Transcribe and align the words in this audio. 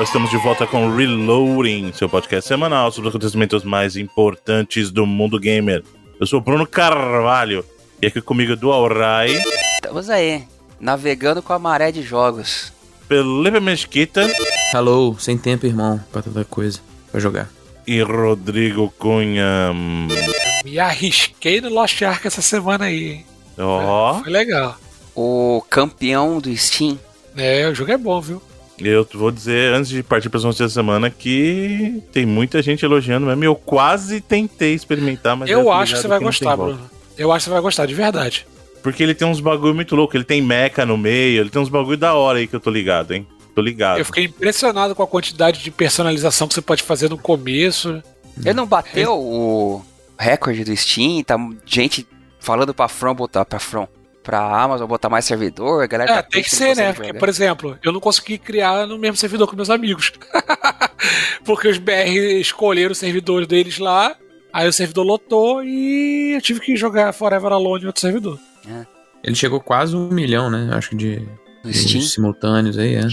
pessoal, 0.00 0.02
estamos 0.02 0.30
de 0.30 0.36
volta 0.38 0.66
com 0.66 0.94
Reloading, 0.94 1.92
seu 1.92 2.08
podcast 2.08 2.46
semanal 2.46 2.90
sobre 2.90 3.08
os 3.08 3.14
acontecimentos 3.14 3.64
mais 3.64 3.96
importantes 3.96 4.90
do 4.90 5.06
mundo 5.06 5.38
gamer. 5.38 5.82
Eu 6.18 6.26
sou 6.26 6.38
o 6.38 6.42
Bruno 6.42 6.66
Carvalho 6.66 7.64
e 8.00 8.06
aqui 8.06 8.20
comigo 8.20 8.56
do 8.56 8.70
Alrai. 8.70 9.40
Estamos 9.74 10.08
aí, 10.08 10.44
navegando 10.78 11.42
com 11.42 11.52
a 11.52 11.58
maré 11.58 11.90
de 11.90 12.02
jogos. 12.02 12.72
Felipe 13.08 13.60
Mesquita. 13.60 14.28
Hello, 14.72 15.16
sem 15.18 15.36
tempo, 15.36 15.66
irmão, 15.66 16.00
pra 16.12 16.22
tanta 16.22 16.44
coisa 16.44 16.80
pra 17.10 17.20
jogar. 17.20 17.48
E 17.86 18.00
Rodrigo 18.00 18.92
Cunha. 18.98 19.72
Me 20.64 20.78
arrisquei 20.78 21.60
no 21.60 21.68
Lost 21.68 22.00
Ark 22.02 22.26
essa 22.26 22.42
semana 22.42 22.86
aí. 22.86 23.24
Ó. 23.58 24.12
Oh. 24.12 24.22
Foi 24.22 24.30
legal. 24.30 24.76
O 25.14 25.62
campeão 25.68 26.38
do 26.38 26.54
Steam. 26.56 26.98
É, 27.36 27.68
o 27.68 27.74
jogo 27.74 27.92
é 27.92 27.96
bom, 27.96 28.20
viu? 28.20 28.42
Eu 28.88 29.06
vou 29.14 29.30
dizer, 29.30 29.74
antes 29.74 29.90
de 29.90 30.02
partir 30.02 30.28
para 30.28 30.38
as 30.38 30.44
notícias 30.44 30.72
da 30.72 30.80
semana, 30.80 31.10
que 31.10 32.02
tem 32.12 32.24
muita 32.24 32.62
gente 32.62 32.84
elogiando 32.84 33.26
mesmo. 33.26 33.44
Eu 33.44 33.54
quase 33.54 34.20
tentei 34.20 34.74
experimentar, 34.74 35.36
mas. 35.36 35.50
Eu 35.50 35.70
acho 35.70 35.94
que 35.94 36.00
você 36.00 36.08
vai 36.08 36.18
que 36.18 36.24
gostar, 36.24 36.56
Bruno. 36.56 36.90
Eu 37.16 37.32
acho 37.32 37.44
que 37.44 37.50
você 37.50 37.54
vai 37.54 37.60
gostar, 37.60 37.86
de 37.86 37.94
verdade. 37.94 38.46
Porque 38.82 39.02
ele 39.02 39.14
tem 39.14 39.28
uns 39.28 39.40
bagulho 39.40 39.74
muito 39.74 39.94
louco. 39.94 40.16
Ele 40.16 40.24
tem 40.24 40.40
mecha 40.40 40.86
no 40.86 40.96
meio, 40.96 41.40
ele 41.40 41.50
tem 41.50 41.60
uns 41.60 41.68
bagulho 41.68 41.98
da 41.98 42.14
hora 42.14 42.38
aí 42.38 42.46
que 42.46 42.56
eu 42.56 42.60
tô 42.60 42.70
ligado, 42.70 43.12
hein? 43.12 43.26
Tô 43.54 43.60
ligado. 43.60 43.98
Eu 43.98 44.04
fiquei 44.04 44.24
impressionado 44.24 44.94
com 44.94 45.02
a 45.02 45.06
quantidade 45.06 45.62
de 45.62 45.70
personalização 45.70 46.48
que 46.48 46.54
você 46.54 46.62
pode 46.62 46.82
fazer 46.82 47.10
no 47.10 47.18
começo. 47.18 48.02
Ele 48.38 48.54
não 48.54 48.66
bateu 48.66 49.12
o 49.12 49.84
recorde 50.18 50.64
do 50.64 50.74
Steam, 50.76 51.22
tá 51.22 51.36
gente 51.66 52.06
falando 52.38 52.72
pra 52.72 52.88
From 52.88 53.14
botar 53.14 53.44
pra 53.44 53.58
From 53.58 53.86
pra 54.22 54.62
Amazon 54.62 54.86
botar 54.86 55.08
mais 55.08 55.24
servidor, 55.24 55.82
a 55.82 55.86
galera 55.86 56.12
é, 56.12 56.14
tá 56.16 56.22
tem 56.22 56.42
que 56.42 56.54
ser, 56.54 56.76
né? 56.76 56.92
Porque, 56.92 57.12
por 57.14 57.28
exemplo, 57.28 57.78
eu 57.82 57.92
não 57.92 58.00
consegui 58.00 58.38
criar 58.38 58.86
no 58.86 58.98
mesmo 58.98 59.16
servidor 59.16 59.48
com 59.48 59.56
meus 59.56 59.70
amigos. 59.70 60.12
Porque 61.44 61.68
os 61.68 61.78
BR 61.78 62.40
escolheram 62.40 62.92
os 62.92 62.98
servidores 62.98 63.46
deles 63.46 63.78
lá, 63.78 64.14
aí 64.52 64.68
o 64.68 64.72
servidor 64.72 65.04
lotou 65.04 65.64
e 65.64 66.32
eu 66.34 66.40
tive 66.40 66.60
que 66.60 66.76
jogar 66.76 67.12
Forever 67.12 67.52
Alone 67.52 67.84
em 67.84 67.86
outro 67.86 68.00
servidor. 68.00 68.38
É. 68.68 68.86
Ele 69.22 69.34
chegou 69.34 69.60
quase 69.60 69.96
um 69.96 70.08
milhão, 70.08 70.50
né? 70.50 70.70
Acho 70.72 70.90
que 70.90 70.96
de, 70.96 71.28
de 71.64 72.02
simultâneos 72.02 72.78
aí, 72.78 72.96
é. 72.96 73.06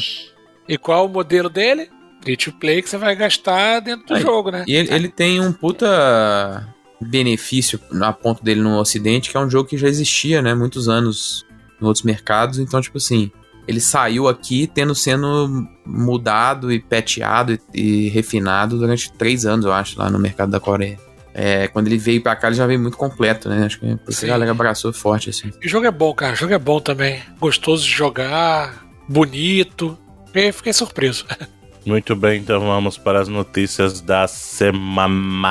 E 0.68 0.78
qual 0.78 1.06
o 1.06 1.10
modelo 1.10 1.50
dele? 1.50 1.90
Free 2.22 2.36
to 2.36 2.52
play 2.54 2.82
que 2.82 2.90
você 2.90 2.98
vai 2.98 3.16
gastar 3.16 3.80
dentro 3.80 4.06
do 4.06 4.16
aí, 4.16 4.22
jogo, 4.22 4.52
né? 4.52 4.66
E 4.68 4.76
ele, 4.76 4.94
ele 4.94 5.10
tem 5.10 5.40
um 5.40 5.54
puta 5.54 6.68
benefício 7.02 7.80
a 8.02 8.14
ponto 8.14 8.44
dele 8.44 8.62
no 8.62 8.80
ocidente, 8.80 9.30
que 9.30 9.38
é 9.38 9.40
um 9.40 9.50
jogo 9.50 9.70
que 9.70 9.78
já 9.78 9.88
existia, 9.88 10.42
né, 10.42 10.54
muitos 10.54 10.90
anos 10.90 11.46
em 11.82 11.86
outros 11.86 12.04
mercados, 12.04 12.60
então 12.60 12.82
tipo 12.82 12.98
assim, 12.98 13.32
ele 13.68 13.80
saiu 13.80 14.28
aqui 14.28 14.66
tendo 14.66 14.96
sendo 14.96 15.68
mudado 15.86 16.72
e 16.72 16.80
peteado 16.80 17.54
e, 17.74 18.06
e 18.06 18.10
refinado 18.10 18.78
durante 18.78 19.12
três 19.12 19.46
anos, 19.46 19.66
eu 19.66 19.74
acho, 19.74 20.00
lá 20.00 20.10
no 20.10 20.18
mercado 20.18 20.50
da 20.50 20.60
Coreia. 20.60 20.98
É, 21.34 21.68
quando 21.68 21.86
ele 21.86 22.00
veio 22.00 22.20
pra 22.20 22.36
cá, 22.36 22.48
ele 22.48 22.56
já 22.56 22.66
veio 22.66 22.80
muito 22.80 22.98
completo, 22.98 23.48
né? 23.48 23.66
Acho 23.66 23.80
que 23.80 23.96
por 23.98 24.10
isso 24.10 24.26
a 24.26 24.30
galera 24.30 24.50
abraçou 24.50 24.92
forte, 24.92 25.30
assim. 25.30 25.52
o 25.64 25.68
jogo 25.68 25.86
é 25.86 25.92
bom, 25.92 26.12
cara. 26.12 26.34
O 26.34 26.36
jogo 26.36 26.52
é 26.52 26.58
bom 26.58 26.80
também. 26.80 27.22
Gostoso 27.40 27.84
de 27.84 27.92
jogar, 27.92 28.84
bonito. 29.08 29.96
Eu 30.34 30.52
fiquei 30.52 30.74
surpreso. 30.74 31.26
Muito 31.86 32.16
bem, 32.16 32.42
então 32.42 32.60
vamos 32.60 32.98
para 32.98 33.22
as 33.22 33.28
notícias 33.28 34.02
da 34.02 34.28
semana. 34.28 35.48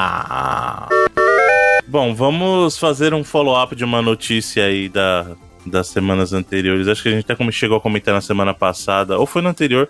Bom, 1.88 2.12
vamos 2.14 2.76
fazer 2.76 3.14
um 3.14 3.22
follow-up 3.22 3.76
de 3.76 3.84
uma 3.84 4.02
notícia 4.02 4.64
aí 4.64 4.88
da, 4.88 5.36
das 5.64 5.86
semanas 5.86 6.32
anteriores. 6.32 6.88
Acho 6.88 7.02
que 7.02 7.08
a 7.08 7.12
gente 7.12 7.30
até 7.30 7.52
chegou 7.52 7.76
a 7.76 7.80
comentar 7.80 8.12
na 8.12 8.20
semana 8.20 8.52
passada, 8.52 9.16
ou 9.16 9.24
foi 9.24 9.40
no 9.40 9.48
anterior, 9.48 9.88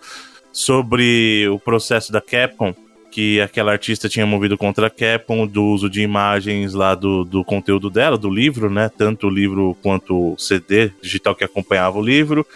sobre 0.52 1.48
o 1.48 1.58
processo 1.58 2.12
da 2.12 2.20
Capcom, 2.20 2.74
que 3.10 3.40
aquela 3.40 3.72
artista 3.72 4.10
tinha 4.10 4.26
movido 4.26 4.58
contra 4.58 4.88
a 4.88 4.90
Capcom 4.90 5.46
do 5.46 5.64
uso 5.64 5.88
de 5.88 6.02
imagens 6.02 6.74
lá 6.74 6.94
do, 6.94 7.24
do 7.24 7.42
conteúdo 7.42 7.88
dela, 7.88 8.18
do 8.18 8.28
livro, 8.28 8.68
né? 8.68 8.90
Tanto 8.90 9.28
o 9.28 9.30
livro 9.30 9.74
quanto 9.82 10.34
o 10.34 10.38
CD 10.38 10.90
digital 11.00 11.34
que 11.34 11.44
acompanhava 11.44 11.98
o 11.98 12.02
livro. 12.02 12.46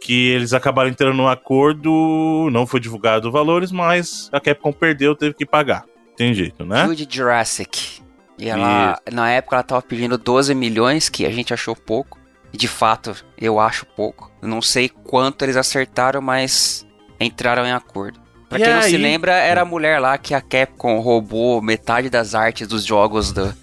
Que 0.00 0.30
eles 0.30 0.52
acabaram 0.52 0.90
entrando 0.90 1.14
num 1.14 1.28
acordo, 1.28 2.48
não 2.50 2.66
foi 2.66 2.80
divulgado 2.80 3.30
valores, 3.30 3.70
mas 3.70 4.28
a 4.32 4.40
Capcom 4.40 4.72
perdeu, 4.72 5.14
teve 5.14 5.34
que 5.34 5.46
pagar. 5.46 5.84
Tem 6.16 6.34
jeito, 6.34 6.64
né? 6.64 6.86
Jude 6.86 7.06
Jurassic. 7.08 7.99
E 8.40 8.48
ela, 8.48 8.98
Isso. 9.06 9.14
na 9.14 9.30
época, 9.30 9.56
ela 9.56 9.62
tava 9.62 9.82
pedindo 9.82 10.16
12 10.16 10.54
milhões, 10.54 11.10
que 11.10 11.26
a 11.26 11.30
gente 11.30 11.52
achou 11.52 11.76
pouco. 11.76 12.18
E 12.52 12.56
de 12.56 12.66
fato, 12.66 13.14
eu 13.38 13.60
acho 13.60 13.84
pouco. 13.84 14.32
não 14.42 14.62
sei 14.62 14.88
quanto 14.88 15.44
eles 15.44 15.56
acertaram, 15.56 16.22
mas 16.22 16.86
entraram 17.20 17.66
em 17.66 17.72
acordo. 17.72 18.18
Pra 18.48 18.58
e 18.58 18.62
quem 18.62 18.72
aí? 18.72 18.80
não 18.80 18.88
se 18.88 18.96
lembra, 18.96 19.32
era 19.34 19.60
a 19.60 19.64
mulher 19.64 20.00
lá 20.00 20.18
que 20.18 20.34
a 20.34 20.40
Capcom 20.40 20.98
roubou 20.98 21.62
metade 21.62 22.10
das 22.10 22.34
artes 22.34 22.66
dos 22.66 22.84
jogos 22.84 23.30
do. 23.30 23.54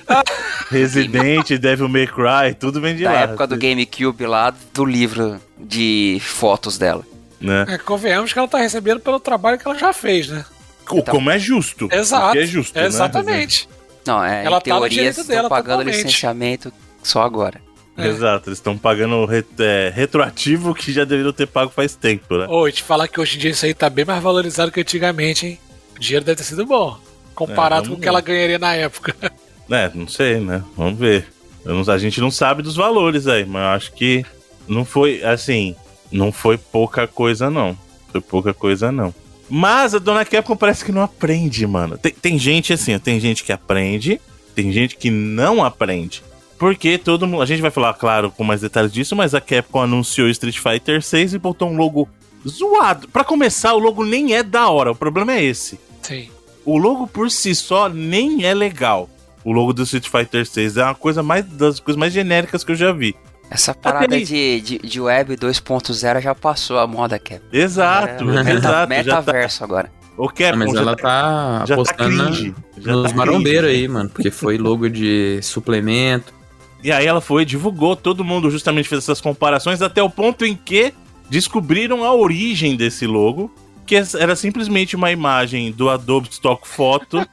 Resident, 0.70 1.50
Devil 1.58 1.88
May 1.88 2.06
Cry, 2.06 2.54
tudo 2.58 2.80
vem 2.80 2.96
de 2.96 3.02
da 3.02 3.10
lá. 3.10 3.16
Da 3.16 3.22
época 3.24 3.46
do 3.48 3.58
GameCube 3.58 4.24
lá, 4.24 4.54
do 4.72 4.84
livro 4.84 5.38
de 5.58 6.18
fotos 6.22 6.78
dela. 6.78 7.04
Né? 7.38 7.66
É, 7.68 7.78
convenhamos 7.78 8.32
que 8.32 8.38
ela 8.38 8.48
tá 8.48 8.58
recebendo 8.58 9.00
pelo 9.00 9.20
trabalho 9.20 9.58
que 9.58 9.66
ela 9.66 9.76
já 9.76 9.92
fez, 9.92 10.28
né? 10.28 10.44
Como 10.86 11.30
é 11.30 11.38
justo. 11.38 11.88
Exato. 11.92 12.38
é 12.38 12.46
justo, 12.46 12.78
né? 12.78 12.86
Exatamente. 12.86 13.68
Né? 13.68 13.79
Não, 14.10 14.24
é, 14.24 14.44
ela 14.44 14.56
em 14.56 14.60
tá 14.60 14.60
teoria 14.60 15.08
estão 15.08 15.24
dela, 15.24 15.48
pagando 15.48 15.78
totalmente. 15.78 15.96
licenciamento 15.96 16.72
só 17.00 17.22
agora. 17.22 17.60
É. 17.96 18.08
Exato, 18.08 18.48
eles 18.48 18.58
estão 18.58 18.76
pagando 18.76 19.24
re 19.24 19.44
é, 19.60 19.92
retroativo 19.94 20.74
que 20.74 20.92
já 20.92 21.04
deveriam 21.04 21.32
ter 21.32 21.46
pago 21.46 21.70
faz 21.70 21.94
tempo, 21.94 22.36
né? 22.36 22.46
Ô, 22.48 22.68
te 22.68 22.82
falar 22.82 23.06
que 23.06 23.20
hoje 23.20 23.36
em 23.36 23.40
dia 23.40 23.50
isso 23.50 23.64
aí 23.64 23.72
tá 23.72 23.88
bem 23.88 24.04
mais 24.04 24.20
valorizado 24.20 24.72
que 24.72 24.80
antigamente, 24.80 25.46
hein? 25.46 25.58
O 25.96 26.00
dinheiro 26.00 26.24
deve 26.24 26.38
ter 26.38 26.44
sido 26.44 26.66
bom, 26.66 26.98
comparado 27.36 27.86
é, 27.86 27.88
com 27.88 27.94
o 27.94 28.00
que 28.00 28.08
ela 28.08 28.20
ganharia 28.20 28.58
na 28.58 28.74
época. 28.74 29.14
É, 29.72 29.88
não 29.94 30.08
sei, 30.08 30.40
né? 30.40 30.64
Vamos 30.76 30.98
ver. 30.98 31.28
Não, 31.64 31.80
a 31.92 31.96
gente 31.96 32.20
não 32.20 32.28
sabe 32.28 32.60
dos 32.60 32.74
valores 32.74 33.28
aí, 33.28 33.44
mas 33.44 33.62
eu 33.62 33.68
acho 33.68 33.92
que 33.92 34.26
não 34.66 34.84
foi, 34.84 35.22
assim, 35.22 35.76
não 36.10 36.32
foi 36.32 36.58
pouca 36.58 37.06
coisa, 37.06 37.48
não. 37.48 37.78
Foi 38.10 38.20
pouca 38.20 38.52
coisa, 38.52 38.90
não. 38.90 39.14
Mas 39.50 39.94
a 39.94 39.98
dona 39.98 40.24
Capcom 40.24 40.56
parece 40.56 40.84
que 40.84 40.92
não 40.92 41.02
aprende, 41.02 41.66
mano. 41.66 41.98
Tem, 41.98 42.12
tem 42.12 42.38
gente 42.38 42.72
assim, 42.72 42.96
tem 42.98 43.18
gente 43.18 43.42
que 43.42 43.52
aprende, 43.52 44.20
tem 44.54 44.72
gente 44.72 44.96
que 44.96 45.10
não 45.10 45.64
aprende. 45.64 46.22
Porque 46.56 46.96
todo 46.98 47.26
mundo. 47.26 47.42
A 47.42 47.46
gente 47.46 47.62
vai 47.62 47.70
falar, 47.70 47.94
claro, 47.94 48.30
com 48.30 48.44
mais 48.44 48.60
detalhes 48.60 48.92
disso, 48.92 49.16
mas 49.16 49.34
a 49.34 49.40
Capcom 49.40 49.80
anunciou 49.80 50.28
Street 50.28 50.58
Fighter 50.58 51.02
6 51.02 51.34
e 51.34 51.38
botou 51.38 51.68
um 51.68 51.76
logo 51.76 52.08
zoado. 52.46 53.08
Para 53.08 53.24
começar, 53.24 53.74
o 53.74 53.78
logo 53.78 54.04
nem 54.04 54.34
é 54.34 54.42
da 54.42 54.68
hora. 54.68 54.92
O 54.92 54.94
problema 54.94 55.32
é 55.32 55.42
esse. 55.42 55.80
Sim. 56.02 56.28
O 56.64 56.76
logo 56.76 57.06
por 57.06 57.30
si 57.30 57.54
só 57.54 57.88
nem 57.88 58.44
é 58.44 58.54
legal. 58.54 59.08
O 59.42 59.52
logo 59.52 59.72
do 59.72 59.82
Street 59.84 60.08
Fighter 60.08 60.46
6 60.46 60.76
é 60.76 60.84
uma 60.84 60.94
coisa 60.94 61.22
mais 61.22 61.44
das 61.46 61.80
coisas 61.80 61.98
mais 61.98 62.12
genéricas 62.12 62.62
que 62.62 62.72
eu 62.72 62.76
já 62.76 62.92
vi. 62.92 63.16
Essa 63.50 63.74
parada 63.74 64.16
de, 64.16 64.60
de, 64.60 64.78
de, 64.78 65.00
web 65.00 65.36
2.0 65.36 66.20
já 66.20 66.34
passou 66.36 66.78
a 66.78 66.86
moda, 66.86 67.18
Cap. 67.18 67.40
Exato, 67.52 68.22
é, 68.30 68.44
meta, 68.44 68.50
exato. 68.52 68.88
Metaverso 68.88 69.58
tá... 69.58 69.64
agora. 69.64 69.92
O 70.16 70.28
Cap, 70.28 70.56
mas 70.56 70.72
ela 70.72 70.94
tá, 70.94 71.64
tá 71.66 71.74
apostando 71.74 72.54
tá 72.80 72.92
nos 72.92 73.10
tá 73.10 73.16
marombeiros 73.16 73.70
aí, 73.70 73.88
mano. 73.88 74.08
Porque 74.08 74.30
foi 74.30 74.56
logo 74.56 74.88
de 74.88 75.40
suplemento. 75.42 76.32
E 76.82 76.92
aí 76.92 77.06
ela 77.06 77.20
foi, 77.20 77.44
divulgou, 77.44 77.96
todo 77.96 78.24
mundo 78.24 78.50
justamente 78.50 78.88
fez 78.88 79.02
essas 79.02 79.20
comparações, 79.20 79.82
até 79.82 80.02
o 80.02 80.08
ponto 80.08 80.44
em 80.44 80.54
que 80.54 80.94
descobriram 81.28 82.04
a 82.04 82.14
origem 82.14 82.76
desse 82.76 83.06
logo 83.06 83.52
que 83.90 83.96
era 83.96 84.36
simplesmente 84.36 84.94
uma 84.94 85.10
imagem 85.10 85.72
do 85.72 85.90
Adobe 85.90 86.28
Stock 86.30 86.66
Photo. 86.68 87.26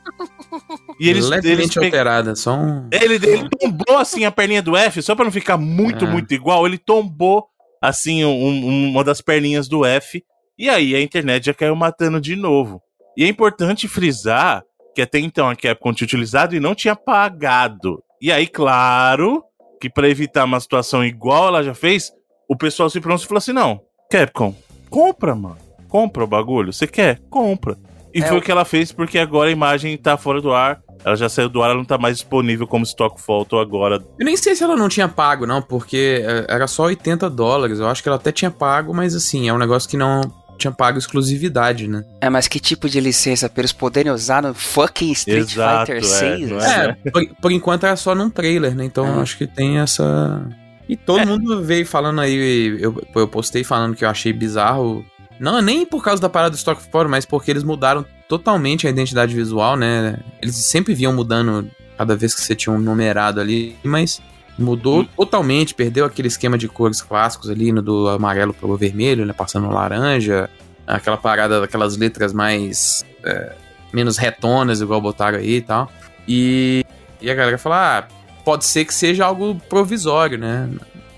e 0.99 1.07
eles, 1.07 1.29
Levemente 1.29 1.77
eles 1.77 1.77
alterada, 1.77 2.35
só 2.35 2.55
um... 2.55 2.89
Ele, 2.91 3.13
ele 3.13 3.47
tombou 3.47 3.95
assim 3.95 4.25
a 4.25 4.31
perninha 4.31 4.63
do 4.63 4.75
F, 4.75 4.99
só 5.03 5.13
para 5.13 5.25
não 5.25 5.31
ficar 5.31 5.55
muito, 5.55 6.05
é. 6.05 6.07
muito 6.09 6.33
igual, 6.33 6.65
ele 6.65 6.79
tombou 6.79 7.45
assim 7.79 8.25
um, 8.25 8.89
uma 8.89 9.03
das 9.03 9.21
perninhas 9.21 9.67
do 9.67 9.85
F. 9.85 10.25
E 10.57 10.67
aí 10.67 10.95
a 10.95 11.01
internet 11.01 11.45
já 11.45 11.53
caiu 11.53 11.75
matando 11.75 12.19
de 12.19 12.35
novo. 12.35 12.81
E 13.15 13.23
é 13.23 13.27
importante 13.27 13.87
frisar 13.87 14.63
que 14.95 15.01
até 15.03 15.19
então 15.19 15.47
a 15.47 15.55
Capcom 15.55 15.93
tinha 15.93 16.07
utilizado 16.07 16.55
e 16.55 16.59
não 16.59 16.73
tinha 16.73 16.95
pagado. 16.95 18.01
E 18.19 18.31
aí, 18.31 18.47
claro, 18.47 19.43
que 19.79 19.91
para 19.91 20.09
evitar 20.09 20.45
uma 20.45 20.59
situação 20.59 21.05
igual 21.05 21.49
ela 21.49 21.61
já 21.61 21.75
fez, 21.75 22.11
o 22.49 22.57
pessoal 22.57 22.89
se 22.89 22.99
pronunciou 22.99 23.25
e 23.25 23.27
falou 23.27 23.37
assim: 23.37 23.53
não, 23.53 23.79
Capcom, 24.09 24.55
compra, 24.89 25.35
mano 25.35 25.66
compra 25.87 26.23
o 26.23 26.27
bagulho. 26.27 26.71
Você 26.73 26.87
quer? 26.87 27.19
Compra. 27.29 27.77
E 28.13 28.21
é, 28.21 28.25
foi 28.25 28.37
o 28.37 28.41
que 28.41 28.51
ela 28.51 28.65
fez 28.65 28.91
porque 28.91 29.19
agora 29.19 29.49
a 29.49 29.51
imagem 29.51 29.97
tá 29.97 30.17
fora 30.17 30.41
do 30.41 30.53
ar. 30.53 30.81
Ela 31.05 31.15
já 31.15 31.29
saiu 31.29 31.47
do 31.47 31.61
ar, 31.61 31.69
ela 31.69 31.77
não 31.77 31.85
tá 31.85 31.97
mais 31.97 32.17
disponível 32.17 32.67
como 32.67 32.83
stock 32.83 33.21
photo 33.21 33.57
agora. 33.57 34.03
Eu 34.19 34.25
nem 34.25 34.35
sei 34.35 34.55
se 34.55 34.63
ela 34.63 34.75
não 34.75 34.89
tinha 34.89 35.07
pago, 35.07 35.45
não, 35.45 35.61
porque 35.61 36.23
é, 36.25 36.45
era 36.49 36.67
só 36.67 36.83
80 36.85 37.29
dólares. 37.29 37.79
Eu 37.79 37.87
acho 37.87 38.01
que 38.01 38.09
ela 38.09 38.17
até 38.17 38.31
tinha 38.31 38.51
pago, 38.51 38.93
mas 38.93 39.15
assim, 39.15 39.47
é 39.47 39.53
um 39.53 39.57
negócio 39.57 39.89
que 39.89 39.95
não 39.95 40.21
tinha 40.57 40.71
pago 40.71 40.97
exclusividade, 40.97 41.87
né? 41.87 42.03
É, 42.19 42.29
mas 42.29 42.47
que 42.47 42.59
tipo 42.59 42.89
de 42.89 42.99
licença? 42.99 43.47
Pra 43.47 43.61
eles 43.61 43.71
poderem 43.71 44.11
usar 44.11 44.41
no 44.41 44.53
fucking 44.53 45.11
Street 45.11 45.51
Exato, 45.51 45.91
Fighter 45.91 46.03
6? 46.03 46.51
É, 46.51 46.97
é 47.05 47.11
por, 47.11 47.25
por, 47.41 47.51
enquanto 47.51 47.85
era 47.85 47.95
só 47.95 48.15
num 48.15 48.29
trailer, 48.29 48.75
né? 48.75 48.83
Então 48.83 49.05
é. 49.05 49.21
acho 49.21 49.37
que 49.37 49.45
tem 49.45 49.77
essa. 49.77 50.43
E 50.89 50.97
todo 50.97 51.19
é. 51.19 51.25
mundo 51.25 51.63
veio 51.63 51.85
falando 51.85 52.19
aí, 52.19 52.77
eu, 52.79 53.01
eu 53.15 53.27
postei 53.27 53.63
falando 53.63 53.95
que 53.95 54.03
eu 54.03 54.09
achei 54.09 54.33
bizarro 54.33 55.05
Não, 55.39 55.61
nem 55.61 55.85
por 55.85 56.03
causa 56.03 56.21
da 56.21 56.29
parada 56.29 56.51
do 56.51 56.57
Stock 56.57 56.81
Fora, 56.91 57.07
mas 57.07 57.25
porque 57.25 57.51
eles 57.51 57.63
mudaram 57.63 58.05
totalmente 58.27 58.87
a 58.87 58.89
identidade 58.89 59.35
visual, 59.35 59.75
né? 59.75 60.17
Eles 60.41 60.55
sempre 60.55 60.93
vinham 60.93 61.13
mudando 61.13 61.69
cada 61.97 62.15
vez 62.15 62.33
que 62.33 62.41
você 62.41 62.55
tinha 62.55 62.73
um 62.73 62.79
numerado 62.79 63.39
ali, 63.39 63.75
mas 63.83 64.21
mudou 64.57 65.01
hum. 65.01 65.07
totalmente, 65.15 65.73
perdeu 65.73 66.05
aquele 66.05 66.27
esquema 66.27 66.57
de 66.57 66.67
cores 66.67 67.01
clássicos 67.01 67.49
ali, 67.49 67.71
no 67.71 67.81
do 67.81 68.09
amarelo 68.09 68.53
pelo 68.53 68.75
vermelho, 68.75 69.25
né? 69.25 69.33
Passando 69.33 69.69
laranja, 69.69 70.49
aquela 70.85 71.17
parada 71.17 71.61
daquelas 71.61 71.97
letras 71.97 72.33
mais. 72.33 73.05
É, 73.23 73.53
menos 73.93 74.17
retonas, 74.17 74.81
igual 74.81 75.01
botaram 75.01 75.37
aí 75.37 75.55
e 75.55 75.61
tal. 75.61 75.91
E, 76.27 76.85
e 77.21 77.31
a 77.31 77.35
galera 77.35 77.57
fala, 77.57 77.99
ah, 77.99 78.07
pode 78.43 78.65
ser 78.65 78.85
que 78.85 78.93
seja 78.93 79.25
algo 79.25 79.55
provisório, 79.69 80.37
né? 80.37 80.69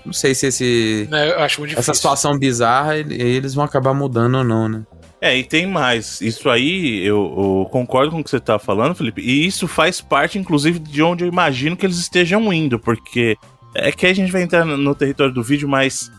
Não 0.04 0.12
sei 0.12 0.34
se 0.34 0.46
esse. 0.46 1.08
É, 1.12 1.32
eu 1.32 1.40
acho 1.40 1.60
muito 1.60 1.78
essa 1.78 1.94
situação 1.94 2.38
bizarra 2.38 2.96
eles 2.96 3.54
vão 3.54 3.64
acabar 3.64 3.94
mudando 3.94 4.36
ou 4.36 4.44
não, 4.44 4.68
né? 4.68 4.82
É, 5.20 5.36
e 5.36 5.44
tem 5.44 5.66
mais. 5.66 6.20
Isso 6.22 6.48
aí, 6.48 7.04
eu, 7.04 7.16
eu, 7.16 7.68
concordo 7.70 8.10
com 8.10 8.20
o 8.20 8.24
que 8.24 8.30
você 8.30 8.40
tá 8.40 8.58
falando, 8.58 8.94
Felipe. 8.94 9.20
E 9.20 9.46
isso 9.46 9.68
faz 9.68 10.00
parte, 10.00 10.38
inclusive, 10.38 10.78
de 10.78 11.02
onde 11.02 11.24
eu 11.24 11.28
imagino 11.28 11.76
que 11.76 11.84
eles 11.84 11.98
estejam 11.98 12.50
indo, 12.50 12.78
porque 12.78 13.36
é 13.74 13.92
que 13.92 14.06
a 14.06 14.14
gente 14.14 14.32
vai 14.32 14.42
entrar 14.42 14.64
no 14.64 14.94
território 14.94 15.32
do 15.32 15.42
vídeo, 15.42 15.68
mas. 15.68 16.10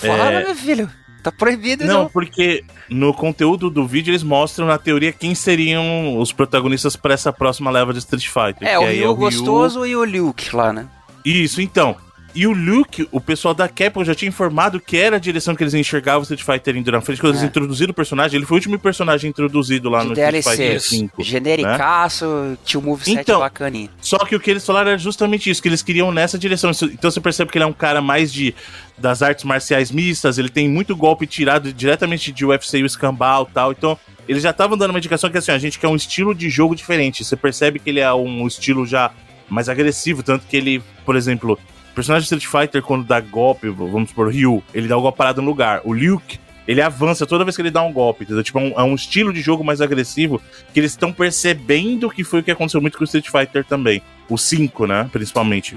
Fala, 0.00 0.32
é... 0.32 0.44
meu 0.44 0.54
filho. 0.54 0.88
Tá 1.24 1.32
proibido, 1.32 1.84
não. 1.84 2.02
Não, 2.02 2.08
porque 2.08 2.62
no 2.88 3.12
conteúdo 3.12 3.68
do 3.68 3.84
vídeo 3.84 4.12
eles 4.12 4.22
mostram, 4.22 4.64
na 4.64 4.78
teoria, 4.78 5.10
quem 5.10 5.34
seriam 5.34 6.16
os 6.20 6.30
protagonistas 6.32 6.94
para 6.94 7.14
essa 7.14 7.32
próxima 7.32 7.68
leva 7.68 7.92
de 7.92 7.98
Street 7.98 8.28
Fighter. 8.28 8.68
É, 8.68 8.78
o 8.78 8.84
Ryu 8.84 9.04
é 9.04 9.08
o 9.08 9.16
Gostoso 9.16 9.80
Ryu... 9.80 10.06
e 10.06 10.18
o 10.18 10.22
Luke 10.22 10.54
lá, 10.54 10.72
né? 10.72 10.86
Isso, 11.24 11.60
então. 11.60 11.96
E 12.36 12.46
o 12.46 12.52
Luke, 12.52 13.08
o 13.10 13.18
pessoal 13.18 13.54
da 13.54 13.66
Capcom 13.66 14.04
já 14.04 14.14
tinha 14.14 14.28
informado 14.28 14.78
que 14.78 14.98
era 14.98 15.16
a 15.16 15.18
direção 15.18 15.56
que 15.56 15.62
eles 15.62 15.72
enxergavam 15.72 16.20
o 16.20 16.22
Street 16.22 16.42
Fighter 16.42 16.76
indo 16.76 16.92
na 16.92 17.00
frente, 17.00 17.18
quando 17.18 17.32
é. 17.32 17.38
eles 17.38 17.48
introduziram 17.48 17.92
o 17.92 17.94
personagem. 17.94 18.36
Ele 18.36 18.44
foi 18.44 18.56
o 18.56 18.58
último 18.58 18.78
personagem 18.78 19.30
introduzido 19.30 19.88
lá 19.88 20.02
De 20.02 20.08
no 20.08 20.14
DLC, 20.14 20.50
Street 20.50 20.80
Fighter 20.82 21.10
V. 21.16 21.24
Genericaço, 21.24 22.26
né? 22.26 22.58
tinha 22.62 22.78
um 22.78 22.84
moveset 22.84 23.20
então, 23.20 23.40
bacaninho. 23.40 23.88
Só 24.02 24.18
que 24.18 24.36
o 24.36 24.40
que 24.40 24.50
eles 24.50 24.66
falaram 24.66 24.90
era 24.90 24.98
justamente 24.98 25.48
isso, 25.48 25.62
que 25.62 25.68
eles 25.68 25.82
queriam 25.82 26.12
nessa 26.12 26.38
direção. 26.38 26.72
Então 26.82 27.10
você 27.10 27.22
percebe 27.22 27.50
que 27.50 27.56
ele 27.56 27.64
é 27.64 27.66
um 27.66 27.72
cara 27.72 28.02
mais 28.02 28.30
de 28.30 28.54
das 28.98 29.22
artes 29.22 29.44
marciais 29.44 29.90
mistas, 29.90 30.36
ele 30.36 30.50
tem 30.50 30.68
muito 30.68 30.94
golpe 30.94 31.26
tirado 31.26 31.72
diretamente 31.72 32.32
de 32.32 32.44
UFC 32.44 32.78
e 32.78 32.82
o 32.82 32.86
escambau 32.86 33.46
e 33.50 33.54
tal. 33.54 33.72
Então, 33.72 33.98
eles 34.28 34.42
já 34.42 34.50
estavam 34.50 34.76
dando 34.76 34.90
uma 34.90 34.98
indicação 34.98 35.30
que 35.30 35.38
assim, 35.38 35.52
a 35.52 35.58
gente 35.58 35.78
quer 35.78 35.88
um 35.88 35.96
estilo 35.96 36.34
de 36.34 36.50
jogo 36.50 36.74
diferente. 36.74 37.24
Você 37.24 37.36
percebe 37.36 37.78
que 37.78 37.88
ele 37.88 38.00
é 38.00 38.12
um 38.12 38.46
estilo 38.46 38.86
já 38.86 39.10
mais 39.48 39.68
agressivo, 39.68 40.22
tanto 40.22 40.46
que 40.46 40.56
ele, 40.56 40.82
por 41.04 41.16
exemplo, 41.16 41.58
personagem 41.96 42.28
de 42.28 42.34
Street 42.34 42.46
Fighter, 42.46 42.82
quando 42.82 43.04
dá 43.04 43.18
golpe, 43.20 43.70
vamos 43.70 44.12
por 44.12 44.30
Ryu, 44.30 44.62
ele 44.74 44.86
dá 44.86 44.98
o 44.98 45.00
golpe 45.00 45.16
parado 45.16 45.40
no 45.40 45.48
lugar. 45.48 45.80
O 45.82 45.94
Luke, 45.94 46.38
ele 46.68 46.82
avança 46.82 47.26
toda 47.26 47.42
vez 47.42 47.56
que 47.56 47.62
ele 47.62 47.70
dá 47.70 47.82
um 47.82 47.92
golpe, 47.92 48.24
entendeu? 48.24 48.44
Tipo, 48.44 48.58
é 48.58 48.62
um, 48.62 48.80
é 48.80 48.82
um 48.82 48.94
estilo 48.94 49.32
de 49.32 49.40
jogo 49.40 49.64
mais 49.64 49.80
agressivo 49.80 50.40
que 50.74 50.78
eles 50.78 50.92
estão 50.92 51.10
percebendo 51.10 52.10
que 52.10 52.22
foi 52.22 52.40
o 52.40 52.42
que 52.42 52.50
aconteceu 52.50 52.82
muito 52.82 52.98
com 52.98 53.04
o 53.04 53.06
Street 53.06 53.28
Fighter 53.30 53.64
também. 53.64 54.02
O 54.28 54.36
5, 54.36 54.86
né? 54.86 55.08
Principalmente. 55.10 55.74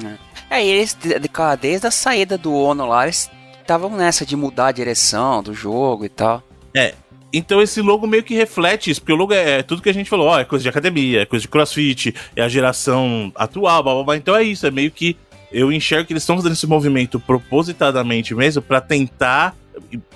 É, 0.50 0.60
é 0.60 0.66
e 0.66 0.70
eles, 0.70 0.98
desde 1.62 1.88
a 1.88 1.92
saída 1.92 2.38
do 2.38 2.54
Ono 2.54 2.86
lá, 2.86 3.04
eles 3.06 3.32
estavam 3.62 3.90
nessa 3.96 4.26
de 4.26 4.36
mudar 4.36 4.68
a 4.68 4.72
direção 4.74 5.42
do 5.42 5.54
jogo 5.54 6.04
e 6.04 6.10
tal. 6.10 6.44
É, 6.76 6.96
então 7.32 7.62
esse 7.62 7.82
logo 7.82 8.06
meio 8.06 8.24
que 8.24 8.36
reflete 8.36 8.92
isso, 8.92 9.00
porque 9.00 9.14
o 9.14 9.16
logo 9.16 9.34
é, 9.34 9.60
é 9.60 9.64
tudo 9.64 9.82
que 9.82 9.90
a 9.90 9.94
gente 9.94 10.10
falou, 10.10 10.28
ó, 10.28 10.40
é 10.40 10.44
coisa 10.44 10.64
de 10.64 10.70
academia, 10.70 11.22
é 11.22 11.26
coisa 11.26 11.44
de 11.44 11.48
crossfit, 11.48 12.14
é 12.36 12.42
a 12.42 12.50
geração 12.50 13.32
atual, 13.36 13.84
blá 13.84 13.94
blá 13.94 14.04
blá. 14.04 14.18
Então 14.18 14.36
é 14.36 14.44
isso, 14.44 14.66
é 14.66 14.72
meio 14.72 14.92
que 14.92 15.16
eu 15.52 15.72
enxergo 15.72 16.06
que 16.06 16.14
eles 16.14 16.24
estão 16.24 16.36
fazendo 16.36 16.54
esse 16.54 16.68
movimento 16.68 17.20
propositadamente 17.20 18.36
mesmo 18.36 18.62
para 18.62 18.80
tentar 18.80 19.56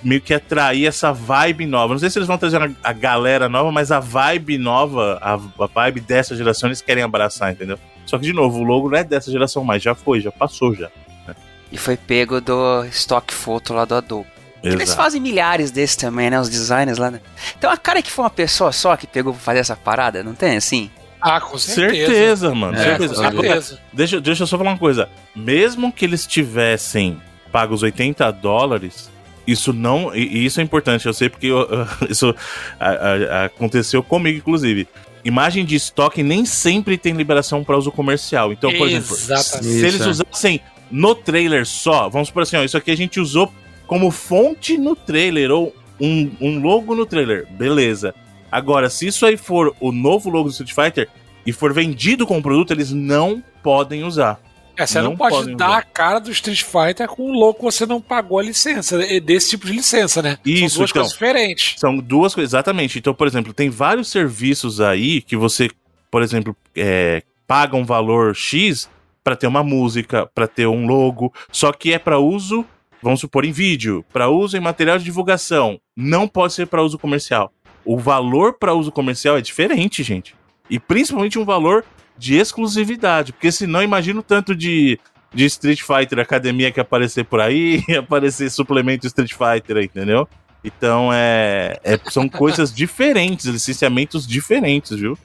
meio 0.02 0.20
que 0.20 0.34
atrair 0.34 0.86
essa 0.86 1.12
vibe 1.12 1.66
nova. 1.66 1.94
Não 1.94 1.98
sei 1.98 2.10
se 2.10 2.18
eles 2.18 2.28
vão 2.28 2.38
trazer 2.38 2.60
a, 2.82 2.92
galera 2.92 3.48
nova, 3.48 3.72
mas 3.72 3.90
a 3.90 4.00
vibe 4.00 4.58
nova, 4.58 5.18
a, 5.20 5.34
a, 5.34 5.66
vibe 5.66 6.00
dessa 6.00 6.36
geração 6.36 6.68
eles 6.68 6.80
querem 6.80 7.02
abraçar, 7.02 7.52
entendeu? 7.52 7.78
Só 8.06 8.18
que, 8.18 8.24
de 8.24 8.32
novo, 8.32 8.60
o 8.60 8.62
logo 8.62 8.90
não 8.90 8.98
é 8.98 9.04
dessa 9.04 9.30
geração 9.30 9.64
mais, 9.64 9.82
já 9.82 9.94
foi, 9.94 10.20
já 10.20 10.30
passou 10.30 10.74
já. 10.74 10.90
Né? 11.26 11.34
E 11.72 11.78
foi 11.78 11.96
pego 11.96 12.40
do 12.40 12.84
stock 12.86 13.32
photo 13.32 13.72
lá 13.72 13.84
do 13.84 13.94
Adobe. 13.94 14.34
Eles 14.62 14.94
fazem 14.94 15.20
milhares 15.20 15.70
desses 15.70 15.96
também, 15.96 16.30
né? 16.30 16.40
Os 16.40 16.48
designers 16.48 16.96
lá. 16.96 17.10
Né? 17.10 17.20
Então 17.58 17.70
a 17.70 17.76
cara 17.76 18.00
que 18.00 18.10
foi 18.10 18.24
uma 18.24 18.30
pessoa 18.30 18.72
só 18.72 18.96
que 18.96 19.06
pegou 19.06 19.34
pra 19.34 19.42
fazer 19.42 19.58
essa 19.58 19.76
parada, 19.76 20.22
não 20.22 20.34
tem 20.34 20.56
assim? 20.56 20.90
Ah, 21.24 21.40
com 21.40 21.56
certeza. 21.56 22.06
Certeza, 22.12 22.54
mano. 22.54 22.76
É, 22.76 22.84
certeza. 22.84 23.14
certeza. 23.14 23.78
deixa, 23.90 24.20
deixa 24.20 24.42
eu 24.42 24.46
só 24.46 24.58
falar 24.58 24.72
uma 24.72 24.78
coisa. 24.78 25.08
Mesmo 25.34 25.90
que 25.90 26.04
eles 26.04 26.26
tivessem 26.26 27.18
pago 27.50 27.72
os 27.72 27.82
80 27.82 28.30
dólares, 28.32 29.10
isso 29.46 29.72
não. 29.72 30.14
E 30.14 30.44
isso 30.44 30.60
é 30.60 30.62
importante, 30.62 31.06
eu 31.06 31.14
sei 31.14 31.30
porque 31.30 31.46
eu, 31.46 31.66
isso 32.10 32.34
a, 32.78 32.88
a, 32.90 33.44
aconteceu 33.46 34.02
comigo, 34.02 34.36
inclusive. 34.36 34.86
Imagem 35.24 35.64
de 35.64 35.76
estoque 35.76 36.22
nem 36.22 36.44
sempre 36.44 36.98
tem 36.98 37.14
liberação 37.14 37.64
para 37.64 37.78
uso 37.78 37.90
comercial. 37.90 38.52
Então, 38.52 38.70
por 38.74 38.86
exemplo, 38.86 39.16
se 39.16 39.86
eles 39.86 40.02
é. 40.02 40.08
usassem 40.10 40.60
no 40.90 41.14
trailer 41.14 41.64
só, 41.64 42.10
vamos 42.10 42.30
por 42.30 42.42
assim, 42.42 42.58
ó, 42.58 42.62
isso 42.62 42.76
aqui 42.76 42.90
a 42.90 42.96
gente 42.96 43.18
usou 43.18 43.50
como 43.86 44.10
fonte 44.10 44.76
no 44.76 44.94
trailer, 44.94 45.50
ou 45.50 45.74
um, 45.98 46.30
um 46.38 46.60
logo 46.60 46.94
no 46.94 47.06
trailer, 47.06 47.46
beleza. 47.50 48.14
Agora, 48.54 48.88
se 48.88 49.08
isso 49.08 49.26
aí 49.26 49.36
for 49.36 49.74
o 49.80 49.90
novo 49.90 50.30
logo 50.30 50.48
do 50.48 50.52
Street 50.52 50.72
Fighter 50.72 51.08
e 51.44 51.52
for 51.52 51.72
vendido 51.72 52.24
como 52.24 52.40
produto, 52.40 52.70
eles 52.70 52.92
não 52.92 53.42
podem 53.64 54.04
usar. 54.04 54.40
É, 54.76 54.86
você 54.86 55.00
não, 55.00 55.10
não 55.10 55.16
pode 55.16 55.56
dar 55.56 55.70
usar. 55.70 55.78
a 55.78 55.82
cara 55.82 56.20
do 56.20 56.30
Street 56.30 56.62
Fighter 56.62 57.08
com 57.08 57.32
o 57.32 57.32
logo 57.32 57.54
que 57.54 57.64
você 57.64 57.84
não 57.84 58.00
pagou 58.00 58.38
a 58.38 58.44
licença, 58.44 58.96
desse 59.24 59.50
tipo 59.50 59.66
de 59.66 59.72
licença, 59.72 60.22
né? 60.22 60.38
Isso, 60.44 60.68
são 60.68 60.78
duas 60.78 60.90
então, 60.90 61.02
coisas 61.02 61.12
diferentes. 61.12 61.80
São 61.80 61.96
duas 61.96 62.32
coisas, 62.32 62.52
exatamente. 62.52 62.96
Então, 62.96 63.12
por 63.12 63.26
exemplo, 63.26 63.52
tem 63.52 63.68
vários 63.70 64.06
serviços 64.06 64.80
aí 64.80 65.20
que 65.20 65.36
você, 65.36 65.68
por 66.08 66.22
exemplo, 66.22 66.56
é, 66.76 67.24
paga 67.48 67.76
um 67.76 67.84
valor 67.84 68.36
X 68.36 68.88
para 69.24 69.34
ter 69.34 69.48
uma 69.48 69.64
música, 69.64 70.30
para 70.32 70.46
ter 70.46 70.68
um 70.68 70.86
logo, 70.86 71.34
só 71.50 71.72
que 71.72 71.92
é 71.92 71.98
para 71.98 72.20
uso, 72.20 72.64
vamos 73.02 73.18
supor, 73.18 73.44
em 73.44 73.50
vídeo, 73.50 74.04
para 74.12 74.28
uso 74.28 74.56
em 74.56 74.60
material 74.60 74.96
de 74.96 75.02
divulgação, 75.02 75.80
não 75.96 76.28
pode 76.28 76.52
ser 76.52 76.68
para 76.68 76.84
uso 76.84 77.00
comercial 77.00 77.52
o 77.84 77.98
valor 77.98 78.54
para 78.54 78.74
uso 78.74 78.90
comercial 78.90 79.36
é 79.36 79.40
diferente, 79.40 80.02
gente. 80.02 80.34
E 80.68 80.78
principalmente 80.78 81.38
um 81.38 81.44
valor 81.44 81.84
de 82.16 82.36
exclusividade, 82.36 83.32
porque 83.32 83.50
senão 83.50 83.82
imagina 83.82 84.20
o 84.20 84.22
tanto 84.22 84.54
de, 84.54 84.98
de 85.32 85.44
Street 85.46 85.82
Fighter 85.82 86.20
Academia 86.20 86.70
que 86.70 86.80
aparecer 86.80 87.24
por 87.24 87.40
aí, 87.40 87.82
aparecer 87.98 88.50
suplemento 88.50 89.06
Street 89.06 89.32
Fighter, 89.32 89.78
entendeu? 89.78 90.28
Então 90.62 91.10
é, 91.12 91.78
é 91.84 91.98
são 92.10 92.28
coisas 92.28 92.72
diferentes, 92.74 93.46
licenciamentos 93.46 94.26
diferentes, 94.26 94.98
viu? 94.98 95.18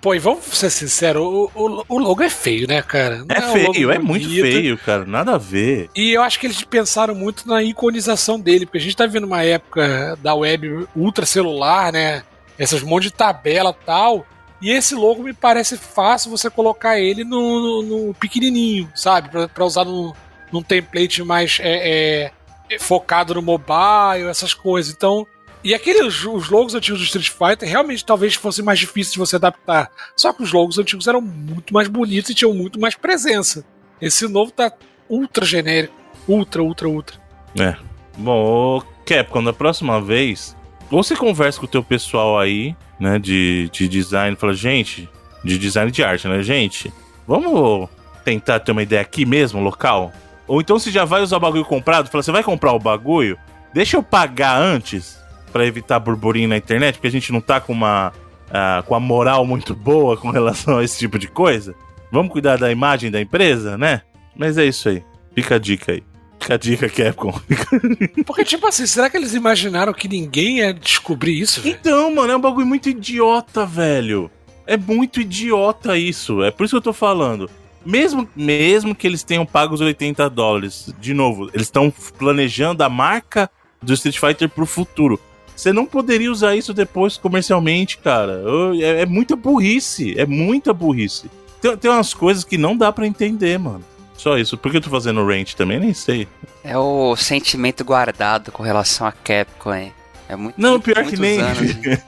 Pô, 0.00 0.14
e 0.14 0.18
vamos 0.18 0.44
ser 0.46 0.70
sinceros, 0.70 1.22
o, 1.22 1.50
o, 1.54 1.84
o, 1.88 1.98
logo 1.98 2.22
é 2.22 2.30
feio, 2.30 2.66
né, 2.66 2.80
cara? 2.80 3.24
É, 3.28 3.38
é 3.38 3.40
feio, 3.52 3.90
é 3.90 3.98
muito 3.98 4.28
feio, 4.28 4.78
cara, 4.78 5.04
nada 5.04 5.34
a 5.34 5.38
ver. 5.38 5.90
E 5.94 6.12
eu 6.12 6.22
acho 6.22 6.40
que 6.40 6.46
eles 6.46 6.62
pensaram 6.62 7.14
muito 7.14 7.46
na 7.46 7.62
iconização 7.62 8.40
dele, 8.40 8.64
porque 8.64 8.78
a 8.78 8.80
gente 8.80 8.96
tá 8.96 9.06
vendo 9.06 9.26
uma 9.26 9.42
época 9.42 10.18
da 10.22 10.34
web 10.34 10.86
ultra 10.96 11.26
celular, 11.26 11.92
né? 11.92 12.22
Essas 12.58 12.82
monte 12.82 13.04
de 13.04 13.12
tabela 13.12 13.72
tal. 13.72 14.26
E 14.60 14.70
esse 14.70 14.94
logo 14.94 15.22
me 15.22 15.32
parece 15.32 15.76
fácil 15.76 16.30
você 16.30 16.50
colocar 16.50 16.98
ele 16.98 17.24
no, 17.24 17.82
no, 17.82 18.06
no 18.06 18.14
pequenininho, 18.14 18.90
sabe? 18.94 19.30
Pra, 19.30 19.48
pra 19.48 19.64
usar 19.64 19.84
no, 19.84 20.14
num 20.52 20.62
template 20.62 21.22
mais 21.22 21.58
é, 21.62 22.32
é, 22.70 22.78
focado 22.78 23.34
no 23.34 23.42
mobile, 23.42 24.28
essas 24.28 24.52
coisas. 24.52 24.92
Então, 24.92 25.26
e 25.62 25.74
aqueles 25.74 26.24
os 26.24 26.48
logos 26.48 26.74
antigos 26.74 27.00
do 27.00 27.04
Street 27.04 27.28
Fighter 27.28 27.68
realmente 27.68 28.04
talvez 28.04 28.34
fossem 28.34 28.64
mais 28.64 28.78
difíceis 28.78 29.12
de 29.12 29.18
você 29.18 29.36
adaptar. 29.36 29.90
Só 30.16 30.32
que 30.32 30.42
os 30.42 30.52
logos 30.52 30.78
antigos 30.78 31.06
eram 31.06 31.20
muito 31.20 31.74
mais 31.74 31.86
bonitos 31.86 32.30
e 32.30 32.34
tinham 32.34 32.54
muito 32.54 32.80
mais 32.80 32.94
presença. 32.94 33.64
Esse 34.00 34.26
novo 34.26 34.50
tá 34.50 34.72
ultra 35.08 35.44
genérico. 35.44 35.94
Ultra, 36.26 36.62
ultra, 36.62 36.88
ultra. 36.88 37.20
É. 37.58 37.76
Bom, 38.16 38.82
Capcom, 39.04 39.42
da 39.42 39.52
próxima 39.52 40.00
vez, 40.00 40.56
você 40.90 41.14
conversa 41.14 41.58
com 41.58 41.66
o 41.66 41.68
teu 41.68 41.82
pessoal 41.82 42.38
aí, 42.38 42.74
né, 42.98 43.18
de, 43.18 43.68
de 43.72 43.88
design, 43.88 44.36
fala, 44.36 44.54
gente, 44.54 45.08
de 45.44 45.58
design 45.58 45.90
de 45.90 46.02
arte, 46.02 46.28
né, 46.28 46.42
gente, 46.42 46.92
vamos 47.26 47.88
tentar 48.24 48.60
ter 48.60 48.72
uma 48.72 48.82
ideia 48.82 49.02
aqui 49.02 49.24
mesmo, 49.24 49.60
local? 49.60 50.12
Ou 50.46 50.60
então 50.60 50.78
se 50.78 50.90
já 50.90 51.04
vai 51.04 51.22
usar 51.22 51.36
o 51.36 51.40
bagulho 51.40 51.64
comprado, 51.64 52.08
fala, 52.08 52.22
você 52.22 52.32
vai 52.32 52.42
comprar 52.42 52.72
o 52.72 52.78
bagulho? 52.78 53.38
Deixa 53.72 53.96
eu 53.96 54.02
pagar 54.02 54.60
antes 54.60 55.19
para 55.50 55.66
evitar 55.66 55.98
burburinho 55.98 56.48
na 56.48 56.56
internet, 56.56 56.94
porque 56.94 57.08
a 57.08 57.12
gente 57.12 57.32
não 57.32 57.40
tá 57.40 57.60
com 57.60 57.72
uma 57.72 58.12
uh, 58.50 58.82
com 58.84 58.94
a 58.94 59.00
moral 59.00 59.46
muito 59.46 59.74
boa 59.74 60.16
com 60.16 60.30
relação 60.30 60.78
a 60.78 60.84
esse 60.84 60.98
tipo 60.98 61.18
de 61.18 61.28
coisa. 61.28 61.74
Vamos 62.10 62.32
cuidar 62.32 62.58
da 62.58 62.70
imagem 62.70 63.10
da 63.10 63.20
empresa, 63.20 63.78
né? 63.78 64.02
Mas 64.36 64.58
é 64.58 64.64
isso 64.64 64.88
aí. 64.88 65.02
Fica 65.34 65.56
a 65.56 65.58
dica 65.58 65.92
aí. 65.92 66.02
Fica 66.40 66.54
a 66.54 66.56
dica, 66.56 66.88
Capcom. 66.88 67.38
Porque, 68.26 68.44
tipo 68.44 68.66
assim, 68.66 68.86
será 68.86 69.08
que 69.08 69.16
eles 69.16 69.34
imaginaram 69.34 69.92
que 69.92 70.08
ninguém 70.08 70.58
ia 70.58 70.72
descobrir 70.72 71.38
isso? 71.38 71.60
Véio? 71.60 71.76
Então, 71.78 72.14
mano, 72.14 72.32
é 72.32 72.36
um 72.36 72.40
bagulho 72.40 72.66
muito 72.66 72.88
idiota, 72.88 73.64
velho. 73.66 74.30
É 74.66 74.76
muito 74.76 75.20
idiota 75.20 75.96
isso. 75.96 76.42
É 76.42 76.50
por 76.50 76.64
isso 76.64 76.72
que 76.72 76.78
eu 76.78 76.82
tô 76.82 76.92
falando. 76.92 77.48
Mesmo, 77.84 78.28
mesmo 78.34 78.94
que 78.94 79.06
eles 79.06 79.22
tenham 79.22 79.46
pago 79.46 79.74
os 79.74 79.80
80 79.80 80.28
dólares, 80.30 80.92
de 80.98 81.14
novo, 81.14 81.48
eles 81.52 81.66
estão 81.66 81.92
planejando 82.18 82.82
a 82.82 82.88
marca 82.88 83.50
do 83.82 83.92
Street 83.94 84.18
Fighter 84.18 84.48
pro 84.48 84.66
futuro 84.66 85.18
Você 85.60 85.74
não 85.74 85.84
poderia 85.84 86.32
usar 86.32 86.56
isso 86.56 86.72
depois 86.72 87.18
comercialmente, 87.18 87.98
cara. 87.98 88.42
É, 88.80 89.02
é 89.02 89.06
muita 89.06 89.36
burrice. 89.36 90.18
É 90.18 90.24
muita 90.24 90.72
burrice. 90.72 91.30
Tem, 91.60 91.76
tem 91.76 91.90
umas 91.90 92.14
coisas 92.14 92.44
que 92.44 92.56
não 92.56 92.74
dá 92.74 92.90
para 92.90 93.06
entender, 93.06 93.58
mano. 93.58 93.84
Só 94.16 94.38
isso. 94.38 94.56
Por 94.56 94.70
que 94.70 94.78
eu 94.78 94.80
tô 94.80 94.88
fazendo 94.88 95.22
range 95.26 95.54
também? 95.54 95.78
Nem 95.78 95.92
sei. 95.92 96.26
É 96.64 96.78
o 96.78 97.14
sentimento 97.14 97.84
guardado 97.84 98.50
com 98.50 98.62
relação 98.62 99.06
a 99.06 99.12
Capcom, 99.12 99.74
hein? 99.74 99.92
É 100.30 100.34
muito 100.34 100.54
Não, 100.58 100.70
muito, 100.72 100.84
pior 100.84 101.04
que 101.04 101.18
nem. 101.18 101.38
Anos, 101.40 101.58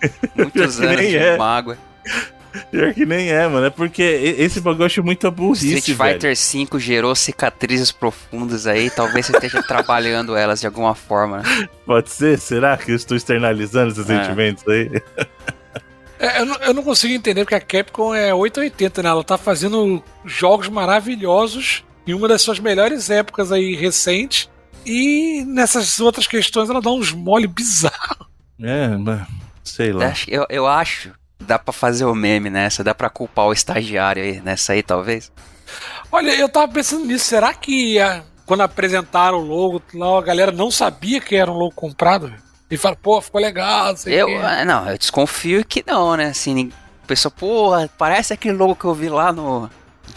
muitos 0.34 0.52
que 0.52 0.60
anos 0.60 0.78
nem 0.78 1.10
de 1.10 1.16
é. 1.18 1.36
mágoa. 1.36 1.76
Pior 2.70 2.92
que 2.94 3.06
nem 3.06 3.30
é, 3.30 3.46
mano. 3.48 3.66
É 3.66 3.70
porque 3.70 4.02
esse 4.02 4.60
bagulho 4.60 4.82
eu 4.82 4.86
acho 4.86 5.02
muita 5.02 5.30
burrice, 5.30 5.74
Street 5.78 5.96
Fighter 5.96 6.34
V 6.36 6.78
gerou 6.78 7.14
cicatrizes 7.14 7.90
profundas 7.92 8.66
aí, 8.66 8.90
talvez 8.90 9.26
você 9.26 9.32
esteja 9.32 9.62
trabalhando 9.66 10.36
elas 10.36 10.60
de 10.60 10.66
alguma 10.66 10.94
forma. 10.94 11.38
né? 11.38 11.68
Pode 11.86 12.10
ser? 12.10 12.38
Será 12.38 12.76
que 12.76 12.90
eu 12.92 12.96
estou 12.96 13.16
externalizando 13.16 13.92
esses 13.92 14.08
É. 14.08 14.22
sentimentos 14.24 14.64
aí? 14.68 14.90
É, 16.18 16.40
eu, 16.40 16.46
não, 16.46 16.56
eu 16.56 16.74
não 16.74 16.82
consigo 16.84 17.12
entender 17.12 17.44
porque 17.44 17.54
a 17.54 17.60
Capcom 17.60 18.14
é 18.14 18.32
880, 18.32 19.02
né? 19.02 19.08
Ela 19.08 19.24
tá 19.24 19.36
fazendo 19.36 20.02
jogos 20.24 20.68
maravilhosos 20.68 21.84
em 22.06 22.14
uma 22.14 22.28
das 22.28 22.42
suas 22.42 22.58
melhores 22.60 23.10
épocas 23.10 23.50
aí 23.50 23.74
recentes. 23.74 24.48
E 24.86 25.44
nessas 25.46 26.00
outras 26.00 26.26
questões 26.26 26.68
ela 26.70 26.80
dá 26.80 26.90
uns 26.90 27.12
mole 27.12 27.46
bizarros. 27.46 28.26
É, 28.60 28.88
mas 28.96 29.26
sei 29.64 29.92
lá. 29.92 30.12
Eu, 30.28 30.46
eu 30.48 30.66
acho 30.66 31.10
dá 31.42 31.58
pra 31.58 31.72
fazer 31.72 32.04
o 32.04 32.14
meme 32.14 32.48
nessa, 32.50 32.82
dá 32.84 32.94
pra 32.94 33.10
culpar 33.10 33.46
o 33.46 33.52
estagiário 33.52 34.22
aí 34.22 34.40
nessa 34.40 34.72
aí, 34.72 34.82
talvez. 34.82 35.30
Olha, 36.10 36.30
eu 36.34 36.48
tava 36.48 36.70
pensando 36.72 37.04
nisso. 37.04 37.24
Será 37.24 37.52
que 37.54 37.98
ah, 37.98 38.22
quando 38.46 38.62
apresentaram 38.62 39.38
o 39.38 39.44
logo 39.44 39.82
lá, 39.94 40.18
a 40.18 40.22
galera 40.22 40.52
não 40.52 40.70
sabia 40.70 41.20
que 41.20 41.34
era 41.34 41.50
um 41.50 41.56
logo 41.56 41.74
comprado? 41.74 42.32
E 42.70 42.76
fala, 42.76 42.96
pô, 42.96 43.20
ficou 43.20 43.40
legal, 43.40 43.88
não 43.90 43.96
sei 43.96 44.20
Eu, 44.20 44.28
ah, 44.44 44.64
não, 44.64 44.88
eu 44.88 44.96
desconfio 44.96 45.64
que 45.64 45.84
não, 45.86 46.16
né? 46.16 46.26
Assim, 46.26 46.70
a 47.04 47.06
pessoa, 47.06 47.30
porra, 47.30 47.90
parece 47.98 48.32
aquele 48.32 48.56
logo 48.56 48.74
que 48.76 48.84
eu 48.86 48.94
vi 48.94 49.10
lá 49.10 49.30
no, 49.30 49.68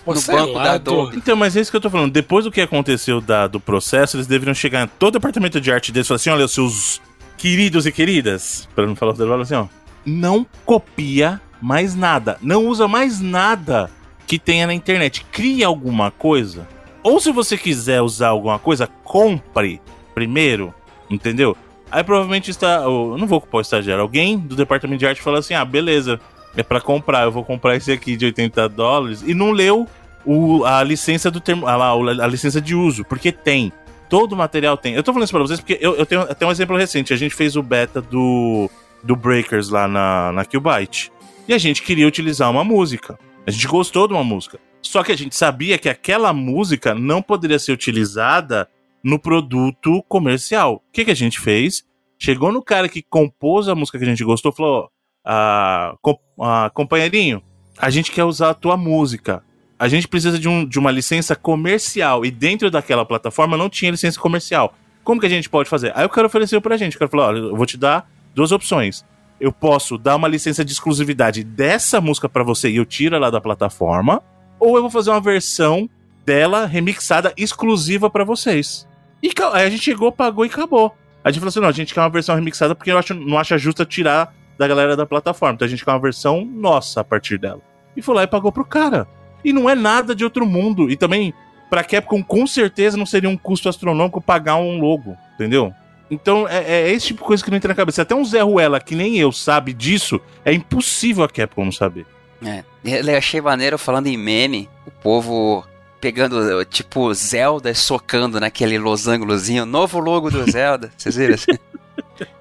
Pô, 0.06 0.14
no 0.14 0.22
banco 0.22 0.54
lá, 0.54 0.64
da 0.64 0.72
Adobe. 0.74 1.18
Então, 1.18 1.36
mas 1.36 1.56
é 1.58 1.62
isso 1.62 1.70
que 1.72 1.78
eu 1.78 1.82
tô 1.82 1.90
falando. 1.90 2.12
Depois 2.14 2.46
do 2.46 2.52
que 2.52 2.62
aconteceu 2.62 3.20
da- 3.20 3.48
do 3.48 3.60
processo, 3.60 4.16
eles 4.16 4.28
deveriam 4.28 4.54
chegar 4.54 4.84
em 4.84 4.88
todo 4.88 5.10
o 5.16 5.20
departamento 5.20 5.60
de 5.60 5.72
arte 5.72 5.92
deles 5.92 6.08
e 6.08 6.10
falar 6.10 6.16
assim: 6.16 6.30
olha, 6.30 6.48
seus 6.48 7.02
queridos 7.38 7.86
e 7.86 7.92
queridas, 7.92 8.68
pra 8.74 8.86
não 8.88 8.96
falar 8.96 9.14
o 9.14 9.42
assim, 9.42 9.56
ó. 9.56 9.68
Não 10.06 10.46
copia 10.66 11.42
mais 11.62 11.96
nada. 11.96 12.38
Não 12.42 12.68
usa 12.68 12.88
mais 12.88 13.20
nada 13.20 13.90
que 14.28 14.38
tenha 14.38 14.68
na 14.68 14.74
internet. 14.74 15.26
Crie 15.32 15.64
alguma 15.64 16.12
coisa. 16.12 16.68
Ou 17.02 17.20
se 17.20 17.32
você 17.32 17.58
quiser 17.58 18.02
usar 18.02 18.30
alguma 18.30 18.60
coisa, 18.60 18.88
compre 19.04 19.82
primeiro. 20.14 20.74
Entendeu? 21.10 21.56
Aí 21.92 22.04
provavelmente 22.04 22.52
está. 22.52 22.82
Eu 22.84 23.16
não 23.18 23.28
vou 23.28 23.40
culpar 23.40 23.60
o 23.60 23.62
estagiário. 23.62 24.02
Alguém 24.02 24.38
do 24.38 24.56
departamento 24.56 25.00
de 25.00 25.08
arte 25.08 25.22
fala 25.22 25.40
assim: 25.40 25.54
ah, 25.54 25.66
beleza. 25.66 26.20
É 26.58 26.64
pra 26.64 26.82
comprar. 26.82 27.24
Eu 27.24 27.32
vou 27.32 27.44
comprar 27.44 27.76
esse 27.76 27.92
aqui 27.92 28.16
de 28.16 28.26
80 28.26 28.70
dólares. 28.70 29.24
E 29.26 29.34
não 29.34 29.52
leu 29.52 29.88
o, 30.26 30.64
a 30.66 30.84
licença 30.84 31.30
do 31.30 31.40
termo. 31.40 31.68
A 31.68 32.28
licença 32.28 32.60
de 32.60 32.74
uso. 32.74 33.04
Porque 33.06 33.32
tem. 33.32 33.72
Todo 34.10 34.36
material 34.36 34.78
tem. 34.78 34.94
Eu 34.94 35.04
tô 35.04 35.12
falando 35.12 35.26
isso 35.26 35.34
pra 35.34 35.42
vocês 35.42 35.60
porque 35.60 35.78
eu, 35.82 35.96
eu 35.96 36.06
tenho 36.06 36.22
até 36.22 36.46
um 36.46 36.52
exemplo 36.52 36.78
recente. 36.78 37.14
A 37.14 37.18
gente 37.18 37.36
fez 37.36 37.56
o 37.56 37.64
beta 37.64 38.02
do, 38.02 38.70
do 39.06 39.16
Breakers 39.16 39.70
lá 39.70 39.88
na, 39.88 40.32
na 40.32 40.44
Qbyte. 40.46 41.12
E 41.48 41.54
a 41.54 41.58
gente 41.58 41.82
queria 41.84 42.08
utilizar 42.08 42.50
uma 42.50 42.64
música. 42.64 43.18
A 43.46 43.52
gente 43.52 43.68
gostou 43.68 44.08
de 44.08 44.14
uma 44.14 44.24
música. 44.24 44.60
Só 44.82 45.04
que 45.04 45.12
a 45.12 45.18
gente 45.18 45.36
sabia 45.36 45.78
que 45.78 45.88
aquela 45.90 46.34
música 46.34 46.94
não 46.96 47.22
poderia 47.22 47.60
ser 47.60 47.72
utilizada 47.72 48.68
no 49.04 49.20
produto 49.20 50.04
comercial. 50.08 50.76
O 50.88 50.92
que, 50.92 51.06
que 51.06 51.12
a 51.12 51.16
gente 51.16 51.40
fez? 51.40 51.84
Chegou 52.18 52.52
no 52.52 52.64
cara 52.64 52.90
que 52.90 53.04
compôs 53.04 53.68
a 53.68 53.76
música 53.76 53.98
que 53.98 54.04
a 54.04 54.08
gente 54.08 54.24
gostou 54.24 54.52
e 54.52 54.56
falou: 54.56 54.90
ah, 55.24 55.96
com- 56.02 56.18
ah, 56.42 56.72
companheirinho, 56.74 57.42
a 57.78 57.90
gente 57.90 58.12
quer 58.12 58.24
usar 58.24 58.52
a 58.52 58.54
tua 58.54 58.78
música. 58.78 59.44
A 59.78 59.88
gente 59.88 60.08
precisa 60.08 60.40
de, 60.40 60.48
um- 60.48 60.66
de 60.66 60.80
uma 60.80 60.90
licença 60.92 61.36
comercial. 61.36 62.26
E 62.26 62.32
dentro 62.32 62.72
daquela 62.72 63.06
plataforma 63.06 63.58
não 63.58 63.70
tinha 63.70 63.92
licença 63.92 64.20
comercial. 64.20 64.74
Como 65.04 65.20
que 65.20 65.26
a 65.28 65.30
gente 65.30 65.50
pode 65.50 65.70
fazer? 65.70 65.92
Aí 65.96 66.06
o 66.06 66.10
cara 66.10 66.26
ofereceu 66.28 66.62
pra 66.62 66.78
gente. 66.78 66.96
O 66.96 67.00
cara 67.00 67.10
falou: 67.12 67.26
olha, 67.28 67.38
eu 67.40 67.56
vou 67.56 67.66
te 67.66 67.78
dar 67.78 68.10
duas 68.36 68.52
opções. 68.52 69.06
Eu 69.40 69.52
posso 69.52 69.98
dar 69.98 70.16
uma 70.16 70.28
licença 70.28 70.64
de 70.64 70.72
exclusividade 70.72 71.44
dessa 71.44 72.00
música 72.00 72.30
pra 72.30 72.44
você 72.44 72.70
e 72.70 72.78
eu 72.78 72.86
tiro 72.86 73.16
ela 73.16 73.32
da 73.32 73.42
plataforma. 73.42 74.22
Ou 74.60 74.76
eu 74.76 74.82
vou 74.82 74.92
fazer 74.92 75.10
uma 75.10 75.20
versão 75.20 75.90
dela 76.26 76.66
remixada 76.66 77.34
exclusiva 77.36 78.10
pra 78.10 78.24
vocês. 78.24 78.88
E 79.22 79.32
aí 79.54 79.66
a 79.66 79.70
gente 79.70 79.84
chegou, 79.84 80.12
pagou 80.12 80.46
e 80.46 80.50
acabou. 80.50 80.96
A 81.24 81.32
gente 81.32 81.40
falou 81.40 81.50
assim: 81.50 81.60
não, 81.60 81.70
a 81.70 81.72
gente 81.72 81.94
quer 81.94 82.02
uma 82.02 82.10
versão 82.10 82.36
remixada 82.36 82.76
porque 82.76 82.92
eu 82.92 82.98
acho, 82.98 83.14
não 83.14 83.38
acha 83.38 83.58
justo 83.58 83.84
tirar 83.86 84.34
da 84.58 84.68
galera 84.68 84.96
da 84.96 85.06
plataforma. 85.06 85.56
Então 85.56 85.66
a 85.66 85.70
gente 85.70 85.84
quer 85.84 85.92
uma 85.92 86.00
versão 86.00 86.46
nossa 86.46 87.02
a 87.02 87.04
partir 87.04 87.38
dela. 87.38 87.62
E 87.96 88.02
foi 88.02 88.16
lá 88.16 88.24
e 88.24 88.28
pagou 88.28 88.52
pro 88.52 88.66
cara. 88.66 89.08
E 89.44 89.52
não 89.52 89.70
é 89.70 89.76
nada 89.76 90.16
de 90.16 90.24
outro 90.24 90.46
mundo. 90.46 90.90
E 90.90 90.96
também, 90.96 91.34
pra 91.70 91.84
Capcom, 91.84 92.24
com 92.24 92.46
certeza 92.48 92.98
não 92.98 93.06
seria 93.06 93.30
um 93.30 93.38
custo 93.38 93.70
astronômico 93.70 94.22
pagar 94.22 94.58
um 94.58 94.80
logo, 94.80 95.16
entendeu? 95.36 95.74
Então 96.10 96.48
é, 96.48 96.64
é 96.64 96.92
esse 96.92 97.08
tipo 97.08 97.22
de 97.22 97.28
coisa 97.28 97.44
que 97.44 97.50
não 97.50 97.58
entra 97.58 97.70
na 97.70 97.76
cabeça. 97.76 98.02
Até 98.02 98.16
um 98.16 98.24
Zé 98.24 98.42
Ruela 98.42 98.80
que 98.80 98.96
nem 98.96 99.18
eu 99.18 99.32
sabe 99.32 99.74
disso, 99.74 100.20
é 100.44 100.54
impossível 100.54 101.24
a 101.24 101.30
Capcom 101.30 101.66
não 101.66 101.72
saber. 101.72 102.06
É. 102.46 102.64
Eu 102.84 103.18
achei 103.18 103.42
maneiro 103.42 103.78
falando 103.78 104.08
em 104.08 104.18
meme, 104.18 104.70
o 104.86 104.92
povo 104.92 105.66
pegando, 106.00 106.64
tipo, 106.66 107.12
Zelda 107.14 107.72
e 107.72 107.76
socando 107.76 108.40
naquele 108.40 108.78
losangulozinho, 108.78 109.66
novo 109.66 110.00
logo 110.00 110.30
do 110.30 110.50
Zelda. 110.52 110.92
Vocês 110.98 111.16
viram? 111.16 111.36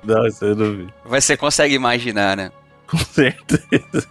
Não, 0.03 0.27
isso 0.27 0.45
eu 0.45 0.55
não 0.55 0.77
vi. 0.77 0.89
Mas 1.09 1.25
você 1.25 1.37
consegue 1.37 1.75
imaginar, 1.75 2.37
né? 2.37 2.53
Com 2.87 2.99
certeza. 2.99 4.07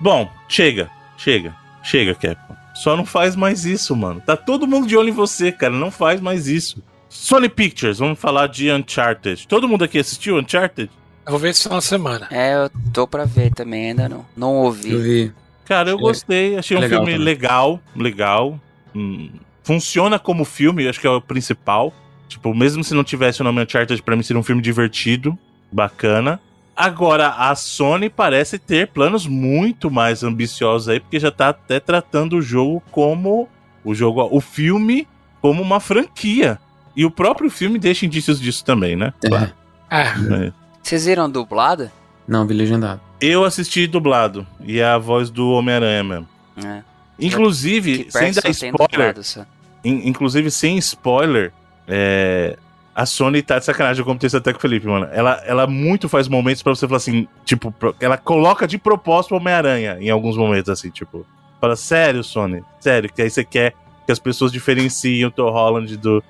Bom, 0.00 0.30
chega, 0.48 0.90
chega, 1.16 1.54
chega, 1.82 2.14
Capcom. 2.14 2.54
Só 2.74 2.96
não 2.96 3.04
faz 3.04 3.34
mais 3.34 3.64
isso, 3.64 3.94
mano. 3.96 4.20
Tá 4.20 4.36
todo 4.36 4.66
mundo 4.66 4.86
de 4.86 4.96
olho 4.96 5.08
em 5.08 5.12
você, 5.12 5.50
cara. 5.50 5.72
Não 5.72 5.90
faz 5.90 6.20
mais 6.20 6.48
isso. 6.48 6.82
Sony 7.14 7.48
Pictures, 7.48 7.98
vamos 7.98 8.18
falar 8.18 8.46
de 8.46 8.70
Uncharted. 8.72 9.46
Todo 9.46 9.68
mundo 9.68 9.84
aqui 9.84 9.98
assistiu 9.98 10.38
Uncharted? 10.38 10.90
Eu 11.26 11.30
vou 11.32 11.38
ver 11.38 11.50
isso 11.50 11.68
na 11.68 11.80
semana. 11.82 12.26
É, 12.30 12.54
eu 12.54 12.70
tô 12.92 13.06
pra 13.06 13.26
ver 13.26 13.52
também, 13.52 13.90
ainda 13.90 14.08
não. 14.08 14.24
Não 14.34 14.48
Eu 14.54 14.62
ouvi. 14.62 14.96
vi. 14.96 15.32
Cara, 15.66 15.90
eu 15.90 15.96
Achei 15.96 16.06
gostei. 16.08 16.56
Achei 16.58 16.76
um 16.76 16.80
legal 16.80 17.00
filme 17.00 17.12
também. 17.12 17.24
legal, 17.24 17.80
legal. 17.94 18.58
Hum, 18.94 19.30
funciona 19.62 20.18
como 20.18 20.44
filme, 20.44 20.84
eu 20.84 20.90
acho 20.90 20.98
que 21.00 21.06
é 21.06 21.10
o 21.10 21.20
principal. 21.20 21.92
Tipo, 22.28 22.54
mesmo 22.54 22.82
se 22.82 22.94
não 22.94 23.04
tivesse 23.04 23.42
o 23.42 23.44
nome 23.44 23.62
Uncharted, 23.62 24.02
pra 24.02 24.16
mim 24.16 24.22
seria 24.22 24.40
um 24.40 24.42
filme 24.42 24.62
divertido, 24.62 25.38
bacana. 25.70 26.40
Agora, 26.74 27.28
a 27.28 27.54
Sony 27.54 28.08
parece 28.08 28.58
ter 28.58 28.88
planos 28.88 29.26
muito 29.26 29.90
mais 29.90 30.22
ambiciosos 30.24 30.88
aí, 30.88 30.98
porque 30.98 31.20
já 31.20 31.30
tá 31.30 31.50
até 31.50 31.78
tratando 31.78 32.38
o 32.38 32.42
jogo 32.42 32.82
como 32.90 33.46
o 33.84 33.94
jogo, 33.94 34.26
o 34.32 34.40
filme 34.40 35.06
como 35.42 35.60
uma 35.60 35.78
franquia. 35.78 36.58
E 36.94 37.04
o 37.04 37.10
próprio 37.10 37.50
filme 37.50 37.78
deixa 37.78 38.04
indícios 38.06 38.40
disso 38.40 38.64
também, 38.64 38.96
né? 38.96 39.12
É. 39.24 39.50
Ah, 39.90 40.14
É. 40.46 40.52
Vocês 40.82 41.04
viram 41.06 41.30
dublado? 41.30 41.90
Não, 42.26 42.46
vi 42.46 42.54
legendado. 42.54 43.00
Eu 43.20 43.44
assisti 43.44 43.86
dublado, 43.86 44.46
e 44.60 44.80
é 44.80 44.84
a 44.84 44.98
voz 44.98 45.30
do 45.30 45.50
Homem-Aranha 45.50 46.02
mesmo. 46.02 46.28
É. 46.64 46.82
Inclusive, 47.18 48.04
Que 48.04 48.10
sem 48.10 48.32
dar 48.32 48.48
spoiler, 48.50 49.14
dublado. 49.14 49.46
In- 49.84 50.08
inclusive, 50.08 50.50
sem 50.50 50.76
spoiler, 50.78 51.52
é, 51.86 52.56
a 52.94 53.06
Sony 53.06 53.42
tá 53.42 53.58
de 53.58 53.64
sacanagem. 53.64 54.00
Eu 54.00 54.04
comentei 54.04 54.26
isso 54.26 54.36
até 54.36 54.52
com 54.52 54.58
o 54.58 54.60
Felipe, 54.62 54.86
mano. 54.86 55.08
Ela, 55.12 55.40
ela 55.46 55.66
muito 55.66 56.08
faz 56.08 56.26
momentos 56.28 56.62
pra 56.62 56.74
você 56.74 56.86
falar 56.86 56.96
assim, 56.98 57.26
tipo, 57.44 57.72
ela 58.00 58.16
coloca 58.18 58.66
de 58.66 58.78
propósito 58.78 59.32
o 59.34 59.36
Homem-Aranha 59.38 59.98
em 60.00 60.10
alguns 60.10 60.36
momentos, 60.36 60.68
assim, 60.70 60.90
tipo. 60.90 61.24
Fala, 61.60 61.76
sério, 61.76 62.24
Sony, 62.24 62.62
sério, 62.80 63.12
que 63.12 63.22
aí 63.22 63.30
você 63.30 63.44
quer 63.44 63.74
que 64.04 64.10
as 64.10 64.18
pessoas 64.18 64.50
diferenciem 64.50 65.24
o 65.24 65.30
Tom 65.30 65.48
Holland 65.50 65.96
do. 65.96 66.22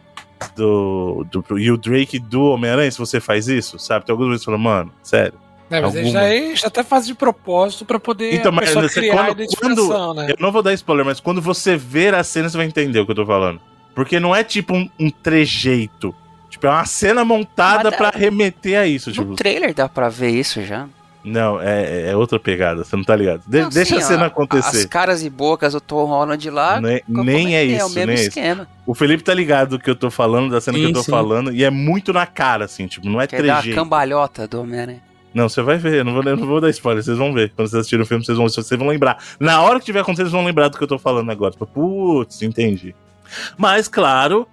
Do, 0.57 1.27
do, 1.31 1.59
e 1.59 1.71
o 1.71 1.77
Drake 1.77 2.19
do 2.19 2.43
Homem-Aranha, 2.47 2.91
se 2.91 2.99
você 2.99 3.21
faz 3.21 3.49
isso, 3.49 3.79
sabe? 3.79 4.05
Tem 4.07 4.13
alguns 4.13 4.27
momentos 4.27 4.45
que 4.45 4.51
você 4.51 4.57
fala, 4.57 4.77
mano, 4.77 4.93
sério. 5.03 5.35
né, 5.71 5.81
mas 5.81 5.97
Alguma. 5.97 6.13
já, 6.13 6.25
é, 6.25 6.55
já 6.57 6.67
até 6.67 6.83
faz 6.83 7.07
de 7.07 7.15
propósito 7.15 7.85
pra 7.85 7.99
poder 7.99 8.35
Então, 8.35 8.51
a 8.51 8.55
mas 8.55 8.75
você- 8.75 9.09
quando- 9.09 9.31
identificação, 9.33 10.15
né? 10.15 10.27
Eu 10.31 10.37
não 10.39 10.53
vou 10.53 10.63
dar 10.63 10.73
spoiler, 10.75 11.05
mas 11.07 11.19
quando 11.21 11.41
você 11.41 11.77
ver 11.77 12.15
a 12.15 12.23
cena, 12.23 12.49
você 12.49 12.57
vai 12.57 12.67
entender 12.67 13.01
o 13.01 13.07
que 13.07 13.13
eu 13.13 13.17
tô 13.17 13.25
falando. 13.27 13.61
Porque 13.95 14.19
não 14.21 14.35
é 14.35 14.43
tipo 14.45 14.75
um, 14.75 14.89
um 14.99 15.11
trejeito. 15.11 16.15
Tipo, 16.51 16.67
é 16.67 16.71
uma 16.71 16.85
cena 16.85 17.25
montada 17.25 17.85
Mas 17.91 17.97
pra 17.97 18.11
dá- 18.11 18.19
remeter 18.19 18.79
a 18.79 18.87
isso. 18.87 19.11
Tipo, 19.11 19.29
No 19.31 19.37
trailer 19.37 19.73
dá 19.75 19.89
pra 19.89 20.09
ver 20.11 20.31
isso 20.31 20.63
já. 20.63 20.87
Não, 21.25 21.61
é, 21.61 22.11
é 22.11 22.17
outra 22.17 22.39
pegada, 22.39 22.85
você 22.85 22.97
não 22.97 23.05
tá 23.05 23.15
ligado. 23.15 23.43
De- 23.47 23.61
Não, 23.63 23.69
deixa 23.69 23.95
sim, 23.97 24.01
a 24.03 24.05
cena 24.07 24.23
ó, 24.23 24.27
As 24.27 24.33
acontecer. 24.33 24.89
caras 24.89 25.23
e 25.25 25.31
bocas 25.31 25.73
do 25.73 25.81
Tom 25.81 26.05
Holland 26.05 26.51
lá. 26.51 26.81
Nem, 26.81 27.55
é 27.57 27.65
que 27.67 27.73
isso, 27.73 27.81
É 27.81 27.85
o 27.85 27.91
mesmo 27.91 28.07
nem 28.07 28.11
é 28.11 28.15
isso. 28.21 28.29
esquema. 28.29 28.69
O 28.87 28.95
Felipe 28.95 29.23
tá 29.23 29.33
ligado 29.33 29.71
do 29.71 29.79
que 29.79 29.89
eu 29.89 29.95
tô 29.97 30.11
falando, 30.11 30.51
da 30.51 30.61
cena 30.61 30.77
que 30.79 30.83
Sim, 30.85 30.91
eu 30.91 30.95
tô 30.95 31.03
sim. 31.03 31.11
falando, 31.11 31.53
e 31.53 31.63
é 31.63 31.71
muito 31.71 32.13
na 32.13 32.27
cara, 32.27 32.65
assim, 32.65 32.87
tipo, 32.87 33.09
não 33.09 33.21
é 33.21 33.27
Quer 33.27 33.43
dar 33.43 33.53
a 33.53 33.57
trejeito. 33.59 33.79
cambalhota 33.81 34.47
do 34.49 34.61
Homem-Aranha. 34.61 35.01
Não, 35.33 35.49
você 35.49 35.63
vai 35.63 35.79
ver, 35.79 35.95
eu 36.01 36.05
não 36.05 36.13
vou, 36.13 36.23
eu 36.25 36.37
não 36.37 36.47
vou 36.47 36.61
dar 36.61 36.69
spoiler, 36.69 37.03
vocês 37.03 37.17
vão 37.17 37.33
ver. 37.33 37.51
Quando 37.57 37.67
vocês 37.69 37.81
assistirem 37.81 38.03
o 38.03 38.07
filme, 38.07 38.23
vocês 38.25 38.37
vão, 38.37 38.47
vocês 38.49 38.69
vão 38.79 38.89
lembrar. 38.89 39.17
Na 39.41 39.63
hora 39.63 39.79
que 39.79 39.87
tiver 39.87 40.01
acontecendo, 40.01 40.27
vocês 40.27 40.33
vão 40.33 40.45
lembrar 40.45 40.69
do 40.69 40.77
que 40.77 40.85
eu 40.85 40.89
tô 40.89 40.99
falando 40.99 41.31
agora. 41.31 41.53
Tipo, 41.53 41.67
putz, 41.67 42.43
entendi. 42.43 42.95
Mas, 43.57 43.89
claro, 43.89 44.47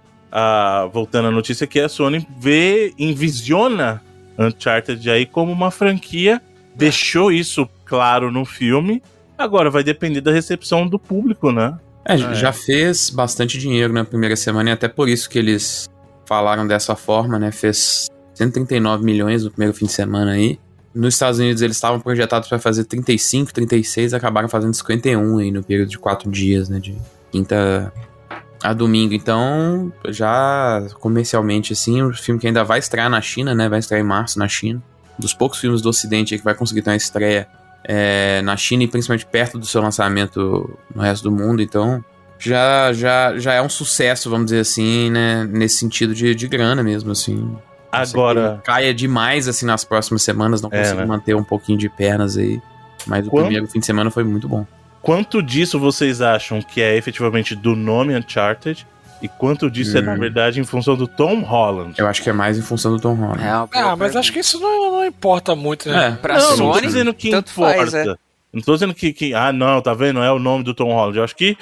voltando 0.92 1.28
à 1.28 1.30
notícia 1.30 1.64
aqui, 1.64 1.80
a 1.80 1.88
Sony 1.88 2.26
vê, 2.38 2.94
envisiona 2.98 4.00
Uncharted 4.38 5.10
aí 5.10 5.26
como 5.26 5.52
uma 5.52 5.70
franquia, 5.70 6.40
deixou 6.80 7.30
isso 7.30 7.68
claro 7.84 8.32
no 8.32 8.44
filme. 8.44 9.02
Agora 9.36 9.70
vai 9.70 9.84
depender 9.84 10.20
da 10.20 10.32
recepção 10.32 10.88
do 10.88 10.98
público, 10.98 11.52
né? 11.52 11.78
É, 12.04 12.14
é, 12.14 12.34
já 12.34 12.52
fez 12.52 13.10
bastante 13.10 13.58
dinheiro 13.58 13.92
na 13.92 14.04
primeira 14.04 14.34
semana 14.34 14.70
e 14.70 14.72
até 14.72 14.88
por 14.88 15.08
isso 15.08 15.28
que 15.28 15.38
eles 15.38 15.88
falaram 16.26 16.66
dessa 16.66 16.96
forma, 16.96 17.38
né? 17.38 17.52
Fez 17.52 18.08
139 18.34 19.04
milhões 19.04 19.44
no 19.44 19.50
primeiro 19.50 19.74
fim 19.74 19.86
de 19.86 19.92
semana 19.92 20.32
aí. 20.32 20.58
Nos 20.94 21.14
Estados 21.14 21.38
Unidos 21.38 21.62
eles 21.62 21.76
estavam 21.76 22.00
projetados 22.00 22.48
para 22.48 22.58
fazer 22.58 22.84
35, 22.84 23.52
36, 23.52 24.14
acabaram 24.14 24.48
fazendo 24.48 24.74
51 24.74 25.38
aí 25.38 25.50
no 25.50 25.62
período 25.62 25.90
de 25.90 25.98
quatro 25.98 26.30
dias, 26.30 26.68
né? 26.68 26.80
De 26.80 26.96
quinta 27.30 27.92
a 28.62 28.72
domingo. 28.72 29.14
Então, 29.14 29.92
já 30.08 30.86
comercialmente, 31.00 31.72
assim, 31.72 32.02
o 32.02 32.12
filme 32.12 32.40
que 32.40 32.46
ainda 32.46 32.64
vai 32.64 32.78
estrear 32.78 33.08
na 33.08 33.20
China, 33.20 33.54
né? 33.54 33.68
Vai 33.68 33.78
estrear 33.78 34.02
em 34.02 34.06
março 34.06 34.38
na 34.38 34.48
China. 34.48 34.82
Dos 35.20 35.34
poucos 35.34 35.58
filmes 35.58 35.80
do 35.80 35.88
Ocidente 35.88 36.36
que 36.36 36.44
vai 36.44 36.54
conseguir 36.54 36.82
ter 36.82 36.90
uma 36.90 36.96
estreia 36.96 37.46
é, 37.84 38.40
na 38.42 38.56
China 38.56 38.82
e 38.82 38.88
principalmente 38.88 39.26
perto 39.26 39.58
do 39.58 39.66
seu 39.66 39.80
lançamento 39.80 40.78
no 40.94 41.02
resto 41.02 41.24
do 41.24 41.30
mundo. 41.30 41.62
Então, 41.62 42.04
já, 42.38 42.92
já, 42.92 43.38
já 43.38 43.52
é 43.54 43.62
um 43.62 43.68
sucesso, 43.68 44.30
vamos 44.30 44.46
dizer 44.46 44.60
assim, 44.60 45.10
né? 45.10 45.44
Nesse 45.44 45.76
sentido 45.76 46.14
de, 46.14 46.34
de 46.34 46.48
grana 46.48 46.82
mesmo, 46.82 47.12
assim. 47.12 47.56
Agora. 47.92 48.60
Caia 48.64 48.94
demais, 48.94 49.48
assim, 49.48 49.66
nas 49.66 49.84
próximas 49.84 50.22
semanas, 50.22 50.62
não 50.62 50.70
é, 50.72 50.78
consigo 50.78 51.00
né? 51.00 51.06
manter 51.06 51.34
um 51.34 51.44
pouquinho 51.44 51.78
de 51.78 51.88
pernas 51.88 52.36
aí. 52.36 52.60
Mas 53.06 53.26
o 53.26 53.30
primeiro 53.30 53.66
fim 53.66 53.80
de 53.80 53.86
semana 53.86 54.10
foi 54.10 54.24
muito 54.24 54.48
bom. 54.48 54.66
Quanto 55.02 55.42
disso 55.42 55.78
vocês 55.78 56.20
acham 56.20 56.60
que 56.60 56.80
é 56.80 56.96
efetivamente 56.96 57.54
do 57.54 57.74
nome 57.74 58.16
Uncharted? 58.16 58.86
E 59.22 59.28
quanto 59.28 59.70
disso 59.70 59.96
hum. 59.96 60.00
é, 60.00 60.02
na 60.02 60.14
hum. 60.14 60.18
verdade, 60.18 60.60
em 60.60 60.64
função 60.64 60.96
do 60.96 61.06
Tom 61.06 61.40
Holland? 61.40 61.94
Eu 61.98 62.06
acho 62.06 62.22
que 62.22 62.30
é 62.30 62.32
mais 62.32 62.58
em 62.58 62.62
função 62.62 62.92
do 62.92 63.00
Tom 63.00 63.14
Holland. 63.14 63.42
É, 63.42 63.50
ah, 63.50 63.96
mas 63.96 64.16
acho 64.16 64.32
que 64.32 64.38
isso 64.38 64.58
não, 64.58 64.92
não 64.92 65.04
importa 65.04 65.54
muito, 65.54 65.88
né? 65.90 66.08
É, 66.08 66.10
pra 66.12 66.34
não, 66.34 66.56
Sony, 66.56 66.60
não 66.60 66.72
tô 66.72 66.80
dizendo 66.80 67.14
que 67.14 67.28
importa. 67.28 67.76
Faz, 67.76 67.94
é. 67.94 68.14
Não 68.52 68.62
tô 68.62 68.74
dizendo 68.74 68.94
que, 68.94 69.12
que, 69.12 69.34
Ah, 69.34 69.52
não, 69.52 69.80
tá 69.80 69.94
vendo? 69.94 70.20
É 70.22 70.32
o 70.32 70.38
nome 70.38 70.64
do 70.64 70.74
Tom 70.74 70.92
Holland. 70.92 71.18
Eu 71.18 71.24
acho 71.24 71.36
que 71.36 71.56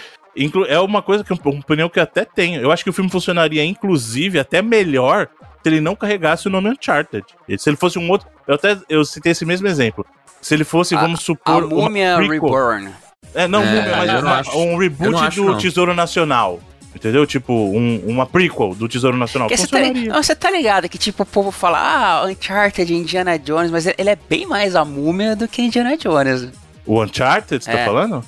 é 0.68 0.78
uma 0.78 1.02
coisa 1.02 1.24
que 1.24 1.32
uma 1.32 1.60
opinião 1.60 1.88
que 1.88 1.98
eu 1.98 2.02
até 2.02 2.24
tenho. 2.24 2.60
Eu 2.60 2.70
acho 2.70 2.84
que 2.84 2.90
o 2.90 2.92
filme 2.92 3.10
funcionaria, 3.10 3.64
inclusive, 3.64 4.38
até 4.38 4.62
melhor 4.62 5.28
se 5.62 5.68
ele 5.68 5.80
não 5.80 5.96
carregasse 5.96 6.46
o 6.46 6.50
nome 6.50 6.70
Uncharted. 6.70 7.24
Se 7.58 7.68
ele 7.68 7.76
fosse 7.76 7.98
um 7.98 8.08
outro. 8.08 8.28
Eu 8.46 8.54
até 8.54 8.78
eu 8.88 9.04
citei 9.04 9.32
esse 9.32 9.44
mesmo 9.44 9.66
exemplo. 9.66 10.06
Se 10.40 10.54
ele 10.54 10.64
fosse, 10.64 10.94
a, 10.94 11.00
vamos 11.00 11.20
supor. 11.20 11.64
A 11.64 11.66
Múmia 11.66 12.16
Reborn. 12.18 12.90
É, 13.34 13.46
não, 13.48 13.62
é, 13.62 13.96
mas 13.96 14.22
uma, 14.22 14.38
acho, 14.38 14.58
um 14.58 14.76
reboot 14.76 15.16
acho, 15.16 15.42
do 15.42 15.50
não. 15.50 15.58
Tesouro 15.58 15.94
Nacional. 15.94 16.60
Entendeu? 16.98 17.24
Tipo, 17.24 17.52
um, 17.52 18.02
uma 18.06 18.26
prequel 18.26 18.74
do 18.74 18.88
Tesouro 18.88 19.16
Nacional. 19.16 19.48
Você 19.48 19.68
tá, 19.68 19.78
você 20.12 20.34
tá 20.34 20.50
ligado 20.50 20.88
que, 20.88 20.98
tipo, 20.98 21.22
o 21.22 21.26
povo 21.26 21.52
fala, 21.52 21.78
ah, 21.78 22.26
Uncharted, 22.26 22.92
Indiana 22.92 23.38
Jones, 23.38 23.70
mas 23.70 23.86
ele 23.86 24.10
é 24.10 24.18
bem 24.28 24.46
mais 24.46 24.74
a 24.74 24.84
múmia 24.84 25.36
do 25.36 25.46
que 25.46 25.62
Indiana 25.62 25.96
Jones. 25.96 26.48
O 26.84 27.00
Uncharted, 27.00 27.62
você 27.62 27.70
tá 27.70 27.78
é. 27.78 27.84
tá 27.84 27.84
falando? 27.84 28.24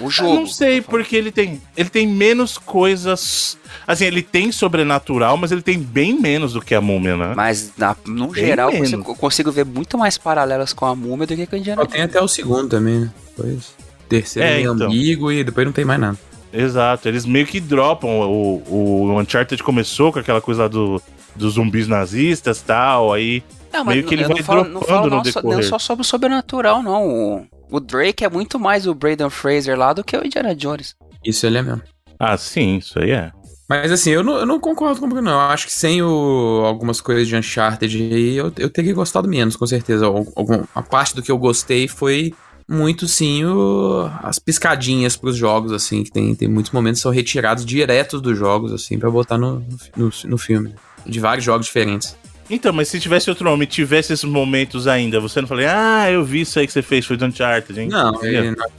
O 0.00 0.10
jogo. 0.10 0.30
Eu 0.30 0.34
não 0.40 0.46
sei, 0.48 0.80
porque 0.80 1.14
ele 1.14 1.30
tem, 1.30 1.62
ele 1.76 1.88
tem 1.88 2.08
menos 2.08 2.58
coisas. 2.58 3.56
Assim, 3.86 4.06
ele 4.06 4.20
tem 4.20 4.50
sobrenatural, 4.50 5.36
mas 5.36 5.52
ele 5.52 5.62
tem 5.62 5.78
bem 5.78 6.20
menos 6.20 6.54
do 6.54 6.60
que 6.60 6.74
a 6.74 6.80
múmia, 6.80 7.16
né? 7.16 7.34
Mas, 7.36 7.72
na, 7.78 7.96
no 8.04 8.28
bem 8.28 8.46
geral, 8.46 8.72
eu 8.72 8.78
consigo, 8.78 9.14
consigo, 9.14 9.52
ver 9.52 9.64
muito 9.64 9.96
mais 9.96 10.18
paralelas 10.18 10.72
com 10.72 10.86
a 10.86 10.94
múmia 10.94 11.26
do 11.26 11.36
que 11.36 11.46
com 11.46 11.54
a 11.54 11.58
Indiana 11.58 11.82
Jones. 11.82 11.92
Tem 11.92 12.02
até 12.02 12.20
o 12.20 12.26
segundo 12.26 12.68
também, 12.68 13.00
né? 13.00 13.10
Pois. 13.36 13.74
Terceiro 14.08 14.48
é, 14.48 14.54
meio 14.56 14.74
então. 14.74 14.88
ambíguo 14.88 15.30
e 15.30 15.44
depois 15.44 15.64
não 15.64 15.72
tem 15.72 15.84
mais 15.84 16.00
nada. 16.00 16.27
Exato, 16.52 17.08
eles 17.08 17.24
meio 17.26 17.46
que 17.46 17.60
dropam. 17.60 18.20
O, 18.20 18.62
o 18.68 19.20
Uncharted 19.20 19.62
começou 19.62 20.12
com 20.12 20.18
aquela 20.18 20.40
coisa 20.40 20.68
do, 20.68 21.00
dos 21.36 21.54
zumbis 21.54 21.86
nazistas 21.86 22.60
e 22.60 22.64
tal, 22.64 23.12
aí. 23.12 23.42
Não, 23.72 23.84
meio 23.84 24.04
que 24.04 24.14
ele 24.14 24.24
vai 24.24 24.42
falo, 24.42 24.64
dropando 24.64 24.74
não 24.74 24.82
falo 24.82 25.10
no 25.10 25.22
decorrer. 25.22 25.56
Não 25.56 25.62
só 25.62 25.78
sobre 25.78 26.02
o 26.02 26.04
sobrenatural, 26.04 26.82
não. 26.82 27.06
O, 27.06 27.46
o 27.70 27.80
Drake 27.80 28.24
é 28.24 28.30
muito 28.30 28.58
mais 28.58 28.86
o 28.86 28.94
Braden 28.94 29.30
Fraser 29.30 29.78
lá 29.78 29.92
do 29.92 30.02
que 30.02 30.16
o 30.16 30.24
Indiana 30.24 30.54
Jones. 30.54 30.96
Isso 31.24 31.46
ele 31.46 31.58
é 31.58 31.62
mesmo. 31.62 31.82
Ah, 32.18 32.36
sim, 32.36 32.76
isso 32.76 32.98
aí 32.98 33.10
é. 33.10 33.30
Mas 33.68 33.92
assim, 33.92 34.10
eu 34.10 34.24
não, 34.24 34.38
eu 34.38 34.46
não 34.46 34.58
concordo 34.58 34.98
com 34.98 35.06
o 35.06 35.20
não. 35.20 35.32
Eu 35.32 35.40
acho 35.40 35.66
que 35.66 35.72
sem 35.72 36.02
o, 36.02 36.62
algumas 36.64 37.02
coisas 37.02 37.28
de 37.28 37.36
Uncharted 37.36 38.14
aí, 38.14 38.34
eu, 38.34 38.50
eu 38.56 38.70
teria 38.70 38.94
gostado 38.94 39.28
menos, 39.28 39.56
com 39.56 39.66
certeza. 39.66 40.06
Algum, 40.06 40.64
a 40.74 40.80
parte 40.80 41.14
do 41.14 41.22
que 41.22 41.30
eu 41.30 41.36
gostei 41.36 41.86
foi 41.86 42.32
muito 42.68 43.08
sim 43.08 43.44
o, 43.44 44.10
as 44.22 44.38
piscadinhas 44.38 45.16
pros 45.16 45.36
jogos, 45.36 45.72
assim, 45.72 46.04
que 46.04 46.10
tem, 46.10 46.34
tem 46.34 46.48
muitos 46.48 46.70
momentos 46.70 47.00
que 47.00 47.02
são 47.02 47.12
retirados 47.12 47.64
diretos 47.64 48.20
dos 48.20 48.36
jogos, 48.36 48.72
assim, 48.72 48.98
para 48.98 49.10
botar 49.10 49.38
no, 49.38 49.64
no, 49.96 50.10
no 50.24 50.38
filme. 50.38 50.74
De 51.06 51.20
vários 51.20 51.44
jogos 51.44 51.66
diferentes. 51.66 52.14
Então, 52.50 52.72
mas 52.72 52.88
se 52.88 53.00
tivesse 53.00 53.30
outro 53.30 53.44
nome, 53.44 53.66
tivesse 53.66 54.12
esses 54.12 54.24
momentos 54.24 54.86
ainda, 54.86 55.20
você 55.20 55.40
não 55.40 55.48
falei, 55.48 55.66
ah, 55.66 56.10
eu 56.10 56.24
vi 56.24 56.42
isso 56.42 56.58
aí 56.58 56.66
que 56.66 56.72
você 56.72 56.82
fez, 56.82 57.06
foi 57.06 57.16
do 57.16 57.24
Uncharted, 57.24 57.80
hein? 57.80 57.88
Não, 57.88 58.12
não, 58.12 58.20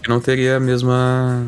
não 0.08 0.19
teria 0.19 0.58
a 0.58 0.60
mesma, 0.60 1.45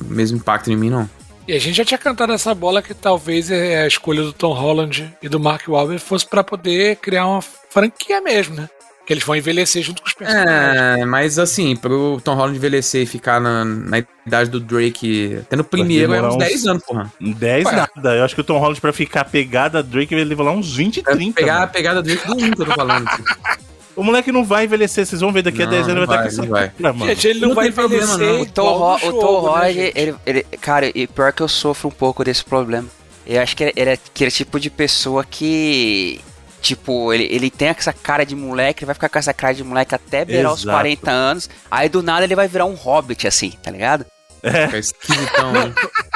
o 0.00 0.04
mesmo 0.04 0.38
impacto 0.38 0.70
em 0.70 0.76
mim, 0.76 0.90
não. 0.90 1.08
E 1.48 1.54
a 1.54 1.58
gente 1.58 1.76
já 1.76 1.84
tinha 1.84 1.98
cantado 1.98 2.32
essa 2.32 2.54
bola 2.54 2.82
que 2.82 2.94
talvez 2.94 3.50
a 3.50 3.86
escolha 3.86 4.22
do 4.22 4.32
Tom 4.32 4.52
Holland 4.52 5.12
e 5.22 5.28
do 5.28 5.40
Mark 5.40 5.66
Wahlberg 5.66 6.00
fosse 6.00 6.26
para 6.26 6.44
poder 6.44 6.96
criar 6.96 7.26
uma 7.26 7.42
franquia 7.42 8.20
mesmo, 8.20 8.54
né? 8.54 8.68
Que 9.04 9.12
eles 9.12 9.24
vão 9.24 9.34
envelhecer 9.34 9.82
junto 9.82 10.00
com 10.00 10.08
os 10.08 10.14
personagens. 10.14 11.00
É, 11.00 11.04
mas 11.04 11.38
assim, 11.38 11.74
pro 11.74 12.20
Tom 12.22 12.34
Holland 12.34 12.56
envelhecer 12.56 13.02
e 13.02 13.06
ficar 13.06 13.40
na, 13.40 13.64
na 13.64 14.04
idade 14.24 14.48
do 14.48 14.60
Drake, 14.60 15.38
até 15.40 15.56
no 15.56 15.64
primeiro, 15.64 16.14
é 16.14 16.22
uns 16.22 16.36
10 16.36 16.66
anos, 16.66 16.84
porra. 16.84 17.12
10 17.20 17.66
Ué. 17.66 17.72
nada. 17.72 18.16
Eu 18.16 18.24
acho 18.24 18.34
que 18.34 18.40
o 18.40 18.44
Tom 18.44 18.58
Holland, 18.58 18.80
pra 18.80 18.92
ficar 18.92 19.24
pegada 19.24 19.80
a 19.80 19.82
Drake, 19.82 20.14
ele 20.14 20.34
vai 20.34 20.46
lá 20.46 20.52
uns 20.52 20.72
20, 20.74 21.02
30. 21.02 21.34
Pegar 21.34 21.54
mano. 21.54 21.64
a 21.64 21.68
pegada 21.68 22.02
Drake 22.02 22.26
do 22.26 22.34
1 22.34 22.50
que 22.52 22.62
eu 22.62 22.66
tô 22.66 22.74
falando. 22.74 23.08
Assim. 23.08 23.24
O 23.94 24.02
moleque 24.02 24.32
não 24.32 24.44
vai 24.44 24.64
envelhecer, 24.64 25.04
vocês 25.04 25.20
vão 25.20 25.32
ver 25.32 25.42
daqui 25.42 25.58
não, 25.58 25.66
a 25.66 25.70
10 25.70 25.88
anos 25.88 25.96
ele 25.96 26.06
vai 26.06 26.16
estar 26.16 26.22
com 26.22 26.42
essa 26.42 26.70
cara, 26.78 26.92
mano. 26.94 27.10
Gente, 27.10 27.28
ele 27.28 27.40
não, 27.40 27.48
não 27.48 27.54
vai 27.54 27.68
envelhecer. 27.68 28.06
Problema, 28.06 28.32
não. 28.32 28.40
O 28.40 28.46
Tom, 28.46 28.94
o 28.94 29.12
Tom 29.12 29.42
né, 29.42 29.48
Holland, 29.48 29.78
né, 29.78 29.92
ele, 29.94 30.14
ele, 30.24 30.42
cara, 30.60 30.90
e 30.94 31.06
pior 31.06 31.32
que 31.32 31.42
eu 31.42 31.48
sofro 31.48 31.88
um 31.88 31.92
pouco 31.92 32.24
desse 32.24 32.42
problema. 32.42 32.88
Eu 33.26 33.40
acho 33.40 33.56
que 33.56 33.64
ele 33.76 33.90
é 33.90 33.92
aquele 33.92 34.30
tipo 34.30 34.58
de 34.58 34.70
pessoa 34.70 35.24
que 35.24 36.20
Tipo, 36.62 37.12
ele, 37.12 37.24
ele 37.24 37.50
tem 37.50 37.68
essa 37.68 37.92
cara 37.92 38.24
de 38.24 38.36
moleque, 38.36 38.84
ele 38.84 38.86
vai 38.86 38.94
ficar 38.94 39.08
com 39.08 39.18
essa 39.18 39.34
cara 39.34 39.52
de 39.52 39.64
moleque 39.64 39.96
até 39.96 40.24
beirar 40.24 40.52
os 40.52 40.64
40 40.64 41.10
anos. 41.10 41.50
Aí 41.68 41.88
do 41.88 42.04
nada 42.04 42.24
ele 42.24 42.36
vai 42.36 42.46
virar 42.46 42.66
um 42.66 42.74
hobbit, 42.74 43.26
assim, 43.26 43.50
tá 43.60 43.68
ligado? 43.68 44.06
É. 44.44 44.68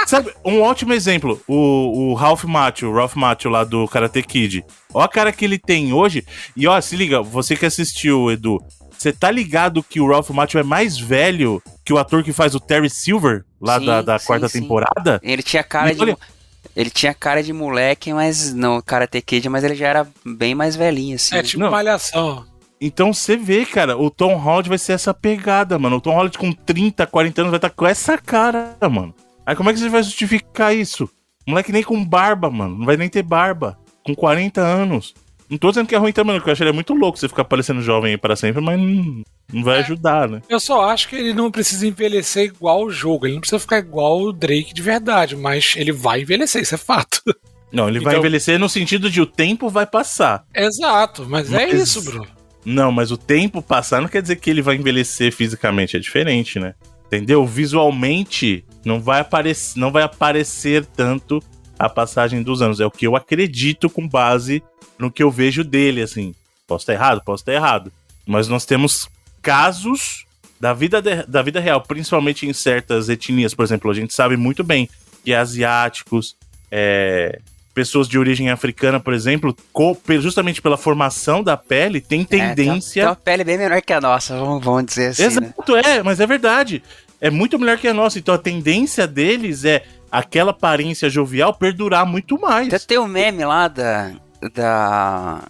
Sabe, 0.06 0.32
um 0.44 0.61
ótimo 0.62 0.92
exemplo, 0.92 1.42
o, 1.48 2.11
o 2.11 2.14
Ralph 2.14 2.44
Macchio, 2.44 2.90
o 2.90 2.94
Ralph 2.94 3.16
Macchio 3.16 3.50
lá 3.50 3.64
do 3.64 3.88
Karate 3.88 4.22
Kid. 4.22 4.64
Ó 4.94 5.00
a 5.00 5.09
cara 5.09 5.32
que 5.32 5.44
ele 5.44 5.59
tem 5.59 5.92
hoje. 5.92 6.24
E 6.56 6.66
ó, 6.68 6.80
se 6.80 6.94
liga, 6.94 7.20
você 7.22 7.56
que 7.56 7.66
assistiu, 7.66 8.30
Edu, 8.30 8.61
você 8.96 9.12
tá 9.12 9.30
ligado 9.30 9.82
que 9.82 10.00
o 10.00 10.09
Ralph 10.09 10.30
Macchio 10.30 10.61
é 10.61 10.62
mais 10.62 10.96
velho 10.96 11.61
que 11.85 11.92
o 11.92 11.98
ator 11.98 12.22
que 12.22 12.32
faz 12.32 12.54
o 12.54 12.61
Terry 12.61 12.88
Silver, 12.88 13.44
lá 13.61 13.78
sim, 13.78 13.87
da, 13.87 14.02
da 14.02 14.18
sim, 14.18 14.26
quarta 14.26 14.48
sim. 14.48 14.61
temporada? 14.61 15.20
Ele 15.22 15.42
tinha 15.42 15.62
cara 15.62 15.90
e 15.90 15.94
de... 15.94 16.02
Olha, 16.02 16.18
ele 16.76 16.90
tinha 16.90 17.14
cara 17.14 17.42
de 17.42 17.54
moleque, 17.54 18.12
mas 18.12 18.52
não, 18.52 18.82
Karate 18.82 19.22
Kid, 19.22 19.48
mas 19.48 19.64
ele 19.64 19.74
já 19.74 19.88
era 19.88 20.06
bem 20.24 20.54
mais 20.54 20.76
velhinho, 20.76 21.16
assim. 21.16 21.34
É, 21.34 21.42
tipo 21.42 21.62
não. 21.62 21.70
malhação. 21.70 22.44
Então 22.78 23.14
você 23.14 23.34
vê, 23.34 23.64
cara, 23.64 23.96
o 23.96 24.10
Tom 24.10 24.36
Holland 24.36 24.68
vai 24.68 24.76
ser 24.76 24.92
essa 24.92 25.14
pegada, 25.14 25.78
mano. 25.78 25.96
O 25.96 26.00
Tom 26.02 26.12
Holland 26.12 26.36
com 26.36 26.52
30, 26.52 27.06
40 27.06 27.40
anos 27.40 27.50
vai 27.50 27.56
estar 27.56 27.70
tá 27.70 27.74
com 27.74 27.86
essa 27.86 28.18
cara, 28.18 28.76
mano. 28.82 29.14
Aí 29.46 29.56
como 29.56 29.70
é 29.70 29.72
que 29.72 29.78
você 29.78 29.88
vai 29.88 30.02
justificar 30.02 30.76
isso? 30.76 31.08
Moleque 31.46 31.72
nem 31.72 31.82
com 31.82 32.04
barba, 32.04 32.50
mano. 32.50 32.76
Não 32.76 32.84
vai 32.84 32.98
nem 32.98 33.08
ter 33.08 33.22
barba. 33.22 33.78
Com 34.04 34.14
40 34.14 34.60
anos. 34.60 35.14
Não 35.48 35.56
tô 35.56 35.68
dizendo 35.68 35.87
que 35.87 35.94
é 35.94 35.98
ruim 35.98 36.12
também, 36.12 36.37
porque 36.37 36.50
eu 36.50 36.52
acho 36.52 36.59
que 36.59 36.62
ele 36.64 36.70
é 36.70 36.74
muito 36.74 36.92
louco 36.92 37.18
você 37.18 37.28
ficar 37.28 37.44
parecendo 37.44 37.80
jovem 37.80 38.12
aí 38.12 38.18
para 38.18 38.35
sempre, 38.35 38.61
mas 38.61 38.78
não, 38.80 39.22
não 39.52 39.62
vai 39.62 39.78
é, 39.78 39.80
ajudar, 39.80 40.28
né? 40.28 40.42
Eu 40.48 40.59
só 40.59 40.88
acho 40.90 41.09
que 41.09 41.16
ele 41.16 41.32
não 41.32 41.50
precisa 41.50 41.87
envelhecer 41.87 42.44
igual 42.44 42.85
o 42.85 42.90
jogo. 42.90 43.26
Ele 43.26 43.35
não 43.35 43.40
precisa 43.40 43.61
ficar 43.61 43.78
igual 43.78 44.20
o 44.20 44.32
Drake 44.32 44.74
de 44.74 44.82
verdade, 44.82 45.37
mas 45.37 45.74
ele 45.76 45.92
vai 45.92 46.22
envelhecer, 46.22 46.62
isso 46.62 46.74
é 46.74 46.78
fato. 46.78 47.22
Não, 47.72 47.88
ele 47.88 47.98
então... 47.98 48.11
vai 48.11 48.18
envelhecer 48.18 48.59
no 48.59 48.68
sentido 48.68 49.11
de 49.11 49.20
o 49.20 49.26
tempo 49.26 49.68
vai 49.68 49.87
passar. 49.87 50.44
Exato, 50.54 51.26
mas, 51.28 51.52
é 51.52 51.56
mas, 51.56 51.74
é 51.74 51.76
isso, 51.76 52.02
Bruno. 52.02 52.26
Não, 52.64 52.90
mas 52.90 53.12
o 53.12 53.16
tempo 53.16 53.62
passar 53.62 54.00
não 54.00 54.09
quer 54.09 54.22
dizer 54.22 54.37
que 54.37 54.50
ele 54.50 54.62
vai 54.62 54.74
envelhecer 54.76 55.32
fisicamente, 55.32 55.96
é 55.96 56.00
diferente, 56.00 56.59
né? 56.59 56.74
Entendeu? 57.06 57.46
Visualmente 57.46 58.64
não 58.85 59.00
vai 59.00 59.20
aparecer, 59.20 59.78
não 59.78 59.92
vai 59.92 60.02
aparecer 60.02 60.85
tanto 60.85 61.40
a 61.78 61.88
passagem 61.88 62.42
dos 62.42 62.62
anos. 62.62 62.80
É 62.80 62.87
o 62.87 62.90
que 62.90 63.06
eu 63.06 63.14
acredito 63.14 63.88
com 63.88 64.09
base 64.09 64.62
no 64.98 65.11
que 65.11 65.22
eu 65.22 65.30
vejo 65.30 65.62
dele, 65.62 66.02
assim. 66.02 66.35
Posso 66.66 66.82
estar 66.82 66.92
errado? 66.92 67.22
Posso 67.24 67.42
estar 67.42 67.52
errado. 67.52 67.92
Mas 68.26 68.48
nós 68.48 68.64
temos 68.64 69.09
casos 69.40 70.26
da 70.59 70.72
vida, 70.72 71.00
de, 71.00 71.22
da 71.24 71.42
vida 71.42 71.61
real, 71.61 71.80
principalmente 71.80 72.46
em 72.46 72.52
certas 72.52 73.09
etnias. 73.09 73.54
Por 73.54 73.64
exemplo, 73.64 73.90
a 73.90 73.94
gente 73.94 74.12
sabe 74.12 74.37
muito 74.37 74.64
bem 74.64 74.88
que 75.24 75.35
asiáticos, 75.35 76.37
é, 76.70 77.40
pessoas 77.74 78.09
de 78.09 78.18
origem 78.18 78.48
africana, 78.50 78.98
por 78.98 79.12
exemplo, 79.12 79.54
justamente 80.20 80.62
pela 80.62 80.76
formação 80.76 81.42
da 81.42 81.56
pele, 81.56 82.00
tem 82.00 82.24
tendência. 82.24 83.00
É, 83.00 83.04
tem, 83.04 83.11
uma, 83.11 83.16
pele 83.16 83.44
bem 83.44 83.59
menor 83.59 83.82
que 83.82 83.92
a 83.92 84.00
nossa, 84.00 84.37
vamos, 84.38 84.64
vamos 84.64 84.87
dizer 84.87 85.09
assim. 85.09 85.22
Né? 85.22 85.28
Exato, 85.28 85.74
né? 85.74 85.82
é, 85.85 86.02
mas 86.02 86.18
é 86.18 86.26
verdade. 86.26 86.82
É 87.20 87.30
muito 87.30 87.59
melhor 87.59 87.78
que 87.78 87.87
a 87.87 87.94
nossa. 87.94 88.18
Então 88.18 88.35
a 88.35 88.38
tendência 88.38 89.06
deles 89.06 89.64
é 89.64 89.85
aquela 90.11 90.52
aparência 90.52 91.11
jovial 91.11 91.52
perdurar 91.52 92.06
muito 92.06 92.40
mais. 92.40 92.85
Tem 92.85 92.98
um 92.98 93.06
meme 93.06 93.44
lá 93.44 93.68
da, 93.68 94.12
da, 94.55 95.42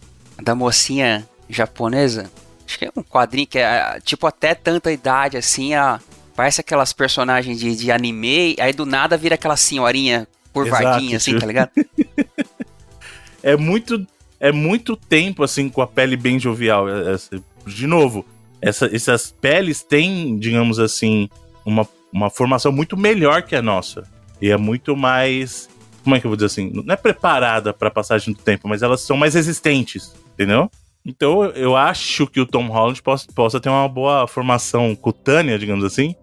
da 0.42 0.54
mocinha 0.54 1.26
japonesa. 1.48 2.30
Acho 2.66 2.78
que 2.78 2.84
é 2.84 2.90
um 2.96 3.02
quadrinho 3.02 3.46
que 3.46 3.58
é 3.58 4.00
tipo 4.04 4.26
até 4.26 4.54
tanta 4.54 4.90
idade 4.90 5.36
assim, 5.36 5.74
a, 5.74 6.00
parece 6.34 6.60
aquelas 6.60 6.92
personagens 6.92 7.58
de, 7.60 7.76
de 7.76 7.92
anime, 7.92 8.56
aí 8.58 8.72
do 8.72 8.84
nada 8.84 9.16
vira 9.16 9.36
aquela 9.36 9.56
senhorinha 9.56 10.26
curvadinha 10.52 11.14
Exato, 11.14 11.16
assim, 11.16 11.30
tio. 11.32 11.40
tá 11.40 11.46
ligado? 11.46 11.70
É 13.42 13.56
muito, 13.56 14.04
é 14.40 14.50
muito 14.50 14.96
tempo, 14.96 15.44
assim, 15.44 15.68
com 15.68 15.80
a 15.80 15.86
pele 15.86 16.16
bem 16.16 16.36
jovial. 16.38 16.88
É- 16.88 17.12
essa- 17.14 17.40
de 17.64 17.86
novo, 17.86 18.24
essa- 18.60 18.90
essas 18.92 19.30
peles 19.30 19.82
têm, 19.84 20.36
digamos 20.36 20.80
assim, 20.80 21.28
uma, 21.64 21.86
uma 22.12 22.28
formação 22.28 22.72
muito 22.72 22.96
melhor 22.96 23.42
que 23.42 23.54
a 23.54 23.62
nossa. 23.62 24.02
E 24.42 24.50
é 24.50 24.56
muito 24.56 24.96
mais. 24.96 25.68
Como 26.06 26.14
é 26.14 26.20
que 26.20 26.26
eu 26.26 26.30
vou 26.30 26.36
dizer 26.36 26.46
assim? 26.46 26.70
Não 26.72 26.94
é 26.94 26.96
preparada 26.96 27.74
para 27.74 27.88
a 27.88 27.90
passagem 27.90 28.32
do 28.32 28.38
tempo, 28.38 28.68
mas 28.68 28.80
elas 28.80 29.00
são 29.00 29.16
mais 29.16 29.34
resistentes, 29.34 30.14
entendeu? 30.34 30.70
Então 31.04 31.46
eu 31.46 31.74
acho 31.74 32.28
que 32.28 32.38
o 32.40 32.46
Tom 32.46 32.68
Holland 32.68 33.02
possa, 33.02 33.26
possa 33.34 33.58
ter 33.58 33.68
uma 33.68 33.88
boa 33.88 34.28
formação 34.28 34.94
cutânea, 34.94 35.58
digamos 35.58 35.84
assim. 35.84 36.14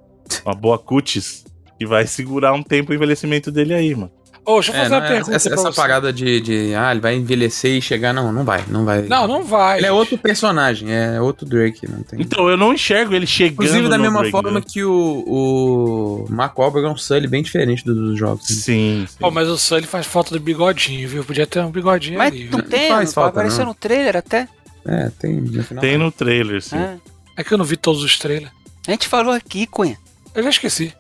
Uma 0.46 0.56
boa 0.56 0.80
cutis. 0.80 1.44
Que 1.78 1.86
vai 1.86 2.08
segurar 2.08 2.54
um 2.54 2.64
tempo 2.64 2.94
o 2.94 2.96
envelhecimento 2.96 3.52
dele 3.52 3.74
aí, 3.74 3.94
mano. 3.94 4.10
Ô, 4.46 4.56
deixa 4.56 4.72
eu 4.72 4.76
É, 4.76 4.78
fazer 4.80 4.90
não, 4.90 4.98
uma 5.00 5.08
pergunta 5.08 5.36
essa 5.38 5.50
pra 5.50 5.60
essa 5.60 5.72
você. 5.72 5.76
parada 5.82 6.12
de, 6.12 6.42
de, 6.42 6.76
ah, 6.76 6.92
ele 6.92 7.00
vai 7.00 7.16
envelhecer 7.16 7.72
e 7.78 7.82
chegar, 7.82 8.12
não, 8.14 8.32
não 8.32 8.44
vai, 8.44 8.62
não 8.68 8.84
vai. 8.84 9.04
Não, 9.04 9.26
não 9.26 9.44
vai. 9.44 9.78
Ele 9.80 9.86
é 9.88 9.92
outro 9.92 10.18
personagem, 10.18 10.92
é 10.94 11.22
outro 11.22 11.46
Drake, 11.46 11.90
não 11.90 12.04
tem. 12.04 12.22
Então, 12.22 12.50
eu 12.50 12.58
não 12.58 12.74
enxergo 12.74 13.14
ele 13.16 13.26
chegando. 13.26 13.54
Inclusive, 13.54 13.88
da 13.88 13.98
no 13.98 14.04
mesma 14.04 14.20
Drake, 14.20 14.32
forma 14.32 14.52
né? 14.60 14.62
que 14.68 14.84
o, 14.84 15.24
o 15.28 16.26
Mark 16.30 16.58
Wahlberg 16.58 16.88
é 16.88 16.92
um 16.92 16.98
Sully 16.98 17.28
bem 17.28 17.42
diferente 17.42 17.86
dos, 17.86 17.96
dos 17.96 18.20
jogos. 18.20 18.50
né? 18.50 18.56
Sim, 18.56 19.06
sim. 19.08 19.18
Pô, 19.20 19.32
mas 19.32 19.48
o 19.48 19.58
Sully 19.58 19.88
faz 19.88 20.06
falta 20.06 20.32
do 20.34 20.40
bigodinho, 20.42 21.08
viu? 21.08 21.24
Podia 21.24 21.48
ter 21.48 21.62
um 21.62 21.72
bigodinho 21.72 22.18
Mas 22.18 22.34
ali. 22.34 22.50
não 22.52 22.60
viu? 22.60 22.68
tem, 22.70 22.90
faz 22.90 23.14
falta, 23.14 23.30
apareceu 23.30 23.60
não. 23.60 23.68
no 23.68 23.74
trailer 23.76 24.18
até. 24.18 24.48
É, 24.86 25.10
tem 25.18 25.40
no 25.40 25.64
final. 25.64 25.82
Tem 25.82 25.98
no 25.98 26.12
trailer, 26.12 26.62
sim. 26.62 26.76
É. 26.76 26.98
É 27.38 27.44
que 27.44 27.54
eu 27.54 27.58
não 27.58 27.64
vi 27.66 27.78
todos 27.78 28.04
os 28.04 28.20
trailers. 28.20 28.52
A 28.86 28.92
gente 28.92 29.08
falou 29.08 29.34
aqui, 29.34 29.66
Cunha. 29.66 29.98
Eu 30.36 30.44
já 30.44 30.50
esqueci. 30.50 30.94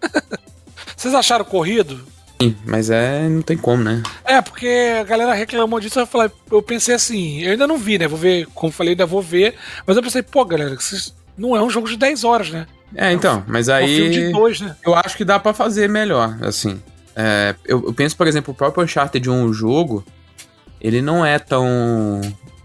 Vocês 0.96 1.12
acharam 1.14 1.44
corrido? 1.44 2.00
Sim, 2.44 2.56
mas 2.66 2.90
é, 2.90 3.28
não 3.28 3.42
tem 3.42 3.56
como, 3.56 3.82
né? 3.82 4.02
É, 4.24 4.40
porque 4.40 4.68
a 5.00 5.04
galera 5.04 5.32
reclamou 5.34 5.80
disso. 5.80 5.98
Eu, 6.00 6.06
falei, 6.06 6.30
eu 6.50 6.62
pensei 6.62 6.94
assim, 6.94 7.40
eu 7.42 7.52
ainda 7.52 7.66
não 7.66 7.78
vi, 7.78 7.98
né? 7.98 8.06
Vou 8.08 8.18
ver, 8.18 8.46
como 8.54 8.72
falei, 8.72 8.92
ainda 8.92 9.06
vou 9.06 9.22
ver. 9.22 9.54
Mas 9.86 9.96
eu 9.96 10.02
pensei, 10.02 10.22
pô, 10.22 10.44
galera, 10.44 10.76
não 11.36 11.56
é 11.56 11.62
um 11.62 11.70
jogo 11.70 11.88
de 11.88 11.96
10 11.96 12.24
horas, 12.24 12.50
né? 12.50 12.66
É, 12.94 13.12
então, 13.12 13.42
mas 13.48 13.68
É 13.68 13.82
um 13.82 13.86
filme 13.88 14.10
de 14.10 14.24
aí 14.26 14.32
dois, 14.32 14.60
né? 14.60 14.76
eu 14.84 14.94
acho 14.94 15.16
que 15.16 15.24
dá 15.24 15.38
pra 15.38 15.52
fazer 15.52 15.88
melhor, 15.88 16.36
assim. 16.42 16.80
É, 17.16 17.54
eu, 17.64 17.84
eu 17.86 17.92
penso, 17.92 18.16
por 18.16 18.26
exemplo, 18.26 18.52
o 18.52 18.56
próprio 18.56 18.84
Uncharted 18.84 19.28
1, 19.28 19.44
o 19.44 19.52
jogo, 19.52 20.04
ele 20.80 21.00
não 21.02 21.24
é 21.24 21.38
tão... 21.38 22.20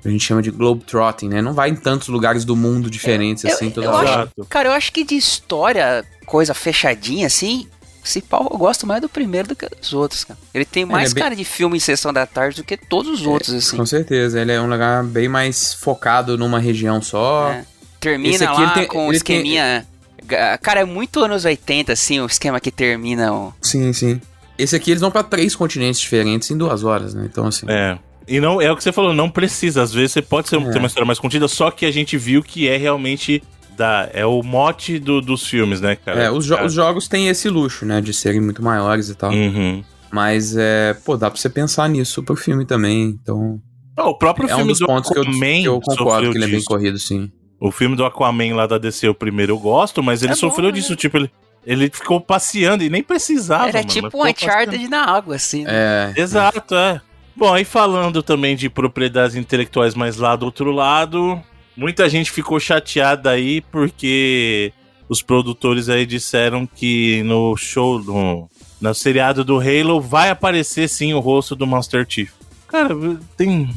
A 0.05 0.07
gente 0.09 0.23
chama 0.23 0.41
de 0.41 0.49
globetrotting, 0.51 1.27
né? 1.27 1.41
Não 1.41 1.53
vai 1.53 1.69
em 1.69 1.75
tantos 1.75 2.07
lugares 2.07 2.45
do 2.45 2.55
mundo 2.55 2.89
diferentes, 2.89 3.43
Eu- 3.43 3.51
assim, 3.53 3.69
toda 3.69 3.87
eu 3.87 3.91
hora. 3.91 4.07
acho- 4.09 4.17
Exato. 4.19 4.45
Cara, 4.49 4.69
eu 4.69 4.73
acho 4.73 4.91
que 4.93 5.03
de 5.03 5.15
história, 5.15 6.05
coisa 6.25 6.53
fechadinha 6.53 7.27
assim, 7.27 7.67
se 8.03 8.21
pau, 8.21 8.47
eu 8.51 8.57
gosto 8.57 8.85
mais 8.88 9.01
do 9.01 9.09
primeiro 9.09 9.47
do 9.49 9.55
que 9.55 9.67
dos 9.69 9.93
outros, 9.93 10.23
cara. 10.23 10.39
Ele 10.53 10.65
tem 10.65 10.85
mais 10.85 11.12
é 11.12 11.13
bem- 11.13 11.23
cara 11.23 11.35
de 11.35 11.43
filme 11.43 11.77
em 11.77 11.79
sessão 11.79 12.12
da 12.13 12.25
tarde 12.25 12.57
do 12.57 12.63
que 12.63 12.75
todos 12.77 13.19
os 13.21 13.25
outros, 13.25 13.53
assim. 13.53 13.77
Com 13.77 13.85
certeza, 13.85 14.39
ele 14.41 14.51
é 14.51 14.62
um 14.62 14.67
lugar 14.69 15.03
bem 15.03 15.27
mais 15.27 15.73
focado 15.73 16.38
numa 16.38 16.59
região 16.59 17.01
só. 17.01 17.51
É. 17.51 17.65
Termina 17.99 18.35
Esse 18.35 18.43
aqui, 18.45 18.53
lá 18.62 18.63
ele 18.63 18.71
tem- 18.73 18.88
com 18.88 18.97
o 18.97 19.01
ele 19.12 19.19
tem- 19.19 19.38
esqueminha. 19.38 19.85
Ga- 20.25 20.57
Cara, 20.59 20.81
é 20.81 20.85
muito 20.85 21.19
anos 21.23 21.43
80, 21.45 21.93
assim, 21.93 22.19
o 22.19 22.25
esquema 22.25 22.59
que 22.59 22.71
termina 22.71 23.33
o. 23.33 23.53
Sim, 23.62 23.91
sim. 23.93 24.21
Esse 24.57 24.75
aqui 24.75 24.91
eles 24.91 25.01
vão 25.01 25.09
pra 25.12 25.23
três 25.23 25.55
continentes 25.55 25.99
diferentes 25.99 26.49
em 26.51 26.57
duas 26.57 26.83
horas, 26.83 27.13
né? 27.13 27.27
Então, 27.29 27.47
assim. 27.47 27.65
É. 27.69 27.97
E 28.27 28.39
não 28.39 28.62
é 28.62 28.71
o 28.71 28.75
que 28.77 28.83
você 28.83 28.91
falou, 28.91 29.13
não 29.13 29.29
precisa. 29.29 29.81
Às 29.81 29.91
vezes 29.93 30.12
você 30.12 30.21
pode 30.21 30.49
ser, 30.49 30.57
É. 30.62 30.71
ter 30.71 30.77
uma 30.77 30.88
história 30.88 31.05
mais 31.05 31.17
contida, 31.17 31.47
só 31.47 31.71
que 31.71 31.85
a 31.85 31.91
gente 31.91 32.15
viu 32.17 32.43
que 32.43 32.67
é 32.67 32.77
realmente 32.77 33.41
da, 33.79 34.09
é 34.13 34.25
o 34.25 34.43
mote 34.43 34.99
do- 34.99 35.21
dos 35.21 35.47
filmes, 35.47 35.79
né, 35.79 35.95
cara? 35.95 36.23
É, 36.23 36.29
os, 36.31 36.45
jo- 36.45 36.55
Cara, 36.55 36.67
os 36.67 36.73
jogos 36.73 37.07
têm 37.07 37.29
esse 37.29 37.49
luxo, 37.49 37.85
né? 37.85 38.01
De 38.01 38.13
serem 38.13 38.41
muito 38.41 38.61
maiores 38.61 39.09
e 39.09 39.15
tal. 39.15 39.31
Uhum. 39.31 39.81
Mas, 40.11 40.55
é, 40.57 40.93
pô, 41.05 41.15
dá 41.15 41.31
pra 41.31 41.39
você 41.39 41.49
pensar 41.49 41.87
nisso 41.87 42.21
pro 42.21 42.35
filme 42.35 42.65
também. 42.65 43.17
Então, 43.23 43.59
o 43.97 44.13
próprio 44.13 44.49
é 44.49 44.53
um 44.53 44.57
filme 44.57 44.71
dos 44.73 44.79
do 44.79 44.85
pontos 44.85 45.09
que 45.09 45.17
eu, 45.17 45.21
Aquaman 45.23 45.39
que 45.61 45.65
eu 45.65 45.79
concordo 45.81 46.03
sofreu 46.11 46.31
que 46.31 46.37
ele 46.37 46.43
é 46.45 46.47
bem 46.47 46.55
disso. 46.57 46.67
corrido, 46.67 46.99
sim. 46.99 47.31
O 47.59 47.71
filme 47.71 47.95
do 47.95 48.03
Aquaman 48.05 48.53
lá 48.55 48.67
da 48.67 48.77
DC, 48.77 49.07
o 49.07 49.13
primeiro, 49.15 49.53
eu 49.53 49.59
gosto, 49.59 50.01
mas 50.03 50.21
ele 50.23 50.33
É 50.33 50.35
sofreu 50.35 50.69
bom, 50.69 50.73
disso. 50.73 50.91
né? 50.91 50.95
Tipo, 50.97 51.17
ele, 51.17 51.31
ele 51.65 51.89
ficou 51.89 52.19
passeando 52.19 52.83
e 52.83 52.89
nem 52.89 53.01
precisava. 53.03 53.69
Era 53.69 53.77
mano, 53.79 53.89
tipo 53.89 54.17
um 54.17 54.21
Uncharted 54.27 54.65
passeando. 54.71 54.89
na 54.89 55.03
água, 55.05 55.35
assim. 55.35 55.63
né? 55.63 56.13
É. 56.15 56.21
Exato, 56.21 56.75
é. 56.75 57.01
Bom, 57.35 57.53
aí 57.53 57.63
falando 57.63 58.21
também 58.23 58.55
de 58.55 58.69
propriedades 58.69 59.35
intelectuais, 59.35 59.93
mas 59.95 60.17
lá 60.17 60.35
do 60.35 60.45
outro 60.45 60.71
lado, 60.71 61.41
muita 61.79 62.07
gente 62.09 62.31
ficou 62.31 62.59
chateada 62.59 63.29
aí 63.31 63.61
porque 63.61 64.71
os 65.07 65.21
produtores 65.21 65.89
aí 65.89 66.05
disseram 66.05 66.67
que 66.67 67.23
no 67.23 67.55
show, 67.57 67.99
no, 68.03 68.49
no 68.79 68.93
seriado 68.93 69.43
do 69.43 69.59
Halo, 69.59 69.99
vai 70.01 70.29
aparecer 70.29 70.87
sim 70.87 71.13
o 71.13 71.19
rosto 71.19 71.55
do 71.55 71.65
Master 71.65 72.05
Chief. 72.07 72.29
Cara, 72.67 72.89
tem. 73.35 73.69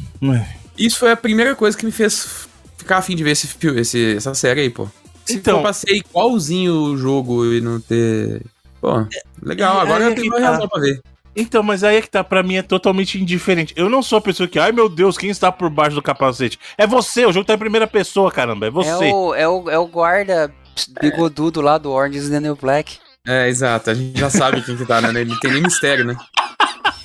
Isso 0.77 0.99
foi 0.99 1.11
a 1.11 1.17
primeira 1.17 1.55
coisa 1.55 1.75
que 1.77 1.85
me 1.85 1.91
fez 1.91 2.47
ficar 2.77 2.97
afim 2.97 3.15
de 3.15 3.23
ver 3.23 3.31
esse, 3.31 3.47
esse, 3.77 4.15
essa 4.17 4.33
série 4.35 4.61
aí, 4.61 4.69
pô. 4.69 4.87
Se 5.25 5.35
Então- 5.37 5.57
eu 5.57 5.63
passei 5.63 5.97
igualzinho 5.99 6.73
o 6.73 6.97
jogo 6.97 7.45
e 7.51 7.61
não 7.61 7.79
ter. 7.79 8.41
Pô, 8.81 9.07
legal, 9.41 9.77
É, 9.79 9.81
agora 9.81 10.03
aí 10.03 10.09
eu 10.09 10.11
é 10.11 10.15
tenho 10.15 10.27
uma 10.33 10.41
tá. 10.41 10.49
razão 10.51 10.67
pra 10.67 10.81
ver. 10.81 11.01
Então, 11.35 11.63
mas 11.63 11.83
aí 11.83 11.97
é 11.97 12.01
que 12.01 12.09
tá, 12.09 12.23
pra 12.23 12.43
mim 12.43 12.55
é 12.57 12.61
totalmente 12.61 13.19
indiferente. 13.19 13.73
Eu 13.75 13.89
não 13.89 14.03
sou 14.03 14.17
a 14.17 14.21
pessoa 14.21 14.47
que, 14.47 14.59
ai 14.59 14.71
meu 14.71 14.87
Deus, 14.87 15.17
quem 15.17 15.29
está 15.29 15.51
por 15.51 15.69
baixo 15.69 15.95
do 15.95 16.01
capacete? 16.01 16.59
É 16.77 16.85
você, 16.85 17.25
o 17.25 17.31
jogo 17.31 17.45
tá 17.45 17.53
em 17.55 17.57
primeira 17.57 17.87
pessoa, 17.87 18.31
caramba, 18.31 18.65
é 18.65 18.69
É 18.69 18.71
você. 18.71 19.11
o, 19.11 19.33
é, 19.33 19.47
o, 19.47 19.69
é 19.69 19.77
o 19.79 19.87
guarda 19.87 20.53
bigodudo 21.01 21.61
lá 21.61 21.77
do 21.77 21.91
Orange 21.91 22.17
is 22.17 22.29
the 22.29 22.39
New 22.39 22.55
Black. 22.55 22.97
É, 23.25 23.47
exato. 23.47 23.89
A 23.89 23.93
gente 23.93 24.19
já 24.19 24.29
sabe 24.29 24.61
quem 24.61 24.75
que 24.75 24.85
tá, 24.85 24.99
né? 25.01 25.23
Não 25.23 25.39
tem 25.39 25.51
nem 25.53 25.61
mistério, 25.61 26.03
né? 26.05 26.15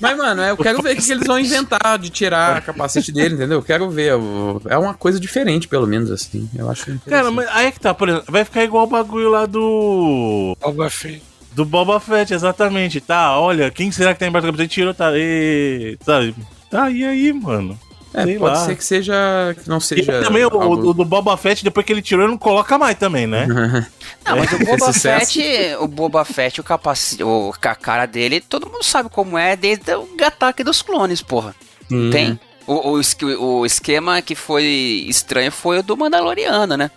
Mas, 0.01 0.17
mano, 0.17 0.41
eu 0.43 0.55
quero 0.55 0.81
ver 0.81 0.93
o 0.93 1.01
que, 1.01 1.11
eles 1.11 1.27
vão 1.27 1.37
inventar 1.39 1.97
de 1.97 2.09
tirar 2.09 2.57
a 2.57 2.61
capacete 2.61 3.11
dele, 3.11 3.35
entendeu? 3.35 3.57
Eu 3.59 3.63
quero 3.63 3.89
ver. 3.89 4.15
o- 4.15 4.61
É 4.69 4.77
uma 4.77 4.93
coisa 4.93 5.19
diferente, 5.19 5.67
pelo 5.67 5.85
menos, 5.85 6.09
assim. 6.09 6.49
Eu 6.55 6.69
acho. 6.69 6.85
Cara, 7.07 7.29
mas 7.31 7.47
aí 7.49 7.67
é 7.67 7.71
que 7.71 7.79
tá, 7.79 7.93
por 7.93 8.07
exemplo, 8.07 8.25
vai 8.31 8.45
ficar 8.45 8.63
igual 8.63 8.85
o 8.85 8.87
bagulho 8.87 9.29
lá 9.29 9.45
do. 9.45 10.55
Algo 10.61 10.89
feio. 10.89 11.21
Do 11.59 11.65
Boba 11.65 11.99
Fett, 11.99 12.33
exatamente. 12.33 13.01
Tá, 13.01 13.37
olha, 13.37 13.69
quem 13.69 13.91
será 13.91 14.13
que 14.13 14.19
tá 14.19 14.27
embaixo 14.27 14.47
do 14.47 14.51
capacete? 14.53 14.73
Tirou, 14.75 14.93
tá. 14.93 15.11
E, 15.15 15.97
sabe? 16.05 16.33
Tá, 16.71 16.89
e 16.89 17.03
aí, 17.03 17.33
mano? 17.33 17.77
É, 18.13 18.23
sei 18.23 18.39
pode 18.39 18.55
lá. 18.57 18.65
ser 18.65 18.75
que 18.77 18.83
seja. 18.83 19.13
Que 19.61 19.69
não 19.69 19.77
E 19.77 19.81
seja. 19.81 20.21
também 20.23 20.43
o, 20.45 20.49
algo- 20.49 20.89
o 20.89 20.93
do 20.93 21.03
Boba 21.05 21.35
Fett, 21.37 21.63
depois 21.63 21.85
que 21.85 21.91
ele 21.91 22.01
tirou, 22.01 22.23
ele 22.23 22.31
não 22.31 22.37
coloca 22.37 22.77
mais 22.77 22.97
também, 22.97 23.27
né? 23.27 23.45
Não, 24.25 24.37
mas 24.37 24.51
o 24.51 24.55
É, 24.55 24.77
Boba. 24.77 24.93
Fett, 24.93 25.41
o 25.79 25.87
Boba 25.87 26.25
Fett, 26.25 26.59
o 26.59 26.63
capacete, 26.63 27.23
o, 27.23 27.53
a 27.61 27.75
cara 27.75 28.05
dele, 28.05 28.39
todo 28.41 28.65
mundo 28.67 28.83
sabe 28.83 29.09
como 29.09 29.37
é 29.37 29.55
desde 29.55 29.93
o 29.95 30.07
ataque 30.25 30.63
dos 30.63 30.81
clones, 30.81 31.21
porra. 31.21 31.53
Sim. 31.87 32.09
Tem. 32.09 32.39
O, 32.65 32.97
o, 32.97 33.59
o 33.59 33.65
esquema 33.65 34.21
que 34.21 34.33
foi 34.35 34.63
estranho 35.07 35.51
foi 35.51 35.79
o 35.79 35.83
do 35.83 35.97
Mandaloriano, 35.97 36.77
né? 36.77 36.89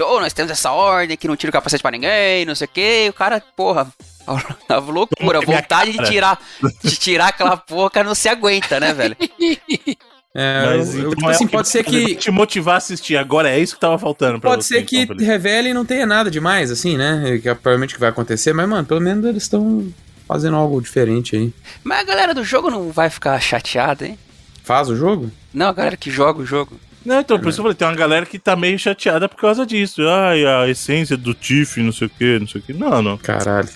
Oh, 0.00 0.20
nós 0.20 0.32
temos 0.32 0.50
essa 0.52 0.70
ordem 0.70 1.16
que 1.16 1.26
não 1.26 1.34
tira 1.34 1.50
o 1.50 1.52
capacete 1.52 1.82
pra 1.82 1.90
ninguém, 1.90 2.44
não 2.44 2.54
sei 2.54 2.66
o 2.66 2.70
que. 2.70 3.06
O 3.10 3.12
cara, 3.12 3.42
porra, 3.56 3.88
a 4.68 4.76
loucura, 4.78 5.38
a 5.38 5.42
Minha 5.42 5.60
vontade 5.60 5.92
de 5.92 6.04
tirar, 6.04 6.38
de 6.82 6.96
tirar 6.96 7.28
aquela 7.28 7.56
porra, 7.56 7.90
cara, 7.90 8.06
não 8.06 8.14
se 8.14 8.28
aguenta, 8.28 8.78
né, 8.80 8.92
velho? 8.92 9.16
É, 10.34 10.62
Mas 10.66 10.94
eu- 10.94 11.00
então 11.00 11.10
tipo 11.14 11.26
é 11.28 11.32
assim, 11.34 11.46
que 11.46 11.52
pode 11.52 11.68
ser 11.68 11.82
que. 11.82 12.14
te 12.14 12.30
motivar 12.30 12.74
a 12.74 12.78
assistir. 12.78 13.16
Agora 13.16 13.48
é 13.50 13.58
isso 13.58 13.74
que 13.74 13.80
tava 13.80 13.98
faltando 13.98 14.38
pra 14.38 14.50
Pode 14.50 14.62
você, 14.62 14.74
ser 14.76 14.82
que 14.84 14.98
então, 15.00 15.16
revele 15.16 15.70
e 15.70 15.74
não 15.74 15.84
tenha 15.86 16.06
nada 16.06 16.30
demais, 16.30 16.70
assim, 16.70 16.96
né? 16.96 17.40
Que 17.42 17.48
é 17.48 17.54
provavelmente 17.54 17.94
que 17.94 17.98
vai 17.98 18.10
acontecer, 18.10 18.52
mas, 18.52 18.68
mano, 18.68 18.86
pelo 18.86 19.00
menos 19.00 19.24
eles 19.24 19.42
estão 19.44 19.88
fazendo 20.28 20.54
algo 20.56 20.80
diferente 20.82 21.34
aí. 21.34 21.52
Mas 21.82 22.00
a 22.00 22.04
galera 22.04 22.34
do 22.34 22.44
jogo 22.44 22.70
não 22.70 22.92
vai 22.92 23.08
ficar 23.10 23.40
chateada, 23.40 24.06
hein? 24.06 24.18
Faz 24.62 24.88
o 24.90 24.94
jogo? 24.94 25.32
Não, 25.52 25.66
a 25.68 25.72
galera 25.72 25.96
que 25.96 26.10
joga 26.10 26.40
o 26.40 26.46
jogo. 26.46 26.78
Não, 27.04 27.20
então, 27.20 27.40
por 27.40 27.48
isso 27.48 27.56
que 27.56 27.60
eu 27.60 27.64
falei, 27.64 27.74
tem 27.76 27.88
uma 27.88 27.94
galera 27.96 28.26
que 28.26 28.38
tá 28.38 28.54
meio 28.54 28.78
chateada 28.78 29.28
por 29.30 29.40
causa 29.40 29.64
disso. 29.64 30.02
Ai, 30.06 30.44
a 30.44 30.68
essência 30.68 31.16
do 31.16 31.32
Tiff, 31.32 31.80
não 31.82 31.90
sei 31.90 32.06
o 32.06 32.10
que, 32.10 32.38
não 32.38 32.46
sei 32.46 32.60
o 32.60 32.64
que. 32.64 32.72
Não, 32.74 33.00
não. 33.02 33.16
Caralho. 33.16 33.68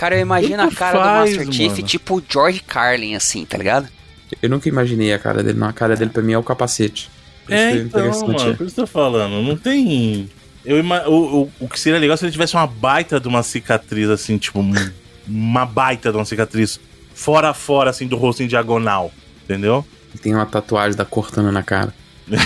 Cara, 0.00 0.16
eu 0.16 0.20
imagino 0.22 0.62
a 0.62 0.70
cara 0.70 0.98
faz, 0.98 1.30
do 1.32 1.36
Master 1.36 1.52
Chief 1.52 1.82
tipo 1.82 2.16
o 2.16 2.22
George 2.26 2.60
Carlin, 2.66 3.14
assim, 3.14 3.44
tá 3.44 3.58
ligado? 3.58 3.86
Eu 4.40 4.48
nunca 4.48 4.66
imaginei 4.66 5.12
a 5.12 5.18
cara 5.18 5.42
dele. 5.42 5.58
Não, 5.58 5.68
a 5.68 5.74
cara 5.74 5.94
dele 5.94 6.08
pra 6.10 6.22
mim 6.22 6.32
é 6.32 6.38
o 6.38 6.42
capacete. 6.42 7.10
Por 7.44 7.52
isso 7.52 7.62
É, 7.62 7.72
então, 7.74 8.00
interessante. 8.00 8.26
mano, 8.44 8.56
por 8.56 8.64
isso 8.66 8.74
que 8.76 8.80
eu 8.80 8.86
tô 8.86 8.90
falando. 8.90 9.42
Não 9.46 9.58
tem. 9.58 10.30
Eu 10.64 10.82
o, 10.82 11.42
o, 11.42 11.52
o 11.60 11.68
que 11.68 11.78
seria 11.78 11.98
legal 11.98 12.16
se 12.16 12.24
ele 12.24 12.32
tivesse 12.32 12.54
uma 12.54 12.66
baita 12.66 13.20
de 13.20 13.28
uma 13.28 13.42
cicatriz, 13.42 14.08
assim, 14.08 14.38
tipo, 14.38 14.60
um- 14.60 14.72
uma 15.28 15.66
baita 15.66 16.10
de 16.10 16.16
uma 16.16 16.24
cicatriz 16.24 16.80
fora 17.14 17.50
a 17.50 17.54
fora, 17.54 17.90
assim, 17.90 18.06
do 18.06 18.16
rosto 18.16 18.42
em 18.42 18.46
diagonal. 18.46 19.12
Entendeu? 19.44 19.84
Ele 20.14 20.22
Tem 20.22 20.34
uma 20.34 20.46
tatuagem 20.46 20.96
da 20.96 21.04
Cortana 21.04 21.52
na 21.52 21.62
cara. 21.62 21.92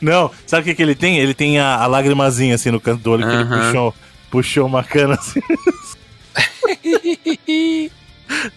Não, 0.00 0.32
sabe 0.46 0.62
o 0.62 0.64
que, 0.64 0.74
que 0.74 0.82
ele 0.82 0.96
tem? 0.96 1.18
Ele 1.18 1.32
tem 1.34 1.60
a, 1.60 1.76
a 1.76 1.86
lagrimazinha 1.86 2.56
assim 2.56 2.72
no 2.72 2.80
canto 2.80 3.02
do 3.02 3.10
olho, 3.12 3.24
que 3.24 3.32
ele 3.32 3.44
puxou, 3.44 3.94
puxou 4.32 4.66
uma 4.66 4.82
cana 4.82 5.14
assim. 5.14 5.40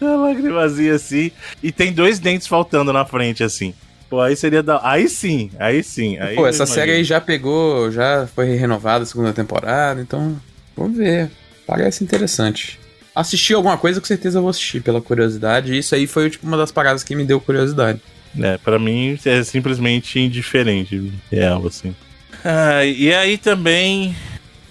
a 0.02 0.16
lagrimazinha 0.16 0.96
assim. 0.96 1.32
E 1.62 1.72
tem 1.72 1.92
dois 1.92 2.18
dentes 2.18 2.48
faltando 2.48 2.94
na 2.94 3.06
frente, 3.06 3.44
assim. 3.44 3.74
Pô, 4.10 4.22
aí 4.22 4.36
seria 4.36 4.64
da. 4.64 4.80
Aí 4.82 5.10
sim, 5.10 5.52
aí 5.60 5.84
sim. 5.84 6.18
Aí 6.18 6.36
Pô, 6.36 6.48
essa 6.48 6.66
série 6.66 6.92
aí 6.92 7.04
já 7.04 7.20
pegou, 7.20 7.92
já 7.92 8.28
foi 8.34 8.56
renovada 8.56 9.04
a 9.04 9.06
segunda 9.06 9.34
temporada, 9.34 10.02
então 10.02 10.40
vamos 10.76 10.98
ver. 10.98 11.30
Parece 11.68 12.04
interessante. 12.04 12.80
Assistir 13.14 13.54
alguma 13.54 13.78
coisa, 13.78 14.00
com 14.00 14.06
certeza 14.06 14.38
eu 14.38 14.42
vou 14.42 14.50
assistir, 14.50 14.82
pela 14.82 15.02
curiosidade. 15.02 15.74
E 15.74 15.80
isso 15.80 15.96
aí 15.96 16.08
foi 16.08 16.30
tipo, 16.30 16.48
uma 16.48 16.58
das 16.58 16.72
paradas 16.72 17.04
que 17.04 17.16
me 17.16 17.26
deu 17.26 17.42
curiosidade. 17.42 18.00
É, 18.40 18.58
pra 18.58 18.78
mim 18.78 19.18
é 19.26 19.44
simplesmente 19.44 20.20
indiferente, 20.20 21.12
real, 21.32 21.66
assim. 21.66 21.96
Ah, 22.44 22.86
e 22.86 23.14
aí 23.14 23.38
também. 23.38 24.16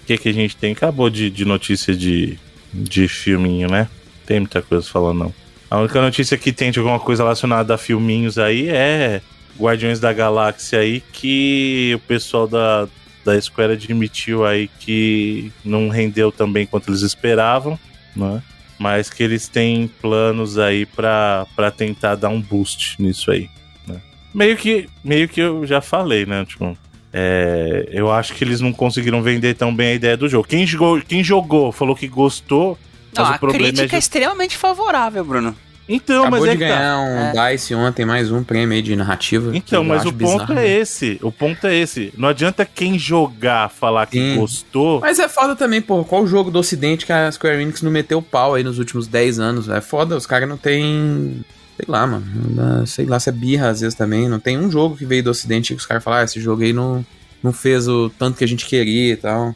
Que, 0.05 0.17
que 0.17 0.29
a 0.29 0.33
gente 0.33 0.55
tem? 0.55 0.73
Acabou 0.73 1.09
de, 1.09 1.29
de 1.29 1.45
notícia 1.45 1.95
de, 1.95 2.37
de 2.73 3.07
filminho, 3.07 3.69
né? 3.69 3.87
Tem 4.25 4.39
muita 4.39 4.61
coisa 4.61 4.87
falando, 4.87 5.19
não. 5.19 5.33
A 5.69 5.79
única 5.79 6.01
notícia 6.01 6.37
que 6.37 6.51
tem 6.51 6.71
de 6.71 6.79
alguma 6.79 6.99
coisa 6.99 7.23
relacionada 7.23 7.73
a 7.73 7.77
filminhos 7.77 8.37
aí 8.37 8.69
é 8.69 9.21
Guardiões 9.59 9.99
da 9.99 10.13
Galáxia 10.13 10.79
aí, 10.79 11.01
que 11.11 11.93
o 11.95 11.99
pessoal 11.99 12.47
da, 12.47 12.87
da 13.23 13.39
Square 13.39 13.73
admitiu 13.73 14.45
aí 14.45 14.67
que 14.79 15.51
não 15.63 15.89
rendeu 15.89 16.31
também 16.31 16.65
quanto 16.65 16.89
eles 16.89 17.01
esperavam, 17.01 17.79
né? 18.15 18.41
Mas 18.77 19.09
que 19.09 19.23
eles 19.23 19.47
têm 19.47 19.87
planos 19.87 20.57
aí 20.57 20.85
para 20.85 21.71
tentar 21.75 22.15
dar 22.15 22.29
um 22.29 22.41
boost 22.41 23.01
nisso 23.01 23.31
aí. 23.31 23.49
Né? 23.87 24.01
Meio 24.33 24.57
que 24.57 24.87
meio 25.03 25.29
que 25.29 25.39
eu 25.39 25.65
já 25.65 25.79
falei, 25.79 26.25
né? 26.25 26.45
Tipo, 26.45 26.77
é, 27.17 27.87
eu 27.91 28.11
acho 28.11 28.33
que 28.33 28.43
eles 28.43 28.59
não 28.59 28.73
conseguiram 28.73 29.21
vender 29.21 29.53
tão 29.53 29.73
bem 29.73 29.87
a 29.87 29.93
ideia 29.93 30.17
do 30.17 30.27
jogo. 30.27 30.45
Quem 30.45 30.67
jogou, 30.67 30.99
quem 30.99 31.23
jogou 31.23 31.71
falou 31.71 31.95
que 31.95 32.09
gostou. 32.09 32.77
Não, 33.15 33.23
mas 33.23 33.37
o 33.37 33.39
problema 33.39 33.67
crítica 33.69 33.95
é, 33.95 33.97
é 33.97 33.99
extremamente 33.99 34.57
favorável, 34.57 35.23
Bruno. 35.23 35.55
Então, 35.87 36.23
Acabou 36.23 36.41
mas 36.41 36.49
é 36.49 36.51
de 36.51 36.57
ganhar 36.57 36.99
um 36.99 37.39
é. 37.39 37.53
DICE 37.53 37.73
ontem, 37.73 38.05
mais 38.05 38.29
um 38.31 38.43
prêmio 38.43 38.75
aí 38.75 38.81
de 38.81 38.97
narrativa. 38.97 39.55
Então, 39.55 39.81
mas 39.81 40.01
o 40.01 40.11
ponto 40.11 40.17
bizarro, 40.17 40.51
é 40.53 40.55
né? 40.55 40.67
esse. 40.67 41.17
O 41.21 41.31
ponto 41.31 41.65
é 41.65 41.73
esse. 41.73 42.11
Não 42.17 42.27
adianta 42.27 42.65
quem 42.65 42.99
jogar 42.99 43.69
falar 43.69 44.07
que 44.07 44.17
Sim. 44.17 44.35
gostou. 44.35 44.99
Mas 44.99 45.17
é 45.17 45.29
foda 45.29 45.55
também, 45.55 45.81
pô. 45.81 46.03
Qual 46.03 46.27
jogo 46.27 46.51
do 46.51 46.59
ocidente 46.59 47.05
que 47.05 47.13
a 47.13 47.31
Square 47.31 47.61
Enix 47.61 47.81
não 47.81 47.91
meteu 47.91 48.21
pau 48.21 48.55
aí 48.55 48.63
nos 48.63 48.77
últimos 48.77 49.07
10 49.07 49.39
anos? 49.39 49.69
É 49.69 49.79
foda, 49.79 50.17
os 50.17 50.25
caras 50.25 50.49
não 50.49 50.57
tem... 50.57 51.45
Sei 51.75 51.85
lá, 51.87 52.07
mano. 52.07 52.87
Sei 52.87 53.05
lá 53.05 53.19
se 53.19 53.29
é 53.29 53.31
birra 53.31 53.69
às 53.69 53.81
vezes 53.81 53.95
também. 53.95 54.29
Não 54.29 54.39
tem 54.39 54.57
um 54.57 54.71
jogo 54.71 54.95
que 54.95 55.05
veio 55.05 55.23
do 55.23 55.29
ocidente 55.29 55.73
que 55.73 55.79
os 55.79 55.85
caras 55.85 56.03
falaram, 56.03 56.21
ah, 56.21 56.25
esse 56.25 56.39
jogo 56.39 56.63
aí 56.63 56.73
não, 56.73 57.05
não 57.43 57.51
fez 57.51 57.87
o 57.87 58.09
tanto 58.09 58.37
que 58.37 58.43
a 58.43 58.47
gente 58.47 58.65
queria 58.65 59.13
e 59.13 59.17
tal. 59.17 59.53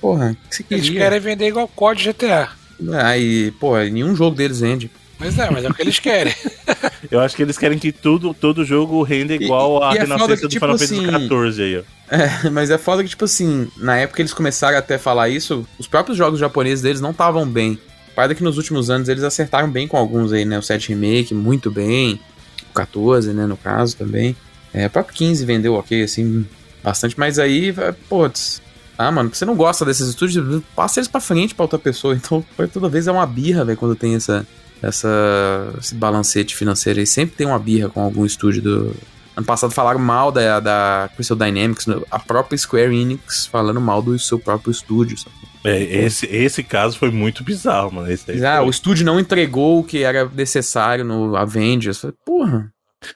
Porra, 0.00 0.32
o 0.32 0.48
que 0.48 0.56
você 0.56 0.62
queria? 0.62 0.84
Eles 0.84 0.90
querem 0.90 1.20
vender 1.20 1.48
igual 1.48 1.68
COD 1.68 2.12
GTA. 2.12 2.50
Aí, 3.02 3.50
pô, 3.52 3.78
nenhum 3.78 4.14
jogo 4.14 4.36
deles 4.36 4.60
vende. 4.60 4.90
Mas 5.18 5.38
é, 5.38 5.50
mas 5.50 5.64
é 5.64 5.68
o 5.68 5.74
que 5.74 5.82
eles 5.82 5.98
querem. 5.98 6.34
Eu 7.10 7.20
acho 7.20 7.36
que 7.36 7.42
eles 7.42 7.58
querem 7.58 7.78
que 7.78 7.92
tudo, 7.92 8.32
todo 8.32 8.64
jogo 8.64 9.02
renda 9.02 9.34
igual 9.34 9.82
a 9.82 9.94
e 9.94 9.98
é 9.98 10.00
Renascença 10.00 10.42
do 10.42 10.48
tipo 10.48 10.64
Final 10.64 10.78
Fantasy 10.78 11.06
assim, 11.06 11.28
XIV 11.28 11.62
aí, 11.62 11.78
ó. 11.78 11.82
É, 12.10 12.50
mas 12.50 12.70
é 12.70 12.78
foda 12.78 13.04
que, 13.04 13.08
tipo 13.08 13.24
assim, 13.24 13.70
na 13.76 13.96
época 13.96 14.20
eles 14.20 14.34
começaram 14.34 14.76
até 14.76 14.96
a 14.96 14.98
falar 14.98 15.28
isso, 15.28 15.64
os 15.78 15.86
próprios 15.86 16.18
jogos 16.18 16.40
japoneses 16.40 16.82
deles 16.82 17.00
não 17.00 17.12
estavam 17.12 17.46
bem. 17.46 17.78
Parada 18.20 18.34
que 18.34 18.44
nos 18.44 18.58
últimos 18.58 18.90
anos 18.90 19.08
eles 19.08 19.24
acertaram 19.24 19.70
bem 19.70 19.88
com 19.88 19.96
alguns 19.96 20.30
aí, 20.30 20.44
né? 20.44 20.58
O 20.58 20.62
7 20.62 20.90
Remake, 20.90 21.32
muito 21.32 21.70
bem. 21.70 22.20
O 22.68 22.74
14, 22.74 23.32
né, 23.32 23.46
no 23.46 23.56
caso 23.56 23.96
também. 23.96 24.36
É, 24.74 24.88
o 24.88 24.90
próprio 24.90 25.16
15 25.16 25.42
vendeu 25.46 25.72
ok, 25.72 26.02
assim, 26.02 26.46
bastante, 26.84 27.18
mas 27.18 27.38
aí, 27.38 27.74
putz. 28.10 28.60
Ah, 28.98 29.10
mano, 29.10 29.30
você 29.32 29.46
não 29.46 29.56
gosta 29.56 29.86
desses 29.86 30.06
estúdios, 30.06 30.62
passa 30.76 31.00
eles 31.00 31.08
pra 31.08 31.18
frente 31.18 31.54
pra 31.54 31.64
outra 31.64 31.78
pessoa. 31.78 32.12
Então, 32.22 32.44
toda 32.70 32.90
vez 32.90 33.06
é 33.06 33.12
uma 33.12 33.24
birra, 33.24 33.64
velho, 33.64 33.78
quando 33.78 33.96
tem 33.96 34.14
essa, 34.14 34.46
essa, 34.82 35.08
esse 35.80 35.94
balancete 35.94 36.54
financeiro 36.54 37.00
aí. 37.00 37.06
Sempre 37.06 37.36
tem 37.36 37.46
uma 37.46 37.58
birra 37.58 37.88
com 37.88 38.02
algum 38.02 38.26
estúdio 38.26 38.60
do. 38.60 38.96
Ano 39.34 39.46
passado 39.46 39.72
falaram 39.72 39.98
mal 39.98 40.30
da, 40.30 40.60
da 40.60 41.10
Crystal 41.16 41.38
Dynamics, 41.38 41.86
a 42.10 42.18
própria 42.18 42.58
Square 42.58 42.94
Enix 42.94 43.46
falando 43.46 43.80
mal 43.80 44.02
do 44.02 44.18
seu 44.18 44.38
próprio 44.38 44.70
estúdio. 44.70 45.16
Sabe? 45.16 45.49
É, 45.64 45.82
esse, 45.82 46.26
esse 46.26 46.62
caso 46.62 46.98
foi 46.98 47.10
muito 47.10 47.44
bizarro, 47.44 47.92
mano. 47.92 48.10
Esse 48.10 48.44
ah, 48.44 48.58
foi... 48.58 48.66
o 48.66 48.70
estúdio 48.70 49.04
não 49.04 49.20
entregou 49.20 49.80
o 49.80 49.84
que 49.84 50.02
era 50.02 50.26
necessário 50.26 51.04
no 51.04 51.36
Avengers. 51.36 52.04
Porra. 52.24 52.70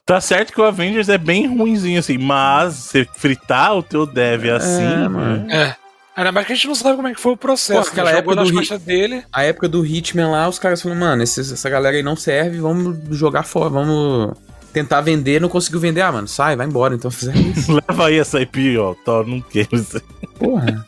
Tá 0.06 0.20
certo 0.20 0.52
que 0.52 0.60
o 0.60 0.64
Avengers 0.64 1.08
é 1.08 1.18
bem 1.18 1.46
ruimzinho, 1.46 1.98
assim, 1.98 2.16
mas 2.16 2.74
você 2.74 3.06
fritar 3.14 3.76
o 3.76 3.82
teu 3.82 4.06
dev 4.06 4.46
é, 4.46 4.50
assim. 4.52 5.08
Mano. 5.08 5.50
É. 5.50 5.76
Ainda 6.16 6.30
mais 6.30 6.46
que 6.46 6.52
a 6.52 6.56
gente 6.56 6.68
não 6.68 6.74
sabe 6.74 6.96
como 6.96 7.08
é 7.08 7.14
que 7.14 7.20
foi 7.20 7.32
o 7.32 7.36
processo. 7.36 7.82
Pô, 7.82 7.88
aquela 7.88 8.10
época 8.10 8.36
do 8.36 8.44
hit, 8.44 8.78
dele. 8.78 9.24
A 9.32 9.42
época 9.42 9.68
do 9.68 9.84
Hitman 9.84 10.30
lá, 10.30 10.48
os 10.48 10.58
caras 10.58 10.80
falaram, 10.80 11.00
mano, 11.00 11.22
esse, 11.22 11.40
essa 11.40 11.68
galera 11.68 11.96
aí 11.96 12.02
não 12.02 12.14
serve, 12.14 12.58
vamos 12.58 12.96
jogar 13.10 13.42
fora, 13.42 13.68
vamos 13.68 14.32
tentar 14.72 15.00
vender, 15.00 15.40
não 15.40 15.48
conseguiu 15.48 15.80
vender. 15.80 16.02
Ah, 16.02 16.12
mano, 16.12 16.28
sai, 16.28 16.54
vai 16.56 16.66
embora, 16.66 16.94
então 16.94 17.10
fizeram 17.10 17.40
isso. 17.40 17.72
Leva 17.88 18.06
aí 18.06 18.18
essa 18.18 18.40
IP, 18.40 18.78
ó, 18.78 18.94
tô, 19.04 19.24
não 19.24 19.40
quero 19.40 19.74
isso. 19.74 20.00
Porra. 20.38 20.86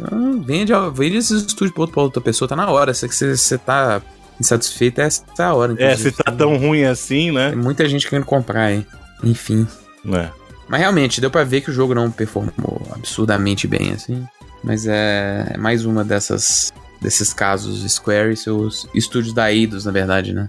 Então, 0.00 0.42
vende, 0.42 0.72
vende 0.92 1.16
esses 1.16 1.42
estúdios 1.42 1.72
pra 1.90 2.02
outra 2.02 2.20
pessoa, 2.20 2.48
tá 2.48 2.56
na 2.56 2.70
hora. 2.70 2.92
Se 2.92 3.06
você, 3.06 3.36
você 3.36 3.58
tá 3.58 4.02
insatisfeito, 4.40 5.00
essa 5.00 5.24
é 5.38 5.42
a 5.42 5.54
hora. 5.54 5.74
É, 5.78 5.96
se 5.96 6.10
tá 6.10 6.30
tão 6.32 6.56
ruim 6.56 6.84
assim, 6.84 7.30
né? 7.30 7.50
Tem 7.50 7.58
muita 7.58 7.88
gente 7.88 8.08
querendo 8.08 8.26
comprar 8.26 8.64
aí. 8.64 8.86
Enfim. 9.22 9.66
É. 10.12 10.28
Mas 10.68 10.80
realmente, 10.80 11.20
deu 11.20 11.30
pra 11.30 11.44
ver 11.44 11.60
que 11.60 11.70
o 11.70 11.72
jogo 11.72 11.94
não 11.94 12.10
performou 12.10 12.82
absurdamente 12.92 13.66
bem, 13.66 13.92
assim. 13.92 14.26
Mas 14.62 14.86
é 14.86 15.56
mais 15.58 15.84
uma 15.84 16.02
dessas 16.02 16.72
desses 17.00 17.34
casos 17.34 17.84
Square 17.92 18.32
e 18.32 18.36
seus 18.36 18.88
estúdios 18.94 19.34
da 19.34 19.52
Eidos, 19.52 19.84
na 19.84 19.92
verdade, 19.92 20.32
né? 20.32 20.48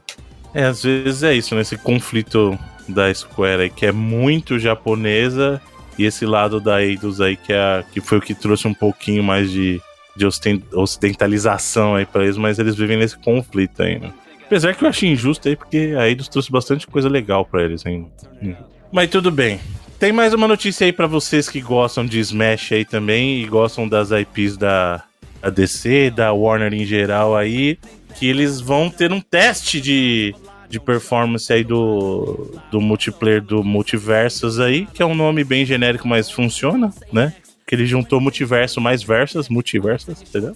É, 0.54 0.64
às 0.64 0.84
vezes 0.84 1.22
é 1.22 1.34
isso, 1.34 1.54
né? 1.54 1.62
Esse 1.62 1.78
conflito 1.78 2.58
da 2.88 3.14
Square 3.14 3.64
aí, 3.64 3.70
que 3.70 3.86
é 3.86 3.92
muito 3.92 4.58
japonesa, 4.58 5.62
e 5.98 6.06
esse 6.06 6.26
lado 6.26 6.60
da 6.60 6.84
Eidos 6.84 7.22
aí, 7.22 7.36
que, 7.36 7.54
é, 7.54 7.84
que 7.92 8.02
foi 8.02 8.18
o 8.18 8.22
que 8.22 8.34
trouxe 8.34 8.68
um 8.68 8.74
pouquinho 8.74 9.24
mais 9.24 9.50
de, 9.50 9.82
de 10.16 10.26
ocidentalização 10.74 11.96
aí 11.96 12.06
pra 12.06 12.24
eles, 12.24 12.38
mas 12.38 12.60
eles 12.60 12.76
vivem 12.76 12.98
nesse 12.98 13.18
conflito 13.18 13.82
aí, 13.82 14.00
né? 14.00 14.12
Apesar 14.46 14.76
que 14.76 14.84
eu 14.84 14.90
achei 14.90 15.10
injusto 15.10 15.48
aí, 15.48 15.56
porque 15.56 15.96
a 15.98 16.08
Eidos 16.08 16.28
trouxe 16.28 16.52
bastante 16.52 16.86
coisa 16.86 17.10
legal 17.10 17.46
para 17.46 17.64
eles 17.64 17.86
ainda. 17.86 18.08
Mas 18.92 19.10
tudo 19.10 19.32
bem. 19.32 19.60
Tem 20.00 20.12
mais 20.12 20.34
uma 20.34 20.48
notícia 20.48 20.86
aí 20.86 20.92
para 20.92 21.08
vocês 21.08 21.50
que 21.50 21.60
gostam 21.60 22.06
de 22.06 22.20
Smash 22.20 22.74
aí 22.74 22.86
também 22.86 23.42
e 23.42 23.48
gostam 23.48 23.88
das 23.88 24.12
IPs 24.12 24.56
da, 24.56 25.04
DC, 25.52 26.12
da 26.12 26.32
Warner 26.32 26.74
em 26.74 26.86
geral 26.86 27.36
aí, 27.36 27.80
que 28.16 28.28
eles 28.28 28.62
vão 28.62 28.90
ter 28.90 29.12
um 29.12 29.22
teste 29.22 29.82
de, 29.82 30.36
de 30.76 30.80
performance 30.80 31.52
aí 31.52 31.64
do, 31.64 32.52
do 32.70 32.82
multiplayer 32.82 33.42
do 33.42 33.64
Multiversus 33.64 34.60
aí, 34.60 34.86
que 34.94 35.02
é 35.02 35.06
um 35.06 35.16
nome 35.16 35.44
bem 35.44 35.66
genérico, 35.66 36.08
mas 36.08 36.30
funciona, 36.30 36.94
né? 37.12 37.34
Que 37.66 37.76
ele 37.76 37.86
juntou 37.86 38.20
multiverso 38.20 38.82
mais 38.82 39.02
versas, 39.02 39.48
multiversos, 39.48 40.22
entendeu? 40.22 40.56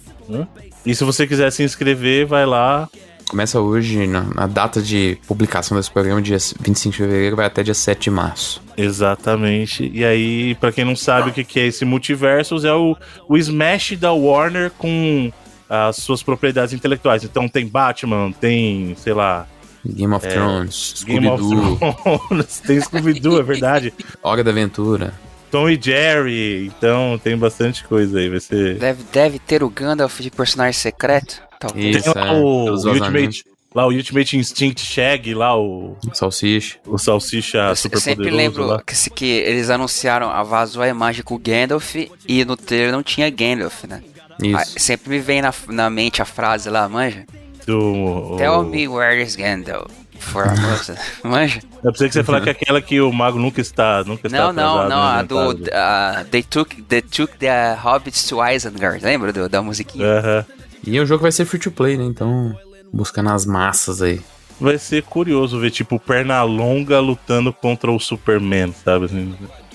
E 0.84 0.94
se 0.94 1.04
você 1.04 1.26
quiser 1.26 1.50
se 1.50 1.62
inscrever, 1.62 2.26
vai 2.26 2.44
lá, 2.46 2.88
Começa 3.28 3.60
hoje, 3.60 4.08
na, 4.08 4.24
na, 4.24 4.48
data 4.48 4.82
de 4.82 5.16
publicação 5.28 5.76
desse 5.76 5.88
programa, 5.88 6.20
dia 6.20 6.36
25 6.36 6.90
de 6.90 6.98
fevereiro, 6.98 7.36
vai 7.36 7.46
até 7.46 7.62
dia 7.62 7.74
7 7.74 8.02
de 8.02 8.10
março. 8.10 8.60
Exatamente. 8.76 9.88
E 9.94 10.04
aí, 10.04 10.56
para 10.56 10.72
quem 10.72 10.84
não 10.84 10.96
sabe 10.96 11.30
o 11.30 11.32
que, 11.32 11.44
que 11.44 11.60
é 11.60 11.66
esse 11.66 11.84
multiversos, 11.84 12.64
é 12.64 12.74
o, 12.74 12.96
o 13.28 13.38
Smash 13.38 13.96
da 13.96 14.12
Warner 14.12 14.72
com 14.72 15.30
as 15.68 15.94
suas 15.98 16.24
propriedades 16.24 16.74
intelectuais. 16.74 17.22
Então 17.22 17.48
tem 17.48 17.68
Batman, 17.68 18.32
tem, 18.32 18.96
sei 18.96 19.12
lá. 19.12 19.46
Game 19.84 20.14
of 20.14 20.26
é, 20.26 20.30
Thrones, 20.30 21.04
Game 21.06 21.26
of 21.26 21.42
Thrones, 21.42 22.60
tem 22.66 22.80
Scooby-Doo, 22.80 23.40
é 23.40 23.42
verdade. 23.42 23.94
Hora 24.22 24.44
da 24.44 24.50
Aventura. 24.50 25.14
Tom 25.50 25.68
e 25.68 25.80
Jerry, 25.80 26.66
então 26.66 27.18
tem 27.22 27.36
bastante 27.36 27.82
coisa 27.84 28.18
aí, 28.18 28.28
vai 28.28 28.40
ser... 28.40 28.78
Deve, 28.78 29.02
deve 29.12 29.38
ter 29.38 29.64
o 29.64 29.70
Gandalf 29.70 30.20
de 30.20 30.30
personagem 30.30 30.74
secreto. 30.74 31.42
Talvez. 31.60 31.96
Isso, 31.96 32.12
Tem 32.14 32.22
lá 32.22 32.28
é, 32.28 32.40
o 32.40 32.70
Ultimate, 32.72 33.44
lá 33.74 33.86
o 33.86 33.90
Ultimate 33.90 34.36
Instinct 34.38 34.86
Shag, 34.86 35.34
lá 35.34 35.58
o. 35.58 35.94
Salsicha. 36.14 36.78
O 36.86 36.96
Salsicha 36.96 37.74
super 37.74 37.96
Eu 37.96 38.00
sempre 38.00 38.30
lembro 38.30 38.82
que, 38.82 39.10
que, 39.10 39.26
eles 39.26 39.68
anunciaram, 39.68 40.30
a 40.30 40.42
vazou 40.42 40.82
a 40.82 40.88
imagem 40.88 41.22
com 41.22 41.34
o 41.34 41.38
Gandalf 41.38 41.94
e 42.26 42.44
no 42.46 42.56
trailer 42.56 42.92
não 42.92 43.02
tinha 43.02 43.28
Gandalf, 43.28 43.84
né? 43.84 44.02
Isso. 44.42 44.56
Aí, 44.56 44.80
sempre 44.80 45.10
me 45.10 45.18
vem 45.18 45.42
na, 45.42 45.52
na 45.68 45.90
mente 45.90 46.22
a 46.22 46.24
frase 46.24 46.70
lá, 46.70 46.88
manja. 46.88 47.26
Do, 47.70 48.36
Tell 48.36 48.64
me 48.64 48.88
where 48.88 49.20
is 49.20 49.36
Gandalf. 49.36 49.92
For 50.18 50.44
a 50.44 50.54
moça. 50.54 50.98
Manja? 51.24 51.60
Eu 51.82 51.92
pensei 51.92 52.08
que 52.08 52.14
você 52.14 52.24
falar 52.24 52.42
que 52.42 52.50
é 52.50 52.52
aquela 52.52 52.82
que 52.82 53.00
o 53.00 53.10
mago 53.12 53.38
nunca 53.38 53.60
está. 53.60 54.04
Nunca 54.04 54.28
não, 54.28 54.50
está 54.50 54.52
não, 54.52 54.88
não. 54.88 55.02
A 55.02 55.22
do. 55.22 55.50
Uh, 55.52 56.24
they, 56.30 56.42
took, 56.42 56.82
they 56.82 57.00
took 57.00 57.38
the 57.38 57.74
hobbits 57.74 58.28
to 58.28 58.36
Isengard. 58.44 59.02
Lembra 59.02 59.32
do, 59.32 59.48
da 59.48 59.62
musiquinha? 59.62 60.04
Aham. 60.04 60.38
Uh 60.38 60.42
-huh. 60.42 60.60
E 60.86 60.98
o 60.98 61.06
jogo 61.06 61.22
vai 61.22 61.32
ser 61.32 61.44
free 61.44 61.60
to 61.60 61.70
play, 61.70 61.96
né? 61.96 62.04
Então, 62.04 62.54
busca 62.92 63.22
nas 63.22 63.46
massas 63.46 64.00
aí. 64.02 64.20
Vai 64.60 64.78
ser 64.78 65.02
curioso 65.02 65.58
ver, 65.60 65.70
tipo, 65.70 65.98
perna 65.98 66.42
longa 66.42 67.00
lutando 67.00 67.52
contra 67.52 67.90
o 67.90 67.98
Superman, 67.98 68.74
sabe? 68.84 69.06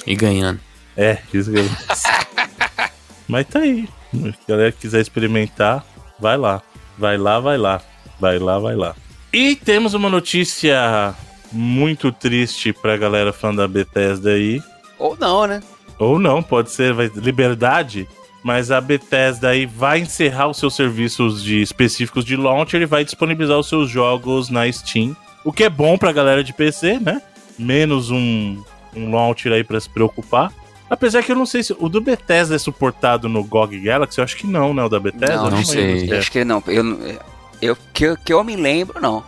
E 0.06 0.16
ganhando. 0.16 0.60
É, 0.98 1.20
isso 1.34 1.52
que 1.52 1.60
eu... 1.60 1.66
Mas 3.28 3.48
tá 3.48 3.60
aí. 3.60 3.88
Se 4.12 4.30
a 4.30 4.50
galera 4.50 4.72
quiser 4.72 5.02
experimentar, 5.02 5.86
vai 6.20 6.38
lá. 6.38 6.62
Vai 6.98 7.18
lá, 7.18 7.40
vai 7.40 7.58
lá. 7.58 7.82
Vai 8.20 8.40
lá, 8.40 8.60
vai 8.60 8.76
lá. 8.76 8.96
E 9.34 9.56
temos 9.56 9.94
uma 9.94 10.10
notícia 10.10 11.14
muito 11.52 12.12
triste 12.12 12.72
pra 12.74 12.98
galera 12.98 13.34
fã 13.34 13.54
da 13.54 13.68
Bethesda 13.68 14.32
aí. 14.32 14.62
Ou 14.98 15.18
não, 15.20 15.46
né? 15.46 15.62
Ou 16.00 16.20
não, 16.20 16.42
pode 16.42 16.72
ser 16.72 16.94
vai, 16.94 17.12
liberdade. 17.16 18.08
Mas 18.44 18.70
a 18.70 18.80
Bethesda 18.80 19.50
aí 19.50 19.66
vai 19.66 20.00
encerrar 20.00 20.48
os 20.48 20.58
seus 20.58 20.76
serviços 20.76 21.44
de 21.44 21.62
específicos 21.62 22.24
de 22.24 22.36
launcher 22.36 22.82
e 22.82 22.86
vai 22.86 23.04
disponibilizar 23.04 23.58
os 23.58 23.68
seus 23.68 23.90
jogos 23.90 24.50
na 24.50 24.72
Steam. 24.72 25.16
O 25.44 25.52
que 25.52 25.64
é 25.64 25.70
bom 25.70 25.98
pra 25.98 26.12
galera 26.12 26.44
de 26.44 26.54
PC, 26.54 27.00
né? 27.00 27.22
Menos 27.58 28.12
um, 28.12 28.64
um 28.96 29.14
launcher 29.14 29.52
aí 29.52 29.64
pra 29.64 29.80
se 29.80 29.90
preocupar. 29.90 30.54
Apesar 30.90 31.24
que 31.24 31.32
eu 31.32 31.36
não 31.36 31.46
sei 31.46 31.64
se 31.64 31.76
o 31.80 31.90
do 31.90 32.00
Bethesda 32.00 32.56
é 32.56 32.60
suportado 32.60 33.28
no 33.28 33.44
GOG 33.44 33.80
Galaxy, 33.80 34.20
eu 34.20 34.24
acho 34.24 34.38
que 34.38 34.46
não, 34.46 34.74
né? 34.74 34.84
O 34.84 34.90
da 34.90 35.00
Bethesda? 35.00 35.36
Não, 35.38 35.50
não 35.52 35.66
sei. 35.66 36.12
Eu 36.12 36.20
acho 36.20 36.32
que 36.32 36.46
não. 36.46 36.64
Eu, 36.68 37.20
eu, 37.62 37.78
que, 37.94 38.16
que 38.18 38.32
eu 38.34 38.44
me 38.44 38.56
lembro, 38.56 39.02
não. 39.02 39.24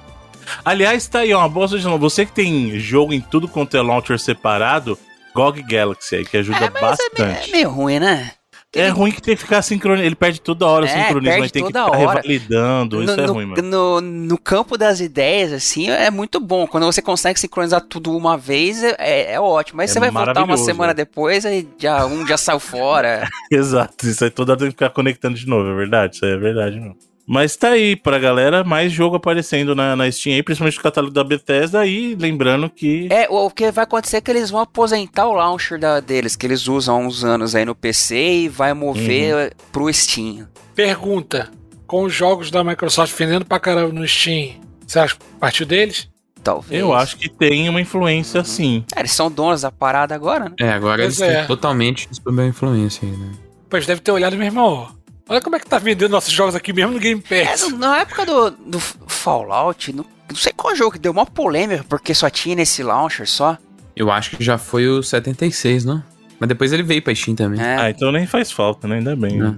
Aliás, 0.63 1.07
tá 1.07 1.19
aí, 1.19 1.33
ó, 1.33 1.39
uma 1.39 1.49
boa 1.49 1.67
sugestão. 1.67 1.97
Você 1.97 2.25
que 2.25 2.31
tem 2.31 2.79
jogo 2.79 3.11
em 3.13 3.19
tudo 3.21 3.47
quanto 3.47 3.75
é 3.75 3.81
launcher 3.81 4.19
separado, 4.19 4.97
GOG 5.33 5.61
Galaxy 5.63 6.15
aí, 6.17 6.25
que 6.25 6.37
ajuda 6.37 6.57
É, 6.65 6.69
mas 6.69 6.81
bastante. 6.81 7.21
É, 7.21 7.25
meio- 7.25 7.37
é 7.43 7.51
meio 7.51 7.69
ruim, 7.69 7.99
né? 7.99 8.31
É 8.75 8.89
ruim 8.89 9.11
que 9.11 9.21
tem 9.21 9.33
que 9.35 9.41
ficar 9.41 9.61
sincronizando. 9.61 10.05
Ele 10.07 10.15
perde 10.15 10.41
toda 10.41 10.67
hora 10.67 10.85
o 10.85 10.87
É, 10.87 10.91
sincronismo, 10.91 11.21
perde 11.23 11.43
aí 11.45 11.49
tem 11.49 11.61
que 11.63 11.67
ficar 11.67 11.85
hora. 11.85 11.97
revalidando. 11.97 13.01
Isso 13.03 13.15
no, 13.15 13.23
é 13.23 13.25
no- 13.27 13.33
ruim, 13.33 13.45
mano. 13.45 13.61
no, 13.63 14.01
no 14.01 14.37
campo 14.37 14.77
das 14.77 14.99
ideias, 14.99 15.51
assim, 15.53 15.89
é 15.89 16.11
muito 16.11 16.39
bom. 16.39 16.67
Quando 16.67 16.85
você 16.85 17.01
consegue 17.01 17.39
sincronizar 17.39 17.81
tudo 17.81 18.15
uma 18.15 18.37
vez, 18.37 18.83
é, 18.83 18.95
é- 18.99 19.31
é 19.33 19.39
ótimo. 19.39 19.81
Aí 19.81 19.85
É 19.85 19.87
você 19.87 19.99
vai 19.99 20.11
voltar 20.11 20.43
uma 20.43 20.57
semana 20.57 20.91
é. 20.91 20.93
depois, 20.95 21.45
aí 21.45 21.67
já, 21.79 22.05
um 22.05 22.27
já 22.27 22.37
saiu 22.37 22.59
fora. 22.59 23.27
Exato, 23.49 24.05
isso 24.05 24.23
aí 24.23 24.29
toda 24.29 24.51
hora 24.51 24.59
tem 24.59 24.67
que 24.67 24.73
ficar 24.73 24.89
conectando 24.89 25.35
de 25.37 25.47
novo, 25.47 25.69
é 25.71 25.75
verdade, 25.75 26.15
isso 26.15 26.25
aí 26.25 26.31
é 26.33 26.37
verdade 26.37 26.79
não. 26.79 26.93
Mas 27.27 27.57
tá 27.57 27.69
aí 27.71 27.95
pra 27.95 28.17
galera, 28.17 28.63
mais 28.63 28.91
jogo 28.91 29.17
aparecendo 29.17 29.75
na, 29.75 29.95
na 29.97 30.09
Steam 30.09 30.35
aí, 30.35 30.41
principalmente 30.43 30.79
o 30.79 30.81
catálogo 30.81 31.13
da 31.13 31.23
Bethesda 31.25 31.85
e 31.85 32.15
lembrando 32.15 32.69
que 32.69 33.07
É, 33.11 33.27
o, 33.29 33.47
o 33.47 33.51
que 33.51 33.69
vai 33.69 33.83
acontecer 33.83 34.17
é 34.17 34.21
que 34.21 34.31
eles 34.31 34.49
vão 34.49 34.61
aposentar 34.61 35.27
o 35.27 35.33
launcher 35.33 35.77
da- 35.77 35.99
deles, 35.99 36.35
que 36.37 36.45
eles 36.47 36.67
usam 36.69 36.95
há 36.95 36.99
uns 36.99 37.25
anos 37.25 37.53
aí 37.53 37.65
no 37.65 37.75
PC 37.75 38.15
e 38.15 38.47
vai 38.49 38.73
mover 38.73 39.35
Uhum. 39.35 39.49
pro 39.73 39.93
Steam. 39.93 40.47
Pergunta: 40.73 41.51
com 41.85 42.03
os 42.03 42.13
jogos 42.13 42.49
da 42.49 42.63
Microsoft 42.63 43.13
vendendo 43.17 43.43
pra 43.45 43.59
caramba 43.59 43.91
no 43.91 44.07
Steam, 44.07 44.51
você 44.87 44.99
acha 44.99 45.15
que 45.15 45.21
partiu 45.39 45.65
deles? 45.65 46.07
Talvez. 46.43 46.79
eu 46.79 46.93
acho 46.93 47.17
que 47.17 47.27
tem 47.27 47.67
uma 47.67 47.81
influência 47.81 48.39
Uhum. 48.39 48.45
sim. 48.45 48.85
É, 48.95 49.01
eles 49.01 49.11
são 49.11 49.29
donos 49.29 49.63
da 49.63 49.71
parada 49.71 50.15
agora, 50.15 50.45
né? 50.45 50.55
É, 50.61 50.69
agora 50.69 51.01
Pois 51.03 51.19
eles 51.19 51.33
é. 51.35 51.39
têm 51.39 51.47
totalmente 51.47 52.07
sob 52.09 52.41
a 52.41 52.45
influência 52.45 53.05
aí, 53.05 53.11
né? 53.17 53.31
Pois 53.69 53.85
deve 53.85 53.99
ter 53.99 54.11
olhado, 54.13 54.37
meu 54.37 54.45
irmão. 54.45 54.87
Olha 55.29 55.41
como 55.41 55.55
é 55.55 55.59
que 55.59 55.65
tá 55.67 55.77
vendendo 55.77 56.11
nossos 56.11 56.31
jogos 56.31 56.55
aqui 56.55 56.71
mesmo 56.71 56.93
no 56.93 56.99
Game 56.99 57.21
É, 57.29 57.45
Pass. 57.45 57.69
no- 57.69 57.77
na 57.77 57.97
época 57.99 58.25
do, 58.25 58.49
do 58.51 58.79
Fallout, 58.79 59.91
no- 59.93 60.05
não 60.29 60.35
sei 60.35 60.53
qual 60.55 60.75
jogo 60.75 60.91
que 60.93 60.99
deu 60.99 61.11
uma 61.11 61.25
polêmica, 61.25 61.85
porque 61.87 62.13
só 62.13 62.29
tinha 62.29 62.55
nesse 62.55 62.81
launcher 62.83 63.27
só. 63.29 63.57
Eu 63.95 64.11
acho 64.11 64.35
que 64.37 64.43
já 64.43 64.57
foi 64.57 64.87
o 64.87 65.01
76, 65.03 65.83
não? 65.83 66.03
Mas 66.39 66.47
depois 66.47 66.71
ele 66.71 66.83
veio 66.83 67.01
pra 67.01 67.13
Steam 67.15 67.35
também. 67.35 67.59
É. 67.59 67.77
Ah, 67.77 67.89
então 67.89 68.11
nem 68.11 68.25
faz 68.27 68.51
falta, 68.51 68.87
né? 68.87 68.97
Ainda 68.97 69.15
bem. 69.15 69.37
Não. 69.37 69.57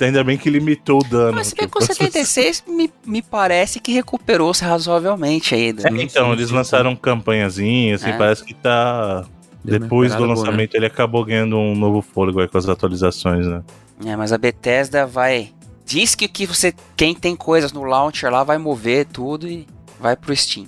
Ainda 0.00 0.22
bem 0.22 0.38
que 0.38 0.48
limitou 0.48 1.00
o 1.00 1.04
dano. 1.04 1.32
Mas 1.34 1.48
se 1.48 1.56
bem 1.56 1.68
que 1.68 1.76
o 1.76 1.80
76 1.80 2.62
me, 2.68 2.88
me 3.04 3.20
parece 3.20 3.80
que 3.80 3.90
recuperou-se 3.92 4.62
razoavelmente 4.64 5.52
aí. 5.54 5.70
É, 5.70 6.02
então, 6.02 6.32
eles 6.32 6.50
lançaram 6.50 6.94
campanhazinha, 6.94 7.96
assim, 7.96 8.10
É. 8.10 8.16
parece 8.16 8.44
que 8.44 8.54
tá. 8.54 9.24
Deu 9.64 9.80
Depois 9.80 10.12
do 10.12 10.18
recuperada 10.18 10.18
boa, 10.18 10.28
né? 10.28 10.34
lançamento, 10.34 10.74
ele 10.76 10.86
acabou 10.86 11.24
ganhando 11.24 11.56
um 11.56 11.74
novo 11.74 12.02
fôlego 12.02 12.40
aí 12.40 12.46
com 12.46 12.58
as 12.58 12.68
atualizações, 12.68 13.46
né? 13.46 13.62
É, 14.04 14.16
mas 14.16 14.32
a 14.32 14.38
Bethesda 14.38 15.06
vai. 15.06 15.52
Diz 15.84 16.14
que, 16.14 16.26
que 16.26 16.46
você. 16.46 16.74
Quem 16.96 17.14
tem 17.14 17.36
coisas 17.36 17.72
no 17.72 17.84
launcher 17.84 18.30
lá 18.30 18.42
vai 18.42 18.58
mover 18.58 19.06
tudo 19.06 19.46
e 19.46 19.66
vai 20.00 20.16
pro 20.16 20.34
Steam. 20.34 20.66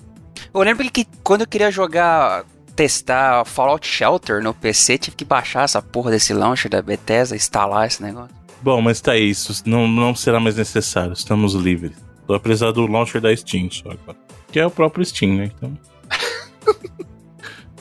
Eu 0.52 0.60
lembro 0.60 0.90
que 0.90 1.06
quando 1.22 1.42
eu 1.42 1.46
queria 1.46 1.70
jogar. 1.70 2.44
Testar 2.76 3.46
Fallout 3.46 3.88
Shelter 3.88 4.42
no 4.42 4.52
PC, 4.52 4.98
tive 4.98 5.16
que 5.16 5.24
baixar 5.24 5.64
essa 5.64 5.80
porra 5.80 6.10
desse 6.10 6.34
launcher 6.34 6.70
da 6.70 6.82
Bethesda, 6.82 7.34
instalar 7.34 7.86
esse 7.86 8.02
negócio. 8.02 8.36
Bom, 8.60 8.82
mas 8.82 9.00
tá 9.00 9.12
aí, 9.12 9.30
isso 9.30 9.62
não, 9.64 9.88
não 9.88 10.14
será 10.14 10.38
mais 10.38 10.56
necessário, 10.56 11.14
estamos 11.14 11.54
livres. 11.54 11.96
Vai 12.28 12.38
precisar 12.38 12.72
do 12.72 12.86
launcher 12.86 13.20
da 13.20 13.34
Steam 13.34 13.70
só 13.70 13.92
agora. 13.92 14.18
Que 14.52 14.60
é 14.60 14.66
o 14.66 14.70
próprio 14.70 15.04
Steam, 15.06 15.36
né? 15.36 15.50
Então. 15.56 15.78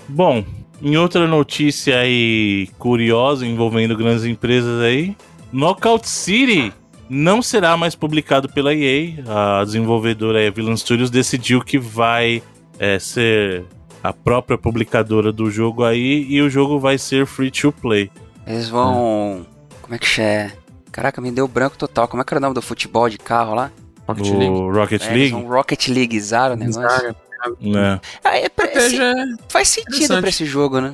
Bom, 0.07 0.45
em 0.81 0.97
outra 0.97 1.27
notícia 1.27 1.97
aí 1.99 2.69
curiosa 2.77 3.45
envolvendo 3.45 3.97
grandes 3.97 4.23
empresas 4.25 4.81
aí, 4.81 5.15
Knockout 5.51 6.07
City 6.07 6.73
não 7.09 7.41
será 7.41 7.77
mais 7.77 7.95
publicado 7.95 8.49
pela 8.49 8.73
EA. 8.73 9.13
A 9.27 9.63
desenvolvedora 9.63 10.39
aí, 10.39 10.47
a 10.47 10.51
Villain 10.51 10.75
Studios 10.77 11.09
decidiu 11.09 11.61
que 11.61 11.77
vai 11.77 12.41
é, 12.79 12.99
ser 12.99 13.63
a 14.03 14.11
própria 14.13 14.57
publicadora 14.57 15.31
do 15.31 15.49
jogo 15.49 15.83
aí 15.83 16.25
e 16.29 16.41
o 16.41 16.49
jogo 16.49 16.79
vai 16.79 16.97
ser 16.97 17.25
free 17.25 17.51
to 17.51 17.71
play. 17.71 18.11
Eles 18.45 18.69
vão. 18.69 19.45
Como 19.81 19.95
é 19.95 19.97
que 19.99 20.05
é? 20.21 20.51
Caraca, 20.91 21.19
me 21.21 21.31
deu 21.31 21.47
branco 21.47 21.77
total. 21.77 22.07
Como 22.07 22.21
é 22.21 22.25
que 22.25 22.33
era 22.33 22.39
o 22.39 22.41
nome 22.41 22.55
do 22.55 22.61
futebol 22.61 23.09
de 23.09 23.17
carro 23.17 23.53
lá? 23.55 23.71
Rocket 24.07 24.27
League. 24.29 24.49
No 24.49 24.71
Rocket 24.71 25.01
É, 25.01 25.05
League. 25.05 25.19
eles 25.21 25.31
vão 25.31 25.47
Rocket 25.47 25.87
o 26.53 26.55
negócio. 26.55 26.81
Zaga. 26.81 27.15
né? 27.59 27.99
Ah, 28.23 28.37
é 28.37 28.49
pra- 28.49 28.65
Até 28.65 28.77
esse- 28.87 28.95
já- 28.97 29.13
faz 29.49 29.67
sentido 29.69 30.19
pra 30.19 30.29
esse 30.29 30.45
jogo, 30.45 30.79
né? 30.79 30.93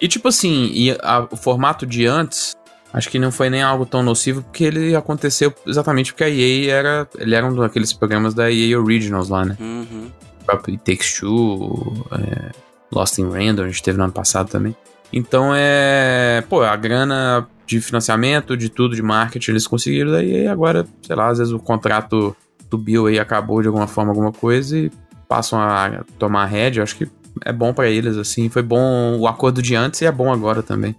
E 0.00 0.08
tipo 0.08 0.28
assim, 0.28 0.70
e 0.72 0.90
a- 1.02 1.26
o 1.30 1.36
formato 1.36 1.86
de 1.86 2.06
antes, 2.06 2.54
acho 2.92 3.08
que 3.08 3.18
não 3.18 3.30
foi 3.30 3.50
nem 3.50 3.62
algo 3.62 3.86
tão 3.86 4.02
nocivo, 4.02 4.42
porque 4.42 4.64
ele 4.64 4.94
aconteceu 4.94 5.52
exatamente 5.66 6.12
porque 6.12 6.24
a 6.24 6.28
EA 6.28 6.72
era. 6.72 7.08
Ele 7.18 7.34
era 7.34 7.46
um 7.46 7.54
daqueles 7.54 7.92
programas 7.92 8.34
da 8.34 8.50
EA 8.50 8.78
Originals 8.78 9.28
lá, 9.28 9.44
né? 9.44 9.56
Uhum. 9.60 10.10
O 10.40 10.44
próprio 10.44 10.74
It 10.74 10.84
Takes 10.84 11.20
Two, 11.20 12.06
é, 12.12 12.50
Lost 12.92 13.18
in 13.18 13.28
Random, 13.30 13.64
a 13.64 13.68
gente 13.68 13.82
teve 13.82 13.98
no 13.98 14.04
ano 14.04 14.12
passado 14.12 14.48
também. 14.48 14.74
Então 15.12 15.52
é. 15.54 16.42
Pô, 16.48 16.62
a 16.62 16.76
grana 16.76 17.46
de 17.66 17.80
financiamento, 17.80 18.56
de 18.56 18.68
tudo, 18.68 18.96
de 18.96 19.02
marketing, 19.02 19.52
eles 19.52 19.66
conseguiram, 19.66 20.10
daí 20.10 20.48
agora, 20.48 20.84
sei 21.02 21.14
lá, 21.14 21.28
às 21.28 21.38
vezes 21.38 21.52
o 21.52 21.58
contrato 21.58 22.36
do 22.68 22.76
Bill 22.76 23.06
aí 23.06 23.18
acabou 23.18 23.62
de 23.62 23.68
alguma 23.68 23.86
forma, 23.86 24.10
alguma 24.10 24.32
coisa, 24.32 24.76
e 24.76 24.90
passam 25.28 25.60
a 25.60 26.02
tomar 26.18 26.42
a 26.42 26.46
rédea. 26.46 26.80
Eu 26.80 26.84
acho 26.84 26.96
que 26.96 27.08
é 27.44 27.52
bom 27.52 27.72
pra 27.72 27.88
eles, 27.88 28.16
assim. 28.16 28.48
Foi 28.48 28.62
bom 28.62 29.16
o 29.18 29.28
acordo 29.28 29.62
de 29.62 29.76
antes 29.76 30.00
e 30.00 30.06
é 30.06 30.12
bom 30.12 30.32
agora 30.32 30.62
também. 30.62 30.96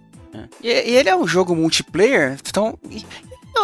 E, 0.62 0.68
e 0.68 0.96
ele 0.96 1.08
é 1.08 1.16
um 1.16 1.26
jogo 1.26 1.54
multiplayer, 1.54 2.36
então. 2.48 2.78
e- 2.90 3.04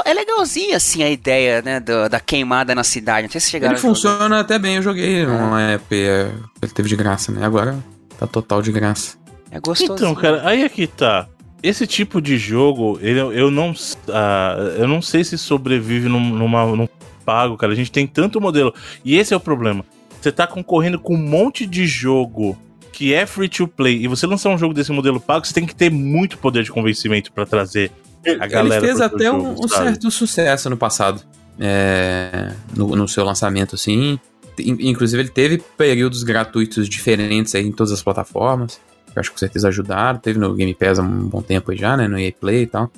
é 0.04 0.12
legalzinho 0.14 0.76
assim 0.76 1.02
a 1.02 1.10
ideia, 1.10 1.60
né? 1.62 1.80
do- 1.80 2.08
da 2.08 2.20
queimada 2.20 2.74
na 2.74 2.84
cidade. 2.84 3.26
Não 3.26 3.32
sei 3.32 3.40
se 3.40 3.50
chegaram 3.50 3.72
Ele 3.72 3.78
a 3.78 3.82
jogar. 3.82 3.94
funciona 3.94 4.40
até 4.40 4.58
bem, 4.58 4.76
eu 4.76 4.82
joguei 4.82 5.24
numa 5.26 5.60
época, 5.62 5.94
é, 5.96 6.30
ele 6.62 6.72
teve 6.72 6.88
de 6.88 6.96
graça, 6.96 7.32
né? 7.32 7.44
Agora 7.44 7.76
tá 8.18 8.26
total 8.26 8.60
de 8.62 8.70
graça. 8.70 9.16
É 9.50 9.58
gostoso. 9.58 9.94
Então, 9.94 10.14
cara, 10.14 10.46
aí 10.46 10.62
é 10.62 10.68
que 10.68 10.86
tá. 10.86 11.26
Esse 11.62 11.86
tipo 11.86 12.20
de 12.20 12.36
jogo, 12.38 12.98
ele, 13.02 13.18
eu 13.18 13.50
não 13.50 13.74
ah, 14.10 14.56
eu 14.76 14.86
não 14.86 15.00
sei 15.02 15.24
se 15.24 15.36
sobrevive 15.38 16.08
num, 16.08 16.20
numa, 16.20 16.64
num 16.66 16.86
pago, 17.24 17.56
cara. 17.56 17.72
A 17.72 17.76
gente 17.76 17.90
tem 17.90 18.06
tanto 18.06 18.40
modelo. 18.40 18.72
E 19.04 19.16
esse 19.16 19.32
é 19.34 19.36
o 19.36 19.40
problema. 19.40 19.84
Você 20.20 20.30
tá 20.30 20.46
concorrendo 20.46 20.98
com 21.00 21.14
um 21.14 21.18
monte 21.18 21.66
de 21.66 21.86
jogo 21.86 22.56
que 22.98 23.14
é 23.14 23.24
free 23.26 23.48
to 23.48 23.68
play 23.68 24.02
e 24.02 24.08
você 24.08 24.26
lançar 24.26 24.50
um 24.50 24.58
jogo 24.58 24.74
desse 24.74 24.90
modelo 24.90 25.20
pago, 25.20 25.46
você 25.46 25.54
tem 25.54 25.64
que 25.64 25.72
ter 25.74 25.88
muito 25.88 26.36
poder 26.36 26.64
de 26.64 26.72
convencimento 26.72 27.30
pra 27.32 27.46
trazer 27.46 27.92
a 28.40 28.44
galera. 28.44 28.84
ele 28.84 28.86
fez 28.86 29.00
até 29.00 29.30
um, 29.30 29.40
jogo, 29.54 29.64
um 29.64 29.68
sabe? 29.68 29.84
certo 29.90 30.10
sucesso 30.10 30.68
no 30.68 30.76
passado. 30.76 31.22
É, 31.60 32.52
no, 32.76 32.96
no 32.96 33.06
seu 33.06 33.24
lançamento, 33.24 33.76
assim. 33.76 34.18
In- 34.58 34.88
Inclusive, 34.90 35.22
ele 35.22 35.28
teve 35.28 35.58
períodos 35.76 36.24
gratuitos 36.24 36.88
diferentes 36.88 37.54
aí 37.54 37.66
em 37.66 37.70
todas 37.70 37.92
as 37.92 38.02
plataformas. 38.02 38.80
Eu 39.14 39.20
acho 39.20 39.30
que 39.30 39.34
com 39.34 39.38
certeza 39.38 39.68
ajudaram. 39.68 40.18
Teve 40.18 40.38
no 40.40 40.52
Game 40.54 40.74
Pass 40.74 40.98
há 40.98 41.02
um 41.02 41.28
bom 41.28 41.40
tempo 41.40 41.70
aí 41.70 41.76
já, 41.78 41.96
né? 41.96 42.08
No 42.08 42.18
EA 42.18 42.32
Play 42.32 42.62
e 42.62 42.66
tal. 42.66 42.90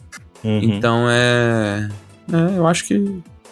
Uhum. 0.43 0.61
Então 0.63 1.11
é, 1.11 1.89
é, 2.33 2.57
Eu 2.59 2.67
acho 2.67 2.87
que. 2.87 2.95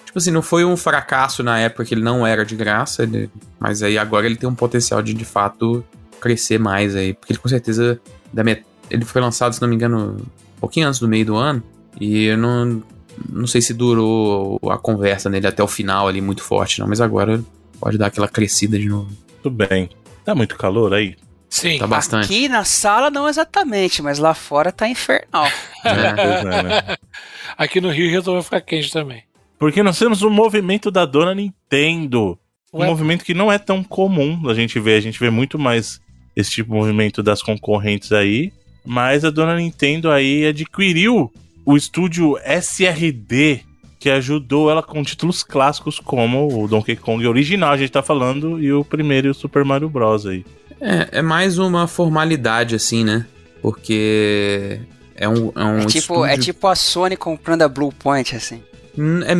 Tipo 0.06 0.16
assim, 0.18 0.30
não 0.30 0.40
foi 0.40 0.64
um 0.64 0.78
fracasso 0.78 1.42
na 1.42 1.58
época 1.58 1.84
que 1.84 1.92
ele 1.94 2.02
não 2.02 2.26
era 2.26 2.42
de 2.44 2.56
graça. 2.56 3.02
ele- 3.02 3.28
mas 3.60 3.82
aí 3.82 3.98
agora 3.98 4.24
ele 4.24 4.36
tem 4.36 4.48
um 4.48 4.54
potencial 4.54 5.02
de 5.02 5.12
de 5.12 5.24
fato 5.26 5.84
crescer 6.20 6.58
mais 6.58 6.94
aí. 6.94 7.14
Porque 7.14 7.32
ele 7.32 7.40
com 7.40 7.48
certeza. 7.48 8.00
Da 8.32 8.44
met... 8.44 8.64
Ele 8.90 9.04
foi 9.04 9.20
lançado, 9.20 9.54
se 9.54 9.60
não 9.60 9.68
me 9.68 9.74
engano, 9.74 10.16
um 10.56 10.60
pouquinho 10.60 10.88
antes 10.88 11.00
do 11.00 11.08
meio 11.08 11.26
do 11.26 11.36
ano. 11.36 11.62
E 12.00 12.26
eu 12.26 12.38
não. 12.38 12.82
Não 13.28 13.48
sei 13.48 13.60
se 13.60 13.74
durou 13.74 14.60
a 14.70 14.78
conversa 14.78 15.28
nele 15.28 15.46
até 15.48 15.60
o 15.60 15.66
final 15.66 16.06
ali 16.06 16.20
muito 16.20 16.42
forte, 16.42 16.78
não. 16.78 16.86
Mas 16.86 17.00
agora 17.00 17.42
pode 17.80 17.98
dar 17.98 18.06
aquela 18.06 18.28
crescida 18.28 18.78
de 18.78 18.88
novo. 18.88 19.10
Tudo 19.42 19.66
bem. 19.66 19.90
Tá 20.24 20.34
muito 20.34 20.56
calor 20.56 20.94
aí? 20.94 21.16
Sim. 21.48 21.78
Tá 21.78 21.86
bastante. 21.86 22.26
Aqui 22.26 22.48
na 22.48 22.64
sala 22.64 23.10
não 23.10 23.28
exatamente, 23.28 24.02
mas 24.02 24.18
lá 24.18 24.34
fora 24.34 24.70
tá 24.70 24.88
infernal. 24.88 25.48
É. 25.84 25.90
É, 25.90 26.62
né? 26.62 26.96
Aqui 27.56 27.80
no 27.80 27.88
Rio 27.88 28.10
resolveu 28.10 28.42
ficar 28.42 28.60
quente 28.60 28.92
também. 28.92 29.22
Porque 29.58 29.82
nós 29.82 29.98
temos 29.98 30.22
um 30.22 30.28
movimento 30.28 30.90
da 30.90 31.06
dona 31.06 31.34
Nintendo. 31.34 32.36
Um 32.72 32.80
Ué? 32.80 32.86
movimento 32.86 33.24
que 33.24 33.32
não 33.32 33.50
é 33.50 33.58
tão 33.58 33.82
comum 33.82 34.48
a 34.48 34.54
gente 34.54 34.78
ver. 34.80 34.96
A 34.96 35.00
gente 35.00 35.18
vê 35.18 35.30
muito 35.30 35.56
mais 35.58 36.00
esse 36.38 36.52
tipo 36.52 36.70
de 36.70 36.78
movimento 36.78 37.20
das 37.20 37.42
concorrentes 37.42 38.12
aí. 38.12 38.52
Mas 38.86 39.24
a 39.24 39.30
dona 39.30 39.56
Nintendo 39.56 40.10
aí 40.10 40.46
adquiriu 40.46 41.32
o 41.66 41.76
estúdio 41.76 42.38
SRD, 42.38 43.60
que 43.98 44.08
ajudou 44.08 44.70
ela 44.70 44.82
com 44.82 45.02
títulos 45.02 45.42
clássicos 45.42 45.98
como 45.98 46.62
o 46.62 46.68
Donkey 46.68 46.94
Kong 46.94 47.26
original, 47.26 47.72
a 47.72 47.76
gente 47.76 47.90
tá 47.90 48.02
falando, 48.02 48.62
e 48.62 48.72
o 48.72 48.84
primeiro 48.84 49.26
e 49.26 49.30
o 49.30 49.34
Super 49.34 49.64
Mario 49.64 49.88
Bros. 49.88 50.26
aí. 50.26 50.46
É, 50.80 51.18
é 51.18 51.22
mais 51.22 51.58
uma 51.58 51.88
formalidade, 51.88 52.76
assim, 52.76 53.04
né? 53.04 53.26
Porque 53.60 54.80
é 55.16 55.28
um. 55.28 55.52
É, 55.56 55.64
um 55.64 55.78
é, 55.78 55.86
tipo, 55.86 55.98
estúdio... 55.98 56.24
é 56.26 56.38
tipo 56.38 56.68
a 56.68 56.76
Sony 56.76 57.16
comprando 57.16 57.62
a 57.62 57.68
Blue 57.68 57.92
Point, 57.92 58.36
assim. 58.36 58.62
Hum, 58.96 59.20
é 59.24 59.34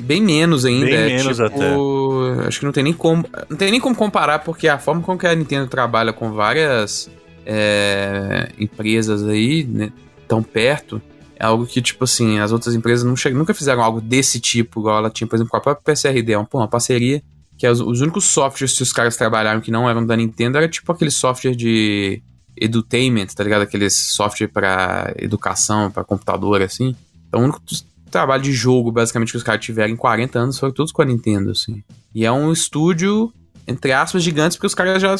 bem 0.00 0.22
menos 0.22 0.64
ainda. 0.64 0.86
Bem 0.86 0.94
é 0.94 1.06
menos 1.06 1.36
tipo, 1.36 1.42
até. 1.42 2.46
Acho 2.46 2.60
que 2.60 2.64
não 2.64 2.72
tem 2.72 2.84
nem 2.84 2.92
como. 2.92 3.24
Não 3.48 3.56
tem 3.56 3.70
nem 3.70 3.80
como 3.80 3.94
comparar, 3.94 4.40
porque 4.40 4.68
a 4.68 4.78
forma 4.78 5.02
com 5.02 5.16
que 5.16 5.26
a 5.26 5.34
Nintendo 5.34 5.66
trabalha 5.66 6.12
com 6.12 6.32
várias 6.32 7.10
é, 7.44 8.50
empresas 8.58 9.24
aí, 9.24 9.64
né, 9.64 9.92
tão 10.26 10.42
perto, 10.42 11.00
é 11.36 11.44
algo 11.44 11.66
que, 11.66 11.82
tipo 11.82 12.04
assim, 12.04 12.38
as 12.38 12.52
outras 12.52 12.74
empresas 12.74 13.04
não 13.04 13.14
nunca 13.38 13.52
fizeram 13.52 13.82
algo 13.82 14.00
desse 14.00 14.40
tipo, 14.40 14.80
igual 14.80 14.98
ela 14.98 15.10
tinha, 15.10 15.26
por 15.26 15.36
exemplo, 15.36 15.50
com 15.50 15.56
a 15.56 15.60
própria 15.60 15.94
PSRD, 15.94 16.32
é 16.32 16.38
uma, 16.38 16.48
uma 16.52 16.68
parceria 16.68 17.22
que 17.56 17.68
os, 17.68 17.80
os 17.80 18.00
únicos 18.00 18.24
softwares 18.24 18.76
que 18.76 18.82
os 18.82 18.92
caras 18.92 19.16
trabalharam 19.16 19.60
que 19.60 19.70
não 19.70 19.88
eram 19.88 20.04
da 20.04 20.16
Nintendo 20.16 20.58
era 20.58 20.68
tipo 20.68 20.90
aquele 20.90 21.10
software 21.10 21.54
de 21.54 22.22
edutainment, 22.56 23.26
tá 23.28 23.44
ligado? 23.44 23.62
Aquele 23.62 23.90
software 23.90 24.48
para 24.48 25.12
educação, 25.18 25.90
para 25.90 26.04
computador, 26.04 26.62
assim. 26.62 26.96
Então, 27.28 27.40
o 27.40 27.44
único 27.44 27.60
trabalho 28.14 28.42
de 28.42 28.52
jogo, 28.52 28.92
basicamente, 28.92 29.32
que 29.32 29.36
os 29.36 29.42
caras 29.42 29.64
tiveram 29.64 29.92
em 29.92 29.96
40 29.96 30.38
anos 30.38 30.58
foram 30.58 30.72
todos 30.72 30.92
com 30.92 31.02
a 31.02 31.04
Nintendo, 31.04 31.50
assim. 31.50 31.82
E 32.14 32.24
é 32.24 32.30
um 32.30 32.52
estúdio, 32.52 33.32
entre 33.66 33.92
aspas, 33.92 34.22
gigantes, 34.22 34.56
porque 34.56 34.68
os 34.68 34.74
caras 34.74 35.02
já 35.02 35.14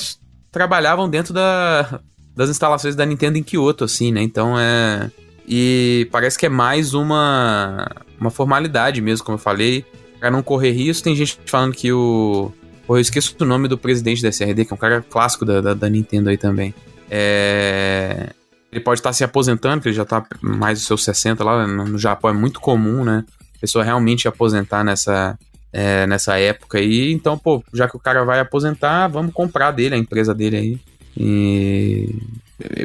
trabalhavam 0.52 1.10
dentro 1.10 1.34
da, 1.34 2.00
das 2.36 2.48
instalações 2.48 2.94
da 2.94 3.04
Nintendo 3.04 3.36
em 3.36 3.42
Kyoto, 3.42 3.84
assim, 3.84 4.12
né? 4.12 4.22
Então 4.22 4.58
é. 4.58 5.10
E 5.46 6.08
parece 6.10 6.38
que 6.38 6.46
é 6.46 6.48
mais 6.48 6.94
uma, 6.94 7.90
uma 8.18 8.30
formalidade 8.30 9.00
mesmo, 9.00 9.26
como 9.26 9.36
eu 9.36 9.42
falei. 9.42 9.84
Pra 10.20 10.30
não 10.30 10.42
correr 10.42 10.70
risco, 10.70 11.04
tem 11.04 11.16
gente 11.16 11.38
falando 11.46 11.74
que 11.74 11.92
o. 11.92 12.52
Pô, 12.86 12.96
eu 12.96 13.00
esqueço 13.00 13.34
o 13.40 13.44
nome 13.44 13.66
do 13.66 13.76
presidente 13.76 14.22
da 14.22 14.28
SRD, 14.28 14.64
que 14.64 14.72
é 14.72 14.76
um 14.76 14.78
cara 14.78 15.02
clássico 15.02 15.44
da, 15.44 15.60
da, 15.60 15.74
da 15.74 15.88
Nintendo 15.88 16.30
aí 16.30 16.38
também. 16.38 16.72
É... 17.10 18.30
Ele 18.74 18.82
pode 18.82 18.98
estar 18.98 19.12
se 19.12 19.22
aposentando, 19.22 19.76
porque 19.76 19.90
ele 19.90 19.96
já 19.96 20.02
está 20.02 20.26
mais 20.40 20.80
dos 20.80 20.86
seus 20.88 21.04
60 21.04 21.44
lá. 21.44 21.64
No 21.64 21.96
Japão 21.96 22.28
é 22.28 22.32
muito 22.32 22.58
comum, 22.58 23.04
né? 23.04 23.24
Pessoa 23.60 23.84
realmente 23.84 24.26
aposentar 24.26 24.82
nessa, 24.82 25.38
é, 25.72 26.08
nessa 26.08 26.36
época 26.40 26.78
aí. 26.78 27.12
Então, 27.12 27.38
pô, 27.38 27.62
já 27.72 27.88
que 27.88 27.96
o 27.96 28.00
cara 28.00 28.24
vai 28.24 28.40
aposentar, 28.40 29.06
vamos 29.06 29.32
comprar 29.32 29.70
dele, 29.70 29.94
a 29.94 29.98
empresa 29.98 30.34
dele 30.34 30.56
aí. 30.56 30.80
E 31.16 32.18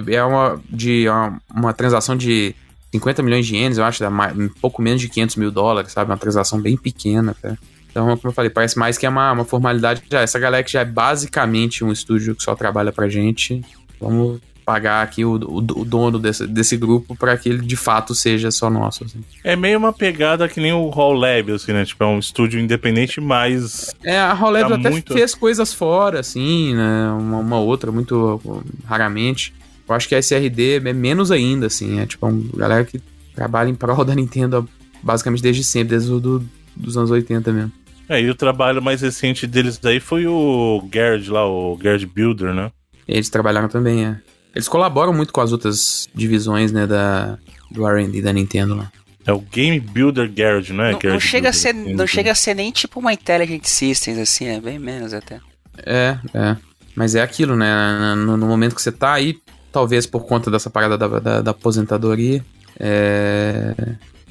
é 0.07 0.23
uma, 0.23 0.61
de, 0.69 1.09
uma, 1.09 1.41
uma 1.55 1.73
transação 1.73 2.15
de 2.15 2.53
50 2.91 3.23
milhões 3.23 3.47
de 3.47 3.55
ienes, 3.55 3.79
eu 3.79 3.83
acho, 3.83 3.99
dá 3.99 4.11
mais, 4.11 4.37
um 4.37 4.47
pouco 4.47 4.83
menos 4.83 5.01
de 5.01 5.09
500 5.09 5.37
mil 5.37 5.49
dólares, 5.49 5.91
sabe? 5.91 6.11
Uma 6.11 6.17
transação 6.17 6.61
bem 6.61 6.77
pequena, 6.77 7.31
até. 7.31 7.57
Então, 7.89 8.05
como 8.17 8.29
eu 8.29 8.31
falei, 8.31 8.51
parece 8.51 8.77
mais 8.77 8.95
que 8.95 9.07
é 9.07 9.09
uma, 9.09 9.31
uma 9.31 9.43
formalidade. 9.43 10.03
Já, 10.07 10.21
essa 10.21 10.37
galera 10.37 10.63
que 10.63 10.71
já 10.71 10.81
é 10.81 10.85
basicamente 10.85 11.83
um 11.83 11.91
estúdio 11.91 12.35
que 12.35 12.43
só 12.43 12.55
trabalha 12.55 12.91
pra 12.91 13.09
gente, 13.09 13.65
vamos 13.99 14.39
pagar 14.69 15.01
aqui 15.01 15.25
o, 15.25 15.31
o, 15.31 15.57
o 15.57 15.83
dono 15.83 16.19
desse, 16.19 16.45
desse 16.45 16.77
grupo 16.77 17.15
para 17.15 17.35
que 17.35 17.49
ele 17.49 17.65
de 17.65 17.75
fato 17.75 18.13
seja 18.13 18.51
só 18.51 18.69
nosso. 18.69 19.03
Assim. 19.03 19.19
É 19.43 19.55
meio 19.55 19.79
uma 19.79 19.91
pegada 19.91 20.47
que 20.47 20.59
nem 20.59 20.71
o 20.71 20.89
Hall 20.89 21.13
Lab, 21.13 21.51
assim, 21.51 21.73
né? 21.73 21.83
Tipo, 21.83 22.03
é 22.03 22.07
um 22.07 22.19
estúdio 22.19 22.59
independente, 22.59 23.19
mas. 23.19 23.95
É, 24.03 24.19
a 24.19 24.31
Hall 24.31 24.51
Lab 24.51 24.69
tá 24.69 24.75
até 24.75 24.91
muito... 24.91 25.11
fez 25.11 25.33
coisas 25.33 25.73
fora, 25.73 26.19
assim, 26.19 26.75
né? 26.75 27.11
Uma, 27.17 27.39
uma, 27.39 27.59
outra, 27.59 27.91
muito 27.91 28.63
raramente. 28.85 29.55
Eu 29.87 29.95
acho 29.95 30.07
que 30.07 30.13
a 30.13 30.19
SRD 30.19 30.75
é 30.85 30.93
menos 30.93 31.31
ainda, 31.31 31.65
assim. 31.65 31.99
É 31.99 32.05
tipo 32.05 32.27
uma 32.27 32.39
galera 32.55 32.85
que 32.85 33.01
trabalha 33.33 33.69
em 33.69 33.75
prol 33.75 34.05
da 34.05 34.13
Nintendo 34.13 34.69
basicamente 35.01 35.41
desde 35.41 35.63
sempre, 35.63 35.89
desde 35.89 36.11
o 36.11 36.19
do, 36.19 36.45
dos 36.75 36.95
anos 36.95 37.09
80 37.09 37.51
mesmo. 37.51 37.71
É, 38.07 38.21
e 38.21 38.29
o 38.29 38.35
trabalho 38.35 38.83
mais 38.83 39.01
recente 39.01 39.47
deles 39.47 39.79
daí 39.79 39.99
foi 39.99 40.27
o 40.27 40.87
Garrett 40.91 41.27
lá, 41.31 41.43
o 41.47 41.75
Garrett 41.75 42.05
Builder, 42.05 42.53
né? 42.53 42.71
Eles 43.07 43.29
trabalharam 43.29 43.67
também, 43.67 44.05
é. 44.05 44.28
Eles 44.53 44.67
colaboram 44.67 45.13
muito 45.13 45.31
com 45.31 45.41
as 45.41 45.51
outras 45.51 46.07
divisões, 46.13 46.71
né, 46.71 46.87
da, 46.87 47.37
do 47.71 47.87
R&D 47.87 48.21
da 48.21 48.33
Nintendo 48.33 48.75
lá. 48.75 48.91
É 49.25 49.31
o 49.31 49.39
Game 49.39 49.79
Builder 49.79 50.31
Garage, 50.31 50.73
não 50.73 50.83
é? 50.83 50.91
Não, 50.91 50.99
não 51.11 51.19
chega, 51.19 51.49
a 51.49 51.53
ser, 51.53 51.73
não 51.73 52.07
chega 52.07 52.31
a 52.31 52.35
ser 52.35 52.55
nem 52.55 52.71
tipo 52.71 52.99
uma 52.99 53.13
Intelligent 53.13 53.63
Systems, 53.65 54.17
assim, 54.17 54.47
é 54.47 54.59
bem 54.59 54.79
menos 54.79 55.13
até. 55.13 55.39
É, 55.85 56.17
é. 56.33 56.57
Mas 56.95 57.15
é 57.15 57.21
aquilo, 57.21 57.55
né? 57.55 58.15
No, 58.15 58.35
no 58.37 58.47
momento 58.47 58.75
que 58.75 58.81
você 58.81 58.91
tá 58.91 59.13
aí, 59.13 59.37
talvez 59.71 60.05
por 60.05 60.25
conta 60.25 60.49
dessa 60.49 60.69
parada 60.69 60.97
da, 60.97 61.07
da, 61.19 61.41
da 61.41 61.51
aposentadoria, 61.51 62.43
é, 62.79 63.75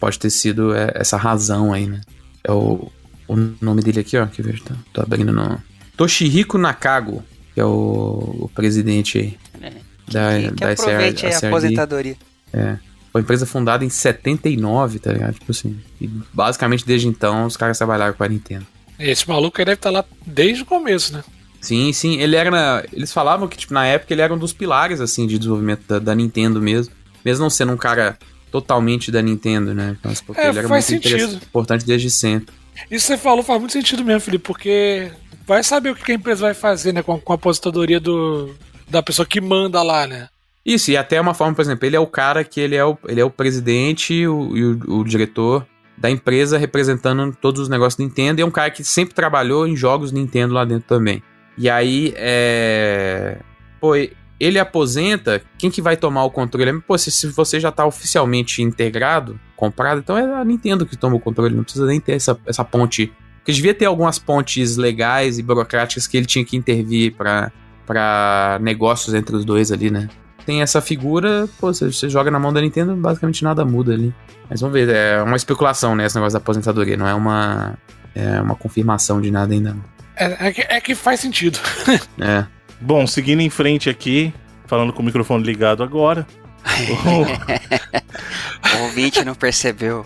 pode 0.01 0.19
ter 0.19 0.31
sido 0.31 0.75
é, 0.75 0.91
essa 0.95 1.17
razão 1.17 1.73
aí, 1.73 1.87
né? 1.87 2.01
É 2.43 2.51
o, 2.51 2.91
o 3.29 3.37
nome 3.61 3.83
dele 3.83 4.01
aqui, 4.01 4.17
ó, 4.17 4.27
que 4.27 4.43
vejo, 4.43 4.65
tô, 4.65 4.75
tô 4.95 5.01
abrindo 5.03 5.33
no... 5.33 5.63
Toshihiko 5.97 6.59
Nakago, 6.59 7.23
que 7.55 7.61
é 7.61 7.65
o, 7.65 8.41
o 8.41 8.51
presidente 8.55 9.19
aí. 9.19 9.39
É 9.61 9.88
da, 10.13 10.41
que, 10.41 10.49
que 10.49 10.55
da 10.55 10.73
aproveite 10.73 11.27
a, 11.27 11.31
a 11.31 11.39
aposentadoria. 11.39 12.17
É. 12.53 12.77
Foi 13.13 13.21
uma 13.21 13.23
empresa 13.23 13.47
fundada 13.47 13.85
em 13.85 13.89
79, 13.89 14.99
tá 14.99 15.13
ligado? 15.13 15.35
Tipo 15.35 15.51
assim. 15.51 15.81
E 16.01 16.07
basicamente 16.33 16.85
desde 16.85 17.09
então 17.09 17.47
os 17.47 17.57
caras 17.57 17.79
trabalharam 17.79 18.13
com 18.13 18.23
a 18.23 18.29
Nintendo. 18.29 18.67
Esse 18.99 19.29
maluco 19.29 19.61
aí 19.61 19.65
deve 19.65 19.77
estar 19.77 19.91
tá 19.91 19.99
lá 19.99 20.05
desde 20.27 20.63
o 20.63 20.67
começo, 20.67 21.13
né? 21.13 21.25
Sim, 21.61 21.93
sim. 21.93 22.19
Ele 22.19 22.37
era. 22.37 22.51
Na, 22.51 22.85
eles 22.93 23.13
falavam 23.13 23.49
que, 23.49 23.57
tipo, 23.57 23.73
na 23.75 23.87
época 23.87 24.13
ele 24.13 24.23
era 24.23 24.33
um 24.33 24.39
dos 24.39 24.53
pilares, 24.53 25.01
assim, 25.01 25.27
de 25.27 25.39
desenvolvimento 25.39 25.83
da, 25.89 25.99
da 25.99 26.15
Nintendo 26.15 26.61
mesmo. 26.61 26.95
Mesmo 27.25 27.43
não 27.43 27.51
sendo 27.51 27.73
um 27.73 27.77
cara 27.77 28.19
totalmente 28.51 29.11
da 29.11 29.21
Nintendo, 29.21 29.75
né? 29.75 29.97
Mas 30.03 30.21
porque 30.21 30.41
é, 30.41 30.49
ele 30.49 30.59
era 30.59 30.69
muito 30.69 30.85
sentido. 30.85 31.35
importante 31.35 31.85
desde 31.85 32.11
sempre. 32.11 32.55
Isso 32.91 33.07
que 33.07 33.15
você 33.15 33.19
falou 33.19 33.43
faz 33.43 33.59
muito 33.59 33.73
sentido 33.73 34.05
mesmo, 34.05 34.21
Felipe, 34.21 34.45
porque 34.45 35.11
vai 35.47 35.63
saber 35.65 35.91
o 35.91 35.95
que 35.97 36.13
a 36.13 36.15
empresa 36.15 36.43
vai 36.43 36.55
fazer, 36.55 36.93
né, 36.93 37.03
com, 37.03 37.19
com 37.19 37.33
a 37.33 37.37
aposentadoria 37.37 37.99
do, 37.99 38.55
da 38.89 39.03
pessoa 39.03 39.27
que 39.27 39.41
manda 39.41 39.83
lá, 39.83 40.07
né? 40.07 40.29
Isso, 40.65 40.91
e 40.91 40.97
até 40.97 41.21
uma 41.21 41.35
forma, 41.35 41.55
por 41.55 41.63
exemplo, 41.63 41.87
ele 41.87 41.97
é 41.97 42.01
o 42.01 42.07
cara 42.07 42.45
que 42.45 42.61
ele 42.61 42.77
é 42.77 42.85
o, 42.85 42.99
ele 43.07 43.21
é 43.21 43.25
o 43.25 43.31
presidente 43.31 44.13
e 44.13 44.29
o, 44.29 44.79
o, 44.87 44.99
o 45.01 45.05
diretor 45.05 45.67
da 45.97 46.11
empresa 46.11 46.59
representando 46.59 47.37
todos 47.41 47.63
os 47.63 47.69
negócios 47.69 47.99
Nintendo 47.99 48.41
e 48.41 48.43
é 48.43 48.47
um 48.47 48.51
cara 48.51 48.71
que 48.71 48.85
sempre 48.85 49.15
trabalhou 49.15 49.67
em 49.67 49.75
jogos 49.75 50.13
Nintendo 50.13 50.55
lá 50.55 50.65
dentro 50.65 50.87
também. 50.87 51.23
E 51.57 51.69
aí, 51.69 52.13
é... 52.17 53.39
Pô, 53.81 53.95
ele 54.39 54.59
aposenta, 54.59 55.43
quem 55.57 55.71
que 55.71 55.83
vai 55.83 55.97
tomar 55.97 56.25
o 56.25 56.31
controle? 56.31 56.81
Pô, 56.83 56.97
se, 56.97 57.11
se 57.11 57.27
você 57.29 57.59
já 57.59 57.73
tá 57.73 57.85
oficialmente 57.85 58.63
integrado, 58.63 59.39
comprado, 59.57 59.99
então 59.99 60.17
é 60.17 60.41
a 60.41 60.45
Nintendo 60.45 60.87
que 60.87 60.97
toma 60.97 61.17
o 61.17 61.21
controle, 61.21 61.55
não 61.55 61.65
precisa 61.65 61.87
nem 61.87 61.99
ter 61.99 62.13
essa, 62.13 62.39
essa 62.47 62.65
ponte. 62.65 63.13
Porque 63.39 63.53
devia 63.53 63.75
ter 63.75 63.87
algumas 63.87 64.19
pontes 64.19 64.77
legais 64.77 65.39
e 65.39 65.43
burocráticas 65.43 66.07
que 66.07 66.17
ele 66.17 66.27
tinha 66.27 66.45
que 66.45 66.57
intervir 66.57 67.15
para 67.15 67.51
para 67.89 68.59
negócios 68.61 69.15
entre 69.15 69.35
os 69.35 69.47
dois 69.47 69.73
ali, 69.73 69.91
né? 69.91 70.11
Tem 70.45 70.61
essa 70.61 70.83
figura, 70.83 71.49
pô, 71.59 71.73
você, 71.73 71.91
você, 71.91 72.09
joga 72.09 72.31
na 72.31 72.39
mão 72.39 72.53
da 72.53 72.61
Nintendo, 72.61 72.95
basicamente 72.95 73.43
nada 73.43 73.65
muda 73.65 73.95
ali. 73.95 74.15
Mas 74.49 74.61
vamos 74.61 74.75
ver, 74.75 74.91
é 74.91 75.23
uma 75.23 75.37
especulação, 75.37 75.97
né, 75.97 76.05
esse 76.05 76.15
negócio 76.15 76.35
da 76.35 76.43
aposentadoria, 76.43 76.99
não 76.99 77.09
é 77.09 77.15
uma, 77.15 77.79
é 78.15 78.41
uma 78.43 78.55
confirmação 78.55 79.23
de 79.23 79.31
nada 79.31 79.55
ainda. 79.55 79.75
É, 80.17 80.49
é, 80.49 80.53
que, 80.53 80.61
é 80.61 80.81
que 80.81 80.95
faz 80.95 81.21
sentido. 81.21 81.59
é. 82.21 82.45
Bom, 82.81 83.07
seguindo 83.07 83.41
em 83.41 83.51
frente 83.51 83.89
aqui, 83.89 84.33
falando 84.67 84.93
com 84.93 85.01
o 85.01 85.05
microfone 85.05 85.43
ligado 85.43 85.83
agora. 85.83 86.27
o 88.79 88.83
ouvinte 88.83 89.25
não 89.25 89.35
percebeu. 89.35 90.05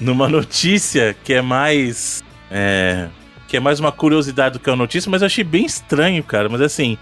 Numa 0.00 0.28
notícia 0.28 1.14
que 1.24 1.32
é 1.32 1.42
mais. 1.42 2.22
É, 2.50 3.08
que 3.46 3.56
é 3.56 3.60
mais 3.60 3.80
uma 3.80 3.92
curiosidade 3.92 4.54
do 4.54 4.60
que 4.60 4.70
uma 4.70 4.76
notícia, 4.76 5.10
mas 5.10 5.22
eu 5.22 5.26
achei 5.26 5.44
bem 5.44 5.64
estranho, 5.64 6.22
cara. 6.22 6.48
Mas 6.48 6.60
assim, 6.60 6.96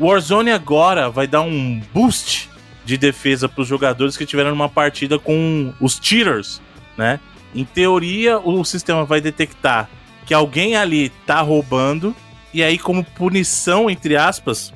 Warzone 0.00 0.50
agora 0.50 1.10
vai 1.10 1.26
dar 1.26 1.42
um 1.42 1.80
boost 1.92 2.50
de 2.84 2.96
defesa 2.96 3.48
para 3.48 3.62
os 3.62 3.68
jogadores 3.68 4.16
que 4.16 4.26
tiveram 4.26 4.52
uma 4.52 4.68
partida 4.68 5.18
com 5.18 5.72
os 5.80 5.98
cheaters, 6.00 6.60
né? 6.96 7.18
Em 7.54 7.64
teoria, 7.64 8.38
o 8.38 8.64
sistema 8.64 9.04
vai 9.04 9.20
detectar 9.20 9.88
que 10.26 10.34
alguém 10.34 10.76
ali 10.76 11.08
tá 11.26 11.40
roubando 11.40 12.14
e 12.52 12.62
aí, 12.62 12.78
como 12.78 13.04
punição, 13.04 13.90
entre 13.90 14.16
aspas, 14.16 14.72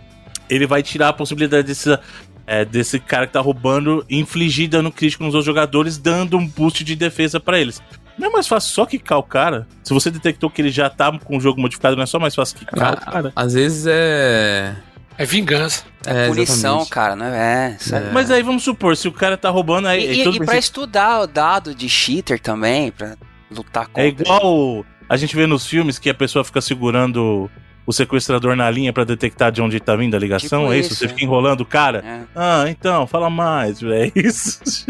ele 0.48 0.66
vai 0.66 0.82
tirar 0.82 1.08
a 1.08 1.12
possibilidade 1.12 1.66
desse, 1.66 1.98
é, 2.46 2.64
desse 2.64 2.98
cara 2.98 3.26
que 3.26 3.32
tá 3.32 3.40
roubando 3.40 4.04
infligir 4.10 4.68
dano 4.68 4.92
crítico 4.92 5.24
nos 5.24 5.34
outros 5.34 5.46
jogadores, 5.46 5.96
dando 5.96 6.36
um 6.36 6.46
boost 6.46 6.84
de 6.84 6.94
defesa 6.94 7.40
para 7.40 7.58
eles. 7.58 7.80
Não 8.18 8.28
é 8.28 8.30
mais 8.30 8.46
fácil 8.46 8.74
só 8.74 8.84
quicar 8.84 9.18
o 9.18 9.22
cara? 9.22 9.66
Se 9.82 9.94
você 9.94 10.10
detectou 10.10 10.50
que 10.50 10.60
ele 10.60 10.70
já 10.70 10.90
tá 10.90 11.16
com 11.18 11.38
o 11.38 11.40
jogo 11.40 11.58
modificado, 11.58 11.96
não 11.96 12.02
é 12.02 12.06
só 12.06 12.18
mais 12.18 12.34
fácil 12.34 12.58
quicar 12.58 12.92
o 12.92 12.96
cara? 13.00 13.32
Às 13.34 13.54
vezes 13.54 13.86
é 13.88 14.76
é 15.20 15.26
vingança. 15.26 15.84
É, 16.06 16.24
é 16.24 16.28
punição, 16.28 16.80
exatamente. 16.80 16.90
cara, 16.90 17.14
não 17.14 17.26
é? 17.26 17.76
é? 17.92 17.94
é? 17.94 18.10
Mas 18.10 18.30
aí 18.30 18.42
vamos 18.42 18.62
supor, 18.62 18.96
se 18.96 19.06
o 19.06 19.12
cara 19.12 19.36
tá 19.36 19.50
roubando 19.50 19.86
aí. 19.86 20.10
E, 20.10 20.24
e, 20.24 20.36
e 20.36 20.38
pra 20.38 20.56
estudar 20.56 21.20
o 21.20 21.26
dado 21.26 21.74
de 21.74 21.90
cheater 21.90 22.40
também, 22.40 22.90
pra 22.90 23.18
lutar 23.50 23.86
contra. 23.86 24.02
É 24.02 24.06
igual 24.06 24.82
a 25.06 25.16
gente 25.18 25.36
vê 25.36 25.46
nos 25.46 25.66
filmes 25.66 25.98
que 25.98 26.08
a 26.08 26.14
pessoa 26.14 26.42
fica 26.42 26.62
segurando 26.62 27.50
o 27.84 27.92
sequestrador 27.92 28.56
na 28.56 28.70
linha 28.70 28.94
para 28.94 29.04
detectar 29.04 29.52
de 29.52 29.60
onde 29.60 29.78
tá 29.78 29.94
vindo 29.94 30.14
a 30.14 30.18
ligação. 30.18 30.62
Tipo 30.62 30.72
é 30.72 30.78
isso? 30.78 30.92
isso? 30.94 31.00
Você 31.00 31.08
fica 31.08 31.22
enrolando 31.22 31.60
o 31.60 31.66
cara? 31.66 32.02
É. 32.02 32.20
Ah, 32.34 32.64
então, 32.68 33.06
fala 33.06 33.28
mais, 33.28 33.82
é 33.84 34.10
isso. 34.14 34.86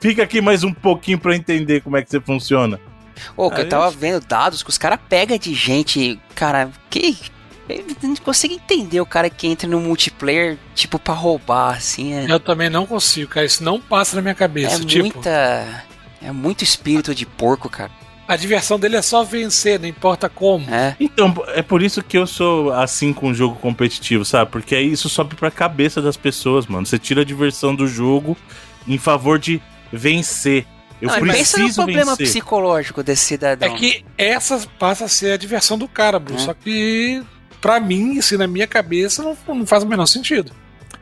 fica 0.00 0.24
aqui 0.24 0.40
mais 0.40 0.64
um 0.64 0.72
pouquinho 0.72 1.18
para 1.20 1.36
entender 1.36 1.80
como 1.80 1.96
é 1.96 2.02
que 2.02 2.10
você 2.10 2.20
funciona. 2.20 2.80
Ô, 3.36 3.48
que 3.52 3.60
eu 3.60 3.68
tava 3.68 3.88
vendo 3.92 4.20
dados 4.26 4.64
que 4.64 4.70
os 4.70 4.78
caras 4.78 4.98
pegam 5.08 5.38
de 5.38 5.54
gente, 5.54 6.18
cara, 6.34 6.70
que. 6.88 7.16
Eu 7.76 8.08
não 8.08 8.16
consigo 8.16 8.54
entender 8.54 9.00
o 9.00 9.06
cara 9.06 9.30
que 9.30 9.46
entra 9.46 9.68
no 9.68 9.80
multiplayer, 9.80 10.58
tipo, 10.74 10.98
pra 10.98 11.14
roubar, 11.14 11.76
assim. 11.76 12.14
É... 12.14 12.26
Eu 12.30 12.40
também 12.40 12.70
não 12.70 12.86
consigo, 12.86 13.30
cara. 13.30 13.46
Isso 13.46 13.62
não 13.62 13.80
passa 13.80 14.16
na 14.16 14.22
minha 14.22 14.34
cabeça. 14.34 14.76
É 14.76 14.84
tipo... 14.84 15.04
muita. 15.04 15.84
É 16.22 16.32
muito 16.32 16.62
espírito 16.62 17.14
de 17.14 17.24
porco, 17.24 17.68
cara. 17.68 17.90
A 18.28 18.36
diversão 18.36 18.78
dele 18.78 18.96
é 18.96 19.02
só 19.02 19.24
vencer, 19.24 19.80
não 19.80 19.88
importa 19.88 20.28
como. 20.28 20.72
É. 20.72 20.94
Então, 21.00 21.34
é 21.48 21.62
por 21.62 21.82
isso 21.82 22.00
que 22.00 22.16
eu 22.16 22.28
sou 22.28 22.72
assim 22.72 23.12
com 23.12 23.30
o 23.30 23.34
jogo 23.34 23.56
competitivo, 23.56 24.24
sabe? 24.24 24.52
Porque 24.52 24.76
aí 24.76 24.92
isso 24.92 25.08
sobe 25.08 25.34
pra 25.34 25.50
cabeça 25.50 26.00
das 26.00 26.16
pessoas, 26.16 26.66
mano. 26.66 26.86
Você 26.86 26.96
tira 26.96 27.22
a 27.22 27.24
diversão 27.24 27.74
do 27.74 27.88
jogo 27.88 28.36
em 28.86 28.98
favor 28.98 29.36
de 29.36 29.60
vencer. 29.92 30.64
Eu 31.00 31.08
não, 31.08 31.18
preciso 31.18 31.56
pensa 31.56 31.66
no 31.66 31.74
problema 31.74 32.14
vencer. 32.14 32.26
psicológico 32.26 33.02
desse 33.02 33.24
cidadão. 33.24 33.74
É 33.74 33.76
que 33.76 34.04
essa 34.16 34.64
passa 34.78 35.06
a 35.06 35.08
ser 35.08 35.32
a 35.32 35.36
diversão 35.36 35.76
do 35.76 35.88
cara, 35.88 36.18
Bruno. 36.18 36.38
É. 36.38 36.44
Só 36.44 36.54
que, 36.54 37.22
pra 37.60 37.80
mim, 37.80 38.18
assim, 38.18 38.36
na 38.36 38.46
minha 38.46 38.66
cabeça, 38.66 39.22
não, 39.22 39.36
não 39.54 39.66
faz 39.66 39.82
o 39.82 39.86
menor 39.86 40.06
sentido. 40.06 40.52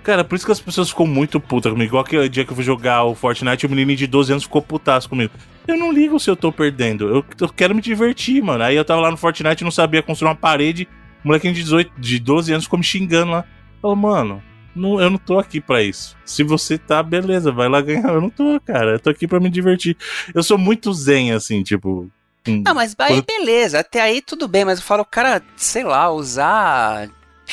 Cara, 0.02 0.24
por 0.24 0.36
isso 0.36 0.46
que 0.46 0.52
as 0.52 0.60
pessoas 0.60 0.88
ficam 0.88 1.06
muito 1.06 1.38
putas 1.38 1.70
comigo. 1.70 1.90
Igual 1.90 2.02
aquele 2.02 2.28
dia 2.28 2.44
que 2.44 2.50
eu 2.50 2.54
fui 2.54 2.64
jogar 2.64 3.04
o 3.04 3.14
Fortnite, 3.14 3.66
o 3.66 3.68
menino 3.68 3.94
de 3.94 4.06
12 4.06 4.32
anos 4.32 4.44
ficou 4.44 4.62
putaço 4.62 5.08
comigo. 5.08 5.32
Eu 5.66 5.76
não 5.76 5.92
ligo 5.92 6.18
se 6.18 6.30
eu 6.30 6.36
tô 6.36 6.50
perdendo. 6.50 7.08
Eu, 7.08 7.24
eu 7.38 7.48
quero 7.50 7.74
me 7.74 7.82
divertir, 7.82 8.42
mano. 8.42 8.64
Aí 8.64 8.74
eu 8.74 8.84
tava 8.84 9.02
lá 9.02 9.10
no 9.10 9.18
Fortnite 9.18 9.64
não 9.64 9.70
sabia 9.70 10.02
construir 10.02 10.30
uma 10.30 10.34
parede. 10.34 10.88
O 11.22 11.28
molequinho 11.28 11.52
de, 11.52 11.62
18, 11.62 11.92
de 11.98 12.18
12 12.18 12.52
anos 12.52 12.64
ficou 12.64 12.78
me 12.78 12.84
xingando 12.84 13.32
lá. 13.32 13.44
Falou, 13.82 13.96
mano, 13.96 14.42
não, 14.74 15.00
eu 15.00 15.10
não 15.10 15.18
tô 15.18 15.38
aqui 15.38 15.60
pra 15.60 15.82
isso. 15.82 16.16
Se 16.24 16.42
você 16.42 16.78
tá, 16.78 17.02
beleza, 17.02 17.52
vai 17.52 17.68
lá 17.68 17.82
ganhar. 17.82 18.08
Eu 18.08 18.20
não 18.20 18.30
tô, 18.30 18.58
cara. 18.64 18.92
Eu 18.92 19.00
tô 19.00 19.10
aqui 19.10 19.26
pra 19.26 19.40
me 19.40 19.50
divertir. 19.50 19.96
Eu 20.34 20.42
sou 20.42 20.56
muito 20.56 20.92
zen, 20.94 21.32
assim, 21.32 21.62
tipo. 21.62 22.10
Com- 22.56 22.62
Não, 22.64 22.74
mas 22.74 22.94
aí 22.98 23.22
beleza, 23.22 23.80
até 23.80 24.00
aí 24.00 24.20
tudo 24.20 24.46
bem, 24.48 24.64
mas 24.64 24.78
eu 24.78 24.84
falo, 24.84 25.04
cara, 25.04 25.42
sei 25.56 25.84
lá, 25.84 26.10
usar. 26.10 27.08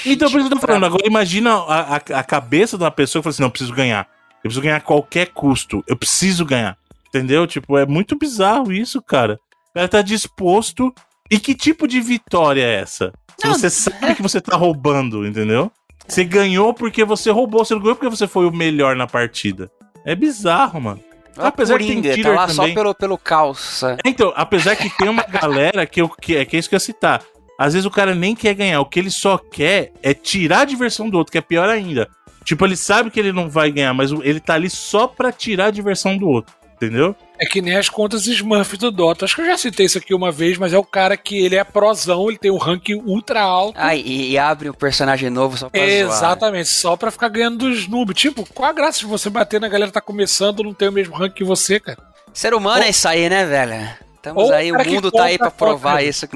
Então, 0.05 0.29
por 0.29 0.39
isso 0.39 0.49
que 0.49 0.53
eu 0.55 0.59
tô 0.59 0.67
falando. 0.67 0.85
Agora, 0.85 1.03
imagina 1.07 1.53
a, 1.53 1.95
a, 1.95 1.95
a 1.97 2.23
cabeça 2.23 2.77
da 2.77 2.91
pessoa 2.91 3.21
que 3.21 3.23
fala 3.23 3.31
assim: 3.31 3.41
não, 3.41 3.47
eu 3.47 3.51
preciso 3.51 3.73
ganhar. 3.73 4.07
Eu 4.37 4.41
preciso 4.49 4.61
ganhar 4.61 4.77
a 4.77 4.81
qualquer 4.81 5.27
custo. 5.27 5.83
Eu 5.87 5.95
preciso 5.95 6.43
ganhar. 6.45 6.77
Entendeu? 7.07 7.47
Tipo, 7.47 7.77
é 7.77 7.85
muito 7.85 8.17
bizarro 8.17 8.73
isso, 8.73 9.01
cara. 9.01 9.39
O 9.71 9.73
cara 9.75 9.87
tá 9.87 10.01
disposto. 10.01 10.93
E 11.31 11.39
que 11.39 11.55
tipo 11.55 11.87
de 11.87 12.01
vitória 12.01 12.61
é 12.61 12.75
essa? 12.81 13.11
Se 13.37 13.47
você 13.47 13.69
sabe 13.69 14.15
que 14.15 14.21
você 14.21 14.39
tá 14.41 14.55
roubando, 14.55 15.25
entendeu? 15.25 15.71
Você 16.07 16.23
ganhou 16.23 16.73
porque 16.73 17.03
você 17.03 17.31
roubou, 17.31 17.65
você 17.65 17.73
não 17.73 17.81
ganhou 17.81 17.95
porque 17.95 18.15
você 18.15 18.27
foi 18.27 18.45
o 18.45 18.51
melhor 18.51 18.95
na 18.95 19.07
partida. 19.07 19.71
É 20.05 20.13
bizarro, 20.13 20.79
mano. 20.79 21.01
Apesar 21.37 21.77
que 21.77 21.85
tem 21.85 22.01
Coringa, 22.01 22.23
tá 22.23 22.31
lá 22.33 22.47
só 22.47 22.61
também. 22.61 22.75
pelo, 22.75 22.95
pelo 22.95 23.17
calça. 23.17 23.97
Então, 24.05 24.33
apesar 24.35 24.75
que 24.75 24.89
tem 24.89 25.09
uma 25.09 25.23
galera 25.27 25.85
que, 25.85 26.01
eu, 26.01 26.09
que, 26.09 26.35
é, 26.35 26.45
que 26.45 26.55
é 26.55 26.59
isso 26.59 26.69
que 26.69 26.75
eu 26.75 26.77
ia 26.77 26.81
citar. 26.81 27.21
Às 27.57 27.73
vezes 27.73 27.85
o 27.85 27.91
cara 27.91 28.13
nem 28.13 28.35
quer 28.35 28.53
ganhar, 28.53 28.81
o 28.81 28.85
que 28.85 28.99
ele 28.99 29.09
só 29.09 29.37
quer 29.37 29.93
é 30.03 30.13
tirar 30.13 30.61
a 30.61 30.65
diversão 30.65 31.09
do 31.09 31.17
outro, 31.17 31.31
que 31.31 31.37
é 31.37 31.41
pior 31.41 31.69
ainda. 31.69 32.09
Tipo, 32.43 32.65
ele 32.65 32.75
sabe 32.75 33.09
que 33.09 33.19
ele 33.19 33.31
não 33.31 33.49
vai 33.49 33.71
ganhar, 33.71 33.93
mas 33.93 34.11
ele 34.11 34.39
tá 34.39 34.53
ali 34.53 34.69
só 34.69 35.07
pra 35.07 35.31
tirar 35.31 35.67
a 35.67 35.71
diversão 35.71 36.17
do 36.17 36.27
outro, 36.27 36.53
entendeu? 36.85 37.15
É 37.37 37.45
que 37.45 37.61
nem 37.61 37.75
as 37.75 37.89
contas 37.89 38.25
Smurf 38.27 38.77
do 38.77 38.91
Dota. 38.91 39.25
Acho 39.25 39.35
que 39.35 39.41
eu 39.41 39.45
já 39.45 39.57
citei 39.57 39.85
isso 39.85 39.97
aqui 39.97 40.13
uma 40.13 40.31
vez, 40.31 40.57
mas 40.57 40.71
é 40.73 40.77
o 40.77 40.83
cara 40.83 41.17
que 41.17 41.37
ele 41.43 41.55
é 41.55 41.63
prozão, 41.63 42.29
ele 42.29 42.37
tem 42.37 42.51
um 42.51 42.57
rank 42.57 42.89
ultra 43.05 43.41
alto. 43.41 43.77
Ah, 43.77 43.95
e, 43.95 44.31
e 44.31 44.37
abre 44.37 44.69
um 44.69 44.73
personagem 44.73 45.29
novo 45.29 45.57
só 45.57 45.69
pra 45.69 45.79
zoar. 45.79 45.89
Exatamente, 45.89 46.69
só 46.69 46.95
pra 46.95 47.11
ficar 47.11 47.27
ganhando 47.29 47.57
dos 47.57 47.87
noobs. 47.87 48.15
Tipo, 48.19 48.47
qual 48.53 48.69
a 48.69 48.73
graça 48.73 48.99
de 48.99 49.05
você 49.05 49.29
bater 49.29 49.59
na 49.59 49.67
galera 49.67 49.87
que 49.87 49.93
tá 49.93 50.01
começando 50.01 50.63
não 50.63 50.73
tem 50.73 50.87
o 50.87 50.91
mesmo 50.93 51.15
rank 51.15 51.33
que 51.33 51.43
você, 51.43 51.79
cara? 51.79 51.97
Ser 52.33 52.53
humano 52.53 52.79
Ou- 52.79 52.83
é 52.85 52.89
isso 52.89 53.07
aí, 53.07 53.29
né, 53.29 53.45
velho? 53.45 53.89
Estamos 54.15 54.43
Ou 54.43 54.53
aí, 54.53 54.71
o 54.71 54.75
mundo 54.83 55.11
tá 55.11 55.25
aí 55.25 55.37
pra 55.37 55.51
provar 55.51 55.97
conta. 55.97 56.03
isso. 56.03 56.27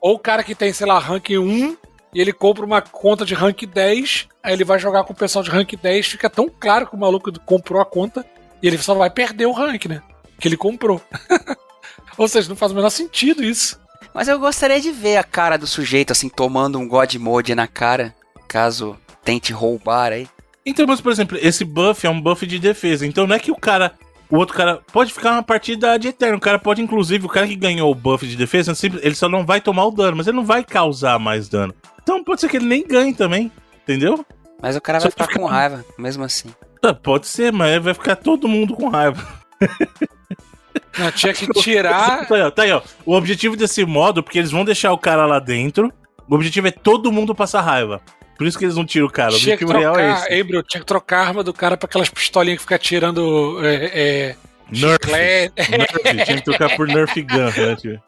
Ou 0.00 0.14
o 0.14 0.18
cara 0.18 0.42
que 0.42 0.54
tem, 0.54 0.72
sei 0.72 0.86
lá, 0.86 0.98
rank 0.98 1.30
1 1.30 1.76
e 2.14 2.20
ele 2.20 2.32
compra 2.32 2.64
uma 2.64 2.80
conta 2.80 3.24
de 3.24 3.34
rank 3.34 3.62
10, 3.66 4.28
aí 4.42 4.52
ele 4.52 4.64
vai 4.64 4.78
jogar 4.78 5.04
com 5.04 5.12
o 5.12 5.16
pessoal 5.16 5.42
de 5.42 5.50
rank 5.50 5.72
10, 5.74 6.06
fica 6.06 6.30
tão 6.30 6.48
claro 6.48 6.86
que 6.86 6.94
o 6.94 6.98
maluco 6.98 7.32
comprou 7.40 7.80
a 7.80 7.84
conta 7.84 8.24
e 8.64 8.66
ele 8.66 8.78
só 8.78 8.94
vai 8.94 9.10
perder 9.10 9.44
o 9.44 9.52
rank, 9.52 9.84
né? 9.84 10.00
Que 10.40 10.48
ele 10.48 10.56
comprou. 10.56 10.98
Ou 12.16 12.26
seja, 12.26 12.48
não 12.48 12.56
faz 12.56 12.72
o 12.72 12.74
menor 12.74 12.88
sentido 12.90 13.44
isso. 13.44 13.78
Mas 14.14 14.26
eu 14.28 14.38
gostaria 14.38 14.80
de 14.80 14.90
ver 14.90 15.16
a 15.18 15.22
cara 15.24 15.56
do 15.58 15.66
sujeito, 15.66 16.12
assim, 16.12 16.28
tomando 16.30 16.78
um 16.78 16.88
God 16.88 17.14
Mode 17.16 17.54
na 17.54 17.66
cara, 17.66 18.14
caso 18.48 18.96
tente 19.22 19.52
roubar 19.52 20.12
aí. 20.12 20.28
Então, 20.64 20.86
mas, 20.86 21.00
por 21.00 21.12
exemplo, 21.12 21.36
esse 21.40 21.64
buff 21.64 22.06
é 22.06 22.10
um 22.10 22.20
buff 22.20 22.46
de 22.46 22.58
defesa. 22.58 23.06
Então 23.06 23.26
não 23.26 23.36
é 23.36 23.38
que 23.38 23.50
o 23.50 23.56
cara. 23.56 23.92
O 24.30 24.36
outro 24.38 24.56
cara 24.56 24.80
pode 24.92 25.12
ficar 25.12 25.32
uma 25.32 25.42
partida 25.42 25.98
de 25.98 26.08
eterno. 26.08 26.38
O 26.38 26.40
cara 26.40 26.58
pode, 26.58 26.80
inclusive, 26.80 27.26
o 27.26 27.28
cara 27.28 27.46
que 27.46 27.54
ganhou 27.54 27.90
o 27.90 27.94
buff 27.94 28.26
de 28.26 28.34
defesa, 28.36 28.72
ele 29.02 29.14
só 29.14 29.28
não 29.28 29.44
vai 29.44 29.60
tomar 29.60 29.84
o 29.84 29.90
dano, 29.90 30.16
mas 30.16 30.26
ele 30.26 30.36
não 30.38 30.44
vai 30.44 30.64
causar 30.64 31.18
mais 31.18 31.48
dano. 31.48 31.74
Então 32.02 32.24
pode 32.24 32.40
ser 32.40 32.48
que 32.48 32.56
ele 32.56 32.64
nem 32.66 32.86
ganhe 32.86 33.12
também. 33.14 33.52
Entendeu? 33.82 34.24
Mas 34.62 34.74
o 34.76 34.80
cara 34.80 34.98
Só 35.00 35.04
vai 35.04 35.10
ficar 35.10 35.26
fica- 35.26 35.38
com 35.38 35.44
raiva, 35.44 35.84
mesmo 35.98 36.24
assim. 36.24 36.48
Pode 36.92 37.26
ser, 37.28 37.52
mas 37.52 37.82
vai 37.82 37.94
ficar 37.94 38.16
todo 38.16 38.48
mundo 38.48 38.74
com 38.74 38.88
raiva. 38.88 39.24
Não, 40.98 41.10
tinha 41.12 41.32
que 41.32 41.46
tirar. 41.60 42.26
Tá 42.26 42.34
aí, 42.34 42.42
ó, 42.42 42.50
tá 42.50 42.62
aí, 42.64 42.72
ó. 42.72 42.82
O 43.06 43.14
objetivo 43.14 43.56
desse 43.56 43.84
modo, 43.84 44.22
porque 44.22 44.38
eles 44.38 44.50
vão 44.50 44.64
deixar 44.64 44.92
o 44.92 44.98
cara 44.98 45.26
lá 45.26 45.38
dentro, 45.38 45.92
o 46.28 46.34
objetivo 46.34 46.68
é 46.68 46.70
todo 46.70 47.10
mundo 47.12 47.34
passar 47.34 47.60
raiva. 47.62 48.00
Por 48.36 48.46
isso 48.46 48.58
que 48.58 48.64
eles 48.64 48.74
não 48.76 48.84
tiram 48.84 49.06
o 49.06 49.10
cara. 49.10 49.32
O 49.32 49.38
Tinha 49.38 49.54
objetivo 49.54 49.78
real 49.78 49.96
é 49.98 50.12
esse. 50.12 50.32
hein, 50.34 50.44
Bro? 50.44 50.62
Tinha 50.64 50.80
que 50.80 50.86
trocar 50.86 51.18
a 51.24 51.28
arma 51.28 51.44
do 51.44 51.52
cara 51.54 51.76
pra 51.76 51.86
aquelas 51.86 52.08
pistolinhas 52.10 52.58
que 52.58 52.62
fica 52.64 52.78
tirando 52.78 53.60
é, 53.64 53.84
é, 53.94 54.36
Nerf. 54.70 54.92
chiclete. 55.04 55.70
Nerf. 55.70 56.24
Tinha 56.24 56.36
que 56.38 56.42
trocar 56.44 56.76
por 56.76 56.88
Nerf 56.88 57.22
Gun, 57.22 57.36
né, 57.56 57.76
tio? 57.76 58.02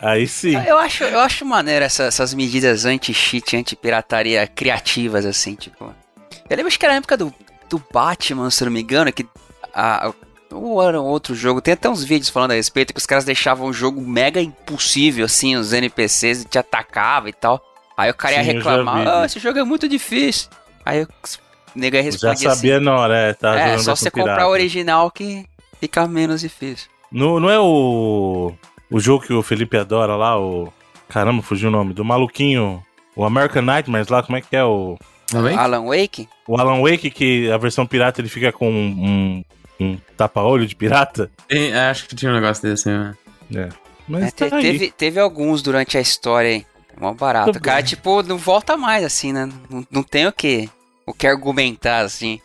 Aí 0.00 0.26
sim. 0.28 0.54
Eu 0.66 0.76
acho, 0.78 1.02
eu 1.02 1.18
acho 1.18 1.44
maneiro 1.46 1.84
essa- 1.84 2.04
essas 2.04 2.32
medidas 2.34 2.84
anti-cheat, 2.84 3.56
anti-pirataria 3.56 4.46
criativas, 4.46 5.24
assim, 5.26 5.54
tipo. 5.54 5.94
Eu 6.48 6.56
lembro 6.56 6.68
acho 6.68 6.78
que 6.78 6.84
era 6.84 6.92
na 6.94 6.98
época 6.98 7.16
do, 7.16 7.34
do 7.68 7.82
Batman, 7.92 8.50
se 8.50 8.64
não 8.64 8.72
me 8.72 8.82
engano, 8.82 9.12
que. 9.12 9.26
A, 9.74 10.12
ou 10.50 10.82
era 10.82 11.00
um 11.00 11.04
outro 11.04 11.34
jogo, 11.34 11.60
tem 11.60 11.74
até 11.74 11.88
uns 11.90 12.02
vídeos 12.02 12.30
falando 12.30 12.52
a 12.52 12.54
respeito 12.54 12.94
que 12.94 12.98
os 12.98 13.06
caras 13.06 13.24
deixavam 13.24 13.68
o 13.68 13.72
jogo 13.72 14.00
mega 14.00 14.40
impossível, 14.40 15.26
assim, 15.26 15.56
os 15.56 15.72
NPCs 15.72 16.46
te 16.48 16.58
atacavam 16.58 17.28
e 17.28 17.32
tal. 17.32 17.62
Aí 17.96 18.10
o 18.10 18.14
cara 18.14 18.36
ia 18.36 18.40
Sim, 18.40 18.46
já 18.46 18.52
reclamar, 18.52 19.02
vi. 19.02 19.10
ah, 19.10 19.24
esse 19.26 19.38
jogo 19.38 19.58
é 19.58 19.64
muito 19.64 19.88
difícil. 19.88 20.48
Aí 20.86 21.02
o 21.02 21.08
nega 21.74 21.98
Já 21.98 22.04
respondia 22.04 22.32
assim, 22.32 22.48
sabia 22.48 22.80
na 22.80 22.96
hora, 22.96 23.16
é, 23.16 23.34
tá 23.34 23.58
é, 23.58 23.78
só 23.78 23.94
você 23.94 24.10
comprar 24.10 24.46
o 24.46 24.50
original 24.50 25.10
que 25.10 25.44
fica 25.80 26.06
menos 26.06 26.40
difícil. 26.40 26.88
No, 27.10 27.40
não 27.40 27.50
é 27.50 27.58
o. 27.58 28.52
O 28.90 29.00
jogo 29.00 29.24
que 29.24 29.32
o 29.32 29.42
Felipe 29.42 29.76
adora 29.76 30.16
lá, 30.16 30.38
o. 30.38 30.72
Caramba, 31.08 31.42
fugiu 31.42 31.68
o 31.68 31.72
nome. 31.72 31.94
Do 31.94 32.04
maluquinho. 32.04 32.82
O 33.16 33.24
American 33.24 33.62
Nightmares 33.62 34.08
lá, 34.08 34.22
como 34.22 34.38
é 34.38 34.40
que 34.40 34.54
é 34.54 34.64
o. 34.64 34.98
Não 35.32 35.42
vem? 35.42 35.56
Alan 35.56 35.84
Wake? 35.86 36.28
O 36.46 36.56
Alan 36.58 36.80
Wake, 36.80 37.10
que 37.10 37.50
a 37.50 37.56
versão 37.58 37.86
pirata 37.86 38.20
ele 38.20 38.28
fica 38.28 38.50
com 38.52 38.70
um, 38.70 39.44
um 39.80 39.98
tapa-olho 40.16 40.66
de 40.66 40.74
pirata. 40.74 41.30
Tem- 41.46 41.74
acho 41.74 42.06
que 42.08 42.14
tinha 42.14 42.30
um 42.30 42.34
negócio 42.34 42.62
desse, 42.62 42.88
né? 42.88 43.14
Mas 44.08 44.24
É, 44.24 44.30
te- 44.30 44.48
tá 44.50 44.56
aí. 44.56 44.62
teve, 44.62 44.90
teve 44.90 45.20
alguns 45.20 45.60
durante 45.62 45.98
a 45.98 46.00
história 46.00 46.50
aí. 46.50 46.66
É 46.96 47.00
Mó 47.00 47.12
barato. 47.12 47.52
Tá 47.52 47.58
O 47.58 47.62
cara, 47.62 47.80
bom. 47.80 47.86
tipo, 47.86 48.22
não 48.22 48.38
volta 48.38 48.76
mais, 48.76 49.04
assim, 49.04 49.32
né? 49.32 49.48
Não, 49.70 49.86
não 49.90 50.02
tem 50.02 50.26
o 50.26 50.32
que, 50.32 50.68
o 51.06 51.12
que 51.12 51.26
argumentar, 51.26 52.00
assim. 52.00 52.40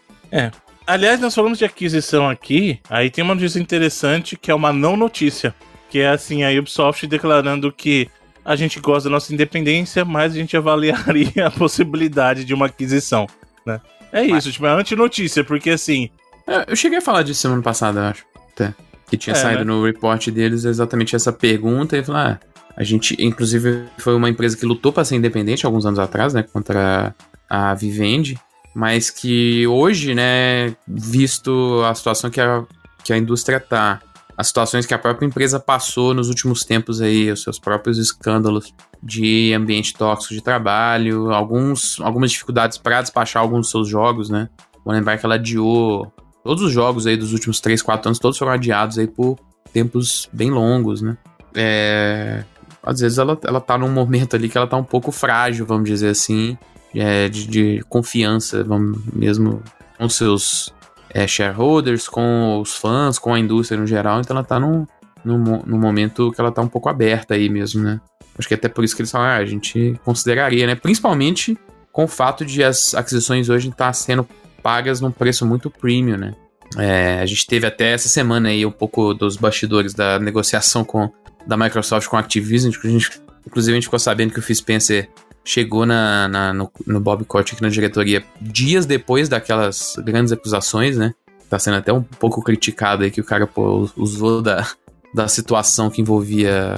Aliás, 0.85 1.19
nós 1.21 1.33
falamos 1.33 1.57
de 1.57 1.65
aquisição 1.65 2.29
aqui. 2.29 2.79
Aí 2.89 3.09
tem 3.09 3.23
uma 3.23 3.33
notícia 3.35 3.59
interessante 3.59 4.35
que 4.35 4.51
é 4.51 4.55
uma 4.55 4.73
não 4.73 4.97
notícia. 4.97 5.55
Que 5.89 5.99
é 5.99 6.09
assim, 6.09 6.43
a 6.43 6.49
Ubisoft 6.59 7.05
declarando 7.07 7.71
que 7.71 8.09
a 8.45 8.55
gente 8.55 8.79
gosta 8.79 9.09
da 9.09 9.13
nossa 9.13 9.33
independência, 9.33 10.03
mas 10.05 10.33
a 10.33 10.35
gente 10.35 10.55
avaliaria 10.57 11.47
a 11.47 11.51
possibilidade 11.51 12.43
de 12.45 12.53
uma 12.53 12.65
aquisição, 12.67 13.27
né? 13.65 13.79
É 14.11 14.23
isso, 14.23 14.51
tipo, 14.51 14.65
é 14.65 14.69
antinotícia, 14.69 15.43
porque 15.43 15.71
assim, 15.71 16.09
É, 16.47 16.65
Eu 16.71 16.75
cheguei 16.75 16.99
a 16.99 17.01
falar 17.01 17.23
disso 17.23 17.41
semana 17.41 17.61
passada, 17.61 17.99
eu 17.99 18.03
acho. 18.05 18.25
Até. 18.53 18.73
Que 19.09 19.17
tinha 19.17 19.33
É, 19.33 19.37
saído 19.39 19.59
né? 19.65 19.65
no 19.65 19.83
report 19.83 20.27
deles 20.29 20.65
exatamente 20.65 21.15
essa 21.15 21.31
pergunta 21.31 21.97
e 21.97 22.03
falar, 22.03 22.39
ah, 22.41 22.47
a 22.75 22.83
gente, 22.83 23.15
inclusive, 23.19 23.83
foi 23.97 24.15
uma 24.15 24.29
empresa 24.29 24.57
que 24.57 24.65
lutou 24.65 24.91
para 24.91 25.05
ser 25.05 25.15
independente 25.15 25.65
alguns 25.65 25.85
anos 25.85 25.99
atrás, 25.99 26.33
né, 26.33 26.43
contra 26.43 27.13
a 27.49 27.73
Vivendi, 27.75 28.37
mas 28.75 29.09
que 29.11 29.65
hoje, 29.67 30.13
né, 30.15 30.75
visto 30.87 31.81
a 31.85 31.93
situação 31.93 32.29
que 32.31 32.41
a, 32.41 32.63
que 33.03 33.13
a 33.13 33.17
indústria 33.17 33.59
tá, 33.59 34.01
as 34.37 34.47
situações 34.47 34.85
que 34.85 34.93
a 34.93 34.99
própria 34.99 35.25
empresa 35.25 35.59
passou 35.59 36.13
nos 36.13 36.29
últimos 36.29 36.63
tempos 36.63 37.01
aí, 37.01 37.31
os 37.31 37.43
seus 37.43 37.59
próprios 37.59 37.97
escândalos 37.97 38.73
de 39.01 39.53
ambiente 39.53 39.93
tóxico 39.93 40.33
de 40.33 40.41
trabalho, 40.41 41.31
alguns, 41.31 41.99
algumas 42.01 42.31
dificuldades 42.31 42.77
para 42.77 43.01
despachar 43.01 43.41
alguns 43.41 43.61
dos 43.61 43.71
seus 43.71 43.87
jogos, 43.87 44.29
né? 44.29 44.49
Vou 44.83 44.93
lembrar 44.93 45.17
que 45.17 45.25
ela 45.25 45.35
adiou 45.35 46.11
todos 46.43 46.63
os 46.63 46.71
jogos 46.71 47.05
aí 47.05 47.15
dos 47.15 47.31
últimos 47.31 47.59
3, 47.59 47.81
4 47.81 48.09
anos, 48.09 48.19
todos 48.19 48.37
foram 48.37 48.51
adiados 48.51 48.97
aí 48.97 49.07
por 49.07 49.37
tempos 49.71 50.29
bem 50.33 50.49
longos, 50.49 51.01
né? 51.01 51.17
É, 51.55 52.43
às 52.81 52.99
vezes 52.99 53.17
ela, 53.17 53.39
ela 53.45 53.61
tá 53.61 53.77
num 53.77 53.91
momento 53.91 54.35
ali 54.35 54.49
que 54.49 54.57
ela 54.57 54.67
tá 54.67 54.75
um 54.75 54.83
pouco 54.83 55.11
frágil, 55.11 55.65
vamos 55.65 55.87
dizer 55.87 56.09
assim, 56.09 56.57
é, 56.93 57.29
de, 57.29 57.47
de 57.47 57.83
confiança, 57.87 58.63
vamos 58.63 58.99
mesmo 59.13 59.61
com 59.97 60.09
seus 60.09 60.73
é, 61.13 61.27
shareholders, 61.27 62.07
com 62.07 62.59
os 62.59 62.75
fãs, 62.75 63.19
com 63.19 63.33
a 63.33 63.39
indústria 63.39 63.79
no 63.79 63.85
geral, 63.85 64.19
então 64.19 64.35
ela 64.35 64.43
tá 64.43 64.59
num, 64.59 64.87
no, 65.23 65.37
no 65.37 65.77
momento 65.77 66.31
que 66.31 66.41
ela 66.41 66.51
tá 66.51 66.61
um 66.61 66.67
pouco 66.67 66.89
aberta 66.89 67.35
aí 67.35 67.49
mesmo, 67.49 67.83
né? 67.83 68.01
Acho 68.37 68.47
que 68.47 68.55
até 68.55 68.67
por 68.67 68.83
isso 68.83 68.95
que 68.95 69.01
eles 69.01 69.11
falam, 69.11 69.27
ah, 69.27 69.35
a 69.35 69.45
gente 69.45 69.99
consideraria, 70.03 70.65
né? 70.65 70.75
Principalmente 70.75 71.57
com 71.91 72.05
o 72.05 72.07
fato 72.07 72.43
de 72.43 72.63
as 72.63 72.95
aquisições 72.95 73.49
hoje 73.49 73.69
estar 73.69 73.87
tá 73.87 73.93
sendo 73.93 74.27
pagas 74.63 74.99
num 74.99 75.11
preço 75.11 75.45
muito 75.45 75.69
premium, 75.69 76.17
né? 76.17 76.35
É, 76.77 77.19
a 77.19 77.25
gente 77.25 77.45
teve 77.45 77.67
até 77.67 77.91
essa 77.91 78.09
semana 78.09 78.49
aí 78.49 78.65
um 78.65 78.71
pouco 78.71 79.13
dos 79.13 79.37
bastidores 79.37 79.93
da 79.93 80.17
negociação 80.17 80.83
com, 80.83 81.11
da 81.45 81.55
Microsoft 81.55 82.07
com 82.07 82.17
a 82.17 82.19
Activision. 82.19 82.73
A 82.83 82.87
gente, 82.87 83.21
inclusive, 83.45 83.73
a 83.73 83.75
gente 83.75 83.83
ficou 83.83 83.99
sabendo 83.99 84.33
que 84.33 84.39
o 84.39 84.41
Phil 84.41 84.55
Spencer 84.55 85.09
chegou 85.43 85.85
na, 85.85 86.27
na 86.27 86.53
no, 86.53 86.71
no, 86.85 86.99
Bob 86.99 87.25
Kotick 87.25 87.61
na 87.61 87.69
diretoria 87.69 88.23
dias 88.39 88.85
depois 88.85 89.27
daquelas 89.27 89.95
grandes 89.97 90.31
acusações, 90.31 90.97
né? 90.97 91.13
Tá 91.49 91.59
sendo 91.59 91.77
até 91.77 91.91
um 91.91 92.01
pouco 92.01 92.41
criticado 92.41 93.03
aí 93.03 93.11
que 93.11 93.21
o 93.21 93.23
cara 93.23 93.45
pô, 93.45 93.89
usou 93.95 94.41
da, 94.41 94.67
da 95.13 95.27
situação 95.27 95.89
que 95.89 96.01
envolvia 96.01 96.75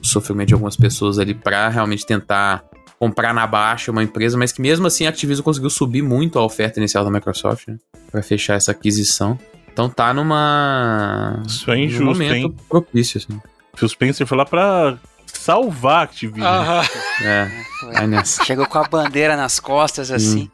o 0.00 0.06
sofrimento 0.06 0.48
de 0.48 0.54
algumas 0.54 0.76
pessoas 0.76 1.18
ali 1.18 1.34
para 1.34 1.68
realmente 1.68 2.06
tentar 2.06 2.64
comprar 2.98 3.34
na 3.34 3.46
baixa 3.46 3.90
uma 3.90 4.02
empresa, 4.02 4.38
mas 4.38 4.52
que 4.52 4.62
mesmo 4.62 4.86
assim 4.86 5.06
a 5.06 5.10
Activision 5.10 5.44
conseguiu 5.44 5.68
subir 5.68 6.02
muito 6.02 6.38
a 6.38 6.44
oferta 6.44 6.80
inicial 6.80 7.04
da 7.04 7.10
Microsoft, 7.10 7.68
né? 7.68 7.76
Para 8.10 8.22
fechar 8.22 8.54
essa 8.54 8.70
aquisição. 8.70 9.38
Então 9.70 9.90
tá 9.90 10.14
numa. 10.14 11.42
Isso 11.46 11.70
é 11.70 11.78
injusto, 11.78 12.04
num 12.04 12.12
momento 12.12 12.34
hein? 12.34 12.56
propício, 12.68 13.18
assim. 13.18 13.38
Phil 13.76 13.88
Spencer 13.88 14.26
foi 14.26 14.38
lá 14.38 14.46
pra 14.46 14.98
salvar 15.36 16.00
a 16.00 16.02
Activision. 16.02 16.46
Aham. 16.46 16.82
É, 17.22 17.50
vai 17.92 18.06
nessa. 18.06 18.44
Chegou 18.44 18.66
com 18.66 18.78
a 18.78 18.84
bandeira 18.88 19.36
nas 19.36 19.60
costas, 19.60 20.10
assim. 20.10 20.50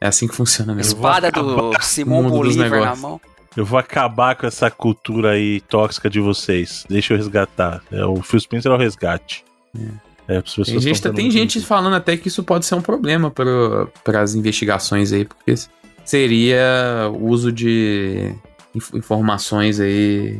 É 0.00 0.06
assim 0.08 0.28
que 0.28 0.34
funciona 0.34 0.74
mesmo. 0.74 0.94
Espada 0.96 1.30
do 1.30 1.72
Simão 1.80 2.28
Bolívar 2.28 2.80
na 2.80 2.96
mão. 2.96 3.20
Eu 3.56 3.64
vou 3.64 3.78
acabar 3.78 4.36
com 4.36 4.46
essa 4.46 4.70
cultura 4.70 5.32
aí 5.32 5.60
tóxica 5.62 6.08
de 6.08 6.20
vocês. 6.20 6.84
Deixa 6.88 7.12
eu 7.14 7.16
resgatar. 7.18 7.82
É, 7.90 8.04
o 8.04 8.22
Phil 8.22 8.38
Spencer 8.38 8.70
é 8.70 8.74
o 8.74 8.78
resgate. 8.78 9.44
É, 10.28 10.36
as 10.36 10.42
pessoas 10.44 10.68
Tem 10.68 10.80
gente, 10.80 11.10
tem 11.12 11.30
gente 11.30 11.60
falando 11.60 11.94
até 11.96 12.16
que 12.16 12.28
isso 12.28 12.44
pode 12.44 12.66
ser 12.66 12.74
um 12.76 12.82
problema 12.82 13.30
para 13.30 14.20
as 14.20 14.34
investigações 14.34 15.12
aí, 15.12 15.24
porque 15.24 15.54
seria 16.04 17.10
o 17.12 17.26
uso 17.26 17.50
de 17.50 18.32
inf- 18.74 18.94
informações 18.94 19.80
aí, 19.80 20.38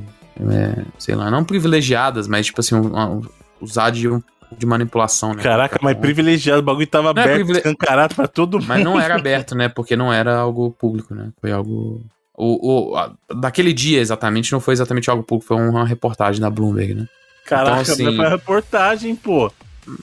é, 0.50 0.84
sei 0.98 1.14
lá, 1.14 1.30
não 1.30 1.42
privilegiadas, 1.44 2.28
mas 2.28 2.46
tipo 2.46 2.61
assim, 2.61 2.74
um- 2.74 2.96
um- 2.96 3.22
usar 3.61 3.90
de, 3.90 4.09
um- 4.09 4.22
de 4.56 4.64
manipulação, 4.66 5.34
né? 5.34 5.42
Caraca, 5.42 5.78
mas 5.82 5.96
privilegiado, 5.98 6.61
o 6.61 6.64
bagulho 6.64 6.86
tava 6.86 7.12
Não 7.12 7.20
é 7.20 7.24
aberto, 7.24 7.36
privile- 7.36 7.59
escancarado 7.59 8.14
pra 8.14 8.26
todo 8.28 8.59
mundo. 8.59 8.66
Mas 8.68 8.84
não 8.84 8.98
era 9.00 9.14
aberto, 9.16 9.54
né? 9.54 9.68
Porque 9.68 9.96
não 9.96 10.12
era 10.12 10.36
algo 10.38 10.70
público, 10.72 11.14
né? 11.14 11.30
Foi 11.40 11.52
algo. 11.52 12.02
O, 12.34 12.90
o, 12.92 12.96
a- 12.96 13.12
daquele 13.34 13.72
dia 13.72 14.00
exatamente, 14.00 14.52
não 14.52 14.61
foi 14.61 14.72
exatamente 14.72 15.11
algo 15.11 15.22
público, 15.22 15.48
foi 15.48 15.56
uma 15.56 15.84
reportagem 15.86 16.40
da 16.40 16.48
Bloomberg, 16.48 16.94
né? 16.94 17.06
Caraca, 17.44 17.82
Então, 17.82 17.92
assim- 17.94 18.16
foi 18.16 18.28
reportagem, 18.28 19.16
pô. 19.16 19.50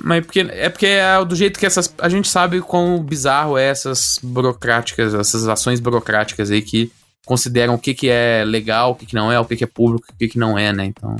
Mas 0.03 0.25
porque, 0.25 0.39
é 0.39 0.67
porque 0.67 0.87
é 0.87 1.23
do 1.23 1.35
jeito 1.35 1.59
que 1.59 1.65
essas. 1.65 1.93
A 1.99 2.09
gente 2.09 2.27
sabe 2.27 2.59
quão 2.59 3.01
bizarro 3.03 3.55
é 3.57 3.65
essas 3.65 4.17
burocráticas, 4.23 5.13
essas 5.13 5.47
ações 5.47 5.79
burocráticas 5.79 6.49
aí 6.49 6.61
que 6.63 6.91
consideram 7.23 7.75
o 7.75 7.79
que, 7.79 7.93
que 7.93 8.09
é 8.09 8.43
legal, 8.45 8.91
o 8.91 8.95
que, 8.95 9.05
que 9.05 9.13
não 9.15 9.31
é, 9.31 9.39
o 9.39 9.45
que, 9.45 9.55
que 9.55 9.63
é 9.63 9.67
público, 9.67 10.07
o 10.11 10.17
que, 10.17 10.27
que 10.27 10.39
não 10.39 10.57
é, 10.57 10.73
né? 10.73 10.85
Então. 10.85 11.15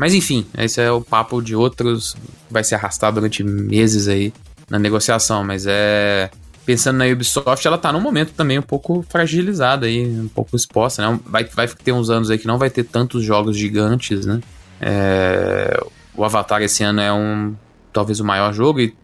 Mas 0.00 0.14
enfim, 0.14 0.46
esse 0.56 0.80
é 0.80 0.90
o 0.90 1.02
papo 1.02 1.42
de 1.42 1.54
outros. 1.54 2.16
Vai 2.50 2.64
se 2.64 2.74
arrastar 2.74 3.12
durante 3.12 3.44
meses 3.44 4.08
aí 4.08 4.32
na 4.70 4.78
negociação, 4.78 5.44
mas 5.44 5.66
é. 5.68 6.30
Pensando 6.64 6.96
na 6.96 7.06
Ubisoft, 7.06 7.66
ela 7.66 7.76
tá 7.76 7.92
num 7.92 8.00
momento 8.00 8.32
também 8.32 8.58
um 8.58 8.62
pouco 8.62 9.04
fragilizada 9.10 9.84
aí, 9.86 10.06
um 10.06 10.28
pouco 10.28 10.56
exposta, 10.56 11.02
né? 11.06 11.20
Vai, 11.26 11.44
vai 11.44 11.68
ter 11.68 11.92
uns 11.92 12.08
anos 12.08 12.30
aí 12.30 12.38
que 12.38 12.46
não 12.46 12.56
vai 12.56 12.70
ter 12.70 12.84
tantos 12.84 13.22
jogos 13.22 13.58
gigantes, 13.58 14.24
né? 14.24 14.40
É, 14.80 15.78
o 16.14 16.24
Avatar 16.24 16.62
esse 16.62 16.82
ano 16.82 17.00
é 17.02 17.12
um 17.12 17.54
talvez 17.92 18.20
o 18.20 18.24
maior 18.24 18.54
jogo 18.54 18.80
e 18.80 18.94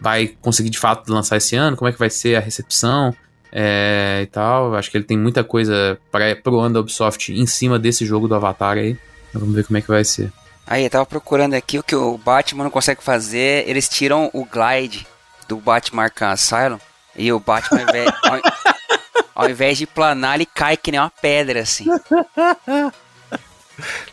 vai 0.00 0.28
conseguir 0.40 0.70
de 0.70 0.78
fato 0.78 1.12
lançar 1.12 1.36
esse 1.36 1.56
ano, 1.56 1.76
como 1.76 1.90
é 1.90 1.92
que 1.92 1.98
vai 1.98 2.08
ser 2.08 2.36
a 2.36 2.40
recepção 2.40 3.14
é, 3.52 4.20
e 4.22 4.26
tal. 4.26 4.74
Acho 4.74 4.90
que 4.90 4.96
ele 4.96 5.04
tem 5.04 5.18
muita 5.18 5.44
coisa 5.44 5.98
para 6.10 6.34
pro 6.36 6.58
ano 6.58 6.74
da 6.74 6.80
Ubisoft 6.80 7.34
em 7.34 7.46
cima 7.46 7.78
desse 7.78 8.06
jogo 8.06 8.26
do 8.26 8.34
Avatar 8.34 8.78
aí. 8.78 8.96
Vamos 9.32 9.54
ver 9.54 9.64
como 9.64 9.78
é 9.78 9.82
que 9.82 9.88
vai 9.88 10.04
ser. 10.04 10.32
Aí, 10.66 10.84
eu 10.84 10.90
tava 10.90 11.06
procurando 11.06 11.54
aqui 11.54 11.78
o 11.78 11.82
que 11.82 11.96
o 11.96 12.18
Batman 12.18 12.64
não 12.64 12.70
consegue 12.70 13.02
fazer. 13.02 13.66
Eles 13.68 13.88
tiram 13.88 14.30
o 14.32 14.44
glide 14.44 15.06
do 15.48 15.56
Batman 15.56 16.04
Arkham 16.04 16.30
Asylum. 16.30 16.78
E 17.16 17.32
o 17.32 17.40
Batman, 17.40 17.80
ao 17.80 17.88
invés, 17.88 18.10
ao, 18.22 18.40
ao 19.44 19.50
invés 19.50 19.78
de 19.78 19.86
planar, 19.86 20.34
ele 20.36 20.46
cai 20.46 20.76
que 20.76 20.90
nem 20.90 21.00
uma 21.00 21.10
pedra, 21.10 21.60
assim. 21.62 21.86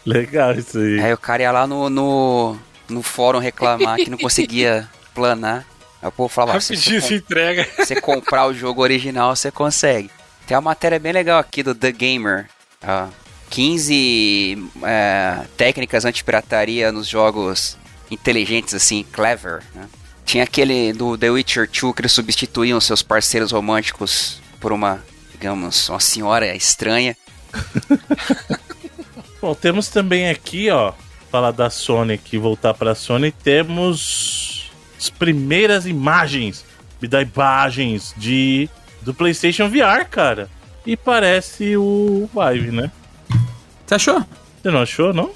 Legal 0.05 0.53
isso 0.53 0.77
aí. 0.77 0.99
Aí 0.99 1.13
o 1.13 1.17
cara 1.17 1.43
ia 1.43 1.51
lá 1.51 1.67
no, 1.67 1.89
no, 1.89 2.57
no 2.87 3.01
fórum 3.01 3.39
reclamar 3.39 3.97
que 3.97 4.09
não 4.09 4.17
conseguia 4.17 4.87
planar. 5.13 5.65
Aí 6.01 6.07
o 6.07 6.11
povo 6.11 6.29
falava, 6.29 6.57
"Ah, 6.57 6.61
se 6.61 6.75
Rapidinho 6.75 7.01
você, 7.01 7.07
se 7.07 7.15
entrega. 7.15 7.67
você 7.77 7.99
comprar 7.99 8.47
o 8.47 8.53
jogo 8.53 8.81
original, 8.81 9.35
você 9.35 9.51
consegue. 9.51 10.09
Tem 10.45 10.55
uma 10.55 10.61
matéria 10.61 10.99
bem 10.99 11.11
legal 11.11 11.39
aqui 11.39 11.63
do 11.63 11.73
The 11.73 11.91
Gamer. 11.91 12.47
ó. 12.83 13.07
15 13.49 14.69
é, 14.83 15.45
técnicas 15.57 16.05
anti-pirataria 16.05 16.91
nos 16.91 17.07
jogos 17.07 17.77
inteligentes, 18.09 18.73
assim, 18.73 19.05
clever. 19.11 19.63
né? 19.73 19.87
Tinha 20.25 20.43
aquele 20.43 20.91
do 20.91 21.17
The 21.17 21.29
Witcher 21.29 21.69
2 21.69 21.93
que 21.93 22.01
eles 22.01 22.11
substituíam 22.11 22.81
seus 22.81 23.03
parceiros 23.03 23.51
românticos 23.51 24.41
por 24.59 24.73
uma, 24.73 25.03
digamos, 25.31 25.87
uma 25.89 25.99
senhora 25.99 26.55
estranha. 26.55 27.15
Bom, 29.39 29.53
temos 29.53 29.87
também 29.89 30.29
aqui, 30.29 30.69
ó, 30.71 30.93
falar 31.29 31.51
da 31.51 31.69
Sony 31.69 32.13
aqui, 32.13 32.37
voltar 32.37 32.73
pra 32.73 32.95
Sony, 32.95 33.31
temos 33.31 34.71
as 34.97 35.09
primeiras 35.09 35.85
imagens, 35.85 36.65
me 36.99 37.07
dá 37.07 37.21
imagens 37.21 38.13
de 38.17 38.67
do 39.03 39.13
PlayStation 39.13 39.69
VR, 39.69 40.05
cara. 40.09 40.49
E 40.85 40.97
parece 40.97 41.77
o 41.77 42.27
Vive, 42.33 42.71
né? 42.71 42.91
Você 43.85 43.95
achou? 43.95 44.25
Você 44.61 44.71
não 44.71 44.81
achou, 44.81 45.13
não? 45.13 45.31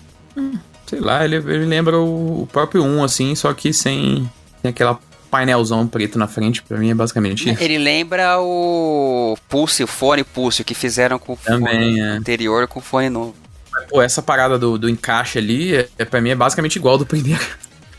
Sei 0.86 1.00
lá, 1.00 1.24
ele, 1.24 1.36
ele 1.36 1.66
lembra 1.66 2.00
o, 2.00 2.43
o 2.43 2.47
próprio 2.47 2.84
1, 2.84 3.04
assim, 3.04 3.36
só 3.36 3.54
que 3.54 3.72
sem, 3.72 4.30
sem 4.62 4.70
aquela 4.70 5.00
painelzão 5.30 5.88
preto 5.88 6.18
na 6.18 6.28
frente. 6.28 6.64
Pra 6.64 6.78
mim 6.78 6.89
é 6.89 6.95
basicamente 6.95 7.50
isso. 7.50 7.64
Ele 7.64 7.78
lembra 7.78 8.39
o 8.39 9.38
Pulse, 9.47 9.84
o 9.84 9.88
fone 9.88 10.24
Pulse, 10.24 10.64
que 10.64 10.74
fizeram 10.74 11.20
com 11.20 11.34
o 11.34 11.36
fone 11.36 11.60
Também, 11.60 12.00
é. 12.00 12.04
anterior 12.04 12.68
com 12.68 12.80
o 12.80 12.84
fone 12.84 13.10
novo. 13.10 13.36
Pô, 13.89 14.02
essa 14.02 14.22
parada 14.22 14.58
do, 14.58 14.78
do 14.78 14.89
encaixe 14.89 15.38
ali, 15.38 15.76
é, 15.76 15.88
é, 15.97 16.06
pra 16.06 16.20
mim 16.20 16.30
é 16.30 16.36
basicamente 16.36 16.76
igual 16.76 16.97
do 16.97 17.06
primeiro. 17.06 17.45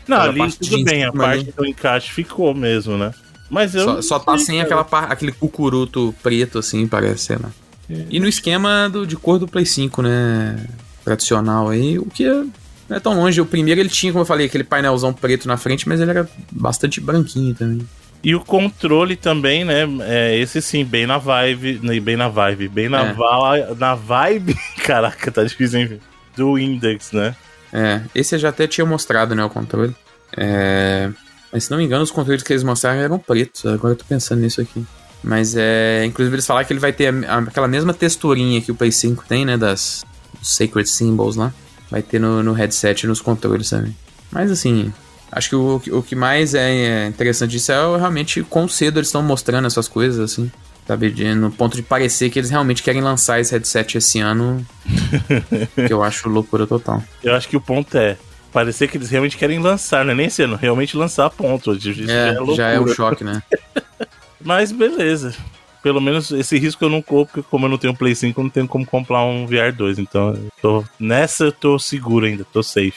Não, 0.07 0.17
ali 0.19 0.51
tudo 0.51 0.83
bem, 0.83 1.05
a 1.05 1.11
cima 1.11 1.23
parte 1.23 1.43
ali. 1.43 1.53
do 1.55 1.65
encaixe 1.65 2.11
ficou 2.11 2.53
mesmo, 2.53 2.97
né? 2.97 3.13
Mas 3.49 3.73
eu. 3.75 3.83
Só, 3.83 4.01
só 4.01 4.19
tá 4.19 4.37
sem 4.37 4.61
aquela 4.61 4.87
aquele 4.91 5.31
cucuruto 5.31 6.13
preto, 6.21 6.59
assim, 6.59 6.87
parece, 6.87 7.33
lá. 7.33 7.51
E 8.09 8.19
no 8.19 8.27
esquema 8.27 8.89
do, 8.89 9.05
de 9.05 9.15
cor 9.15 9.39
do 9.39 9.47
Play 9.47 9.65
5, 9.65 10.01
né? 10.01 10.65
Tradicional 11.03 11.69
aí, 11.69 11.97
o 11.97 12.05
que 12.05 12.25
é- 12.25 12.43
não 12.89 12.97
é 12.97 12.99
tão 12.99 13.13
longe. 13.15 13.39
O 13.41 13.45
primeiro 13.45 13.79
ele 13.79 13.89
tinha, 13.89 14.11
como 14.11 14.21
eu 14.21 14.27
falei, 14.27 14.45
aquele 14.47 14.63
painelzão 14.63 15.13
preto 15.13 15.47
na 15.47 15.57
frente, 15.57 15.87
mas 15.87 15.99
ele 15.99 16.11
era 16.11 16.29
bastante 16.51 16.99
branquinho 17.01 17.53
também. 17.55 17.87
E 18.23 18.35
o 18.35 18.39
controle 18.39 19.15
também, 19.15 19.65
né? 19.65 19.79
É, 20.01 20.37
esse 20.37 20.61
sim, 20.61 20.85
bem 20.85 21.07
na 21.07 21.17
vibe. 21.17 21.79
né, 21.81 21.99
Bem 21.99 22.15
na 22.15 22.27
vibe. 22.29 22.67
Bem 22.67 22.87
na, 22.89 23.05
É. 23.07 23.13
va- 23.13 23.75
na 23.77 23.95
vibe. 23.95 24.55
Caraca, 24.85 25.31
tá 25.31 25.43
difícil, 25.43 25.79
hein? 25.79 25.99
Do 26.37 26.59
Index, 26.59 27.11
né? 27.13 27.35
É, 27.73 28.01
esse 28.13 28.35
eu 28.35 28.39
já 28.39 28.49
até 28.49 28.67
tinha 28.67 28.85
mostrado, 28.85 29.33
né, 29.33 29.43
o 29.43 29.49
controle. 29.49 29.95
É, 30.37 31.09
mas 31.51 31.63
se 31.63 31.71
não 31.71 31.77
me 31.79 31.83
engano, 31.85 32.03
os 32.03 32.11
controles 32.11 32.43
que 32.43 32.53
eles 32.53 32.63
mostraram 32.63 32.99
eram 32.99 33.17
pretos. 33.17 33.65
Agora 33.65 33.93
eu 33.93 33.97
tô 33.97 34.05
pensando 34.05 34.41
nisso 34.41 34.61
aqui. 34.61 34.85
Mas 35.23 35.55
é. 35.55 36.03
Inclusive 36.05 36.35
eles 36.35 36.45
falaram 36.47 36.65
que 36.65 36.73
ele 36.73 36.79
vai 36.79 36.91
ter 36.93 37.13
a- 37.13 37.35
a- 37.35 37.39
aquela 37.39 37.67
mesma 37.67 37.93
texturinha 37.93 38.61
que 38.61 38.71
o 38.71 38.75
Play 38.75 38.91
5 38.91 39.23
tem, 39.27 39.45
né? 39.45 39.57
Das 39.57 40.03
Sacred 40.41 40.89
Symbols 40.89 41.35
lá. 41.35 41.53
Vai 41.89 42.01
ter 42.01 42.19
no, 42.19 42.41
no 42.41 42.53
headset 42.53 43.03
e 43.03 43.07
nos 43.07 43.21
controles 43.21 43.69
também. 43.69 43.95
Mas 44.31 44.51
assim. 44.51 44.91
Acho 45.33 45.47
que 45.49 45.55
o, 45.55 45.81
o 45.91 46.03
que 46.03 46.13
mais 46.13 46.53
é 46.53 47.07
interessante 47.07 47.51
disso 47.51 47.71
é 47.71 47.75
realmente 47.97 48.43
quão 48.43 48.67
cedo 48.67 48.99
eles 48.99 49.07
estão 49.07 49.23
mostrando 49.23 49.65
essas 49.65 49.87
coisas, 49.87 50.19
assim. 50.19 50.51
Sabe? 50.85 51.09
De- 51.09 51.33
no 51.35 51.49
ponto 51.49 51.77
de 51.77 51.81
parecer 51.83 52.29
que 52.29 52.37
eles 52.37 52.49
realmente 52.49 52.83
querem 52.83 53.01
lançar 53.01 53.39
esse 53.39 53.51
headset 53.53 53.97
esse 53.97 54.19
ano. 54.19 54.65
que 55.87 55.93
eu 55.93 56.03
acho 56.03 56.27
loucura 56.27 56.67
total. 56.67 57.01
Eu 57.23 57.33
acho 57.35 57.47
que 57.47 57.55
o 57.55 57.61
ponto 57.61 57.95
é. 57.97 58.17
Parecer 58.51 58.89
que 58.89 58.97
eles 58.97 59.09
realmente 59.09 59.37
querem 59.37 59.59
lançar, 59.59 60.03
né? 60.03 60.13
Nem 60.13 60.29
sendo, 60.29 60.55
realmente 60.57 60.97
lançar 60.97 61.29
ponto. 61.29 61.73
Isso 61.75 61.93
já 61.93 62.11
é, 62.11 62.29
É, 62.31 62.55
já 62.55 62.67
é 62.71 62.79
um 62.79 62.87
choque, 62.89 63.23
né? 63.23 63.41
Mas 64.43 64.71
beleza. 64.71 65.35
Pelo 65.81 65.99
menos 65.99 66.31
esse 66.31 66.57
risco 66.59 66.85
eu 66.85 66.89
não 66.89 67.01
corro, 67.01 67.25
porque 67.25 67.43
como 67.49 67.65
eu 67.65 67.69
não 67.69 67.77
tenho 67.77 67.95
Play 67.95 68.13
5, 68.13 68.39
eu 68.39 68.43
não 68.43 68.51
tenho 68.51 68.67
como 68.67 68.85
comprar 68.85 69.23
um 69.23 69.47
VR 69.47 69.73
2. 69.75 69.97
Então, 69.97 70.29
eu 70.29 70.49
tô, 70.61 70.83
nessa 70.99 71.45
eu 71.45 71.51
tô 71.51 71.79
seguro 71.79 72.25
ainda, 72.25 72.45
tô 72.45 72.61
safe. 72.61 72.93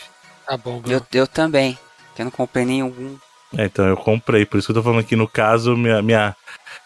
Tá 0.47 0.57
bom, 0.57 0.80
Bruno. 0.80 0.95
Eu, 0.95 1.20
eu 1.20 1.26
também, 1.26 1.78
que 2.14 2.20
eu 2.20 2.24
não 2.24 2.30
comprei 2.30 2.66
nenhum. 2.66 3.16
É, 3.57 3.64
então 3.66 3.86
eu 3.86 3.97
comprei, 3.97 4.45
por 4.45 4.59
isso 4.59 4.66
que 4.66 4.72
eu 4.72 4.74
tô 4.74 4.82
falando 4.82 5.01
aqui 5.01 5.16
no 5.16 5.28
caso, 5.28 5.76
minha, 5.76 6.03
minha, 6.03 6.36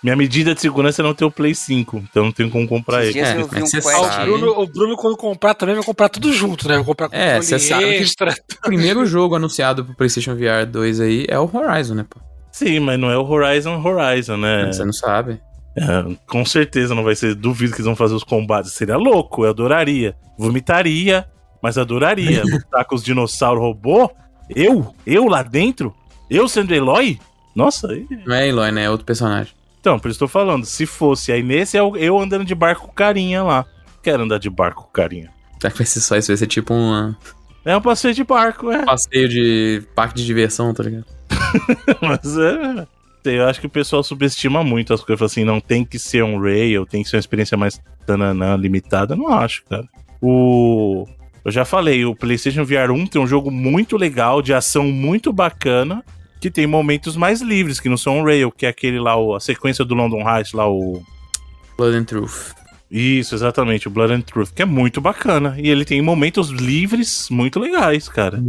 minha 0.03 0.15
medida 0.15 0.55
de 0.55 0.61
segurança 0.61 1.03
é 1.03 1.05
não 1.05 1.15
ter 1.15 1.25
o 1.25 1.31
Play 1.31 1.55
5, 1.55 2.05
então 2.11 2.27
não 2.27 2.33
tenho 2.33 2.51
como 2.51 2.69
comprar 2.69 3.03
Esses 3.05 3.17
ele. 3.17 3.25
É, 3.25 3.41
eu 3.41 3.49
vi 3.49 3.63
um 3.63 3.67
quest. 3.67 3.87
O 3.87 4.25
Bruno, 4.25 4.61
o 4.61 4.67
Bruno, 4.67 4.97
quando 4.97 5.17
comprar, 5.17 5.55
também 5.55 5.75
vai 5.75 5.85
comprar 5.85 6.09
tudo 6.09 6.33
junto, 6.33 6.69
né? 6.69 6.77
Vai 6.77 6.85
comprar 6.85 7.07
É, 7.07 7.39
controle 7.39 7.45
você 7.45 7.59
sabe 7.59 7.99
que-. 7.99 8.59
O 8.59 8.61
primeiro 8.63 9.07
jogo 9.07 9.35
anunciado 9.35 9.85
pro 9.85 9.95
PlayStation 9.95 10.35
VR 10.37 10.67
2 10.71 11.01
aí 11.01 11.27
é 11.29 11.39
o 11.39 11.51
Horizon, 11.53 11.95
né, 11.95 12.07
pô? 12.09 12.21
Sim, 12.59 12.81
mas 12.81 12.99
não 12.99 13.09
é 13.09 13.17
o 13.17 13.25
Horizon 13.25 13.81
Horizon, 13.81 14.37
né? 14.37 14.67
Você 14.67 14.85
não 14.85 14.93
sabe. 14.93 15.41
É, 15.77 16.17
com 16.27 16.45
certeza 16.45 16.93
não 16.93 17.05
vai 17.05 17.15
ser. 17.15 17.37
Duvido 17.37 17.71
que 17.71 17.77
eles 17.77 17.87
vão 17.87 17.95
fazer 17.95 18.17
os 18.17 18.25
combates. 18.25 18.73
Seria 18.73 18.97
louco, 18.97 19.45
eu 19.45 19.51
adoraria. 19.51 20.17
Vomitaria, 20.37 21.25
mas 21.63 21.79
adoraria. 21.79 22.43
Lutar 22.51 22.85
com 22.85 22.97
os 22.97 23.05
dinossauros 23.05 23.63
robô? 23.63 24.11
Eu? 24.51 24.93
Eu 25.07 25.29
lá 25.29 25.45
dentro? 25.45 25.95
Eu 26.29 26.49
sendo 26.49 26.75
Eloy? 26.75 27.21
Nossa. 27.55 27.87
Não 28.27 28.35
é 28.35 28.49
Eloy, 28.49 28.73
né? 28.73 28.87
É 28.87 28.91
outro 28.91 29.07
personagem. 29.07 29.55
então, 29.81 29.97
por 30.01 30.11
isso 30.11 30.19
tô 30.19 30.27
falando. 30.27 30.65
Se 30.65 30.85
fosse 30.85 31.31
aí 31.31 31.45
nesse, 31.45 31.79
é 31.79 31.81
eu 31.81 32.19
andando 32.19 32.45
de 32.45 32.57
barco 32.57 32.93
carinha 32.93 33.45
lá. 33.45 33.65
Quero 34.03 34.25
andar 34.25 34.39
de 34.39 34.51
barco 34.51 34.91
carinha. 34.93 35.31
Será 35.61 35.71
que 35.71 35.79
vai 35.79 35.87
ser 35.87 36.01
só 36.01 36.17
isso? 36.17 36.27
Vai 36.27 36.37
ser 36.37 36.49
tipo 36.49 36.75
um 36.75 37.15
É 37.65 37.77
um 37.77 37.81
passeio 37.81 38.15
de 38.15 38.25
barco, 38.25 38.69
é. 38.73 38.85
passeio 38.85 39.29
de 39.29 39.85
parque 39.95 40.17
de 40.17 40.27
diversão, 40.27 40.75
tá 40.75 40.83
ligado? 40.83 41.18
Mas 42.01 42.37
é. 42.37 42.87
Eu 43.25 43.47
acho 43.47 43.61
que 43.61 43.67
o 43.67 43.71
pessoal 43.71 44.03
subestima 44.03 44.65
muito 44.65 44.95
as 44.95 45.03
coisas. 45.03 45.33
Assim, 45.33 45.45
não 45.45 45.61
tem 45.61 45.85
que 45.85 45.99
ser 45.99 46.23
um 46.23 46.41
rail, 46.41 46.87
tem 46.87 47.03
que 47.03 47.09
ser 47.09 47.17
uma 47.17 47.21
experiência 47.21 47.57
mais 47.57 47.81
tananã, 48.07 48.57
limitada. 48.57 49.15
Não 49.15 49.29
acho, 49.29 49.65
cara. 49.65 49.87
O. 50.21 51.07
Eu 51.45 51.53
já 51.53 51.65
falei, 51.65 52.05
o 52.05 52.15
PlayStation 52.15 52.65
VR 52.65 52.91
1 52.91 53.07
tem 53.07 53.21
um 53.21 53.27
jogo 53.27 53.51
muito 53.51 53.97
legal, 53.97 54.43
de 54.43 54.53
ação 54.53 54.85
muito 54.85 55.33
bacana, 55.33 56.05
que 56.41 56.51
tem 56.51 56.67
momentos 56.67 57.17
mais 57.17 57.41
livres, 57.41 57.81
que 57.81 57.89
não 57.89 57.97
são 57.97 58.19
um 58.19 58.25
rail, 58.25 58.51
que 58.51 58.67
é 58.67 58.69
aquele 58.69 58.99
lá, 58.99 59.15
a 59.35 59.41
sequência 59.41 59.85
do 59.85 59.95
London 59.95 60.29
Heist 60.29 60.55
lá, 60.55 60.69
o. 60.69 61.03
Blood 61.77 61.97
and 61.97 62.05
Truth. 62.05 62.55
Isso, 62.91 63.35
exatamente, 63.35 63.87
o 63.87 63.91
Blood 63.91 64.15
and 64.15 64.23
Truth, 64.23 64.53
que 64.55 64.63
é 64.63 64.65
muito 64.65 65.01
bacana. 65.01 65.55
E 65.59 65.69
ele 65.69 65.85
tem 65.85 66.01
momentos 66.01 66.49
livres 66.49 67.29
muito 67.31 67.61
legais, 67.61 68.09
cara. 68.09 68.43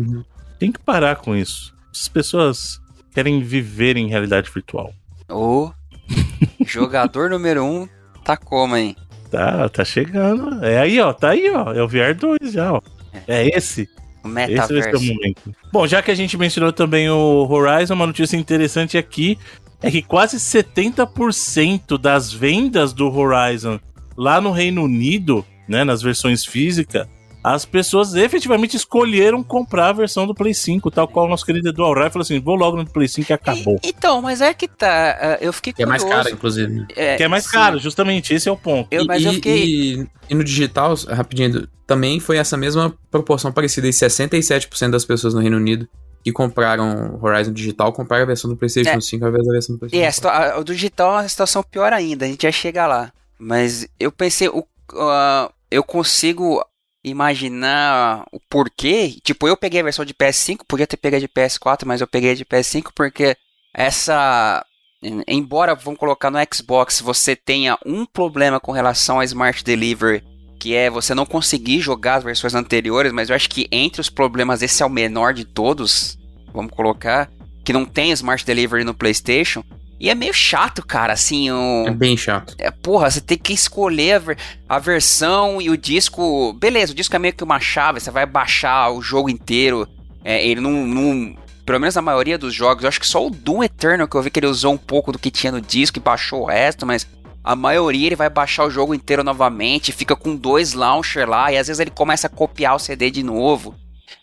Tem 0.58 0.72
que 0.72 0.80
parar 0.80 1.18
com 1.18 1.36
isso. 1.36 1.74
As 1.92 2.08
pessoas 2.08 2.80
querem 3.20 3.42
viver 3.42 3.98
em 3.98 4.08
realidade 4.08 4.50
virtual. 4.50 4.94
O 5.30 5.72
jogador 6.66 7.30
número 7.30 7.64
1 7.64 7.82
um 7.82 7.90
tá 8.24 8.38
como, 8.38 8.78
hein? 8.78 8.96
Tá, 9.30 9.68
tá 9.68 9.84
chegando. 9.84 10.64
É 10.64 10.80
aí, 10.80 11.02
ó, 11.02 11.12
tá 11.12 11.32
aí, 11.32 11.50
ó. 11.52 11.74
É 11.74 11.84
o 11.84 11.88
VR 11.88 12.16
2 12.18 12.54
já, 12.54 12.72
ó. 12.72 12.82
É 13.28 13.46
esse. 13.50 13.90
O 14.24 14.30
Esse 14.40 14.56
vai 14.56 14.68
ser 14.68 14.74
o 14.74 14.76
metaverso. 14.76 15.06
momento. 15.06 15.56
Bom, 15.72 15.86
já 15.86 16.02
que 16.02 16.12
a 16.12 16.16
gente 16.16 16.38
mencionou 16.38 16.72
também 16.72 17.10
o 17.10 17.46
Horizon, 17.50 17.94
uma 17.94 18.08
notícia 18.08 18.38
interessante 18.38 18.98
aqui 18.98 19.38
é 19.82 19.92
que 19.92 20.02
quase 20.02 20.38
70% 20.38 21.98
das 21.98 22.32
vendas 22.32 22.94
do 22.94 23.14
Horizon 23.14 23.80
lá 24.16 24.40
no 24.40 24.52
Reino 24.52 24.84
Unido, 24.84 25.46
né, 25.68 25.84
nas 25.84 26.02
versões 26.02 26.46
físicas, 26.46 27.08
as 27.44 27.64
pessoas 27.66 28.16
efetivamente 28.16 28.76
escolheram 28.76 29.42
comprar 29.44 29.90
a 29.90 29.94
versão 29.94 30.28
do 30.28 30.36
Play 30.36 30.54
5, 30.54 30.92
tal 30.92 31.08
qual 31.08 31.26
o 31.26 31.30
nosso 31.30 31.46
querido 31.46 31.70
Edu 31.70 31.94
Rai 31.94 32.10
falou 32.10 32.24
assim: 32.24 32.40
vou 32.40 32.56
logo 32.56 32.78
no 32.78 32.86
Play 32.86 33.08
5 33.08 33.32
e 33.32 33.34
acabou. 33.34 33.80
E- 33.84 33.90
então, 33.90 34.22
mas 34.22 34.42
é 34.42 34.54
que 34.54 34.68
tá. 34.68 35.18
ah, 35.22 35.38
Eu 35.42 35.54
fiquei 35.54 35.72
Que 35.74 35.84
é 35.84 35.86
mais 35.86 36.04
caro, 36.04 36.30
inclusive. 36.30 36.86
É, 36.96 37.16
que 37.18 37.24
é 37.24 37.28
mais 37.28 37.46
sim. 37.46 37.52
caro, 37.52 37.80
justamente, 37.80 38.34
esse 38.34 38.50
é 38.50 38.52
o 38.52 38.58
ponto. 38.58 38.88
Eu, 38.92 39.06
mas 39.06 39.22
e, 39.22 39.26
eu 39.26 39.34
fiquei. 39.34 39.64
e- 39.64 40.08
e 40.30 40.36
no 40.36 40.44
digital, 40.44 40.94
rapidinho, 41.08 41.68
também 41.88 42.20
foi 42.20 42.38
essa 42.38 42.56
mesma 42.58 42.94
proporção 43.10 43.52
parecida. 43.52 43.88
E 43.88 43.92
67% 43.92 44.92
das 44.92 45.06
pessoas 45.06 45.34
no 45.34 45.40
Reino 45.42 45.58
Unido 45.58 45.88
que 46.24 46.34
compraram 46.34 47.18
o 47.20 47.26
Horizon 47.26 47.54
Digital 47.54 47.94
compraram 47.94 48.24
a 48.24 48.28
versão 48.28 48.50
do 48.50 48.58
PlayStation 48.58 48.92
É. 48.92 49.00
5 49.00 49.24
ao 49.24 49.30
invés 49.32 49.46
da 49.46 49.52
versão 49.54 49.76
do 49.76 49.80
PlayStation 49.80 50.12
situa- 50.12 50.32
a- 50.32 50.60
o 50.60 50.64
do 50.66 50.74
digital 50.74 51.12
é 51.14 51.22
uma 51.22 51.30
situação 51.30 51.64
pior 51.64 51.94
ainda, 51.94 52.26
a 52.26 52.28
gente 52.28 52.44
já 52.44 52.52
chega 52.52 52.86
lá. 52.86 53.12
Mas 53.40 53.88
eu 53.98 54.12
pensei, 54.12 54.50
o, 54.50 54.66
ah, 54.98 55.50
eu 55.72 55.82
consigo 55.82 56.62
imaginar 57.04 58.26
o 58.32 58.40
porquê. 58.50 59.16
Tipo, 59.24 59.48
eu 59.48 59.58
peguei 59.58 59.80
a 59.82 59.84
versão 59.84 60.06
de 60.06 60.14
PS5, 60.14 60.62
podia 60.68 60.88
ter 60.88 60.98
pegado 60.98 61.22
de 61.22 61.28
PS4, 61.28 61.86
mas 61.86 62.02
eu 62.02 62.08
peguei 62.08 62.36
de 62.36 62.46
PS5 62.46 62.92
porque 62.96 63.36
essa. 63.74 64.66
em- 65.02 65.24
Embora, 65.28 65.76
vamos 65.76 66.00
colocar 66.00 66.30
no 66.30 66.38
Xbox, 66.54 67.02
você 67.02 67.36
tenha 67.36 67.78
um 67.86 68.06
problema 68.06 68.60
com 68.60 68.72
relação 68.72 69.20
a 69.20 69.26
Smart 69.26 69.64
Delivery, 69.64 70.24
que 70.60 70.76
é 70.76 70.90
você 70.90 71.14
não 71.16 71.26
conseguir 71.26 71.80
jogar 71.80 72.16
as 72.16 72.24
versões 72.24 72.54
anteriores, 72.54 73.12
mas 73.14 73.30
eu 73.30 73.36
acho 73.36 73.50
que 73.50 73.68
entre 73.72 74.02
os 74.02 74.10
problemas 74.10 74.62
esse 74.62 74.84
é 74.84 74.86
o 74.86 74.90
menor 74.90 75.34
de 75.34 75.46
todos, 75.46 76.18
vamos 76.54 76.72
colocar, 76.74 77.30
que 77.64 77.72
não 77.72 77.86
tem 77.86 78.12
Smart 78.12 78.46
Delivery 78.46 78.84
no 78.84 78.94
PlayStation. 78.94 79.64
E 80.00 80.10
é 80.10 80.16
meio 80.16 80.34
chato, 80.34 80.86
cara, 80.86 81.12
assim, 81.14 81.52
o... 81.52 81.86
É 81.88 81.92
bem 81.92 82.16
chato. 82.16 82.56
É, 82.58 82.72
porra, 82.72 83.12
você 83.12 83.20
tem 83.20 83.38
que 83.38 83.52
escolher 83.52 84.14
a, 84.14 84.20
ver- 84.20 84.38
a 84.68 84.80
versão 84.80 85.62
e 85.62 85.70
o 85.70 85.76
disco. 85.78 86.54
Beleza, 86.54 86.94
o 86.94 86.96
disco 86.96 87.16
é 87.16 87.20
meio 87.20 87.34
que 87.34 87.44
uma 87.44 87.60
chave, 87.60 88.00
você 88.00 88.10
vai 88.10 88.26
baixar 88.26 88.92
o 88.92 89.02
jogo 89.02 89.30
inteiro. 89.30 89.88
É, 90.24 90.46
ele 90.46 90.62
não, 90.62 90.72
não- 90.88 91.36
Pelo 91.66 91.80
menos 91.80 91.96
na 91.96 92.02
maioria 92.02 92.38
dos 92.38 92.54
jogos, 92.54 92.84
eu 92.84 92.88
acho 92.88 93.00
que 93.00 93.08
só 93.08 93.26
o 93.26 93.30
Doom 93.30 93.64
Eternal 93.64 94.08
que 94.08 94.16
eu 94.16 94.22
vi 94.22 94.30
que 94.32 94.40
ele 94.40 94.48
usou 94.48 94.74
um 94.74 94.78
pouco 94.78 95.12
do 95.12 95.20
que 95.20 95.30
tinha 95.30 95.52
no 95.52 95.60
disco 95.62 95.98
e 95.98 96.02
baixou 96.02 96.44
o 96.44 96.46
resto, 96.46 96.86
mas. 96.86 97.06
A 97.42 97.56
maioria 97.56 98.08
ele 98.08 98.16
vai 98.18 98.30
baixar 98.30 98.66
o 98.66 98.70
jogo 98.70 98.94
inteiro 98.94 99.24
novamente, 99.24 99.94
fica 99.94 100.14
com 100.16 100.36
dois 100.36 100.74
launcher 100.74 101.28
lá, 101.28 101.52
e 101.52 101.58
às 101.58 101.68
vezes 101.68 101.80
ele 101.80 101.90
começa 101.90 102.28
a 102.28 102.30
copiar 102.30 102.76
o 102.76 102.80
CD 102.80 103.10
de 103.10 103.24
novo. 103.24 103.74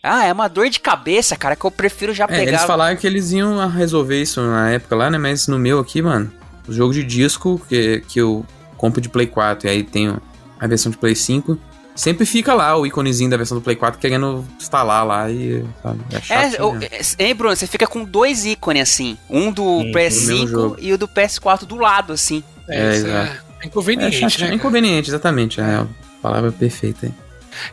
Ah, 0.03 0.25
é 0.25 0.31
uma 0.33 0.47
dor 0.47 0.69
de 0.69 0.79
cabeça, 0.79 1.35
cara, 1.35 1.55
que 1.55 1.65
eu 1.65 1.71
prefiro 1.71 2.13
já 2.13 2.25
É, 2.25 2.27
pegar. 2.27 2.43
eles 2.51 2.63
falaram 2.63 2.95
que 2.95 3.05
eles 3.07 3.31
iam 3.31 3.67
resolver 3.69 4.21
isso 4.21 4.41
na 4.41 4.69
época 4.71 4.95
lá, 4.95 5.09
né? 5.09 5.17
Mas 5.17 5.47
no 5.47 5.57
meu 5.59 5.79
aqui, 5.79 6.01
mano, 6.01 6.31
o 6.67 6.71
jogo 6.73 6.93
de 6.93 7.03
disco 7.03 7.61
que, 7.67 8.01
que 8.07 8.19
eu 8.19 8.45
compro 8.77 9.01
de 9.01 9.09
Play 9.09 9.27
4 9.27 9.67
e 9.67 9.69
aí 9.71 9.83
tenho 9.83 10.21
a 10.59 10.67
versão 10.67 10.91
de 10.91 10.97
Play 10.97 11.15
5, 11.15 11.57
sempre 11.95 12.25
fica 12.25 12.53
lá 12.53 12.77
o 12.77 12.85
íconezinho 12.85 13.29
da 13.29 13.37
versão 13.37 13.57
do 13.57 13.61
Play 13.63 13.75
4 13.75 13.99
querendo 13.99 14.45
instalar 14.59 15.05
lá 15.05 15.29
e. 15.31 15.63
Sabe, 15.81 15.99
é 16.11 16.15
É, 16.17 16.21
chato. 16.51 16.63
o- 16.63 16.73
né? 16.75 16.87
é, 16.91 17.25
hein, 17.25 17.35
Bruno, 17.35 17.55
você 17.55 17.65
fica 17.67 17.87
com 17.87 18.03
dois 18.03 18.45
ícones 18.45 18.83
assim. 18.83 19.17
Um 19.29 19.51
do 19.51 19.83
do 19.83 19.91
mesmo 19.91 20.31
PS5 20.31 20.47
jogo. 20.47 20.75
e 20.79 20.93
o 20.93 20.97
do 20.97 21.07
PS4 21.07 21.65
do 21.65 21.75
lado, 21.75 22.13
assim. 22.13 22.43
É, 22.69 22.95
isso 22.95 23.07
exato. 23.07 23.31
é 23.61 23.65
inconveniente, 23.67 24.17
É, 24.23 24.29
chato, 24.29 24.41
né? 24.41 24.49
é 24.51 24.53
inconveniente, 24.53 25.09
exatamente. 25.09 25.59
É 25.59 25.63
a 25.63 25.87
palavra 26.21 26.51
perfeita 26.51 27.07
aí. 27.07 27.13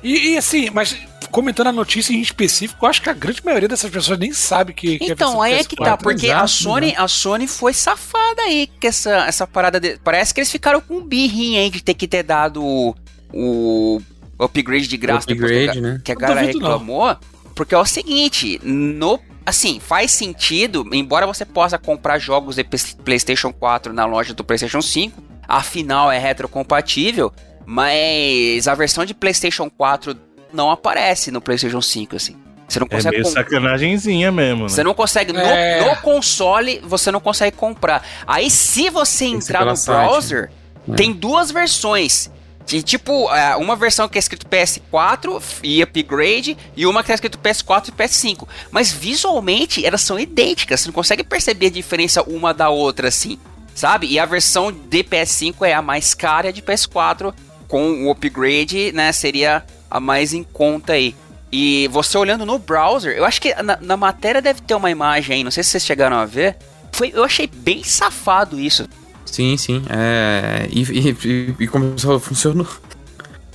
E, 0.02 0.30
e, 0.32 0.38
assim, 0.38 0.70
mas 0.72 0.96
comentando 1.34 1.66
a 1.66 1.72
notícia 1.72 2.12
em 2.12 2.20
específico, 2.20 2.84
eu 2.86 2.88
acho 2.88 3.02
que 3.02 3.10
a 3.10 3.12
grande 3.12 3.44
maioria 3.44 3.68
dessas 3.68 3.90
pessoas 3.90 4.16
nem 4.20 4.32
sabe 4.32 4.72
que, 4.72 5.00
que 5.00 5.10
Então, 5.12 5.42
a 5.42 5.46
aí 5.46 5.54
é 5.54 5.64
que 5.64 5.74
PS4. 5.74 5.84
tá, 5.84 5.96
porque 5.96 6.26
a 6.26 6.44
exato, 6.44 6.48
Sony, 6.48 6.94
a 6.96 7.08
Sony 7.08 7.48
foi 7.48 7.72
safada 7.74 8.42
aí 8.42 8.68
com 8.80 8.86
essa, 8.86 9.26
essa 9.26 9.44
parada 9.44 9.80
de, 9.80 9.98
Parece 10.04 10.32
que 10.32 10.38
eles 10.38 10.50
ficaram 10.52 10.80
com 10.80 10.98
um 10.98 11.04
birrinho 11.04 11.58
aí 11.60 11.70
de 11.70 11.82
ter 11.82 11.94
que 11.94 12.06
ter 12.06 12.22
dado 12.22 12.62
o, 12.64 12.94
o 13.32 14.00
upgrade 14.38 14.86
de 14.86 14.96
graça 14.96 15.26
depois 15.26 15.50
que 15.50 15.56
a- 15.56 15.62
Upgrade, 15.72 15.80
né? 15.80 16.00
que 16.04 16.12
a 16.12 16.14
galera 16.14 16.40
duvido, 16.42 16.60
não. 16.60 16.68
reclamou. 16.70 17.16
Porque 17.52 17.74
é 17.74 17.78
o 17.78 17.84
seguinte, 17.84 18.60
no. 18.62 19.18
Assim, 19.44 19.80
faz 19.80 20.12
sentido, 20.12 20.88
embora 20.92 21.26
você 21.26 21.44
possa 21.44 21.76
comprar 21.78 22.18
jogos 22.20 22.54
de 22.56 22.64
PlayStation 23.04 23.52
4 23.52 23.92
na 23.92 24.06
loja 24.06 24.32
do 24.32 24.42
PlayStation 24.44 24.80
5, 24.80 25.20
afinal 25.48 26.10
é 26.12 26.18
retrocompatível, 26.18 27.30
mas 27.66 28.66
a 28.68 28.74
versão 28.74 29.04
de 29.04 29.12
PlayStation 29.12 29.68
4 29.68 30.14
não 30.54 30.70
aparece 30.70 31.30
no 31.30 31.40
PlayStation 31.40 31.82
5, 31.82 32.16
assim. 32.16 32.36
Você 32.66 32.80
não 32.80 32.86
É 32.90 32.94
consegue 32.96 33.16
meio 33.16 33.24
com- 33.24 33.30
sacanagemzinha 33.30 34.32
mesmo, 34.32 34.62
né? 34.62 34.68
você 34.70 34.82
não 34.82 34.94
consegue. 34.94 35.32
No, 35.32 35.40
É. 35.40 35.84
no 35.84 35.96
console, 36.00 36.80
você 36.82 37.10
não 37.10 37.20
consegue 37.20 37.56
comprar. 37.56 38.02
Aí, 38.26 38.50
se 38.50 38.88
você 38.88 39.26
entrar 39.26 39.64
no 39.66 39.76
site, 39.76 39.96
browser, 40.08 40.50
É. 40.90 40.94
tem 40.94 41.12
duas 41.12 41.50
versões. 41.50 42.30
De, 42.66 42.82
tipo, 42.82 43.30
é, 43.30 43.54
uma 43.56 43.76
versão 43.76 44.08
que 44.08 44.16
é 44.16 44.18
escrito 44.20 44.46
PS4 44.46 45.38
e 45.62 45.82
upgrade, 45.82 46.56
e 46.74 46.86
uma 46.86 47.04
que 47.04 47.12
é 47.12 47.14
escrito 47.14 47.36
PS4 47.38 47.88
e 47.90 47.92
PS5. 47.92 48.48
Mas 48.70 48.90
visualmente 48.90 49.84
elas 49.84 50.00
são 50.00 50.18
idênticas. 50.18 50.80
Você 50.80 50.88
não 50.88 50.94
consegue 50.94 51.22
perceber 51.22 51.66
a 51.66 51.70
diferença 51.70 52.22
uma 52.22 52.54
da 52.54 52.70
outra, 52.70 53.08
assim. 53.08 53.38
Sabe? 53.74 54.06
E 54.06 54.18
a 54.18 54.24
versão 54.24 54.72
de 54.72 55.02
PS5 55.04 55.66
é 55.66 55.74
a 55.74 55.82
mais 55.82 56.14
cara 56.14 56.46
e 56.46 56.48
a 56.48 56.52
de 56.52 56.62
PS4 56.62 57.34
com 57.68 58.06
o 58.06 58.10
upgrade, 58.10 58.92
né? 58.92 59.12
Seria 59.12 59.62
a 59.94 60.00
mais 60.00 60.34
em 60.34 60.42
conta 60.42 60.92
aí. 60.94 61.14
E 61.52 61.88
você 61.92 62.18
olhando 62.18 62.44
no 62.44 62.58
browser, 62.58 63.16
eu 63.16 63.24
acho 63.24 63.40
que 63.40 63.54
na, 63.62 63.78
na 63.80 63.96
matéria 63.96 64.42
deve 64.42 64.60
ter 64.60 64.74
uma 64.74 64.90
imagem 64.90 65.36
aí, 65.36 65.44
não 65.44 65.52
sei 65.52 65.62
se 65.62 65.70
vocês 65.70 65.86
chegaram 65.86 66.16
a 66.16 66.26
ver. 66.26 66.56
Foi, 66.92 67.12
eu 67.14 67.22
achei 67.22 67.46
bem 67.46 67.82
safado 67.84 68.58
isso. 68.58 68.88
Sim, 69.24 69.56
sim. 69.56 69.82
É, 69.88 70.68
e, 70.70 70.82
e- 70.82 71.54
e- 71.60 71.66
como 71.68 71.96
só 71.98 72.18
funcionou. 72.18 72.66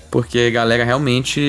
Porque 0.09 0.39
a 0.39 0.49
galera 0.49 0.83
realmente. 0.83 1.39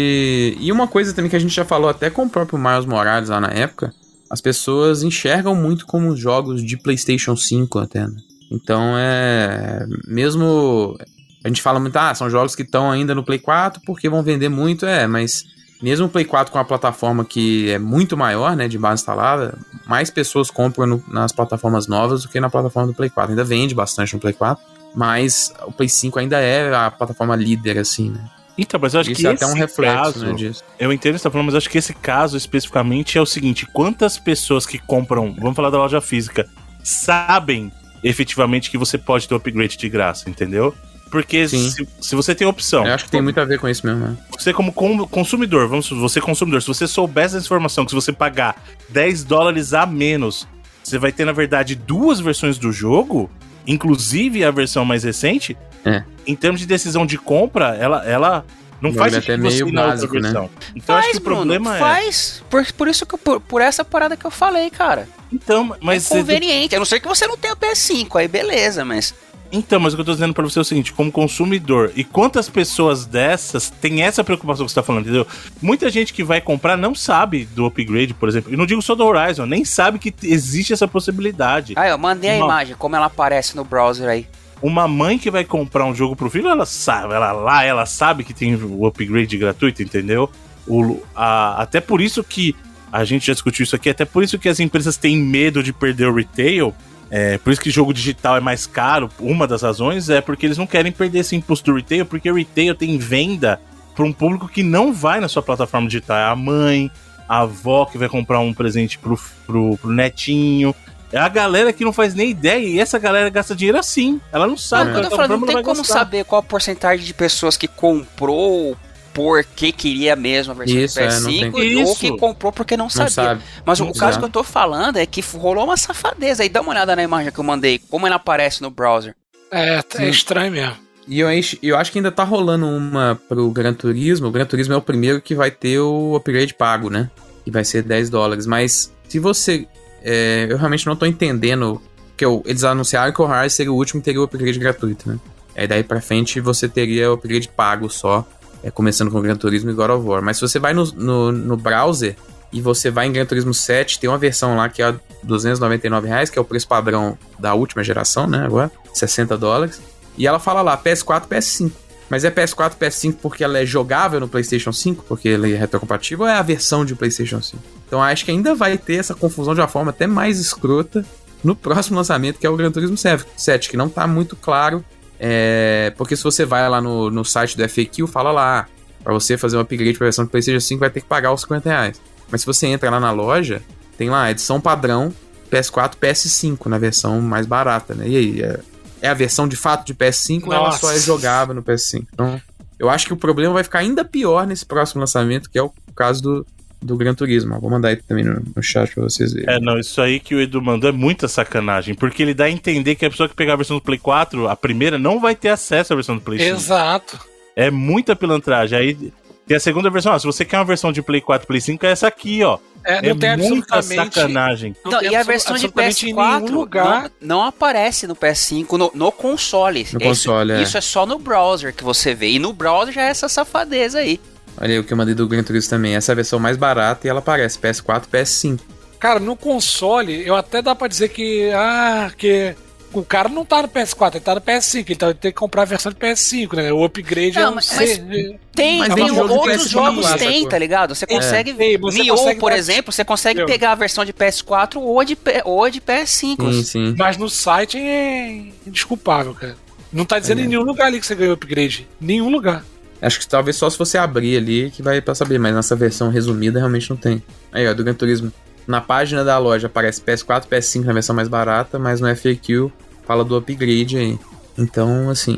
E 0.60 0.70
uma 0.72 0.86
coisa 0.86 1.14
também 1.14 1.30
que 1.30 1.36
a 1.36 1.40
gente 1.40 1.54
já 1.54 1.64
falou 1.64 1.88
até 1.88 2.10
com 2.10 2.24
o 2.24 2.28
próprio 2.30 2.58
Miles 2.58 2.84
Morales 2.84 3.28
lá 3.30 3.40
na 3.40 3.48
época: 3.48 3.92
as 4.28 4.40
pessoas 4.40 5.02
enxergam 5.02 5.54
muito 5.54 5.86
como 5.86 6.14
jogos 6.16 6.62
de 6.64 6.76
PlayStation 6.76 7.34
5 7.36 7.78
até. 7.78 8.00
né? 8.06 8.14
Então 8.52 8.94
é. 8.98 9.86
Mesmo. 10.06 10.98
A 11.44 11.48
gente 11.48 11.62
fala 11.62 11.80
muito, 11.80 11.96
ah, 11.96 12.14
são 12.14 12.28
jogos 12.28 12.54
que 12.54 12.62
estão 12.62 12.90
ainda 12.90 13.14
no 13.14 13.22
Play 13.22 13.38
4 13.38 13.80
porque 13.84 14.08
vão 14.08 14.22
vender 14.22 14.48
muito, 14.48 14.84
é, 14.84 15.06
mas 15.06 15.44
mesmo 15.82 16.06
o 16.06 16.08
Play 16.08 16.24
4 16.24 16.52
com 16.52 16.58
a 16.58 16.64
plataforma 16.64 17.24
que 17.24 17.70
é 17.70 17.78
muito 17.78 18.16
maior, 18.16 18.54
né, 18.54 18.68
de 18.68 18.78
base 18.78 19.00
instalada, 19.00 19.58
mais 19.86 20.10
pessoas 20.10 20.50
compram 20.50 20.86
no, 20.86 21.04
nas 21.08 21.32
plataformas 21.32 21.86
novas 21.86 22.22
do 22.22 22.28
que 22.28 22.38
na 22.38 22.50
plataforma 22.50 22.88
do 22.88 22.94
Play 22.94 23.08
4. 23.08 23.32
Ainda 23.32 23.44
vende 23.44 23.74
bastante 23.74 24.12
no 24.12 24.20
Play 24.20 24.34
4, 24.34 24.62
mas 24.94 25.52
o 25.66 25.72
Play 25.72 25.88
5 25.88 26.18
ainda 26.18 26.38
é 26.38 26.74
a 26.74 26.90
plataforma 26.90 27.34
líder, 27.34 27.78
assim, 27.78 28.10
né? 28.10 28.22
Então, 28.58 28.78
mas 28.78 28.92
eu 28.92 29.00
acho 29.00 29.10
Isso 29.10 29.22
que 29.22 29.26
é 29.26 29.32
esse 29.32 29.42
até 29.42 29.50
um 29.50 29.56
reflexo 29.56 29.96
caso, 29.96 30.26
né, 30.26 30.32
disso. 30.34 30.62
eu 30.78 30.92
entendo 30.92 31.12
o 31.12 31.14
que 31.14 31.18
você 31.20 31.24
tá 31.24 31.30
falando, 31.30 31.46
mas 31.46 31.54
eu 31.54 31.58
acho 31.58 31.70
que 31.70 31.78
esse 31.78 31.94
caso 31.94 32.36
especificamente 32.36 33.16
é 33.16 33.20
o 33.20 33.24
seguinte: 33.24 33.64
quantas 33.72 34.18
pessoas 34.18 34.66
que 34.66 34.78
compram, 34.78 35.34
vamos 35.38 35.56
falar 35.56 35.70
da 35.70 35.78
loja 35.78 36.00
física, 36.00 36.46
sabem 36.84 37.72
efetivamente 38.04 38.70
que 38.70 38.76
você 38.76 38.98
pode 38.98 39.26
ter 39.26 39.32
o 39.32 39.38
upgrade 39.38 39.78
de 39.78 39.88
graça, 39.88 40.28
entendeu? 40.28 40.74
Porque 41.10 41.48
se, 41.48 41.86
se 42.00 42.14
você 42.14 42.34
tem 42.34 42.46
opção, 42.46 42.86
Eu 42.86 42.94
acho 42.94 43.04
que 43.06 43.10
tem 43.10 43.20
muito 43.20 43.40
a 43.40 43.44
ver 43.44 43.58
com 43.58 43.68
isso 43.68 43.84
mesmo, 43.86 44.00
né? 44.06 44.16
você 44.38 44.52
como 44.52 44.72
com- 44.72 45.06
consumidor, 45.08 45.66
vamos 45.68 45.88
você 45.90 46.20
consumidor, 46.20 46.62
se 46.62 46.68
você 46.68 46.86
soubesse 46.86 47.36
essa 47.36 47.44
informação 47.44 47.84
que 47.84 47.90
se 47.90 47.94
você 47.96 48.12
pagar 48.12 48.62
10 48.90 49.24
dólares 49.24 49.74
a 49.74 49.84
menos, 49.86 50.46
você 50.84 50.98
vai 50.98 51.10
ter 51.12 51.24
na 51.24 51.32
verdade 51.32 51.74
duas 51.74 52.20
versões 52.20 52.58
do 52.58 52.70
jogo, 52.72 53.28
inclusive 53.66 54.44
a 54.44 54.50
versão 54.50 54.84
mais 54.84 55.02
recente. 55.04 55.56
É. 55.84 56.02
Em 56.26 56.36
termos 56.36 56.60
de 56.60 56.66
decisão 56.66 57.06
de 57.06 57.16
compra, 57.18 57.74
ela 57.76 58.04
ela 58.06 58.44
não 58.80 58.92
faz 58.94 59.12
é 59.14 59.18
até 59.18 59.36
você 59.36 59.62
meio 59.64 59.68
ir 59.68 59.72
na 59.72 59.80
outra 59.82 59.94
básico, 59.96 60.14
né? 60.14 60.20
versão. 60.22 60.50
Então 60.74 60.96
acho 60.96 61.10
que 61.10 61.16
o 61.16 61.20
Bruno, 61.20 61.36
problema 61.40 61.76
é 61.76 61.78
faz. 61.78 62.42
Por, 62.48 62.64
por 62.72 62.88
isso 62.88 63.04
que 63.04 63.16
por, 63.18 63.40
por 63.40 63.60
essa 63.60 63.84
parada 63.84 64.16
que 64.16 64.24
eu 64.24 64.30
falei, 64.30 64.70
cara. 64.70 65.08
então, 65.32 65.74
mas 65.80 66.04
é 66.06 66.08
você- 66.08 66.18
conveniente. 66.20 66.74
A 66.76 66.78
não 66.78 66.86
ser 66.86 67.00
que 67.00 67.08
você 67.08 67.26
não 67.26 67.36
tenha 67.36 67.54
o 67.54 67.56
PS5, 67.56 68.16
aí 68.20 68.28
beleza, 68.28 68.84
mas. 68.84 69.14
Então, 69.52 69.80
mas 69.80 69.92
o 69.92 69.96
que 69.96 70.02
eu 70.02 70.04
tô 70.06 70.12
dizendo 70.12 70.32
pra 70.32 70.44
você 70.44 70.60
é 70.60 70.62
o 70.62 70.64
seguinte, 70.64 70.92
como 70.92 71.10
consumidor, 71.10 71.90
e 71.96 72.04
quantas 72.04 72.48
pessoas 72.48 73.04
dessas 73.04 73.68
têm 73.68 74.02
essa 74.02 74.22
preocupação 74.22 74.64
que 74.64 74.70
você 74.70 74.76
tá 74.76 74.82
falando, 74.82 75.02
entendeu? 75.02 75.26
Muita 75.60 75.90
gente 75.90 76.12
que 76.12 76.22
vai 76.22 76.40
comprar 76.40 76.76
não 76.76 76.94
sabe 76.94 77.46
do 77.46 77.66
upgrade, 77.66 78.14
por 78.14 78.28
exemplo. 78.28 78.52
E 78.52 78.56
não 78.56 78.64
digo 78.64 78.80
só 78.80 78.94
do 78.94 79.04
Horizon, 79.04 79.46
nem 79.46 79.64
sabe 79.64 79.98
que 79.98 80.14
existe 80.22 80.72
essa 80.72 80.86
possibilidade. 80.86 81.72
Aí, 81.76 81.90
eu 81.90 81.98
mandei 81.98 82.30
a 82.30 82.38
Não. 82.38 82.44
imagem, 82.46 82.76
como 82.78 82.94
ela 82.94 83.06
aparece 83.06 83.56
no 83.56 83.64
browser 83.64 84.08
aí. 84.08 84.26
Uma 84.62 84.86
mãe 84.86 85.18
que 85.18 85.30
vai 85.30 85.44
comprar 85.44 85.84
um 85.84 85.94
jogo 85.94 86.14
pro 86.14 86.30
filho, 86.30 86.46
ela 86.48 86.66
sabe, 86.66 87.14
ela 87.14 87.32
lá, 87.32 87.64
ela 87.64 87.86
sabe 87.86 88.22
que 88.22 88.32
tem 88.34 88.54
o 88.54 88.86
upgrade 88.86 89.36
gratuito, 89.36 89.82
entendeu? 89.82 90.30
O, 90.66 91.00
a- 91.16 91.60
até 91.62 91.80
por 91.80 92.00
isso 92.00 92.22
que 92.22 92.54
a 92.92 93.02
gente 93.04 93.26
já 93.26 93.32
discutiu 93.32 93.64
isso 93.64 93.74
aqui, 93.74 93.88
até 93.88 94.04
por 94.04 94.22
isso 94.22 94.38
que 94.38 94.48
as 94.48 94.60
empresas 94.60 94.96
têm 94.96 95.16
medo 95.16 95.60
de 95.62 95.72
perder 95.72 96.06
o 96.06 96.14
retail. 96.14 96.72
É, 97.10 97.38
por 97.38 97.52
isso 97.52 97.60
que 97.60 97.70
jogo 97.70 97.92
digital 97.92 98.36
é 98.36 98.40
mais 98.40 98.66
caro. 98.66 99.10
Uma 99.18 99.46
das 99.46 99.62
razões 99.62 100.08
é 100.08 100.20
porque 100.20 100.46
eles 100.46 100.56
não 100.56 100.66
querem 100.66 100.92
perder 100.92 101.20
esse 101.20 101.34
imposto 101.34 101.70
do 101.70 101.76
retail, 101.76 102.06
porque 102.06 102.30
o 102.30 102.34
retail 102.34 102.74
tem 102.74 102.96
venda 102.98 103.60
para 103.94 104.04
um 104.04 104.12
público 104.12 104.48
que 104.48 104.62
não 104.62 104.92
vai 104.92 105.20
na 105.20 105.28
sua 105.28 105.42
plataforma 105.42 105.88
digital. 105.88 106.16
É 106.16 106.24
a 106.24 106.36
mãe, 106.36 106.90
a 107.28 107.40
avó 107.40 107.84
que 107.84 107.98
vai 107.98 108.08
comprar 108.08 108.38
um 108.40 108.54
presente 108.54 108.98
pro, 108.98 109.18
pro, 109.46 109.76
pro 109.78 109.90
netinho. 109.90 110.74
É 111.12 111.18
a 111.18 111.28
galera 111.28 111.72
que 111.72 111.84
não 111.84 111.92
faz 111.92 112.14
nem 112.14 112.30
ideia 112.30 112.64
e 112.64 112.78
essa 112.78 112.96
galera 112.96 113.28
gasta 113.28 113.54
dinheiro 113.54 113.78
assim. 113.78 114.20
Ela 114.30 114.46
não 114.46 114.56
sabe. 114.56 114.92
Não, 114.92 114.98
o 114.98 115.00
que 115.00 115.06
eu 115.06 115.10
falando, 115.10 115.40
não 115.40 115.46
tem 115.46 115.62
como 115.62 115.78
gastar. 115.78 115.94
saber 115.94 116.24
qual 116.24 116.38
a 116.38 116.42
porcentagem 116.42 117.04
de 117.04 117.12
pessoas 117.12 117.56
que 117.56 117.66
comprou 117.66 118.76
porque 119.12 119.72
queria 119.72 120.14
mesmo 120.16 120.52
a 120.52 120.54
versão 120.56 120.76
Isso, 120.78 120.94
do 120.94 121.00
é, 121.00 121.06
não 121.20 121.30
PS5 121.30 121.52
tem- 121.52 121.76
ou 121.76 121.82
Isso. 121.92 122.00
que 122.00 122.16
comprou 122.16 122.52
porque 122.52 122.76
não 122.76 122.84
Não 122.86 122.90
sabia. 122.90 123.10
sabe. 123.10 123.42
Mas 123.64 123.80
o 123.80 123.84
Não 123.84 123.92
caso 123.92 124.18
que 124.18 124.24
eu 124.24 124.28
tô 124.30 124.42
falando 124.44 124.96
é 124.96 125.06
que 125.06 125.20
rolou 125.20 125.64
uma 125.64 125.76
safadeza. 125.76 126.42
Aí 126.42 126.48
dá 126.48 126.60
uma 126.60 126.70
olhada 126.70 126.94
na 126.96 127.02
imagem 127.02 127.30
que 127.32 127.38
eu 127.38 127.44
mandei, 127.44 127.78
como 127.90 128.06
ela 128.06 128.16
aparece 128.16 128.62
no 128.62 128.70
browser. 128.70 129.14
É, 129.50 129.80
é 129.98 130.08
estranho 130.08 130.52
mesmo. 130.52 130.76
E 131.08 131.18
eu, 131.18 131.28
acho- 131.28 131.58
eu 131.62 131.76
acho 131.76 131.90
que 131.90 131.98
ainda 131.98 132.12
tá 132.12 132.22
rolando 132.22 132.66
uma 132.66 133.20
pro 133.28 133.50
Gran 133.50 133.72
Turismo. 133.74 134.28
O 134.28 134.30
Gran 134.30 134.44
Turismo 134.46 134.74
é 134.74 134.76
o 134.76 134.82
primeiro 134.82 135.20
que 135.20 135.34
vai 135.34 135.50
ter 135.50 135.80
o 135.80 136.14
upgrade 136.14 136.54
pago, 136.54 136.88
né? 136.88 137.10
Que 137.44 137.50
vai 137.50 137.64
ser 137.64 137.82
10 137.82 138.08
dólares. 138.10 138.46
Mas 138.46 138.92
se 139.08 139.18
você. 139.18 139.66
é, 140.04 140.46
eu 140.48 140.56
realmente 140.56 140.86
não 140.86 140.94
tô 140.96 141.04
entendendo. 141.06 141.82
Que 142.16 142.24
eu- 142.24 142.42
eles 142.46 142.64
anunciaram 142.64 143.12
que 143.12 143.20
o 143.20 143.24
Horizon 143.24 143.48
seria 143.48 143.72
o 143.72 143.76
último 143.76 144.00
que 144.00 144.04
teria 144.04 144.20
o 144.20 144.24
upgrade 144.24 144.58
gratuito, 144.58 145.08
né? 145.08 145.18
Aí 145.56 145.66
daí 145.66 145.82
pra 145.82 146.00
frente 146.02 146.38
você 146.38 146.68
teria 146.68 147.10
o 147.10 147.14
upgrade 147.14 147.48
pago 147.48 147.88
só. 147.90 148.26
É, 148.62 148.70
começando 148.70 149.10
com 149.10 149.20
Gran 149.20 149.36
Turismo 149.36 149.70
e 149.70 149.74
God 149.74 149.90
of 149.90 150.06
War. 150.06 150.22
Mas 150.22 150.36
se 150.36 150.42
você 150.42 150.58
vai 150.58 150.72
no, 150.72 150.84
no, 150.92 151.32
no 151.32 151.56
browser 151.56 152.16
e 152.52 152.60
você 152.60 152.90
vai 152.90 153.06
em 153.06 153.12
Gran 153.12 153.24
Turismo 153.24 153.54
7, 153.54 153.98
tem 153.98 154.08
uma 154.10 154.18
versão 154.18 154.56
lá 154.56 154.68
que 154.68 154.82
é 154.82 154.94
299 155.22 156.08
reais, 156.08 156.30
que 156.30 156.38
é 156.38 156.42
o 156.42 156.44
preço 156.44 156.66
padrão 156.66 157.16
da 157.38 157.54
última 157.54 157.84
geração, 157.84 158.26
né? 158.26 158.44
Agora, 158.44 158.70
60 158.92 159.36
dólares. 159.36 159.80
E 160.16 160.26
ela 160.26 160.38
fala 160.38 160.62
lá, 160.62 160.76
PS4, 160.76 161.28
PS5. 161.28 161.72
Mas 162.08 162.24
é 162.24 162.30
PS4, 162.30 162.72
PS5 162.76 163.16
porque 163.22 163.44
ela 163.44 163.58
é 163.58 163.64
jogável 163.64 164.18
no 164.18 164.28
PlayStation 164.28 164.72
5, 164.72 165.04
porque 165.06 165.28
ela 165.28 165.48
é 165.48 165.54
retrocompatível, 165.54 166.24
ou 166.24 166.30
é 166.30 166.34
a 166.34 166.42
versão 166.42 166.84
de 166.84 166.96
PlayStation 166.96 167.40
5? 167.40 167.62
Então 167.86 168.02
acho 168.02 168.24
que 168.24 168.32
ainda 168.32 168.52
vai 168.54 168.76
ter 168.76 168.96
essa 168.96 169.14
confusão 169.14 169.54
de 169.54 169.60
uma 169.60 169.68
forma 169.68 169.90
até 169.90 170.08
mais 170.08 170.40
escrota 170.40 171.04
no 171.42 171.54
próximo 171.54 171.96
lançamento, 171.96 172.38
que 172.38 172.46
é 172.46 172.50
o 172.50 172.56
Gran 172.56 172.70
Turismo 172.70 172.96
7, 172.96 173.70
que 173.70 173.76
não 173.76 173.88
tá 173.88 174.06
muito 174.08 174.34
claro. 174.34 174.84
É, 175.22 175.92
porque 175.98 176.16
se 176.16 176.24
você 176.24 176.46
vai 176.46 176.66
lá 176.66 176.80
no, 176.80 177.10
no 177.10 177.24
site 177.26 177.54
do 177.54 177.68
FAQ, 177.68 178.06
fala 178.06 178.32
lá, 178.32 178.66
pra 179.04 179.12
você 179.12 179.36
fazer 179.36 179.58
um 179.58 179.60
upgrade 179.60 179.98
pra 179.98 180.06
versão 180.06 180.24
de 180.24 180.30
PlayStation 180.30 180.60
5 180.60 180.80
vai 180.80 180.88
ter 180.88 181.02
que 181.02 181.06
pagar 181.06 181.30
os 181.32 181.42
50 181.42 181.68
reais. 181.68 182.00
Mas 182.30 182.40
se 182.40 182.46
você 182.46 182.66
entra 182.66 182.88
lá 182.90 182.98
na 182.98 183.10
loja, 183.10 183.60
tem 183.98 184.08
lá 184.08 184.30
edição 184.30 184.58
padrão 184.58 185.12
PS4, 185.50 185.94
PS5 186.00 186.66
na 186.66 186.78
versão 186.78 187.20
mais 187.20 187.46
barata, 187.46 187.94
né? 187.94 188.08
E 188.08 188.16
aí, 188.16 188.42
é, 188.42 188.60
é 189.02 189.08
a 189.08 189.14
versão 189.14 189.46
de 189.46 189.56
fato 189.56 189.84
de 189.84 189.94
PS5 189.94 190.46
ou 190.46 190.54
ela 190.54 190.64
Nossa. 190.66 190.78
só 190.78 190.92
é 190.92 190.98
jogável 190.98 191.54
no 191.54 191.62
PS5? 191.62 192.06
Então, 192.14 192.40
eu 192.78 192.88
acho 192.88 193.06
que 193.06 193.12
o 193.12 193.16
problema 193.16 193.52
vai 193.52 193.64
ficar 193.64 193.80
ainda 193.80 194.04
pior 194.04 194.46
nesse 194.46 194.64
próximo 194.64 195.00
lançamento, 195.00 195.50
que 195.50 195.58
é 195.58 195.62
o 195.62 195.70
caso 195.94 196.22
do, 196.22 196.46
do 196.82 196.96
Gran 196.96 197.14
Turismo. 197.14 197.60
Vou 197.60 197.70
mandar 197.70 197.88
aí 197.88 197.96
também 197.96 198.24
no, 198.24 198.42
no 198.56 198.62
chat 198.62 198.92
pra 198.94 199.02
vocês 199.04 199.32
verem. 199.32 199.54
É, 199.54 199.60
não, 199.60 199.78
isso 199.78 200.00
aí 200.00 200.18
que 200.20 200.34
o 200.34 200.40
Edu 200.40 200.62
mandou 200.62 200.88
é 200.88 200.92
muita 200.92 201.28
sacanagem. 201.28 201.94
Porque 201.94 202.22
ele 202.22 202.34
dá 202.34 202.44
a 202.44 202.50
entender 202.50 202.94
que 202.94 203.04
a 203.04 203.10
pessoa 203.10 203.28
que 203.28 203.34
pegar 203.34 203.52
a 203.54 203.56
versão 203.56 203.76
do 203.76 203.82
Play 203.82 203.98
4, 203.98 204.48
a 204.48 204.56
primeira, 204.56 204.98
não 204.98 205.20
vai 205.20 205.34
ter 205.34 205.48
acesso 205.50 205.92
à 205.92 205.96
versão 205.96 206.16
do 206.16 206.22
Play 206.22 206.38
5. 206.38 206.50
Exato. 206.56 207.20
É 207.54 207.70
muita 207.70 208.16
pilantragem. 208.16 208.78
Aí 208.78 209.12
tem 209.46 209.56
a 209.56 209.60
segunda 209.60 209.90
versão. 209.90 210.12
ó, 210.12 210.18
se 210.18 210.26
você 210.26 210.44
quer 210.44 210.58
uma 210.58 210.64
versão 210.64 210.92
de 210.92 211.02
Play 211.02 211.20
4 211.20 211.46
Play 211.46 211.60
5, 211.60 211.84
é 211.84 211.90
essa 211.90 212.06
aqui, 212.06 212.42
ó. 212.42 212.58
É, 212.82 213.02
não 213.02 213.10
é 213.10 213.14
tem 213.14 213.36
muita 213.36 213.76
absolutamente. 213.76 214.14
sacanagem. 214.14 214.76
não 214.82 214.92
Não, 214.92 214.98
tem 215.00 215.10
e 215.10 215.14
a 215.16 215.22
versão 215.22 215.54
de 215.56 215.66
absolutamente 215.66 216.08
em 216.08 216.14
PS4 216.14 216.40
nenhum 216.40 216.54
lugar. 216.54 217.02
Não, 217.20 217.36
não 217.40 217.44
aparece 217.44 218.06
no 218.06 218.16
PS5, 218.16 218.78
no, 218.78 218.90
no 218.94 219.12
console. 219.12 219.80
No 219.92 219.98
Isso- 219.98 219.98
console, 220.00 220.52
é. 220.52 220.62
Isso 220.62 220.78
é 220.78 220.80
só 220.80 221.04
no 221.04 221.18
browser 221.18 221.74
que 221.74 221.84
você 221.84 222.14
vê. 222.14 222.30
E 222.30 222.38
no 222.38 222.54
browser 222.54 222.94
já 222.94 223.02
é 223.02 223.10
essa 223.10 223.28
safadeza 223.28 223.98
aí. 223.98 224.18
Olha 224.58 224.72
aí 224.74 224.78
o 224.78 224.84
que 224.84 224.92
eu 224.92 224.96
mandei 224.96 225.14
do 225.14 225.26
Gran 225.28 225.42
Turismo 225.42 225.70
também. 225.70 225.94
Essa 225.96 226.12
é 226.12 226.14
a 226.14 226.16
versão 226.16 226.38
mais 226.38 226.56
barata 226.56 227.06
e 227.06 227.10
ela 227.10 227.20
aparece 227.20 227.58
PS4, 227.58 228.04
PS5. 228.12 228.60
Cara, 228.98 229.18
no 229.18 229.34
console, 229.36 230.26
eu 230.26 230.34
até 230.36 230.60
dá 230.60 230.74
pra 230.74 230.86
dizer 230.88 231.08
que. 231.08 231.50
Ah, 231.54 232.10
que. 232.16 232.54
O 232.92 233.04
cara 233.04 233.28
não 233.28 233.44
tá 233.44 233.62
no 233.62 233.68
PS4, 233.68 234.16
ele 234.16 234.20
tá 234.24 234.34
no 234.34 234.40
PS5, 234.40 234.84
ele 234.88 234.96
tá, 234.96 235.14
tem 235.14 235.30
que 235.30 235.38
comprar 235.38 235.62
a 235.62 235.64
versão 235.64 235.92
de 235.92 235.96
PS5, 235.98 236.56
né? 236.56 236.72
O 236.72 236.84
upgrade 236.84 237.36
Não, 237.36 237.42
é 237.42 237.48
um 237.50 237.54
mas- 237.54 237.66
C- 237.66 238.36
Tem, 238.52 238.80
Mas 238.80 238.92
tem 238.94 239.06
jogo 239.08 239.32
outros 239.32 239.62
PS4 239.62 239.68
jogos 239.70 240.04
lá, 240.04 240.18
tem, 240.18 240.48
tá 240.48 240.58
ligado? 240.58 240.92
Você 240.96 241.06
consegue. 241.06 241.54
Tem, 241.54 241.78
você 241.78 242.02
Nioh, 242.02 242.16
consegue 242.18 242.40
por 242.40 242.50
dar- 242.50 242.58
exemplo, 242.58 242.92
você 242.92 243.04
consegue 243.04 243.40
Entendeu? 243.40 243.54
pegar 243.54 243.72
a 243.72 243.74
versão 243.76 244.04
de 244.04 244.12
PS4 244.12 244.80
ou 244.80 245.04
de, 245.04 245.16
ou 245.44 245.70
de 245.70 245.80
PS5. 245.80 246.52
Sim, 246.52 246.62
sim. 246.64 246.94
Mas 246.98 247.16
no 247.16 247.28
site 247.30 247.78
é 247.78 248.42
indesculpável, 248.66 249.34
cara. 249.34 249.56
Não 249.92 250.04
tá 250.04 250.18
dizendo 250.18 250.40
É. 250.40 250.44
em 250.44 250.48
nenhum 250.48 250.62
lugar 250.62 250.88
ali 250.88 250.98
que 250.98 251.06
você 251.06 251.14
ganhou 251.14 251.34
upgrade. 251.34 251.86
Nenhum 252.00 252.28
lugar. 252.28 252.64
Acho 253.02 253.18
que 253.20 253.26
talvez 253.28 253.56
só 253.56 253.68
se 253.70 253.78
você 253.78 253.96
abrir 253.96 254.36
ali 254.36 254.70
que 254.70 254.82
vai 254.82 255.00
pra 255.00 255.14
saber, 255.14 255.38
mas 255.38 255.54
nessa 255.54 255.74
versão 255.74 256.10
resumida 256.10 256.58
realmente 256.58 256.90
não 256.90 256.96
tem. 256.96 257.22
Aí, 257.52 257.66
ó, 257.66 257.72
do 257.74 257.82
Gran 257.82 257.94
Turismo. 257.94 258.30
Na 258.66 258.80
página 258.80 259.24
da 259.24 259.36
loja 259.38 259.66
aparece 259.68 260.00
PS4, 260.02 260.44
PS5 260.46 260.84
na 260.84 260.92
versão 260.92 261.16
mais 261.16 261.26
barata, 261.28 261.78
mas 261.78 262.00
no 262.00 262.08
FAQ 262.14 262.70
fala 263.06 263.24
do 263.24 263.34
upgrade 263.36 263.96
aí. 263.96 264.18
Então, 264.58 265.08
assim. 265.08 265.36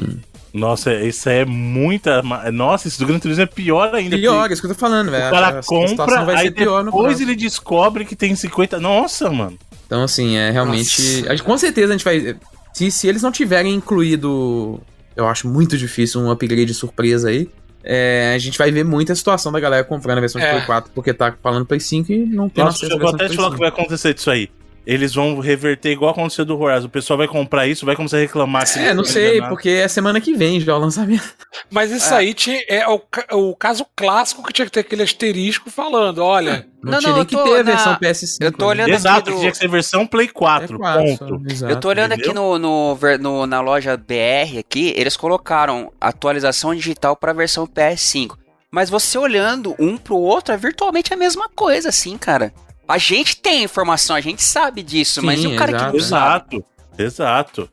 Nossa, 0.52 0.92
isso 0.92 1.28
é 1.30 1.44
muita. 1.46 2.20
Nossa, 2.52 2.88
esse 2.88 2.98
do 2.98 3.06
Gran 3.06 3.18
Turismo 3.18 3.44
é 3.44 3.46
pior 3.46 3.94
ainda. 3.94 4.16
Pior, 4.18 4.50
é 4.50 4.52
isso 4.52 4.60
que 4.60 4.66
eu 4.66 4.74
tô 4.74 4.78
falando, 4.78 5.10
velho. 5.10 5.28
O 5.28 5.30
cara 5.30 5.46
A- 5.46 5.58
a 5.60 5.62
situação 5.62 5.96
compra, 5.96 6.24
vai 6.24 6.34
aí 6.36 6.42
ser 6.48 6.50
pior 6.50 6.80
no 6.84 6.90
depois 6.90 7.06
próximo. 7.06 7.30
ele 7.30 7.36
descobre 7.36 8.04
que 8.04 8.14
tem 8.16 8.34
50. 8.34 8.78
Nossa, 8.80 9.30
mano. 9.30 9.56
Então, 9.86 10.02
assim, 10.02 10.36
é 10.36 10.50
realmente. 10.50 11.00
Nossa. 11.00 11.26
a 11.28 11.30
gente- 11.36 11.42
Com 11.44 11.56
certeza 11.56 11.94
a 11.94 11.96
gente 11.96 12.04
vai. 12.04 12.36
Se, 12.74 12.90
se 12.90 13.06
eles 13.06 13.22
não 13.22 13.32
tiverem 13.32 13.72
incluído. 13.74 14.78
Eu 15.16 15.26
acho 15.28 15.48
muito 15.48 15.76
difícil 15.76 16.20
um 16.20 16.30
upgrade 16.30 16.72
surpresa 16.74 17.28
aí. 17.28 17.48
é, 17.84 18.32
a 18.34 18.38
gente 18.38 18.56
vai 18.56 18.70
ver 18.70 18.84
muita 18.84 19.14
situação 19.14 19.50
da 19.50 19.58
galera 19.58 19.82
comprando 19.84 20.18
a 20.18 20.20
versão 20.20 20.40
de 20.40 20.46
É. 20.46 20.52
Play 20.52 20.64
4 20.66 20.92
porque 20.94 21.12
tá 21.12 21.34
falando 21.42 21.66
Play 21.66 21.80
5 21.80 22.12
e 22.12 22.18
não 22.26 22.48
tem 22.48 22.64
Nossa, 22.64 22.86
eu 22.86 22.98
vou 22.98 23.08
até 23.08 23.24
de 23.24 23.30
te 23.32 23.36
falar 23.36 23.48
o 23.48 23.50
que 23.50 23.56
5. 23.56 23.58
vai 23.58 23.68
acontecer 23.68 24.14
disso 24.14 24.30
aí. 24.30 24.48
Eles 24.84 25.14
vão 25.14 25.38
reverter 25.38 25.90
igual 25.92 26.10
aconteceu 26.10 26.44
do 26.44 26.58
Horizon. 26.60 26.86
O 26.86 26.90
pessoal 26.90 27.16
vai 27.16 27.28
comprar 27.28 27.68
isso, 27.68 27.86
vai 27.86 27.94
começar 27.94 28.16
a 28.16 28.20
reclamar. 28.20 28.64
É, 28.76 28.92
não 28.92 29.04
sei, 29.04 29.40
porque 29.42 29.68
é 29.68 29.86
semana 29.86 30.20
que 30.20 30.34
vem 30.34 30.58
já 30.60 30.74
o 30.76 30.78
lançamento. 30.78 31.22
Mas 31.70 31.92
isso 31.92 32.12
É. 32.12 32.16
aí 32.16 32.34
tinha, 32.34 32.60
é 32.68 32.88
o, 32.88 33.00
o 33.32 33.54
caso 33.54 33.86
clássico 33.94 34.42
que 34.42 34.52
tinha 34.52 34.64
que 34.66 34.72
ter 34.72 34.80
aquele 34.80 35.02
asterisco 35.02 35.70
falando: 35.70 36.18
olha, 36.22 36.66
Não, 36.82 36.92
Não, 36.92 36.98
tinha 36.98 37.10
não, 37.10 37.18
nem 37.18 37.26
que 37.26 37.36
ter 37.36 37.54
a 37.54 37.56
na- 37.58 37.62
versão 37.62 37.94
PS5. 37.96 38.36
eu 38.40 38.52
tô 38.52 38.64
né? 38.64 38.70
olhando 38.70 38.88
Exato, 38.90 39.18
aqui 39.20 39.30
do- 39.30 39.34
que 39.34 39.40
tinha 39.40 39.52
que 39.52 39.58
ser 39.58 39.68
versão 39.68 40.04
Play 40.06 40.26
4. 40.28 40.74
É 40.74 40.78
quatro, 40.78 41.16
só, 41.16 41.26
ponto. 41.26 41.52
exato. 41.52 41.72
Eu 41.72 41.78
tô 41.80 41.88
olhando 41.88 42.12
aqui 42.12 42.22
entendeu? 42.22 42.42
no, 42.42 42.58
no, 42.58 42.94
ver- 42.96 43.18
no- 43.20 43.46
na 43.46 43.60
loja 43.60 43.96
BR 43.96 44.58
aqui, 44.58 44.92
eles 44.96 45.16
colocaram 45.16 45.92
atualização 46.00 46.74
digital 46.74 47.14
para 47.14 47.30
a 47.30 47.34
versão 47.34 47.66
PS5. 47.68 48.36
mas 48.70 48.90
você 48.90 49.16
olhando 49.16 49.76
um 49.78 49.96
pro 49.96 50.16
outro 50.16 50.52
é 50.52 50.56
virtualmente 50.56 51.12
a 51.14 51.16
mesma 51.16 51.48
coisa, 51.54 51.90
assim, 51.90 52.16
cara. 52.18 52.52
A 52.86 52.98
gente 52.98 53.36
tem 53.36 53.62
informação, 53.62 54.14
a 54.16 54.20
gente 54.20 54.42
sabe 54.42 54.82
disso, 54.82 55.20
Sim, 55.20 55.26
mas 55.26 55.42
e 55.42 55.46
o 55.46 55.56
cara 55.56 55.70
exato. 55.72 55.86
que 55.92 55.98
não 55.98 56.04
sabe? 56.04 56.56
Exato, 56.56 56.66
exato. 56.98 57.70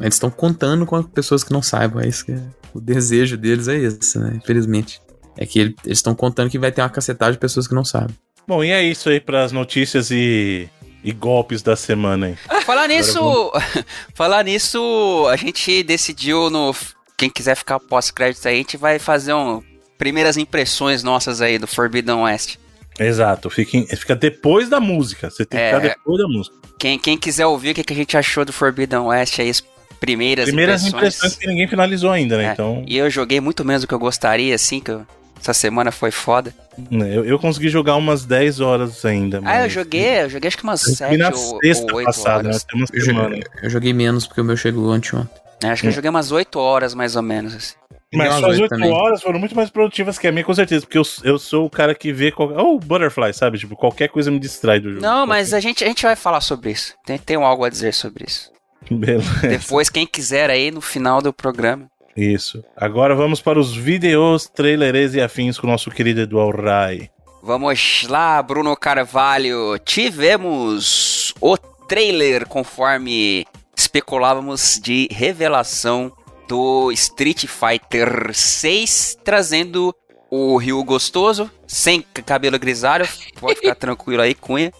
Eles 0.00 0.14
estão 0.14 0.30
contando 0.30 0.84
com 0.84 1.02
pessoas 1.02 1.44
que 1.44 1.52
não 1.52 1.62
saibam. 1.62 2.02
É 2.02 2.08
isso 2.08 2.24
que 2.24 2.32
é- 2.32 2.42
o 2.74 2.80
desejo 2.80 3.36
deles 3.36 3.68
é 3.68 3.76
esse, 3.76 4.18
né? 4.18 4.32
Infelizmente. 4.42 5.00
É 5.36 5.46
que 5.46 5.58
ele- 5.60 5.76
eles 5.84 5.98
estão 5.98 6.14
contando 6.14 6.50
que 6.50 6.58
vai 6.58 6.72
ter 6.72 6.82
uma 6.82 6.90
cacetagem 6.90 7.34
de 7.34 7.38
pessoas 7.38 7.68
que 7.68 7.74
não 7.74 7.84
sabem. 7.84 8.14
Bom, 8.46 8.64
e 8.64 8.70
é 8.72 8.82
isso 8.82 9.08
aí 9.08 9.20
pras 9.20 9.52
notícias 9.52 10.10
e, 10.10 10.68
e 11.04 11.12
golpes 11.12 11.62
da 11.62 11.76
semana 11.76 12.26
aí. 12.26 12.36
Falar 12.66 12.88
nisso, 12.88 13.52
falar 14.14 14.42
nisso, 14.44 15.26
a 15.30 15.36
gente 15.36 15.82
decidiu 15.84 16.50
no 16.50 16.74
quem 17.16 17.30
quiser 17.30 17.54
ficar 17.56 17.78
pós-crédito 17.80 18.46
aí, 18.48 18.54
a 18.54 18.58
gente 18.58 18.76
vai 18.76 18.98
fazer 18.98 19.32
um 19.32 19.62
primeiras 19.96 20.36
impressões 20.36 21.02
nossas 21.02 21.40
aí 21.40 21.58
do 21.58 21.66
Forbidden 21.66 22.16
West. 22.22 22.56
Exato, 22.98 23.48
fica, 23.50 23.76
em- 23.76 23.86
fica 23.86 24.14
depois 24.16 24.68
da 24.68 24.80
música. 24.80 25.30
Você 25.30 25.44
tem 25.44 25.58
que 25.58 25.64
É. 25.64 25.68
ficar 25.74 25.80
depois 25.96 26.18
da 26.20 26.28
música. 26.28 26.56
Quem, 26.78 26.98
quem 26.98 27.16
quiser 27.18 27.46
ouvir 27.46 27.70
o 27.70 27.74
que, 27.74 27.84
que 27.84 27.92
a 27.92 27.96
gente 27.96 28.16
achou 28.16 28.44
do 28.44 28.52
Forbidden 28.52 29.00
West 29.00 29.38
aí, 29.40 29.50
as 29.50 29.62
primeiras, 30.00 30.44
Primeiras 30.46 30.82
impressões. 30.82 31.14
impressões 31.16 31.36
que 31.36 31.46
ninguém 31.46 31.66
finalizou 31.68 32.10
ainda, 32.10 32.36
né? 32.36 32.44
É, 32.48 32.52
Então, 32.52 32.84
E 32.86 32.96
eu 32.96 33.10
joguei 33.10 33.40
muito 33.40 33.64
menos 33.64 33.82
do 33.82 33.88
que 33.88 33.94
eu 33.94 33.98
gostaria, 33.98 34.54
assim, 34.54 34.78
que 34.80 34.90
eu- 34.92 35.04
essa 35.40 35.52
semana 35.52 35.90
foi 35.90 36.10
foda. 36.10 36.54
né, 36.90 37.16
eu, 37.16 37.24
eu 37.24 37.38
consegui 37.40 37.68
jogar 37.68 37.96
umas 37.96 38.24
10 38.24 38.60
horas 38.60 39.04
ainda. 39.04 39.40
Ah, 39.44 39.64
eu 39.64 39.68
joguei, 39.68 40.22
eu 40.22 40.30
joguei 40.30 40.46
acho 40.46 40.56
que 40.56 40.62
umas 40.62 40.86
Eu 40.86 40.94
7 40.94 41.08
fui 41.08 41.16
na 41.18 41.28
ou, 41.30 41.58
sexta 41.60 41.86
ou 41.90 41.96
8 41.98 42.06
passada, 42.06 42.42
né? 42.44 42.48
horas. 42.50 42.66
Uma 42.72 42.86
Eu, 42.92 43.00
joguei, 43.00 43.42
eu 43.64 43.70
joguei 43.70 43.92
menos 43.92 44.26
porque 44.28 44.40
o 44.40 44.44
meu 44.44 44.56
chegou 44.56 44.92
anteontem. 44.92 45.28
É, 45.64 45.70
acho 45.70 45.82
que 45.82 45.88
eu 45.88 45.92
joguei 45.92 46.08
umas 46.08 46.30
8 46.30 46.60
horas, 46.60 46.94
mais 46.94 47.16
ou 47.16 47.22
menos, 47.22 47.52
assim. 47.56 47.74
Mas 48.12 48.34
suas 48.34 48.58
oito 48.58 48.62
8 48.62 48.68
também. 48.70 48.90
horas 48.90 49.22
foram 49.22 49.38
muito 49.38 49.54
mais 49.54 49.68
produtivas 49.68 50.18
que 50.18 50.26
a 50.26 50.32
minha, 50.32 50.44
com 50.44 50.54
certeza. 50.54 50.86
Porque 50.86 50.98
eu, 50.98 51.02
eu 51.24 51.38
sou 51.38 51.66
o 51.66 51.70
cara 51.70 51.94
que 51.94 52.12
vê. 52.12 52.32
Qualquer... 52.32 52.58
Oh, 52.58 52.78
Butterfly, 52.78 53.34
sabe? 53.34 53.58
Tipo, 53.58 53.76
qualquer 53.76 54.08
coisa 54.08 54.30
me 54.30 54.38
distrai 54.38 54.80
do 54.80 54.90
jogo. 54.90 55.02
Não, 55.02 55.26
mas 55.26 55.52
a 55.52 55.60
gente, 55.60 55.84
a 55.84 55.86
gente 55.86 56.02
vai 56.04 56.16
falar 56.16 56.40
sobre 56.40 56.70
isso. 56.70 56.94
Tem, 57.04 57.18
tem 57.18 57.36
algo 57.36 57.64
a 57.64 57.68
dizer 57.68 57.92
sobre 57.92 58.24
isso. 58.26 58.50
Beleza. 58.90 59.46
Depois, 59.46 59.90
quem 59.90 60.06
quiser 60.06 60.48
aí, 60.48 60.70
no 60.70 60.80
final 60.80 61.20
do 61.20 61.32
programa. 61.32 61.86
Isso. 62.16 62.64
Agora 62.76 63.14
vamos 63.14 63.40
para 63.40 63.60
os 63.60 63.76
vídeos, 63.76 64.46
trailers 64.48 65.14
e 65.14 65.20
afins 65.20 65.58
com 65.58 65.66
o 65.66 65.70
nosso 65.70 65.90
querido 65.90 66.20
Eduardo 66.20 66.62
Rai. 66.62 67.10
Vamos 67.42 68.06
lá, 68.08 68.42
Bruno 68.42 68.76
Carvalho. 68.76 69.78
Tivemos 69.84 71.32
o 71.40 71.56
trailer 71.56 72.46
conforme 72.46 73.46
especulávamos 73.76 74.80
de 74.82 75.08
revelação 75.12 76.12
do 76.48 76.90
Street 76.92 77.44
Fighter 77.46 78.30
6, 78.32 79.18
trazendo 79.22 79.94
o 80.30 80.56
Ryu 80.56 80.82
gostoso, 80.84 81.50
sem 81.66 82.02
cabelo 82.26 82.58
grisalho. 82.58 83.06
Pode 83.40 83.56
ficar 83.60 83.74
tranquilo 83.76 84.22
aí, 84.22 84.34
Cunha. 84.34 84.72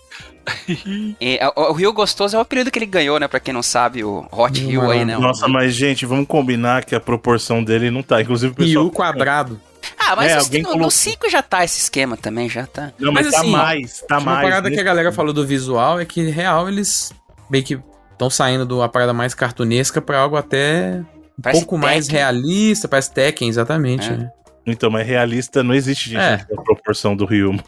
E, 1.21 1.39
o, 1.57 1.61
o 1.71 1.73
Ryu 1.73 1.93
gostoso 1.93 2.35
é 2.35 2.39
o 2.39 2.43
apelido 2.43 2.71
que 2.71 2.79
ele 2.79 2.87
ganhou, 2.87 3.21
né? 3.21 3.29
Pra 3.29 3.39
quem 3.41 3.53
não 3.53 3.63
sabe, 3.63 4.03
o 4.03 4.27
Hot 4.33 4.59
Ryu 4.59 4.91
aí, 4.91 5.05
né? 5.05 5.17
Nossa, 5.19 5.47
mas 5.47 5.75
gente, 5.75 6.07
vamos 6.07 6.27
combinar 6.27 6.85
que 6.85 6.95
a 6.95 7.01
proporção 7.01 7.63
dele 7.63 7.91
não 7.91 8.03
tá. 8.03 8.21
Inclusive 8.23 8.53
o 8.53 8.57
pessoal. 8.57 8.87
o 8.87 8.91
quadrado. 8.91 9.61
Ah, 9.99 10.17
mas 10.17 10.33
É, 10.33 10.59
no, 10.59 10.65
colocou. 10.65 10.83
no 10.87 10.91
5 10.91 11.29
já 11.31 11.43
tá 11.43 11.65
esse 11.65 11.81
esquema 11.81 12.17
também, 12.17 12.49
já 12.49 12.67
tá. 12.67 12.93
Não, 12.99 13.13
mas, 13.13 13.27
Mas 13.27 13.35
tá 13.35 13.41
assim, 13.41 13.51
mais, 13.51 14.01
tá 14.09 14.19
Uma 14.19 14.33
mais. 14.33 14.43
parada 14.49 14.63
que 14.65 14.71
nesse- 14.71 14.81
a 14.81 14.85
galera 14.85 15.13
falou 15.13 15.33
do 15.33 15.47
visual 15.47 16.01
é 16.01 16.05
que, 16.05 16.29
real, 16.31 16.69
eles 16.69 17.13
meio 17.51 17.63
que 17.65 17.79
estão 18.13 18.29
saindo 18.31 18.65
de 18.67 18.73
uma 18.75 18.89
parada 18.89 19.13
mais 19.13 19.35
cartunesca 19.35 20.01
pra 20.01 20.19
algo 20.19 20.37
até 20.37 21.03
Parece 21.43 21.61
pouco 21.63 21.79
mais 21.79 22.07
Tekken. 22.07 22.19
realista, 22.21 22.89
parece 22.89 23.13
Tekken, 23.13 23.49
exatamente. 23.49 24.09
É. 24.09 24.17
né? 24.17 24.31
Então, 24.67 24.91
mas 24.91 25.07
realista 25.07 25.63
não 25.63 25.75
existe, 25.75 26.11
gente, 26.11 26.21
É. 26.21 26.45
a 26.57 26.63
proporção 26.63 27.17
do 27.17 27.25
Ryu. 27.25 27.59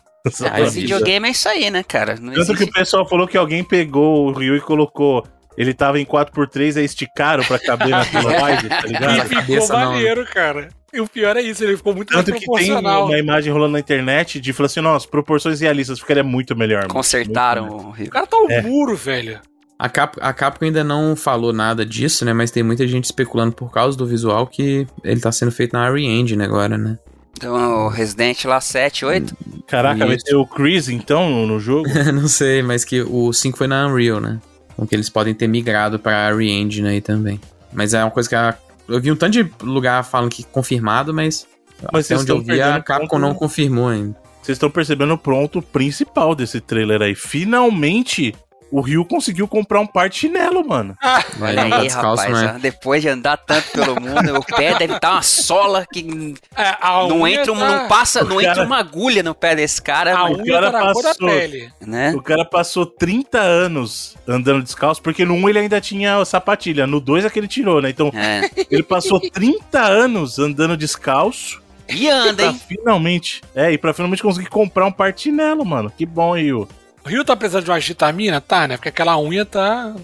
Ah, 0.51 0.61
esse 0.61 0.81
videogame 0.81 1.29
é 1.29 1.31
isso 1.31 1.49
aí, 1.49 1.71
né, 1.71 1.83
cara? 1.83 2.17
Não 2.21 2.35
Tanto 2.35 2.49
que 2.49 2.53
existe. 2.65 2.71
o 2.71 2.73
pessoal 2.75 3.09
falou 3.09 3.27
que 3.27 3.39
alguém 3.39 3.65
pegou 3.65 4.27
o 4.29 4.33
Ryu 4.33 4.57
e 4.57 4.61
colocou. 4.61 5.27
Ele 5.57 5.73
tava 5.75 5.99
em 5.99 6.05
4x3, 6.05 6.77
aí 6.79 6.85
esticaram 6.85 7.43
pra 7.45 7.59
caber 7.59 7.89
na 7.89 8.03
slide, 8.05 8.69
tá 8.69 8.83
E 8.85 8.89
ligado? 8.89 9.19
Essa 9.19 9.43
ficou 9.43 9.79
né? 9.79 9.85
maneiro, 9.87 10.27
cara. 10.27 10.69
E 10.93 11.01
o 11.01 11.07
pior 11.09 11.37
é 11.37 11.41
isso, 11.43 11.63
ele 11.65 11.77
ficou 11.77 11.95
muito 11.95 12.13
mais 12.13 12.25
Tanto 12.27 12.39
que 12.39 12.47
tem 12.47 12.73
uma 12.73 13.19
imagem 13.19 13.53
rolando 13.53 13.73
na 13.73 13.79
internet 13.81 14.41
de 14.41 14.53
falar 14.53 14.67
assim, 14.67 14.81
nossa, 14.81 15.07
proporções 15.09 15.61
realistas, 15.61 16.01
ficaria 16.01 16.23
muito 16.25 16.55
melhor. 16.57 16.83
mano. 16.83 16.95
Consertaram 16.95 17.63
Muito 17.63 17.77
melhor. 17.77 17.89
o 17.89 17.93
Ryu. 17.93 18.07
O 18.09 18.11
cara 18.11 18.27
tá 18.27 18.37
um 18.39 18.51
É. 18.51 18.61
muro, 18.63 18.97
velho. 18.97 19.41
A, 19.81 19.89
Cap, 19.89 20.19
a 20.21 20.31
Capcom 20.35 20.67
ainda 20.67 20.85
não 20.85 21.17
falou 21.17 21.55
nada 21.55 21.87
disso, 21.87 22.23
né? 22.23 22.35
Mas 22.35 22.51
tem 22.51 22.63
muita 22.63 22.87
gente 22.87 23.05
especulando 23.07 23.53
por 23.53 23.73
causa 23.73 23.97
do 23.97 24.07
visual 24.07 24.47
que 24.47 24.87
ele 25.03 25.21
tá 25.23 25.33
sendo 25.33 25.51
feito 25.51 25.73
na 25.73 25.89
Unreal 25.91 25.97
Engine 25.99 26.45
agora, 26.45 26.77
né? 26.77 26.99
Então, 27.33 27.87
o 27.87 27.89
Resident 27.89 28.45
lá 28.45 28.61
7, 28.61 29.07
8. 29.07 29.35
Caraca, 29.67 30.07
vai 30.07 30.19
ter 30.19 30.37
o 30.37 30.45
Chris 30.45 30.91
então 30.91 31.47
no, 31.47 31.59
jogo? 31.59 31.89
não 32.13 32.29
sei, 32.29 32.63
mas 32.63 32.85
que 32.85 33.01
o 33.01 33.33
5 33.33 33.57
foi 33.57 33.67
na 33.67 33.87
Unreal, 33.87 34.21
né? 34.21 34.39
Então 34.75 34.87
que 34.87 34.95
eles 34.95 35.09
podem 35.09 35.33
ter 35.33 35.49
migrado 35.49 35.99
pra 35.99 36.31
Unreal 36.31 36.43
Engine 36.43 36.89
aí 36.89 37.01
também. 37.01 37.41
Mas 37.73 37.95
é 37.95 38.05
uma 38.05 38.11
coisa 38.11 38.29
que 38.29 38.35
a, 38.35 38.55
eu 38.87 39.01
vi 39.01 39.11
um 39.11 39.17
tanto 39.17 39.33
de 39.33 39.51
lugar 39.63 40.05
falando 40.05 40.31
que 40.31 40.45
confirmado, 40.45 41.15
mas, 41.15 41.47
Mas 41.91 42.05
até 42.05 42.17
vocês 42.17 42.21
onde 42.21 42.33
eu 42.33 42.39
estão 42.41 42.55
vi 42.55 42.61
a 42.61 42.83
Capcom 42.83 43.09
ponto- 43.09 43.19
não 43.19 43.33
confirmou 43.33 43.89
ainda. 43.89 44.15
Vocês 44.43 44.57
estão 44.57 44.71
percebendo 44.71 45.15
o 45.15 45.19
pronto 45.19 45.63
principal 45.63 46.35
desse 46.35 46.61
trailer 46.61 47.01
aí. 47.01 47.15
Finalmente, 47.15 48.35
o 48.71 48.81
Ryu 48.81 49.05
conseguiu 49.05 49.49
comprar 49.49 49.81
um 49.81 49.87
par 49.87 50.09
de 50.09 50.17
chinelo, 50.17 50.67
mano. 50.67 50.97
Vai 51.39 51.53
Olha 51.53 51.65
andar 51.65 51.77
aí, 51.79 51.83
descalço, 51.83 52.23
rapaz. 52.25 52.43
né? 52.43 52.53
ó, 52.57 52.59
depois 52.59 53.03
de 53.03 53.09
andar 53.09 53.37
tanto 53.37 53.71
pelo 53.73 54.01
mundo, 54.01 54.39
o 54.39 54.45
pé 54.45 54.75
deve 54.79 54.95
estar 54.95 55.13
uma 55.13 55.23
sola 55.23 55.85
que 55.93 56.35
É, 56.57 56.77
a 56.81 57.07
não 57.09 57.27
entra, 57.27 57.53
um- 57.53 57.59
tá- 57.59 57.69
não 57.83 57.89
passa, 57.89 58.23
o 58.25 58.29
não 58.29 58.37
cara- 58.37 58.49
entra 58.51 58.65
uma 58.65 58.79
agulha 58.79 59.23
no 59.23 59.35
pé 59.35 59.55
desse 59.57 59.81
cara, 59.83 60.15
A 60.17 60.23
mas- 60.29 60.39
unha 60.39 60.53
cara 60.53 60.71
tá 60.73 60.93
passou. 60.93 61.29
pele. 61.29 61.73
né? 61.81 62.13
O 62.15 62.23
cara 62.23 62.45
passou 62.45 62.87
30 62.87 63.41
anos 63.41 64.17
andando 64.29 64.63
descalço, 64.63 65.03
porque 65.03 65.25
no 65.25 65.35
1 65.35 65.49
ele 65.49 65.59
ainda 65.61 65.81
tinha 65.81 66.25
sapatilha, 66.25 66.87
no 66.87 67.01
2 67.01 67.25
é 67.25 67.31
que 67.31 67.39
ele 67.39 67.49
tirou, 67.49 67.81
né? 67.83 67.91
Então, 67.91 68.11
É. 68.15 68.49
ele 68.71 68.83
passou 68.83 69.19
30 69.21 69.81
anos 69.83 70.39
andando 70.39 70.77
descalço 70.77 71.61
E 71.89 72.09
anda, 72.09 72.35
pra 72.35 72.47
hein? 72.47 72.61
finalmente. 72.69 73.43
É, 73.55 73.73
e 73.73 73.79
pra 73.79 73.93
finalmente 73.93 74.23
conseguir 74.23 74.49
comprar 74.49 74.87
um 74.87 74.93
par 74.93 75.13
de 75.13 75.23
chinelo, 75.23 75.65
mano. 75.65 75.91
Que 75.97 76.07
bom, 76.07 76.35
Ryu. 76.35 76.61
O 76.63 76.69
Rio 77.05 77.25
tá 77.25 77.35
precisando 77.37 77.65
de 77.65 77.71
uma 77.71 77.79
vitamina? 77.81 78.41
Tá, 78.41 78.69
né? 78.69 78.77
Porque 78.77 78.89
aquela 78.91 79.19
unha 79.19 79.45
tá. 79.45 79.95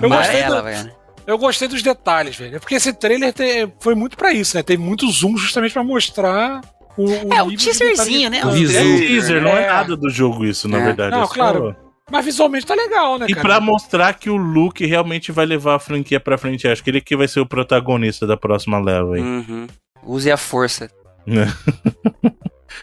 Eu 0.00 0.08
gostei 0.08 0.42
Amarela, 0.42 0.56
do- 0.56 0.64
velho. 0.64 0.92
Eu 1.26 1.38
gostei 1.38 1.68
dos 1.68 1.82
detalhes, 1.82 2.36
velho. 2.36 2.56
É 2.56 2.58
Porque 2.58 2.74
esse 2.74 2.92
trailer 2.92 3.32
te- 3.32 3.68
foi 3.80 3.94
muito 3.94 4.16
pra 4.16 4.32
isso, 4.32 4.56
né? 4.56 4.62
Tem 4.62 4.76
muito 4.76 5.08
zoom 5.10 5.36
justamente 5.36 5.72
pra 5.72 5.84
mostrar 5.84 6.60
o. 6.96 7.04
o 7.04 7.32
É, 7.32 7.42
o 7.42 7.56
teaserzinho, 7.56 8.28
né? 8.28 8.44
O 8.44 8.50
visu. 8.50 8.76
É 8.76 8.82
teaser, 8.82 9.40
não 9.40 9.52
é 9.52 9.68
nada 9.68 9.96
do 9.96 10.10
jogo 10.10 10.44
isso, 10.44 10.68
na 10.68 10.78
É. 10.78 10.84
verdade. 10.84 11.12
Não, 11.12 11.22
é 11.22 11.26
só- 11.26 11.32
claro. 11.32 11.76
Mas 12.10 12.24
visualmente 12.24 12.66
tá 12.66 12.74
legal, 12.74 13.16
né, 13.18 13.26
E 13.28 13.34
cara? 13.34 13.40
pra 13.48 13.60
mostrar 13.60 14.12
que 14.14 14.28
o 14.28 14.36
Luke 14.36 14.84
realmente 14.84 15.30
vai 15.32 15.46
levar 15.46 15.76
a 15.76 15.78
franquia 15.78 16.18
pra 16.20 16.36
frente. 16.36 16.66
Acho 16.68 16.82
que 16.82 16.90
ele 16.90 17.00
que 17.00 17.16
vai 17.16 17.26
ser 17.28 17.40
o 17.40 17.46
protagonista 17.46 18.26
da 18.26 18.36
próxima 18.36 18.78
leva 18.80 19.14
aí. 19.14 19.22
Uhum. 19.22 19.66
Use 20.04 20.30
a 20.30 20.36
força. 20.36 20.90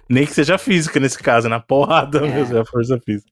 Nem 0.09 0.25
que 0.25 0.33
seja 0.33 0.57
física 0.57 0.99
nesse 0.99 1.17
caso, 1.19 1.47
na 1.49 1.59
porrada 1.59 2.19
É. 2.19 2.21
mesmo, 2.21 2.57
é 2.57 2.61
a 2.61 2.65
força 2.65 2.99
física. 3.05 3.29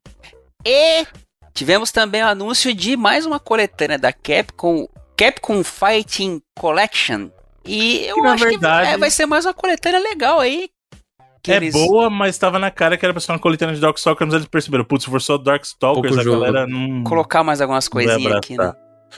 E 0.65 1.05
tivemos 1.53 1.91
também 1.91 2.23
o 2.23 2.27
anúncio 2.27 2.73
de 2.73 2.95
mais 2.97 3.25
uma 3.25 3.39
coletânea 3.39 3.97
da 3.97 4.11
Capcom, 4.13 4.87
Capcom 5.15 5.63
Fighting 5.63 6.41
Collection. 6.57 7.29
E 7.65 8.05
eu 8.05 8.15
Que, 8.15 8.27
acho 8.27 8.43
verdade- 8.45 8.87
que 8.89 8.93
é, 8.93 8.97
vai 8.97 9.09
ser 9.11 9.25
mais 9.25 9.45
uma 9.45 9.53
coletânea 9.53 9.99
legal 9.99 10.39
aí. 10.39 10.69
que 11.43 11.51
é 11.53 11.55
eles- 11.57 11.73
boa, 11.73 12.09
mas 12.09 12.37
tava 12.37 12.59
na 12.59 12.69
cara 12.69 12.97
que 12.97 13.05
era 13.05 13.13
pra 13.13 13.21
ser 13.21 13.31
uma 13.31 13.39
coletânea 13.39 13.73
de 13.73 13.79
Darkstalkers, 13.79 14.27
mas 14.27 14.35
eles 14.35 14.47
perceberam, 14.49 14.83
putz, 14.83 15.05
se 15.05 15.09
for 15.09 15.21
só 15.21 15.37
Darkstalkers, 15.37 16.07
Pouco 16.15 16.19
a 16.19 16.23
jogo. 16.23 16.41
galera 16.41 16.67
não... 16.67 17.03
Colocar 17.05 17.41
mais 17.41 17.61
algumas 17.61 17.87
coisinhas 17.87 18.35
aqui, 18.35 18.57
né? 18.57 18.73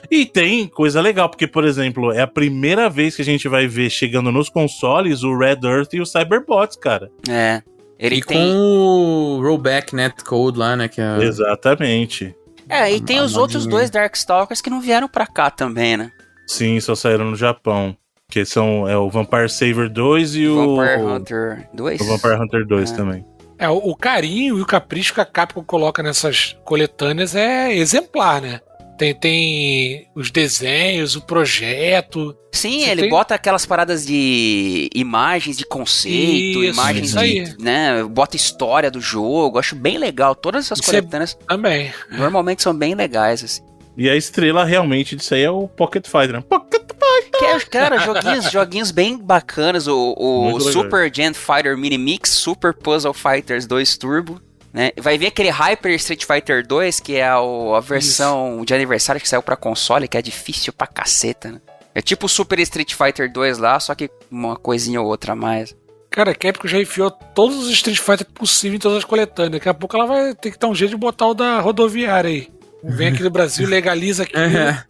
E 0.09 0.25
tem 0.25 0.67
coisa 0.67 1.01
legal, 1.01 1.29
porque, 1.29 1.47
por 1.47 1.65
exemplo, 1.65 2.11
é 2.11 2.21
a 2.21 2.27
primeira 2.27 2.89
vez 2.89 3.15
que 3.15 3.21
a 3.21 3.25
gente 3.25 3.47
vai 3.47 3.67
ver 3.67 3.89
chegando 3.89 4.31
nos 4.31 4.49
consoles 4.49 5.23
o 5.23 5.37
Red 5.37 5.59
Earth 5.63 5.93
e 5.93 6.01
o 6.01 6.05
Cyberbots, 6.05 6.77
cara. 6.77 7.11
É. 7.27 7.61
Ele 7.97 8.17
e 8.17 8.21
tem. 8.21 8.37
com 8.37 8.57
o 8.57 9.41
rollback 9.41 9.93
netcode 9.93 10.57
lá, 10.57 10.75
né? 10.75 10.87
Que 10.87 11.01
é... 11.01 11.17
Exatamente. 11.21 12.33
É, 12.69 12.91
e 12.93 13.01
tem 13.01 13.19
a 13.19 13.23
os 13.23 13.35
outros 13.35 13.65
dois 13.65 13.89
Darkstalkers 13.89 14.61
que 14.61 14.69
não 14.69 14.79
vieram 14.79 15.09
pra 15.09 15.25
cá 15.25 15.49
também, 15.49 15.97
né? 15.97 16.11
Sim, 16.47 16.79
só 16.79 16.95
saíram 16.95 17.25
no 17.25 17.35
Japão. 17.35 17.95
Que 18.29 18.45
são 18.45 18.87
é, 18.87 18.95
o 18.95 19.09
Vampire 19.09 19.49
Saver 19.49 19.89
2 19.89 20.35
e 20.35 20.47
o... 20.47 20.75
Vampire 20.75 21.01
Hunter 21.01 21.69
2. 21.73 22.01
O 22.01 22.05
Vampire 22.05 22.35
Hunter 22.35 22.67
2 22.67 22.91
É. 22.91 22.95
também. 22.95 23.25
É, 23.57 23.67
o, 23.67 23.77
o 23.77 23.95
carinho 23.95 24.57
e 24.59 24.61
o 24.61 24.65
capricho 24.65 25.13
que 25.15 25.19
a 25.19 25.25
Capcom 25.25 25.63
coloca 25.63 26.03
nessas 26.03 26.55
coletâneas 26.63 27.35
é 27.35 27.75
exemplar, 27.75 28.39
né? 28.39 28.61
Tem, 28.99 29.15
tem 29.15 30.07
os 30.13 30.29
desenhos, 30.29 31.15
o 31.15 31.21
projeto. 31.21 32.35
Sim, 32.51 32.81
Você 32.81 32.89
ele 32.89 33.01
tem- 33.03 33.09
bota 33.09 33.33
aquelas 33.33 33.65
paradas 33.65 34.05
de 34.05 34.89
imagens 34.93 35.55
de 35.57 35.65
conceito, 35.65 36.61
Isso, 36.61 36.73
imagens 36.73 37.09
isso 37.09 37.19
aí. 37.19 37.43
de, 37.45 37.63
né, 37.63 38.03
bota 38.03 38.35
história 38.35 38.91
do 38.91 38.99
jogo, 38.99 39.57
acho 39.57 39.73
bem 39.73 39.97
legal. 39.97 40.35
Todas 40.35 40.65
essas 40.65 40.79
é- 40.79 40.83
coletâneas 40.83 41.37
Também. 41.47 41.93
normalmente 42.11 42.61
são 42.61 42.73
bem 42.75 42.93
legais, 42.93 43.41
assim. 43.41 43.61
E 43.97 44.09
a 44.09 44.15
estrela 44.17 44.65
realmente 44.65 45.15
disso 45.15 45.33
aí 45.33 45.43
é 45.43 45.49
o 45.51 45.67
Pocket 45.67 46.05
Fighter, 46.05 46.33
né? 46.33 46.43
Pocket 46.49 46.81
Fighter! 46.81 47.39
Que 47.39 47.45
é, 47.45 47.59
cara, 47.61 47.97
joguinhos, 47.99 48.45
joguinhos 48.51 48.91
bem 48.91 49.17
bacanas. 49.17 49.87
O, 49.87 50.13
o 50.17 50.59
Super 50.59 51.09
Gen 51.13 51.33
Fighter 51.33 51.77
Mini 51.77 51.97
Mix, 51.97 52.29
Super 52.31 52.73
Puzzle 52.73 53.13
Fighters 53.13 53.65
2 53.65 53.97
Turbo. 53.97 54.41
Né? 54.71 54.91
Vai 54.97 55.17
vir 55.17 55.27
aquele 55.27 55.49
Hyper 55.49 55.91
Street 55.93 56.25
Fighter 56.25 56.65
2, 56.65 56.99
que 56.99 57.15
é 57.15 57.27
a, 57.27 57.37
a 57.37 57.79
versão 57.79 58.57
Isso. 58.57 58.65
de 58.65 58.73
aniversário 58.73 59.19
que 59.19 59.27
saiu 59.27 59.41
pra 59.41 59.55
console, 59.55 60.07
que 60.07 60.17
é 60.17 60.21
difícil 60.21 60.71
pra 60.71 60.87
caceta, 60.87 61.51
né? 61.51 61.61
É 61.93 62.01
tipo 62.01 62.27
o 62.27 62.29
Super 62.29 62.59
Street 62.59 62.93
Fighter 62.93 63.31
2 63.31 63.57
lá, 63.57 63.79
só 63.79 63.95
que 63.95 64.09
uma 64.29 64.55
coisinha 64.55 65.01
ou 65.01 65.07
outra 65.07 65.33
a 65.33 65.35
mais. 65.35 65.75
Cara, 66.09 66.31
a 66.31 66.35
Capcom 66.35 66.67
já 66.67 66.79
enfiou 66.79 67.11
todos 67.11 67.57
os 67.57 67.69
Street 67.69 67.97
Fighter 67.97 68.25
possíveis 68.27 68.75
em 68.75 68.79
todas 68.79 68.99
as 68.99 69.03
coletâneas. 69.03 69.53
Daqui 69.53 69.69
a 69.69 69.73
pouco 69.73 69.95
ela 69.95 70.05
vai 70.05 70.33
ter 70.35 70.51
que 70.51 70.59
dar 70.59 70.67
um 70.67 70.75
jeito 70.75 70.91
de 70.91 70.97
botar 70.97 71.27
o 71.27 71.33
da 71.33 71.59
rodoviária 71.59 72.29
aí. 72.29 72.47
Vem 72.83 73.09
aqui 73.09 73.23
no 73.23 73.29
Brasil, 73.29 73.67
legaliza 73.69 74.23
aqui. 74.23 74.33
É. 74.37 74.83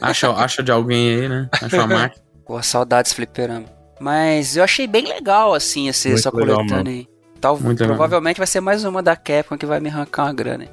acha, 0.00 0.30
acha 0.30 0.62
de 0.62 0.70
alguém 0.70 1.14
aí, 1.14 1.28
né? 1.28 1.48
Acha 1.52 1.76
uma 1.76 1.86
máquina. 1.86 2.22
Pô, 2.46 2.62
saudades 2.62 3.12
fliperama. 3.12 3.66
Mas 4.00 4.56
eu 4.56 4.64
achei 4.64 4.86
bem 4.86 5.06
legal, 5.06 5.54
assim, 5.54 5.88
esse, 5.88 6.12
essa 6.12 6.30
coletânea 6.30 6.92
aí. 6.92 7.08
Tal, 7.44 7.58
provavelmente 7.58 8.36
legal. 8.36 8.38
vai 8.38 8.46
ser 8.46 8.60
mais 8.60 8.84
uma 8.84 9.02
da 9.02 9.14
Capcom 9.14 9.58
que 9.58 9.66
vai 9.66 9.78
me 9.78 9.90
arrancar 9.90 10.24
uma 10.24 10.32
grana. 10.32 10.66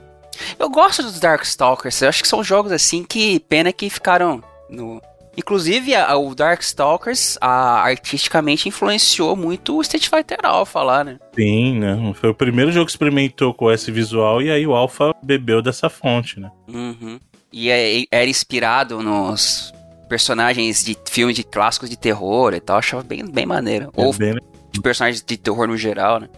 Eu 0.57 0.69
gosto 0.69 1.03
dos 1.03 1.19
Darkstalkers, 1.19 2.01
eu 2.01 2.07
acho 2.07 2.21
que 2.21 2.29
são 2.29 2.41
jogos 2.41 2.71
assim 2.71 3.03
que 3.03 3.41
pena 3.41 3.73
que 3.73 3.89
ficaram 3.89 4.41
no, 4.69 5.01
Inclusive, 5.35 5.93
a, 5.95 6.15
o 6.17 6.33
Darkstalkers 6.33 7.37
a, 7.41 7.81
artisticamente 7.81 8.69
influenciou 8.69 9.35
muito 9.35 9.77
o 9.77 9.81
Street 9.81 10.07
Fighter 10.07 10.37
Alpha 10.43 10.81
lá, 10.81 11.03
né? 11.03 11.19
Sim, 11.35 11.79
né? 11.79 12.13
Foi 12.15 12.29
o 12.29 12.33
primeiro 12.35 12.71
jogo 12.71 12.85
que 12.85 12.91
experimentou 12.91 13.53
com 13.53 13.69
esse 13.69 13.91
visual 13.91 14.41
e 14.41 14.49
aí 14.49 14.65
o 14.65 14.73
Alpha 14.73 15.13
bebeu 15.21 15.61
dessa 15.61 15.89
fonte, 15.89 16.39
né? 16.39 16.49
Uhum. 16.67 17.19
E 17.51 17.69
é, 17.69 18.03
era 18.09 18.29
inspirado 18.29 19.01
nos 19.01 19.73
personagens 20.07 20.83
de 20.85 20.97
filmes 21.09 21.35
de 21.35 21.43
clássicos 21.43 21.89
de 21.89 21.97
terror 21.97 22.53
e 22.53 22.59
tal. 22.59 22.77
Achava 22.77 23.03
bem, 23.03 23.25
bem 23.25 23.45
maneiro. 23.45 23.91
É 23.95 24.01
Ou 24.01 24.13
bem... 24.13 24.35
de 24.71 24.81
personagens 24.81 25.21
de 25.21 25.37
terror 25.37 25.67
no 25.67 25.77
geral, 25.77 26.19
né? 26.19 26.29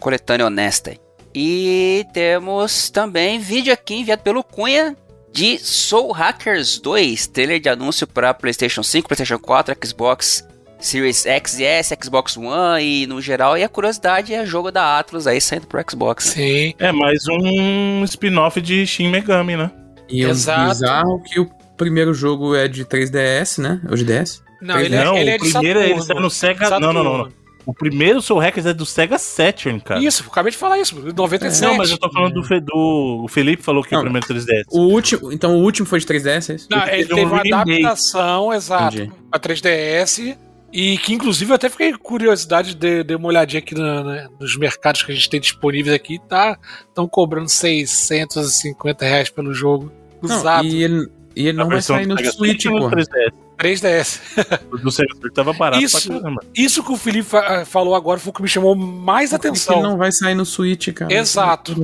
Coletânea 0.00 0.46
honesta 0.46 0.90
aí. 0.90 0.98
E 1.34 2.06
temos 2.12 2.88
também 2.90 3.38
vídeo 3.38 3.72
aqui 3.72 3.94
enviado 3.94 4.22
pelo 4.22 4.42
Cunha 4.42 4.96
de 5.32 5.58
Soul 5.58 6.12
Hackers 6.12 6.78
2, 6.78 7.26
trailer 7.26 7.60
de 7.60 7.68
anúncio 7.68 8.06
para 8.06 8.32
PlayStation 8.32 8.82
5, 8.82 9.06
PlayStation 9.06 9.38
4, 9.38 9.76
Xbox 9.84 10.46
Series 10.78 11.26
X 11.26 11.58
e 11.58 11.64
S, 11.64 11.94
Xbox 12.02 12.36
One 12.36 12.82
e 12.82 13.06
no 13.06 13.20
geral. 13.20 13.56
E 13.58 13.62
a 13.62 13.68
curiosidade 13.68 14.32
é 14.32 14.46
jogo 14.46 14.70
da 14.70 14.98
Atlus 14.98 15.26
aí 15.26 15.40
saindo 15.40 15.66
pro 15.66 15.82
Xbox. 15.88 16.24
Sim. 16.24 16.74
É 16.78 16.92
mais 16.92 17.26
um 17.28 18.02
spin-off 18.04 18.60
de 18.60 18.86
Shin 18.86 19.10
Megami, 19.10 19.56
né? 19.56 19.70
E 20.08 20.22
é 20.22 20.28
um 20.28 20.68
bizarro 20.68 21.22
que 21.22 21.40
o 21.40 21.50
primeiro 21.76 22.14
jogo 22.14 22.54
é 22.54 22.68
de 22.68 22.84
3DS, 22.84 23.60
né? 23.60 23.80
Ou 23.88 23.96
de 23.96 24.04
DS? 24.04 24.42
Não, 24.62 24.80
ele, 24.80 24.94
é, 24.94 25.04
não, 25.04 25.16
ele 25.16 25.30
é 25.30 25.38
de 25.38 25.50
primeiro 25.50 25.80
Saturno. 25.80 26.00
ele 26.00 26.06
saiu 26.06 26.20
no 26.20 26.30
Sega. 26.30 26.66
Saturno. 26.66 26.92
Não, 26.92 27.04
não, 27.04 27.18
não. 27.18 27.45
O 27.66 27.74
primeiro 27.74 28.22
Soul 28.22 28.38
Hackers 28.38 28.64
é 28.64 28.72
do 28.72 28.86
Sega 28.86 29.18
Saturn, 29.18 29.80
cara. 29.80 30.00
Isso, 30.00 30.24
acabei 30.24 30.52
de 30.52 30.56
falar 30.56 30.78
isso, 30.78 30.94
97. 30.94 31.68
Não, 31.68 31.76
mas 31.76 31.90
eu 31.90 31.98
tô 31.98 32.08
falando 32.12 32.34
do, 32.34 32.44
Fe, 32.44 32.60
do 32.60 33.22
o 33.24 33.28
Felipe 33.28 33.60
falou 33.60 33.82
que 33.82 33.90
não, 33.90 34.02
o 34.02 34.04
primeiro 34.04 34.24
3DS. 34.24 34.66
O 34.70 34.82
último, 34.82 35.32
então 35.32 35.56
o 35.56 35.62
último 35.64 35.84
foi 35.84 35.98
de 35.98 36.06
3DS, 36.06 36.50
é 36.50 36.54
isso? 36.54 36.68
Não, 36.70 36.86
ele 36.86 37.06
teve 37.06 37.24
uma 37.24 37.40
adaptação, 37.40 38.54
exato, 38.54 38.98
Entendi. 38.98 39.12
a 39.32 39.40
3DS. 39.40 40.38
E 40.72 40.98
que 40.98 41.12
inclusive 41.14 41.50
eu 41.50 41.54
até 41.54 41.68
fiquei 41.68 41.92
curiosidade 41.94 42.74
de 42.74 43.02
dar 43.02 43.16
uma 43.16 43.28
olhadinha 43.28 43.60
aqui 43.60 43.74
na, 43.74 44.04
né, 44.04 44.28
nos 44.38 44.56
mercados 44.56 45.02
que 45.02 45.10
a 45.10 45.14
gente 45.14 45.30
tem 45.30 45.40
disponíveis 45.40 45.94
aqui, 45.94 46.20
tá? 46.28 46.58
Estão 46.86 47.08
cobrando 47.08 47.48
650 47.48 49.04
reais 49.04 49.30
pelo 49.30 49.54
jogo 49.54 49.90
usado. 50.20 50.64
Não, 50.64 50.74
e 50.74 50.84
ele, 50.84 51.08
e 51.34 51.48
ele 51.48 51.58
não 51.58 51.68
vai 51.68 51.80
sair 51.80 52.06
no 52.06 52.18
Switch, 52.18 52.66
pô. 52.66 52.90
3DS. 52.90 53.45
3DS. 53.58 54.20
do 54.82 54.90
servidor 54.90 55.32
tava 55.32 55.52
barato 55.52 55.82
isso, 55.82 56.08
pra 56.08 56.20
caramba. 56.20 56.42
Isso 56.54 56.82
que 56.82 56.92
o 56.92 56.96
Felipe 56.96 57.28
fa 57.28 57.64
falou 57.64 57.94
agora 57.94 58.20
foi 58.20 58.30
o 58.30 58.32
que 58.32 58.42
me 58.42 58.48
chamou 58.48 58.74
mais 58.74 59.30
Por 59.30 59.36
atenção. 59.36 59.76
Ele 59.76 59.88
não 59.88 59.96
vai 59.96 60.12
sair 60.12 60.34
no 60.34 60.44
Switch, 60.44 60.92
cara. 60.92 61.12
Exato. 61.12 61.74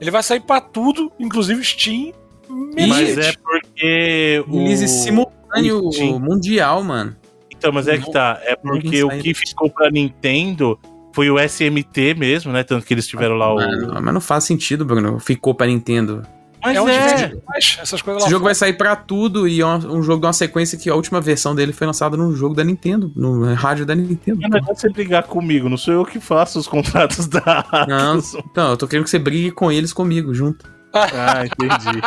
Ele 0.00 0.10
vai 0.10 0.22
sair 0.22 0.40
pra 0.40 0.60
tudo, 0.60 1.10
inclusive 1.18 1.62
Steam. 1.64 2.12
Mas 2.48 3.18
é 3.18 3.32
porque 3.32 4.44
o... 4.46 4.58
Release 4.58 4.88
simultâneo 4.88 5.80
o 5.80 6.20
mundial, 6.20 6.82
mano. 6.82 7.16
Então, 7.50 7.72
mas 7.72 7.88
é 7.88 7.98
que 7.98 8.10
tá. 8.10 8.40
É 8.42 8.54
porque 8.54 9.02
o 9.02 9.08
que 9.08 9.34
ficou 9.34 9.68
pra 9.68 9.90
Nintendo 9.90 10.78
foi 11.12 11.28
o 11.30 11.36
SMT 11.38 12.14
mesmo, 12.14 12.52
né? 12.52 12.62
Tanto 12.62 12.86
que 12.86 12.94
eles 12.94 13.06
tiveram 13.06 13.34
lá 13.34 13.52
o. 13.52 13.56
Mas 14.00 14.14
não 14.14 14.20
faz 14.20 14.44
sentido, 14.44 14.84
Bruno. 14.84 15.18
Ficou 15.18 15.54
pra 15.54 15.66
Nintendo. 15.66 16.22
Mas 16.62 16.76
é, 16.76 16.80
onde 16.80 16.92
é. 16.92 17.32
essas 17.80 18.02
coisas 18.02 18.22
Esse 18.22 18.30
jogo 18.30 18.44
vai 18.44 18.54
sair 18.54 18.72
pra 18.72 18.96
tudo 18.96 19.46
e 19.46 19.60
é 19.60 19.66
um, 19.66 19.98
um, 19.98 20.02
jogo 20.02 20.20
de 20.20 20.26
uma 20.26 20.32
sequência 20.32 20.76
que 20.76 20.90
a 20.90 20.94
última 20.94 21.20
versão 21.20 21.54
dele 21.54 21.72
foi 21.72 21.86
lançada 21.86 22.16
num 22.16 22.34
jogo 22.34 22.54
da 22.54 22.64
Nintendo, 22.64 23.12
no 23.14 23.54
rádio 23.54 23.86
da 23.86 23.94
Nintendo. 23.94 24.40
Não 24.40 24.46
adianta 24.46 24.74
você 24.74 24.88
brigar 24.88 25.22
comigo, 25.24 25.68
não 25.68 25.76
sou 25.76 25.94
eu 25.94 26.04
que 26.04 26.18
faço 26.18 26.58
os 26.58 26.66
contratos 26.66 27.26
da 27.26 27.86
Não, 27.88 28.18
então, 28.18 28.70
eu 28.70 28.76
tô 28.76 28.86
querendo 28.88 29.04
que 29.04 29.10
você 29.10 29.18
brigue 29.18 29.50
com 29.50 29.70
eles 29.70 29.92
comigo, 29.92 30.34
junto. 30.34 30.68
Ah, 30.92 31.44
entendi. 31.44 31.98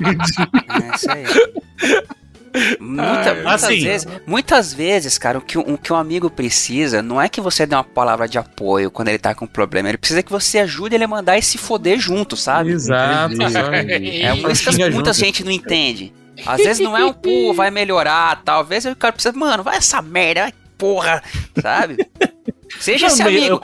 entendi. 0.00 0.48
É 0.78 0.94
isso 0.94 1.10
aí. 1.10 2.17
Muita, 2.80 3.34
muitas, 3.34 3.64
assim, 3.64 3.80
vezes, 3.80 4.06
muitas 4.26 4.72
vezes, 4.72 5.18
cara, 5.18 5.38
o 5.38 5.40
que, 5.40 5.58
o 5.58 5.78
que 5.78 5.92
um 5.92 5.96
amigo 5.96 6.30
precisa 6.30 7.02
não 7.02 7.20
é 7.20 7.28
que 7.28 7.40
você 7.40 7.66
dê 7.66 7.74
uma 7.74 7.84
palavra 7.84 8.28
de 8.28 8.38
apoio 8.38 8.90
quando 8.90 9.08
ele 9.08 9.18
tá 9.18 9.34
com 9.34 9.44
um 9.44 9.48
problema. 9.48 9.88
Ele 9.88 9.98
precisa 9.98 10.22
que 10.22 10.30
você 10.30 10.58
ajude 10.58 10.94
ele 10.94 11.04
a 11.04 11.08
mandar 11.08 11.38
e 11.38 11.42
se 11.42 11.58
foder 11.58 11.98
junto, 11.98 12.36
sabe? 12.36 12.70
Exato. 12.70 13.34
é 13.42 14.32
uma 14.32 14.42
coisa 14.42 14.70
que 14.70 14.90
muita 14.90 15.12
gente 15.12 15.44
não 15.44 15.52
entende. 15.52 16.12
Às 16.46 16.58
vezes 16.58 16.78
não 16.78 16.96
é 16.96 17.04
um, 17.04 17.12
pô, 17.12 17.52
vai 17.52 17.70
melhorar, 17.70 18.42
talvez 18.44 18.84
o 18.84 18.94
cara 18.94 19.12
precisa, 19.12 19.36
mano, 19.36 19.62
vai 19.62 19.76
essa 19.76 20.00
merda, 20.00 20.42
vai 20.42 20.52
porra, 20.78 21.22
sabe? 21.60 22.08
Seja 22.78 23.08
não, 23.08 23.14
esse 23.14 23.22
amigo. 23.22 23.60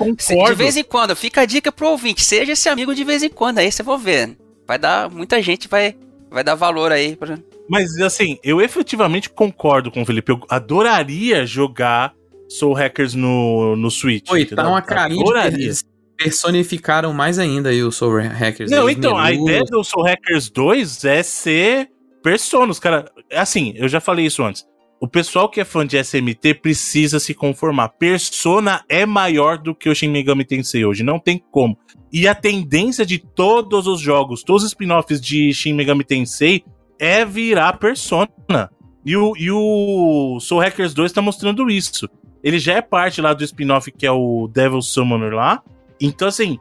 De 0.49 0.55
vez 0.55 0.77
em 0.77 0.83
quando, 0.83 1.15
fica 1.15 1.43
a 1.43 1.47
dica 1.47 1.71
pro 1.71 1.89
ouvinte, 1.89 2.25
seja 2.25 2.53
esse 2.53 2.69
amigo 2.69 2.95
de 2.95 3.05
vez 3.05 3.23
em 3.23 3.29
quando, 3.29 3.59
aí 3.59 3.71
você 3.71 3.83
vai 3.83 3.99
ver. 3.99 4.37
Vai 4.67 4.79
dar, 4.79 5.09
muita 5.11 5.41
gente 5.41 5.69
vai, 5.69 5.95
vai 6.31 6.43
dar 6.43 6.55
valor 6.55 6.91
aí. 6.91 7.15
Pra... 7.15 7.39
Mas 7.69 7.99
assim, 8.01 8.39
eu 8.43 8.61
efetivamente 8.61 9.31
concordo 9.31 9.91
com 9.91 10.03
o 10.03 10.07
Felipe. 10.07 10.33
Eu 10.33 10.41
adoraria 10.49 11.47
jogar 11.47 12.13
Soul 12.49 12.75
Hackers 12.75 13.15
no, 13.15 13.75
no 13.77 13.91
Switch. 13.91 14.31
Oi, 14.31 14.45
tá 14.45 14.69
uma 14.69 14.83
carinha 14.83 15.51
de 15.51 15.73
personificaram 16.17 17.13
mais 17.13 17.39
ainda 17.39 17.71
aí 17.71 17.83
o 17.83 17.91
Soul 17.91 18.21
Hackers. 18.21 18.71
Não, 18.71 18.89
então, 18.89 19.17
a 19.17 19.33
ideia 19.33 19.65
do 19.65 19.83
Soul 19.83 20.05
Hackers 20.05 20.49
2 20.51 21.05
é 21.05 21.23
ser 21.23 21.91
persona. 22.23 22.71
Os 22.71 22.79
cara, 22.79 23.11
assim, 23.33 23.73
eu 23.77 23.89
já 23.89 24.01
falei 24.01 24.27
isso 24.27 24.43
antes. 24.43 24.65
O 25.01 25.09
pessoal 25.09 25.51
que 25.51 25.61
é 25.61 25.65
fã 25.65 25.87
de 25.87 26.03
SMT 26.03 26.55
precisa 26.63 27.21
se 27.21 27.35
conformar. 27.35 27.91
Persona 27.91 28.83
é 28.89 29.05
maior 29.05 29.59
do 29.59 29.75
que 29.75 29.89
o 29.89 29.95
Shin 29.95 30.09
Megami 30.09 30.45
Tensei 30.45 30.85
hoje, 30.85 31.03
não 31.03 31.19
tem 31.19 31.43
como. 31.51 31.77
E 32.11 32.27
a 32.27 32.35
tendência 32.35 33.05
de 33.05 33.19
todos 33.19 33.87
os 33.87 34.01
jogos, 34.01 34.43
todos 34.43 34.63
os 34.63 34.71
spin-offs 34.71 35.21
de 35.21 35.53
Shin 35.53 35.75
Megami 35.75 36.05
Tensei 36.05 36.65
é 36.99 37.25
virar 37.25 37.75
persona. 37.75 38.29
E 39.05 39.17
o, 39.17 39.37
e 39.37 39.51
o 39.51 40.39
Soul 40.41 40.63
Hackers 40.63 40.95
2 40.95 41.13
tá 41.13 41.21
mostrando 41.21 41.71
isso. 41.71 42.09
Ele 42.43 42.59
já 42.59 42.75
é 42.75 42.83
parte 42.83 43.21
lá 43.21 43.35
do 43.35 43.45
spin-off 43.45 43.91
que 43.93 44.07
é 44.07 44.11
o 44.11 44.49
Devil 44.53 44.81
Summoner 44.81 45.33
lá. 45.33 45.63
Então, 46.01 46.29
assim, 46.29 46.59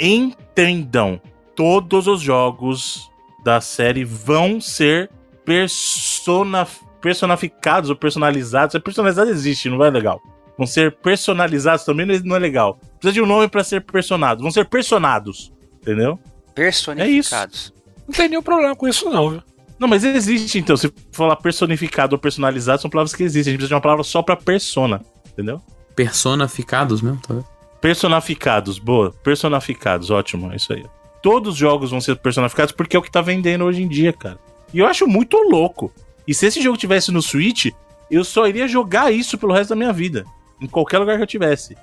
entendam, 0.00 1.20
todos 1.54 2.06
os 2.06 2.20
jogos 2.20 3.10
da 3.44 3.60
série 3.60 4.04
vão 4.04 4.60
ser 4.60 5.10
persona, 5.44 6.66
personificados 7.00 7.90
ou 7.90 7.96
personalizados. 7.96 8.74
A 8.74 8.80
personalizado 8.80 9.30
existe, 9.30 9.68
não 9.68 9.84
é 9.84 9.90
legal. 9.90 10.20
Vão 10.56 10.66
ser 10.66 10.92
personalizados 10.92 11.84
também, 11.84 12.06
não 12.24 12.36
é 12.36 12.38
legal. 12.38 12.78
Precisa 12.98 13.12
de 13.12 13.22
um 13.22 13.26
nome 13.26 13.48
para 13.48 13.64
ser 13.64 13.80
personados. 13.82 14.42
Vão 14.42 14.50
ser 14.50 14.66
personados, 14.66 15.52
entendeu? 15.80 16.18
Personificados. 16.54 17.66
É 17.66 17.68
isso. 17.68 17.81
Não 18.06 18.14
tem 18.14 18.28
nenhum 18.28 18.42
problema 18.42 18.74
com 18.74 18.88
isso, 18.88 19.08
não, 19.08 19.30
viu? 19.30 19.42
Não, 19.78 19.88
mas 19.88 20.04
existe 20.04 20.58
então. 20.58 20.76
Se 20.76 20.92
falar 21.10 21.36
personificado 21.36 22.14
ou 22.14 22.18
personalizado, 22.18 22.80
são 22.80 22.90
palavras 22.90 23.14
que 23.14 23.22
existem. 23.22 23.50
A 23.50 23.52
gente 23.52 23.58
precisa 23.58 23.68
de 23.68 23.74
uma 23.74 23.80
palavra 23.80 24.04
só 24.04 24.22
pra 24.22 24.36
persona, 24.36 25.00
entendeu? 25.32 25.60
Personificados 25.96 27.02
mesmo, 27.02 27.20
tá? 27.20 27.42
Personificados, 27.80 28.78
boa. 28.78 29.12
Personificados, 29.24 30.10
ótimo, 30.10 30.52
é 30.52 30.56
isso 30.56 30.72
aí. 30.72 30.84
Todos 31.20 31.54
os 31.54 31.58
jogos 31.58 31.90
vão 31.90 32.00
ser 32.00 32.16
personificados 32.16 32.72
porque 32.72 32.96
é 32.96 32.98
o 32.98 33.02
que 33.02 33.10
tá 33.10 33.20
vendendo 33.20 33.64
hoje 33.64 33.82
em 33.82 33.88
dia, 33.88 34.12
cara. 34.12 34.38
E 34.72 34.78
eu 34.78 34.86
acho 34.86 35.06
muito 35.06 35.36
louco. 35.36 35.92
E 36.26 36.32
se 36.32 36.46
esse 36.46 36.62
jogo 36.62 36.78
tivesse 36.78 37.10
no 37.10 37.20
Switch, 37.20 37.72
eu 38.10 38.24
só 38.24 38.46
iria 38.46 38.68
jogar 38.68 39.12
isso 39.12 39.36
pelo 39.36 39.52
resto 39.52 39.70
da 39.70 39.76
minha 39.76 39.92
vida. 39.92 40.24
Em 40.60 40.66
qualquer 40.66 40.98
lugar 40.98 41.16
que 41.16 41.22
eu 41.22 41.26
tivesse. 41.26 41.76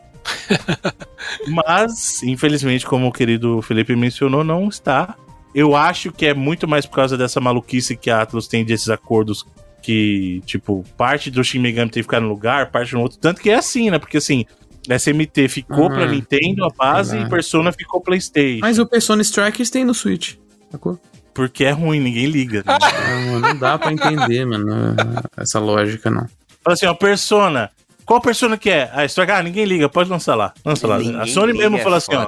Mas, 1.47 2.23
infelizmente, 2.23 2.85
como 2.85 3.07
o 3.07 3.11
querido 3.11 3.61
Felipe 3.61 3.95
mencionou, 3.95 4.43
não 4.43 4.69
está. 4.69 5.15
Eu 5.53 5.75
acho 5.75 6.11
que 6.11 6.25
é 6.25 6.33
muito 6.33 6.67
mais 6.67 6.85
por 6.85 6.95
causa 6.95 7.17
dessa 7.17 7.39
maluquice 7.39 7.95
que 7.95 8.09
a 8.09 8.21
Atlas 8.21 8.47
tem 8.47 8.63
desses 8.63 8.89
acordos 8.89 9.45
que, 9.81 10.41
tipo, 10.45 10.83
parte 10.97 11.31
do 11.31 11.43
Shin 11.43 11.59
Megami 11.59 11.89
tem 11.89 12.01
que 12.01 12.07
ficar 12.07 12.19
no 12.19 12.27
lugar, 12.27 12.71
parte 12.71 12.93
no 12.93 13.01
outro. 13.01 13.17
Tanto 13.17 13.41
que 13.41 13.49
é 13.49 13.55
assim, 13.55 13.89
né? 13.89 13.97
Porque 13.97 14.17
assim, 14.17 14.45
SMT 14.87 15.47
ficou 15.47 15.89
uhum. 15.89 15.89
pra 15.89 16.07
Nintendo 16.07 16.65
a 16.65 16.69
base 16.69 17.17
uhum. 17.17 17.25
e 17.25 17.29
Persona 17.29 17.71
ficou 17.71 18.01
PlayStation. 18.01 18.61
Mas 18.61 18.79
o 18.79 18.85
Persona 18.85 19.21
Strikers 19.21 19.69
tem 19.69 19.83
no 19.83 19.93
Switch, 19.93 20.35
sacou? 20.71 20.99
Porque 21.33 21.63
é 21.63 21.71
ruim, 21.71 21.99
ninguém 21.99 22.25
liga. 22.25 22.63
Né? 22.65 22.77
não, 23.31 23.39
não 23.39 23.57
dá 23.57 23.77
pra 23.77 23.91
entender, 23.91 24.45
mano, 24.45 24.95
essa 25.37 25.59
lógica, 25.59 26.09
não. 26.09 26.27
Fala 26.63 26.73
assim, 26.73 26.85
ó, 26.85 26.93
Persona. 26.93 27.71
Qual 28.05 28.19
Persona 28.19 28.57
que 28.57 28.69
é? 28.69 28.89
Ah, 28.91 29.05
Strike, 29.05 29.31
ah, 29.31 29.43
ninguém 29.43 29.65
liga, 29.65 29.87
pode 29.87 30.09
lançar 30.09 30.35
lá. 30.35 30.53
Lança 30.65 30.87
lá. 30.87 30.97
Ninguém 30.97 31.21
A 31.21 31.27
Sony 31.27 31.53
mesmo 31.53 31.77
fala 31.79 31.97
assim, 31.97 32.15
ó, 32.15 32.27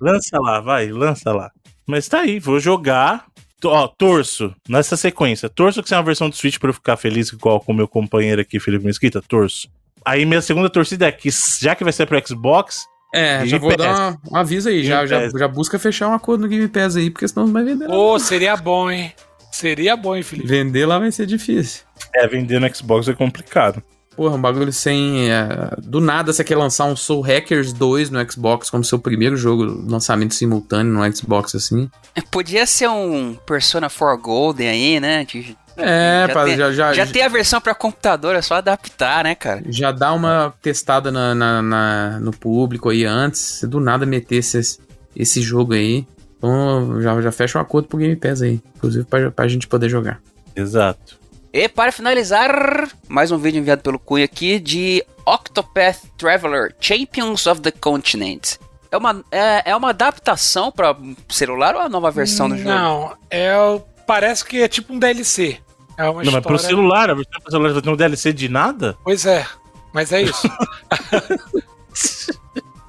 lança 0.00 0.38
lá, 0.38 0.60
vai, 0.60 0.88
lança 0.88 1.32
lá. 1.32 1.50
Mas 1.86 2.08
tá 2.08 2.20
aí, 2.20 2.38
vou 2.38 2.58
jogar. 2.60 3.26
Ó, 3.64 3.86
torço, 3.86 4.52
nessa 4.68 4.96
sequência. 4.96 5.48
Torço 5.48 5.82
que 5.82 5.88
seja 5.88 5.98
uma 6.00 6.04
versão 6.04 6.28
do 6.28 6.34
Switch 6.34 6.58
pra 6.58 6.70
eu 6.70 6.74
ficar 6.74 6.96
feliz 6.96 7.28
igual 7.28 7.60
com 7.60 7.72
o 7.72 7.74
meu 7.74 7.86
companheiro 7.86 8.40
aqui, 8.40 8.58
Felipe 8.58 8.84
Mesquita. 8.84 9.22
Torço. 9.22 9.68
Aí 10.04 10.24
minha 10.26 10.40
segunda 10.42 10.68
torcida 10.68 11.06
é 11.06 11.12
que, 11.12 11.28
já 11.60 11.74
que 11.76 11.84
vai 11.84 11.92
ser 11.92 12.06
pro 12.06 12.20
Xbox, 12.26 12.84
É, 13.14 13.46
já 13.46 13.58
vou 13.58 13.68
Pass. 13.76 13.78
dar 13.98 14.18
um 14.32 14.36
aviso 14.36 14.68
aí. 14.68 14.82
Já, 14.84 15.04
Game 15.06 15.30
já, 15.30 15.38
já 15.38 15.46
busca 15.46 15.78
fechar 15.78 16.08
um 16.08 16.12
acordo 16.14 16.40
no 16.42 16.48
Game 16.48 16.66
Pass 16.66 16.96
aí, 16.96 17.08
porque 17.08 17.28
senão 17.28 17.46
não 17.46 17.52
vai 17.52 17.62
vender. 17.62 17.86
não. 17.86 17.94
Pô, 17.94 18.18
seria 18.18 18.56
bom, 18.56 18.90
hein? 18.90 19.12
Seria 19.52 19.96
bom, 19.96 20.16
hein, 20.16 20.22
Felipe? 20.24 20.48
Vender 20.48 20.86
lá 20.86 20.98
vai 20.98 21.12
ser 21.12 21.26
difícil. 21.26 21.82
é, 22.16 22.26
vender 22.26 22.58
no 22.58 22.74
Xbox 22.74 23.06
é 23.06 23.14
complicado. 23.14 23.80
Porra, 24.16 24.36
um 24.36 24.40
bagulho 24.40 24.72
sem. 24.72 25.30
é, 25.30 25.46
do 25.82 26.00
nada 26.00 26.32
você 26.32 26.44
quer 26.44 26.56
lançar 26.56 26.84
um 26.84 26.94
Soul 26.94 27.22
Hackers 27.22 27.72
2 27.72 28.10
no 28.10 28.30
Xbox 28.30 28.68
como 28.68 28.84
seu 28.84 28.98
primeiro 28.98 29.36
jogo, 29.36 29.64
lançamento 29.88 30.34
simultâneo 30.34 30.92
no 30.92 31.16
Xbox 31.16 31.54
assim. 31.54 31.90
Podia 32.30 32.66
ser 32.66 32.88
um 32.88 33.34
Persona 33.46 33.88
4 33.88 34.18
Golden 34.22 34.68
aí, 34.68 35.00
né? 35.00 35.24
De- 35.24 35.56
É, 35.78 36.26
já, 36.28 36.34
pá, 36.34 36.44
tem, 36.44 36.56
já, 36.56 36.70
já, 36.72 36.92
já 36.92 37.06
tem 37.06 37.22
a 37.22 37.28
versão 37.28 37.58
pra 37.58 37.74
computador, 37.74 38.36
é 38.36 38.42
só 38.42 38.56
adaptar, 38.56 39.24
né, 39.24 39.34
cara? 39.34 39.62
já 39.68 39.90
dá 39.90 40.12
uma 40.12 40.52
testada 40.60 41.10
na, 41.10 41.34
na- 41.34 41.62
na- 41.62 42.20
no 42.20 42.30
público 42.32 42.90
aí 42.90 43.06
antes. 43.06 43.40
Se 43.40 43.66
do 43.66 43.80
nada 43.80 44.04
meter 44.04 44.36
esse, 44.36 44.78
esse 45.16 45.40
jogo 45.40 45.72
aí. 45.72 46.06
Então 46.36 47.00
já, 47.00 47.18
já 47.22 47.32
fecha 47.32 47.56
um 47.58 47.62
acordo 47.62 47.88
pro 47.88 47.96
Game 47.98 48.16
Pass 48.16 48.42
aí. 48.42 48.60
Inclusive 48.76 49.04
pra, 49.06 49.30
pra 49.30 49.48
gente 49.48 49.66
poder 49.66 49.88
jogar. 49.88 50.20
Exato. 50.54 51.18
E 51.52 51.68
para 51.68 51.92
finalizar, 51.92 52.88
mais 53.08 53.30
um 53.30 53.36
vídeo 53.38 53.58
enviado 53.58 53.82
pelo 53.82 53.98
Cunha 53.98 54.24
aqui 54.24 54.58
de 54.58 55.04
Octopath 55.26 55.98
Traveler 56.16 56.74
Champions 56.80 57.46
of 57.46 57.60
the 57.60 57.70
Continent. 57.70 58.56
É 58.90 58.96
uma, 58.96 59.22
é, 59.30 59.70
é 59.70 59.76
uma 59.76 59.90
adaptação 59.90 60.72
para 60.72 60.96
celular 61.28 61.74
ou 61.74 61.82
a 61.82 61.88
nova 61.88 62.10
versão 62.10 62.48
do 62.48 62.56
jogo? 62.56 62.70
Não, 62.70 63.14
é, 63.30 63.54
o- 63.58 63.80
parece 64.06 64.44
que 64.44 64.62
é 64.62 64.68
tipo 64.68 64.94
um 64.94 64.98
DLC. 64.98 65.58
É 65.98 66.04
uma 66.08 66.22
Não, 66.24 66.32
mas 66.32 66.42
pro 66.42 66.56
história- 66.56 66.58
celular, 66.76 67.10
a 67.10 67.14
versão 67.14 67.40
pro 67.42 67.50
celular 67.50 67.72
vai 67.74 67.82
ter 67.82 67.90
um 67.90 67.96
DLC 67.96 68.32
de 68.32 68.48
nada? 68.48 68.96
Pois 69.04 69.26
é, 69.26 69.46
mas 69.92 70.10
é 70.12 70.22
isso. 70.22 70.48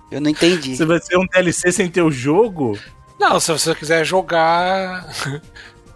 Eu 0.10 0.22
não 0.22 0.30
entendi. 0.30 0.76
Você 0.77 0.85
vai 0.85 0.99
ser 1.02 1.18
um 1.18 1.26
DLC 1.26 1.72
sem 1.72 1.90
ter 1.90 2.02
o 2.02 2.11
jogo? 2.11 2.77
Não, 3.19 3.40
se 3.40 3.52
você 3.52 3.73
quiser 3.76 4.06
jogar. 4.06 5.07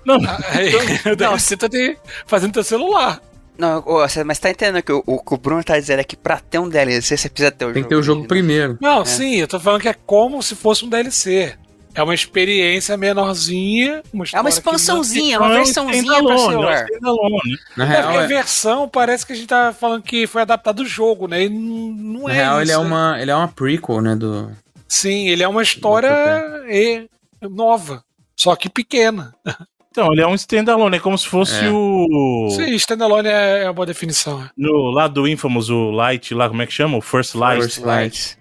Não, 0.07 0.17
Aí, 0.49 0.71
o 1.11 1.15
DLC 1.15 1.57
tá 1.57 1.67
de, 1.67 1.97
fazendo 2.25 2.53
teu 2.53 2.63
celular. 2.63 3.21
Não, 3.57 3.81
você- 3.81 4.23
mas 4.23 4.39
tá 4.39 4.49
entendendo 4.49 4.81
que 4.83 4.91
o, 4.91 5.03
o 5.05 5.19
que 5.21 5.33
o 5.33 5.37
Bruno 5.37 5.63
tá 5.63 5.77
dizendo 5.79 5.99
é 5.99 6.03
que 6.03 6.15
pra 6.15 6.39
ter 6.39 6.59
um 6.59 6.69
DLC 6.69 7.17
você 7.17 7.27
precisa 7.29 7.51
ter 7.51 7.65
o 7.65 7.73
Tem 7.73 7.81
jogo. 7.81 7.83
que 7.83 7.89
ter 7.89 7.95
o 7.95 8.03
jogo 8.03 8.19
original. 8.21 8.27
primeiro. 8.27 8.77
Não, 8.79 9.03
sim, 9.03 9.35
eu 9.35 9.47
tô 9.47 9.59
falando 9.59 9.81
que 9.81 9.89
é 9.89 9.95
como 10.05 10.41
se 10.41 10.55
fosse 10.55 10.85
um 10.85 10.89
DLC. 10.89 11.55
É 11.95 12.03
uma 12.03 12.13
experiência 12.13 12.95
menorzinha. 12.95 14.03
Uma 14.13 14.23
É 14.31 14.39
uma 14.39 14.49
expansãozinha, 14.49 15.39
não 15.39 15.47
uma 15.47 15.55
é 15.55 15.61
um 15.61 15.63
versãozinha 15.63 16.03
pra 16.23 16.33
é 16.35 16.37
celular. 16.37 16.85
standalone. 16.91 17.57
Na 17.75 17.83
É 17.85 17.87
real, 17.87 18.21
é, 18.21 18.27
versão 18.27 18.87
parece 18.87 19.25
que 19.25 19.33
a 19.33 19.35
gente 19.35 19.47
tá 19.47 19.73
falando 19.73 20.03
que 20.03 20.27
foi 20.27 20.43
adaptado 20.43 20.75
do 20.83 20.85
jogo, 20.85 21.27
né? 21.27 21.45
E 21.45 21.49
não 21.49 21.87
não 21.91 22.23
na 22.27 22.33
é 22.33 22.35
real 22.35 22.61
ele, 22.61 22.69
isso. 22.69 22.73
é 22.73 22.77
uma, 22.77 23.19
ele 23.19 23.31
é 23.31 23.35
uma 23.35 23.47
prequel, 23.47 23.99
né? 24.01 24.15
Do, 24.15 24.51
Sim, 24.87 25.27
ele 25.29 25.41
é 25.41 25.47
uma 25.47 25.63
história 25.63 26.13
e- 26.69 27.09
nova, 27.41 28.03
só 28.35 28.55
que 28.55 28.69
pequena. 28.69 29.33
Então, 29.97 30.13
ele 30.13 30.21
é 30.21 30.27
um 30.27 30.35
standalone, 30.35 30.97
é 30.97 30.99
como 30.99 31.17
se 31.17 31.27
fosse 31.27 31.65
É. 31.65 31.71
o. 31.71 32.49
Sim, 32.51 32.71
standalone 32.75 33.27
é 33.27 33.63
é 33.63 33.63
uma 33.63 33.73
boa 33.73 33.85
definição. 33.87 34.43
é. 34.43 34.49
No 34.55 34.91
lado 34.91 35.15
do 35.15 35.27
Infamous, 35.27 35.71
o 35.71 35.89
Light 35.89 36.35
lá, 36.35 36.47
como 36.47 36.61
é 36.61 36.67
que 36.67 36.71
chama? 36.73 36.97
O 36.99 37.01
First 37.01 37.33
Light. 37.33 37.63
First 37.63 37.79
Light. 37.79 38.37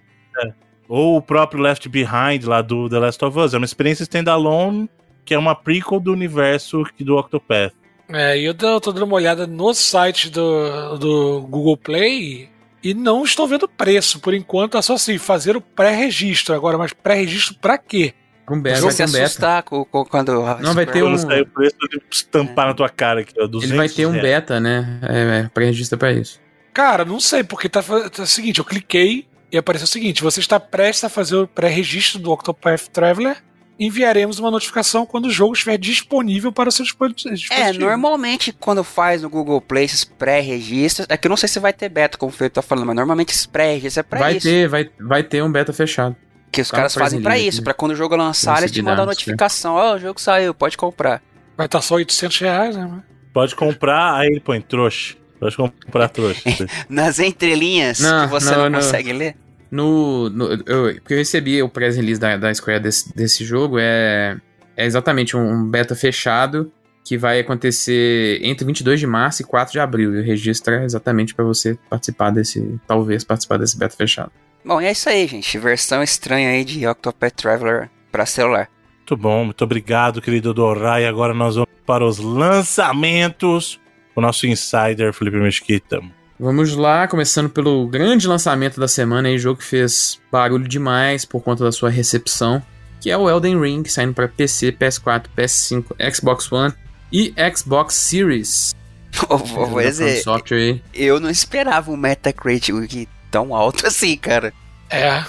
Ou 0.87 1.17
o 1.17 1.21
próprio 1.21 1.59
Left 1.61 1.89
Behind 1.89 2.43
lá 2.45 2.61
do 2.61 2.87
The 2.87 2.99
Last 2.99 3.25
of 3.25 3.39
Us. 3.39 3.55
É 3.55 3.57
uma 3.57 3.65
experiência 3.65 4.03
standalone 4.03 4.87
que 5.25 5.33
é 5.33 5.37
uma 5.37 5.55
prequel 5.55 5.99
do 5.99 6.13
universo 6.13 6.83
do 6.99 7.17
Octopath. 7.17 7.73
É, 8.07 8.39
e 8.39 8.45
eu 8.45 8.53
tô 8.53 8.79
tô 8.79 8.91
dando 8.91 9.03
uma 9.03 9.15
olhada 9.15 9.47
no 9.47 9.73
site 9.73 10.29
do, 10.29 10.95
do 10.97 11.41
Google 11.41 11.75
Play 11.75 12.49
e 12.83 12.93
não 12.93 13.23
estou 13.23 13.47
vendo 13.47 13.67
preço. 13.67 14.19
Por 14.19 14.33
enquanto 14.35 14.77
é 14.77 14.81
só 14.83 14.93
assim, 14.93 15.17
fazer 15.17 15.57
o 15.57 15.61
pré-registro. 15.61 16.53
Agora, 16.53 16.77
mas 16.77 16.93
pré-registro 16.93 17.55
pra 17.59 17.79
quê? 17.79 18.13
Com 18.47 18.61
beta, 18.61 18.77
Você 18.77 18.83
vai 18.85 18.91
se 18.93 19.03
um 19.03 19.11
beta. 19.11 19.25
assustar 19.25 19.63
com, 19.63 19.83
com- 19.83 20.05
quando. 20.05 20.31
Não, 20.61 20.73
vai 20.73 20.85
ter 20.85 21.01
Quando 21.01 21.15
um- 21.15 21.17
sair 21.17 21.41
o 21.41 21.47
preço, 21.47 21.75
ele 21.91 22.01
estampar 22.09 22.67
na 22.67 22.73
tua 22.73 22.87
cara 22.87 23.19
aqui, 23.19 23.33
ó. 23.37 23.45
200 23.45 23.69
Ele 23.69 23.77
vai 23.77 23.89
ter 23.89 24.05
um 24.05 24.13
beta, 24.13 24.57
né? 24.59 24.99
É, 25.03 25.39
é 25.45 25.49
pré-registra 25.53 25.97
pra 25.97 26.13
isso. 26.13 26.39
Cara, 26.73 27.03
não 27.03 27.19
sei, 27.19 27.43
porque 27.43 27.67
tá, 27.67 27.83
tá 27.83 28.23
o 28.23 28.25
seguinte, 28.25 28.59
eu 28.59 28.65
cliquei 28.65 29.27
e 29.51 29.57
apareceu 29.57 29.83
o 29.83 29.87
seguinte, 29.87 30.23
você 30.23 30.39
está 30.39 30.59
prestes 30.61 31.03
a 31.03 31.09
fazer 31.09 31.35
o 31.35 31.45
pré-registro 31.47 32.19
do 32.19 32.31
Octopath 32.31 32.87
Traveler, 32.87 33.35
enviaremos 33.79 34.39
uma 34.39 34.49
notificação 34.49 35.05
quando 35.05 35.25
o 35.25 35.29
jogo 35.29 35.53
estiver 35.53 35.77
disponível 35.77 36.51
para 36.51 36.69
o 36.69 36.71
seu 36.71 36.83
dispositivo. 36.85 37.53
É, 37.53 37.73
normalmente 37.73 38.51
quando 38.53 38.83
faz 38.83 39.21
no 39.23 39.29
Google 39.29 39.59
Play 39.61 39.83
esses 39.85 40.03
pré-registros, 40.03 41.05
é 41.09 41.17
que 41.17 41.27
eu 41.27 41.29
não 41.29 41.37
sei 41.37 41.49
se 41.49 41.59
vai 41.59 41.73
ter 41.73 41.89
beta, 41.89 42.17
como 42.17 42.31
o 42.31 42.33
Felipe 42.33 42.55
tá 42.55 42.61
falando, 42.61 42.85
mas 42.87 42.95
normalmente 42.95 43.29
esses 43.33 43.45
pré-registros 43.45 43.97
é 43.97 44.03
pra 44.03 44.19
vai 44.19 44.37
isso. 44.37 44.47
ter, 44.47 44.67
vai, 44.67 44.89
vai 44.99 45.23
ter 45.23 45.43
um 45.43 45.51
beta 45.51 45.73
fechado. 45.73 46.15
Que 46.51 46.61
os 46.61 46.69
Tá 46.69 46.77
caras 46.77 46.93
fazem 46.93 47.21
pra 47.21 47.31
Prison 47.31 47.47
isso, 47.47 47.57
League, 47.57 47.63
pra 47.65 47.73
quando 47.73 47.91
o 47.91 47.95
jogo 47.95 48.15
lançar, 48.15 48.59
eles 48.59 48.71
te 48.71 48.81
mandam 48.81 49.03
a 49.03 49.07
notificação. 49.07 49.75
Ó, 49.75 49.95
o 49.95 49.99
jogo 49.99 50.19
saiu, 50.19 50.53
pode 50.53 50.77
comprar. 50.77 51.21
Vai 51.55 51.65
estar 51.65 51.81
só 51.81 51.95
800 51.95 52.39
reais, 52.39 52.75
né? 52.77 53.03
Pode 53.33 53.55
comprar, 53.55 54.15
aí 54.15 54.27
ele 54.27 54.39
põe 54.39 54.61
trouxa. 54.61 55.15
Pode 55.39 55.55
comprar 55.55 56.09
trouxa. 56.09 56.41
Nas 56.89 57.19
entrelinhas 57.19 57.99
Não, 57.99 58.25
que 58.25 58.31
você 58.31 58.49
não, 58.51 58.57
não, 58.63 58.69
não. 58.71 58.79
consegue 58.79 59.13
ler. 59.13 59.35
No, 59.69 60.29
no- 60.29 60.51
eu, 60.65 60.93
porque 60.95 61.13
eu 61.13 61.17
recebi 61.17 61.61
o 61.61 61.67
press 61.69 61.95
release 61.97 62.19
da, 62.19 62.37
da 62.37 62.53
Square 62.53 62.79
desse, 62.81 63.13
desse 63.15 63.43
jogo, 63.43 63.77
é, 63.77 64.37
é 64.75 64.85
exatamente 64.85 65.35
um, 65.35 65.41
um 65.51 65.65
beta 65.69 65.93
fechado 65.95 66.71
que 67.03 67.17
vai 67.17 67.39
acontecer 67.39 68.39
entre 68.41 68.65
22 68.65 68.99
de 68.99 69.05
março 69.07 69.41
e 69.41 69.45
4 69.45 69.71
de 69.73 69.79
abril. 69.79 70.15
E 70.15 70.19
o 70.21 70.23
registro 70.23 70.73
é 70.73 70.85
exatamente 70.85 71.35
pra 71.35 71.43
você 71.45 71.77
participar 71.89 72.31
desse, 72.31 72.79
talvez 72.87 73.23
participar 73.23 73.57
desse 73.57 73.77
beta 73.77 73.95
fechado. 73.95 74.31
Bom, 74.67 74.81
e 74.81 74.85
é 74.85 74.91
isso 74.91 75.07
aí, 75.07 75.25
gente. 75.25 75.57
Versão 75.57 76.03
estranha 76.03 76.49
aí 76.49 76.65
de 76.65 76.85
Octopath 76.85 77.33
Traveler 77.35 77.89
pra 78.11 78.25
celular. 78.25 78.69
Muito 78.97 79.15
bom, 79.15 79.45
muito 79.45 79.63
obrigado, 79.63 80.21
querido 80.21 80.53
Dorai. 80.53 81.05
Agora 81.05 81.33
nós 81.33 81.55
vamos 81.55 81.69
para 81.85 82.05
os 82.05 82.17
lançamentos. 82.17 83.79
O 84.13 84.19
nosso 84.19 84.45
insider, 84.45 85.13
Felipe 85.13 85.37
Mesquita. 85.37 86.01
Vamos 86.37 86.75
lá, 86.75 87.07
começando 87.07 87.49
pelo 87.49 87.87
grande 87.87 88.27
lançamento 88.27 88.77
da 88.77 88.89
semana, 88.89 89.29
aí, 89.29 89.39
jogo 89.39 89.59
que 89.59 89.65
fez 89.65 90.19
barulho 90.29 90.67
demais 90.67 91.23
por 91.23 91.41
conta 91.41 91.63
da 91.63 91.71
sua 91.71 91.89
recepção, 91.89 92.61
que 92.99 93.09
é 93.09 93.17
o 93.17 93.29
Elden 93.29 93.61
Ring, 93.61 93.85
saindo 93.85 94.13
para 94.13 94.27
PC, 94.27 94.73
PS4, 94.73 95.27
PS5, 95.35 96.13
Xbox 96.13 96.51
One 96.51 96.73
e 97.09 97.33
Xbox 97.55 97.95
Series. 97.95 98.75
Vou, 99.29 99.67
vou 99.69 99.81
dizer, 99.81 100.21
eu 100.93 101.19
não 101.19 101.29
esperava 101.29 101.89
um 101.89 101.97
Metacritic 101.97 103.07
tão 103.31 103.53
alto 103.55 103.85
assim, 103.87 104.15
cara. 104.17 104.53
É, 104.89 105.07
É, 105.07 105.23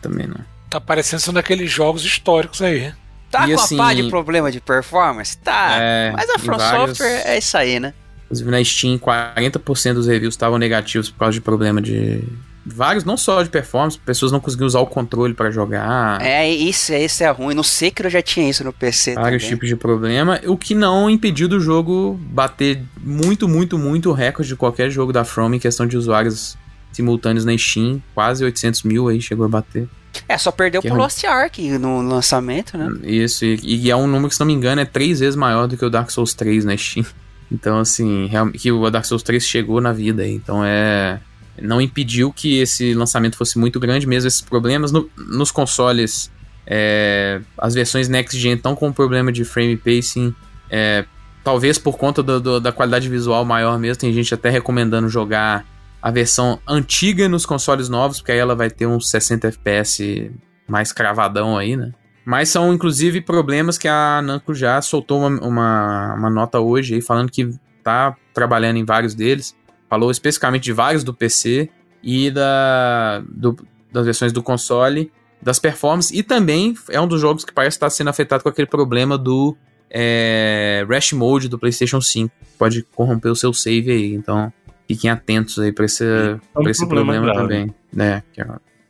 também 0.00 0.26
não. 0.26 0.36
tá 0.70 0.80
parecendo 0.80 1.20
ser 1.22 1.30
um 1.30 1.34
daqueles 1.34 1.70
jogos 1.70 2.04
históricos 2.04 2.62
aí. 2.62 2.92
Tá 3.30 3.48
E 3.48 3.54
com 3.54 3.60
assim- 3.60 3.74
a 3.74 3.78
pá 3.78 3.94
de 3.94 4.04
problema 4.04 4.50
de 4.52 4.60
performance? 4.60 5.36
Tá. 5.38 5.76
É, 5.80 6.12
mas 6.12 6.30
a 6.30 6.38
From 6.38 6.56
vários- 6.56 6.96
Software 6.98 7.22
é 7.26 7.38
isso 7.38 7.56
aí, 7.56 7.80
né? 7.80 7.92
Inclusive 8.26 8.50
na 8.50 8.64
Steam, 8.64 8.98
40% 8.98 9.94
dos 9.94 10.06
reviews 10.06 10.34
estavam 10.34 10.58
negativos 10.58 11.10
por 11.10 11.18
causa 11.18 11.32
de 11.34 11.40
problema 11.40 11.80
de. 11.82 12.22
Vários, 12.66 13.04
não 13.04 13.16
só 13.18 13.42
de 13.42 13.50
performance, 13.50 13.98
pessoas 13.98 14.32
não 14.32 14.40
conseguiam 14.40 14.66
usar 14.66 14.80
o 14.80 14.86
controle 14.86 15.34
para 15.34 15.50
jogar. 15.50 16.22
É, 16.22 16.48
isso, 16.48 16.94
isso 16.94 17.22
é 17.22 17.30
ruim. 17.30 17.54
No 17.54 17.62
Sekiro 17.62 18.08
já 18.08 18.22
tinha 18.22 18.48
isso 18.48 18.64
no 18.64 18.72
PC 18.72 19.14
Vários 19.14 19.42
também. 19.42 19.54
tipos 19.54 19.68
de 19.68 19.76
problema, 19.76 20.40
o 20.46 20.56
que 20.56 20.74
não 20.74 21.10
impediu 21.10 21.46
do 21.46 21.60
jogo 21.60 22.18
bater 22.22 22.82
muito, 22.98 23.46
muito, 23.46 23.76
muito 23.76 24.08
o 24.08 24.12
recorde 24.14 24.48
de 24.48 24.56
qualquer 24.56 24.88
jogo 24.90 25.12
da 25.12 25.24
From 25.24 25.52
em 25.52 25.58
questão 25.58 25.86
de 25.86 25.94
usuários 25.98 26.56
simultâneos 26.94 27.44
na 27.44 27.56
Steam. 27.58 28.02
Quase 28.14 28.44
800 28.44 28.82
mil 28.84 29.08
aí 29.08 29.20
chegou 29.20 29.44
a 29.44 29.48
bater. 29.48 29.88
É, 30.28 30.38
só 30.38 30.50
perdeu 30.52 30.80
Que 30.80 30.86
pro 30.88 30.96
ruim. 30.96 31.02
Lost 31.04 31.24
Ark 31.24 31.60
no 31.78 32.00
lançamento, 32.02 32.78
né? 32.78 32.88
Isso, 33.02 33.44
e, 33.44 33.58
e 33.64 33.90
é 33.90 33.96
um 33.96 34.06
número 34.06 34.28
que, 34.28 34.34
se 34.34 34.40
não 34.40 34.46
me 34.46 34.52
engano, 34.52 34.80
é 34.80 34.84
três 34.84 35.18
vezes 35.20 35.34
maior 35.34 35.66
do 35.66 35.76
que 35.76 35.84
o 35.84 35.90
Dark 35.90 36.08
Souls 36.10 36.32
3 36.34 36.64
na 36.64 36.76
Steam. 36.76 37.04
Então, 37.52 37.78
assim, 37.78 38.28
que 38.58 38.72
o 38.72 38.90
Dark 38.90 39.04
Souls 39.04 39.22
3 39.22 39.46
chegou 39.46 39.80
na 39.80 39.92
vida 39.92 40.22
aí. 40.22 40.32
Então 40.34 40.64
é. 40.64 41.20
Não 41.60 41.80
impediu 41.80 42.32
que 42.32 42.58
esse 42.58 42.94
lançamento 42.94 43.36
fosse 43.36 43.58
muito 43.58 43.78
grande, 43.78 44.08
mesmo 44.08 44.26
esses 44.26 44.40
problemas. 44.40 44.90
No- 44.90 45.08
nos 45.16 45.52
consoles, 45.52 46.32
é, 46.66 47.40
as 47.58 47.74
versões 47.74 48.08
Next 48.08 48.36
Gen 48.40 48.54
estão 48.54 48.74
com 48.74 48.90
problema 48.92 49.30
de 49.30 49.44
frame 49.44 49.76
pacing. 49.76 50.34
é, 50.70 51.04
talvez 51.44 51.78
por 51.78 51.96
conta 51.98 52.22
do- 52.22 52.40
do- 52.40 52.58
da 52.60 52.72
qualidade 52.72 53.08
visual 53.08 53.44
maior 53.44 53.78
mesmo. 53.78 54.00
Tem 54.00 54.12
gente 54.12 54.32
até 54.34 54.48
recomendando 54.48 55.08
jogar 55.08 55.64
a 56.04 56.10
versão 56.10 56.60
antiga 56.68 57.30
nos 57.30 57.46
consoles 57.46 57.88
novos, 57.88 58.18
porque 58.18 58.32
aí 58.32 58.38
ela 58.38 58.54
vai 58.54 58.68
ter 58.68 58.84
uns 58.84 59.08
60 59.08 59.48
FPS 59.48 60.30
mais 60.68 60.92
cravadão 60.92 61.56
aí, 61.56 61.78
né? 61.78 61.92
Mas 62.26 62.50
são, 62.50 62.74
inclusive, 62.74 63.22
problemas 63.22 63.78
que 63.78 63.88
a 63.88 64.20
Namco 64.20 64.52
já 64.52 64.82
soltou 64.82 65.20
uma, 65.20 65.40
uma, 65.40 66.14
uma 66.14 66.28
nota 66.28 66.60
hoje 66.60 66.96
aí, 66.96 67.00
falando 67.00 67.32
que 67.32 67.48
tá 67.82 68.14
trabalhando 68.34 68.76
em 68.76 68.84
vários 68.84 69.14
deles. 69.14 69.56
falou 69.88 70.10
especificamente 70.10 70.64
de 70.64 70.74
vários 70.74 71.02
do 71.02 71.14
PC 71.14 71.70
e 72.02 72.30
da, 72.30 73.22
do, 73.26 73.56
das 73.90 74.04
versões 74.04 74.30
do 74.30 74.42
console, 74.42 75.10
das 75.40 75.58
performances, 75.58 76.10
e 76.12 76.22
também 76.22 76.74
é 76.90 77.00
um 77.00 77.08
dos 77.08 77.18
jogos 77.18 77.46
que 77.46 77.52
parece 77.52 77.76
estar 77.78 77.88
sendo 77.88 78.10
afetado 78.10 78.42
com 78.42 78.50
aquele 78.50 78.68
problema 78.68 79.16
do 79.16 79.56
é, 79.88 80.84
Rush 80.86 81.14
Mode 81.14 81.48
do 81.48 81.58
PlayStation 81.58 82.02
5. 82.02 82.30
Pode 82.58 82.82
corromper 82.94 83.32
o 83.32 83.36
seu 83.36 83.54
save 83.54 83.90
aí, 83.90 84.12
então 84.12 84.52
fiquem 84.94 85.10
atentos 85.10 85.58
aí 85.58 85.72
para 85.72 85.84
esse, 85.84 86.04
é 86.04 86.38
um 86.56 86.68
esse 86.68 86.86
problema, 86.86 87.12
problema 87.12 87.34
também. 87.34 87.74
Né? 87.92 88.22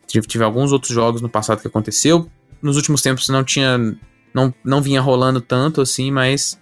Tive, 0.06 0.26
tive 0.26 0.44
alguns 0.44 0.72
outros 0.72 0.92
jogos 0.92 1.20
no 1.20 1.28
passado 1.28 1.60
que 1.60 1.66
aconteceu. 1.66 2.30
Nos 2.60 2.76
últimos 2.76 3.02
tempos 3.02 3.28
não 3.28 3.42
tinha. 3.42 3.78
Não, 4.32 4.52
não 4.64 4.82
vinha 4.82 5.00
rolando 5.00 5.40
tanto 5.40 5.80
assim, 5.80 6.10
mas. 6.10 6.60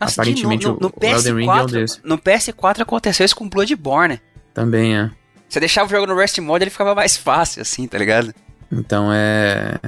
Nossa, 0.00 0.20
aparentemente 0.20 0.66
no, 0.66 0.74
no, 0.74 0.80
no 0.80 0.86
o, 0.88 0.92
PS4, 0.92 1.14
Elden 1.14 1.34
Ring 1.34 1.48
é 1.48 1.62
um 1.62 1.66
desses. 1.66 2.00
No 2.02 2.18
PS4 2.18 2.80
aconteceu 2.80 3.24
isso 3.24 3.36
com 3.36 3.48
Bloodborne. 3.48 4.20
Também 4.52 4.96
é. 4.96 5.10
Você 5.48 5.60
deixava 5.60 5.86
o 5.86 5.90
jogo 5.90 6.06
no 6.06 6.16
Rest 6.16 6.38
Mode, 6.38 6.64
ele 6.64 6.70
ficava 6.70 6.94
mais 6.94 7.16
fácil, 7.16 7.62
assim, 7.62 7.86
tá 7.86 7.96
ligado? 7.96 8.34
Então 8.70 9.10
é. 9.12 9.78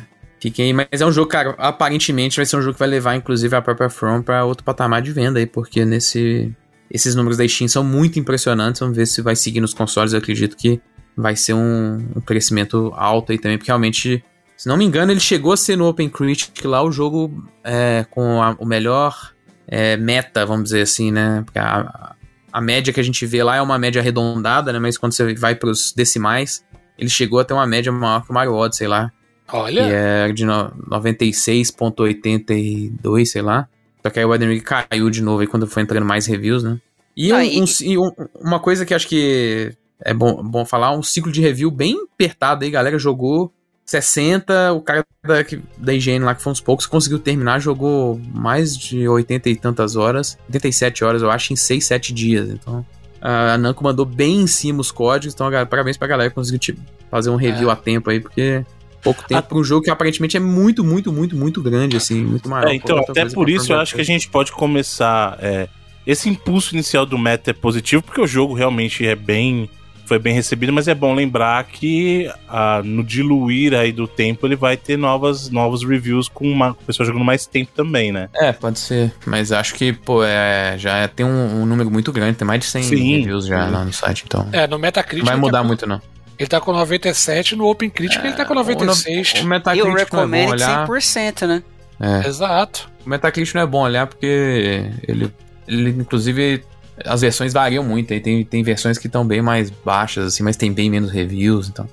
Fiquem 0.41 0.67
aí, 0.67 0.73
mas 0.73 1.01
é 1.01 1.05
um 1.05 1.13
jogo, 1.13 1.29
cara, 1.29 1.51
aparentemente 1.59 2.37
vai 2.37 2.47
ser 2.47 2.57
um 2.57 2.63
jogo 2.63 2.73
que 2.73 2.79
vai 2.79 2.89
levar, 2.89 3.15
inclusive, 3.15 3.55
a 3.55 3.61
própria 3.61 3.91
From 3.91 4.23
pra 4.23 4.45
outro 4.45 4.65
patamar 4.65 5.03
de 5.03 5.13
venda 5.13 5.39
aí, 5.39 5.47
porque 5.47 5.85
nesse. 5.85 6.51
Esses 6.91 7.15
números 7.15 7.37
da 7.37 7.47
Steam 7.47 7.69
são 7.69 7.85
muito 7.85 8.19
impressionantes. 8.19 8.81
Vamos 8.81 8.97
ver 8.97 9.07
se 9.07 9.23
vai 9.23 9.37
seguir 9.37 9.61
nos 9.61 9.73
consoles. 9.73 10.13
Eu 10.13 10.19
acredito 10.19 10.57
que 10.57 10.81
vai 11.17 11.37
ser 11.37 11.55
um, 11.55 11.99
um 12.17 12.21
crescimento 12.21 12.93
alto 12.97 13.31
aí 13.33 13.39
também, 13.39 13.59
porque 13.59 13.71
realmente, 13.71 14.25
se 14.57 14.69
não 14.69 14.77
me 14.77 14.85
engano, 14.85 15.13
ele 15.13 15.21
chegou 15.21 15.53
a 15.53 15.57
ser 15.57 15.77
no 15.77 15.87
Open 15.87 16.09
Critic 16.09 16.65
lá 16.65 16.83
o 16.83 16.91
jogo 16.91 17.45
é, 17.63 18.05
com 18.11 18.43
a, 18.43 18.57
o 18.59 18.67
melhor 18.67 19.33
é, 19.69 19.97
meta, 19.97 20.45
vamos 20.45 20.65
dizer 20.65 20.83
assim, 20.83 21.13
né? 21.13 21.43
Porque 21.45 21.59
a, 21.59 22.15
a 22.53 22.61
média 22.61 22.93
que 22.93 23.01
a 23.01 23.05
gente 23.05 23.25
vê 23.27 23.43
lá 23.43 23.57
é 23.57 23.63
uma 23.63 23.79
média 23.79 24.01
arredondada, 24.01 24.73
né? 24.73 24.79
Mas 24.79 24.97
quando 24.99 25.13
você 25.13 25.35
vai 25.35 25.55
para 25.55 25.71
os 25.71 25.93
decimais, 25.93 26.65
ele 26.99 27.09
chegou 27.09 27.39
a 27.39 27.45
ter 27.45 27.55
uma 27.55 27.67
média 27.67 27.91
maior 27.93 28.25
que 28.25 28.31
o 28.31 28.35
Mario 28.35 28.55
Odyssey 28.55 28.89
lá. 28.89 29.13
Olha! 29.53 29.85
Que 29.85 29.93
é 29.93 30.33
de 30.33 30.45
no, 30.45 30.71
96.82, 30.89 33.25
sei 33.27 33.43
lá. 33.43 33.69
Só 34.03 34.11
que 34.11 34.19
aí 34.19 34.25
o 34.25 34.35
Elden 34.35 34.49
Ring 34.49 34.61
caiu 34.61 35.11
de 35.11 35.23
novo 35.23 35.41
aí 35.41 35.47
quando 35.47 35.67
foi 35.67 35.83
entrando 35.83 36.07
mais 36.07 36.27
reviews, 36.27 36.63
né? 36.63 36.79
E, 37.17 37.33
um, 37.33 37.37
ah, 37.37 37.45
e... 37.45 37.61
Um, 37.61 37.65
e 37.81 37.99
um, 37.99 38.11
uma 38.41 38.59
coisa 38.61 38.87
que 38.87 38.95
acho 38.95 39.07
que 39.09 39.73
é 40.03 40.15
bom, 40.15 40.43
bom 40.43 40.65
falar, 40.65 40.93
um 40.93 41.03
ciclo 41.03 41.31
de 41.31 41.41
review 41.41 41.71
bem 41.71 41.97
apertado 42.15 42.65
aí, 42.65 42.71
galera. 42.71 42.99
Jogou 42.99 43.53
60, 43.85 44.73
o 44.73 44.81
cara 44.81 45.05
da, 45.23 45.37
da 45.77 45.93
IGN 45.93 46.25
lá, 46.25 46.35
que 46.35 46.43
foi 46.43 46.53
uns 46.53 46.61
poucos, 46.61 46.87
conseguiu 46.87 47.19
terminar, 47.19 47.59
jogou 47.59 48.21
mais 48.33 48.77
de 48.77 49.09
80 49.09 49.51
e 49.51 49.57
tantas 49.57 49.97
horas, 49.97 50.39
87 50.47 51.05
horas, 51.05 51.23
eu 51.23 51.31
acho, 51.31 51.53
em 51.53 51.57
6, 51.57 51.85
7 51.85 52.15
dias. 52.15 52.49
Então, 52.49 52.87
a 53.21 53.59
Namco 53.59 53.83
mandou 53.83 54.07
bem 54.07 54.43
em 54.43 54.47
cima 54.47 54.81
os 54.81 54.91
códigos, 54.91 55.35
então 55.35 55.51
parabéns 55.67 55.97
pra 55.97 56.09
galera 56.09 56.31
que 56.31 56.37
conseguiu 56.37 56.59
tipo, 56.59 56.81
fazer 57.11 57.31
um 57.31 57.37
review 57.37 57.69
é. 57.69 57.73
a 57.73 57.77
tempo 57.77 58.11
aí, 58.11 58.21
porque 58.21 58.65
pouco 59.03 59.27
tempo 59.27 59.49
para 59.49 59.59
um 59.59 59.65
jogo 59.65 59.85
que 59.85 59.91
aparentemente 59.91 60.37
é 60.37 60.41
muito, 60.41 60.85
muito, 60.85 61.13
muito, 61.13 61.37
muito 61.37 61.63
grande, 61.63 61.97
assim, 61.97 62.23
muito 62.25 62.49
maior. 62.49 62.69
É, 62.69 62.75
então, 62.75 62.99
até 62.99 63.25
por 63.27 63.49
isso 63.49 63.73
eu 63.73 63.79
acho 63.79 63.95
que 63.95 64.01
a 64.01 64.05
gente 64.05 64.29
pode 64.29 64.53
começar. 64.53 65.39
É, 65.41 65.69
esse 66.07 66.29
impulso 66.29 66.75
inicial 66.75 67.05
do 67.05 67.19
meta 67.19 67.51
é 67.51 67.55
positivo, 67.55 68.03
porque 68.03 68.21
o 68.21 68.27
jogo 68.27 68.55
realmente 68.55 69.07
é 69.07 69.15
bem. 69.15 69.69
Foi 70.07 70.19
bem 70.19 70.35
recebido, 70.35 70.73
mas 70.73 70.89
é 70.89 70.95
bom 70.95 71.15
lembrar 71.15 71.63
que 71.63 72.29
ah, 72.49 72.83
no 72.85 73.05
diluir 73.05 73.75
aí 73.75 73.93
do 73.93 74.09
tempo 74.09 74.45
ele 74.45 74.57
vai 74.57 74.77
ter 74.77 74.99
novas, 74.99 75.49
novos 75.51 75.85
reviews 75.85 76.29
com 76.29 76.51
uma 76.51 76.75
pessoa 76.75 77.07
jogando 77.07 77.25
mais 77.25 77.47
tempo 77.47 77.71
também, 77.77 78.11
né? 78.11 78.29
É, 78.35 78.51
pode 78.51 78.81
ser. 78.81 79.15
Mas 79.25 79.53
acho 79.53 79.73
que, 79.77 79.93
pô, 79.93 80.25
é, 80.25 80.75
já 80.77 81.07
tem 81.07 81.25
um, 81.25 81.63
um 81.63 81.65
número 81.65 81.93
muito 81.93 82.11
grande, 82.11 82.37
tem 82.37 82.45
mais 82.45 82.59
de 82.59 82.67
100 82.67 82.83
Sim. 82.83 83.19
reviews 83.19 83.47
já 83.47 83.69
lá 83.69 83.85
no 83.85 83.93
site, 83.93 84.25
então. 84.27 84.49
É, 84.51 84.67
no 84.67 84.81
Metacritic. 84.81 85.25
Não 85.25 85.33
vai 85.33 85.41
mudar 85.41 85.63
muito, 85.63 85.87
não. 85.87 86.03
Ele 86.41 86.49
tá 86.49 86.59
com 86.59 86.73
97, 86.73 87.55
no 87.55 87.67
Open 87.69 87.91
Critic 87.91 88.19
é, 88.19 88.29
ele 88.29 88.33
tá 88.35 88.47
com 88.47 88.55
96. 88.55 89.35
O, 89.35 89.43
o 89.43 89.47
Metacritic 89.47 89.87
e 89.87 89.91
o 89.91 89.95
Recommend 89.95 90.49
é 90.49 90.53
olhar... 90.53 90.89
100%, 90.89 91.47
né? 91.47 91.63
É. 92.01 92.27
Exato. 92.27 92.91
O 93.05 93.11
Metacritic 93.11 93.55
não 93.55 93.61
é 93.61 93.67
bom 93.67 93.83
olhar 93.83 94.07
porque 94.07 94.91
ele, 95.07 95.31
ele 95.69 95.91
inclusive, 95.91 96.65
as 97.05 97.21
versões 97.21 97.53
variam 97.53 97.85
muito. 97.85 98.15
Aí 98.15 98.21
tem, 98.21 98.43
tem 98.43 98.63
versões 98.63 98.97
que 98.97 99.07
estão 99.07 99.23
bem 99.23 99.43
mais 99.43 99.69
baixas, 99.69 100.29
assim, 100.29 100.43
mas 100.43 100.57
tem 100.57 100.73
bem 100.73 100.89
menos 100.89 101.11
reviews, 101.11 101.69
então... 101.69 101.87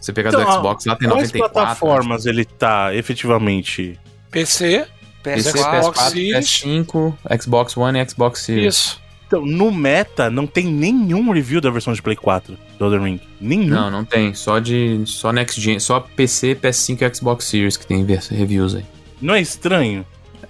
Você 0.00 0.12
pegar 0.12 0.30
então, 0.30 0.44
do 0.44 0.52
Xbox 0.52 0.84
lá 0.84 0.96
tem 0.96 1.06
94. 1.06 1.38
Quais 1.38 1.52
plataformas 1.52 2.26
ele 2.26 2.44
tá 2.44 2.92
efetivamente? 2.92 4.00
PC, 4.32 4.84
PS4, 5.24 5.92
PS4 5.92 5.94
PS5, 5.94 7.14
Xbox 7.40 7.76
One 7.76 8.00
e 8.00 8.08
Xbox 8.08 8.40
Series. 8.40 8.74
Isso. 8.74 9.01
Então, 9.32 9.46
no 9.46 9.72
meta, 9.72 10.28
não 10.28 10.46
tem 10.46 10.66
nenhum 10.66 11.32
review 11.32 11.58
da 11.58 11.70
versão 11.70 11.94
de 11.94 12.02
Play 12.02 12.14
4 12.14 12.54
do 12.78 12.84
Elden 12.84 13.02
Ring. 13.02 13.20
Nenhum. 13.40 13.68
Não, 13.68 13.90
não 13.90 14.04
tem. 14.04 14.34
Só 14.34 14.58
de. 14.58 15.02
Só 15.06 15.32
Next 15.32 15.58
Gen. 15.58 15.80
Só 15.80 16.00
PC, 16.00 16.54
PS5 16.54 17.00
e 17.00 17.14
Xbox 17.14 17.46
Series 17.46 17.78
que 17.78 17.86
tem 17.86 18.04
reviews 18.04 18.74
aí. 18.74 18.84
Não 19.22 19.32
é 19.32 19.40
estranho? 19.40 20.04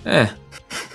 É. 0.05 0.31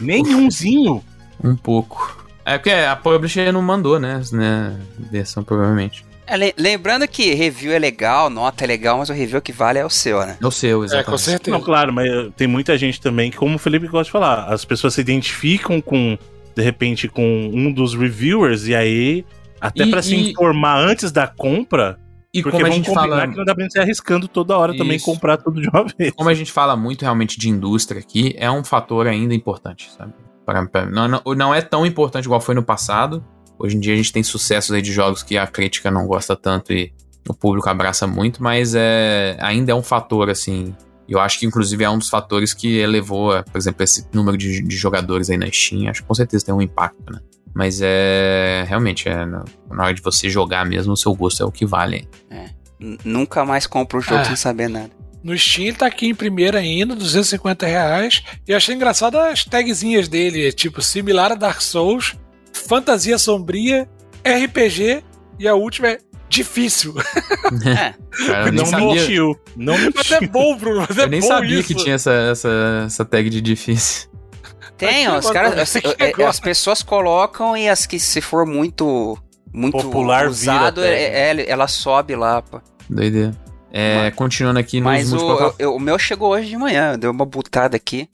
Nenhumzinho. 0.01 1.01
um 1.41 1.55
pouco. 1.55 2.25
É 2.43 2.57
porque 2.57 2.71
a 2.71 2.93
publisher 2.97 3.53
não 3.53 3.61
mandou, 3.61 3.97
né? 3.97 4.21
né 4.33 4.77
versão, 5.09 5.45
provavelmente. 5.45 6.05
É, 6.25 6.35
lembrando 6.57 7.07
que 7.07 7.33
review 7.33 7.71
é 7.71 7.79
legal, 7.79 8.29
nota 8.29 8.65
é 8.65 8.67
legal, 8.67 8.97
mas 8.97 9.09
o 9.09 9.13
review 9.13 9.41
que 9.41 9.53
vale 9.53 9.79
é 9.79 9.85
o 9.85 9.89
seu, 9.89 10.19
né? 10.25 10.35
É 10.41 10.45
o 10.45 10.51
seu, 10.51 10.83
exatamente. 10.83 11.07
É, 11.07 11.11
com 11.11 11.17
certeza. 11.17 11.57
Não, 11.57 11.63
claro, 11.63 11.93
mas 11.93 12.05
tem 12.35 12.47
muita 12.47 12.77
gente 12.77 12.99
também, 12.99 13.31
como 13.31 13.55
o 13.55 13.59
Felipe 13.59 13.87
gosta 13.87 14.05
de 14.05 14.11
falar, 14.11 14.43
as 14.51 14.65
pessoas 14.65 14.93
se 14.95 14.99
identificam 14.99 15.79
com 15.79 16.17
de 16.57 16.63
repente, 16.63 17.07
com 17.07 17.51
um 17.53 17.71
dos 17.71 17.93
reviewers, 17.93 18.65
e 18.67 18.73
aí, 18.73 19.23
até 19.61 19.85
para 19.85 20.01
se 20.01 20.15
informar 20.15 20.79
antes 20.79 21.11
da 21.11 21.27
compra. 21.27 21.99
E 22.33 22.41
porque 22.41 22.57
como 22.57 22.65
a 22.65 22.75
gente 22.75 22.91
fala. 22.91 23.27
que 23.27 23.37
não 23.37 23.45
dá 23.45 23.53
pra 23.53 23.69
se 23.69 23.79
arriscando 23.79 24.27
toda 24.27 24.57
hora 24.57 24.71
Isso. 24.71 24.83
também 24.83 24.99
comprar 24.99 25.37
tudo 25.37 25.61
de 25.61 25.69
uma 25.69 25.85
vez. 25.95 26.11
Como 26.15 26.27
a 26.27 26.33
gente 26.33 26.51
fala 26.51 26.75
muito 26.75 27.03
realmente 27.03 27.37
de 27.37 27.47
indústria 27.47 28.01
aqui, 28.01 28.33
é 28.37 28.49
um 28.49 28.63
fator 28.63 29.05
ainda 29.05 29.35
importante, 29.35 29.91
sabe? 29.95 30.13
Não, 30.91 31.07
não, 31.07 31.21
não 31.35 31.53
é 31.53 31.61
tão 31.61 31.85
importante 31.85 32.25
igual 32.25 32.41
foi 32.41 32.55
no 32.55 32.63
passado. 32.63 33.23
Hoje 33.59 33.77
em 33.77 33.79
dia 33.79 33.93
a 33.93 33.97
gente 33.97 34.11
tem 34.11 34.23
sucessos 34.23 34.71
aí 34.71 34.81
de 34.81 34.91
jogos 34.91 35.21
que 35.21 35.37
a 35.37 35.45
crítica 35.45 35.91
não 35.91 36.07
gosta 36.07 36.35
tanto 36.35 36.73
e 36.73 36.91
o 37.29 37.35
público 37.35 37.69
abraça 37.69 38.07
muito, 38.07 38.41
mas 38.41 38.73
é, 38.73 39.37
ainda 39.41 39.71
é 39.73 39.75
um 39.75 39.83
fator, 39.83 40.29
assim, 40.29 40.73
eu 41.07 41.19
acho 41.19 41.39
que, 41.39 41.45
inclusive, 41.45 41.83
é 41.83 41.89
um 41.89 41.97
dos 41.97 42.09
fatores 42.09 42.53
que 42.53 42.77
elevou, 42.77 43.43
por 43.43 43.57
exemplo, 43.57 43.83
esse 43.83 44.05
número 44.13 44.37
de, 44.37 44.61
de 44.61 44.75
jogadores 44.75 45.29
aí 45.29 45.37
na 45.37 45.49
Steam. 45.51 45.89
Acho 45.89 46.01
que 46.01 46.07
com 46.07 46.13
certeza 46.13 46.45
tem 46.45 46.53
um 46.53 46.61
impacto, 46.61 47.11
né? 47.11 47.19
Mas 47.53 47.79
é. 47.81 48.65
Realmente, 48.67 49.09
é, 49.09 49.25
na, 49.25 49.43
hora 49.71 49.93
de 49.93 50.01
você 50.01 50.29
jogar 50.29 50.65
mesmo, 50.65 50.93
o 50.93 50.97
seu 50.97 51.13
gosto 51.15 51.41
é 51.41 51.45
o 51.45 51.51
que 51.51 51.65
vale. 51.65 52.07
É. 52.29 52.49
Nunca 53.03 53.43
mais 53.43 53.65
compro 53.65 53.97
o 53.97 54.01
jogo 54.01 54.21
é. 54.21 54.25
sem 54.25 54.35
saber 54.35 54.69
nada. 54.69 54.91
No 55.23 55.35
Steam 55.37 55.69
ele 55.69 55.77
tá 55.77 55.87
aqui 55.87 56.07
em 56.07 56.15
primeira 56.15 56.59
ainda, 56.59 56.95
250 56.95 57.65
reais. 57.65 58.23
E 58.47 58.51
eu 58.51 58.57
achei 58.57 58.75
engraçado 58.75 59.17
as 59.17 59.43
tagzinhas 59.43 60.07
dele, 60.07 60.51
tipo, 60.51 60.81
similar 60.81 61.31
a 61.31 61.35
Dark 61.35 61.61
Souls, 61.61 62.15
fantasia 62.53 63.17
sombria, 63.17 63.89
RPG, 64.23 65.03
e 65.39 65.47
a 65.47 65.55
última 65.55 65.89
é 65.89 65.99
difícil. 66.29 66.93
É. 67.65 67.93
Cara, 68.25 68.51
não 68.51 68.65
sabia. 68.65 68.87
mentiu. 68.87 69.39
Não 69.55 69.77
mentiu. 69.77 69.93
Mas 69.95 70.11
é 70.11 70.27
bom, 70.27 70.57
Bruno. 70.57 70.85
Mas 70.87 70.97
é 70.97 71.03
eu 71.03 71.07
nem 71.07 71.21
sabia 71.21 71.59
isso. 71.59 71.67
que 71.67 71.75
tinha 71.75 71.95
essa, 71.95 72.11
essa, 72.11 72.49
essa 72.85 73.05
tag 73.05 73.29
de 73.29 73.39
difícil. 73.39 74.09
Tem, 74.77 75.09
os 75.09 75.29
caras, 75.31 75.57
as, 75.57 75.75
é, 75.75 76.23
as, 76.27 76.39
pessoas 76.39 76.83
colocam 76.83 77.55
e 77.55 77.67
as 77.69 77.85
que 77.85 77.99
se 77.99 78.21
for 78.21 78.45
muito 78.45 79.17
muito 79.51 79.77
popular 79.77 80.27
usado, 80.27 80.83
é, 80.83 81.31
é, 81.31 81.49
ela 81.49 81.67
sobe 81.67 82.15
lá, 82.15 82.41
pô. 82.41 82.61
Doideira. 82.89 83.35
É, 83.71 84.03
mas, 84.03 84.15
continuando 84.15 84.59
aqui 84.59 84.79
Mas 84.79 85.11
o, 85.11 85.53
eu, 85.59 85.75
o 85.75 85.79
meu 85.79 85.99
chegou 85.99 86.31
hoje 86.31 86.49
de 86.49 86.57
manhã, 86.57 86.97
deu 86.97 87.11
uma 87.11 87.25
butada 87.25 87.75
aqui. 87.75 88.09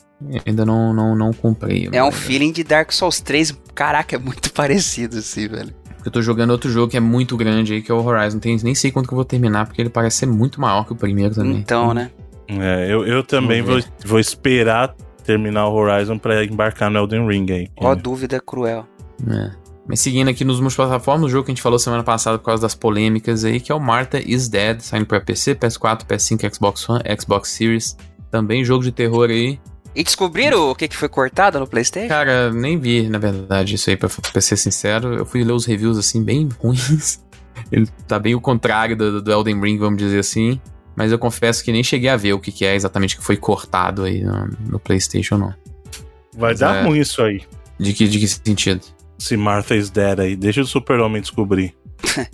Ainda 0.45 0.65
não, 0.65 0.93
não, 0.93 1.15
não 1.15 1.33
comprei. 1.33 1.89
É 1.91 2.03
um 2.03 2.11
feeling 2.11 2.51
de 2.51 2.63
Dark 2.63 2.91
Souls 2.91 3.19
3, 3.19 3.53
caraca, 3.75 4.15
é 4.15 4.19
muito 4.19 4.51
parecido 4.53 5.17
assim, 5.17 5.47
velho. 5.47 5.73
Eu 6.05 6.11
tô 6.11 6.21
jogando 6.21 6.51
outro 6.51 6.69
jogo 6.69 6.89
que 6.89 6.97
é 6.97 6.99
muito 6.99 7.37
grande 7.37 7.73
aí, 7.73 7.81
que 7.81 7.91
é 7.91 7.95
o 7.95 8.03
Horizon. 8.03 8.39
Tem, 8.39 8.57
nem 8.63 8.75
sei 8.75 8.91
quanto 8.91 9.07
que 9.07 9.13
eu 9.13 9.17
vou 9.17 9.25
terminar, 9.25 9.65
porque 9.65 9.81
ele 9.81 9.89
parece 9.89 10.17
ser 10.17 10.25
muito 10.25 10.59
maior 10.59 10.85
que 10.85 10.93
o 10.93 10.95
primeiro 10.95 11.33
também. 11.35 11.57
Então, 11.57 11.93
né? 11.93 12.11
É, 12.47 12.91
eu, 12.91 13.05
eu 13.05 13.23
também 13.23 13.61
vou, 13.61 13.79
vou 14.05 14.19
esperar 14.19 14.93
terminar 15.23 15.67
o 15.67 15.73
Horizon 15.73 16.17
para 16.17 16.43
embarcar 16.43 16.91
no 16.91 16.99
Elden 16.99 17.27
Ring 17.27 17.45
aí. 17.51 17.67
Ó, 17.77 17.93
é. 17.93 17.95
dúvida 17.95 18.39
cruel. 18.39 18.85
É. 19.27 19.51
Mas 19.87 19.99
seguindo 19.99 20.29
aqui 20.29 20.45
nos 20.45 20.59
multiplataformas, 20.59 21.25
o 21.25 21.29
jogo 21.29 21.45
que 21.45 21.51
a 21.51 21.53
gente 21.55 21.61
falou 21.61 21.77
semana 21.77 22.03
passada 22.03 22.37
por 22.37 22.45
causa 22.45 22.61
das 22.61 22.75
polêmicas 22.75 23.43
aí, 23.43 23.59
que 23.59 23.71
é 23.71 23.75
o 23.75 23.79
Martha 23.79 24.19
is 24.19 24.47
Dead, 24.47 24.79
saindo 24.79 25.05
pra 25.05 25.19
PC, 25.19 25.55
PS4, 25.55 26.05
PS5, 26.05 26.53
Xbox 26.53 26.89
One, 26.89 27.03
Xbox 27.19 27.49
Series. 27.49 27.97
Também 28.31 28.63
jogo 28.63 28.83
de 28.83 28.91
terror 28.91 29.29
aí. 29.29 29.59
E 29.95 30.03
descobriram 30.03 30.69
o 30.69 30.75
que, 30.75 30.87
que 30.87 30.97
foi 30.97 31.07
cortado 31.07 31.59
no 31.59 31.67
PlayStation? 31.67 32.07
Cara, 32.09 32.51
nem 32.51 32.79
vi, 32.79 33.07
na 33.07 33.19
verdade, 33.19 33.75
isso 33.75 33.89
aí, 33.89 33.97
pra, 33.97 34.09
pra 34.09 34.41
ser 34.41 34.57
sincero. 34.57 35.13
Eu 35.13 35.25
fui 35.25 35.43
ler 35.43 35.53
os 35.53 35.65
reviews, 35.65 35.97
assim, 35.97 36.23
bem 36.23 36.49
ruins. 36.59 37.23
Ele 37.71 37.87
tá 38.07 38.17
bem 38.17 38.33
o 38.33 38.41
contrário 38.41 38.97
do, 38.97 39.21
do 39.21 39.31
Elden 39.31 39.61
Ring, 39.61 39.77
vamos 39.77 39.99
dizer 39.99 40.19
assim. 40.19 40.59
Mas 40.95 41.11
eu 41.11 41.19
confesso 41.19 41.63
que 41.63 41.71
nem 41.71 41.83
cheguei 41.83 42.09
a 42.09 42.17
ver 42.17 42.33
o 42.33 42.39
que, 42.39 42.51
que 42.51 42.65
é 42.65 42.75
exatamente 42.75 43.17
que 43.17 43.23
foi 43.23 43.37
cortado 43.37 44.03
aí 44.03 44.23
no, 44.23 44.47
no 44.69 44.79
PlayStation, 44.79 45.37
não. 45.37 45.53
Vai 46.35 46.51
Mas 46.51 46.59
dar 46.59 46.75
é... 46.77 46.83
ruim 46.83 46.99
isso 46.99 47.21
aí. 47.21 47.41
De 47.79 47.93
que, 47.93 48.07
de 48.07 48.19
que 48.19 48.27
sentido? 48.27 48.81
esse 49.23 49.37
Martha 49.37 49.75
is 49.75 49.89
Dead 49.89 50.19
aí. 50.19 50.35
Deixa 50.35 50.61
o 50.61 50.65
Super-Homem 50.65 51.21
descobrir. 51.21 51.73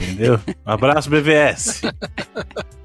Entendeu? 0.00 0.40
Abraço, 0.64 1.08
BVS. 1.08 1.82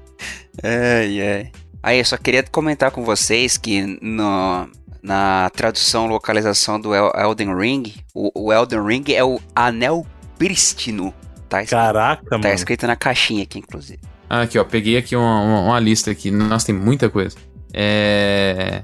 Ai, 0.62 1.20
ai. 1.20 1.52
Aí, 1.82 1.98
eu 1.98 2.04
só 2.04 2.16
queria 2.16 2.42
comentar 2.42 2.90
com 2.90 3.04
vocês 3.04 3.56
que 3.56 3.98
no, 4.02 4.68
na 5.02 5.50
tradução, 5.50 6.06
localização 6.06 6.80
do 6.80 6.94
El 6.94 7.12
Elden 7.14 7.56
Ring, 7.56 7.94
o, 8.14 8.30
o, 8.34 8.52
Elden 8.52 8.84
Ring 8.84 9.04
é 9.12 9.24
o 9.24 9.40
Anel 9.54 10.06
Prístino. 10.38 11.14
Tá 11.48 11.62
escrito, 11.62 11.80
Caraca, 11.80 12.24
tá 12.28 12.38
mano. 12.38 12.54
escrito 12.54 12.86
na 12.86 12.96
caixinha 12.96 13.42
aqui, 13.42 13.58
inclusive. 13.58 14.00
Ah, 14.28 14.42
aqui, 14.42 14.58
ó. 14.58 14.64
Peguei 14.64 14.98
aqui 14.98 15.16
uma, 15.16 15.40
uma, 15.40 15.60
uma 15.62 15.80
lista 15.80 16.10
aqui. 16.10 16.30
Nossa, 16.30 16.66
tem 16.66 16.74
muita 16.74 17.08
coisa. 17.08 17.36
É... 17.72 18.82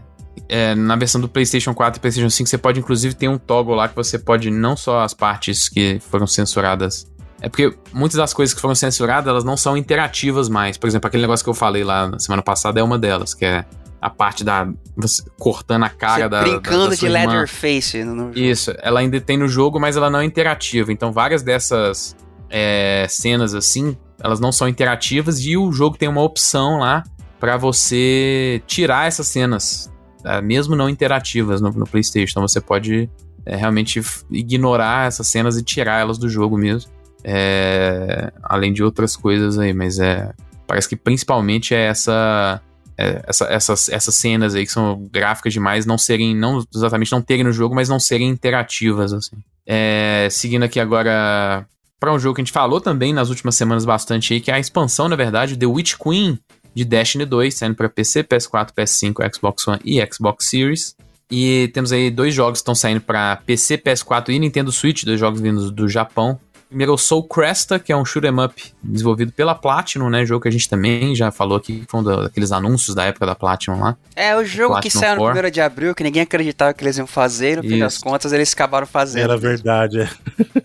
é, 0.49 0.75
na 0.75 0.97
versão 0.97 1.21
do 1.21 1.29
PlayStation 1.29 1.75
4 1.75 1.99
e 1.99 2.01
PlayStation 2.01 2.31
5, 2.31 2.49
você 2.49 2.59
pode 2.59 2.81
inclusive 2.81 3.15
ter 3.15 3.29
um 3.29 3.37
toggle 3.37 3.75
lá 3.75 3.89
que 3.89 3.97
você 3.97 4.19
pode 4.19 4.51
não 4.51 4.77
só 4.77 5.01
as 5.01 5.13
partes 5.13 5.69
que 5.69 6.01
foram 6.11 6.27
censuradas. 6.27 7.07
É 7.45 7.49
porque 7.51 7.75
muitas 7.93 8.17
das 8.17 8.33
coisas 8.33 8.55
que 8.55 8.61
foram 8.61 8.75
censuradas, 8.75 9.29
elas 9.29 9.45
não 9.45 9.55
são 9.55 9.77
interativas 9.77 10.49
mais. 10.49 10.79
Por 10.79 10.87
exemplo, 10.87 11.09
aquele 11.09 11.21
negócio 11.21 11.45
que 11.45 11.51
eu 11.51 11.55
falei 11.55 11.85
lá 11.85 12.09
na 12.09 12.19
semana 12.19 12.43
passada 12.43 12.81
é 12.81 12.83
uma 12.83 12.99
delas, 12.99 13.35
que 13.35 13.45
é 13.45 13.67
a 14.01 14.09
parte 14.09 14.43
da. 14.43 14.67
Você, 14.97 15.23
cortando 15.39 15.83
a 15.83 15.91
cara 15.91 16.23
Você 16.23 16.29
da. 16.31 16.41
brincando 16.41 16.85
da, 16.85 16.89
da 16.89 16.97
de 16.97 17.07
Leatherface 17.07 18.03
no. 18.03 18.33
Isso, 18.35 18.75
ela 18.79 19.01
ainda 19.01 19.21
tem 19.21 19.37
no 19.37 19.47
jogo, 19.47 19.79
mas 19.79 19.95
ela 19.95 20.09
não 20.09 20.21
é 20.21 20.25
interativa. 20.25 20.91
Então, 20.91 21.13
várias 21.13 21.43
dessas 21.43 22.17
é, 22.49 23.05
cenas 23.11 23.55
assim, 23.55 23.95
elas 24.19 24.41
não 24.41 24.51
são 24.51 24.67
interativas 24.67 25.39
e 25.45 25.55
o 25.55 25.71
jogo 25.71 25.99
tem 25.99 26.09
uma 26.09 26.23
opção 26.23 26.79
lá 26.79 27.05
para 27.39 27.59
você 27.59 28.63
tirar 28.67 29.07
essas 29.07 29.29
cenas, 29.29 29.93
tá? 30.23 30.41
mesmo 30.41 30.75
não 30.75 30.89
interativas 30.89 31.61
no, 31.61 31.71
no 31.73 31.87
PlayStation. 31.87 32.31
Então, 32.31 32.49
você 32.49 32.59
pode 32.59 33.11
é, 33.45 33.55
realmente 33.55 34.01
ignorar 34.31 35.09
essas 35.09 35.27
cenas 35.27 35.59
e 35.59 35.63
tirar 35.63 36.01
elas 36.01 36.17
do 36.17 36.27
jogo 36.27 36.57
mesmo. 36.57 36.94
É, 37.25 38.31
além 38.43 38.73
de 38.73 38.83
outras 38.83 39.17
coisas 39.17 39.59
aí, 39.59 39.73
mas 39.73 39.99
é. 39.99 40.33
Parece 40.67 40.89
que 40.89 40.97
principalmente 40.97 41.75
é 41.75 41.87
essa. 41.87 42.61
É, 42.97 43.25
essa, 43.27 43.45
essas, 43.47 43.89
essas 43.89 44.15
cenas 44.15 44.55
aí 44.55 44.65
que 44.65 44.71
são 44.71 45.09
gráficas 45.11 45.53
demais 45.53 45.85
não 45.85 45.99
serem, 45.99 46.37
não 46.37 46.65
exatamente 46.73 47.11
não 47.11 47.21
terem 47.21 47.43
no 47.43 47.53
jogo, 47.53 47.75
mas 47.75 47.89
não 47.89 47.99
serem 47.99 48.29
interativas, 48.29 49.13
assim. 49.13 49.37
É, 49.67 50.29
seguindo 50.31 50.63
aqui 50.63 50.79
agora 50.79 51.67
para 51.99 52.13
um 52.13 52.19
jogo 52.19 52.35
que 52.35 52.43
a 52.43 52.45
gente 52.45 52.53
falou 52.53 52.81
também 52.81 53.15
nas 53.15 53.31
últimas 53.31 53.57
semanas 53.57 53.85
bastante 53.85 54.35
aí, 54.35 54.41
que 54.41 54.51
é 54.51 54.55
a 54.55 54.61
expansão, 54.61 55.09
na 55.09 55.17
verdade, 55.17 55.57
The 55.57 55.67
Witch 55.67 55.95
Queen 55.97 56.39
de 56.75 56.85
Destiny 56.85 57.25
2, 57.25 57.55
saindo 57.55 57.75
para 57.75 57.89
PC, 57.89 58.25
PS4, 58.25 58.73
PS5, 58.77 59.35
Xbox 59.35 59.67
One 59.67 59.81
e 59.85 60.07
Xbox 60.13 60.51
Series. 60.51 60.95
E 61.31 61.71
temos 61.73 61.93
aí 61.93 62.11
dois 62.11 62.35
jogos 62.35 62.59
que 62.59 62.63
estão 62.63 62.75
saindo 62.75 63.01
para 63.01 63.37
PC, 63.37 63.79
PS4 63.79 64.29
e 64.31 64.39
Nintendo 64.39 64.71
Switch, 64.71 65.05
dois 65.05 65.19
jogos 65.19 65.41
vindos 65.41 65.71
do 65.71 65.89
Japão. 65.89 66.39
Primeiro 66.69 66.93
é 66.93 66.95
o 66.95 66.99
Soul 66.99 67.25
Cresta, 67.25 67.79
que 67.79 67.93
é 67.93 67.97
um 67.97 68.05
shoot'em 68.05 68.41
up 68.41 68.75
desenvolvido 68.83 69.33
pela 69.33 69.55
Platinum, 69.55 70.11
né? 70.11 70.27
Jogo 70.27 70.43
que 70.43 70.49
a 70.49 70.51
gente 70.51 70.69
também 70.69 71.15
já 71.15 71.31
falou 71.31 71.57
aqui, 71.57 71.81
que 71.81 71.87
foi 71.89 72.01
um 72.01 72.03
daqueles 72.03 72.51
anúncios 72.53 72.95
da 72.95 73.05
época 73.05 73.27
da 73.27 73.35
Platinum 73.35 73.79
lá. 73.79 73.97
É, 74.17 74.37
o 74.37 74.45
jogo 74.45 74.81
que 74.81 74.91
saiu 74.91 75.17
no 75.17 75.47
1 75.47 75.51
de 75.51 75.61
abril, 75.61 75.95
que 75.95 76.03
ninguém 76.03 76.23
acreditava 76.23 76.75
que 76.75 76.85
eles 76.85 76.99
iam 76.99 77.07
fazer, 77.07 77.59
no 77.59 77.63
fim 77.63 77.79
das 77.79 77.99
contas 77.99 78.33
eles 78.33 78.53
acabaram 78.53 78.87
fazendo. 78.87 79.25
Era 79.25 79.37
verdade, 79.37 80.01
é. 80.01 80.09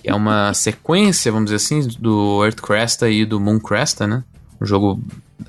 É 0.04 0.16
uma 0.16 0.54
sequência, 0.54 1.32
vamos 1.32 1.52
dizer 1.52 1.58
assim, 1.58 1.88
do 2.00 2.44
Earth 2.44 2.62
Cresta 2.62 3.10
e 3.10 3.26
do 3.26 3.40
Moon 3.40 3.60
Cresta, 3.60 4.08
né? 4.08 4.24
Um 4.60 4.66
jogo 4.66 5.02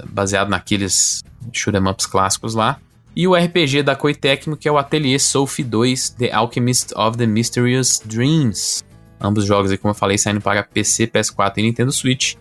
baseado 0.08 0.48
naqueles 0.48 1.22
shoot'em 1.52 1.86
ups 1.88 2.06
clássicos 2.06 2.54
lá. 2.54 2.78
E 3.14 3.26
o 3.26 3.34
RPG 3.34 3.82
da 3.82 3.96
Koei 3.96 4.14
Tecmo, 4.14 4.56
que 4.56 4.68
é 4.68 4.72
o 4.72 4.78
Atelier 4.78 5.18
Sophie 5.18 5.64
2, 5.64 6.10
The 6.10 6.32
Alchemist 6.32 6.92
of 6.94 7.18
the 7.18 7.26
Mysterious 7.26 8.00
Dreams. 8.04 8.84
Ambos 9.20 9.44
jogos 9.44 9.70
aí, 9.70 9.78
como 9.78 9.90
eu 9.90 9.96
falei, 9.96 10.16
saindo 10.16 10.40
para 10.40 10.62
PC, 10.62 11.06
PS4 11.06 11.58
e 11.58 11.62
Nintendo 11.62 11.92
Switch. 11.92 12.34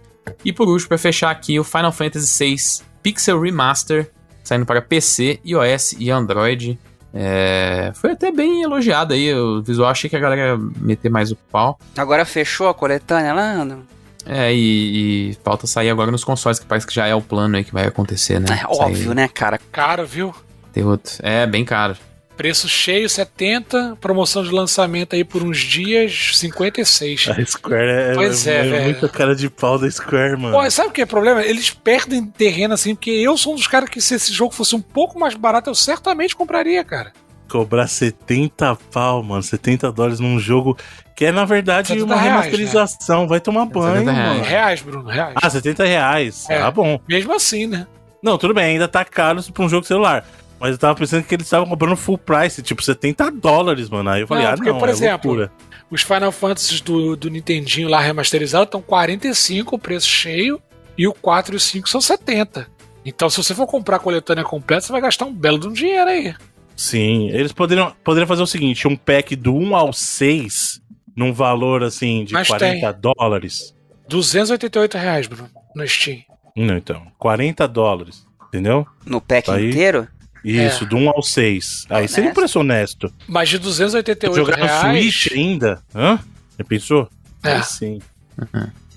E 0.46 0.54
por 0.54 0.68
último, 0.68 0.90
para 0.90 0.98
fechar 0.98 1.30
aqui, 1.30 1.60
o 1.60 1.64
Final 1.64 1.92
Fantasy 1.92 2.46
VI 2.46 2.56
Pixel 3.02 3.40
Remaster, 3.42 4.10
saindo 4.44 4.66
para 4.66 4.82
PC, 4.82 5.40
iOS 5.46 5.94
e 6.00 6.10
Android. 6.10 6.80
É... 7.14 7.92
Foi 7.96 8.12
até 8.12 8.32
bem 8.32 8.62
elogiado 8.62 9.14
aí, 9.14 9.34
o 9.34 9.62
visual 9.62 9.90
achei 9.90 10.10
que 10.10 10.16
a 10.16 10.20
galera 10.20 10.54
ia 10.54 10.58
meter 10.78 11.10
mais 11.10 11.32
o 11.32 11.36
pau. 11.36 11.78
Agora 11.98 12.24
fechou 12.24 12.70
a 12.70 12.74
coletânea 12.74 13.34
lá? 13.34 13.66
Não? 13.66 13.82
É, 14.26 14.54
e, 14.54 15.32
e 15.32 15.38
falta 15.44 15.66
sair 15.66 15.90
agora 15.90 16.12
nos 16.12 16.24
consoles, 16.24 16.60
que 16.60 16.66
parece 16.66 16.86
que 16.86 16.94
já 16.94 17.08
é 17.08 17.16
o 17.16 17.22
plano 17.22 17.58
aí 17.58 17.64
que 17.64 17.74
vai 17.74 17.88
acontecer, 17.88 18.40
né? 18.40 18.62
É 18.62 18.66
óbvio, 18.68 19.06
sair... 19.06 19.16
né, 19.16 19.28
cara? 19.28 19.60
Caro, 19.72 20.06
viu? 20.06 20.34
Tem 20.72 20.84
outro. 20.84 21.14
É, 21.20 21.48
bem 21.48 21.66
caro. 21.66 21.96
Preço 22.40 22.70
cheio, 22.70 23.10
70. 23.10 23.98
Promoção 24.00 24.42
de 24.42 24.50
lançamento 24.50 25.14
aí 25.14 25.26
por 25.26 25.44
uns 25.44 25.58
dias, 25.58 26.38
56. 26.38 27.28
A 27.28 27.46
Square 27.46 27.90
é, 27.90 28.14
pois 28.16 28.48
é, 28.48 28.60
é, 28.60 28.64
velho. 28.64 28.84
muita 28.86 29.10
cara 29.10 29.36
de 29.36 29.50
pau 29.50 29.78
da 29.78 29.92
Square, 29.92 30.38
mano. 30.38 30.58
Pô, 30.58 30.72
sabe 30.72 30.88
o 30.88 30.92
que 30.94 31.02
é 31.02 31.04
o 31.04 31.08
problema? 31.08 31.44
Eles 31.44 31.70
perdem 31.70 32.26
terreno 32.26 32.76
assim, 32.76 32.96
porque 32.96 33.12
eu 33.12 33.38
sou 33.38 33.52
um 33.52 33.56
dos 33.58 33.68
caras 33.68 33.90
que 33.90 34.00
se 34.00 34.16
esse 34.16 34.32
jogo 34.32 34.54
fosse 34.54 34.74
um 34.74 34.80
pouco 34.80 35.20
mais 35.20 35.36
barato, 35.36 35.70
eu 35.70 35.76
certamente 35.76 36.34
compraria, 36.34 36.82
cara. 36.82 37.12
Cobrar 37.50 37.88
70 37.88 38.74
pau, 38.90 39.22
mano, 39.22 39.44
70 39.44 39.92
dólares 39.92 40.22
num 40.22 40.40
jogo 40.40 40.78
que 41.18 41.26
é, 41.26 41.34
na 41.34 41.44
verdade, 41.44 41.90
70 41.90 42.06
uma 42.06 42.16
reais, 42.16 42.32
remasterização. 42.32 43.28
Vai 43.28 43.42
tomar 43.42 43.66
banho, 43.66 43.98
70 43.98 44.12
reais. 44.14 44.30
mano. 44.30 44.44
Reais, 44.46 44.82
Bruno, 44.82 45.10
reais. 45.10 45.34
Ah, 45.36 45.50
70 45.50 45.84
reais. 45.84 46.50
É. 46.50 46.62
Ah, 46.62 46.72
bom. 46.72 47.02
Mesmo 47.06 47.36
assim, 47.36 47.68
né? 47.68 47.86
Não, 48.24 48.38
tudo 48.38 48.54
bem, 48.54 48.64
ainda 48.64 48.88
tá 48.88 49.04
caro 49.04 49.44
pra 49.52 49.66
um 49.66 49.68
jogo 49.68 49.86
celular. 49.86 50.26
Mas 50.60 50.72
eu 50.72 50.78
tava 50.78 50.96
pensando 50.96 51.24
que 51.24 51.34
eles 51.34 51.46
estavam 51.46 51.68
comprando 51.68 51.96
full 51.96 52.18
price, 52.18 52.62
tipo 52.62 52.84
70 52.84 53.32
dólares, 53.32 53.90
mano. 53.90 54.10
Aí 54.10 54.22
eu 54.22 54.28
falei, 54.28 54.44
Não, 54.44 54.52
ah, 54.52 54.56
porque, 54.56 54.72
não, 54.72 54.80
por 54.80 54.90
é 54.90 54.92
exemplo, 54.92 55.32
loucura. 55.32 55.52
Os 55.90 56.02
Final 56.02 56.32
Fantasies 56.32 56.82
do, 56.82 57.16
do 57.16 57.30
Nintendinho 57.30 57.88
lá 57.88 58.00
remasterizado 58.00 58.66
estão 58.66 58.82
45 58.82 59.76
o 59.76 59.80
preço 59.80 60.08
cheio 60.08 60.62
e 60.98 61.08
o 61.08 61.14
4 61.14 61.56
e 61.56 61.58
o 61.58 61.60
5 61.60 61.90
são 61.90 62.02
70. 62.02 62.68
Então, 63.06 63.30
se 63.30 63.38
você 63.38 63.56
for 63.56 63.66
comprar 63.66 63.96
a 63.96 64.00
coletânea 64.00 64.44
completa, 64.44 64.82
você 64.82 64.92
vai 64.92 65.02
gastar 65.02 65.26
um 65.26 65.34
belo 65.34 65.58
de 65.58 65.68
um 65.68 65.74
dinheiro 65.74 66.10
aí. 66.10 66.36
Sim, 66.76 67.30
eles 67.30 67.52
poderiam, 67.52 67.94
poderiam 68.04 68.28
fazer 68.28 68.44
o 68.44 68.48
seguinte: 68.48 68.88
um 68.88 68.96
pack 68.96 69.36
do 69.36 69.54
1 69.56 69.76
ao 69.76 69.94
6, 69.94 70.82
num 71.16 71.34
valor 71.34 71.84
assim 71.84 72.24
de 72.26 72.34
Mas 72.34 72.48
40 72.48 72.92
dólares. 72.94 73.74
288 74.08 74.98
reais, 74.98 75.28
Bruno, 75.28 75.50
no 75.76 75.88
Steam. 75.88 76.20
Não, 76.56 76.76
então, 76.78 77.08
40 77.18 77.68
dólares. 77.68 78.26
Entendeu? 78.48 78.86
No 79.06 79.22
pack 79.22 79.50
Aí- 79.52 79.70
inteiro? 79.70 80.08
Isso, 80.44 80.84
É. 80.84 80.88
do 80.88 80.96
1 80.98 81.10
ao 81.10 81.22
6. 81.22 81.86
Aí 81.90 82.08
seria 82.08 82.24
um 82.24 82.28
Honesto. 82.28 82.40
preço 82.40 82.60
honesto. 82.60 83.14
Mas 83.28 83.50
de 83.50 83.58
288 83.58 84.36
Jogar 84.36 84.58
no 84.58 84.66
reais. 84.66 85.02
Switch 85.14 85.32
ainda? 85.34 85.82
Hã? 85.94 86.20
Já 86.58 86.66
pensou? 86.66 87.10
É. 87.44 87.54
Aí 87.54 87.64
sim. 87.64 88.00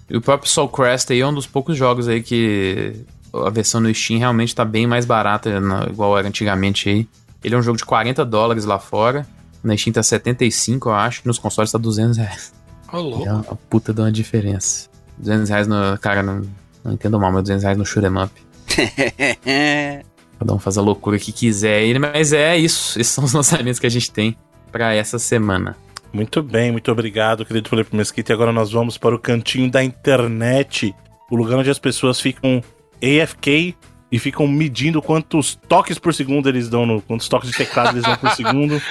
E 0.08 0.16
o 0.16 0.20
próprio 0.20 0.48
Soul 0.50 0.68
Crest 0.68 1.10
aí 1.12 1.20
é 1.20 1.26
um 1.26 1.34
dos 1.34 1.46
poucos 1.46 1.76
jogos 1.76 2.06
aí 2.08 2.22
que 2.22 2.94
a 3.34 3.50
versão 3.50 3.80
no 3.80 3.92
Steam 3.94 4.18
realmente 4.18 4.54
tá 4.54 4.64
bem 4.64 4.86
mais 4.86 5.04
barata, 5.06 5.58
na- 5.60 5.86
igual 5.86 6.18
era 6.18 6.28
antigamente 6.28 6.88
aí. 6.88 7.08
Ele 7.42 7.54
é 7.54 7.58
um 7.58 7.62
jogo 7.62 7.78
de 7.78 7.84
40 7.84 8.24
dólares 8.24 8.64
lá 8.64 8.78
fora. 8.78 9.26
Na 9.64 9.76
Steam 9.76 9.92
tá 9.92 10.02
75, 10.02 10.88
eu 10.90 10.94
acho. 10.94 11.22
Nos 11.24 11.38
consoles 11.38 11.72
tá 11.72 11.78
200 11.78 12.18
reais. 12.18 12.52
Ô, 12.92 12.98
louco. 12.98 13.26
É 13.26 13.32
uma 13.32 13.42
puta 13.70 13.92
de 13.94 14.00
uma 14.00 14.12
diferença. 14.12 14.88
200 15.18 15.48
reais 15.48 15.66
no... 15.66 15.96
Cara, 15.98 16.22
não, 16.22 16.42
não 16.84 16.92
entendo 16.92 17.18
mal, 17.18 17.32
mas 17.32 17.42
200 17.42 17.62
reais 17.62 17.78
no 17.78 17.86
shoot'em 17.86 18.10
up. 18.22 18.32
Cada 20.42 20.54
um 20.54 20.58
faz 20.58 20.76
a 20.76 20.82
loucura 20.82 21.20
que 21.20 21.30
quiser 21.30 21.76
aí, 21.76 21.96
mas 22.00 22.32
é 22.32 22.56
isso. 22.56 23.00
Esses 23.00 23.12
são 23.12 23.22
os 23.22 23.30
lançamentos 23.32 23.78
que 23.78 23.86
a 23.86 23.90
gente 23.90 24.10
tem 24.10 24.36
pra 24.72 24.92
essa 24.92 25.16
semana. 25.16 25.76
Muito 26.12 26.42
bem, 26.42 26.72
muito 26.72 26.90
obrigado, 26.90 27.44
querido 27.46 27.68
Felipe 27.68 27.94
Mesquita. 27.94 28.32
E 28.32 28.34
agora 28.34 28.52
nós 28.52 28.72
vamos 28.72 28.98
para 28.98 29.14
o 29.14 29.20
cantinho 29.20 29.70
da 29.70 29.84
internet, 29.84 30.92
o 31.30 31.36
lugar 31.36 31.58
onde 31.58 31.70
as 31.70 31.78
pessoas 31.78 32.20
ficam 32.20 32.60
AFK 33.00 33.76
e 34.10 34.18
ficam 34.18 34.48
medindo 34.48 35.00
quantos 35.00 35.54
toques 35.68 35.96
por 35.96 36.12
segundo 36.12 36.48
eles 36.48 36.68
dão, 36.68 36.84
no, 36.84 37.00
quantos 37.00 37.28
toques 37.28 37.48
de 37.48 37.56
teclado 37.56 37.90
eles 37.90 38.02
dão 38.02 38.16
por 38.16 38.30
segundo, 38.34 38.82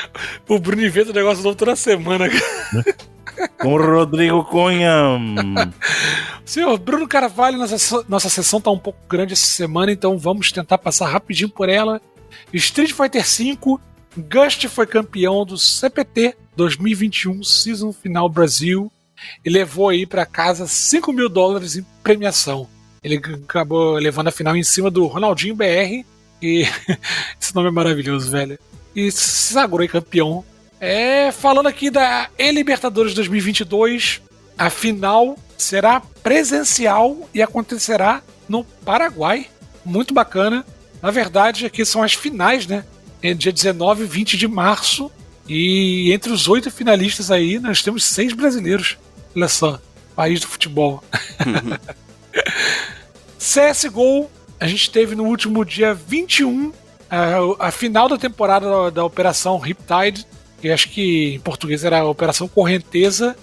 O 0.47 0.57
Bruno 0.57 0.85
inventa 0.85 1.11
negócio 1.11 1.43
novo 1.43 1.57
toda 1.57 1.75
semana, 1.75 2.29
cara. 2.29 2.95
Com 3.59 3.73
o 3.73 3.77
Rodrigo 3.77 4.43
Cunha. 4.45 5.19
Senhor 6.45 6.77
Bruno 6.77 7.07
Carvalho, 7.07 7.57
nossa, 7.57 8.05
nossa 8.07 8.29
sessão 8.29 8.59
tá 8.59 8.71
um 8.71 8.79
pouco 8.79 8.99
grande 9.07 9.33
essa 9.33 9.45
semana, 9.45 9.91
então 9.91 10.17
vamos 10.17 10.51
tentar 10.51 10.77
passar 10.77 11.09
rapidinho 11.09 11.49
por 11.49 11.69
ela. 11.69 12.01
Street 12.53 12.91
Fighter 12.91 13.23
V, 13.23 13.79
Gust 14.17 14.67
foi 14.67 14.85
campeão 14.85 15.45
do 15.45 15.57
CPT 15.57 16.35
2021 16.55 17.43
Season 17.43 17.93
Final 17.93 18.27
Brasil 18.27 18.91
e 19.45 19.49
levou 19.49 19.89
aí 19.89 20.05
pra 20.05 20.25
casa 20.25 20.67
5 20.67 21.13
mil 21.13 21.29
dólares 21.29 21.77
em 21.77 21.85
premiação. 22.03 22.67
Ele 23.03 23.15
acabou 23.15 23.93
levando 23.93 24.27
a 24.27 24.31
final 24.31 24.55
em 24.55 24.63
cima 24.63 24.91
do 24.91 25.05
Ronaldinho 25.07 25.55
BR 25.55 26.05
e 26.41 26.65
esse 27.39 27.55
nome 27.55 27.69
é 27.69 27.71
maravilhoso, 27.71 28.29
velho. 28.29 28.59
E 28.95 29.11
se 29.11 29.53
sagrou 29.53 29.87
campeão. 29.87 30.43
É, 30.83 31.31
falando 31.31 31.67
aqui 31.67 31.91
da 31.91 32.27
E-Libertadores 32.39 33.13
2022, 33.13 34.19
a 34.57 34.67
final 34.71 35.37
será 35.55 35.99
presencial 35.99 37.29
e 37.31 37.39
acontecerá 37.39 38.23
no 38.49 38.63
Paraguai. 38.63 39.45
Muito 39.85 40.11
bacana. 40.11 40.65
Na 40.99 41.11
verdade, 41.11 41.67
aqui 41.67 41.85
são 41.85 42.01
as 42.01 42.15
finais, 42.15 42.65
né? 42.65 42.83
É 43.21 43.31
dia 43.35 43.51
19 43.51 44.05
e 44.05 44.07
20 44.07 44.35
de 44.35 44.47
março. 44.47 45.11
E 45.47 46.11
entre 46.11 46.33
os 46.33 46.47
oito 46.47 46.71
finalistas 46.71 47.29
aí, 47.29 47.59
nós 47.59 47.83
temos 47.83 48.03
seis 48.03 48.33
brasileiros. 48.33 48.97
Olha 49.35 49.47
só, 49.47 49.79
país 50.15 50.39
do 50.39 50.47
futebol. 50.47 51.03
CSGO, 53.37 54.31
a 54.59 54.65
gente 54.65 54.89
teve 54.89 55.13
no 55.13 55.25
último 55.25 55.63
dia 55.63 55.93
21 55.93 56.73
a, 57.07 57.67
a 57.67 57.71
final 57.71 58.09
da 58.09 58.17
temporada 58.17 58.67
da, 58.67 58.89
da 58.89 59.05
Operação 59.05 59.59
Riptide, 59.59 60.25
que 60.61 60.69
acho 60.69 60.89
que 60.89 61.35
em 61.35 61.39
português 61.39 61.83
era 61.83 62.05
Operação 62.05 62.47
Correnteza, 62.47 63.35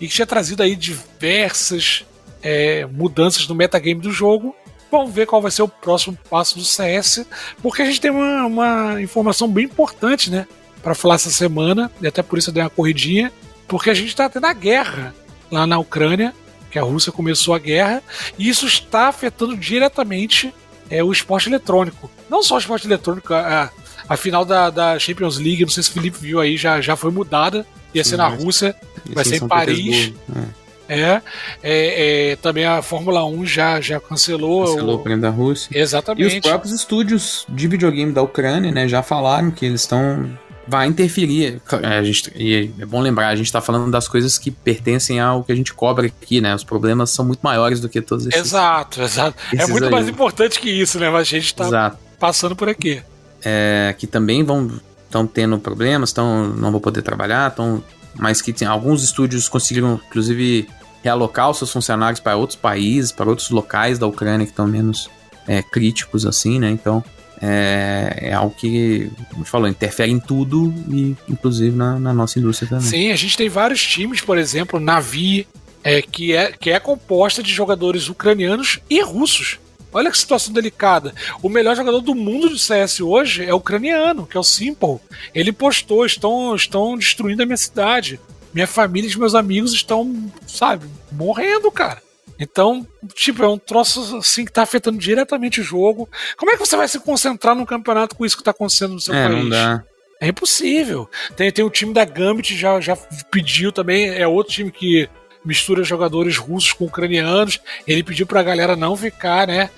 e 0.00 0.08
que 0.08 0.14
tinha 0.14 0.26
trazido 0.26 0.62
aí 0.62 0.74
diversas 0.74 2.04
é, 2.42 2.86
mudanças 2.86 3.46
no 3.46 3.54
metagame 3.54 4.00
do 4.00 4.10
jogo. 4.10 4.54
Vamos 4.90 5.12
ver 5.12 5.26
qual 5.26 5.40
vai 5.40 5.50
ser 5.50 5.62
o 5.62 5.68
próximo 5.68 6.18
passo 6.28 6.58
do 6.58 6.64
CS, 6.64 7.26
porque 7.62 7.82
a 7.82 7.84
gente 7.84 8.00
tem 8.00 8.10
uma, 8.10 8.46
uma 8.46 9.02
informação 9.02 9.48
bem 9.48 9.64
importante, 9.64 10.30
né? 10.30 10.46
Para 10.82 10.94
falar 10.94 11.14
essa 11.14 11.30
semana, 11.30 11.90
e 12.00 12.06
até 12.06 12.22
por 12.22 12.38
isso 12.38 12.50
eu 12.50 12.54
dei 12.54 12.62
uma 12.62 12.70
corridinha, 12.70 13.32
porque 13.68 13.90
a 13.90 13.94
gente 13.94 14.08
está 14.08 14.28
tendo 14.28 14.46
a 14.46 14.52
guerra 14.52 15.14
lá 15.50 15.66
na 15.66 15.78
Ucrânia, 15.78 16.34
que 16.70 16.78
a 16.78 16.82
Rússia 16.82 17.12
começou 17.12 17.54
a 17.54 17.58
guerra, 17.58 18.02
e 18.38 18.48
isso 18.48 18.66
está 18.66 19.08
afetando 19.08 19.56
diretamente 19.56 20.52
é, 20.90 21.02
o 21.02 21.12
esporte 21.12 21.48
eletrônico. 21.48 22.10
Não 22.28 22.42
só 22.42 22.56
o 22.56 22.58
esporte 22.58 22.86
eletrônico, 22.86 23.32
a, 23.32 23.70
a 24.12 24.16
final 24.16 24.44
da, 24.44 24.68
da, 24.70 24.98
Champions 24.98 25.38
League, 25.38 25.62
não 25.62 25.70
sei 25.70 25.82
se 25.82 25.90
o 25.90 25.92
Felipe 25.92 26.18
viu 26.20 26.40
aí, 26.40 26.56
já, 26.56 26.80
já 26.80 26.96
foi 26.96 27.10
mudada. 27.10 27.66
Ia 27.94 28.04
Sim, 28.04 28.10
ser 28.10 28.16
na 28.16 28.28
Rússia, 28.28 28.74
vai 29.12 29.24
ser 29.24 29.42
em 29.42 29.48
Paris. 29.48 30.12
É. 30.34 30.62
É, 30.88 31.22
é, 31.62 32.32
é, 32.32 32.36
também 32.36 32.66
a 32.66 32.82
Fórmula 32.82 33.24
1 33.24 33.46
já, 33.46 33.80
já 33.80 33.98
cancelou. 33.98 34.66
Cancelou 34.66 34.96
o 34.96 34.98
prêmio 34.98 35.22
da 35.22 35.30
Rússia. 35.30 35.70
Exatamente. 35.72 36.34
E 36.34 36.38
os 36.38 36.46
próprios 36.46 36.74
estúdios 36.74 37.46
de 37.48 37.66
videogame 37.66 38.12
da 38.12 38.20
Ucrânia, 38.20 38.70
né, 38.70 38.86
já 38.86 39.02
falaram 39.02 39.50
que 39.50 39.64
eles 39.64 39.80
estão 39.82 40.28
vai 40.66 40.86
interferir. 40.86 41.60
É, 41.82 41.98
a 41.98 42.02
gente, 42.02 42.30
e 42.36 42.70
é 42.78 42.84
bom 42.84 43.00
lembrar, 43.00 43.28
a 43.28 43.36
gente 43.36 43.46
está 43.46 43.60
falando 43.60 43.90
das 43.90 44.06
coisas 44.06 44.38
que 44.38 44.50
pertencem 44.50 45.18
ao 45.18 45.42
que 45.42 45.52
a 45.52 45.54
gente 45.54 45.72
cobra 45.72 46.06
aqui, 46.06 46.40
né? 46.40 46.54
Os 46.54 46.64
problemas 46.64 47.10
são 47.10 47.24
muito 47.24 47.40
maiores 47.40 47.80
do 47.80 47.88
que 47.88 48.00
todos 48.00 48.26
esses. 48.26 48.40
Exato, 48.40 49.02
exato. 49.02 49.36
É 49.56 49.66
muito 49.66 49.84
aí. 49.84 49.90
mais 49.90 50.08
importante 50.08 50.60
que 50.60 50.70
isso, 50.70 50.98
né? 50.98 51.08
Mas 51.08 51.22
a 51.22 51.24
gente 51.30 51.46
está 51.46 51.96
passando 52.18 52.54
por 52.54 52.68
aqui. 52.68 53.02
É, 53.44 53.94
que 53.98 54.06
também 54.06 54.44
vão 54.44 54.70
estão 55.04 55.26
tendo 55.26 55.58
problemas, 55.58 56.08
estão 56.08 56.48
não 56.48 56.70
vão 56.70 56.80
poder 56.80 57.02
trabalhar, 57.02 57.50
estão 57.50 57.82
mas 58.14 58.40
que 58.40 58.52
tem, 58.52 58.66
alguns 58.66 59.02
estúdios 59.02 59.48
conseguiram 59.48 60.00
inclusive 60.06 60.68
realocar 61.02 61.50
os 61.50 61.58
seus 61.58 61.70
funcionários 61.70 62.20
para 62.20 62.36
outros 62.36 62.56
países, 62.56 63.10
para 63.12 63.28
outros 63.28 63.50
locais 63.50 63.98
da 63.98 64.06
Ucrânia 64.06 64.46
que 64.46 64.52
estão 64.52 64.66
menos 64.66 65.10
é, 65.46 65.62
críticos 65.62 66.24
assim, 66.24 66.58
né? 66.58 66.70
Então 66.70 67.04
é, 67.40 68.28
é 68.28 68.32
algo 68.32 68.54
que, 68.54 69.10
como 69.32 69.44
falou, 69.44 69.66
interfere 69.66 70.12
em 70.12 70.20
tudo 70.20 70.72
e 70.88 71.16
inclusive 71.28 71.76
na, 71.76 71.98
na, 71.98 72.14
nossa 72.14 72.38
indústria 72.38 72.68
também. 72.68 72.86
Sim, 72.86 73.10
a 73.10 73.16
gente 73.16 73.36
tem 73.36 73.48
vários 73.48 73.84
times, 73.84 74.20
por 74.20 74.38
exemplo, 74.38 74.78
Navi, 74.78 75.46
é, 75.82 76.00
que, 76.00 76.34
é, 76.34 76.52
que 76.52 76.70
é 76.70 76.78
composta 76.78 77.42
de 77.42 77.52
jogadores 77.52 78.08
ucranianos 78.08 78.78
e 78.88 79.02
russos. 79.02 79.58
Olha 79.92 80.10
que 80.10 80.18
situação 80.18 80.52
delicada. 80.52 81.14
O 81.42 81.48
melhor 81.48 81.76
jogador 81.76 82.00
do 82.00 82.14
mundo 82.14 82.48
de 82.48 82.58
CS 82.58 83.00
hoje 83.00 83.44
é 83.44 83.52
ucraniano, 83.52 84.26
que 84.26 84.36
é 84.36 84.40
o 84.40 84.44
Simple. 84.44 84.98
Ele 85.34 85.52
postou: 85.52 86.06
estão, 86.06 86.54
estão 86.54 86.96
destruindo 86.96 87.42
a 87.42 87.46
minha 87.46 87.56
cidade. 87.56 88.18
Minha 88.54 88.66
família 88.66 89.10
e 89.10 89.18
meus 89.18 89.34
amigos 89.34 89.72
estão, 89.72 90.30
sabe, 90.46 90.86
morrendo, 91.10 91.70
cara. 91.70 92.02
Então, 92.38 92.86
tipo, 93.14 93.42
é 93.42 93.48
um 93.48 93.58
troço 93.58 94.16
assim 94.16 94.44
que 94.44 94.52
tá 94.52 94.62
afetando 94.62 94.98
diretamente 94.98 95.60
o 95.60 95.64
jogo. 95.64 96.08
Como 96.36 96.50
é 96.50 96.54
que 96.54 96.60
você 96.60 96.76
vai 96.76 96.88
se 96.88 96.98
concentrar 96.98 97.54
no 97.54 97.64
campeonato 97.64 98.16
com 98.16 98.26
isso 98.26 98.36
que 98.36 98.42
tá 98.42 98.50
acontecendo 98.50 98.94
no 98.94 99.00
seu 99.00 99.14
é, 99.14 99.28
país? 99.28 99.42
Não 99.42 99.48
dá. 99.48 99.84
É 100.20 100.28
impossível. 100.28 101.08
Tem, 101.36 101.50
tem 101.50 101.64
o 101.64 101.70
time 101.70 101.92
da 101.92 102.04
Gambit 102.04 102.56
já, 102.56 102.80
já 102.80 102.96
pediu 103.30 103.72
também, 103.72 104.08
é 104.08 104.26
outro 104.26 104.52
time 104.52 104.70
que 104.70 105.08
mistura 105.44 105.84
jogadores 105.84 106.36
russos 106.36 106.72
com 106.72 106.84
ucranianos. 106.84 107.60
Ele 107.86 108.02
pediu 108.02 108.26
pra 108.26 108.42
galera 108.42 108.76
não 108.76 108.96
ficar, 108.96 109.46
né? 109.46 109.70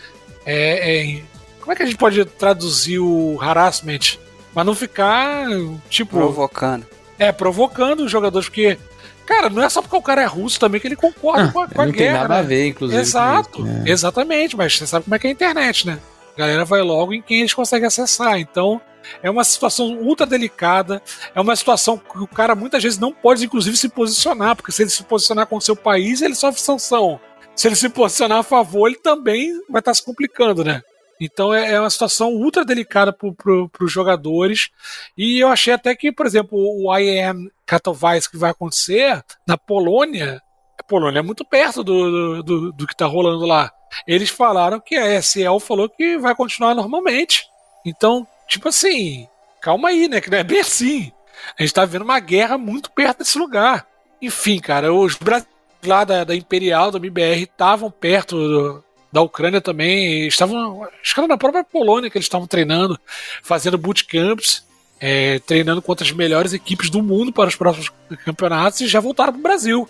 É, 0.46 1.16
é, 1.16 1.22
como 1.60 1.72
é 1.72 1.76
que 1.76 1.82
a 1.82 1.86
gente 1.86 1.96
pode 1.96 2.24
traduzir 2.24 2.98
o 2.98 3.38
harassment? 3.40 4.18
Mas 4.54 4.66
não 4.66 4.74
ficar, 4.74 5.46
tipo. 5.88 6.16
Provocando. 6.16 6.86
É, 7.18 7.32
provocando 7.32 8.04
os 8.04 8.10
jogadores, 8.10 8.48
porque 8.48 8.78
Cara, 9.26 9.48
não 9.48 9.62
é 9.62 9.68
só 9.68 9.80
porque 9.80 9.96
o 9.96 10.02
cara 10.02 10.22
é 10.22 10.26
russo 10.26 10.60
também 10.60 10.80
que 10.80 10.86
ele 10.86 10.96
concorda 10.96 11.44
ah, 11.44 11.52
com 11.52 11.60
a, 11.60 11.68
com 11.68 11.80
a 11.80 11.86
não 11.86 11.92
guerra. 11.92 12.12
Não 12.12 12.18
tem 12.18 12.28
nada 12.28 12.34
né? 12.34 12.40
a 12.40 12.42
ver, 12.42 12.68
inclusive. 12.68 13.00
Exato, 13.00 13.66
é. 13.66 13.90
exatamente, 13.90 14.56
mas 14.56 14.76
você 14.76 14.86
sabe 14.86 15.04
como 15.04 15.14
é 15.14 15.18
que 15.18 15.26
é 15.26 15.30
a 15.30 15.32
internet, 15.32 15.86
né? 15.86 15.98
A 16.36 16.38
galera 16.38 16.64
vai 16.64 16.82
logo 16.82 17.14
em 17.14 17.22
quem 17.22 17.40
eles 17.40 17.54
conseguem 17.54 17.86
acessar. 17.86 18.38
Então, 18.38 18.80
é 19.22 19.30
uma 19.30 19.44
situação 19.44 19.96
ultra 19.98 20.26
delicada, 20.26 21.02
é 21.34 21.40
uma 21.40 21.56
situação 21.56 21.98
que 21.98 22.18
o 22.18 22.26
cara 22.26 22.54
muitas 22.54 22.82
vezes 22.82 22.98
não 22.98 23.12
pode, 23.12 23.44
inclusive, 23.44 23.76
se 23.76 23.88
posicionar, 23.88 24.56
porque 24.56 24.72
se 24.72 24.82
ele 24.82 24.90
se 24.90 25.02
posicionar 25.02 25.46
com 25.46 25.56
o 25.56 25.60
seu 25.60 25.76
país, 25.76 26.22
ele 26.22 26.34
sofre 26.34 26.60
sanção. 26.60 27.20
Se 27.54 27.68
ele 27.68 27.76
se 27.76 27.88
posicionar 27.88 28.38
a 28.38 28.42
favor, 28.42 28.88
ele 28.88 28.98
também 28.98 29.52
vai 29.68 29.80
estar 29.80 29.94
se 29.94 30.04
complicando, 30.04 30.64
né? 30.64 30.82
Então 31.20 31.54
é, 31.54 31.72
é 31.72 31.80
uma 31.80 31.90
situação 31.90 32.32
ultra 32.34 32.64
delicada 32.64 33.12
para 33.12 33.84
os 33.84 33.92
jogadores. 33.92 34.70
E 35.16 35.38
eu 35.38 35.48
achei 35.48 35.72
até 35.72 35.94
que, 35.94 36.10
por 36.10 36.26
exemplo, 36.26 36.58
o 36.58 36.96
IEM 36.98 37.50
Katowice 37.64 38.30
que 38.30 38.36
vai 38.36 38.50
acontecer 38.50 39.22
na 39.46 39.56
Polônia, 39.56 40.42
a 40.78 40.82
Polônia 40.82 41.20
é 41.20 41.22
muito 41.22 41.44
perto 41.44 41.84
do, 41.84 42.42
do, 42.42 42.72
do 42.72 42.86
que 42.86 42.92
está 42.92 43.06
rolando 43.06 43.46
lá. 43.46 43.72
Eles 44.06 44.30
falaram 44.30 44.80
que 44.80 44.96
a 44.96 45.16
ESL 45.16 45.60
falou 45.60 45.88
que 45.88 46.18
vai 46.18 46.34
continuar 46.34 46.74
normalmente. 46.74 47.46
Então, 47.86 48.26
tipo 48.48 48.68
assim, 48.68 49.28
calma 49.60 49.88
aí, 49.88 50.08
né? 50.08 50.20
Que 50.20 50.30
não 50.30 50.38
é 50.38 50.44
bem 50.44 50.60
assim. 50.60 51.12
A 51.58 51.62
gente 51.62 51.70
está 51.70 51.84
vendo 51.84 52.02
uma 52.02 52.20
guerra 52.20 52.56
muito 52.56 52.90
perto 52.90 53.18
desse 53.18 53.38
lugar. 53.38 53.86
Enfim, 54.20 54.58
cara, 54.58 54.92
os 54.92 55.16
brasileiros 55.16 55.54
lá 55.86 56.04
da, 56.04 56.24
da 56.24 56.34
Imperial, 56.34 56.90
da 56.90 56.98
MBR, 56.98 57.42
estavam 57.42 57.90
perto 57.90 58.36
do, 58.36 58.84
da 59.12 59.20
Ucrânia 59.20 59.60
também. 59.60 60.26
Estavam, 60.26 60.84
acho 61.02 61.14
que 61.14 61.20
era 61.20 61.28
na 61.28 61.36
própria 61.36 61.64
Polônia 61.64 62.10
que 62.10 62.16
eles 62.16 62.26
estavam 62.26 62.46
treinando, 62.46 62.98
fazendo 63.42 63.78
bootcamps, 63.78 64.64
é, 65.00 65.38
treinando 65.40 65.82
contra 65.82 66.04
as 66.04 66.12
melhores 66.12 66.52
equipes 66.52 66.90
do 66.90 67.02
mundo 67.02 67.32
para 67.32 67.48
os 67.48 67.56
próximos 67.56 67.92
campeonatos 68.24 68.80
e 68.80 68.86
já 68.88 69.00
voltaram 69.00 69.32
para 69.32 69.40
o 69.40 69.42
Brasil. 69.42 69.88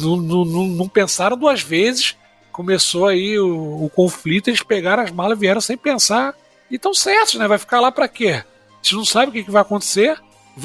Não, 0.00 0.16
não, 0.16 0.44
não, 0.44 0.88
pensaram 0.88 1.36
duas 1.36 1.62
vezes. 1.62 2.16
Começou 2.50 3.06
aí 3.06 3.38
o, 3.38 3.84
o, 3.84 3.90
conflito, 3.90 4.48
eles 4.48 4.62
pegaram 4.62 5.04
as 5.04 5.12
malas, 5.12 5.38
vieram 5.38 5.60
sem 5.60 5.76
pensar 5.76 6.34
e 6.70 6.76
estão 6.76 6.92
certos, 6.94 7.34
né? 7.34 7.48
Vai 7.48 7.58
ficar 7.58 7.80
lá 7.80 7.90
para 7.90 8.08
quê? 8.08 8.42
Eles 8.82 8.92
não 8.92 9.04
sabem 9.04 9.28
o 9.28 9.32
que, 9.32 9.44
que 9.44 9.50
vai 9.50 9.62
acontecer. 9.62 10.18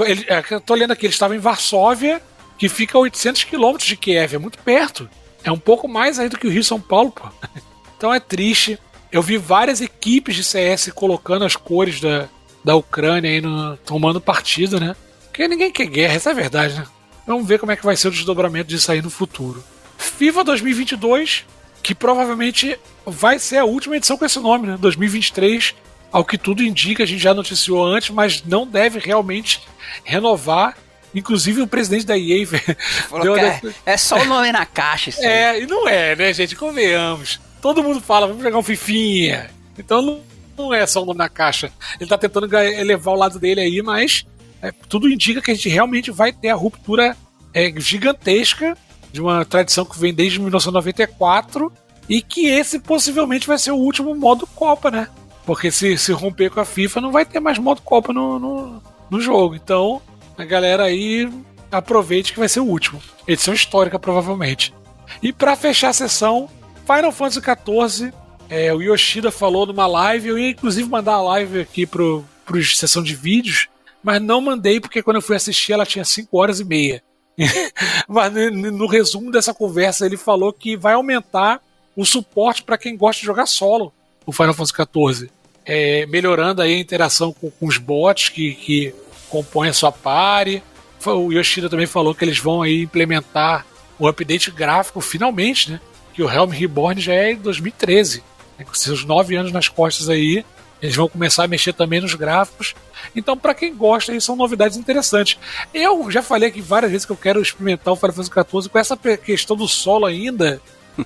Ele, 0.06 0.26
é, 0.28 0.44
eu 0.50 0.62
tô 0.62 0.74
lendo 0.74 0.92
aqui, 0.92 1.06
eles 1.06 1.16
estavam 1.16 1.36
em 1.36 1.40
Varsóvia, 1.40 2.22
que 2.58 2.70
fica 2.70 2.98
a 2.98 3.02
800 3.02 3.44
quilômetros 3.44 3.88
de 3.88 3.98
Kiev, 3.98 4.36
é 4.36 4.40
muito 4.40 4.58
perto. 4.60 5.10
É 5.44 5.52
um 5.52 5.60
pouco 5.60 5.88
mais 5.88 6.20
aí 6.20 6.30
do 6.30 6.38
que 6.38 6.48
o 6.48 6.50
Rio 6.50 6.64
São 6.64 6.80
Paulo, 6.80 7.12
pô. 7.12 7.28
Então 7.98 8.14
é 8.14 8.20
triste. 8.20 8.78
Eu 9.10 9.22
vi 9.22 9.38
várias 9.38 9.80
equipes 9.80 10.36
de 10.36 10.44
CS 10.44 10.92
colocando 10.94 11.46
as 11.46 11.56
cores 11.56 12.02
da, 12.02 12.28
da 12.64 12.76
Ucrânia 12.76 13.30
aí 13.30 13.40
no, 13.40 13.78
tomando 13.78 14.20
partido, 14.20 14.78
né? 14.78 14.94
Porque 15.24 15.48
ninguém 15.48 15.72
quer 15.72 15.86
guerra, 15.86 16.16
essa 16.16 16.32
é 16.32 16.34
a 16.34 16.36
verdade, 16.36 16.76
né? 16.76 16.86
Vamos 17.26 17.48
ver 17.48 17.60
como 17.60 17.72
é 17.72 17.78
que 17.78 17.86
vai 17.86 17.96
ser 17.96 18.10
o 18.10 18.12
desdobramento 18.12 18.68
disso 18.68 18.92
aí 18.92 19.02
no 19.02 19.10
futuro. 19.10 19.64
FIFA 19.98 20.44
2022, 20.44 21.46
que 21.82 21.96
provavelmente 21.96 22.78
vai 23.06 23.40
ser 23.40 23.60
a 23.60 23.66
última 23.66 23.96
edição 23.96 24.18
com 24.18 24.26
esse 24.26 24.40
nome, 24.40 24.68
né? 24.68 24.78
2023, 24.78 25.74
ao 26.14 26.24
que 26.24 26.38
tudo 26.38 26.64
indica, 26.64 27.04
a 27.04 27.06
gente 27.06 27.22
já 27.22 27.34
noticiou 27.34 27.84
antes, 27.86 28.12
mas 28.12 28.42
não 28.46 28.66
deve 28.66 29.00
realmente 29.00 29.62
renovar. 30.06 30.78
Inclusive 31.14 31.62
o 31.62 31.68
presidente 31.68 32.06
da 32.06 32.18
EA 32.18 32.48
deu, 33.22 33.36
é, 33.36 33.62
é, 33.86 33.98
só 33.98 34.22
o 34.22 34.26
nome 34.26 34.52
na 34.52 34.66
caixa. 34.66 35.10
Isso 35.10 35.22
é, 35.24 35.62
e 35.62 35.68
não 35.68 35.88
é, 35.88 36.16
né, 36.16 36.32
gente? 36.34 36.56
Convenhamos 36.56 37.40
todo 37.64 37.82
mundo 37.82 38.02
fala, 38.02 38.28
vamos 38.28 38.44
jogar 38.44 38.58
um 38.58 38.64
Fifinha. 38.64 39.50
Então 39.80 40.02
não, 40.02 40.20
não 40.58 40.74
é 40.74 40.86
só 40.86 41.02
o 41.02 41.06
nome 41.06 41.18
na 41.18 41.30
caixa. 41.30 41.72
Ele 41.98 42.10
tá 42.10 42.18
tentando 42.18 42.54
elevar 42.54 43.16
o 43.16 43.18
lado 43.18 43.40
dele 43.40 43.62
aí, 43.62 43.82
mas 43.82 44.26
é, 44.62 44.70
tudo 44.90 45.10
indica 45.10 45.42
que 45.42 45.50
a 45.50 45.54
gente 45.54 45.70
realmente 45.70 46.12
vai 46.12 46.34
ter 46.34 46.50
a 46.50 46.56
ruptura 46.56 47.16
é, 47.54 47.74
gigantesca 47.78 48.78
de 49.14 49.22
uma 49.22 49.46
tradição 49.46 49.86
que 49.86 49.98
vem 49.98 50.14
desde 50.14 50.40
1994 50.40 51.72
e 52.10 52.22
que 52.22 52.48
esse 52.48 52.80
possivelmente 52.80 53.48
vai 53.48 53.58
ser 53.58 53.72
o 53.72 53.78
último 53.78 54.14
modo 54.14 54.46
Copa, 54.46 54.92
né? 54.92 55.08
Porque 55.46 55.72
se, 55.72 55.98
se 55.98 56.12
romper 56.12 56.50
com 56.50 56.60
a 56.60 56.66
FIFA, 56.66 57.02
não 57.02 57.12
vai 57.12 57.26
ter 57.26 57.40
mais 57.40 57.58
modo 57.58 57.82
Copa 57.82 58.14
no, 58.14 58.40
no, 58.40 58.84
no 59.10 59.22
jogo. 59.22 59.56
Então, 59.56 60.02
a 60.38 60.46
galera 60.46 60.84
aí 60.84 61.30
aproveite 61.72 62.34
que 62.34 62.40
vai 62.40 62.48
ser 62.48 62.60
o 62.60 62.66
último. 62.66 63.02
Edição 63.28 63.54
histórica, 63.54 64.00
provavelmente. 64.00 64.74
E 65.22 65.34
para 65.34 65.56
fechar 65.56 65.90
a 65.90 65.94
sessão, 65.94 66.50
Final 66.86 67.12
Fantasy 67.12 67.42
XIV, 67.42 68.14
é, 68.50 68.74
o 68.74 68.82
Yoshida 68.82 69.32
falou 69.32 69.66
numa 69.66 69.88
live, 69.88 70.30
eu 70.30 70.38
ia 70.38 70.50
inclusive 70.50 70.88
mandar 70.90 71.14
a 71.14 71.22
live 71.22 71.62
aqui 71.62 71.86
pro, 71.86 72.24
pro 72.46 72.64
sessão 72.64 73.02
de 73.02 73.16
vídeos, 73.16 73.68
mas 74.04 74.22
não 74.22 74.42
mandei 74.42 74.80
porque 74.80 75.02
quando 75.02 75.18
eu 75.18 75.22
fui 75.22 75.36
assistir 75.36 75.74
ela 75.74 75.86
tinha 75.86 76.06
5 76.06 76.38
horas 76.38 76.60
e 76.60 76.66
meia. 76.66 77.04
mas 78.08 78.32
no, 78.32 78.72
no, 78.72 78.86
resumo 78.86 79.32
dessa 79.32 79.54
conversa 79.56 80.06
ele 80.06 80.18
falou 80.18 80.54
que 80.54 80.78
vai 80.78 80.94
aumentar 80.94 81.60
o 81.96 82.06
suporte 82.06 82.62
para 82.62 82.78
quem 82.78 82.96
gosta 82.96 83.22
de 83.22 83.26
jogar 83.26 83.48
solo 83.48 83.92
o 84.26 84.32
Final 84.32 84.54
Fantasy 84.54 84.74
XIV. 84.74 85.30
É, 85.66 86.06
melhorando 86.08 86.62
aí 86.62 86.74
a 86.74 86.80
interação 86.80 87.32
com, 87.32 87.50
com 87.50 87.68
os 87.68 87.78
bots 87.78 88.30
que, 88.30 88.54
que 88.56 88.94
compõem 89.30 89.70
a 89.70 89.74
sua 89.74 89.92
party. 89.92 90.62
O 91.06 91.32
Yoshida 91.32 91.70
também 91.70 91.86
falou 91.86 92.16
que 92.16 92.24
eles 92.24 92.38
vão 92.38 92.62
aí 92.62 92.82
implementar 92.82 93.66
o 94.00 94.08
update 94.08 94.52
gráfico 94.52 95.02
finalmente, 95.02 95.72
né? 95.72 95.82
Que 96.14 96.22
o 96.22 96.30
Helm 96.30 96.50
Reborn 96.50 97.00
já 97.02 97.14
é 97.14 97.32
em 97.32 97.38
2013. 97.38 98.24
Né? 98.58 98.66
Com 98.66 98.74
seus 98.74 99.04
nove 99.04 99.36
anos 99.36 99.52
nas 99.52 99.68
costas 99.68 100.10
aí, 100.10 100.46
eles 100.82 100.96
vão 100.96 101.08
começar 101.08 101.46
a 101.46 101.48
mexer 101.48 101.74
também 101.74 102.02
nos 102.02 102.14
gráficos. 102.14 102.76
Então, 103.16 103.38
para 103.38 103.54
quem 103.54 103.74
gosta, 103.74 104.12
aí 104.12 104.20
são 104.20 104.36
novidades 104.36 104.78
interessantes. 104.78 105.40
Eu 105.74 106.12
já 106.12 106.22
falei 106.22 106.50
aqui 106.50 106.62
várias 106.62 106.92
vezes 106.92 107.06
que 107.06 107.12
eu 107.12 107.18
quero 107.18 107.42
experimentar 107.42 107.94
o 107.94 107.96
Final 107.96 108.14
Fantasy 108.14 108.32
XIV 108.52 108.70
com 108.70 108.80
essa 108.80 108.98
questão 108.98 109.56
do 109.56 109.68
solo 109.68 110.06
ainda. 110.06 110.62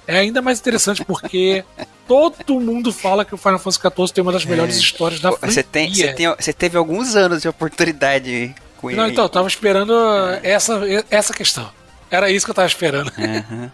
É 0.05 0.17
ainda 0.17 0.41
mais 0.41 0.59
interessante 0.59 1.05
porque 1.05 1.63
todo 2.07 2.59
mundo 2.59 2.91
fala 2.91 3.25
que 3.25 3.33
o 3.33 3.37
Final 3.37 3.59
Fantasy 3.59 3.79
XIV 3.79 4.13
tem 4.13 4.21
uma 4.21 4.31
das 4.31 4.45
melhores 4.45 4.77
é. 4.77 4.79
histórias 4.79 5.19
da 5.19 5.31
franquia. 5.31 5.51
Você, 5.51 5.63
tem, 5.63 5.93
você, 5.93 6.13
tem, 6.13 6.27
você 6.27 6.53
teve 6.53 6.77
alguns 6.77 7.15
anos 7.15 7.41
de 7.41 7.47
oportunidade 7.47 8.55
com 8.77 8.89
ele. 8.89 8.99
Não, 8.99 9.07
então, 9.07 9.25
eu 9.25 9.29
tava 9.29 9.47
esperando 9.47 9.93
é. 9.93 10.51
essa, 10.51 10.81
essa 11.09 11.33
questão. 11.33 11.69
Era 12.09 12.31
isso 12.31 12.45
que 12.45 12.51
eu 12.51 12.55
tava 12.55 12.67
esperando. 12.67 13.11
Uhum. 13.17 13.69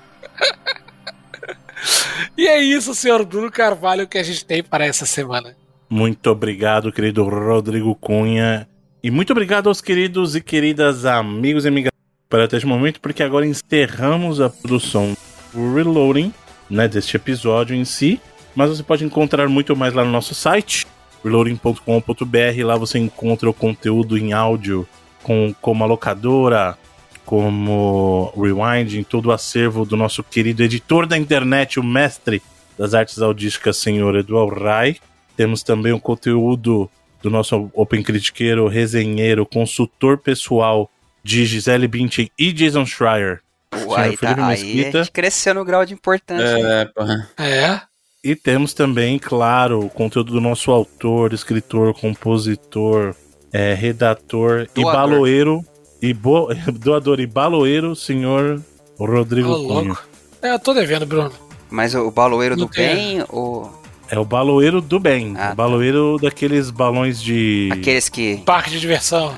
e 2.37 2.47
é 2.47 2.59
isso, 2.59 2.95
senhor 2.95 3.23
Bruno 3.25 3.51
Carvalho, 3.51 4.07
que 4.07 4.17
a 4.17 4.23
gente 4.23 4.43
tem 4.43 4.63
para 4.63 4.85
essa 4.85 5.05
semana. 5.05 5.55
Muito 5.89 6.27
obrigado, 6.31 6.91
querido 6.91 7.23
Rodrigo 7.23 7.93
Cunha. 7.95 8.67
E 9.03 9.11
muito 9.11 9.31
obrigado 9.31 9.67
aos 9.67 9.81
queridos 9.81 10.35
e 10.35 10.41
queridas 10.41 11.05
amigos 11.05 11.65
e 11.65 11.67
amigas 11.67 11.91
para 12.29 12.45
até 12.45 12.57
este 12.57 12.65
momento, 12.65 12.99
porque 12.99 13.21
agora 13.21 13.45
encerramos 13.45 14.41
a 14.41 14.49
produção 14.49 15.15
do 15.53 15.75
Reloading, 15.75 16.33
né, 16.69 16.87
deste 16.87 17.17
episódio 17.17 17.75
em 17.75 17.85
si. 17.85 18.19
Mas 18.55 18.69
você 18.69 18.83
pode 18.83 19.03
encontrar 19.03 19.47
muito 19.49 19.75
mais 19.75 19.93
lá 19.93 20.03
no 20.03 20.11
nosso 20.11 20.35
site, 20.35 20.85
reloading.com.br. 21.23 22.65
Lá 22.65 22.77
você 22.77 22.99
encontra 22.99 23.49
o 23.49 23.53
conteúdo 23.53 24.17
em 24.17 24.33
áudio 24.33 24.87
com 25.23 25.55
como 25.61 25.83
a 25.83 25.87
locadora, 25.87 26.77
como 27.25 28.31
Rewind, 28.35 28.95
em 28.95 29.03
todo 29.03 29.27
o 29.27 29.31
acervo 29.31 29.85
do 29.85 29.95
nosso 29.95 30.23
querido 30.23 30.61
editor 30.61 31.07
da 31.07 31.17
internet, 31.17 31.79
o 31.79 31.83
mestre 31.83 32.41
das 32.77 32.93
artes 32.93 33.19
audísticas, 33.19 33.77
senhor 33.77 34.15
Eduardo 34.15 34.63
Rai. 34.63 34.97
Temos 35.35 35.63
também 35.63 35.93
o 35.93 35.99
conteúdo 35.99 36.89
do 37.21 37.29
nosso 37.29 37.71
Open 37.73 38.03
Critiqueiro, 38.03 38.67
resenheiro, 38.67 39.45
consultor 39.45 40.17
pessoal 40.17 40.91
de 41.23 41.45
Gisele 41.45 41.87
Bündchen 41.87 42.29
e 42.37 42.51
Jason 42.51 42.85
Schreier. 42.85 43.41
Uai, 43.85 44.17
tá, 44.17 44.47
aí 44.47 44.85
a 44.85 44.91
gente 44.91 45.11
cresceu 45.11 45.53
no 45.53 45.65
grau 45.65 45.85
de 45.85 45.93
importância. 45.93 46.43
É, 46.45 46.85
porra. 46.85 47.29
É. 47.37 47.81
E 48.23 48.35
temos 48.35 48.73
também, 48.73 49.19
claro, 49.19 49.85
o 49.85 49.89
conteúdo 49.89 50.31
do 50.31 50.41
nosso 50.41 50.71
autor, 50.71 51.33
escritor, 51.33 51.93
compositor, 51.93 53.15
é, 53.51 53.73
redator 53.73 54.67
doador. 54.73 54.75
e 54.75 54.83
baloeiro, 54.83 55.65
e 56.01 56.13
bo, 56.13 56.49
doador 56.79 57.19
e 57.19 57.27
baloeiro, 57.27 57.95
senhor 57.95 58.61
Rodrigo 58.97 59.49
oh, 59.49 59.67
Cunha. 59.67 59.97
É, 60.41 60.53
eu 60.53 60.59
tô 60.59 60.73
devendo, 60.73 61.05
Bruno. 61.05 61.31
Mas 61.69 61.95
o 61.95 62.09
baloeiro 62.11 62.55
Não 62.55 62.65
do 62.65 62.71
tem. 62.71 62.95
bem 62.95 63.25
ou 63.29 63.83
é 64.09 64.19
o 64.19 64.25
baloeiro 64.25 64.79
do 64.79 64.99
bem. 64.99 65.33
Ah, 65.37 65.45
o 65.45 65.49
tá. 65.49 65.55
baloeiro 65.55 66.17
tá. 66.19 66.27
daqueles 66.27 66.69
balões 66.69 67.21
de. 67.21 67.69
Aqueles 67.71 68.09
que. 68.09 68.37
Parque 68.45 68.69
de 68.69 68.79
diversão. 68.79 69.33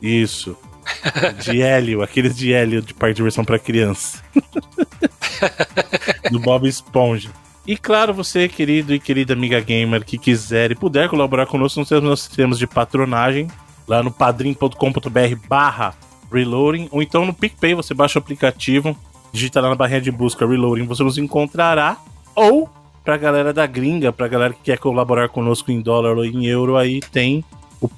Isso. 0.00 0.56
De 1.42 1.62
hélio, 1.62 2.02
aqueles 2.02 2.36
de 2.36 2.52
hélio 2.52 2.82
de 2.82 2.94
parque 2.94 3.14
de 3.14 3.16
diversão 3.16 3.44
para 3.44 3.58
criança. 3.58 4.22
do 6.30 6.38
Bob 6.38 6.68
Esponja. 6.68 7.30
E 7.66 7.76
claro, 7.76 8.12
você, 8.12 8.48
querido 8.48 8.94
e 8.94 8.98
querida 8.98 9.32
amiga 9.32 9.60
gamer, 9.60 10.04
que 10.04 10.18
quiser 10.18 10.70
e 10.70 10.74
puder 10.74 11.08
colaborar 11.08 11.46
conosco, 11.46 11.80
nós 11.80 11.88
temos 11.88 12.04
nossos 12.04 12.24
sistemas 12.26 12.58
de 12.58 12.66
patronagem 12.66 13.48
lá 13.86 14.02
no 14.02 14.10
padrim.com.br 14.10 15.36
barra 15.48 15.94
reloading, 16.32 16.88
ou 16.90 17.02
então 17.02 17.26
no 17.26 17.34
PicPay, 17.34 17.74
você 17.74 17.92
baixa 17.92 18.18
o 18.18 18.22
aplicativo, 18.22 18.96
digita 19.32 19.60
lá 19.60 19.68
na 19.68 19.74
barrinha 19.74 20.00
de 20.00 20.10
busca 20.10 20.46
reloading, 20.46 20.86
você 20.86 21.02
nos 21.02 21.18
encontrará, 21.18 21.96
ou 22.34 22.68
pra 23.04 23.16
galera 23.16 23.52
da 23.52 23.66
gringa, 23.66 24.12
pra 24.12 24.28
galera 24.28 24.54
que 24.54 24.62
quer 24.62 24.78
colaborar 24.78 25.28
conosco 25.28 25.70
em 25.70 25.80
dólar 25.80 26.16
ou 26.16 26.24
em 26.24 26.46
euro, 26.46 26.76
aí 26.76 27.00
tem 27.12 27.44
o 27.80 27.88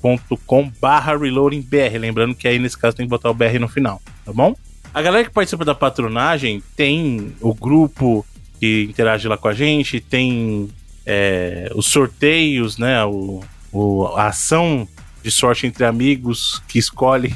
patreon.com 0.00 0.72
barra 0.80 1.16
reloadingbr. 1.16 1.98
Lembrando 1.98 2.34
que 2.34 2.48
aí 2.48 2.58
nesse 2.58 2.76
caso 2.76 2.96
tem 2.96 3.06
que 3.06 3.10
botar 3.10 3.30
o 3.30 3.34
BR 3.34 3.58
no 3.60 3.68
final, 3.68 4.00
tá 4.24 4.32
bom? 4.32 4.54
A 4.92 5.00
galera 5.00 5.24
que 5.24 5.30
participa 5.30 5.64
da 5.64 5.74
patronagem 5.74 6.62
tem 6.74 7.34
o 7.40 7.54
grupo 7.54 8.26
que 8.58 8.88
interage 8.90 9.28
lá 9.28 9.36
com 9.36 9.48
a 9.48 9.54
gente, 9.54 10.00
tem 10.00 10.68
é, 11.06 11.70
os 11.74 11.86
sorteios, 11.86 12.76
né? 12.76 13.04
O, 13.04 13.40
o, 13.72 14.06
a 14.16 14.28
ação 14.28 14.88
de 15.22 15.30
sorte 15.30 15.66
entre 15.66 15.84
amigos 15.84 16.62
que 16.66 16.78
escolhe 16.78 17.34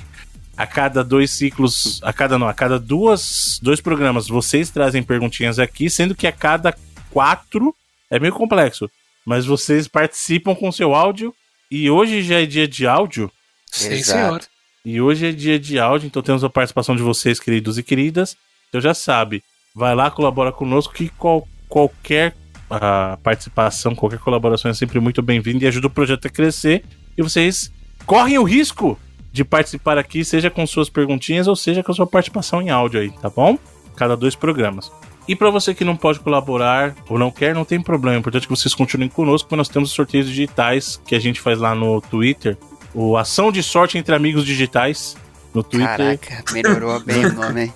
a 0.56 0.66
cada 0.66 1.02
dois 1.02 1.30
ciclos, 1.30 2.00
a 2.02 2.12
cada 2.12 2.38
não, 2.38 2.48
a 2.48 2.54
cada 2.54 2.78
duas, 2.78 3.58
dois 3.62 3.80
programas, 3.80 4.28
vocês 4.28 4.70
trazem 4.70 5.02
perguntinhas 5.02 5.58
aqui, 5.58 5.90
sendo 5.90 6.14
que 6.14 6.26
a 6.26 6.32
cada 6.32 6.74
quatro 7.10 7.74
é 8.10 8.18
meio 8.20 8.32
complexo, 8.32 8.88
mas 9.26 9.46
vocês 9.46 9.88
participam 9.88 10.54
com 10.54 10.70
seu 10.70 10.94
áudio 10.94 11.34
e 11.70 11.90
hoje 11.90 12.22
já 12.22 12.40
é 12.40 12.46
dia 12.46 12.68
de 12.68 12.86
áudio. 12.86 13.30
Sim, 13.70 13.92
Exato. 13.92 14.04
senhor. 14.04 14.42
E 14.84 15.00
hoje 15.00 15.26
é 15.26 15.32
dia 15.32 15.58
de 15.58 15.78
áudio, 15.78 16.06
então 16.06 16.22
temos 16.22 16.44
a 16.44 16.50
participação 16.50 16.94
de 16.94 17.02
vocês, 17.02 17.40
queridos 17.40 17.78
e 17.78 17.82
queridas. 17.82 18.36
Então 18.68 18.80
já 18.80 18.92
sabe, 18.92 19.42
vai 19.74 19.94
lá, 19.94 20.10
colabora 20.10 20.52
conosco 20.52 20.92
que 20.92 21.08
qual, 21.08 21.48
qualquer 21.68 22.34
uh, 22.70 23.16
participação, 23.22 23.94
qualquer 23.94 24.18
colaboração 24.18 24.70
é 24.70 24.74
sempre 24.74 25.00
muito 25.00 25.22
bem-vinda 25.22 25.64
e 25.64 25.68
ajuda 25.68 25.86
o 25.86 25.90
projeto 25.90 26.26
a 26.26 26.30
crescer. 26.30 26.84
E 27.16 27.22
vocês 27.22 27.72
correm 28.04 28.38
o 28.38 28.44
risco 28.44 28.98
de 29.32 29.44
participar 29.44 29.98
aqui, 29.98 30.24
seja 30.24 30.50
com 30.50 30.66
suas 30.66 30.88
perguntinhas 30.88 31.48
ou 31.48 31.56
seja 31.56 31.82
com 31.82 31.92
sua 31.92 32.06
participação 32.06 32.60
em 32.60 32.70
áudio 32.70 33.00
aí, 33.00 33.10
tá 33.10 33.30
bom? 33.30 33.58
Cada 33.96 34.16
dois 34.16 34.34
programas. 34.34 34.92
E 35.26 35.34
para 35.34 35.50
você 35.50 35.74
que 35.74 35.84
não 35.84 35.96
pode 35.96 36.20
colaborar 36.20 36.94
ou 37.08 37.18
não 37.18 37.30
quer, 37.30 37.54
não 37.54 37.64
tem 37.64 37.80
problema. 37.80 38.16
É 38.16 38.18
importante 38.18 38.46
que 38.46 38.54
vocês 38.54 38.74
continuem 38.74 39.08
conosco, 39.08 39.48
porque 39.48 39.56
nós 39.56 39.68
temos 39.68 39.90
sorteios 39.90 40.26
digitais 40.26 41.00
que 41.06 41.14
a 41.14 41.18
gente 41.18 41.40
faz 41.40 41.58
lá 41.58 41.74
no 41.74 42.00
Twitter. 42.00 42.56
O 42.92 43.16
Ação 43.16 43.50
de 43.50 43.62
Sorte 43.62 43.96
entre 43.96 44.14
Amigos 44.14 44.44
Digitais 44.44 45.16
no 45.54 45.62
Twitter. 45.62 46.18
Caraca, 46.18 46.52
melhorou 46.52 47.00
bem 47.00 47.24
o 47.24 47.32
nome, 47.32 47.62
hein? 47.64 47.72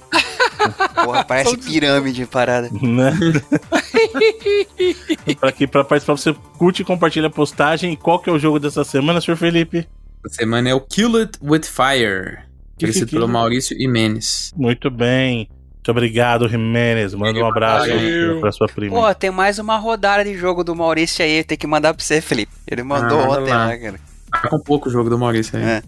Porra, 1.04 1.24
parece 1.24 1.56
pirâmide 1.56 2.26
parada. 2.26 2.68
Né? 2.70 3.12
pra, 5.38 5.48
aqui, 5.50 5.66
pra 5.66 5.84
participar, 5.84 6.16
você 6.16 6.34
curte 6.58 6.82
e 6.82 6.84
compartilha 6.84 7.28
a 7.28 7.30
postagem. 7.30 7.92
E 7.92 7.96
qual 7.96 8.18
que 8.18 8.28
é 8.28 8.32
o 8.32 8.38
jogo 8.38 8.58
dessa 8.58 8.84
semana, 8.84 9.20
senhor 9.20 9.36
Felipe? 9.36 9.88
Essa 10.24 10.34
semana 10.36 10.68
é 10.68 10.74
o 10.74 10.80
Kill 10.80 11.16
It 11.16 11.38
With 11.42 11.62
Fire, 11.62 12.40
oferecido 12.76 13.10
pelo 13.10 13.28
Maurício 13.28 13.76
Jimenez. 13.78 14.52
Muito 14.56 14.90
bem. 14.90 15.48
Muito 15.88 15.96
obrigado, 15.96 16.46
Jimenez. 16.46 17.14
Manda 17.14 17.38
um 17.38 17.46
abraço 17.46 17.88
Valeu. 17.88 18.40
pra 18.40 18.52
sua 18.52 18.68
prima. 18.68 18.94
Pô, 18.94 19.14
tem 19.14 19.30
mais 19.30 19.58
uma 19.58 19.78
rodada 19.78 20.22
de 20.22 20.36
jogo 20.36 20.62
do 20.62 20.76
Maurício 20.76 21.24
aí. 21.24 21.42
Tem 21.42 21.56
que 21.56 21.66
mandar 21.66 21.94
pra 21.94 22.04
você, 22.04 22.20
Felipe. 22.20 22.52
Ele 22.70 22.82
mandou 22.82 23.18
ah, 23.18 23.28
ontem, 23.30 23.54
né, 23.54 23.78
cara? 23.78 24.00
Tá 24.30 24.48
com 24.50 24.58
pouco 24.58 24.90
o 24.90 24.92
jogo 24.92 25.08
do 25.08 25.18
Maurício 25.18 25.58
aí. 25.58 25.64
É. 25.64 25.82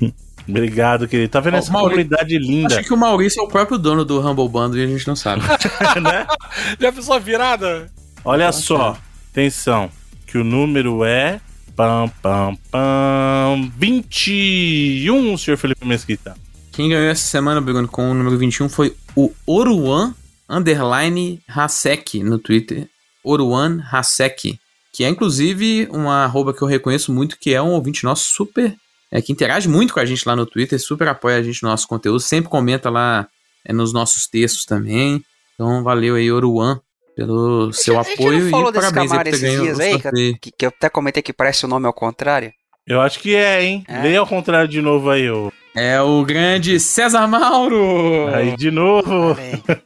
Obrigado, 0.48 1.08
querido. 1.08 1.28
Tá 1.28 1.40
vendo 1.40 1.54
Ó, 1.54 1.56
essa 1.56 1.72
Maurício, 1.72 2.04
comunidade 2.04 2.38
linda? 2.38 2.78
Acho 2.78 2.86
que 2.86 2.94
o 2.94 2.96
Maurício 2.96 3.40
é 3.40 3.44
o 3.44 3.48
próprio 3.48 3.78
dono 3.78 4.04
do 4.04 4.20
Humble 4.20 4.48
Bando 4.48 4.78
e 4.78 4.84
a 4.84 4.86
gente 4.86 5.08
não 5.08 5.16
sabe. 5.16 5.42
né? 6.00 6.24
Já 6.78 6.92
pensou 6.92 7.18
virada? 7.18 7.90
Olha 8.24 8.52
só, 8.52 8.96
atenção, 9.32 9.90
que 10.24 10.38
o 10.38 10.44
número 10.44 11.04
é 11.04 11.40
Pam, 11.74 12.08
pam, 12.22 12.56
pam. 12.70 13.70
21, 13.76 15.36
senhor 15.36 15.58
Felipe 15.58 15.84
Mesquita. 15.84 16.34
Quem 16.76 16.90
ganhou 16.90 17.10
essa 17.10 17.26
semana, 17.26 17.58
Bruno, 17.58 17.88
com 17.88 18.10
o 18.10 18.14
número 18.14 18.36
21 18.36 18.68
foi 18.68 18.94
o 19.16 19.32
Oruan 19.46 20.14
Underline 20.46 21.40
Hasek 21.48 22.22
no 22.22 22.38
Twitter. 22.38 22.86
Oruan 23.24 23.80
Hasek. 23.90 24.58
Que 24.92 25.04
é 25.04 25.08
inclusive 25.08 25.88
uma 25.90 26.24
arroba 26.24 26.52
que 26.52 26.60
eu 26.60 26.68
reconheço 26.68 27.10
muito, 27.10 27.38
que 27.38 27.54
é 27.54 27.62
um 27.62 27.70
ouvinte 27.70 28.04
nosso 28.04 28.24
super. 28.24 28.76
É, 29.10 29.22
que 29.22 29.32
interage 29.32 29.70
muito 29.70 29.94
com 29.94 30.00
a 30.00 30.04
gente 30.04 30.28
lá 30.28 30.36
no 30.36 30.44
Twitter, 30.44 30.78
super 30.78 31.08
apoia 31.08 31.38
a 31.38 31.42
gente 31.42 31.62
no 31.62 31.70
nosso 31.70 31.88
conteúdo, 31.88 32.20
sempre 32.20 32.50
comenta 32.50 32.90
lá 32.90 33.26
é, 33.64 33.72
nos 33.72 33.94
nossos 33.94 34.26
textos 34.26 34.66
também. 34.66 35.24
Então 35.54 35.82
valeu 35.82 36.16
aí, 36.16 36.30
Oruan 36.30 36.78
pelo 37.14 37.72
seu 37.72 37.98
apoio 37.98 38.48
e 38.48 38.50
parabéns 38.50 39.10
aí 39.10 39.18
por 39.18 39.30
ter 39.30 39.40
ganho 39.40 39.80
aí, 39.80 40.34
que, 40.38 40.50
que, 40.50 40.66
eu 40.66 40.68
até 40.68 40.90
comentei 40.90 41.22
que 41.22 41.32
parece 41.32 41.64
o 41.64 41.68
nome 41.68 41.86
ao 41.86 41.94
contrário. 41.94 42.52
Eu 42.86 43.00
acho 43.00 43.18
que 43.18 43.34
é, 43.34 43.64
hein? 43.64 43.82
É. 43.88 44.02
Leia 44.02 44.20
ao 44.20 44.26
contrário 44.26 44.68
de 44.68 44.82
novo 44.82 45.08
aí, 45.08 45.30
ô. 45.30 45.50
É 45.76 46.00
o 46.00 46.24
grande 46.24 46.80
César 46.80 47.26
Mauro! 47.26 48.28
Aí 48.34 48.56
de 48.56 48.70
novo! 48.70 49.36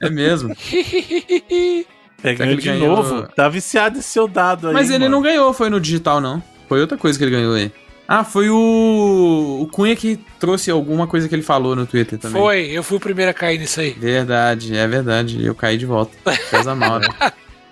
É 0.00 0.08
mesmo. 0.08 0.54
É, 2.22 2.34
ganhou 2.34 2.56
de 2.56 2.66
ganhou... 2.66 2.96
novo. 2.96 3.22
Tá 3.34 3.48
viciado 3.48 3.98
esse 3.98 4.08
seu 4.08 4.28
dado 4.28 4.68
aí. 4.68 4.74
Mas 4.74 4.90
ele 4.90 5.04
mano. 5.04 5.16
não 5.16 5.22
ganhou, 5.22 5.54
foi 5.54 5.70
no 5.70 5.80
digital, 5.80 6.20
não. 6.20 6.42
Foi 6.68 6.78
outra 6.78 6.98
coisa 6.98 7.18
que 7.18 7.24
ele 7.24 7.30
ganhou 7.30 7.54
aí. 7.54 7.72
Ah, 8.06 8.24
foi 8.24 8.50
o. 8.50 9.60
O 9.62 9.66
Cunha 9.68 9.96
que 9.96 10.18
trouxe 10.38 10.70
alguma 10.70 11.06
coisa 11.06 11.28
que 11.28 11.34
ele 11.34 11.42
falou 11.42 11.74
no 11.74 11.86
Twitter 11.86 12.18
também. 12.18 12.42
Foi, 12.42 12.66
eu 12.66 12.82
fui 12.82 12.98
o 12.98 13.00
primeiro 13.00 13.30
a 13.30 13.34
cair 13.34 13.58
nisso 13.58 13.80
aí. 13.80 13.92
Verdade, 13.92 14.76
é 14.76 14.86
verdade. 14.86 15.42
Eu 15.42 15.54
caí 15.54 15.78
de 15.78 15.86
volta. 15.86 16.12
César 16.50 16.74
Mauro. 16.74 17.06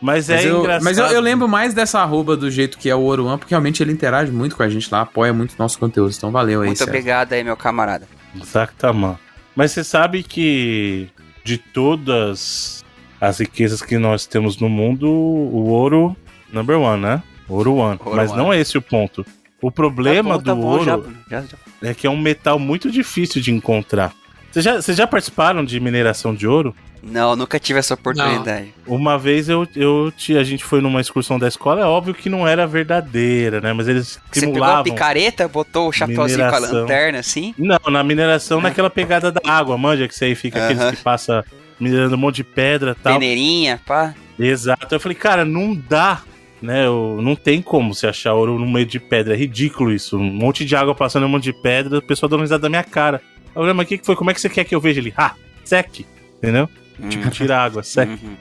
Mas, 0.01 0.29
mas 0.29 0.45
é 0.45 0.49
eu, 0.49 0.61
engraçado. 0.61 0.85
Mas 0.85 0.99
eu, 0.99 1.07
eu, 1.07 1.21
lembro 1.21 1.49
mais 1.49 1.75
dessa 1.75 2.01
arroba 2.01 2.37
do 2.37 2.51
jeito 2.51 2.79
que 2.79 2.89
é 2.89 2.95
o 2.95 3.01
Oruan, 3.03 3.37
porque 3.39 3.53
realmente 3.53 3.83
ele 3.83 3.93
interage 3.93 4.31
muito 4.31 4.57
com 4.57 4.63
a 4.63 4.69
gente 4.69 4.89
lá, 4.93 5.01
apoia 5.01 5.33
muito 5.33 5.55
nossos 5.59 5.77
conteúdos. 5.77 6.17
Então 6.17 6.31
valeu 6.31 6.61
aí, 6.61 6.69
Muito 6.69 6.79
César. 6.79 6.91
obrigado 6.91 7.33
aí, 7.33 7.43
meu 7.43 7.57
camarada. 7.57 8.07
Exatamente. 8.41 9.19
Mas 9.57 9.73
você 9.73 9.83
sabe 9.83 10.23
que 10.23 11.09
de 11.45 11.59
todas 11.59 12.85
as 13.21 13.39
riquezas 13.41 13.83
que 13.83 13.99
nós 13.99 14.27
temos 14.27 14.59
no 14.59 14.69
mundo, 14.69 15.09
o 15.09 15.69
ouro, 15.69 16.17
number 16.53 16.79
one, 16.79 17.03
né? 17.03 17.23
Ouro 17.49 17.75
one. 17.77 17.99
Ouro 18.05 18.17
Mas 18.17 18.31
one. 18.31 18.39
não 18.39 18.53
é 18.53 18.61
esse 18.61 18.79
o 18.79 18.83
ponto. 18.83 19.25
O 19.61 19.71
problema 19.73 20.31
Tá 20.31 20.37
bom, 20.39 20.43
tá 20.45 20.55
do 20.55 20.61
bom, 20.61 20.67
ouro 20.69 20.85
já- 20.85 21.01
já- 21.29 21.43
já- 21.43 21.89
é 21.89 21.95
que 21.95 22.07
é 22.07 22.11
um 22.11 22.17
metal 22.21 22.59
muito 22.59 22.91
difícil 22.91 23.43
de 23.43 23.51
encontrar. 23.53 24.13
Vocês 24.53 24.65
já, 24.65 24.81
vocês 24.81 24.97
já 24.97 25.07
participaram 25.07 25.65
de 25.65 25.79
mineração 25.81 26.35
de 26.35 26.47
ouro? 26.47 26.75
Não, 27.03 27.37
nunca 27.37 27.59
tive 27.59 27.79
essa 27.79 27.95
oportunidade. 27.95 28.75
Uma 28.87 29.17
vez 29.19 29.49
eu, 29.49 29.67
eu 29.77 30.13
a 30.39 30.43
gente 30.43 30.65
foi 30.65 30.81
numa 30.81 31.01
excursão 31.01 31.39
da 31.39 31.47
escola, 31.47 31.81
é 31.81 31.85
óbvio 31.85 32.13
que 32.15 32.29
não 32.29 32.47
era 32.47 32.67
verdadeira, 32.67 33.61
né? 33.61 33.73
Mas 33.73 33.87
eles 33.89 34.21
Você 34.33 34.41
pegou 34.41 34.55
a 34.55 34.57
simulavam. 34.59 34.85
picareta, 34.85 35.47
botou 35.49 35.89
o 35.89 35.93
chapéuzinho 35.93 36.49
com 36.49 36.55
a 36.57 36.59
lanterna 36.59 37.19
assim? 37.21 37.55
Não, 37.57 37.79
na 37.91 38.03
mineração, 38.03 38.61
naquela 38.61 38.91
pegada 38.91 39.31
da 39.31 39.41
água, 39.45 39.79
manja, 39.79 40.09
que 40.09 40.15
você 40.15 40.27
aí 40.27 40.35
fica 40.35 40.63
aqueles 40.65 40.83
Aham. 40.83 40.91
que 40.93 41.03
passa 41.03 41.45
minerando 41.79 42.15
um 42.17 42.19
monte 42.19 42.37
de 42.37 42.45
pedra 42.45 42.97
e 42.99 43.03
tal. 43.03 43.13
Peneirinha, 43.15 43.81
pá. 43.87 44.15
Exato. 44.39 44.93
Eu 44.95 45.01
falei, 45.01 45.17
cara, 45.17 45.45
não 45.45 45.75
dá, 45.75 46.23
né? 46.61 46.87
eu- 46.87 47.21
não 47.23 47.37
tem 47.37 47.63
como 47.63 47.95
você 47.95 48.09
achar 48.09 48.35
ouro 48.35 48.59
no 48.59 48.67
meio 48.69 48.87
de 48.87 48.99
pedra. 48.99 49.35
É 49.35 49.37
ridículo 49.37 49.93
isso. 49.93 50.17
Um 50.19 50.25
monte 50.33 50.65
de 50.65 50.75
água 50.75 50.95
passando 50.95 51.27
um 51.27 51.29
monte 51.29 51.45
de 51.45 51.53
pedra, 51.53 51.99
o 51.99 52.03
pessoal 52.03 52.29
dando 52.29 52.41
risada 52.41 52.63
da 52.63 52.69
minha 52.69 52.83
cara. 52.85 53.23
Eu 53.55 53.63
falei, 53.63 53.73
mas 53.73 53.87
o 53.87 53.89
que, 53.89 53.99
que 53.99 54.07
foi? 54.07 54.17
Como 54.17 54.31
é 54.31 54.35
que 54.35 54.41
você 54.41 54.49
quer 54.49 54.65
que 54.65 54.75
eu 54.75 54.81
veja 54.81 55.01
ele? 55.01 55.15
Ah, 55.17 55.35
seque. 55.65 56.05
Entendeu? 56.39 56.69
Tipo, 57.09 57.27
Hum, 57.27 57.31
tira 57.31 57.57
a 57.59 57.65
água, 57.65 57.83
seque. 57.83 58.25
uhum. 58.25 58.37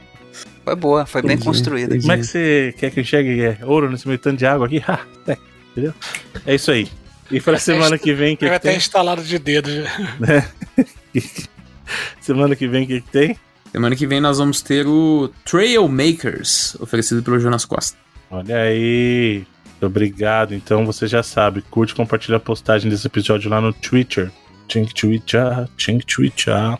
Foi 0.64 0.76
boa, 0.76 1.06
foi 1.06 1.22
bem 1.22 1.32
Entendi, 1.34 1.46
construída. 1.46 1.96
entendi. 1.96 2.02
Como 2.02 2.14
é 2.14 2.18
que 2.18 2.24
você 2.26 2.76
quer 2.78 2.92
que 2.92 3.00
eu 3.00 3.02
enxergue 3.02 3.42
é, 3.42 3.58
ouro 3.64 3.90
nesse 3.90 4.08
meio 4.08 4.20
tanto 4.20 4.38
de 4.38 4.46
água 4.46 4.66
aqui? 4.68 4.82
Entendeu? 5.72 5.94
É 6.46 6.56
isso 6.56 6.72
aí. 6.72 6.88
E 7.32 7.40
pra 7.40 7.58
semana 7.60 7.98
que 7.98 8.14
vem, 8.14 8.36
que, 8.36 8.48
que 8.48 8.52
até 8.54 8.70
tem? 8.70 8.78
instalado 8.78 9.24
de 9.24 9.38
dedo. 9.40 9.70
já. 9.70 9.86
Semana 12.20 12.56
que 12.56 12.68
vem, 12.68 12.84
o 12.84 12.88
que, 12.88 13.02
que 13.02 13.10
tem? 13.12 13.38
Semana 13.72 13.96
que 13.96 14.06
vem 14.08 14.20
nós 14.20 14.38
vamos 14.38 14.62
ter 14.62 14.86
o 14.86 15.30
Trail 15.46 15.88
Makers, 15.88 16.76
oferecido 16.80 17.24
pelo 17.24 17.40
Jonas 17.40 17.64
Costa. 17.66 17.98
Olha 18.30 18.58
aí. 18.62 19.46
Muito 19.66 19.86
obrigado. 19.86 20.54
Então 20.54 20.86
você 20.86 21.08
já 21.08 21.22
sabe, 21.24 21.62
curte 21.62 21.94
e 21.94 21.96
compartilha 21.96 22.38
a 22.38 22.40
postagem 22.40 22.90
desse 22.90 23.08
episódio 23.08 23.50
lá 23.50 23.62
no 23.62 23.72
Twitter. 23.72 24.32
Tink 24.68 24.94
Twitter, 24.94 25.68
Tink 25.78 26.06
Twitter. 26.06 26.78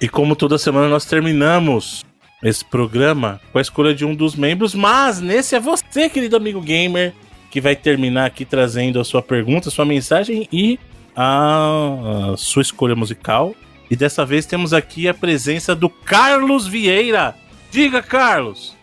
E 0.00 0.08
como 0.08 0.34
toda 0.36 0.58
semana 0.58 0.88
nós 0.88 1.04
terminamos 1.04 2.04
esse 2.42 2.64
programa 2.64 3.40
com 3.52 3.58
a 3.58 3.62
escolha 3.62 3.94
de 3.94 4.04
um 4.04 4.14
dos 4.14 4.34
membros, 4.34 4.74
mas 4.74 5.20
nesse 5.20 5.54
é 5.54 5.60
você, 5.60 6.08
querido 6.08 6.36
amigo 6.36 6.60
gamer, 6.60 7.14
que 7.50 7.60
vai 7.60 7.74
terminar 7.74 8.26
aqui 8.26 8.44
trazendo 8.44 9.00
a 9.00 9.04
sua 9.04 9.22
pergunta, 9.22 9.68
a 9.68 9.72
sua 9.72 9.84
mensagem 9.84 10.48
e 10.52 10.78
a, 11.16 12.32
a 12.32 12.36
sua 12.36 12.62
escolha 12.62 12.94
musical. 12.94 13.54
E 13.90 13.96
dessa 13.96 14.24
vez 14.24 14.46
temos 14.46 14.72
aqui 14.72 15.08
a 15.08 15.14
presença 15.14 15.74
do 15.74 15.88
Carlos 15.88 16.66
Vieira. 16.66 17.34
Diga, 17.70 18.02
Carlos! 18.02 18.74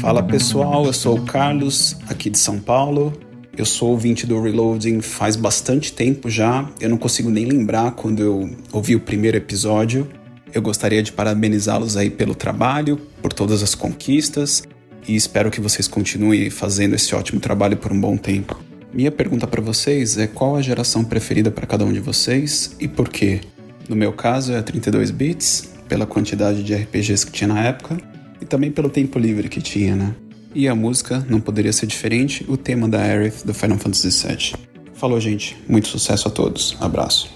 Fala 0.00 0.22
pessoal, 0.22 0.84
eu 0.84 0.92
sou 0.92 1.16
o 1.16 1.24
Carlos, 1.24 1.96
aqui 2.08 2.28
de 2.28 2.38
São 2.38 2.58
Paulo. 2.58 3.12
Eu 3.56 3.66
sou 3.66 3.90
ouvinte 3.90 4.26
do 4.26 4.40
Reloading 4.40 5.02
faz 5.02 5.36
bastante 5.36 5.92
tempo 5.92 6.30
já. 6.30 6.68
Eu 6.80 6.88
não 6.88 6.96
consigo 6.96 7.28
nem 7.28 7.44
lembrar 7.44 7.92
quando 7.92 8.22
eu 8.22 8.50
ouvi 8.72 8.96
o 8.96 9.00
primeiro 9.00 9.36
episódio. 9.36 10.08
Eu 10.54 10.62
gostaria 10.62 11.02
de 11.02 11.12
parabenizá-los 11.12 11.96
aí 11.96 12.08
pelo 12.08 12.34
trabalho, 12.34 12.98
por 13.20 13.32
todas 13.32 13.62
as 13.62 13.74
conquistas 13.74 14.62
e 15.06 15.14
espero 15.14 15.50
que 15.50 15.60
vocês 15.60 15.88
continuem 15.88 16.48
fazendo 16.48 16.94
esse 16.94 17.14
ótimo 17.14 17.40
trabalho 17.40 17.76
por 17.76 17.92
um 17.92 18.00
bom 18.00 18.16
tempo. 18.16 18.58
Minha 18.92 19.10
pergunta 19.10 19.46
para 19.46 19.60
vocês 19.60 20.16
é 20.16 20.26
qual 20.26 20.56
a 20.56 20.62
geração 20.62 21.04
preferida 21.04 21.50
para 21.50 21.66
cada 21.66 21.84
um 21.84 21.92
de 21.92 22.00
vocês 22.00 22.76
e 22.78 22.86
por 22.86 23.08
quê? 23.08 23.40
No 23.88 23.96
meu 23.96 24.12
caso 24.12 24.52
é 24.52 24.62
32 24.62 25.10
bits, 25.10 25.72
pela 25.88 26.06
quantidade 26.06 26.62
de 26.62 26.74
RPGs 26.74 27.26
que 27.26 27.32
tinha 27.32 27.48
na 27.48 27.60
época 27.60 27.98
e 28.40 28.44
também 28.44 28.70
pelo 28.70 28.88
tempo 28.88 29.18
livre 29.18 29.48
que 29.48 29.60
tinha, 29.60 29.96
né? 29.96 30.14
E 30.54 30.68
a 30.68 30.74
música 30.74 31.24
não 31.28 31.40
poderia 31.40 31.72
ser 31.72 31.86
diferente, 31.86 32.44
o 32.48 32.56
tema 32.56 32.88
da 32.88 33.00
Aerith 33.00 33.44
do 33.44 33.54
Final 33.54 33.78
Fantasy 33.78 34.26
VII. 34.26 34.52
Falou, 34.94 35.18
gente. 35.18 35.56
Muito 35.68 35.88
sucesso 35.88 36.28
a 36.28 36.30
todos. 36.30 36.76
Abraço. 36.80 37.30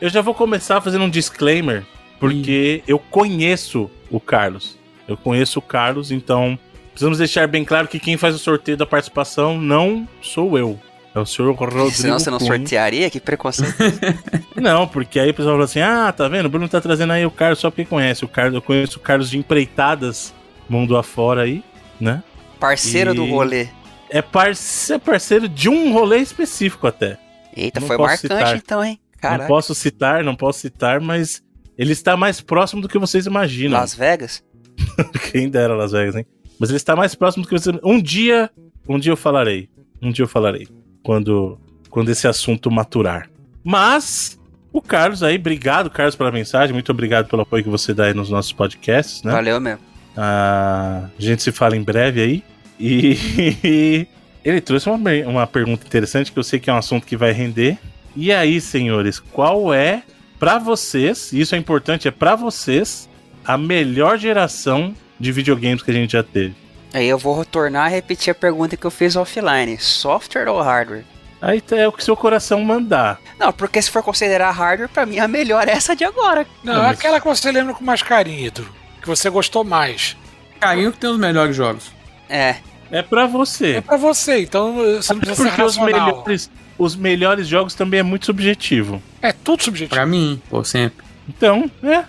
Eu 0.00 0.08
já 0.08 0.20
vou 0.20 0.34
começar 0.34 0.80
fazendo 0.80 1.04
um 1.04 1.10
disclaimer, 1.10 1.84
porque 2.18 2.82
eu 2.86 2.98
conheço 2.98 3.88
o 4.10 4.18
Carlos. 4.18 4.76
Eu 5.06 5.16
conheço 5.16 5.58
o 5.58 5.62
Carlos, 5.62 6.10
então 6.10 6.58
precisamos 6.90 7.18
deixar 7.18 7.46
bem 7.46 7.64
claro 7.64 7.88
que 7.88 7.98
quem 7.98 8.16
faz 8.16 8.34
o 8.34 8.38
sorteio 8.38 8.76
da 8.76 8.84
participação 8.84 9.58
não 9.58 10.06
sou 10.20 10.58
eu. 10.58 10.78
É 11.14 11.20
o 11.20 11.26
senhor 11.26 11.54
Rodrigo. 11.54 11.90
Senão 11.90 12.18
você 12.18 12.30
não 12.30 12.38
Cunha. 12.38 12.56
sortearia? 12.56 13.10
Que 13.10 13.20
preconceito. 13.20 13.76
Não, 14.56 14.86
porque 14.86 15.20
aí 15.20 15.30
o 15.30 15.34
pessoal 15.34 15.56
fala 15.56 15.64
assim: 15.64 15.80
ah, 15.80 16.10
tá 16.10 16.26
vendo? 16.26 16.46
O 16.46 16.48
Bruno 16.48 16.68
tá 16.68 16.80
trazendo 16.80 17.12
aí 17.12 17.26
o 17.26 17.30
Carlos 17.30 17.58
só 17.58 17.70
porque 17.70 17.84
conhece. 17.84 18.24
O 18.24 18.28
Carlos, 18.28 18.54
eu 18.54 18.62
conheço 18.62 18.98
o 18.98 19.00
Carlos 19.00 19.28
de 19.28 19.36
empreitadas 19.36 20.32
mundo 20.68 20.96
afora 20.96 21.42
aí, 21.42 21.62
né? 22.00 22.22
Parceiro 22.62 23.12
do 23.14 23.24
E- 23.24 23.30
rolê. 23.30 23.68
É, 24.08 24.22
parce- 24.22 24.92
é 24.94 24.98
parceiro 24.98 25.48
de 25.48 25.68
um 25.68 25.92
rolê 25.92 26.18
específico 26.18 26.86
até. 26.86 27.18
Eita, 27.56 27.80
Não 27.80 27.86
foi 27.88 27.98
marcante 27.98 28.20
citar. 28.22 28.56
então, 28.56 28.84
hein? 28.84 29.00
Não 29.14 29.20
Caraca. 29.20 29.48
posso 29.48 29.74
citar, 29.74 30.22
não 30.24 30.34
posso 30.36 30.60
citar, 30.60 31.00
mas 31.00 31.42
ele 31.76 31.92
está 31.92 32.16
mais 32.16 32.40
próximo 32.40 32.80
do 32.82 32.88
que 32.88 32.98
vocês 32.98 33.26
imaginam. 33.26 33.78
Las 33.78 33.94
Vegas? 33.94 34.42
Quem 35.32 35.48
dera 35.50 35.74
Las 35.74 35.92
Vegas, 35.92 36.14
hein? 36.16 36.26
Mas 36.58 36.70
ele 36.70 36.76
está 36.76 36.94
mais 36.94 37.14
próximo 37.14 37.42
do 37.44 37.48
que 37.48 37.58
vocês 37.58 37.76
Um 37.82 38.00
dia, 38.00 38.50
um 38.88 38.98
dia 38.98 39.12
eu 39.12 39.16
falarei. 39.16 39.68
Um 40.00 40.10
dia 40.12 40.24
eu 40.24 40.28
falarei. 40.28 40.68
Quando, 41.02 41.58
quando 41.90 42.10
esse 42.10 42.28
assunto 42.28 42.70
maturar. 42.70 43.28
Mas, 43.64 44.38
o 44.72 44.80
Carlos 44.80 45.22
aí, 45.22 45.36
obrigado, 45.36 45.90
Carlos, 45.90 46.14
pela 46.16 46.30
mensagem. 46.30 46.72
Muito 46.72 46.90
obrigado 46.92 47.28
pelo 47.28 47.42
apoio 47.42 47.64
que 47.64 47.70
você 47.70 47.92
dá 47.94 48.04
aí 48.06 48.14
nos 48.14 48.30
nossos 48.30 48.52
podcasts, 48.52 49.22
né? 49.22 49.32
Valeu 49.32 49.60
mesmo. 49.60 49.80
Ah, 50.16 51.04
a 51.18 51.22
gente 51.22 51.42
se 51.42 51.52
fala 51.52 51.76
em 51.76 51.82
breve 51.82 52.20
aí. 52.22 52.44
E 52.78 54.06
ele 54.44 54.60
trouxe 54.60 54.88
uma, 54.88 54.98
uma 55.26 55.46
pergunta 55.46 55.86
interessante 55.86 56.32
que 56.32 56.38
eu 56.38 56.42
sei 56.42 56.58
que 56.60 56.68
é 56.68 56.72
um 56.72 56.76
assunto 56.78 57.06
que 57.06 57.16
vai 57.16 57.32
render. 57.32 57.78
E 58.14 58.32
aí, 58.32 58.60
senhores, 58.60 59.18
qual 59.18 59.72
é, 59.72 60.02
pra 60.38 60.58
vocês, 60.58 61.32
e 61.32 61.40
isso 61.40 61.54
é 61.54 61.58
importante, 61.58 62.06
é 62.08 62.10
pra 62.10 62.36
vocês, 62.36 63.08
a 63.44 63.56
melhor 63.56 64.18
geração 64.18 64.94
de 65.18 65.32
videogames 65.32 65.82
que 65.82 65.90
a 65.90 65.94
gente 65.94 66.12
já 66.12 66.22
teve? 66.22 66.54
Aí 66.92 67.08
eu 67.08 67.16
vou 67.16 67.38
retornar 67.38 67.90
e 67.90 67.94
repetir 67.94 68.30
a 68.30 68.34
pergunta 68.34 68.76
que 68.76 68.84
eu 68.84 68.90
fiz 68.90 69.16
offline: 69.16 69.78
software 69.78 70.48
ou 70.48 70.60
hardware? 70.60 71.04
Aí 71.40 71.60
tá- 71.60 71.76
é 71.76 71.88
o 71.88 71.92
que 71.92 72.04
seu 72.04 72.14
coração 72.16 72.60
mandar. 72.62 73.18
Não, 73.38 73.50
porque 73.52 73.80
se 73.80 73.90
for 73.90 74.02
considerar 74.02 74.50
hardware, 74.50 74.88
pra 74.90 75.06
mim 75.06 75.18
a 75.18 75.26
melhor 75.26 75.66
é 75.66 75.72
essa 75.72 75.96
de 75.96 76.04
agora. 76.04 76.46
Não, 76.62 76.74
Não, 76.74 76.80
é 76.82 76.86
mas- 76.88 76.98
aquela 76.98 77.18
que 77.18 77.26
você 77.26 77.50
lembra 77.50 77.72
com 77.74 77.82
mais 77.82 78.02
carinho, 78.02 78.46
Edu, 78.46 78.68
que 79.02 79.08
você 79.08 79.28
gostou 79.28 79.64
mais. 79.64 80.16
Carinho 80.60 80.92
que 80.92 80.98
tem 80.98 81.10
os 81.10 81.18
melhores 81.18 81.54
jogos. 81.56 81.90
É. 82.28 82.56
É 82.90 83.02
pra 83.02 83.22
É 83.22 83.26
você. 83.28 83.82
pra 83.84 83.96
você, 83.96 84.40
então 84.42 84.74
você 84.74 85.12
não 85.14 85.20
precisa 85.20 85.42
ser 85.44 85.48
Porque 85.48 85.62
os 85.62 85.76
racional. 85.76 86.06
melhores, 86.08 86.50
os 86.78 86.94
melhores 86.94 87.48
jogos 87.48 87.74
também 87.74 88.00
é 88.00 88.02
muito 88.02 88.26
subjetivo. 88.26 89.02
É 89.20 89.32
tudo 89.32 89.62
subjetivo. 89.62 89.94
Pra 89.94 90.04
mim, 90.06 90.40
pô, 90.50 90.62
sempre. 90.62 91.04
Então, 91.28 91.70
é. 91.82 92.04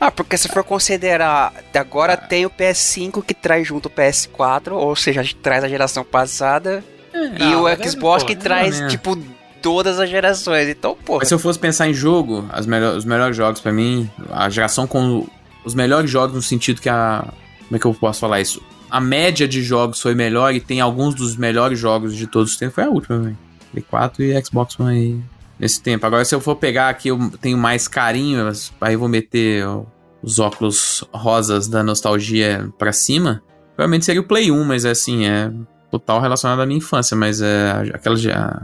Ah, 0.00 0.10
porque 0.12 0.36
se 0.36 0.48
for 0.48 0.62
considerar, 0.62 1.52
agora 1.74 2.16
tem 2.16 2.46
o 2.46 2.50
PS5 2.50 3.22
que 3.24 3.34
traz 3.34 3.66
junto 3.66 3.86
o 3.86 3.90
PS4, 3.90 4.72
ou 4.72 4.94
seja, 4.94 5.24
traz 5.42 5.64
a 5.64 5.68
geração 5.68 6.04
passada, 6.04 6.84
e 7.12 7.38
Não, 7.38 7.62
o 7.62 7.68
é- 7.68 7.74
Xbox 7.76 8.22
pô, 8.22 8.26
que 8.28 8.34
é, 8.34 8.36
traz, 8.36 8.78
né? 8.80 8.86
tipo, 8.88 9.18
todas 9.60 9.98
as 9.98 10.08
gerações. 10.08 10.68
Então, 10.68 10.94
porra. 10.94 11.20
Mas 11.20 11.28
se 11.28 11.34
eu 11.34 11.38
fosse 11.38 11.58
pensar 11.58 11.88
em 11.88 11.94
jogo, 11.94 12.46
as 12.52 12.64
melhor- 12.66 12.94
os 12.96 13.04
melhores 13.04 13.36
jogos 13.36 13.60
pra 13.60 13.72
mim, 13.72 14.08
a 14.30 14.48
geração 14.50 14.86
com 14.86 15.26
os 15.68 15.74
melhores 15.74 16.10
jogos 16.10 16.34
no 16.34 16.42
sentido 16.42 16.80
que 16.80 16.88
a. 16.88 17.32
Como 17.66 17.76
é 17.76 17.78
que 17.78 17.86
eu 17.86 17.94
posso 17.94 18.20
falar 18.20 18.40
isso? 18.40 18.62
A 18.90 19.00
média 19.00 19.46
de 19.46 19.62
jogos 19.62 20.00
foi 20.00 20.14
melhor 20.14 20.54
e 20.54 20.60
tem 20.60 20.80
alguns 20.80 21.14
dos 21.14 21.36
melhores 21.36 21.78
jogos 21.78 22.16
de 22.16 22.26
todos 22.26 22.52
os 22.52 22.56
tempos. 22.56 22.74
Foi 22.74 22.84
a 22.84 22.88
última, 22.88 23.18
velho. 23.18 23.38
Play 23.70 23.84
4 23.88 24.22
e 24.24 24.44
Xbox 24.44 24.80
One 24.80 24.90
aí 24.90 25.20
nesse 25.58 25.82
tempo. 25.82 26.06
Agora, 26.06 26.24
se 26.24 26.34
eu 26.34 26.40
for 26.40 26.56
pegar 26.56 26.88
aqui, 26.88 27.08
eu 27.08 27.30
tenho 27.40 27.58
mais 27.58 27.86
carinho, 27.86 28.50
aí 28.80 28.94
eu 28.94 28.98
vou 28.98 29.08
meter 29.08 29.64
os 30.22 30.38
óculos 30.38 31.04
rosas 31.12 31.68
da 31.68 31.82
nostalgia 31.82 32.72
pra 32.78 32.92
cima. 32.92 33.42
Provavelmente 33.76 34.06
seria 34.06 34.22
o 34.22 34.24
Play 34.24 34.50
1, 34.50 34.64
mas 34.64 34.86
assim, 34.86 35.26
é 35.26 35.52
total 35.90 36.20
relacionado 36.20 36.60
à 36.60 36.66
minha 36.66 36.78
infância, 36.78 37.16
mas 37.16 37.40
é 37.40 37.92
aquela 37.92 38.16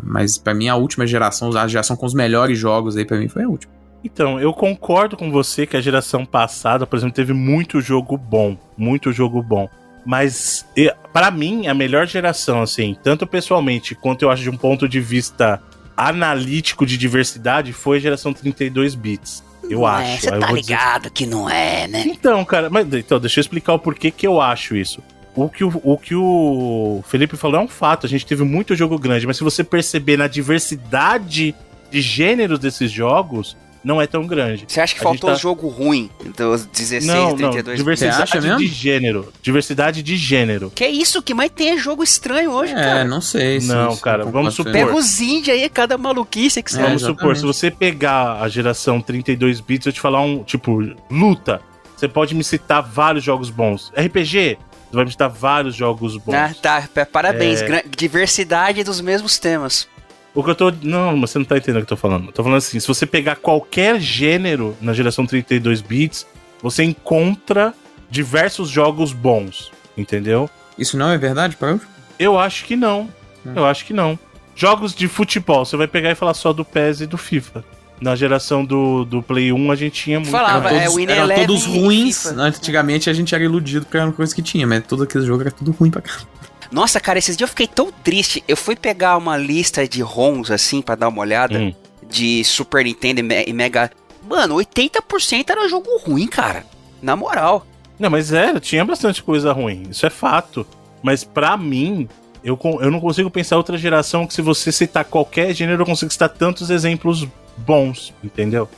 mas 0.03 0.39
para 0.39 0.55
mim 0.55 0.69
a 0.69 0.77
última 0.77 1.07
geração, 1.07 1.55
a 1.57 1.69
geração 1.69 1.97
com 1.97 2.07
os 2.07 2.15
melhores 2.15 2.59
jogos 2.59 2.97
aí 2.97 3.05
pra 3.05 3.19
mim 3.19 3.29
foi 3.29 3.45
a 3.45 3.49
última. 3.49 3.73
Então, 4.05 4.39
eu 4.39 4.53
concordo 4.53 5.17
com 5.17 5.31
você 5.31 5.67
que 5.67 5.77
a 5.77 5.81
geração 5.81 6.27
passada, 6.27 6.87
por 6.87 6.97
exemplo, 6.97 7.15
teve 7.15 7.33
muito 7.33 7.81
jogo 7.81 8.17
bom, 8.19 8.57
muito 8.77 9.11
jogo 9.13 9.43
bom. 9.43 9.69
Mas 10.05 10.67
pra 11.13 11.31
mim, 11.31 11.67
a 11.67 11.73
melhor 11.73 12.07
geração, 12.07 12.61
assim, 12.61 12.95
tanto 13.03 13.27
pessoalmente 13.27 13.95
quanto 13.95 14.23
eu 14.23 14.31
acho 14.31 14.43
de 14.43 14.51
um 14.51 14.57
ponto 14.57 14.87
de 14.87 15.01
vista 15.01 15.63
analítico 15.97 16.85
de 16.85 16.99
diversidade, 16.99 17.73
foi 17.73 17.97
a 17.97 18.01
geração 18.01 18.33
32 18.35 18.95
bits. 18.95 19.43
Eu 19.63 19.79
Não 19.81 19.87
acho. 19.87 20.11
É, 20.11 20.17
você 20.19 20.29
Aí 20.29 20.35
eu 20.35 20.41
tá 20.41 20.47
vou 20.49 20.57
dizer- 20.59 20.73
ligado 20.73 21.11
que 21.11 21.25
não 21.25 21.49
é, 21.49 21.87
né? 21.89 22.05
Então, 22.07 22.45
cara, 22.45 22.69
mas 22.69 22.87
então, 22.93 23.19
deixa 23.19 23.41
eu 23.41 23.43
explicar 23.43 23.73
o 23.73 23.79
porquê 23.79 24.11
que 24.11 24.27
eu 24.27 24.39
acho 24.41 24.77
isso. 24.77 25.03
O 25.35 25.49
que 25.49 25.65
o, 25.65 25.81
o 25.83 25.97
que 25.97 26.15
o 26.15 27.03
Felipe 27.09 27.37
falou 27.39 27.59
é 27.59 27.65
um 27.65 27.69
fato. 27.69 28.05
A 28.05 28.09
gente 28.09 28.27
teve 28.27 28.45
muito 28.45 28.77
jogo 28.77 28.99
grande, 28.99 29.27
mas 29.27 29.39
se 29.39 29.43
você 29.43 29.65
perceber 29.65 30.19
na 30.19 30.27
diversidade 30.29 31.55
de 31.91 32.01
gêneros 32.01 32.59
desses 32.59 32.91
jogos, 32.91 33.57
não 33.85 34.01
é 34.01 34.07
tão 34.07 34.27
grande. 34.27 34.65
Você 34.67 34.81
acha 34.81 34.95
que 34.95 35.01
A 35.01 35.03
faltou 35.03 35.31
tá- 35.31 35.37
jogo 35.37 35.69
ruim 35.69 36.09
dos 36.37 36.65
16, 36.67 37.05
não, 37.05 37.31
não. 37.31 37.37
32? 37.37 37.79
Diversidade 37.79 38.17
Você 38.17 38.23
acha 38.23 38.41
mesmo? 38.41 38.59
de 38.59 38.67
gênero. 38.67 39.33
Diversidade 39.43 40.03
de 40.03 40.17
gênero. 40.17 40.73
Que 40.75 40.85
é 40.85 40.91
isso 40.91 41.23
que 41.23 41.35
mais 41.35 41.51
tem 41.51 41.71
é 41.71 41.77
jogo 41.77 42.03
estranho 42.03 42.51
hoje, 42.51 42.73
É, 42.73 42.77
cara. 42.77 43.05
não 43.05 43.21
sei. 43.21 43.61
se- 43.61 43.67
Não, 43.69 43.97
cara, 43.97 44.25
vamos 44.25 44.55
supor. 44.55 44.73
Pega 44.73 44.95
os 44.97 45.21
indie 45.21 45.51
aí, 45.51 45.69
cada 45.69 45.99
maluquice 45.99 46.63
que 46.63 46.71
você... 46.73 46.81
É, 46.81 46.83
Vamos 46.85 47.03
supor, 47.03 47.33
exatamente. 47.33 47.41
se 47.41 47.47
você 47.47 47.71
pegar 47.71 48.41
a 48.41 48.49
geração 48.49 49.01
32 49.01 49.61
bits, 49.61 49.87
eu 49.87 49.93
te 49.93 50.01
falar 50.01 50.21
um, 50.23 50.43
tipo, 50.43 50.81
luta, 51.11 51.61
você 51.97 52.09
pode 52.09 52.35
me 52.35 52.43
citar 52.43 52.83
vários 52.83 53.23
jogos 53.23 53.51
bons. 53.51 53.93
RPG, 53.97 54.59
você 54.91 54.97
vai 54.97 55.05
me 55.05 55.11
citar 55.11 55.29
vários 55.29 55.75
jogos 55.75 56.17
bons. 56.17 56.35
Ah, 56.35 56.53
tá, 56.61 56.89
pa- 56.95 57.07
parabéns. 57.07 57.61
É. 57.63 57.67
gran- 57.67 57.83
Diversidade 57.97 58.83
dos 58.85 59.01
mesmos 59.01 59.39
temas. 59.39 59.89
O 60.35 60.43
que 60.43 60.51
eu 60.51 60.55
tô. 60.55 60.73
Não, 60.83 61.17
mas 61.17 61.31
você 61.31 61.39
não 61.39 61.45
tá 61.45 61.57
entendendo 61.57 61.83
o 61.83 61.87
que 61.87 61.93
eu 61.93 61.97
tô 61.97 62.01
falando. 62.01 62.27
Eu 62.27 62.33
tô 62.33 62.43
falando 62.43 62.59
assim: 62.59 62.81
se 62.81 62.89
você 62.89 63.07
pegar 63.07 63.37
qualquer 63.37 64.01
gênero 64.01 64.77
na 64.81 64.93
geração 64.93 65.25
32 65.25 65.81
bits, 65.81 66.27
você 66.61 66.83
encontra 66.83 67.73
diversos 68.11 68.69
jogos 68.69 69.13
bons. 69.13 69.71
Entendeu? 69.97 70.51
Isso 70.77 70.97
não 70.97 71.11
é 71.11 71.17
verdade, 71.17 71.57
Paulo? 71.57 71.81
Eu 72.19 72.39
acho 72.39 72.65
que 72.65 72.75
não. 72.75 73.09
Hum. 73.47 73.53
Eu 73.55 73.65
acho 73.65 73.85
que 73.85 73.93
não. 73.93 74.19
Jogos 74.57 74.95
de 74.95 75.09
futebol, 75.09 75.65
você 75.65 75.77
vai 75.77 75.87
pegar 75.87 76.11
e 76.11 76.15
falar 76.15 76.35
só 76.35 76.53
do 76.53 76.65
PES 76.65 77.03
e 77.03 77.07
do 77.07 77.19
FIFA. 77.19 77.65
Na 78.01 78.17
geração 78.17 78.65
do, 78.65 79.05
do 79.05 79.23
Play 79.23 79.53
1 79.53 79.71
a 79.71 79.77
gente 79.77 80.03
tinha 80.03 80.19
muito. 80.19 80.33
Falava, 80.33 80.69
Eram 80.69 80.79
é, 80.79 80.81
todos, 80.85 80.97
Winning 80.97 81.13
eram 81.13 81.35
todos 81.35 81.65
ruins. 81.65 82.23
FIFA. 82.29 82.43
Antigamente 82.43 83.11
a 83.11 83.13
gente 83.13 83.35
era 83.35 83.45
iludido 83.45 83.85
porque 83.85 83.97
era 83.97 84.07
uma 84.07 84.13
coisa 84.13 84.35
que 84.35 84.43
tinha, 84.43 84.67
mas 84.67 84.85
todo 84.85 85.05
aquele 85.05 85.25
jogo 85.25 85.43
era 85.43 85.51
tudo 85.51 85.71
ruim 85.73 85.91
pra 85.91 86.03
caramba. 86.03 86.29
Nossa, 86.71 86.99
cara, 87.01 87.19
esses 87.19 87.37
dias 87.37 87.49
eu 87.49 87.51
fiquei 87.53 87.67
tão 87.67 87.91
triste. 87.93 88.43
Eu 88.49 88.57
fui 88.57 88.75
pegar 88.77 89.17
uma 89.17 89.37
lista 89.37 89.87
de 89.87 90.03
ROMs, 90.03 90.51
assim, 90.53 90.81
pra 90.83 90.95
dar 90.95 91.09
uma 91.09 91.21
olhada, 91.21 91.59
Hum. 91.59 91.75
de 92.09 92.43
Super 92.45 92.85
Nintendo 92.85 93.21
e 93.21 93.23
Me- 93.23 93.53
Mega... 93.53 93.91
Mano, 94.29 94.55
80% 94.57 95.51
era 95.51 95.69
jogo 95.69 95.89
ruim, 95.99 96.27
cara. 96.27 96.65
Na 97.03 97.15
moral. 97.15 97.67
Não, 97.99 98.09
mas 98.11 98.33
era, 98.33 98.59
tinha 98.59 98.85
bastante 98.85 99.23
coisa 99.23 99.53
ruim. 99.53 99.85
Isso 99.91 100.07
é 100.07 100.11
fato. 100.11 100.67
Mas 101.03 101.23
pra 101.23 101.57
mim, 101.57 102.09
eu, 102.43 102.59
eu 102.81 102.91
não 102.91 103.01
consigo 103.01 103.31
pensar 103.31 103.57
outra 103.59 103.77
geração 103.77 104.27
que 104.27 104.33
se 104.35 104.41
você 104.43 104.73
citar 104.73 105.05
qualquer 105.05 105.53
gênero, 105.55 105.83
eu 105.83 105.87
consigo 105.87 106.11
citar 106.11 106.31
tantos 106.31 106.71
exemplos 106.71 107.27
bons, 107.57 108.13
entendeu? 108.25 108.69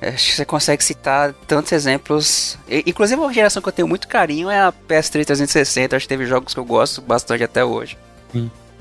Acho 0.00 0.26
que 0.30 0.34
você 0.36 0.44
consegue 0.44 0.84
citar 0.84 1.32
tantos 1.46 1.72
exemplos. 1.72 2.58
E- 2.68 2.84
Inclusive, 2.86 3.20
uma 3.20 3.32
geração 3.32 3.62
que 3.62 3.68
eu 3.68 3.72
tenho 3.72 3.88
muito 3.88 4.06
carinho 4.06 4.50
é 4.50 4.60
a 4.60 4.72
PS3 4.72 5.24
360. 5.24 5.96
Acho 5.96 6.04
que 6.04 6.08
teve 6.08 6.26
jogos 6.26 6.52
que 6.52 6.60
eu 6.60 6.64
gosto 6.64 7.00
bastante 7.00 7.42
até 7.42 7.64
hoje. 7.64 7.96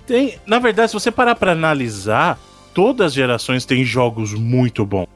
Tem, 0.06 0.38
na 0.46 0.60
verdade, 0.60 0.92
se 0.92 0.94
você 0.94 1.10
parar 1.12 1.36
pra 1.36 1.54
analisar, 1.54 2.38
todas 2.74 3.08
as 3.08 3.14
gerações 3.14 3.66
têm 3.66 3.84
jogos 3.84 4.34
muito 4.34 4.86
bons. 4.86 5.08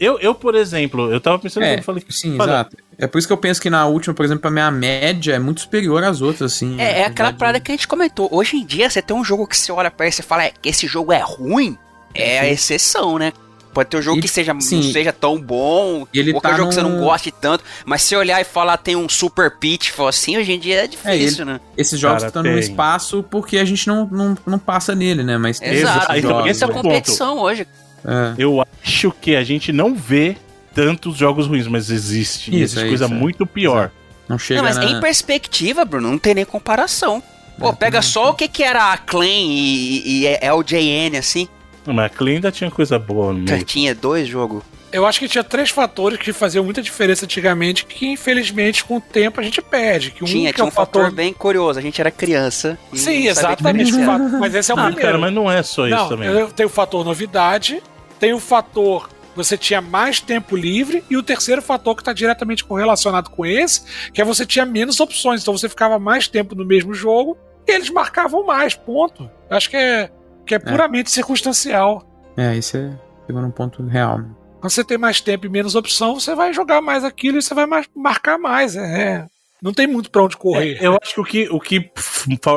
Eu, 0.00 0.18
eu 0.18 0.34
por 0.34 0.56
exemplo, 0.56 1.12
eu 1.12 1.20
tava 1.20 1.38
pensando, 1.38 1.62
É, 1.62 1.78
eu 1.78 1.82
falei, 1.82 2.02
Sim, 2.10 2.36
Olha- 2.40 2.50
exato. 2.50 2.76
É 2.98 3.06
por 3.06 3.18
isso 3.18 3.26
que 3.26 3.32
eu 3.32 3.36
penso 3.36 3.60
que 3.60 3.70
na 3.70 3.86
última, 3.86 4.14
por 4.14 4.24
exemplo, 4.24 4.48
a 4.48 4.50
minha 4.50 4.70
média 4.70 5.34
é 5.34 5.38
muito 5.38 5.60
superior 5.60 6.02
às 6.02 6.20
outras, 6.20 6.52
assim. 6.54 6.80
É, 6.80 7.00
é 7.00 7.04
aquela 7.04 7.32
parada 7.32 7.60
que 7.60 7.70
a 7.70 7.74
gente 7.74 7.86
comentou. 7.86 8.28
Hoje 8.32 8.56
em 8.56 8.64
dia, 8.66 8.90
você 8.90 9.00
tem 9.00 9.14
um 9.16 9.24
jogo 9.24 9.46
que 9.46 9.56
você 9.56 9.70
olha 9.70 9.90
pra 9.90 10.06
ele 10.06 10.12
e 10.12 10.16
você 10.16 10.22
fala, 10.22 10.44
é, 10.46 10.52
esse 10.64 10.86
jogo 10.88 11.12
é 11.12 11.20
ruim, 11.20 11.76
é 12.14 12.40
a 12.40 12.44
Sim. 12.44 12.50
exceção, 12.50 13.18
né? 13.18 13.32
Pode 13.72 13.88
ter 13.88 13.96
um 13.96 14.02
jogo 14.02 14.18
E- 14.18 14.22
que 14.22 14.28
seja, 14.28 14.52
não 14.52 14.60
sim. 14.60 14.92
seja 14.92 15.12
tão 15.12 15.40
bom, 15.40 16.06
E 16.12 16.18
ele 16.18 16.32
ou 16.32 16.40
que 16.40 16.46
é 16.46 16.50
um 16.50 16.52
tá 16.52 16.56
jogo 16.58 16.68
que 16.68 16.74
você 16.74 16.82
não 16.82 16.90
num- 16.90 17.00
goste 17.04 17.30
tanto, 17.30 17.64
mas 17.86 18.02
se 18.02 18.14
olhar 18.14 18.40
e 18.40 18.44
falar 18.44 18.76
tem 18.76 18.94
um 18.96 19.08
Super 19.08 19.58
Pitfall 19.58 20.08
assim, 20.08 20.36
hoje 20.36 20.52
em 20.52 20.58
dia 20.58 20.84
é 20.84 20.86
difícil, 20.86 21.44
né? 21.46 21.58
Esses 21.76 21.98
jogos 21.98 22.18
Cara, 22.22 22.28
estão 22.28 22.42
no 22.42 22.58
espaço 22.58 23.22
porque 23.30 23.56
a 23.58 23.64
gente 23.64 23.86
não, 23.88 24.06
não, 24.10 24.36
não 24.46 24.58
passa 24.58 24.94
nele, 24.94 25.22
né? 25.22 25.38
Mas 25.38 25.58
tem 25.58 25.70
Exato. 25.72 26.12
esses 26.12 26.22
jogos, 26.22 26.50
esse 26.50 26.62
é 26.62 26.66
o 26.66 26.66
Essa 26.66 26.66
né? 26.68 26.72
ponto. 26.74 26.82
competição 26.82 27.38
hoje. 27.38 27.66
É. 28.04 28.34
eu 28.36 28.60
acho 28.82 29.12
que 29.20 29.36
a 29.36 29.44
gente 29.44 29.72
não 29.72 29.94
vê 29.94 30.36
tantos 30.74 31.16
jogos 31.16 31.46
ruins, 31.46 31.66
mas 31.68 31.88
existe. 31.90 32.50
E 32.50 32.54
Isso, 32.56 32.74
existe 32.78 32.84
é 32.84 32.88
coisa 32.88 33.04
isso, 33.04 33.14
é. 33.14 33.16
muito 33.16 33.46
pior. 33.46 33.90
Não 34.28 34.38
chega 34.38 34.60
Não, 34.60 34.68
mas 34.68 34.76
na... 34.76 34.84
em 34.86 35.00
perspectiva, 35.00 35.84
Bruno, 35.84 36.10
não 36.10 36.18
tem 36.18 36.34
nem 36.34 36.44
comparação. 36.44 37.22
Pô, 37.58 37.68
É, 37.68 37.72
pega 37.74 38.02
só 38.02 38.30
o 38.30 38.34
que 38.34 38.48
que 38.48 38.62
era 38.62 38.92
a 38.92 38.96
Clan 38.98 39.24
e, 39.26 40.24
e 40.24 40.26
LJN, 40.26 41.16
assim. 41.18 41.46
Mas 41.86 42.06
a 42.06 42.08
Clean 42.08 42.34
ainda 42.36 42.52
tinha 42.52 42.70
coisa 42.70 42.98
boa 42.98 43.32
no 43.32 43.40
meio. 43.40 43.64
Tinha 43.64 43.94
dois 43.94 44.28
jogos. 44.28 44.62
Eu 44.92 45.06
acho 45.06 45.18
que 45.18 45.26
tinha 45.26 45.42
três 45.42 45.70
fatores 45.70 46.18
que 46.18 46.32
faziam 46.34 46.62
muita 46.64 46.82
diferença 46.82 47.24
antigamente, 47.24 47.86
que 47.86 48.06
infelizmente 48.06 48.84
com 48.84 48.98
o 48.98 49.00
tempo 49.00 49.40
a 49.40 49.42
gente 49.42 49.62
perde. 49.62 50.10
Que 50.10 50.22
um 50.22 50.26
tinha, 50.26 50.50
que 50.50 50.56
tinha 50.56 50.66
é 50.66 50.68
um 50.68 50.70
fator. 50.70 51.04
fator 51.04 51.16
bem 51.16 51.32
curioso. 51.32 51.78
A 51.78 51.82
gente 51.82 51.98
era 52.00 52.10
criança. 52.10 52.78
e 52.92 52.98
Sim, 52.98 53.26
exatamente. 53.26 53.90
fato- 54.04 54.38
Mas 54.38 54.54
esse 54.54 54.70
é 54.70 54.74
o 54.74 54.78
Ah, 54.78 54.82
primeiro. 54.84 55.06
cara, 55.08 55.18
mas 55.18 55.32
não 55.32 55.50
é 55.50 55.62
só 55.62 55.86
isso 55.86 55.96
não, 55.96 56.08
também. 56.10 56.28
eu 56.28 56.50
tenho 56.52 56.68
o 56.68 56.72
fator 56.72 57.04
novidade, 57.04 57.82
tem 58.20 58.32
o 58.34 58.38
fator 58.40 59.08
você 59.34 59.56
tinha 59.56 59.80
mais 59.80 60.20
tempo 60.20 60.54
livre 60.54 61.02
e 61.08 61.16
o 61.16 61.22
terceiro 61.22 61.62
fator 61.62 61.94
que 61.96 62.02
está 62.02 62.12
diretamente 62.12 62.62
correlacionado 62.62 63.30
com 63.30 63.46
esse, 63.46 63.80
que 64.12 64.20
é 64.20 64.24
você 64.26 64.44
tinha 64.44 64.66
menos 64.66 65.00
opções, 65.00 65.40
então 65.40 65.56
você 65.56 65.70
ficava 65.70 65.98
mais 65.98 66.28
tempo 66.28 66.54
no 66.54 66.66
mesmo 66.66 66.92
jogo 66.92 67.38
e 67.66 67.72
eles 67.72 67.88
marcavam 67.88 68.44
mais, 68.44 68.74
ponto. 68.74 69.30
Eu 69.48 69.56
acho 69.56 69.70
que 69.70 69.76
é, 69.78 70.10
que 70.46 70.54
é 70.54 70.58
puramente 70.58 71.10
circunstancial. 71.10 72.02
É, 72.36 72.56
isso 72.56 72.76
é... 72.76 72.98
Pegou 73.26 73.40
num 73.42 73.50
ponto 73.50 73.82
real. 73.86 74.18
né? 74.18 74.28
Quando 74.60 74.70
você 74.70 74.84
tem 74.84 74.98
mais 74.98 75.20
tempo 75.20 75.46
e 75.46 75.48
menos 75.48 75.74
opção, 75.74 76.18
você 76.18 76.34
vai 76.34 76.52
jogar 76.52 76.80
mais 76.80 77.04
aquilo 77.04 77.38
e 77.38 77.42
você 77.42 77.54
vai 77.54 77.66
mais- 77.66 77.88
marcar 77.94 78.38
mais. 78.38 78.76
É, 78.76 79.26
não 79.62 79.72
tem 79.72 79.86
muito 79.86 80.10
pra 80.10 80.22
onde 80.22 80.36
correr. 80.36 80.76
É, 80.80 80.86
eu 80.86 80.98
acho 81.02 81.14
que 81.14 81.20
o 81.20 81.24
que, 81.24 81.48
o 81.50 81.60
que 81.60 81.90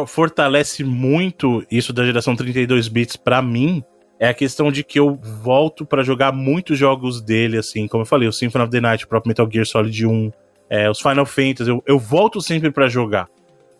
fortalece 0.08 0.84
muito 0.84 1.64
isso 1.72 1.94
da 1.94 2.06
geração 2.06 2.36
32 2.36 2.88
bits 2.88 3.16
pra 3.16 3.42
mim 3.42 3.84
é 4.20 4.30
a 4.30 4.34
questão 4.34 4.72
de 4.72 4.84
que 4.84 5.00
eu 5.00 5.16
volto 5.44 5.86
pra 5.86 6.04
jogar 6.04 6.32
muitos 6.32 6.78
jogos 6.78 7.22
dele, 7.22 7.58
assim, 7.58 7.88
como 7.88 8.04
eu 8.04 8.06
falei, 8.08 8.28
o 8.28 8.34
Symphony 8.34 8.64
of 8.64 8.72
the 8.72 8.80
Night, 8.82 9.04
o 9.06 9.08
próprio 9.08 9.30
Metal 9.30 9.50
Gear 9.52 9.66
Solid 9.66 10.06
1, 10.06 10.32
é, 10.70 10.90
os 10.90 11.00
Final 11.02 11.26
Fantasy, 11.26 11.70
eu, 11.70 11.84
eu 11.86 12.00
volto 12.00 12.42
sempre 12.42 12.72
pra 12.72 12.88
jogar. 12.88 13.28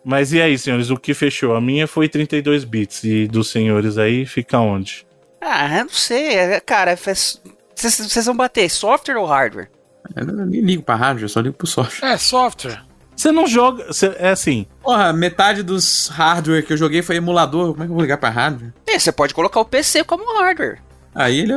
Mas 0.08 0.32
e 0.32 0.40
aí, 0.40 0.56
senhores, 0.56 0.88
o 0.88 0.96
que 0.96 1.12
fechou? 1.12 1.56
A 1.56 1.60
minha 1.60 1.88
foi 1.88 2.08
32 2.08 2.62
bits 2.62 3.02
e 3.02 3.26
dos 3.26 3.50
senhores 3.50 3.98
aí 3.98 4.24
fica 4.24 4.60
onde? 4.60 5.04
Ah, 5.40 5.78
eu 5.78 5.84
não 5.86 5.92
sei. 5.92 6.28
é, 6.34 6.60
Cara, 6.60 6.96
faz- 6.96 7.42
vocês 7.74 8.24
vão 8.24 8.36
bater 8.36 8.70
software 8.70 9.16
ou 9.16 9.26
hardware? 9.26 9.68
Eu 10.14 10.24
nem 10.46 10.60
ligo 10.60 10.82
pra 10.84 10.94
rádio, 10.94 11.24
eu 11.24 11.28
só 11.28 11.40
ligo 11.40 11.56
pro 11.56 11.66
software. 11.66 12.08
É, 12.12 12.16
software. 12.16 12.80
Você 13.16 13.32
não 13.32 13.46
joga, 13.48 13.84
você- 13.92 14.14
é 14.18 14.28
assim, 14.28 14.66
Porra, 14.82 15.12
metade 15.12 15.62
dos 15.64 16.06
hardware 16.08 16.64
que 16.64 16.72
eu 16.72 16.76
joguei 16.76 17.02
foi 17.02 17.16
emulador. 17.16 17.72
Como 17.72 17.82
é 17.82 17.86
que 17.86 17.90
eu 17.90 17.94
vou 17.94 18.02
ligar 18.02 18.18
pra 18.18 18.28
rádio? 18.30 18.72
É, 18.86 18.98
você 18.98 19.10
pode 19.10 19.34
colocar 19.34 19.58
o 19.58 19.64
PC 19.64 20.04
como 20.04 20.38
hardware. 20.40 20.78
Aí 21.14 21.40
ele 21.40 21.52
é... 21.52 21.56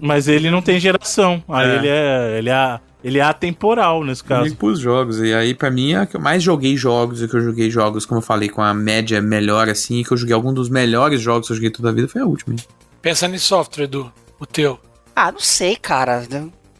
mas 0.00 0.28
ele 0.28 0.50
não 0.50 0.62
tem 0.62 0.78
geração. 0.78 1.42
Aí 1.48 1.68
É. 1.68 1.74
ele 1.76 1.88
é, 1.88 2.38
ele 2.38 2.50
é, 2.50 2.78
ele 3.02 3.18
é 3.18 3.22
atemporal 3.22 4.02
nesse 4.04 4.22
Eu 4.22 4.28
caso. 4.28 4.44
ligo 4.44 4.56
pros 4.56 4.78
jogos. 4.80 5.18
E 5.20 5.32
aí, 5.32 5.54
pra 5.54 5.70
mim, 5.70 5.94
é 5.94 6.04
que 6.06 6.16
eu 6.16 6.20
mais 6.20 6.42
joguei 6.42 6.76
jogos. 6.76 7.22
E 7.22 7.28
que 7.28 7.34
eu 7.36 7.40
joguei 7.40 7.70
jogos, 7.70 8.04
como 8.06 8.18
eu 8.18 8.24
falei, 8.24 8.48
com 8.48 8.60
a 8.62 8.74
média 8.74 9.20
melhor, 9.22 9.68
assim. 9.68 10.02
Que 10.02 10.12
eu 10.12 10.16
joguei 10.16 10.34
algum 10.34 10.52
dos 10.52 10.68
melhores 10.68 11.20
jogos 11.20 11.46
que 11.46 11.52
eu 11.52 11.56
joguei 11.56 11.70
toda 11.70 11.90
a 11.90 11.92
vida. 11.92 12.08
Foi 12.08 12.20
a 12.22 12.26
última. 12.26 12.54
hein? 12.54 12.60
Pensando 13.00 13.34
em 13.34 13.38
software, 13.38 13.84
Edu, 13.84 14.12
o 14.40 14.44
teu. 14.46 14.78
Ah, 15.14 15.30
não 15.32 15.40
sei, 15.40 15.76
cara. 15.76 16.26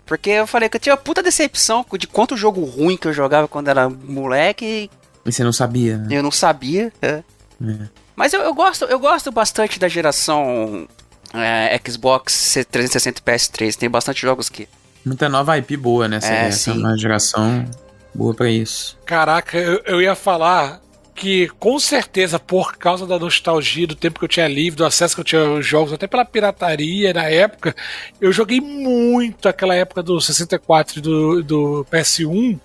Porque 0.06 0.30
eu 0.30 0.46
falei 0.46 0.68
que 0.68 0.76
eu 0.76 0.80
tinha 0.80 0.94
uma 0.94 1.00
puta 1.00 1.22
decepção 1.22 1.84
de 1.98 2.06
quanto 2.06 2.36
jogo 2.36 2.64
ruim 2.64 2.96
que 2.96 3.06
eu 3.08 3.12
jogava 3.12 3.46
quando 3.46 3.68
era 3.68 3.88
moleque 3.88 4.90
E 5.24 5.30
você 5.32 5.44
não 5.44 5.52
sabia, 5.52 5.98
né? 5.98 6.06
eu 6.16 6.22
não 6.22 6.30
sabia. 6.30 6.92
é. 7.02 7.22
É. 7.60 7.88
Mas 8.16 8.32
eu, 8.32 8.40
eu 8.40 8.54
gosto, 8.54 8.84
eu 8.86 8.98
gosto 8.98 9.30
bastante 9.30 9.78
da 9.78 9.86
geração 9.88 10.88
é, 11.34 11.78
Xbox 11.88 12.54
360 12.70 13.20
e 13.20 13.22
PS3. 13.22 13.76
Tem 13.76 13.88
bastante 13.90 14.20
jogos 14.22 14.48
que. 14.48 14.68
Muita 15.08 15.28
nova 15.28 15.56
IP 15.58 15.76
boa, 15.76 16.06
né? 16.06 16.18
Essa, 16.18 16.32
É, 16.32 16.46
essa 16.48 16.70
é 16.70 16.74
sim. 16.74 16.78
uma 16.80 16.96
geração 16.96 17.64
boa 18.14 18.34
pra 18.34 18.48
isso. 18.50 18.96
Caraca, 19.04 19.58
eu, 19.58 19.80
eu 19.84 20.02
ia 20.02 20.14
falar 20.14 20.80
que 21.14 21.48
com 21.58 21.78
certeza 21.80 22.38
por 22.38 22.76
causa 22.76 23.04
da 23.04 23.18
nostalgia 23.18 23.86
do 23.88 23.96
tempo 23.96 24.20
que 24.20 24.24
eu 24.24 24.28
tinha 24.28 24.46
livre, 24.46 24.76
do 24.76 24.84
acesso 24.86 25.16
que 25.16 25.20
eu 25.20 25.24
tinha 25.24 25.40
aos 25.42 25.66
jogos, 25.66 25.92
até 25.92 26.06
pela 26.06 26.24
pirataria 26.24 27.12
na 27.12 27.24
época, 27.24 27.74
eu 28.20 28.30
joguei 28.32 28.60
muito 28.60 29.48
aquela 29.48 29.74
época 29.74 30.00
do 30.00 30.20
64 30.20 30.98
e 30.98 31.02
do, 31.02 31.42
do 31.42 31.86
PS1, 31.90 32.60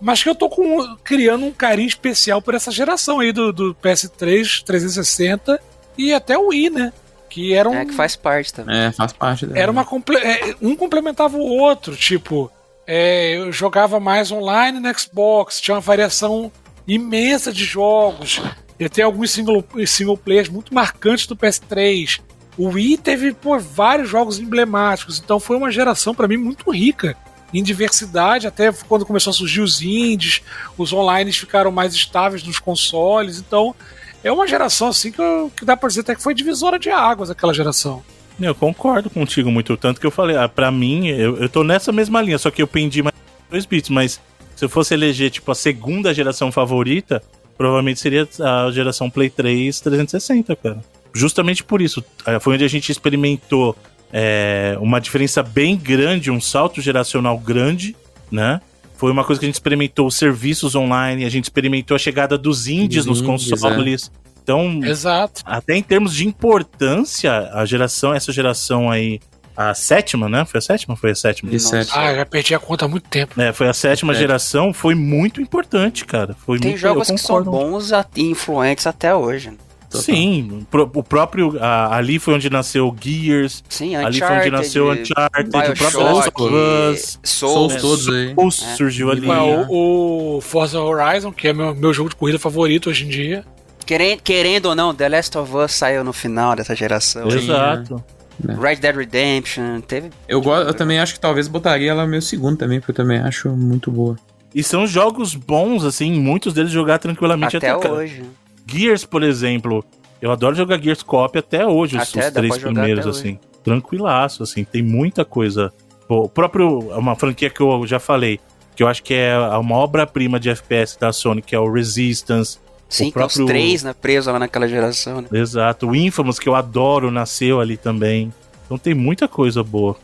mas 0.00 0.22
que 0.22 0.28
eu 0.30 0.34
tô 0.34 0.48
com- 0.48 0.96
criando 1.04 1.44
um 1.44 1.52
carinho 1.52 1.86
especial 1.88 2.40
por 2.40 2.54
essa 2.54 2.70
geração 2.70 3.20
aí 3.20 3.30
do, 3.30 3.52
do 3.52 3.74
PS3, 3.82 4.62
360 4.64 5.60
e 5.98 6.14
até 6.14 6.38
o 6.38 6.48
Wii, 6.48 6.70
né? 6.70 6.92
Que 7.32 7.54
era 7.54 7.68
um, 7.68 7.74
É, 7.74 7.84
que 7.86 7.92
faz 7.94 8.14
parte 8.14 8.52
também. 8.52 8.76
É, 8.78 8.92
faz 8.92 9.12
parte 9.12 9.46
da. 9.46 9.58
era 9.58 9.70
uma 9.72 9.84
comple- 9.84 10.18
é, 10.18 10.54
um 10.60 10.76
complementava 10.76 11.36
o 11.36 11.40
outro, 11.40 11.96
tipo, 11.96 12.50
é, 12.86 13.36
eu 13.38 13.50
jogava 13.50 13.98
mais 13.98 14.30
online 14.30 14.78
no 14.78 14.98
Xbox, 14.98 15.60
tinha 15.60 15.74
uma 15.74 15.80
variação 15.80 16.52
imensa 16.86 17.52
de 17.52 17.64
jogos. 17.64 18.40
Eu 18.78 18.90
tenho 18.90 19.06
alguns 19.06 19.30
single, 19.30 19.64
single 19.86 20.16
players 20.18 20.48
muito 20.48 20.74
marcantes 20.74 21.26
do 21.26 21.36
PS3. 21.36 22.20
O 22.58 22.68
Wii 22.70 22.98
teve 22.98 23.32
pô, 23.32 23.58
vários 23.58 24.10
jogos 24.10 24.38
emblemáticos, 24.38 25.18
então 25.18 25.40
foi 25.40 25.56
uma 25.56 25.70
geração 25.70 26.14
pra 26.14 26.28
mim 26.28 26.36
muito 26.36 26.70
rica 26.70 27.16
em 27.54 27.62
diversidade, 27.62 28.46
até 28.46 28.70
quando 28.88 29.06
começou 29.06 29.30
a 29.30 29.34
surgir 29.34 29.60
os 29.60 29.80
indies, 29.80 30.42
os 30.76 30.92
online 30.92 31.32
ficaram 31.32 31.70
mais 31.70 31.94
estáveis 31.94 32.42
nos 32.42 32.58
consoles, 32.58 33.38
então 33.38 33.74
é 34.22 34.30
uma 34.32 34.46
geração 34.46 34.88
assim 34.88 35.10
que, 35.10 35.20
eu, 35.20 35.50
que 35.56 35.64
dá 35.64 35.76
pra 35.76 35.88
dizer 35.88 36.00
até 36.02 36.14
que 36.14 36.22
foi 36.22 36.34
divisora 36.34 36.78
de 36.78 36.90
águas 36.90 37.30
aquela 37.30 37.52
geração. 37.52 38.02
Eu 38.40 38.54
concordo 38.54 39.10
contigo 39.10 39.50
muito, 39.50 39.76
tanto 39.76 40.00
que 40.00 40.06
eu 40.06 40.10
falei, 40.10 40.36
ah, 40.36 40.48
pra 40.48 40.70
mim, 40.70 41.08
eu, 41.08 41.36
eu 41.36 41.48
tô 41.48 41.62
nessa 41.62 41.92
mesma 41.92 42.20
linha, 42.22 42.38
só 42.38 42.50
que 42.50 42.62
eu 42.62 42.66
pendi 42.66 43.02
mais 43.02 43.14
dois 43.50 43.66
bits, 43.66 43.90
mas 43.90 44.20
se 44.56 44.64
eu 44.64 44.68
fosse 44.68 44.94
eleger, 44.94 45.30
tipo, 45.30 45.50
a 45.50 45.54
segunda 45.54 46.14
geração 46.14 46.50
favorita, 46.50 47.22
provavelmente 47.56 48.00
seria 48.00 48.28
a 48.40 48.70
geração 48.70 49.10
Play 49.10 49.30
3 49.30 49.80
360, 49.80 50.56
cara. 50.56 50.80
Justamente 51.12 51.62
por 51.62 51.82
isso. 51.82 52.02
Eh, 52.26 52.40
foi 52.40 52.54
onde 52.54 52.64
a 52.64 52.68
gente 52.68 52.90
experimentou 52.90 53.76
é, 54.12 54.76
uma 54.80 55.00
diferença 55.00 55.42
bem 55.42 55.76
grande, 55.76 56.30
um 56.30 56.40
salto 56.40 56.80
geracional 56.80 57.38
grande, 57.38 57.96
né? 58.30 58.60
Foi 59.02 59.10
uma 59.10 59.24
coisa 59.24 59.40
que 59.40 59.46
a 59.46 59.48
gente 59.48 59.56
experimentou 59.56 60.08
serviços 60.12 60.76
online, 60.76 61.24
a 61.24 61.28
gente 61.28 61.42
experimentou 61.42 61.96
a 61.96 61.98
chegada 61.98 62.38
dos 62.38 62.68
indies 62.68 63.04
nos 63.04 63.20
consoles. 63.20 64.12
É. 64.14 64.30
Então, 64.40 64.78
Exato. 64.80 65.42
até 65.44 65.74
em 65.74 65.82
termos 65.82 66.14
de 66.14 66.24
importância, 66.24 67.50
a 67.52 67.66
geração, 67.66 68.14
essa 68.14 68.30
geração 68.30 68.88
aí, 68.88 69.18
a 69.56 69.74
sétima, 69.74 70.28
né? 70.28 70.44
Foi 70.44 70.58
a 70.58 70.60
sétima? 70.60 70.94
Foi 70.94 71.10
a 71.10 71.16
sétima. 71.16 71.50
Ah, 71.92 72.14
já 72.14 72.24
perdi 72.24 72.54
a 72.54 72.60
conta 72.60 72.84
há 72.84 72.88
muito 72.88 73.08
tempo. 73.08 73.40
É, 73.40 73.52
foi 73.52 73.68
a 73.68 73.74
sétima 73.74 74.12
é. 74.12 74.16
geração, 74.16 74.72
foi 74.72 74.94
muito 74.94 75.40
importante, 75.40 76.04
cara. 76.04 76.34
Foi 76.34 76.60
Tem 76.60 76.70
muito, 76.70 76.80
jogos 76.80 77.10
que 77.10 77.18
são 77.18 77.42
bons 77.42 77.90
e 78.14 78.22
influentes 78.22 78.86
até 78.86 79.12
hoje. 79.12 79.50
Né? 79.98 80.02
Sim, 80.02 80.66
o 80.72 81.02
próprio. 81.02 81.56
A, 81.60 81.96
ali 81.96 82.18
foi 82.18 82.34
onde 82.34 82.48
nasceu 82.48 82.94
Gears. 82.98 83.62
Sim, 83.68 83.96
Ali 83.96 84.18
foi 84.18 84.38
onde 84.38 84.50
nasceu 84.50 84.90
Uncharted, 84.90 85.48
o 85.48 85.76
próprio 85.76 86.02
Last 86.02 86.30
of 86.34 86.54
Us. 86.54 87.18
Souls, 87.22 87.76
todos 87.76 88.08
aí. 88.08 88.34
Souls 88.34 88.62
é. 88.62 88.76
surgiu 88.76 89.10
ali. 89.10 89.28
O, 89.68 90.36
o, 90.36 90.40
Forza 90.40 90.80
Horizon, 90.80 91.32
que 91.32 91.48
é 91.48 91.52
meu, 91.52 91.74
meu 91.74 91.92
jogo 91.92 92.10
de 92.10 92.16
corrida 92.16 92.38
favorito 92.38 92.90
hoje 92.90 93.04
em 93.04 93.08
dia. 93.08 93.44
Querendo, 93.84 94.20
querendo 94.22 94.66
ou 94.66 94.74
não, 94.74 94.94
The 94.94 95.08
Last 95.08 95.36
of 95.36 95.54
Us 95.56 95.72
saiu 95.72 96.04
no 96.04 96.12
final 96.12 96.54
dessa 96.54 96.74
geração. 96.74 97.28
Exato. 97.28 98.02
É. 98.48 98.54
Red 98.54 98.76
Dead 98.76 98.96
Redemption, 98.96 99.80
teve. 99.80 100.10
Eu, 100.28 100.40
gosto, 100.40 100.66
eu 100.66 100.74
também 100.74 100.98
acho 100.98 101.14
que 101.14 101.20
talvez 101.20 101.48
botaria 101.48 101.90
ela 101.90 102.06
meu 102.06 102.22
segundo 102.22 102.56
também, 102.56 102.80
porque 102.80 102.92
eu 102.92 102.96
também 102.96 103.18
acho 103.18 103.48
muito 103.50 103.90
boa. 103.90 104.16
E 104.54 104.62
são 104.62 104.86
jogos 104.86 105.34
bons, 105.34 105.84
assim, 105.84 106.12
muitos 106.12 106.52
deles 106.52 106.70
jogar 106.70 106.98
tranquilamente 106.98 107.56
até, 107.56 107.70
até 107.70 107.90
hoje. 107.90 108.22
Gears, 108.66 109.04
por 109.04 109.22
exemplo, 109.22 109.84
eu 110.20 110.30
adoro 110.30 110.54
jogar 110.54 110.80
Gears 110.80 111.02
Cop 111.02 111.36
até 111.36 111.66
hoje, 111.66 111.96
os, 111.96 112.14
os 112.14 112.30
três 112.30 112.58
primeiros, 112.58 113.06
assim. 113.06 113.38
Tranquilaço, 113.64 114.42
assim, 114.42 114.64
tem 114.64 114.82
muita 114.82 115.24
coisa. 115.24 115.72
o 116.08 116.28
próprio, 116.28 116.78
uma 116.96 117.14
franquia 117.16 117.50
que 117.50 117.60
eu 117.60 117.86
já 117.86 117.98
falei, 117.98 118.40
que 118.74 118.82
eu 118.82 118.88
acho 118.88 119.02
que 119.02 119.14
é 119.14 119.36
uma 119.58 119.76
obra-prima 119.76 120.38
de 120.38 120.48
FPS 120.48 120.98
da 120.98 121.12
Sony, 121.12 121.42
que 121.42 121.54
é 121.54 121.58
o 121.58 121.70
Resistance. 121.70 122.58
Sim, 122.88 123.08
o 123.08 123.12
próprio... 123.12 123.44
os 123.44 123.50
três, 123.50 123.82
né, 123.82 123.94
presos 123.94 124.32
lá 124.32 124.38
naquela 124.38 124.68
geração, 124.68 125.22
né? 125.22 125.28
Exato. 125.32 125.88
O 125.88 125.96
Infamous, 125.96 126.38
que 126.38 126.48
eu 126.48 126.54
adoro, 126.54 127.10
nasceu 127.10 127.60
ali 127.60 127.76
também. 127.76 128.32
Então 128.64 128.78
tem 128.78 128.94
muita 128.94 129.26
coisa 129.26 129.62
boa. 129.62 129.96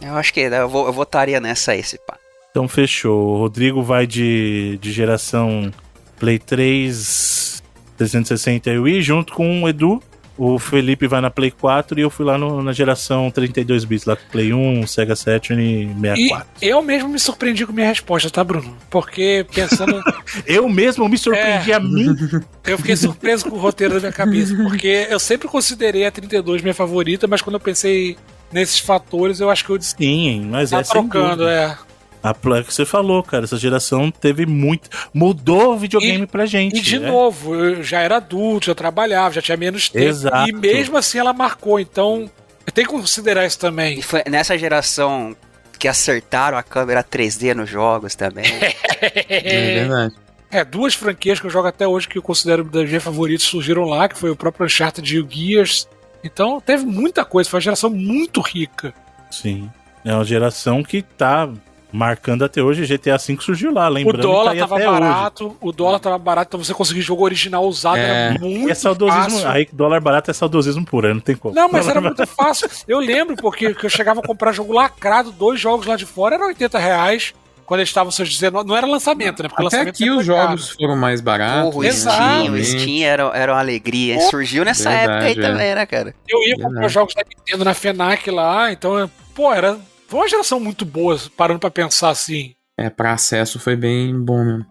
Eu 0.00 0.14
acho 0.16 0.32
que 0.32 0.40
eu, 0.40 0.68
vou, 0.68 0.86
eu 0.86 0.92
votaria 0.92 1.40
nessa 1.40 1.74
esse 1.74 1.98
pá. 1.98 2.16
Então 2.50 2.68
fechou. 2.68 3.34
O 3.34 3.38
Rodrigo 3.38 3.82
vai 3.82 4.06
de, 4.06 4.78
de 4.80 4.92
geração 4.92 5.72
Play 6.18 6.38
3 6.38 7.43
360 7.96 8.70
e 8.70 8.78
Wii, 8.78 9.02
junto 9.02 9.32
com 9.32 9.62
o 9.62 9.68
Edu. 9.68 10.02
O 10.36 10.58
Felipe 10.58 11.06
vai 11.06 11.20
na 11.20 11.30
Play 11.30 11.52
4 11.52 11.98
e 11.98 12.02
eu 12.02 12.10
fui 12.10 12.26
lá 12.26 12.36
no, 12.36 12.60
na 12.60 12.72
geração 12.72 13.30
32 13.30 13.84
bits, 13.84 14.04
lá 14.04 14.16
com 14.16 14.28
Play 14.32 14.52
1, 14.52 14.84
Sega 14.84 15.14
Saturn 15.14 15.62
e 15.62 15.86
64. 15.94 16.46
E 16.60 16.66
eu 16.66 16.82
mesmo 16.82 17.08
me 17.08 17.20
surpreendi 17.20 17.64
com 17.64 17.72
minha 17.72 17.86
resposta, 17.86 18.28
tá, 18.28 18.42
Bruno? 18.42 18.76
Porque 18.90 19.46
pensando. 19.54 20.02
eu 20.44 20.68
mesmo 20.68 21.08
me 21.08 21.16
surpreendi 21.16 21.70
é, 21.70 21.74
a 21.76 21.80
mim. 21.80 22.16
Eu 22.66 22.78
fiquei 22.78 22.96
surpreso 22.96 23.44
com 23.50 23.56
o 23.56 23.58
roteiro 23.58 23.92
da 23.92 24.00
minha 24.00 24.12
cabeça, 24.12 24.56
porque 24.56 25.06
eu 25.10 25.18
sempre 25.18 25.46
considerei 25.46 26.06
a 26.06 26.10
32 26.10 26.62
minha 26.62 26.72
favorita, 26.72 27.26
mas 27.26 27.42
quando 27.42 27.56
eu 27.56 27.60
pensei 27.60 28.16
nesses 28.50 28.78
fatores, 28.78 29.38
eu 29.38 29.50
acho 29.50 29.62
que 29.62 29.70
eu 29.70 29.76
disse. 29.76 29.94
Sim, 29.94 30.48
mas 30.50 30.70
tá 30.70 30.78
é 30.78 30.82
trocando, 30.82 31.46
é. 31.46 31.76
A 32.24 32.32
que 32.32 32.72
você 32.72 32.86
falou, 32.86 33.22
cara, 33.22 33.44
essa 33.44 33.58
geração 33.58 34.10
teve 34.10 34.46
muito. 34.46 34.88
Mudou 35.12 35.74
o 35.74 35.78
videogame 35.78 36.24
e, 36.24 36.26
pra 36.26 36.46
gente. 36.46 36.78
E 36.78 36.80
de 36.80 36.98
né? 36.98 37.10
novo, 37.10 37.54
eu 37.54 37.82
já 37.82 38.00
era 38.00 38.16
adulto, 38.16 38.64
já 38.64 38.74
trabalhava, 38.74 39.34
já 39.34 39.42
tinha 39.42 39.58
menos 39.58 39.90
tempo. 39.90 40.06
Exato. 40.06 40.48
E 40.48 40.52
mesmo 40.54 40.96
assim 40.96 41.18
ela 41.18 41.34
marcou. 41.34 41.78
Então, 41.78 42.30
tem 42.72 42.86
que 42.86 42.90
considerar 42.90 43.44
isso 43.44 43.58
também. 43.58 43.98
E 43.98 44.02
foi 44.02 44.22
nessa 44.26 44.56
geração 44.56 45.36
que 45.78 45.86
acertaram 45.86 46.56
a 46.56 46.62
câmera 46.62 47.04
3D 47.04 47.52
nos 47.52 47.68
jogos 47.68 48.14
também. 48.14 48.46
é 49.28 49.74
verdade. 49.80 50.14
É, 50.50 50.64
duas 50.64 50.94
franquias 50.94 51.38
que 51.38 51.44
eu 51.44 51.50
jogo 51.50 51.68
até 51.68 51.86
hoje 51.86 52.08
que 52.08 52.16
eu 52.16 52.22
considero 52.22 52.64
das 52.64 52.88
minhas 52.88 53.02
favoritas 53.02 53.42
surgiram 53.46 53.84
lá, 53.84 54.08
que 54.08 54.16
foi 54.16 54.30
o 54.30 54.36
próprio 54.36 54.64
Uncharted 54.64 55.14
e 55.14 55.20
o 55.20 55.28
Gears. 55.28 55.86
Então 56.24 56.58
teve 56.58 56.86
muita 56.86 57.22
coisa, 57.22 57.50
foi 57.50 57.58
uma 57.58 57.64
geração 57.64 57.90
muito 57.90 58.40
rica. 58.40 58.94
Sim. 59.30 59.70
É 60.02 60.14
uma 60.14 60.24
geração 60.24 60.82
que 60.82 61.02
tá 61.02 61.50
marcando 61.94 62.44
até 62.44 62.60
hoje. 62.60 62.84
GTA 62.84 63.16
V 63.16 63.38
surgiu 63.40 63.72
lá, 63.72 63.88
lembrando. 63.88 64.18
O 64.18 64.22
dólar 64.22 64.54
tá 64.54 64.66
tava 64.66 64.78
barato, 64.78 65.46
hoje. 65.46 65.56
o 65.60 65.72
dólar 65.72 65.98
tava 66.00 66.18
barato, 66.18 66.48
então 66.48 66.64
você 66.64 66.74
conseguir 66.74 67.02
jogo 67.02 67.22
original 67.22 67.64
usado 67.64 67.98
é. 67.98 68.00
era 68.00 68.38
muito 68.38 68.70
é 68.70 68.74
saudosismo, 68.74 69.30
fácil. 69.30 69.48
Aí 69.48 69.68
dólar 69.72 70.00
barato 70.00 70.30
é 70.30 70.34
saudosismo 70.34 70.84
puro, 70.84 71.14
não 71.14 71.20
tem 71.20 71.36
como. 71.36 71.54
Não, 71.54 71.68
mas 71.68 71.86
era 71.86 72.00
muito 72.00 72.26
fácil. 72.26 72.68
Eu 72.88 72.98
lembro 72.98 73.36
porque 73.36 73.72
que 73.74 73.86
eu 73.86 73.90
chegava 73.90 74.20
a 74.20 74.22
comprar 74.22 74.52
jogo 74.52 74.72
lacrado, 74.72 75.30
dois 75.30 75.60
jogos 75.60 75.86
lá 75.86 75.96
de 75.96 76.04
fora, 76.04 76.34
era 76.34 76.46
80 76.46 76.78
reais 76.78 77.34
quando 77.64 77.80
eles 77.80 77.90
estavam 77.90 78.10
seus 78.10 78.28
19. 78.28 78.68
Não 78.68 78.76
era 78.76 78.86
lançamento, 78.86 79.42
né? 79.42 79.48
Porque 79.48 79.66
Até 79.66 79.88
aqui 79.88 80.10
os 80.10 80.26
jogos 80.26 80.66
caro. 80.66 80.76
foram 80.80 80.96
mais 80.96 81.20
baratos. 81.20 81.72
Porra, 81.72 81.88
o 81.88 81.92
Steam, 81.92 82.54
o 82.54 82.64
Steam 82.64 83.06
era, 83.06 83.22
era 83.34 83.52
uma 83.52 83.60
alegria. 83.60 84.20
Surgiu 84.30 84.64
nessa 84.64 84.90
Verdade, 84.90 85.12
época 85.12 85.26
aí 85.26 85.38
é. 85.38 85.48
também, 85.48 85.74
né, 85.74 85.86
cara? 85.86 86.14
Eu 86.28 86.42
ia 86.42 86.56
comprar 86.56 86.88
jogos 86.88 87.14
da 87.14 87.22
Nintendo 87.22 87.64
na 87.64 87.74
FENAC 87.74 88.30
lá, 88.30 88.72
então, 88.72 89.10
pô, 89.34 89.52
era. 89.52 89.78
Foi 90.08 90.20
uma 90.20 90.28
geração 90.28 90.60
muito 90.60 90.84
boa, 90.84 91.18
parando 91.36 91.60
pra 91.60 91.70
pensar 91.70 92.10
assim. 92.10 92.54
É, 92.78 92.90
para 92.90 93.12
acesso 93.12 93.58
foi 93.58 93.76
bem 93.76 94.18
bom 94.18 94.44
mesmo. 94.44 94.66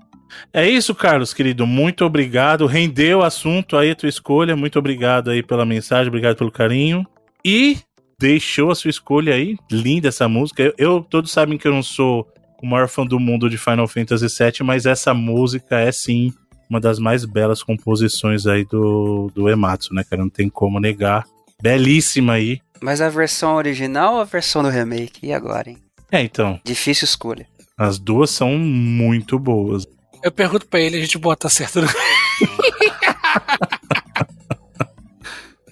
É 0.51 0.67
isso, 0.67 0.95
Carlos, 0.95 1.33
querido. 1.33 1.65
Muito 1.65 2.03
obrigado. 2.05 2.65
Rendeu 2.65 3.19
o 3.19 3.23
assunto 3.23 3.77
aí, 3.77 3.91
a 3.91 3.95
tua 3.95 4.09
escolha. 4.09 4.55
Muito 4.55 4.79
obrigado 4.79 5.29
aí 5.29 5.43
pela 5.43 5.65
mensagem, 5.65 6.07
obrigado 6.07 6.35
pelo 6.35 6.51
carinho. 6.51 7.05
E 7.45 7.77
deixou 8.19 8.71
a 8.71 8.75
sua 8.75 8.89
escolha 8.89 9.33
aí. 9.35 9.57
Linda 9.71 10.07
essa 10.07 10.27
música. 10.27 10.63
Eu, 10.63 10.73
eu 10.77 11.01
todos 11.01 11.31
sabem 11.31 11.57
que 11.57 11.67
eu 11.67 11.73
não 11.73 11.83
sou 11.83 12.27
o 12.61 12.65
maior 12.65 12.87
fã 12.87 13.05
do 13.05 13.19
mundo 13.19 13.49
de 13.49 13.57
Final 13.57 13.87
Fantasy 13.87 14.25
VII, 14.25 14.65
mas 14.65 14.85
essa 14.85 15.13
música 15.13 15.79
é 15.79 15.91
sim 15.91 16.33
uma 16.69 16.79
das 16.79 16.97
mais 16.97 17.25
belas 17.25 17.61
composições 17.61 18.47
aí 18.47 18.65
do, 18.65 19.29
do 19.35 19.49
Ematsu, 19.49 19.93
né, 19.93 20.03
cara? 20.09 20.21
Não 20.23 20.29
tem 20.29 20.49
como 20.49 20.79
negar. 20.79 21.25
Belíssima 21.61 22.33
aí. 22.33 22.59
Mas 22.83 22.99
a 22.99 23.07
versão 23.07 23.55
original 23.55 24.15
ou 24.15 24.19
a 24.19 24.25
versão 24.25 24.61
do 24.61 24.67
remake? 24.67 25.25
E 25.25 25.31
agora, 25.31 25.69
hein? 25.69 25.77
É, 26.11 26.21
então. 26.21 26.59
Difícil 26.65 27.05
escolha. 27.05 27.47
As 27.77 27.97
duas 27.97 28.29
são 28.29 28.57
muito 28.57 29.39
boas. 29.39 29.87
Eu 30.21 30.33
pergunto 30.33 30.67
pra 30.67 30.81
ele, 30.81 30.97
a 30.97 30.99
gente 30.99 31.17
bota 31.17 31.47
certo. 31.47 31.79
No... 31.79 31.87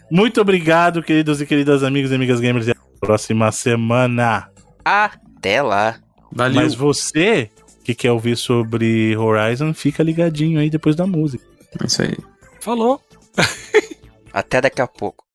muito 0.10 0.40
obrigado, 0.40 1.04
queridos 1.04 1.42
e 1.42 1.46
queridas 1.46 1.84
amigos 1.84 2.12
e 2.12 2.16
amigas 2.16 2.40
gamers. 2.40 2.68
E 2.68 2.72
até 2.72 2.80
a 2.80 3.00
próxima 3.02 3.52
semana. 3.52 4.50
Até 4.86 5.62
lá. 5.62 6.00
Valeu. 6.32 6.62
Mas 6.62 6.74
você 6.74 7.50
que 7.84 7.94
quer 7.94 8.14
ouvir 8.14 8.38
sobre 8.38 9.18
Horizon, 9.18 9.74
fica 9.74 10.02
ligadinho 10.02 10.62
aí 10.62 10.70
depois 10.70 10.96
da 10.96 11.06
música. 11.06 11.44
É 11.78 11.86
isso 11.86 12.04
aí. 12.04 12.18
Falou. 12.62 13.02
Até 14.32 14.62
daqui 14.62 14.82
a 14.82 14.88
pouco. 14.88 15.30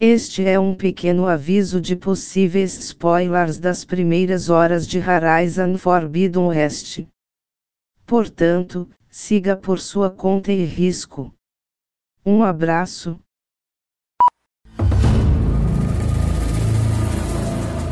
Este 0.00 0.46
é 0.46 0.58
um 0.58 0.74
pequeno 0.74 1.26
aviso 1.26 1.80
de 1.80 1.96
possíveis 1.96 2.78
spoilers 2.78 3.58
das 3.58 3.84
primeiras 3.84 4.48
horas 4.48 4.86
de 4.86 4.98
Horizon 4.98 5.76
Forbidden 5.76 6.46
West. 6.46 7.06
Portanto, 8.06 8.88
siga 9.10 9.56
por 9.56 9.80
sua 9.80 10.10
conta 10.10 10.52
e 10.52 10.64
risco. 10.64 11.34
Um 12.24 12.42
abraço. 12.42 13.20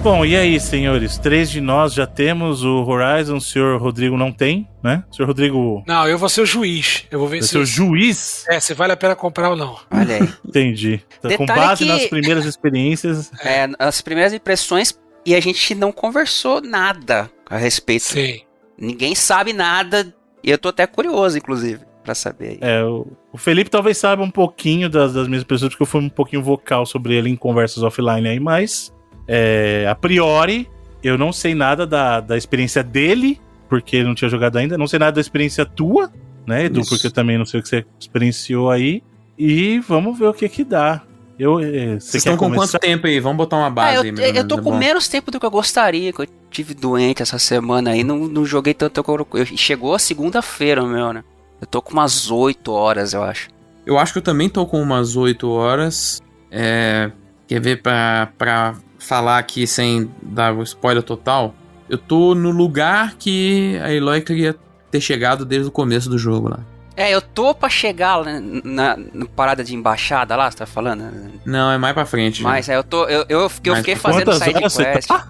Bom, 0.06 0.24
e 0.24 0.36
aí, 0.36 0.60
senhores? 0.60 1.18
Três 1.18 1.50
de 1.50 1.60
nós 1.60 1.92
já 1.92 2.06
temos 2.06 2.62
o 2.62 2.84
Horizon, 2.84 3.38
o 3.38 3.40
senhor 3.40 3.80
Rodrigo 3.82 4.16
não 4.16 4.30
tem, 4.30 4.68
né? 4.80 5.02
O 5.10 5.16
senhor 5.16 5.26
Rodrigo. 5.26 5.82
Não, 5.84 6.06
eu 6.06 6.16
vou 6.16 6.28
ser 6.28 6.42
o 6.42 6.46
juiz. 6.46 7.04
Eu 7.10 7.18
vou 7.18 7.26
ver 7.26 7.38
Vai 7.38 7.42
se. 7.42 7.48
ser 7.48 7.58
o 7.58 7.66
juiz? 7.66 8.44
É, 8.48 8.60
se 8.60 8.72
vale 8.72 8.92
a 8.92 8.96
pena 8.96 9.16
comprar 9.16 9.50
ou 9.50 9.56
não. 9.56 9.76
Olha 9.90 10.18
aí. 10.18 10.28
Entendi. 10.46 11.00
Tá, 11.20 11.36
com 11.36 11.44
base 11.44 11.82
que- 11.82 11.90
nas 11.90 12.06
primeiras 12.06 12.44
experiências. 12.46 13.32
É, 13.44 13.68
as 13.80 14.00
primeiras 14.00 14.32
impressões 14.32 14.96
e 15.26 15.34
a 15.34 15.40
gente 15.40 15.74
não 15.74 15.90
conversou 15.90 16.60
nada 16.60 17.28
a 17.50 17.56
respeito. 17.56 18.04
Sim. 18.04 18.42
Ninguém 18.78 19.12
sabe 19.12 19.52
nada 19.52 20.14
e 20.40 20.48
eu 20.52 20.56
tô 20.56 20.68
até 20.68 20.86
curioso, 20.86 21.36
inclusive, 21.36 21.80
pra 22.04 22.14
saber 22.14 22.50
aí. 22.50 22.58
É, 22.60 22.84
o, 22.84 23.08
o 23.32 23.36
Felipe 23.36 23.68
talvez 23.70 23.98
saiba 23.98 24.22
um 24.22 24.30
pouquinho 24.30 24.88
das, 24.88 25.14
das 25.14 25.26
minhas 25.26 25.42
pessoas, 25.42 25.70
porque 25.70 25.82
eu 25.82 25.86
fui 25.88 26.00
um 26.00 26.08
pouquinho 26.08 26.44
vocal 26.44 26.86
sobre 26.86 27.16
ele 27.16 27.28
em 27.28 27.34
conversas 27.34 27.82
offline 27.82 28.28
aí, 28.28 28.38
mas 28.38 28.94
é, 29.28 29.86
a 29.88 29.94
priori 29.94 30.68
eu 31.02 31.16
não 31.18 31.32
sei 31.32 31.54
nada 31.54 31.86
da, 31.86 32.20
da 32.20 32.36
experiência 32.36 32.82
dele, 32.82 33.40
porque 33.68 33.96
ele 33.96 34.06
não 34.08 34.14
tinha 34.14 34.28
jogado 34.28 34.56
ainda, 34.56 34.76
não 34.78 34.86
sei 34.86 34.98
nada 34.98 35.12
da 35.12 35.20
experiência 35.20 35.64
tua, 35.64 36.10
né, 36.46 36.64
Edu, 36.64 36.80
Isso. 36.80 36.90
porque 36.90 37.06
eu 37.06 37.10
também 37.12 37.38
não 37.38 37.44
sei 37.44 37.60
o 37.60 37.62
que 37.62 37.68
você 37.68 37.84
experienciou 38.00 38.70
aí, 38.70 39.02
e 39.38 39.78
vamos 39.80 40.18
ver 40.18 40.26
o 40.26 40.34
que 40.34 40.48
que 40.48 40.64
dá. 40.64 41.02
Eu, 41.38 41.60
é, 41.60 41.64
você 41.66 42.00
Vocês 42.00 42.14
estão 42.16 42.36
com 42.36 42.46
começar? 42.46 42.78
quanto 42.78 42.80
tempo 42.80 43.06
aí? 43.06 43.20
Vamos 43.20 43.36
botar 43.36 43.56
uma 43.58 43.66
Ah, 43.66 43.70
base 43.70 43.96
eu, 43.96 44.02
aí, 44.02 44.10
ou 44.10 44.36
eu 44.36 44.48
tô 44.48 44.56
menos, 44.56 44.64
com 44.64 44.70
bom. 44.72 44.78
menos 44.78 45.06
tempo 45.08 45.30
do 45.30 45.38
que 45.38 45.44
eu 45.44 45.50
gostaria, 45.50 46.10
que 46.12 46.22
eu 46.22 46.26
tive 46.50 46.72
doente 46.72 47.20
essa 47.22 47.38
semana 47.38 47.90
aí, 47.90 48.02
não, 48.02 48.20
não 48.26 48.44
joguei 48.46 48.72
tanto. 48.72 49.04
Eu, 49.06 49.26
eu- 49.34 49.44
chegou 49.46 49.94
a 49.94 49.98
segunda-feira, 49.98 50.82
meu, 50.86 51.12
né? 51.12 51.22
Eu 51.60 51.66
tô 51.66 51.82
com 51.82 51.92
umas 51.92 52.30
8 52.30 52.72
horas, 52.72 53.12
eu 53.12 53.22
acho. 53.22 53.48
Eu 53.84 53.98
acho 53.98 54.14
que 54.14 54.18
eu 54.18 54.22
também 54.22 54.48
tô 54.48 54.64
com 54.64 54.80
umas 54.80 55.14
8 55.14 55.46
horas. 55.50 56.22
É, 56.50 57.10
quer 57.46 57.60
ver 57.60 57.82
pra, 57.82 58.30
pra 58.38 58.74
falar 58.98 59.38
aqui 59.38 59.66
sem 59.66 60.10
dar 60.22 60.54
o 60.54 60.62
spoiler 60.62 61.02
total? 61.02 61.54
Eu 61.88 61.98
tô 61.98 62.34
no 62.34 62.50
lugar 62.50 63.14
que 63.18 63.78
a 63.82 63.92
Eloy 63.92 64.20
queria 64.20 64.54
ter 64.90 65.00
chegado 65.00 65.44
desde 65.44 65.68
o 65.68 65.70
começo 65.70 66.08
do 66.08 66.18
jogo 66.18 66.48
lá. 66.48 66.60
É, 66.96 67.10
eu 67.14 67.20
tô 67.20 67.54
pra 67.54 67.68
chegar 67.68 68.16
lá 68.16 68.40
na, 68.40 68.96
na 68.96 69.26
parada 69.36 69.62
de 69.62 69.74
embaixada 69.74 70.34
lá, 70.34 70.50
você 70.50 70.56
tá 70.56 70.66
falando? 70.66 71.04
Não, 71.44 71.70
é 71.70 71.76
mais 71.76 71.92
pra 71.94 72.06
frente. 72.06 72.42
Mas 72.42 72.68
é, 72.70 72.76
eu 72.76 72.82
tô. 72.82 73.04
Eu, 73.06 73.24
eu, 73.28 73.48
fiquei- 73.50 73.70
eu 73.72 73.76
fiquei 73.76 73.96
fazendo 73.96 74.32
side 74.32 74.60
você 74.62 74.84
quest. 74.92 75.06
tá? 75.08 75.28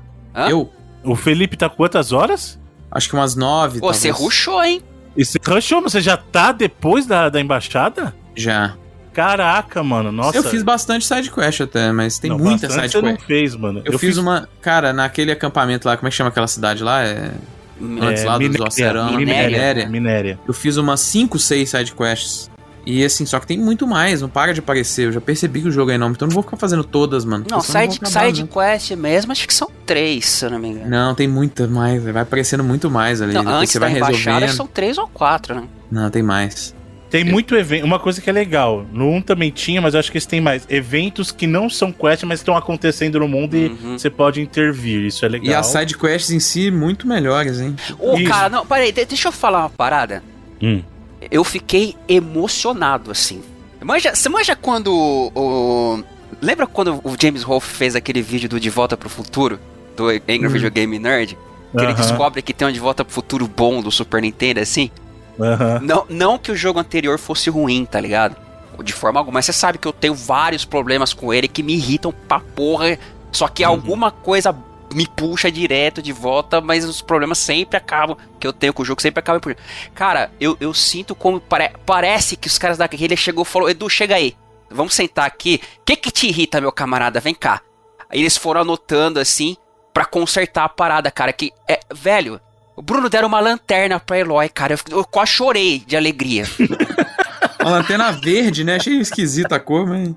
Eu? 0.49 0.71
O 1.03 1.15
Felipe 1.17 1.57
tá 1.57 1.69
quantas 1.69 2.13
horas? 2.13 2.59
Acho 2.91 3.09
que 3.09 3.15
umas 3.17 3.35
9. 3.35 3.81
Pô, 3.81 3.93
você 3.93 4.11
rushou, 4.11 4.63
hein? 4.63 4.81
E 5.17 5.25
você 5.25 5.39
rushou, 5.45 5.81
mas 5.83 5.93
você 5.93 6.01
já 6.01 6.17
tá 6.17 6.53
depois 6.53 7.05
da, 7.07 7.29
da 7.29 7.41
embaixada? 7.41 8.15
Já. 8.37 8.77
Caraca, 9.17 9.83
mano, 9.83 10.13
nossa. 10.13 10.37
Eu 10.37 10.43
fiz 10.43 10.63
bastante 10.63 11.07
side 11.07 11.31
quest 11.31 11.63
até, 11.63 11.91
mas 11.91 12.19
tem 12.19 12.29
Não, 12.29 12.37
muita 12.37 12.69
bastante 12.69 12.91
side 12.91 12.93
você 12.93 13.13
não 13.13 13.19
fez, 13.19 13.57
mano. 13.57 13.81
Eu, 13.83 13.99
fiz, 13.99 14.19
uma. 14.19 14.47
Cara, 14.61 14.93
naquele 14.93 15.33
acampamento 15.33 15.89
lá, 15.89 15.97
como 15.97 16.07
é 16.07 16.11
que 16.11 16.17
chama 16.17 16.29
aquela 16.29 16.47
cidade 16.47 16.85
lá? 16.85 17.03
É. 17.03 17.31
Antes 18.03 18.25
lá 18.25 18.37
dos 18.37 18.61
Oceanos, 18.61 19.17
minéria, 19.17 19.49
Minéria. 19.49 19.89
minéria. 19.89 20.39
Eu 20.47 20.53
fiz 20.53 20.77
umas 20.77 21.01
5, 21.01 21.39
6 21.39 21.71
side 21.71 21.95
quests. 21.95 22.51
E 22.85 23.03
assim, 23.03 23.25
só 23.25 23.41
que 23.41 23.47
tem 23.47 23.59
muito 23.59 23.87
mais, 23.87 24.21
não 24.21 24.29
para 24.29 24.53
de 24.53 24.61
aparecer. 24.61 25.07
Eu 25.07 25.13
já 25.13 25.21
percebi 25.21 25.63
que 25.63 25.69
o 25.69 25.73
jogo 25.73 25.91
é 25.91 25.95
enorme, 25.95 26.15
então 26.15 26.27
eu 26.27 26.31
não 26.31 26.35
vou 26.35 26.43
ficar 26.43 26.59
fazendo 26.59 26.85
todas, 26.85 27.25
mano. 27.25 27.47
Não, 27.51 27.57
eu 27.57 27.63
side, 27.63 27.97
acabar, 27.97 28.27
side 28.27 28.43
né? 28.43 28.49
quest 28.53 28.91
mesmo, 28.93 29.33
acho 29.33 29.47
que 29.47 29.55
são 29.55 29.71
três, 29.87 30.27
se 30.27 30.45
eu 30.45 30.51
não 30.51 30.59
me 30.59 30.69
engano. 30.69 30.91
Não, 30.91 31.15
tem 31.15 31.27
muita 31.27 31.67
mais, 31.67 32.05
vai 32.05 32.23
aparecendo 32.23 32.63
muito 32.63 32.91
mais 32.91 33.23
ali. 33.23 33.33
Não, 33.33 33.49
antes 33.49 33.73
você 33.73 33.79
da 33.79 33.87
vai 33.89 33.95
resolvendo. 33.95 34.49
são 34.51 34.67
três 34.67 34.99
ou 34.99 35.09
quatro, 35.09 35.55
né? 35.55 35.65
Não, 35.91 36.11
tem 36.11 36.23
mais. 36.23 36.77
Tem 37.11 37.23
muito 37.25 37.55
evento. 37.55 37.85
Uma 37.85 37.99
coisa 37.99 38.21
que 38.21 38.29
é 38.29 38.33
legal. 38.33 38.85
No 38.93 39.09
1 39.11 39.23
também 39.23 39.51
tinha, 39.51 39.81
mas 39.81 39.95
eu 39.95 40.01
acho 40.01 40.11
que 40.11 40.19
esse 40.19 40.27
tem 40.27 40.41
mais. 40.41 40.67
Eventos 40.69 41.31
que 41.31 41.47
não 41.47 41.71
são 41.71 41.93
quest, 41.93 42.25
mas 42.25 42.41
estão 42.41 42.57
acontecendo 42.57 43.19
no 43.21 43.29
mundo 43.29 43.57
e 43.57 43.67
Uhum. 43.69 43.99
você 43.99 44.11
pode 44.11 44.41
intervir. 44.41 45.07
Isso 45.07 45.25
é 45.25 45.29
legal. 45.29 45.49
E 45.49 45.55
as 45.55 45.67
side 45.67 45.97
quests 45.97 46.31
em 46.31 46.41
si, 46.41 46.71
muito 46.71 47.07
melhores, 47.07 47.61
hein? 47.61 47.77
Ô, 47.99 48.17
Isso. 48.17 48.29
cara, 48.29 48.49
não, 48.49 48.67
peraí, 48.67 48.91
de- 48.93 49.05
deixa 49.05 49.29
eu 49.29 49.33
falar 49.33 49.61
uma 49.61 49.71
parada. 49.71 50.23
Hum. 50.63 50.83
Eu 51.31 51.45
fiquei 51.45 51.95
emocionado, 52.09 53.11
assim. 53.11 53.41
Manja, 53.83 54.15
você 54.15 54.29
manja 54.29 54.57
quando 54.57 54.93
o, 54.93 56.03
Lembra 56.43 56.67
quando 56.67 57.01
o 57.05 57.17
James 57.21 57.43
Rolfe 57.43 57.69
fez 57.73 57.95
aquele 57.97 58.21
vídeo 58.21 58.49
do 58.49 58.59
De 58.61 58.69
Volta 58.69 58.97
pro 58.97 59.09
Futuro? 59.09 59.59
Do 59.97 60.09
Angry 60.09 60.47
Hum. 60.47 60.51
Video 60.51 60.71
Game 60.71 60.99
Nerd? 60.99 61.39
Que 61.77 61.85
ele 61.85 61.95
descobre 61.95 62.43
que 62.43 62.53
tem 62.53 62.67
um 62.67 62.73
De 62.73 62.81
Volta 62.81 63.05
pro 63.05 63.15
Futuro 63.15 63.47
bom 63.49 63.81
do 63.81 63.91
Super 63.91 64.21
Nintendo, 64.23 64.61
assim? 64.61 64.91
Não, 65.83 66.07
não 66.09 66.39
que 66.39 66.51
o 66.51 66.57
jogo 66.57 66.79
anterior 66.79 67.19
fosse 67.19 67.51
ruim, 67.51 67.85
tá 67.85 68.01
ligado? 68.01 68.37
De 68.83 68.93
forma 68.93 69.21
alguma. 69.21 69.35
Mas 69.35 69.47
você 69.47 69.53
sabe 69.53 69.79
que 69.79 69.89
eu 69.89 69.93
tenho 69.93 70.15
vários 70.15 70.65
problemas 70.65 71.13
com 71.13 71.33
ele 71.33 71.49
que 71.49 71.63
me 71.63 71.75
irritam 71.75 72.13
pra 72.13 72.41
porra. 72.41 72.99
Só 73.33 73.49
que 73.49 73.63
Uhum. 73.65 73.71
alguma 73.71 74.11
coisa 74.11 74.55
me 74.95 75.07
puxa 75.07 75.51
direto 75.51 76.01
de 76.01 76.13
volta, 76.13 76.61
mas 76.61 76.85
os 76.85 77.03
problemas 77.03 77.39
sempre 77.39 77.77
acabam. 77.77 78.17
Que 78.39 78.47
eu 78.47 78.53
tenho 78.53 78.73
com 78.73 78.83
o 78.83 78.85
jogo 78.85 79.03
sempre 79.03 79.21
acabam. 79.21 79.55
Cara, 79.95 80.31
eu, 80.41 80.57
eu 80.61 80.73
sinto 80.73 81.15
como. 81.15 81.41
Pare, 81.41 81.73
parece 81.85 82.37
que 82.37 82.49
os 82.49 82.59
caras 82.59 82.79
da 82.79 82.87
guerrilha 82.87 83.17
chegou 83.17 83.43
e 83.43 83.47
falou: 83.47 83.69
Edu, 83.71 83.89
chega 83.91 84.15
aí. 84.15 84.35
Vamos 84.71 84.95
sentar 84.95 85.27
aqui. 85.27 85.61
O 85.81 85.85
que 85.85 85.97
que 85.97 86.11
te 86.11 86.27
irrita, 86.29 86.61
meu 86.61 86.73
camarada? 86.73 87.21
Vem 87.21 87.35
cá. 87.35 87.61
Aí 88.11 88.21
eles 88.21 88.37
foram 88.37 88.61
anotando 88.63 89.19
assim 89.21 89.57
pra 89.93 90.05
consertar 90.05 90.65
a 90.65 90.69
parada, 90.69 91.11
cara. 91.11 91.33
Que 91.33 91.53
é. 91.69 91.81
Velho. 91.95 92.41
O 92.77 92.83
Bruno 92.83 93.09
deram 93.09 93.27
uma 93.27 93.41
lanterna 93.41 93.99
pra 93.99 94.19
Eloy, 94.19 94.49
cara. 94.51 94.75
Eu, 94.75 94.99
eu 94.99 95.05
quase 95.05 95.33
chorei 95.33 95.83
de 95.87 95.97
alegria. 95.97 96.45
Uma 97.59 97.79
lanterna 97.79 98.13
verde, 98.13 98.63
né? 98.63 98.77
Achei 98.77 99.01
esquisita 99.01 99.57
a 99.57 99.59
cor, 99.59 99.89
mas. 99.89 100.15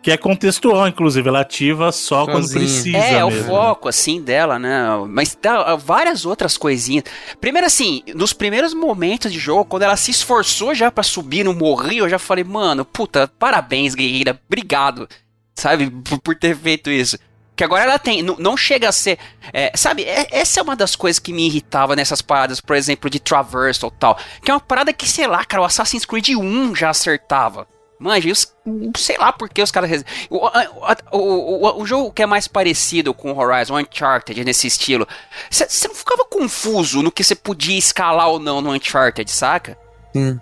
Que 0.00 0.12
é 0.12 0.16
contextual, 0.16 0.88
inclusive. 0.88 1.28
Ela 1.28 1.40
ativa 1.40 1.92
só 1.92 2.24
quando 2.24 2.44
Sozinha. 2.44 2.64
precisa. 2.64 2.96
É, 2.96 3.14
é 3.16 3.24
o 3.24 3.30
mesmo. 3.30 3.48
foco, 3.48 3.86
assim, 3.86 4.22
dela, 4.22 4.58
né? 4.58 4.86
Mas 5.08 5.34
tá, 5.34 5.76
várias 5.76 6.24
outras 6.24 6.56
coisinhas. 6.56 7.04
Primeiro, 7.38 7.66
assim, 7.66 8.02
nos 8.14 8.32
primeiros 8.32 8.72
momentos 8.72 9.30
de 9.30 9.38
jogo, 9.38 9.66
quando 9.66 9.82
ela 9.82 9.96
se 9.96 10.10
esforçou 10.10 10.74
já 10.74 10.90
pra 10.90 11.02
subir, 11.02 11.44
não 11.44 11.52
morreu, 11.52 12.04
eu 12.04 12.08
já 12.08 12.18
falei, 12.18 12.44
mano, 12.44 12.84
puta, 12.84 13.28
parabéns, 13.38 13.94
guerreira, 13.94 14.40
obrigado, 14.46 15.06
sabe, 15.54 15.90
por, 15.90 16.18
por 16.20 16.34
ter 16.34 16.56
feito 16.56 16.88
isso. 16.88 17.18
Que 17.58 17.64
agora 17.64 17.82
ela 17.82 17.98
tem, 17.98 18.22
não, 18.22 18.36
não 18.38 18.56
chega 18.56 18.88
a 18.88 18.92
ser. 18.92 19.18
é, 19.52 19.72
sabe, 19.74 20.04
é- 20.04 20.28
essa 20.30 20.60
é 20.60 20.62
uma 20.62 20.76
das 20.76 20.94
coisas 20.94 21.18
que 21.18 21.32
me 21.32 21.44
irritava 21.44 21.96
nessas 21.96 22.22
paradas, 22.22 22.60
por 22.60 22.76
exemplo, 22.76 23.10
de 23.10 23.18
Traversal 23.18 23.92
e 23.92 23.98
tal. 23.98 24.16
Que 24.44 24.52
é 24.52 24.54
uma 24.54 24.60
parada 24.60 24.92
que, 24.92 25.08
sei 25.08 25.26
lá, 25.26 25.44
cara, 25.44 25.62
o 25.62 25.66
Assassin's 25.66 26.04
Creed 26.04 26.28
1 26.36 26.76
já 26.76 26.90
acertava. 26.90 27.66
Manja, 27.98 28.30
os- 28.30 28.54
sei 28.96 29.18
lá 29.18 29.32
por 29.32 29.48
que 29.48 29.60
os 29.60 29.72
caras. 29.72 30.04
O, 30.30 30.36
o, 31.10 31.18
o, 31.18 31.82
o 31.82 31.84
jogo 31.84 32.12
que 32.12 32.22
é 32.22 32.26
mais 32.26 32.46
parecido 32.46 33.12
com 33.12 33.32
o 33.32 33.36
Horizon, 33.36 33.74
o 33.74 33.78
Uncharted, 33.80 34.44
nesse 34.44 34.68
estilo, 34.68 35.04
você 35.50 35.66
não 35.88 35.94
ficava 35.96 36.24
confuso 36.26 37.02
no 37.02 37.10
que 37.10 37.24
você 37.24 37.34
podia 37.34 37.76
escalar 37.76 38.28
ou 38.28 38.38
não 38.38 38.60
no 38.60 38.70
Uncharted, 38.72 39.28
saca? 39.28 39.76
Sim. 40.14 40.38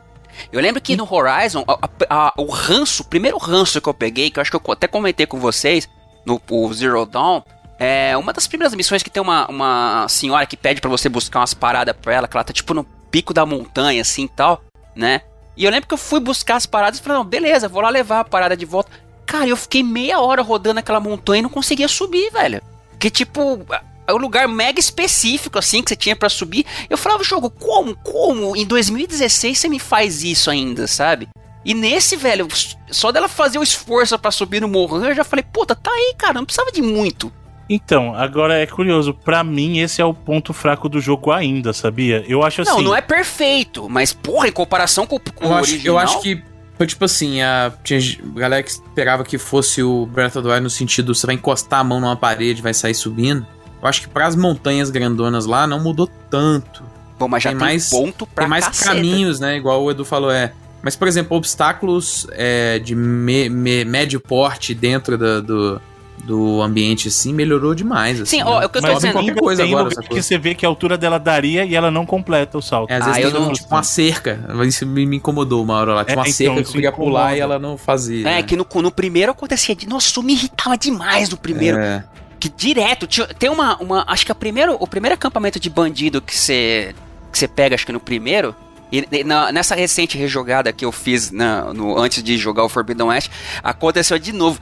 Eu 0.52 0.60
lembro 0.60 0.82
que 0.82 0.94
no 0.98 1.10
Horizon, 1.10 1.64
a- 1.66 1.78
a- 2.10 2.26
a- 2.28 2.32
o 2.36 2.44
ranço, 2.50 3.02
o 3.02 3.06
primeiro 3.06 3.38
ranço 3.38 3.80
que 3.80 3.88
eu 3.88 3.94
peguei, 3.94 4.30
que 4.30 4.38
eu 4.38 4.42
acho 4.42 4.50
que 4.50 4.56
eu 4.58 4.72
até 4.74 4.86
comentei 4.86 5.24
com 5.24 5.40
vocês, 5.40 5.88
no 6.26 6.42
o 6.50 6.74
Zero 6.74 7.06
Dawn, 7.06 7.40
é 7.78 8.16
uma 8.16 8.32
das 8.32 8.46
primeiras 8.46 8.74
missões 8.74 9.02
que 9.02 9.10
tem 9.10 9.22
uma, 9.22 9.46
uma 9.48 10.06
senhora 10.08 10.44
que 10.44 10.56
pede 10.56 10.80
pra 10.80 10.90
você 10.90 11.08
buscar 11.08 11.40
umas 11.40 11.54
paradas 11.54 11.94
pra 12.00 12.14
ela, 12.14 12.28
que 12.28 12.36
ela 12.36 12.44
tá 12.44 12.52
tipo 12.52 12.74
no 12.74 12.84
pico 13.10 13.32
da 13.32 13.46
montanha, 13.46 14.02
assim 14.02 14.24
e 14.24 14.28
tal, 14.28 14.62
né? 14.94 15.22
E 15.56 15.64
eu 15.64 15.70
lembro 15.70 15.88
que 15.88 15.94
eu 15.94 15.98
fui 15.98 16.20
buscar 16.20 16.56
as 16.56 16.66
paradas 16.66 16.98
e 16.98 17.02
falei, 17.02 17.18
não, 17.18 17.24
beleza, 17.24 17.68
vou 17.68 17.80
lá 17.80 17.88
levar 17.88 18.20
a 18.20 18.24
parada 18.24 18.56
de 18.56 18.66
volta. 18.66 18.90
Cara, 19.24 19.46
eu 19.46 19.56
fiquei 19.56 19.82
meia 19.82 20.20
hora 20.20 20.42
rodando 20.42 20.80
aquela 20.80 21.00
montanha 21.00 21.38
e 21.38 21.42
não 21.42 21.48
conseguia 21.48 21.88
subir, 21.88 22.30
velho. 22.30 22.62
Que 22.98 23.10
tipo, 23.10 23.64
é 24.06 24.12
um 24.14 24.18
lugar 24.18 24.46
mega 24.46 24.78
específico, 24.78 25.58
assim, 25.58 25.82
que 25.82 25.88
você 25.88 25.96
tinha 25.96 26.14
pra 26.14 26.28
subir. 26.28 26.64
Eu 26.88 26.96
falava, 26.98 27.24
jogo, 27.24 27.50
como, 27.50 27.96
como? 27.96 28.54
Em 28.56 28.64
2016 28.66 29.58
você 29.58 29.68
me 29.68 29.78
faz 29.78 30.22
isso 30.22 30.50
ainda, 30.50 30.86
sabe? 30.86 31.28
E 31.66 31.74
nesse, 31.74 32.14
velho, 32.16 32.46
só 32.92 33.10
dela 33.10 33.26
fazer 33.26 33.58
o 33.58 33.62
esforço 33.62 34.16
pra 34.16 34.30
subir 34.30 34.60
no 34.60 34.68
morro, 34.68 35.04
eu 35.04 35.12
já 35.16 35.24
falei, 35.24 35.44
puta, 35.52 35.74
tá 35.74 35.90
aí, 35.90 36.14
cara, 36.16 36.34
não 36.34 36.44
precisava 36.44 36.70
de 36.70 36.80
muito. 36.80 37.32
Então, 37.68 38.14
agora 38.14 38.54
é 38.56 38.64
curioso. 38.66 39.12
Pra 39.12 39.42
mim, 39.42 39.80
esse 39.80 40.00
é 40.00 40.04
o 40.04 40.14
ponto 40.14 40.52
fraco 40.52 40.88
do 40.88 41.00
jogo 41.00 41.32
ainda, 41.32 41.72
sabia? 41.72 42.24
Eu 42.28 42.44
acho 42.44 42.62
assim. 42.62 42.70
Não, 42.70 42.80
não 42.82 42.94
é 42.96 43.00
perfeito, 43.00 43.88
mas, 43.88 44.12
porra, 44.12 44.46
em 44.46 44.52
comparação 44.52 45.04
com, 45.08 45.18
com 45.18 45.44
Eu 45.44 45.50
o 45.50 45.54
acho, 45.54 45.72
original... 45.72 45.94
eu 45.96 45.98
acho 45.98 46.20
que 46.20 46.40
foi 46.78 46.86
tipo 46.86 47.04
assim, 47.04 47.42
a, 47.42 47.72
tinha 47.82 47.98
galera 48.36 48.62
que 48.62 48.70
esperava 48.70 49.24
que 49.24 49.36
fosse 49.36 49.82
o 49.82 50.06
Breath 50.06 50.36
of 50.36 50.42
the 50.46 50.52
Wild 50.52 50.62
no 50.62 50.70
sentido 50.70 51.12
você 51.14 51.26
vai 51.26 51.34
encostar 51.34 51.80
a 51.80 51.84
mão 51.84 51.98
numa 51.98 52.14
parede 52.16 52.62
vai 52.62 52.72
sair 52.74 52.94
subindo. 52.94 53.44
Eu 53.82 53.88
acho 53.88 54.02
que 54.02 54.08
pras 54.08 54.36
montanhas 54.36 54.88
grandonas 54.88 55.46
lá 55.46 55.66
não 55.66 55.80
mudou 55.82 56.08
tanto. 56.30 56.84
Bom, 57.18 57.26
mas 57.26 57.42
já 57.42 57.50
tem 57.50 57.58
tem, 57.58 57.66
mais- 57.66 57.90
ponto 57.90 58.24
pra 58.26 58.44
Tem 58.44 58.50
mais 58.50 58.66
caceta. 58.66 58.90
caminhos, 58.94 59.40
né? 59.40 59.56
Igual 59.56 59.82
o 59.82 59.90
Edu 59.90 60.04
falou, 60.04 60.30
é. 60.30 60.52
Mas, 60.86 60.94
por 60.94 61.08
exemplo, 61.08 61.36
obstáculos 61.36 62.28
é, 62.30 62.78
de 62.78 62.94
me, 62.94 63.48
me, 63.48 63.84
médio 63.84 64.20
porte 64.20 64.72
dentro 64.72 65.18
da, 65.18 65.40
do, 65.40 65.80
do 66.22 66.62
ambiente, 66.62 67.08
assim, 67.08 67.32
melhorou 67.32 67.74
demais. 67.74 68.20
Assim, 68.20 68.36
Sim, 68.36 68.42
ó, 68.44 68.62
é 68.62 68.66
o 68.66 68.68
que 68.68 68.78
eu 68.78 68.82
tô 68.82 68.94
dizendo. 68.94 69.12
qualquer 69.14 69.32
qualquer 69.34 69.40
coisa 69.42 69.62
tem 69.64 69.74
agora, 69.74 69.90
que 69.96 70.22
você 70.22 70.38
vê 70.38 70.54
que 70.54 70.64
a 70.64 70.68
altura 70.68 70.96
dela 70.96 71.18
daria 71.18 71.64
e 71.64 71.74
ela 71.74 71.90
não 71.90 72.06
completa 72.06 72.56
o 72.56 72.62
salto. 72.62 72.88
É, 72.92 72.98
às 72.98 73.02
Ah, 73.02 73.06
vezes 73.06 73.24
eu 73.24 73.32
tem 73.32 73.40
não- 73.40 73.52
tipo 73.52 73.68
uma 73.74 73.82
cerca. 73.82 74.38
Isso 74.64 74.86
me, 74.86 75.04
me 75.04 75.16
incomodou 75.16 75.60
uma 75.60 75.74
hora 75.74 75.92
lá. 75.92 76.04
Tinha 76.04 76.14
É, 76.14 76.18
uma 76.18 76.22
então, 76.22 76.32
cerca 76.36 76.54
que 76.62 76.68
eu 76.68 76.72
queria 76.72 76.88
incomoda. 76.90 77.10
pular 77.10 77.36
e 77.36 77.40
ela 77.40 77.58
não 77.58 77.76
fazia. 77.76 78.20
É, 78.20 78.34
né? 78.36 78.42
que 78.44 78.54
no, 78.56 78.64
no 78.76 78.90
primeiro 78.92 79.32
acontecia. 79.32 79.74
de- 79.74 79.88
Nossa, 79.88 80.06
isso 80.06 80.22
me 80.22 80.34
irritava 80.34 80.78
demais 80.78 81.28
no 81.30 81.36
primeiro. 81.36 81.78
É. 81.78 82.04
Que 82.38 82.48
direto. 82.48 83.08
tem 83.38 83.50
uma, 83.50 83.76
uma. 83.78 84.04
Acho 84.06 84.24
que 84.24 84.30
a 84.30 84.36
primeiro, 84.36 84.76
o 84.78 84.86
primeiro 84.86 85.14
acampamento 85.14 85.58
de 85.58 85.68
bandido 85.68 86.22
que 86.22 86.36
você. 86.36 86.94
Que 87.32 87.38
você 87.38 87.48
pega, 87.48 87.74
acho 87.74 87.84
que 87.84 87.92
no 87.92 87.98
primeiro. 87.98 88.54
E 88.92 89.24
na- 89.24 89.50
nessa 89.50 89.74
recente 89.74 90.16
rejogada 90.16 90.72
que 90.72 90.84
eu 90.84 90.92
fiz 90.92 91.30
na- 91.32 91.72
no, 91.74 91.98
antes 91.98 92.22
de 92.22 92.36
jogar 92.38 92.64
o 92.64 92.68
Forbidden 92.68 93.06
West, 93.08 93.30
aconteceu 93.62 94.18
de 94.18 94.32
novo. 94.32 94.60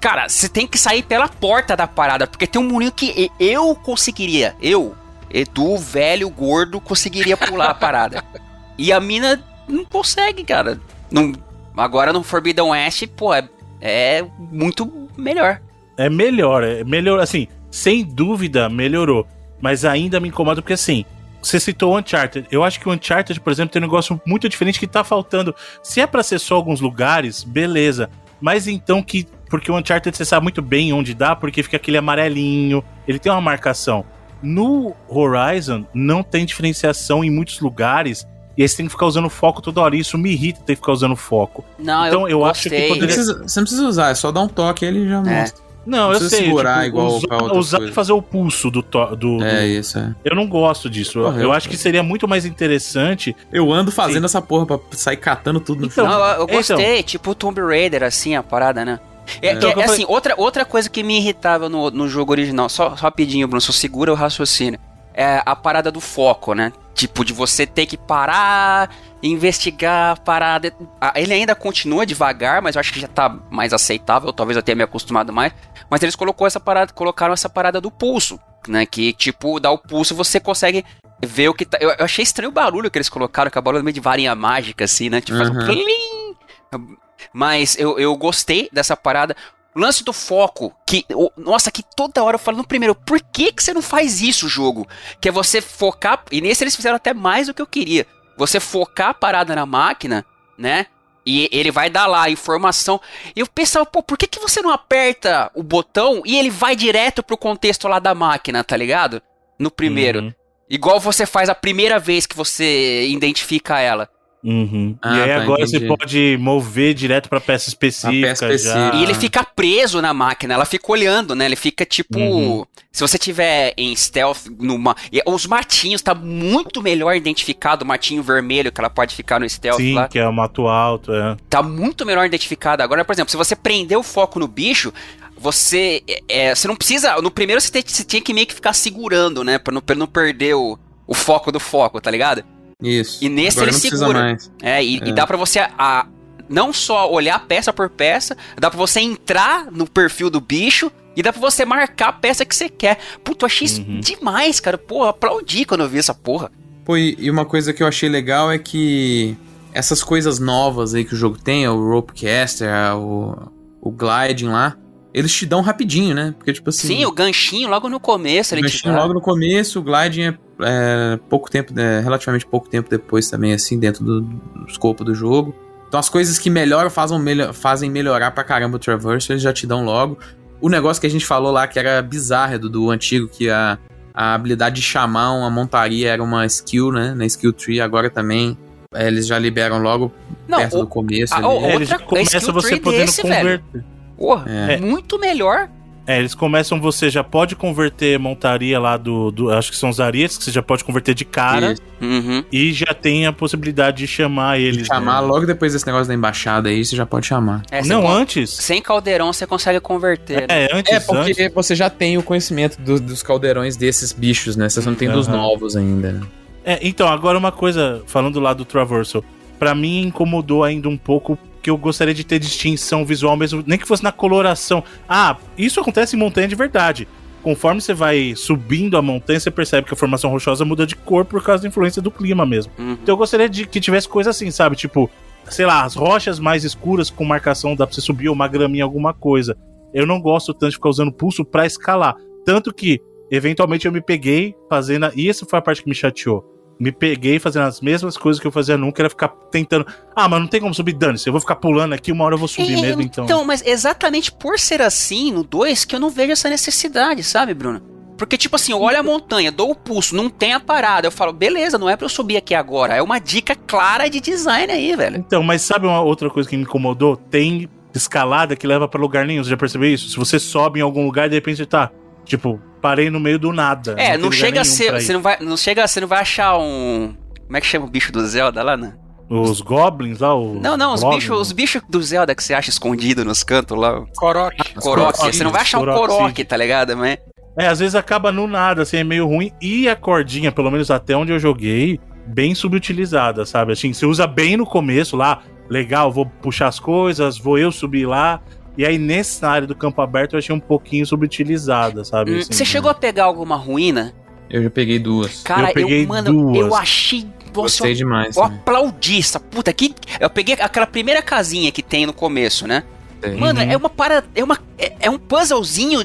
Cara, 0.00 0.28
você 0.28 0.48
tem 0.48 0.66
que 0.66 0.78
sair 0.78 1.02
pela 1.02 1.28
porta 1.28 1.74
da 1.76 1.86
parada, 1.86 2.26
porque 2.26 2.46
tem 2.46 2.60
um 2.60 2.68
murinho 2.68 2.92
que 2.92 3.30
eu 3.40 3.74
conseguiria. 3.74 4.54
Eu, 4.60 4.94
Edu, 5.30 5.76
velho, 5.78 6.28
gordo, 6.30 6.80
conseguiria 6.80 7.36
pular 7.36 7.70
a 7.70 7.74
parada. 7.74 8.22
E 8.76 8.92
a 8.92 8.98
mina 8.98 9.40
não 9.68 9.84
consegue, 9.84 10.42
cara. 10.42 10.80
Não, 11.08 11.32
agora 11.76 12.12
no 12.12 12.24
Forbidden 12.24 12.70
West, 12.70 13.06
pô, 13.16 13.32
é, 13.32 13.48
é 13.80 14.26
muito 14.36 15.08
melhor. 15.16 15.60
É 15.96 16.10
melhor, 16.10 16.64
é 16.64 16.82
melhor, 16.82 17.20
assim, 17.20 17.46
sem 17.70 18.04
dúvida 18.04 18.68
melhorou. 18.68 19.28
Mas 19.60 19.84
ainda 19.84 20.18
me 20.18 20.26
incomoda 20.28 20.60
porque, 20.60 20.72
assim, 20.72 21.04
você 21.44 21.60
citou 21.60 21.92
o 21.94 21.98
Uncharted. 21.98 22.46
Eu 22.50 22.64
acho 22.64 22.80
que 22.80 22.88
o 22.88 22.92
Uncharted, 22.92 23.38
por 23.40 23.52
exemplo, 23.52 23.72
tem 23.72 23.80
um 23.80 23.84
negócio 23.84 24.20
muito 24.26 24.48
diferente 24.48 24.78
que 24.80 24.86
tá 24.86 25.04
faltando. 25.04 25.54
Se 25.82 26.00
é 26.00 26.06
pra 26.06 26.22
ser 26.22 26.38
só 26.38 26.54
alguns 26.56 26.80
lugares, 26.80 27.44
beleza. 27.44 28.08
Mas 28.40 28.66
então 28.66 29.02
que. 29.02 29.26
Porque 29.48 29.70
o 29.70 29.76
Uncharted 29.78 30.16
você 30.16 30.24
sabe 30.24 30.42
muito 30.42 30.60
bem 30.60 30.92
onde 30.92 31.14
dá, 31.14 31.36
porque 31.36 31.62
fica 31.62 31.76
aquele 31.76 31.96
amarelinho, 31.96 32.82
ele 33.06 33.18
tem 33.18 33.30
uma 33.30 33.40
marcação. 33.40 34.04
No 34.42 34.94
Horizon, 35.08 35.84
não 35.94 36.22
tem 36.22 36.44
diferenciação 36.44 37.22
em 37.24 37.30
muitos 37.30 37.60
lugares. 37.60 38.26
E 38.56 38.62
aí 38.62 38.68
você 38.68 38.76
tem 38.76 38.86
que 38.86 38.92
ficar 38.92 39.06
usando 39.06 39.28
foco 39.28 39.60
toda 39.60 39.80
hora. 39.80 39.96
E 39.96 40.00
isso 40.00 40.16
me 40.18 40.30
irrita 40.30 40.60
ter 40.60 40.74
que 40.74 40.80
ficar 40.80 40.92
usando 40.92 41.16
foco. 41.16 41.64
Não, 41.78 42.06
Então, 42.06 42.22
eu, 42.22 42.38
eu 42.40 42.44
acho 42.44 42.68
que 42.68 42.88
poderia- 42.88 42.98
precisa- 43.06 43.42
você 43.42 43.58
não 43.60 43.64
precisa 43.64 43.88
usar, 43.88 44.10
é 44.10 44.14
só 44.14 44.30
dar 44.30 44.42
um 44.42 44.48
toque 44.48 44.84
e 44.84 44.88
ele 44.88 45.08
já 45.08 45.16
É. 45.16 45.40
mostra. 45.40 45.63
Não, 45.86 46.08
Não 46.08 46.12
eu 46.14 46.20
sei. 46.28 46.44
segurar 46.44 46.84
tipo, 46.84 46.86
igual 46.96 47.08
usar, 47.16 47.26
pra 47.28 47.54
usar 47.54 47.82
e 47.82 47.92
fazer 47.92 48.12
o 48.12 48.22
pulso 48.22 48.70
do, 48.70 48.82
to- 48.82 49.16
do, 49.16 49.38
do- 49.38 49.44
É 49.44 49.66
isso, 49.66 49.98
é. 49.98 50.14
Eu 50.24 50.34
não 50.34 50.46
gosto 50.48 50.88
disso. 50.88 51.18
Eu- 51.18 51.24
Porra, 51.24 51.36
eu 51.36 51.42
eu- 51.44 51.52
acho 51.52 51.68
que 51.68 51.76
seria 51.76 52.02
muito 52.02 52.26
mais 52.26 52.44
interessante. 52.46 53.36
Eu 53.52 53.72
ando 53.72 53.90
fazendo 53.90 54.24
essa 54.24 54.40
porra 54.40 54.66
pra 54.66 54.78
sair 54.92 55.16
catando 55.16 55.60
tudo 55.60 55.80
no 55.82 55.86
Então, 55.86 56.04
final. 56.06 56.18
Não, 56.18 56.26
eu, 56.26 56.34
eu 56.38 56.44
então. 56.44 56.56
gostei, 56.76 57.02
tipo 57.02 57.34
Tomb 57.34 57.60
Raider, 57.60 58.02
assim, 58.02 58.34
a 58.34 58.42
parada, 58.42 58.84
né? 58.84 58.98
É, 59.40 59.52
Então, 59.52 59.70
é, 59.70 59.80
é 59.80 59.84
assim, 59.84 60.04
outra, 60.08 60.34
outra 60.36 60.64
coisa 60.64 60.88
que 60.90 61.02
me 61.02 61.16
irritava 61.18 61.68
no, 61.68 61.90
no 61.90 62.06
jogo 62.08 62.32
original, 62.32 62.68
só, 62.68 62.90
só 62.90 62.94
rapidinho, 62.94 63.46
Bruno, 63.48 63.60
só 63.60 63.72
segura 63.72 64.12
o 64.12 64.14
raciocínio. 64.14 64.78
É 65.14 65.42
a 65.46 65.54
parada 65.54 65.92
do 65.92 66.00
foco, 66.00 66.54
né? 66.54 66.72
Tipo, 66.94 67.24
de 67.24 67.32
você 67.32 67.66
ter 67.66 67.86
que 67.86 67.96
parar, 67.96 68.90
investigar 69.22 70.12
a 70.12 70.16
parada. 70.16 70.72
Ah, 71.00 71.12
Ele 71.16 71.32
ainda 71.32 71.54
continua 71.54 72.04
devagar, 72.04 72.60
mas 72.60 72.74
eu 72.74 72.80
acho 72.80 72.92
que 72.92 73.00
já 73.00 73.08
tá 73.08 73.28
mais 73.50 73.72
aceitável, 73.72 74.32
talvez 74.32 74.56
eu 74.56 74.62
tenha 74.62 74.76
me 74.76 74.82
acostumado 74.82 75.32
mais. 75.32 75.52
Mas 75.88 76.02
eles 76.02 76.16
colocou 76.16 76.46
essa 76.46 76.60
parada, 76.60 76.92
colocaram 76.92 77.32
essa 77.32 77.48
parada 77.48 77.80
do 77.80 77.90
pulso, 77.90 78.38
né? 78.68 78.86
Que, 78.86 79.12
tipo, 79.12 79.60
dá 79.60 79.70
o 79.70 79.78
pulso 79.78 80.14
e 80.14 80.16
você 80.16 80.40
consegue 80.40 80.84
ver 81.24 81.48
o 81.48 81.54
que 81.54 81.64
tá. 81.64 81.78
Eu, 81.80 81.90
eu 81.90 82.04
achei 82.04 82.22
estranho 82.22 82.50
o 82.50 82.52
barulho 82.54 82.90
que 82.90 82.98
eles 82.98 83.08
colocaram, 83.08 83.50
que 83.50 83.58
a 83.58 83.62
barulho 83.62 83.84
meio 83.84 83.94
de 83.94 84.00
varinha 84.00 84.34
mágica, 84.34 84.84
assim, 84.84 85.08
né? 85.08 85.20
Tipo, 85.20 85.38
faz 85.38 85.50
um 85.50 85.54
Uhum. 85.54 86.96
Mas 87.32 87.76
eu, 87.78 87.98
eu 87.98 88.16
gostei 88.16 88.68
dessa 88.72 88.96
parada. 88.96 89.36
O 89.74 89.80
lance 89.80 90.04
do 90.04 90.12
foco, 90.12 90.72
que. 90.86 91.04
o- 91.12 91.30
nossa, 91.36 91.70
que 91.70 91.82
toda 91.96 92.22
hora 92.22 92.36
eu 92.36 92.38
falo 92.38 92.58
no 92.58 92.66
primeiro, 92.66 92.94
por 92.94 93.20
que, 93.20 93.52
que 93.52 93.62
você 93.62 93.74
não 93.74 93.82
faz 93.82 94.20
isso, 94.22 94.48
jogo? 94.48 94.86
Que 95.20 95.28
é 95.28 95.32
você 95.32 95.60
focar. 95.60 96.22
E 96.30 96.40
nesse 96.40 96.62
eles 96.62 96.76
fizeram 96.76 96.96
até 96.96 97.12
mais 97.12 97.46
do 97.48 97.54
que 97.54 97.60
eu 97.62 97.66
queria. 97.66 98.06
Você 98.36 98.60
focar 98.60 99.08
a 99.10 99.14
parada 99.14 99.54
na 99.54 99.66
máquina, 99.66 100.24
né? 100.56 100.86
E 101.26 101.48
ele 101.50 101.70
vai 101.70 101.88
dar 101.88 102.06
lá 102.06 102.24
a 102.24 102.30
informação. 102.30 103.00
E 103.34 103.40
eu 103.40 103.46
pensava, 103.46 103.86
pô, 103.86 104.02
por 104.02 104.18
que, 104.18 104.26
que 104.26 104.38
você 104.38 104.60
não 104.62 104.70
aperta 104.70 105.50
o 105.54 105.62
botão 105.62 106.22
e 106.24 106.36
ele 106.36 106.50
vai 106.50 106.76
direto 106.76 107.22
pro 107.22 107.36
contexto 107.38 107.88
lá 107.88 107.98
da 107.98 108.14
máquina, 108.14 108.62
tá 108.62 108.76
ligado? 108.76 109.22
No 109.58 109.70
primeiro. 109.70 110.20
Uhum, 110.20 110.34
Igual 110.68 111.00
você 111.00 111.24
faz 111.26 111.48
a 111.48 111.54
primeira 111.54 111.98
vez 111.98 112.26
que 112.26 112.36
você 112.36 113.06
identifica 113.08 113.80
ela. 113.80 114.08
Uhum. 114.44 114.96
Ah, 115.02 115.16
e 115.16 115.22
aí 115.22 115.28
tá, 115.30 115.42
agora 115.42 115.62
entendi. 115.62 115.78
você 115.80 115.86
pode 115.86 116.36
mover 116.38 116.94
direto 116.94 117.28
pra 117.28 117.40
peça 117.40 117.68
específica. 117.68 118.28
peça 118.28 118.44
específica. 118.46 118.92
já. 118.92 118.94
E 118.94 119.02
ele 119.02 119.14
fica 119.14 119.42
preso 119.42 120.00
na 120.02 120.12
máquina, 120.14 120.54
ela 120.54 120.64
fica 120.64 120.92
olhando, 120.92 121.34
né? 121.34 121.46
Ele 121.46 121.56
fica 121.56 121.84
tipo. 121.84 122.18
Uhum. 122.18 122.64
Se 122.92 123.00
você 123.00 123.18
tiver 123.18 123.74
em 123.76 123.94
stealth 123.96 124.46
numa. 124.60 124.94
Os 125.26 125.46
matinhos 125.46 126.00
tá 126.02 126.14
muito 126.14 126.80
melhor 126.82 127.16
identificado, 127.16 127.84
o 127.84 127.88
matinho 127.88 128.22
vermelho 128.22 128.70
que 128.70 128.80
ela 128.80 128.90
pode 128.90 129.14
ficar 129.16 129.40
no 129.40 129.48
stealth 129.48 129.78
Sim, 129.78 129.94
lá. 129.94 130.06
que 130.08 130.18
é 130.18 130.28
o 130.28 130.32
mato 130.32 130.68
alto, 130.68 131.12
é. 131.12 131.36
Tá 131.50 131.62
muito 131.62 132.06
melhor 132.06 132.24
identificado. 132.24 132.82
Agora, 132.82 133.04
por 133.04 133.12
exemplo, 133.12 133.30
se 133.30 133.36
você 133.36 133.56
prender 133.56 133.98
o 133.98 134.02
foco 134.02 134.38
no 134.38 134.46
bicho, 134.46 134.92
você. 135.36 136.02
é, 136.28 136.54
você 136.54 136.68
não 136.68 136.76
precisa. 136.76 137.20
No 137.20 137.30
primeiro 137.30 137.60
você, 137.60 137.82
te- 137.82 137.90
você 137.92 138.04
tinha 138.04 138.22
que 138.22 138.32
meio 138.32 138.46
que 138.46 138.54
ficar 138.54 138.72
segurando, 138.72 139.42
né? 139.42 139.58
Pra 139.58 139.74
não, 139.74 139.80
pra 139.80 139.96
não 139.96 140.06
perder 140.06 140.54
o, 140.54 140.78
o 141.06 141.14
foco 141.14 141.50
do 141.50 141.58
foco, 141.58 142.00
tá 142.00 142.10
ligado? 142.10 142.44
Isso. 142.82 143.24
E 143.24 143.28
nesse 143.28 143.58
Agora 143.58 143.70
ele 143.70 143.78
segura. 143.78 144.36
É, 144.62 144.84
e, 144.84 144.96
e 144.98 145.08
É. 145.10 145.12
dá 145.12 145.26
pra 145.26 145.36
você 145.36 145.60
a, 145.60 146.06
não 146.48 146.72
só 146.72 147.10
olhar 147.10 147.38
peça 147.46 147.72
por 147.72 147.88
peça, 147.88 148.36
dá 148.58 148.70
pra 148.70 148.78
você 148.78 149.00
entrar 149.00 149.70
no 149.70 149.88
perfil 149.88 150.28
do 150.30 150.40
bicho 150.40 150.90
e 151.16 151.22
dá 151.22 151.32
pra 151.32 151.40
você 151.40 151.64
marcar 151.64 152.08
a 152.08 152.12
peça 152.12 152.44
que 152.44 152.54
você 152.54 152.68
quer. 152.68 152.98
Puta, 153.22 153.44
eu 153.44 153.46
achei 153.46 153.66
isso 153.66 153.80
Uhum. 153.80 154.00
demais, 154.00 154.60
cara. 154.60 154.76
Porra, 154.76 155.10
aplaudi 155.10 155.64
quando 155.64 155.82
eu 155.82 155.88
vi 155.88 155.98
essa 155.98 156.14
porra. 156.14 156.50
Pô, 156.84 156.96
e 156.96 157.16
e 157.18 157.30
uma 157.30 157.44
coisa 157.44 157.72
que 157.72 157.82
eu 157.82 157.86
achei 157.86 158.08
legal 158.08 158.50
é 158.52 158.58
que 158.58 159.36
essas 159.72 160.02
coisas 160.02 160.38
novas 160.38 160.94
aí 160.94 161.04
que 161.04 161.14
o 161.14 161.16
jogo 161.16 161.38
tem, 161.38 161.66
o 161.66 161.90
Ropecaster, 161.90 162.68
o, 162.96 163.50
o 163.80 163.90
Gliding 163.90 164.48
lá, 164.48 164.76
eles 165.12 165.32
te 165.32 165.46
dão 165.46 165.60
rapidinho, 165.62 166.14
né? 166.14 166.34
Porque, 166.36 166.52
tipo 166.52 166.68
assim. 166.70 166.88
Sim, 166.88 167.06
o 167.06 167.12
ganchinho 167.12 167.68
logo 167.68 167.88
no 167.88 167.98
começo 168.00 168.54
o 168.54 168.58
ele 168.58 168.68
te 168.68 168.72
ganchinho 168.72 168.94
logo 168.96 169.14
no 169.14 169.20
começo, 169.20 169.78
o 169.78 169.82
Gliding 169.82 170.22
é, 170.22 170.38
é 170.62 171.18
pouco 171.28 171.50
tempo, 171.50 171.72
é, 171.78 172.00
relativamente 172.00 172.46
pouco 172.46 172.68
tempo 172.68 172.88
depois 172.88 173.28
também, 173.28 173.52
assim, 173.52 173.78
dentro 173.78 174.04
do, 174.04 174.20
do 174.20 174.66
escopo 174.68 175.02
do 175.04 175.14
jogo. 175.14 175.54
Então 175.88 175.98
as 176.00 176.08
coisas 176.08 176.38
que 176.38 176.50
melhoram 176.50 176.90
fazem, 176.90 177.18
melhor, 177.20 177.52
fazem 177.52 177.90
melhorar 177.90 178.30
pra 178.32 178.42
caramba 178.44 178.76
o 178.76 178.78
Traverse, 178.78 179.30
eles 179.32 179.42
já 179.42 179.52
te 179.52 179.66
dão 179.66 179.84
logo. 179.84 180.18
O 180.60 180.68
negócio 180.68 181.00
que 181.00 181.06
a 181.06 181.10
gente 181.10 181.26
falou 181.26 181.52
lá, 181.52 181.66
que 181.66 181.78
era 181.78 182.00
bizarro 182.02 182.58
do, 182.58 182.68
do 182.70 182.90
antigo, 182.90 183.28
que 183.28 183.50
a, 183.50 183.78
a 184.12 184.34
habilidade 184.34 184.76
de 184.76 184.82
chamar 184.82 185.32
uma 185.32 185.50
montaria 185.50 186.10
era 186.10 186.22
uma 186.22 186.46
skill, 186.46 186.90
né? 186.90 187.14
Na 187.14 187.26
skill 187.26 187.52
tree, 187.52 187.80
agora 187.80 188.08
também 188.10 188.56
é, 188.94 189.06
eles 189.06 189.26
já 189.26 189.38
liberam 189.38 189.78
logo 189.78 190.12
Não, 190.48 190.58
perto 190.58 190.76
o- 190.78 190.80
do 190.80 190.86
começo. 190.86 191.34
a- 191.34 191.38
ali. 191.38 191.46
o- 191.46 191.50
É, 191.50 191.74
eles 191.74 191.90
Outra- 191.90 191.98
já 191.98 191.98
começam 191.98 192.38
skill 192.40 192.54
você 192.54 192.68
tree 192.68 192.80
podendo 192.80 193.00
desse, 193.00 193.22
velho. 193.22 193.60
converter. 193.60 193.84
Porra, 194.16 194.44
É. 194.50 194.76
muito 194.78 195.18
melhor. 195.18 195.68
É, 196.06 196.18
eles 196.18 196.34
começam, 196.34 196.78
você 196.78 197.08
já 197.08 197.24
pode 197.24 197.56
converter 197.56 198.18
montaria 198.18 198.78
lá 198.78 198.96
do, 198.98 199.30
do- 199.30 199.50
Acho 199.50 199.70
que 199.70 199.76
são 199.76 199.88
os 199.88 200.00
arias, 200.00 200.36
que 200.36 200.44
você 200.44 200.50
já 200.50 200.62
pode 200.62 200.84
converter 200.84 201.14
de 201.14 201.24
cara. 201.24 201.74
Uhum. 202.00 202.44
E 202.52 202.72
já 202.74 202.92
tem 202.92 203.26
a 203.26 203.32
possibilidade 203.32 203.98
de 203.98 204.06
chamar 204.06 204.60
eles. 204.60 204.86
chamar 204.86 205.22
né? 205.22 205.26
logo 205.28 205.46
depois 205.46 205.72
desse 205.72 205.86
negócio 205.86 206.06
da 206.08 206.12
embaixada 206.14 206.68
aí, 206.68 206.84
você 206.84 206.94
já 206.94 207.06
pode 207.06 207.26
chamar. 207.26 207.62
É, 207.70 207.82
Não, 207.86 208.02
sem, 208.02 208.10
antes. 208.10 208.50
sem 208.50 208.82
caldeirão 208.82 209.32
você 209.32 209.46
consegue 209.46 209.80
converter. 209.80 210.42
né? 210.42 210.46
É, 210.66 210.68
antes, 210.76 210.92
É, 210.92 211.00
porque 211.00 211.42
antes. 211.42 211.54
você 211.54 211.74
já 211.74 211.88
tem 211.88 212.18
o 212.18 212.22
conhecimento 212.22 212.78
do- 212.78 213.00
dos 213.00 213.22
caldeirões 213.22 213.74
desses 213.74 214.12
bichos, 214.12 214.56
né? 214.56 214.68
Você 214.68 214.80
não 214.82 214.94
tem 214.94 215.08
dos 215.08 215.26
Aham. 215.26 215.38
novos 215.38 215.74
ainda, 215.74 216.12
né? 216.12 216.20
É, 216.66 216.78
então, 216.82 217.08
agora 217.08 217.38
uma 217.38 217.52
coisa, 217.52 218.02
falando 218.06 218.38
lá 218.40 218.52
do 218.52 218.64
Traversal, 218.66 219.24
pra 219.58 219.74
mim 219.74 220.02
incomodou 220.02 220.64
ainda 220.64 220.88
um 220.88 220.96
pouco 220.98 221.38
que 221.64 221.70
eu 221.70 221.78
gostaria 221.78 222.12
de 222.12 222.22
ter 222.24 222.38
distinção 222.38 223.06
visual 223.06 223.34
mesmo, 223.38 223.64
nem 223.66 223.78
que 223.78 223.88
fosse 223.88 224.04
na 224.04 224.12
coloração. 224.12 224.84
Ah, 225.08 225.38
isso 225.56 225.80
acontece 225.80 226.14
em 226.14 226.18
montanha 226.18 226.46
de 226.46 226.54
verdade. 226.54 227.08
Conforme 227.42 227.80
você 227.80 227.94
vai 227.94 228.34
subindo 228.36 228.98
a 228.98 229.02
montanha, 229.02 229.40
você 229.40 229.50
percebe 229.50 229.86
que 229.86 229.94
a 229.94 229.96
formação 229.96 230.30
rochosa 230.30 230.62
muda 230.62 230.86
de 230.86 230.94
cor 230.94 231.24
por 231.24 231.42
causa 231.42 231.62
da 231.62 231.68
influência 231.68 232.02
do 232.02 232.10
clima 232.10 232.44
mesmo. 232.44 232.70
Uhum. 232.78 232.92
Então 232.92 233.14
eu 233.14 233.16
gostaria 233.16 233.48
de 233.48 233.66
que 233.66 233.80
tivesse 233.80 234.06
coisa 234.06 234.28
assim, 234.28 234.50
sabe? 234.50 234.76
Tipo, 234.76 235.10
sei 235.48 235.64
lá, 235.64 235.84
as 235.84 235.94
rochas 235.94 236.38
mais 236.38 236.64
escuras 236.64 237.08
com 237.08 237.24
marcação 237.24 237.74
dá 237.74 237.86
pra 237.86 237.94
você 237.94 238.02
subir, 238.02 238.28
ou 238.28 238.34
uma 238.34 238.46
graminha, 238.46 238.84
alguma 238.84 239.14
coisa. 239.14 239.56
Eu 239.94 240.06
não 240.06 240.20
gosto 240.20 240.52
tanto 240.52 240.72
de 240.72 240.76
ficar 240.76 240.90
usando 240.90 241.12
pulso 241.12 241.46
pra 241.46 241.64
escalar. 241.64 242.14
Tanto 242.44 242.74
que, 242.74 243.00
eventualmente, 243.30 243.86
eu 243.86 243.92
me 243.92 244.02
peguei 244.02 244.54
fazendo. 244.68 245.10
E 245.16 245.30
essa 245.30 245.46
foi 245.46 245.58
a 245.58 245.62
parte 245.62 245.82
que 245.82 245.88
me 245.88 245.94
chateou. 245.94 246.44
Me 246.78 246.90
peguei 246.90 247.38
fazendo 247.38 247.66
as 247.66 247.80
mesmas 247.80 248.16
coisas 248.16 248.40
que 248.40 248.46
eu 248.46 248.50
fazia 248.52 248.76
nunca, 248.76 249.00
era 249.02 249.08
ficar 249.08 249.28
tentando. 249.50 249.86
Ah, 250.14 250.28
mas 250.28 250.40
não 250.40 250.48
tem 250.48 250.60
como 250.60 250.74
subir, 250.74 250.92
dane-se. 250.92 251.28
Eu 251.28 251.32
vou 251.32 251.40
ficar 251.40 251.56
pulando 251.56 251.92
aqui, 251.92 252.10
uma 252.10 252.24
hora 252.24 252.34
eu 252.34 252.38
vou 252.38 252.48
subir 252.48 252.76
É, 252.78 252.80
mesmo, 252.80 253.02
então. 253.02 253.44
mas 253.44 253.62
exatamente 253.64 254.32
por 254.32 254.58
ser 254.58 254.82
assim 254.82 255.30
no 255.32 255.44
2 255.44 255.84
que 255.84 255.94
eu 255.94 256.00
não 256.00 256.10
vejo 256.10 256.32
essa 256.32 256.50
necessidade, 256.50 257.22
sabe, 257.22 257.54
Bruno? 257.54 257.80
Porque, 258.16 258.36
tipo 258.36 258.54
assim, 258.54 258.72
eu 258.72 258.80
olho 258.80 258.98
a 258.98 259.02
montanha, 259.02 259.50
dou 259.50 259.70
o 259.70 259.74
pulso, 259.74 260.14
não 260.14 260.30
tem 260.30 260.52
a 260.52 260.60
parada. 260.60 261.06
Eu 261.06 261.10
falo, 261.10 261.32
beleza, 261.32 261.76
não 261.78 261.90
é 261.90 261.96
pra 261.96 262.04
eu 262.04 262.08
subir 262.08 262.36
aqui 262.36 262.54
agora. 262.54 262.94
É 262.94 263.02
uma 263.02 263.18
dica 263.18 263.56
clara 263.56 264.08
de 264.08 264.20
design 264.20 264.72
aí, 264.72 264.94
velho. 264.94 265.16
Então, 265.18 265.42
mas 265.42 265.62
sabe 265.62 265.86
uma 265.86 266.00
outra 266.00 266.30
coisa 266.30 266.48
que 266.48 266.56
me 266.56 266.62
incomodou? 266.62 267.16
Tem 267.16 267.68
escalada 267.92 268.54
que 268.56 268.66
leva 268.66 268.86
pra 268.88 269.00
lugar 269.00 269.26
nenhum. 269.26 269.42
Você 269.42 269.50
já 269.50 269.56
percebeu 269.56 269.92
isso? 269.92 270.08
Se 270.08 270.16
você 270.16 270.38
sobe 270.38 270.78
em 270.78 270.82
algum 270.82 271.04
lugar, 271.04 271.28
de 271.28 271.34
repente 271.34 271.56
você 271.58 271.66
tá, 271.66 271.90
tipo, 272.24 272.60
parei 272.84 273.08
no 273.08 273.18
meio 273.18 273.38
do 273.38 273.50
nada. 273.50 273.94
É, 273.96 274.18
não, 274.18 274.28
tem 274.28 274.40
chega 274.40 274.60
a 274.60 274.64
ser. 274.64 274.92
Você 274.92 275.14
não, 275.14 275.22
vai, 275.22 275.38
não 275.40 275.56
chega, 275.56 275.88
você 275.88 276.02
não 276.02 276.06
vai 276.06 276.20
achar 276.20 276.58
um. 276.58 277.16
Como 277.46 277.56
é 277.56 277.60
que 277.62 277.66
chama 277.66 277.86
o 277.86 277.88
bicho 277.88 278.12
do 278.12 278.26
Zelda 278.26 278.62
lá, 278.62 278.76
né? 278.76 278.94
Os 279.30 279.62
goblins 279.62 280.18
lá, 280.18 280.34
os 280.34 280.60
Não, 280.60 280.76
não, 280.76 280.92
os 280.92 281.02
bichos, 281.02 281.40
os 281.40 281.50
bichos 281.50 281.80
do 281.88 282.02
Zelda 282.02 282.34
que 282.34 282.44
você 282.44 282.52
acha 282.52 282.68
escondido 282.68 283.24
nos 283.24 283.42
cantos 283.42 283.78
lá. 283.78 284.04
Coroque. 284.16 284.74
Coroque. 284.74 284.82
Coroque, 284.82 285.18
Você 285.18 285.42
não 285.42 285.50
vai 285.50 285.62
achar 285.62 285.78
um 285.78 285.80
Coroque, 285.80 285.98
coroque, 286.08 286.44
tá 286.44 286.58
ligado? 286.58 286.94
Mas 286.94 287.16
É, 287.58 287.68
às 287.68 287.78
vezes 287.78 287.94
acaba 287.94 288.30
no 288.30 288.46
nada, 288.46 288.82
assim, 288.82 288.98
é 288.98 289.04
meio 289.04 289.26
ruim. 289.26 289.50
E 289.62 289.88
a 289.88 289.96
cordinha, 289.96 290.52
pelo 290.52 290.70
menos 290.70 290.90
até 290.90 291.16
onde 291.16 291.32
eu 291.32 291.38
joguei, 291.38 291.98
bem 292.26 292.54
subutilizada, 292.54 293.46
sabe? 293.46 293.72
Assim, 293.72 293.94
você 293.94 294.04
usa 294.04 294.26
bem 294.26 294.58
no 294.58 294.66
começo 294.66 295.16
lá, 295.16 295.40
legal, 295.70 296.12
vou 296.12 296.26
puxar 296.26 296.68
as 296.68 296.78
coisas, 296.78 297.38
vou 297.38 297.56
eu 297.56 297.72
subir 297.72 298.04
lá. 298.04 298.42
E 298.76 298.84
aí, 298.84 298.98
nessa 298.98 299.48
área 299.48 299.66
do 299.68 299.74
campo 299.74 300.00
aberto, 300.02 300.32
eu 300.34 300.38
achei 300.38 300.54
um 300.54 300.60
pouquinho 300.60 301.06
subutilizada, 301.06 302.04
sabe? 302.04 302.32
hum, 302.32 302.38
assim, 302.38 302.52
você 302.52 302.64
chegou 302.64 302.90
a 302.90 302.94
pegar 302.94 303.24
alguma 303.24 303.56
ruína? 303.56 304.12
Eu 304.50 304.62
já 304.64 304.70
peguei 304.70 304.98
duas. 304.98 305.42
Cara, 305.42 305.70
eu, 305.70 305.74
peguei 305.74 306.06
mano, 306.06 306.32
duas. 306.32 306.56
eu 306.58 306.74
achei. 306.74 307.20
Nossa, 307.22 307.52
Gostei 307.62 307.94
demais. 307.94 308.36
eu 308.36 308.42
também. 308.42 308.58
aplaudi 308.58 309.18
essa 309.20 309.38
puta 309.38 309.72
que 309.72 309.94
eu 310.18 310.28
peguei 310.28 310.56
aquela 310.60 310.86
primeira 310.86 311.22
casinha 311.22 311.70
que 311.70 311.82
tem 311.82 312.04
no 312.04 312.12
começo, 312.12 312.66
né? 312.66 312.82
Sei. 313.22 313.36
Mano, 313.36 313.60
Uhum. 313.60 313.70
é 313.70 313.76
uma 313.76 313.88
para 313.88 314.24
é 314.34 314.42
uma 314.42 314.58
é, 314.76 314.92
é 315.02 315.08
um 315.10 315.18
puzzlezinho 315.18 316.02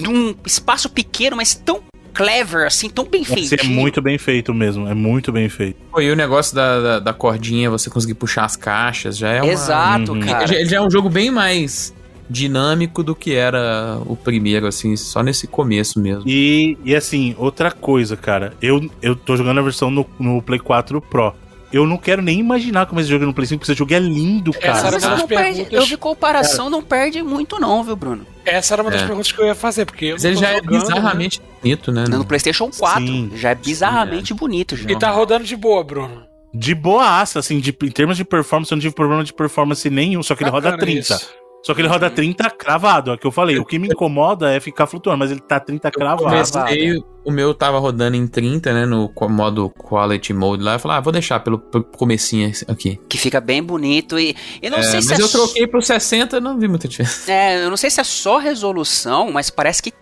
num 0.00 0.34
espaço 0.44 0.90
pequeno, 0.90 1.36
mas 1.36 1.54
tão 1.54 1.80
clever 2.12 2.66
assim, 2.66 2.90
tão 2.90 3.04
bem 3.04 3.24
feito. 3.24 3.54
é 3.54 3.62
muito 3.64 4.02
bem 4.02 4.18
feito 4.18 4.52
mesmo, 4.52 4.88
é 4.88 4.94
muito 4.94 5.30
bem 5.30 5.48
feito. 5.48 5.76
Pô, 5.92 6.00
e 6.00 6.10
o 6.10 6.16
negócio 6.16 6.54
da, 6.56 6.80
da, 6.80 6.98
da 6.98 7.12
cordinha, 7.14 7.70
você 7.70 7.88
conseguir 7.88 8.14
puxar 8.14 8.44
as 8.44 8.56
caixas, 8.56 9.16
já 9.16 9.28
é 9.30 9.40
uma... 9.42 9.52
Exato, 9.52 10.12
Uhum. 10.12 10.20
cara. 10.20 10.46
Já, 10.46 10.64
já 10.64 10.76
é 10.78 10.80
um 10.80 10.90
jogo 10.90 11.08
bem 11.08 11.30
mais 11.30 11.94
dinâmico 12.30 13.02
do 13.02 13.14
que 13.14 13.34
era 13.34 13.98
o 14.06 14.16
primeiro, 14.16 14.66
assim, 14.66 14.96
só 14.96 15.22
nesse 15.22 15.46
começo 15.46 15.98
mesmo. 16.00 16.22
E, 16.26 16.78
e 16.84 16.94
assim, 16.94 17.34
outra 17.36 17.70
coisa, 17.72 18.16
cara, 18.16 18.54
eu, 18.62 18.88
eu 19.02 19.16
tô 19.16 19.36
jogando 19.36 19.58
a 19.58 19.62
versão 19.62 19.90
no, 19.90 20.06
no 20.18 20.40
Play 20.40 20.60
4 20.60 21.00
Pro. 21.02 21.34
Eu 21.72 21.86
não 21.86 21.96
quero 21.96 22.20
nem 22.20 22.40
imaginar 22.40 22.86
como 22.86 23.00
esse 23.00 23.08
jogo 23.08 23.22
é 23.22 23.26
no 23.28 23.32
Play 23.34 23.46
5, 23.46 23.60
porque 23.60 23.70
esse 23.72 23.78
jogo 23.78 23.94
é 23.94 23.98
lindo, 24.00 24.50
Essa 24.50 24.60
cara. 24.60 24.78
era 24.78 24.90
Mas 24.90 25.04
uma 25.04 25.10
das 25.10 25.20
não 25.20 25.28
perde, 25.28 25.44
perguntas- 25.58 25.72
eu 25.80 25.86
vi 25.86 25.96
comparação, 25.96 26.68
não 26.70 26.82
perde 26.82 27.22
muito 27.22 27.60
não, 27.60 27.84
viu, 27.84 27.94
Bruno? 27.94 28.26
Essa 28.44 28.74
era 28.74 28.82
uma 28.82 28.90
das 28.90 29.02
É. 29.02 29.06
perguntas 29.06 29.30
que 29.30 29.40
eu 29.40 29.46
ia 29.46 29.54
fazer, 29.54 29.84
porque 29.86 30.10
Mas 30.12 30.24
ele 30.24 30.34
já 30.36 30.48
é 30.50 30.56
jogando, 30.56 30.72
né? 30.72 30.78
bizarramente 30.80 31.40
bonito, 31.62 31.92
né? 31.92 32.04
No 32.08 32.24
PlayStation 32.24 32.70
4 32.76 33.06
Sim, 33.06 33.30
já 33.36 33.50
é 33.50 33.54
bizarramente 33.54 34.34
bonito 34.34 34.76
já. 34.76 34.90
E 34.90 34.98
tá 34.98 35.10
rodando 35.10 35.44
de 35.44 35.54
boa, 35.56 35.84
Bruno. 35.84 36.24
De 36.52 36.74
boaça, 36.74 37.38
assim, 37.38 37.60
de, 37.60 37.70
em 37.70 37.90
termos 37.92 38.16
de 38.16 38.24
performance, 38.24 38.72
eu 38.72 38.76
não 38.76 38.82
tive 38.82 38.92
problema 38.94 39.22
de 39.22 39.32
performance 39.32 39.88
nenhum, 39.88 40.20
só 40.24 40.34
que 40.34 40.42
ele 40.42 40.50
roda 40.50 40.72
Bacana 40.72 40.82
30. 40.90 41.14
isso. 41.14 41.28
Só 41.62 41.74
que 41.74 41.80
ele 41.82 41.88
roda 41.88 42.08
30 42.08 42.48
cravado, 42.50 43.10
é 43.10 43.14
o 43.14 43.18
que 43.18 43.26
eu 43.26 43.30
falei. 43.30 43.58
O 43.58 43.64
que 43.64 43.78
me 43.78 43.88
incomoda 43.92 44.50
é 44.52 44.60
ficar 44.60 44.86
flutuando, 44.86 45.18
mas 45.18 45.30
ele 45.30 45.40
tá 45.40 45.60
30 45.60 45.88
Eu 45.88 45.92
cravado. 45.92 46.22
comecei, 46.24 47.02
o 47.24 47.30
meu 47.30 47.52
tava 47.52 47.78
rodando 47.78 48.16
em 48.16 48.26
30, 48.26 48.72
né, 48.72 48.86
no 48.86 49.12
modo 49.28 49.68
Quality 49.70 50.32
Mode 50.32 50.62
lá, 50.62 50.74
eu 50.74 50.78
falei, 50.78 50.96
ah, 50.96 51.00
vou 51.00 51.12
deixar 51.12 51.40
pelo, 51.40 51.58
pelo 51.58 51.84
comecinho 51.84 52.50
aqui. 52.66 52.98
Que 53.08 53.18
fica 53.18 53.40
bem 53.42 53.62
bonito 53.62 54.18
e 54.18 54.34
eu 54.62 54.70
não 54.70 54.78
É, 54.78 54.82
sei 54.82 55.02
se 55.02 55.08
mas 55.10 55.20
é 55.20 55.22
eu 55.22 55.28
troquei 55.28 55.66
pro 55.66 55.82
60, 55.82 56.40
não 56.40 56.58
vi 56.58 56.66
muita 56.66 56.88
diferença. 56.88 57.30
É, 57.30 57.62
eu 57.62 57.68
não 57.68 57.76
sei 57.76 57.90
se 57.90 58.00
é 58.00 58.04
só 58.04 58.38
resolução, 58.38 59.30
mas 59.30 59.50
parece 59.50 59.82
que 59.82 59.92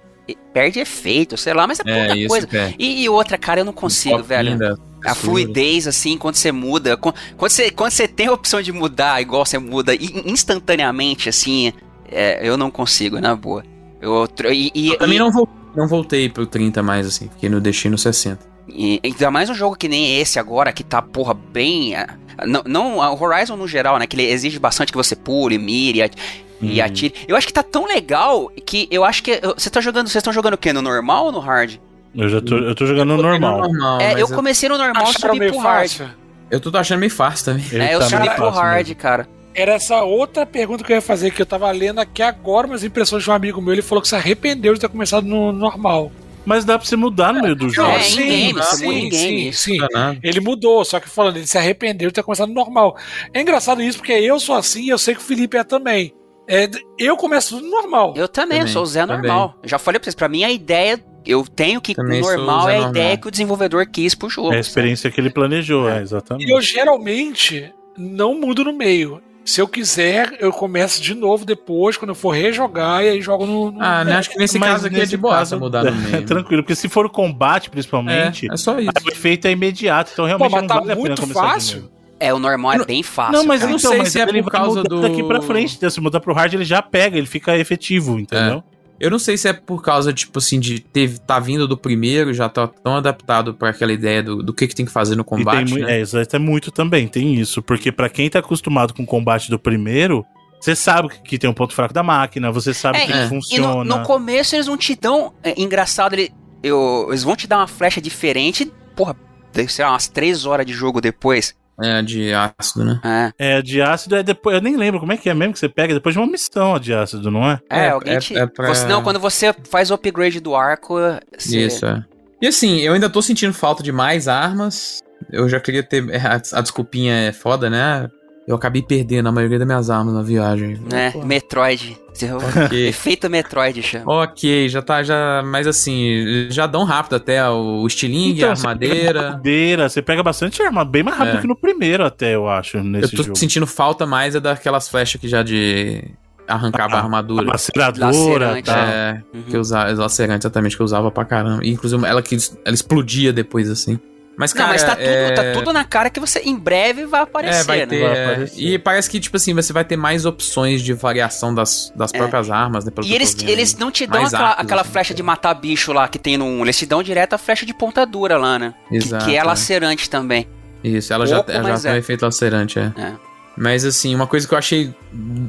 perde 0.52 0.78
efeito, 0.78 1.36
sei 1.36 1.55
lá, 1.55 1.66
mas 1.66 1.80
é 1.80 1.82
pouca 1.82 1.98
É, 1.98 2.16
isso, 2.16 2.28
coisa. 2.28 2.48
é. 2.52 2.74
E, 2.78 3.02
e 3.02 3.09
outra, 3.09 3.36
cara, 3.36 3.60
eu 3.60 3.64
não 3.64 3.72
consigo, 3.72 4.22
velho. 4.22 4.56
A 5.04 5.14
fluidez, 5.14 5.86
assim, 5.86 6.16
quando 6.18 6.34
você 6.36 6.50
muda. 6.52 6.96
Quando 6.96 7.14
você, 7.38 7.70
quando 7.70 7.90
você 7.92 8.08
tem 8.08 8.26
a 8.26 8.32
opção 8.32 8.60
de 8.60 8.72
mudar, 8.72 9.20
igual 9.22 9.44
você 9.46 9.58
muda 9.58 9.94
in- 9.94 10.22
instantaneamente, 10.26 11.28
assim, 11.28 11.72
é, 12.10 12.40
eu 12.46 12.56
não 12.56 12.70
consigo, 12.70 13.20
na 13.20 13.34
boa. 13.36 13.62
Eu, 14.00 14.28
e, 14.52 14.70
e- 14.74 14.88
Eu 14.90 14.98
também 14.98 15.16
e- 15.16 15.18
não, 15.20 15.30
vol- 15.30 15.48
não 15.76 15.86
voltei 15.86 16.28
pro 16.28 16.46
30 16.46 16.82
mais, 16.82 17.06
assim, 17.06 17.28
fiquei 17.28 17.48
no 17.48 17.60
deixei 17.60 17.90
no 17.90 17.98
60. 17.98 18.46
e 18.68 19.00
ainda 19.02 19.30
mais 19.30 19.48
um 19.48 19.54
jogo 19.54 19.76
que 19.76 19.88
nem 19.88 20.20
esse 20.20 20.38
agora, 20.38 20.72
que 20.72 20.82
tá, 20.84 21.00
porra, 21.00 21.32
bem. 21.34 21.94
ah, 21.94 22.16
Não, 22.46 22.62
não 22.66 22.98
o 22.98 23.22
Horizon 23.24 23.56
no 23.56 23.66
geral, 23.66 23.98
né? 23.98 24.06
Que 24.06 24.14
ele 24.14 24.30
exige 24.30 24.58
bastante 24.60 24.92
que 24.92 24.96
você 24.98 25.16
pule, 25.16 25.58
mire 25.58 26.02
ati- 26.02 26.16
e 26.60 26.78
Uhum. 26.80 26.84
atire. 26.86 27.14
Eu 27.26 27.36
acho 27.36 27.46
que 27.46 27.52
tá 27.52 27.62
tão 27.64 27.84
legal 27.86 28.50
que 28.64 28.86
eu 28.90 29.04
acho 29.04 29.22
que. 29.24 29.40
Você 29.56 29.68
tá 29.70 29.80
jogando. 29.80 30.06
Vocês 30.08 30.20
estão 30.20 30.32
jogando 30.32 30.54
o 30.54 30.58
quê? 30.58 30.72
No 30.72 30.80
normal 30.82 31.26
ou 31.26 31.32
no 31.32 31.38
hard? 31.40 31.76
Eu 32.18 32.28
já 32.28 32.40
tô, 32.40 32.56
eu 32.58 32.74
tô 32.74 32.84
jogando 32.84 33.16
no 33.16 33.22
normal. 33.22 33.64
é, 34.00 34.12
mas 34.14 34.18
eu 34.20 34.28
comecei 34.36 34.68
no 34.68 34.76
normal 34.76 35.04
e 35.04 35.20
subi 35.20 35.38
meio 35.38 35.52
pro 35.52 35.60
hard. 35.60 35.88
fácil. 35.90 36.10
Eu 36.50 36.60
tô 36.60 36.76
achando 36.76 36.98
meio 36.98 37.12
fácil 37.12 37.44
também. 37.46 37.64
Ele 37.70 37.82
É, 37.84 37.94
eu 37.94 38.00
tá 38.00 38.08
subi 38.08 38.30
pro 38.30 38.48
hard, 38.50 38.86
mesmo. 38.88 39.00
cara. 39.00 39.28
Era 39.54 39.72
essa 39.74 40.02
outra 40.02 40.44
pergunta 40.46 40.84
que 40.84 40.92
eu 40.92 40.96
ia 40.96 41.02
fazer, 41.02 41.30
que 41.30 41.40
eu 41.42 41.46
tava 41.46 41.70
lendo 41.70 41.98
aqui 42.00 42.22
agora 42.22 42.66
umas 42.66 42.84
impressões 42.84 43.22
de 43.24 43.30
um 43.30 43.32
amigo 43.32 43.60
meu. 43.62 43.72
Ele 43.72 43.82
falou 43.82 44.02
que 44.02 44.08
se 44.08 44.14
arrependeu 44.16 44.74
de 44.74 44.80
ter 44.80 44.88
começado 44.88 45.26
no 45.26 45.52
normal. 45.52 46.12
Mas 46.46 46.64
dá 46.64 46.78
pra 46.78 46.86
você 46.86 46.96
mudar 46.96 47.32
no 47.34 47.42
meio 47.42 47.54
do 47.54 47.68
jogo. 47.68 47.90
É, 47.90 47.98
game, 47.98 48.62
sim, 48.62 49.08
game. 49.08 49.12
sim, 49.12 49.52
sim. 49.52 49.76
Nada. 49.92 50.18
Ele 50.22 50.40
mudou, 50.40 50.84
só 50.84 50.98
que 50.98 51.08
falando, 51.08 51.36
ele 51.36 51.46
se 51.46 51.58
arrependeu 51.58 52.08
de 52.08 52.14
ter 52.14 52.22
começado 52.22 52.48
no 52.48 52.54
normal. 52.54 52.96
É 53.34 53.40
engraçado 53.40 53.82
isso, 53.82 53.98
porque 53.98 54.12
eu 54.12 54.40
sou 54.40 54.54
assim 54.54 54.84
e 54.84 54.88
eu 54.88 54.96
sei 54.98 55.14
que 55.14 55.20
o 55.20 55.24
Felipe 55.24 55.56
é 55.56 55.64
também. 55.64 56.14
É, 56.48 56.68
eu 56.98 57.16
começo 57.16 57.56
tudo 57.58 57.68
normal. 57.70 58.14
Eu 58.16 58.26
também, 58.26 58.58
eu 58.58 58.60
Também, 58.62 58.72
sou 58.72 58.82
o 58.82 58.86
Zé 58.86 59.06
também. 59.06 59.28
normal. 59.30 59.54
Já 59.64 59.78
falei 59.78 59.98
pra 60.00 60.04
vocês, 60.06 60.14
pra 60.14 60.28
mim 60.28 60.44
a 60.44 60.50
ideia. 60.50 60.98
Eu 61.26 61.44
tenho 61.44 61.78
que. 61.80 61.94
Também 61.94 62.22
normal 62.22 62.68
é 62.70 62.76
a 62.76 62.76
normal. 62.76 62.90
ideia 62.90 63.16
que 63.18 63.28
o 63.28 63.30
desenvolvedor 63.30 63.86
quis 63.86 64.14
pro 64.14 64.30
jogo. 64.30 64.54
É 64.54 64.56
a 64.56 64.60
experiência 64.60 65.10
que 65.10 65.20
ele 65.20 65.28
planejou, 65.28 65.88
é, 65.90 66.00
exatamente. 66.00 66.50
Eu 66.50 66.60
geralmente 66.62 67.70
não 67.98 68.34
mudo 68.40 68.64
no 68.64 68.72
meio. 68.72 69.20
Se 69.44 69.60
eu 69.62 69.68
quiser, 69.68 70.36
eu 70.40 70.52
começo 70.52 71.00
de 71.02 71.14
novo 71.14 71.44
depois, 71.44 71.96
quando 71.96 72.10
eu 72.10 72.14
for 72.14 72.30
rejogar, 72.32 73.02
e 73.04 73.08
aí 73.08 73.20
jogo 73.22 73.44
no. 73.46 73.70
no- 73.72 73.82
Ah, 73.82 74.04
né? 74.04 74.16
Acho 74.16 74.30
que 74.30 74.38
nesse 74.38 74.58
Mas 74.58 74.70
caso 74.70 74.86
aqui 74.86 75.00
é 75.00 75.04
de 75.06 75.16
boa 75.16 75.36
caso, 75.36 75.58
mudar 75.58 75.84
no 75.84 75.88
é, 75.90 75.92
meio. 76.12 76.24
tranquilo, 76.26 76.62
porque 76.62 76.74
se 76.74 76.88
for 76.88 77.04
o 77.06 77.10
combate, 77.10 77.68
principalmente, 77.70 78.46
É, 78.50 78.54
é 78.54 78.56
só 78.56 78.78
isso. 78.78 78.90
o 79.06 79.10
efeito 79.10 79.46
é 79.46 79.50
imediato, 79.50 80.10
então 80.12 80.24
Pô, 80.24 80.28
realmente 80.28 80.52
mas 80.52 80.60
não 80.62 80.68
tá 80.68 80.74
vale 80.80 80.92
a 80.92 80.96
pena 80.96 81.08
muito 81.08 81.20
começar 81.20 81.40
de 81.46 81.52
fácil. 81.52 81.90
É, 82.20 82.34
o 82.34 82.38
normal 82.38 82.72
é 82.72 82.78
Eu 82.78 82.86
bem 82.86 83.02
fácil. 83.02 83.32
Não, 83.34 83.44
mas 83.44 83.60
cara. 83.60 83.70
não 83.70 83.78
então, 83.78 83.90
sei 83.92 84.06
se 84.06 84.20
é 84.20 84.22
ele 84.28 84.42
por 84.42 84.50
causa 84.50 84.82
do- 84.82 85.00
daqui 85.02 85.22
pra 85.22 85.40
frente. 85.40 85.76
então, 85.76 85.88
Se 85.88 86.00
mudar 86.00 86.20
pro 86.20 86.34
hard, 86.34 86.54
ele 86.54 86.64
já 86.64 86.82
pega, 86.82 87.16
ele 87.16 87.26
fica 87.26 87.56
efetivo, 87.56 88.18
entendeu? 88.18 88.62
Eu 89.00 89.10
não 89.12 89.18
sei 89.20 89.36
se 89.36 89.46
é 89.46 89.52
por 89.52 89.80
causa, 89.80 90.12
tipo 90.12 90.40
assim, 90.40 90.58
de 90.58 90.80
ter, 90.80 91.18
tá 91.20 91.38
vindo 91.38 91.68
do 91.68 91.76
primeiro, 91.76 92.34
já 92.34 92.48
tá 92.48 92.66
tão 92.66 92.96
adaptado 92.96 93.54
pra 93.54 93.68
aquela 93.70 93.92
ideia 93.92 94.20
do, 94.24 94.42
do 94.42 94.52
que, 94.52 94.66
que 94.66 94.74
tem 94.74 94.84
que 94.84 94.90
fazer 94.90 95.14
no 95.14 95.22
tem 95.22 95.38
combate, 95.38 95.70
mui- 95.70 95.82
né? 95.82 95.98
É, 95.98 96.00
exato, 96.00 96.34
é 96.34 96.38
muito 96.40 96.72
também, 96.72 97.06
tem 97.06 97.34
isso. 97.36 97.62
Porque 97.62 97.92
pra 97.92 98.08
quem 98.08 98.28
tá 98.28 98.40
acostumado 98.40 98.92
com 98.92 99.04
o 99.04 99.06
combate 99.06 99.48
do 99.50 99.56
primeiro, 99.58 100.26
você 100.60 100.74
sabe 100.74 101.10
que- 101.22 101.38
tem 101.38 101.48
um 101.48 101.52
ponto 101.54 101.72
fraco 101.72 101.94
da 101.94 102.02
máquina, 102.02 102.50
você 102.50 102.74
sabe 102.74 102.98
É, 102.98 103.06
que 103.06 103.12
é. 103.12 103.16
E 103.18 103.22
no, 103.22 103.28
funciona. 103.28 103.84
no 103.84 104.02
começo 104.02 104.56
eles 104.56 104.66
não 104.66 104.76
te 104.76 104.96
dão. 104.96 105.32
É, 105.44 105.54
engraçado, 105.62 106.14
ele, 106.14 106.32
eu, 106.60 107.06
eles 107.10 107.22
vão 107.22 107.36
te 107.36 107.46
dar 107.46 107.58
uma 107.58 107.68
flecha 107.68 108.00
diferente. 108.00 108.68
Porra, 108.96 109.14
deve 109.52 109.72
ser 109.72 109.84
umas 109.86 110.08
3 110.08 110.44
horas 110.44 110.66
de 110.66 110.72
jogo 110.72 111.00
depois. 111.00 111.54
É, 111.80 112.02
de 112.02 112.32
ácido, 112.34 112.84
né? 112.84 113.00
É, 113.38 113.59
É, 113.59 113.62
de 113.62 113.80
ácido 113.80 114.16
é 114.16 114.22
depois. 114.22 114.56
Eu 114.56 114.62
nem 114.62 114.76
lembro 114.76 114.98
como 115.00 115.12
é 115.12 115.16
que 115.16 115.28
é 115.30 115.34
mesmo 115.34 115.52
que 115.52 115.59
você 115.59 115.68
pega 115.68 115.94
depois 115.94 116.14
de 116.14 116.18
uma 116.20 116.26
missão 116.26 116.78
de 116.78 116.92
ácido, 116.92 117.30
não 117.30 117.48
é? 117.48 117.60
é, 117.70 117.86
É, 117.86 117.88
alguém 117.90 118.14
é- 118.14 118.18
te. 118.18 118.36
é 118.36 118.46
pra- 118.46 118.68
você- 118.68 118.86
não, 118.86 119.02
quando 119.02 119.20
você 119.20 119.55
faz 119.70 119.90
o 119.90 119.94
upgrade 119.94 120.40
do 120.40 120.55
arco. 120.56 120.96
Você, 121.38 121.66
Isso, 121.66 121.86
é. 121.86 122.05
E 122.42 122.46
assim, 122.46 122.78
eu 122.80 122.92
ainda 122.94 123.09
tô 123.10 123.20
sentindo 123.22 123.52
falta 123.55 123.82
de 123.82 123.92
mais 123.92 124.28
armas. 124.28 125.00
Eu 125.30 125.48
já 125.48 125.60
queria 125.60 125.82
ter. 125.82 126.05
A, 126.26 126.59
a 126.59 126.60
desculpinha 126.60 127.12
é 127.14 127.32
foda, 127.32 127.68
né? 127.70 128.09
Eu 128.48 128.54
acabei 128.56 128.80
perdendo 128.80 129.28
a 129.28 129.32
maioria 129.32 129.58
das 129.58 129.66
minhas 129.68 129.90
armas 129.90 130.14
na 130.14 130.22
viagem. 130.22 130.80
Né? 130.90 131.12
Metroid. 131.22 131.98
Você- 132.14 132.32
Ok. 132.32 132.88
Efeito 132.88 133.28
Metroid 133.28 133.82
chama. 133.82 134.04
Ok, 134.22 134.68
já 134.70 134.80
tá, 134.80 135.02
já. 135.02 135.42
Mas 135.44 135.66
assim, 135.66 136.46
já 136.48 136.66
dão 136.66 136.82
rápido 136.84 137.14
até 137.16 137.46
o 137.48 137.86
estilingue, 137.86 138.38
Então, 138.40 138.52
a 138.52 138.56
você 138.56 138.62
pega 138.62 138.70
armadeira. 138.94 139.30
Madeira, 139.32 139.88
você 139.90 140.00
pega 140.00 140.22
bastante 140.22 140.62
arma, 140.62 140.82
bem 140.82 141.02
mais 141.02 141.18
rápido 141.18 141.36
É. 141.36 141.40
que 141.42 141.46
no 141.46 141.54
primeiro, 141.54 142.04
até, 142.06 142.34
eu 142.34 142.48
acho, 142.48 142.78
Eu 142.78 142.84
nesse 142.84 143.14
tô 143.14 143.22
jogo. 143.22 143.36
sentindo 143.38 143.66
falta 143.66 144.06
mais 144.06 144.34
é 144.34 144.40
daquelas 144.40 144.88
flechas 144.88 145.20
que 145.20 145.28
já 145.28 145.42
de. 145.42 146.02
arrancava 146.48 146.94
a 146.96 147.00
Ah, 147.00 147.02
armadura. 147.02 147.46
Laceradora, 147.46 148.06
Lacerante, 148.06 148.62
tá. 148.64 148.78
É, 148.78 149.22
Uhum. 149.34 149.42
que 149.42 149.54
eu 149.56 149.60
usava, 149.60 149.92
lacerante, 149.92 150.46
exatamente, 150.46 150.74
que 150.74 150.80
eu 150.80 150.86
usava 150.86 151.10
pra 151.10 151.26
caramba. 151.26 151.62
E, 151.62 151.68
inclusive, 151.70 152.02
ela 152.06 152.22
que 152.22 152.34
ela 152.64 152.74
explodia 152.74 153.30
depois, 153.30 153.68
assim. 153.70 154.00
Mas, 154.39 154.52
cara, 154.52 154.66
não, 154.69 154.73
mas 154.74 154.85
tá 154.85 154.94
tudo, 154.94 155.05
é... 155.09 155.32
tá 155.32 155.52
tudo 155.52 155.73
na 155.73 155.82
cara 155.82 156.09
que 156.10 156.20
você 156.20 156.39
em 156.44 156.56
breve 156.56 157.05
vai 157.06 157.23
aparecer, 157.23 157.60
É, 157.60 157.65
vai 157.65 157.78
né? 157.81 157.86
ter. 157.86 158.01
Vai 158.09 158.16
é, 158.19 158.24
aparecer. 158.32 158.60
e 158.62 158.78
parece 158.78 159.10
que, 159.10 159.19
tipo 159.19 159.36
assim, 159.36 159.52
você 159.52 159.73
vai 159.73 159.85
ter 159.85 159.97
mais 159.97 160.24
opções 160.24 160.81
de 160.81 160.93
variação 160.93 161.52
das, 161.52 161.93
das 161.97 162.15
É. 162.15 162.19
próprias 162.19 162.48
armas, 162.48 162.85
né? 162.85 162.93
pelo 162.93 163.05
que 163.05 163.12
E 163.12 163.16
eles, 163.16 163.36
eles 163.43 163.77
não 163.77 163.90
te 163.90 164.06
dão 164.06 164.20
Mais 164.20 164.32
aquela, 164.32 164.51
arcos, 164.51 164.65
aquela 164.65 164.82
assim. 164.82 164.90
flecha 164.93 165.12
de 165.15 165.23
matar 165.24 165.52
bicho 165.55 165.93
lá 165.93 166.06
que 166.06 166.20
tem 166.20 166.36
no 166.39 166.44
1, 166.44 166.62
eles 166.62 166.78
te 166.78 166.86
dão 166.86 167.02
direto 167.02 167.32
a 167.35 167.39
flecha 167.39 167.66
de 167.66 167.74
pontadura 167.74 168.39
lá, 168.39 168.59
né? 168.60 168.74
Que- 168.89 168.97
Exato, 168.97 169.24
que, 169.24 169.32
é 169.32 169.39
é. 169.39 169.43
lacerante 169.43 170.09
também. 170.09 170.47
Isso, 170.85 171.12
ela 171.12 171.27
já, 171.27 171.36
Pouco, 171.43 171.51
ela 171.51 171.70
já 171.70 171.81
tem 171.81 171.90
um 171.90 171.94
é. 171.94 171.98
efeito 171.98 172.24
lacerante, 172.24 172.78
é. 172.78 172.93
É. 172.97 173.12
Mas 173.60 173.85
assim, 173.85 174.14
uma 174.14 174.26
coisa 174.26 174.47
que 174.47 174.55
eu 174.55 174.59
achei 174.59 174.94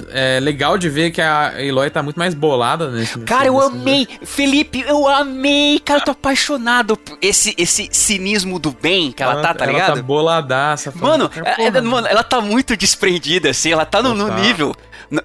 é, 0.09 0.39
legal 0.39 0.79
de 0.79 0.89
ver 0.89 1.07
é 1.07 1.11
que 1.11 1.21
a 1.21 1.53
Eloy 1.63 1.89
tá 1.91 2.01
muito 2.01 2.17
mais 2.17 2.33
bolada 2.33 2.89
nesse 2.89 3.19
Cara, 3.19 3.45
eu 3.45 3.61
amei! 3.61 4.07
Felipe, 4.23 4.83
eu 4.87 5.07
amei! 5.07 5.79
Cara, 5.79 5.99
eu 5.99 6.05
tô 6.05 6.11
apaixonado 6.11 6.97
por 6.97 7.17
esse, 7.21 7.53
esse 7.55 7.87
cinismo 7.91 8.57
do 8.57 8.71
bem 8.71 9.11
que 9.11 9.21
ela, 9.21 9.33
ela 9.33 9.41
tá, 9.43 9.53
tá 9.53 9.65
ela 9.65 9.73
ligado? 9.73 9.89
Ela 9.89 9.97
tá 9.97 10.03
boladaça. 10.03 10.91
Mano, 10.95 11.29
ela, 11.57 11.81
mano, 11.83 12.07
ela 12.07 12.23
tá 12.23 12.41
muito 12.41 12.75
desprendida, 12.75 13.51
assim, 13.51 13.71
ela 13.71 13.85
tá 13.85 14.01
no, 14.01 14.15
no 14.15 14.33
nível. 14.39 14.75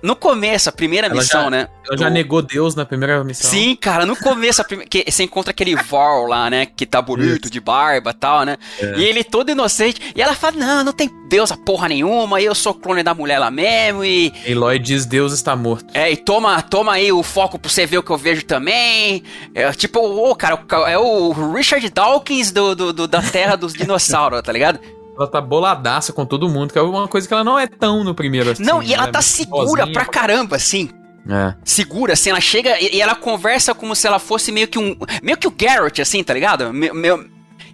No, 0.02 0.16
começo, 0.16 0.68
a 0.70 0.72
primeira 0.72 1.08
ela 1.08 1.16
missão, 1.16 1.44
já, 1.44 1.50
né? 1.50 1.68
Ela 1.86 1.98
já 1.98 2.10
negou 2.10 2.40
Deus 2.40 2.74
na 2.74 2.86
primeira 2.86 3.22
missão. 3.22 3.50
Sim, 3.50 3.76
cara, 3.76 4.06
no 4.06 4.16
começo, 4.16 4.62
a 4.62 4.64
prime... 4.64 4.86
que 4.86 5.04
você 5.10 5.24
encontra 5.24 5.50
aquele 5.50 5.76
Varl 5.76 6.26
lá, 6.26 6.48
né? 6.48 6.66
Que 6.66 6.86
tá 6.86 7.02
bonito, 7.02 7.50
de 7.50 7.60
barba 7.60 8.10
e 8.10 8.14
tal, 8.14 8.44
né? 8.44 8.56
É. 8.80 8.94
E 8.96 9.04
ele 9.04 9.22
todo 9.22 9.50
inocente. 9.50 10.00
E 10.16 10.22
ela 10.22 10.34
fala: 10.34 10.56
Não, 10.56 10.84
não 10.84 10.92
tem 10.92 11.10
Deus 11.28 11.52
a 11.52 11.56
porra 11.56 11.88
nenhuma. 11.88 12.40
Eu 12.40 12.54
sou 12.54 12.72
clone 12.72 13.02
da 13.02 13.14
mulher 13.14 13.38
lá 13.38 13.50
mesmo. 13.50 14.04
E. 14.04 14.32
Eloy 14.46 14.78
diz: 14.78 15.04
Deus 15.04 15.32
está 15.34 15.54
morto. 15.54 15.86
É, 15.92 16.10
e 16.10 16.16
toma, 16.16 16.62
toma 16.62 16.92
aí 16.92 17.12
o 17.12 17.22
foco 17.22 17.58
pra 17.58 17.70
você 17.70 17.84
ver 17.84 17.98
o 17.98 18.02
que 18.02 18.10
eu 18.10 18.18
vejo 18.18 18.44
também. 18.44 19.22
É, 19.54 19.70
tipo, 19.72 20.00
ô, 20.00 20.30
oh, 20.30 20.34
cara, 20.34 20.64
é 20.86 20.96
o 20.96 21.32
Richard 21.52 21.88
Dawkins 21.90 22.50
do, 22.50 22.74
do, 22.74 22.92
do 22.92 23.06
da 23.06 23.20
terra 23.20 23.56
dos 23.56 23.74
dinossauros, 23.74 24.40
tá 24.42 24.52
ligado? 24.52 24.80
Ela 25.16 25.26
tá 25.26 25.40
boladaça 25.40 26.12
com 26.12 26.26
todo 26.26 26.48
mundo, 26.48 26.72
que 26.72 26.78
é 26.78 26.82
uma 26.82 27.06
coisa 27.06 27.26
que 27.26 27.32
ela 27.32 27.44
não 27.44 27.58
é 27.58 27.66
tão 27.66 28.02
no 28.02 28.14
primeiro 28.14 28.50
assim. 28.50 28.62
Não, 28.62 28.82
e 28.82 28.92
ela, 28.92 29.04
ela 29.04 29.12
tá 29.12 29.20
é 29.20 29.22
segura 29.22 29.86
pra 29.86 30.04
caramba, 30.04 30.56
assim. 30.56 30.90
É. 31.28 31.54
Segura, 31.64 32.12
assim, 32.12 32.30
ela 32.30 32.40
chega 32.40 32.78
e, 32.80 32.96
e, 32.96 33.00
ela 33.00 33.14
conversa 33.14 33.74
como 33.74 33.94
se 33.94 34.06
ela 34.06 34.18
fosse 34.18 34.52
meio 34.52 34.68
que 34.68 34.78
um. 34.78 34.96
Meio 35.22 35.38
que 35.38 35.48
o 35.48 35.50
Garrett, 35.50 36.02
assim, 36.02 36.22
tá 36.22 36.34
ligado? 36.34 36.72
Meu. 36.72 36.94
meu 36.94 37.16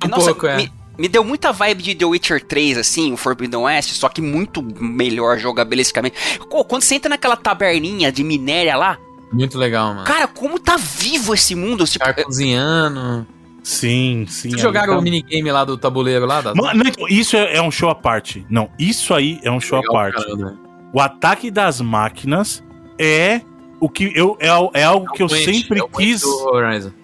um 0.04 0.08
nossa, 0.08 0.30
pouco, 0.30 0.46
é. 0.46 0.56
Me, 0.56 0.72
me 0.98 1.08
deu 1.08 1.24
muita 1.24 1.52
vibe 1.52 1.82
de 1.82 1.94
The 1.94 2.04
Witcher 2.04 2.44
3, 2.46 2.78
assim, 2.78 3.12
o 3.12 3.16
Forbidden 3.16 3.60
West, 3.60 3.92
só 3.92 4.08
que 4.08 4.20
muito 4.20 4.62
melhor 4.62 5.38
jogabilisticamente. 5.38 6.16
Quando 6.48 6.82
você 6.82 6.94
entra 6.94 7.08
naquela 7.08 7.36
taberninha 7.36 8.12
de 8.12 8.22
minéria 8.22 8.76
lá. 8.76 8.98
Muito 9.32 9.58
legal, 9.58 9.94
mano. 9.94 10.04
Cara, 10.04 10.26
como 10.26 10.58
tá 10.58 10.76
vivo 10.76 11.34
esse 11.34 11.54
mundo? 11.54 11.84
Tipo, 11.86 12.04
cozinhando. 12.24 13.26
Sim, 13.62 14.26
sim. 14.28 14.50
Vocês 14.50 14.60
jogaram 14.60 14.94
tá... 14.94 14.98
o 14.98 15.02
minigame 15.02 15.50
lá 15.50 15.64
do 15.64 15.76
tabuleiro 15.76 16.26
lá? 16.26 16.40
Da... 16.40 16.54
Mano, 16.54 16.82
então, 16.86 17.06
isso 17.08 17.36
é, 17.36 17.56
é, 17.56 17.62
um 17.62 17.70
show 17.70 17.88
à 17.90 17.94
parte. 17.94 18.44
Não, 18.48 18.70
isso 18.78 19.14
aí 19.14 19.40
é 19.42 19.50
um 19.50 19.60
show 19.60 19.80
Legal, 19.80 19.96
à 19.96 19.98
parte. 19.98 20.24
Caramba. 20.24 20.58
O 20.92 21.00
ataque 21.00 21.50
das 21.50 21.80
máquinas 21.80 22.62
é 22.98 23.40
o 23.78 23.88
que 23.88 24.12
eu 24.14 24.36
é, 24.40 24.48
é 24.48 24.84
algo 24.84 25.06
é 25.12 25.16
que 25.16 25.22
eu 25.22 25.28
Gwent, 25.28 25.44
sempre 25.44 25.80
é 25.80 25.88
quis. 25.88 26.22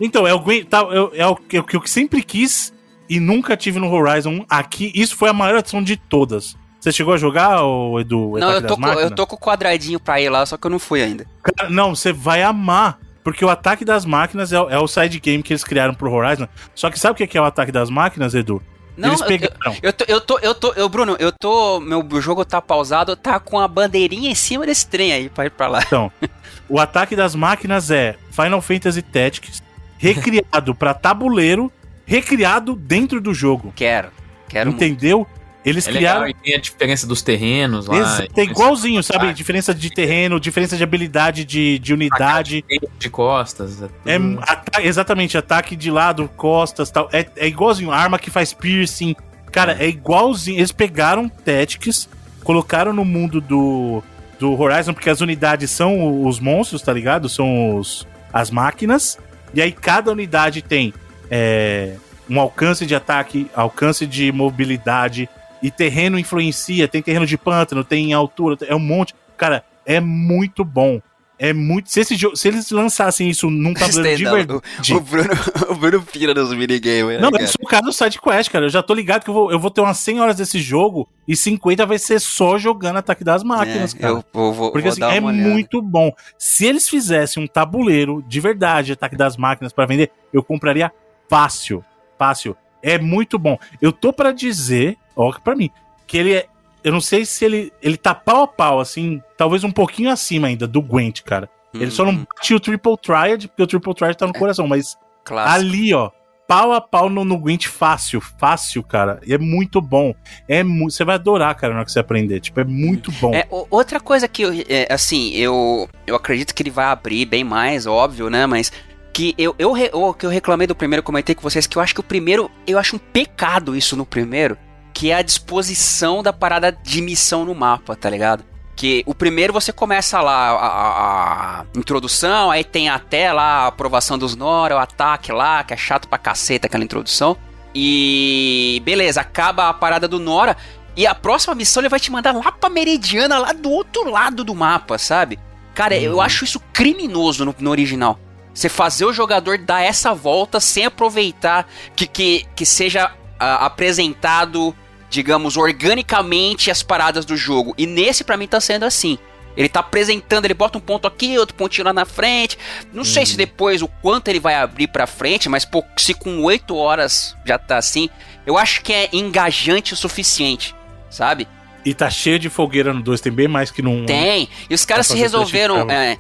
Então, 0.01 0.27
é 0.27 0.35
o 0.35 0.41
Gwent, 0.41 0.67
tá, 0.67 0.81
é, 0.91 1.21
é, 1.21 1.27
o, 1.27 1.39
é 1.53 1.61
o 1.61 1.65
que 1.65 1.77
eu 1.77 1.87
sempre 1.87 2.23
quis 2.23 2.73
e 3.09 3.21
nunca 3.21 3.57
tive 3.57 3.79
no 3.79 3.93
Horizon 3.93 4.45
aqui. 4.49 4.93
Isso 4.95 5.17
foi 5.17 5.29
a 5.29 5.33
maior 5.33 5.59
adição 5.59 5.83
de 5.83 5.97
todas. 5.97 6.57
Você 6.81 6.93
chegou 6.93 7.15
a 7.15 7.17
jogar, 7.17 7.65
o 7.65 7.99
Edu? 7.99 8.39
Não, 8.39 8.53
eu 8.53 8.67
tô, 8.67 8.77
com, 8.77 8.87
eu 8.87 9.11
tô 9.11 9.27
com 9.27 9.35
o 9.35 9.39
quadradinho 9.39 9.99
pra 9.99 10.21
ir 10.21 10.29
lá, 10.29 10.45
só 10.47 10.57
que 10.57 10.67
eu 10.67 10.71
não 10.71 10.79
fui 10.79 11.03
ainda. 11.03 11.27
Cara, 11.43 11.69
não, 11.71 11.95
você 11.95 12.13
vai 12.13 12.43
amar. 12.43 12.99
Porque 13.27 13.45
o 13.45 13.51
ataque 13.51 13.85
das 13.85 14.05
máquinas 14.05 14.53
é, 14.53 14.57
é 14.57 14.79
o 14.79 14.87
side 14.87 15.19
game 15.19 15.43
que 15.43 15.53
eles 15.53 15.65
criaram 15.65 15.93
pro 15.93 16.13
Horizon. 16.13 16.47
Só 16.77 16.89
que 16.93 16.97
sabe 16.97 17.25
o 17.25 17.27
que 17.27 17.37
é 17.37 17.41
o 17.41 17.45
ataque 17.45 17.73
das 17.73 17.91
máquinas, 17.91 18.37
Edu? 18.37 18.63
Não, 18.97 19.09
Eles 19.09 19.21
pegaram. 19.21 19.75
Eu, 19.83 19.89
eu, 19.89 19.93
tô, 19.93 20.05
eu 20.07 20.21
tô, 20.21 20.39
eu 20.39 20.55
tô, 20.55 20.73
eu, 20.75 20.89
Bruno, 20.89 21.17
eu 21.19 21.33
tô. 21.33 21.81
Meu 21.81 22.09
jogo 22.21 22.45
tá 22.45 22.63
pausado, 22.63 23.17
tá 23.17 23.41
com 23.41 23.59
a 23.59 23.67
bandeirinha 23.67 24.31
em 24.31 24.35
cima 24.37 24.65
desse 24.65 24.87
trem 24.87 25.13
aí 25.13 25.29
pra 25.29 25.45
ir 25.47 25.51
pra 25.51 25.67
lá. 25.67 25.83
Então, 25.85 26.09
o 26.71 26.79
ataque 26.79 27.17
das 27.17 27.35
máquinas 27.35 27.91
é 27.91 28.15
Final 28.31 28.63
Fantasy 28.63 29.03
Tactics, 29.03 29.61
recriado 29.99 30.73
pra 30.73 30.95
tabuleiro, 30.95 31.73
recriado 32.05 32.77
dentro 32.77 33.21
do 33.21 33.35
jogo. 33.35 33.73
Quero. 33.75 34.11
Quero 34.49 34.71
Entendeu? 34.71 35.27
Muito. 35.29 35.36
Eles 35.67 35.89
é 35.89 35.91
criaram. 35.91 36.27
Legal, 36.27 36.41
tem 36.45 36.55
a 36.55 36.61
diferença 36.61 37.07
dos 37.09 37.23
terrenos 37.23 37.87
lá. 37.87 38.25
tem 38.33 38.45
igualzinho, 38.45 39.03
sabe? 39.03 39.33
Diferença 39.35 39.75
de 39.75 39.91
terreno, 39.91 40.39
diferença 40.39 40.77
de 40.77 40.85
habilidade 40.85 41.45
de, 41.45 41.81
de 41.81 41.93
unidade. 41.93 42.65
De, 42.69 42.89
de 42.97 43.11
costas. 43.11 43.83
É, 43.83 43.89
é 44.07 44.19
ata 44.43 44.81
exatamente, 44.81 45.37
ataque 45.37 45.75
de 45.75 45.91
lado, 45.91 46.31
costas 46.37 46.89
tal. 46.89 47.09
É, 47.13 47.27
é 47.35 47.49
igualzinho. 47.49 47.91
Arma 47.91 48.17
que 48.17 48.31
faz 48.31 48.53
piercing. 48.53 49.17
Cara, 49.51 49.77
é, 49.81 49.87
é 49.87 49.89
igualzinho. 49.89 50.57
Eles 50.57 50.71
pegaram 50.71 51.29
Tactics, 51.29 52.09
colocaram 52.45 52.93
no 52.93 53.05
mundo 53.05 53.41
do, 53.41 54.05
do 54.39 54.59
Horizon, 54.61 54.95
porque 54.95 55.11
as 55.11 55.21
unidades 55.21 55.73
são 55.73 56.25
os 56.25 56.39
monstros, 56.39 56.81
tá 56.81 56.93
ligado? 56.93 57.29
São 57.29 57.77
os, 57.77 58.07
as 58.33 58.53
máquinas. 58.53 59.19
E 59.53 59.61
aí 59.61 59.73
cada 59.73 60.13
unidade 60.13 60.63
tem 60.63 60.95
é, 61.29 61.97
um 62.31 62.39
alcance 62.39 62.87
de 62.87 62.95
ataque, 62.95 63.51
alcance 63.53 64.07
de 64.07 64.31
mobilidade, 64.31 65.29
e 65.63 65.71
terreno 65.71 66.19
influencia, 66.19 66.89
tem 66.89 67.03
terreno 67.03 67.27
de 67.27 67.39
pântano, 67.39 67.85
tem 67.85 68.13
altura, 68.13 68.57
é 68.67 68.75
um 68.75 68.81
monte. 68.81 69.15
Cara, 69.37 69.65
é 69.85 70.01
muito 70.01 70.65
bom. 70.65 71.01
É 71.39 71.53
muito. 71.53 71.91
Se, 71.91 72.01
esse 72.01 72.17
jogo, 72.17 72.35
se 72.35 72.49
eles 72.49 72.71
lançassem 72.71 73.29
isso 73.29 73.51
num 73.51 73.75
tabuleiro 73.75 74.17
de 74.17 74.25
verdade. 74.25 74.95
O, 74.95 75.01
Bruno, 75.01 75.29
o 75.69 75.75
Bruno 75.75 76.03
pira 76.03 76.33
nos 76.33 76.53
minigames, 76.55 77.17
né? 77.17 77.19
Não, 77.19 77.31
mas 77.31 77.43
eu 77.43 77.49
sou 77.49 77.59
o 77.63 77.67
cara 77.67 77.85
do 77.85 77.93
sidequest, 77.93 78.51
cara. 78.51 78.65
Eu 78.65 78.71
já 78.71 78.83
tô 78.83 78.95
ligado 78.95 79.23
que 79.23 79.29
eu 79.29 79.35
vou, 79.35 79.53
eu 79.53 79.59
vou 79.59 79.71
ter 79.71 79.83
umas 79.83 79.99
100 79.99 80.21
horas 80.21 80.37
desse 80.37 80.59
jogo 80.59 81.07
e 81.29 81.37
50 81.37 81.85
vai 81.85 81.99
ser 81.99 82.21
só 82.21 82.57
jogando 82.57 82.97
Ataque 82.97 83.23
das 83.23 83.45
Máquinas, 83.45 83.95
é, 83.95 83.99
cara. 83.99 84.13
Eu, 84.15 84.25
eu 84.35 84.53
vou, 84.53 84.73
Porque 84.73 84.89
vou 84.89 85.07
assim, 85.07 85.17
é 85.17 85.21
muito 85.21 85.83
bom. 85.83 86.11
Se 86.39 86.65
eles 86.65 86.89
fizessem 86.89 87.43
um 87.43 87.47
tabuleiro 87.47 88.25
de 88.27 88.41
verdade, 88.41 88.93
Ataque 88.93 89.17
das 89.17 89.37
Máquinas, 89.37 89.75
para 89.75 89.85
vender, 89.85 90.11
eu 90.33 90.43
compraria 90.43 90.91
fácil. 91.29 91.85
Fácil. 92.19 92.57
É 92.83 92.99
muito 92.99 93.39
bom. 93.39 93.59
Eu 93.83 93.93
tô 93.93 94.11
para 94.11 94.33
dizer 94.33 94.97
ó, 95.17 95.33
para 95.33 95.57
mim, 95.57 95.71
que 96.07 96.19
ele 96.19 96.35
é. 96.35 96.47
Eu 96.85 96.93
não 96.93 97.01
sei 97.01 97.25
se 97.25 97.45
ele, 97.45 97.73
ele 97.83 97.97
tá 97.97 98.15
pau 98.15 98.45
a 98.45 98.47
pau, 98.47 98.79
assim, 98.79 99.21
talvez 99.37 99.65
um 99.65 99.73
pouquinho 99.73 100.09
acima 100.09 100.47
ainda 100.47 100.69
do 100.69 100.81
Gwent, 100.81 101.23
cara. 101.23 101.51
Ele 101.75 101.91
só 101.91 102.05
não 102.05 102.13
uhum. 102.13 102.27
bate 102.37 102.55
o 102.55 102.61
Triple 102.61 102.97
Triad, 102.97 103.49
porque 103.49 103.63
o 103.63 103.67
Triple 103.67 103.95
Triad 103.95 104.17
tá 104.17 104.27
no 104.27 104.33
coração, 104.33 104.67
mas 104.67 104.97
Clássico. 105.25 105.55
ali, 105.55 105.93
ó, 105.93 106.11
pau 106.47 106.73
a 106.73 106.81
pau 106.81 107.11
no, 107.11 107.25
no 107.25 107.39
Gwent 107.39 107.67
fácil, 107.67 108.21
fácil, 108.21 108.83
cara. 108.83 109.21
E 109.27 109.35
é 109.35 109.39
muito 109.39 109.81
bom. 109.81 110.15
É 110.49 110.63
você 110.63 111.05
vai 111.05 111.17
adorar, 111.17 111.55
cara, 111.55 111.73
na 111.73 111.81
hora 111.81 111.87
que 111.87 111.93
você 111.93 111.99
aprender. 111.99 112.41
Tipo, 112.41 112.61
é 112.61 112.65
muito 112.65 113.11
bom. 113.13 113.35
É, 113.35 113.47
outra 113.51 114.01
coisa 114.01 114.29
que, 114.29 114.43
eu, 114.43 114.53
é, 114.69 114.87
assim, 114.91 115.35
eu, 115.35 115.89
eu 116.07 116.15
acredito 116.15 116.55
que 116.55 116.63
ele 116.63 116.71
vai 116.71 116.87
abrir 116.87 117.27
bem 117.27 117.45
mais, 117.45 117.87
óbvio, 117.87 118.31
né? 118.31 118.47
Mas 118.47 118.73
que 119.13 119.35
eu, 119.39 119.55
eu, 119.59 119.77
eu, 119.77 120.15
que 120.15 120.27
eu 120.27 120.31
reclamei 120.31 120.67
do 120.67 120.75
primeiro, 120.75 121.03
comentei 121.03 121.35
com 121.35 121.43
vocês, 121.43 121.67
que 121.67 121.79
eu 121.79 121.83
acho 121.83 121.95
que 121.95 122.01
o 122.01 122.05
primeiro, 122.05 122.51
eu 122.67 122.79
acho 122.79 122.97
um 122.97 122.99
pecado 122.99 123.75
isso 123.75 123.97
no 123.97 124.05
primeiro, 124.05 124.59
que 124.97 125.11
é 125.11 125.17
a 125.17 125.21
disposição 125.21 126.23
da 126.23 126.33
parada 126.33 126.73
de 126.73 127.03
missão 127.03 127.45
no 127.45 127.55
mapa, 127.55 127.95
tá 127.95 128.09
ligado? 128.09 128.43
Que 128.75 129.03
o 129.05 129.15
primeiro 129.15 129.53
você 129.53 129.71
começa 129.71 130.23
lá 130.23 130.53
a, 130.53 130.67
a, 130.67 131.61
a 131.61 131.65
introdução, 131.77 132.51
aí 132.51 132.65
tem 132.65 132.89
até 132.89 133.31
lá 133.31 133.65
a 133.65 133.67
aprovação 133.67 134.17
dos 134.17 134.35
Nora, 134.35 134.75
o 134.75 134.79
ataque 134.79 135.31
lá, 135.33 135.63
que 135.63 135.75
é 135.75 135.77
chato 135.77 136.09
pra 136.09 136.17
caceta 136.17 136.67
aquela 136.67 136.83
introdução. 136.83 137.37
E 137.75 138.81
beleza, 138.87 139.21
acaba 139.21 139.69
a 139.69 139.75
parada 139.75 140.09
do 140.09 140.19
Nora. 140.19 140.57
E 140.97 141.07
a 141.07 141.15
próxima 141.15 141.55
missão 141.55 141.83
ele 141.83 141.91
vai 141.91 142.01
te 142.01 142.11
mandar 142.11 142.33
lá 142.33 142.51
pra 142.51 142.71
Meridiana, 142.71 143.37
lá 143.37 143.53
do 143.53 143.71
outro 143.71 144.11
lado 144.11 144.43
do 144.43 144.55
mapa, 144.55 144.97
sabe? 144.97 145.39
Cara, 145.75 145.95
uhum. 145.95 146.01
eu 146.01 146.21
acho 146.23 146.45
isso 146.45 146.59
criminoso 146.73 147.45
no, 147.45 147.55
no, 147.59 147.71
original. 147.71 148.19
Você 148.55 148.71
fazer 148.71 149.05
o 149.05 149.13
jogador 149.13 149.59
dar 149.59 149.83
essa 149.83 150.15
volta 150.15 150.59
sem 150.59 150.87
aproveitar 150.87 151.69
que, 151.95 152.07
que, 152.07 152.47
que 152.57 152.65
seja 152.65 153.09
uh, 153.09 153.61
apresentado 153.61 154.75
digamos, 155.17 155.57
organicamente 155.57 156.71
as 156.71 156.83
paradas 156.83 157.25
do 157.25 157.39
jogo. 157.39 157.75
E 157.79 157.87
nesse, 157.87 158.23
para 158.23 158.37
mim, 158.37 158.47
tá 158.47 158.61
sendo 158.61 158.85
assim. 158.85 159.19
Ele 159.57 159.67
tá 159.67 159.81
apresentando, 159.81 160.45
ele 160.45 160.53
bota 160.53 160.77
um 160.77 160.81
ponto 160.81 161.09
aqui, 161.09 161.39
outro 161.39 161.57
pontinho 161.57 161.87
lá 161.87 161.93
na 161.93 162.05
frente. 162.05 162.59
Não 162.93 163.03
sei 163.03 163.25
se 163.25 163.33
uhum. 163.33 163.39
depois 163.39 163.81
o 163.81 163.89
quanto 163.89 164.29
ele 164.29 164.39
vai 164.39 164.55
abrir 164.55 164.89
pra 164.89 165.07
frente, 165.07 165.49
mas 165.49 165.65
pô, 165.65 165.83
se 165.97 166.13
com 166.13 166.43
8 166.43 166.77
horas 166.77 167.35
já 167.47 167.59
tá 167.59 167.79
assim, 167.79 168.11
eu 168.45 168.59
acho 168.59 168.83
que 168.83 168.93
é 168.93 169.09
engajante 169.11 169.95
o 169.95 169.97
suficiente, 169.97 170.75
sabe? 171.09 171.49
E 171.87 171.95
tá 171.95 172.11
cheio 172.11 172.39
de 172.39 172.51
fogueira 172.51 172.93
no 172.93 173.01
2, 173.01 173.21
tem 173.23 173.33
bem 173.33 173.49
mais 173.49 173.71
que 173.71 173.81
no 173.81 173.91
1. 173.91 174.03
Um, 174.03 174.07
tem. 174.07 174.49
E 174.69 174.75
os 174.75 174.85
caras 174.85 175.07
se 175.07 175.17
resolveram. 175.17 175.89
É, 175.91 176.19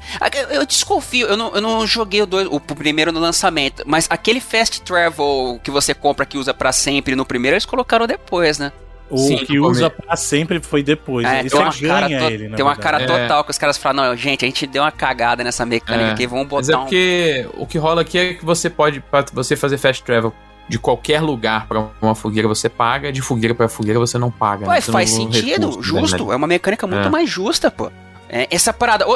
eu, 0.51 0.65
desconfio, 0.65 1.27
eu 1.27 1.37
não, 1.37 1.55
eu 1.55 1.61
não 1.61 1.87
joguei 1.87 2.23
o, 2.23 2.27
dois, 2.27 2.49
o 2.51 2.59
primeiro 2.59 3.13
no 3.13 3.21
lançamento, 3.21 3.83
mas 3.85 4.07
aquele 4.09 4.41
fast 4.41 4.81
travel 4.81 5.61
que 5.63 5.71
você 5.71 5.93
compra 5.93 6.25
que 6.25 6.39
usa 6.39 6.55
para 6.55 6.73
sempre 6.73 7.15
no 7.15 7.27
primeiro, 7.27 7.57
eles 7.57 7.67
colocaram 7.67 8.07
depois, 8.07 8.59
né? 8.59 8.73
O 9.09 9.19
Sim, 9.19 9.37
que 9.39 9.59
usa 9.59 9.89
pra 9.89 10.17
sempre 10.17 10.61
foi 10.61 10.83
depois. 10.83 11.27
É, 11.27 11.45
Isso 11.45 11.57
ganha 11.81 12.31
ele, 12.31 12.49
Tem 12.51 12.65
uma 12.65 12.75
cara 12.75 13.07
total 13.07 13.45
que 13.45 13.51
os 13.51 13.59
caras 13.59 13.77
falam, 13.77 14.05
não, 14.05 14.17
gente, 14.17 14.45
a 14.45 14.49
gente 14.49 14.67
deu 14.67 14.83
uma 14.83 14.91
cagada 14.91 15.45
nessa 15.45 15.65
mecânica 15.65 16.09
é. 16.09 16.13
aqui, 16.13 16.27
vamos 16.27 16.49
botar 16.49 16.61
Mas 16.61 16.69
é 16.69 16.77
porque 16.77 17.47
um... 17.57 17.63
o 17.63 17.67
que 17.67 17.79
rola 17.79 18.01
aqui 18.01 18.19
é 18.19 18.35
que 18.35 18.45
você 18.45 18.69
pode, 18.69 19.01
pra 19.01 19.25
você 19.33 19.55
fazer 19.55 19.79
fast 19.79 20.03
travel 20.03 20.33
de 20.69 20.79
qualquer 20.79 21.21
lugar 21.21 21.67
para 21.67 21.87
uma 22.03 22.15
fogueira 22.15 22.49
você 22.49 22.69
paga, 22.69 23.13
de 23.13 23.23
fogueira 23.23 23.55
para 23.55 23.69
fogueira 23.69 23.99
você 23.99 24.19
não 24.19 24.31
paga. 24.31 24.67
Ué, 24.67 24.75
né? 24.75 24.81
faz 24.81 25.11
sentido, 25.11 25.69
recurso, 25.69 25.83
justo. 25.83 26.27
Né? 26.27 26.35
É 26.35 26.37
uma 26.37 26.47
mecânica 26.47 26.87
muito 26.87 27.07
é. 27.07 27.11
mais 27.11 27.31
justa, 27.31 27.71
pô. 27.71 27.91
É, 28.29 28.49
essa 28.51 28.73
parada, 28.73 29.07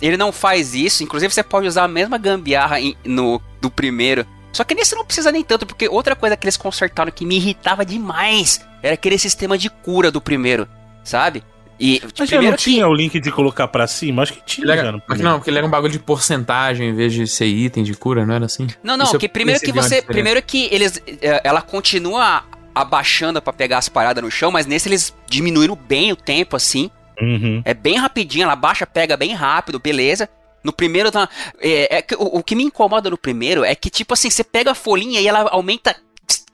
ele 0.00 0.16
não 0.16 0.32
faz 0.32 0.74
isso, 0.74 1.02
inclusive 1.02 1.32
você 1.32 1.42
pode 1.42 1.66
usar 1.66 1.84
a 1.84 1.88
mesma 1.88 2.16
gambiarra 2.16 2.76
no, 3.04 3.40
do 3.60 3.70
primeiro. 3.70 4.26
Só 4.52 4.64
que 4.64 4.74
nesse 4.74 4.94
não 4.94 5.04
precisa 5.04 5.30
nem 5.30 5.42
tanto, 5.44 5.66
porque 5.66 5.88
outra 5.88 6.16
coisa 6.16 6.36
que 6.36 6.44
eles 6.44 6.56
consertaram 6.56 7.12
que 7.12 7.24
me 7.26 7.36
irritava 7.36 7.84
demais 7.84 8.66
era 8.82 8.94
aquele 8.94 9.18
sistema 9.18 9.56
de 9.58 9.68
cura 9.70 10.10
do 10.10 10.20
primeiro, 10.20 10.68
sabe? 11.04 11.42
E 11.80 12.02
Mas 12.18 12.28
já 12.28 12.42
não 12.42 12.56
tinha 12.56 12.88
o 12.88 12.92
link 12.92 13.20
de 13.20 13.30
colocar 13.30 13.68
pra 13.68 13.86
cima? 13.86 14.22
Acho 14.22 14.32
que 14.32 14.42
tinha. 14.44 14.64
Ele 14.64 14.72
era, 14.72 14.82
já 14.84 14.92
mas 14.92 15.02
primeiro. 15.04 15.28
não, 15.28 15.38
porque 15.38 15.50
ele 15.50 15.58
era 15.58 15.66
um 15.66 15.70
bagulho 15.70 15.92
de 15.92 16.00
porcentagem 16.00 16.88
em 16.88 16.94
vez 16.94 17.12
de 17.12 17.24
ser 17.26 17.46
item 17.46 17.84
de 17.84 17.94
cura, 17.94 18.26
não 18.26 18.34
era 18.34 18.46
assim? 18.46 18.66
Não, 18.82 18.96
não, 18.96 19.04
Isso 19.04 19.14
eu 19.14 19.20
que 19.20 19.28
primeiro 19.28 19.60
que 19.60 19.70
você. 19.70 20.02
Primeiro 20.02 20.42
que 20.42 20.68
eles. 20.72 21.00
eh, 21.06 21.40
Ela 21.44 21.62
continua 21.62 22.42
abaixando 22.74 23.40
pra 23.40 23.52
pegar 23.52 23.78
as 23.78 23.88
paradas 23.88 24.22
no 24.22 24.30
chão, 24.30 24.50
mas 24.50 24.66
nesse 24.66 24.88
eles 24.88 25.14
diminuíram 25.28 25.76
bem 25.76 26.10
o 26.10 26.16
tempo, 26.16 26.56
assim. 26.56 26.90
Uhum. 27.20 27.62
É 27.64 27.74
bem 27.74 27.96
rapidinho, 27.96 28.44
ela 28.44 28.56
baixa, 28.56 28.86
pega 28.86 29.16
bem 29.16 29.32
rápido, 29.34 29.78
beleza. 29.78 30.28
No 30.64 30.72
primeiro, 30.72 31.10
tá, 31.10 31.28
é, 31.60 31.98
é 31.98 32.04
o, 32.16 32.38
o 32.38 32.42
que 32.42 32.54
me 32.54 32.64
incomoda 32.64 33.08
no 33.10 33.16
primeiro 33.18 33.64
é 33.64 33.74
que, 33.74 33.88
tipo 33.90 34.14
assim, 34.14 34.28
você 34.30 34.42
pega 34.44 34.72
a 34.72 34.74
folhinha 34.74 35.20
e 35.20 35.26
ela 35.28 35.48
aumenta 35.50 35.94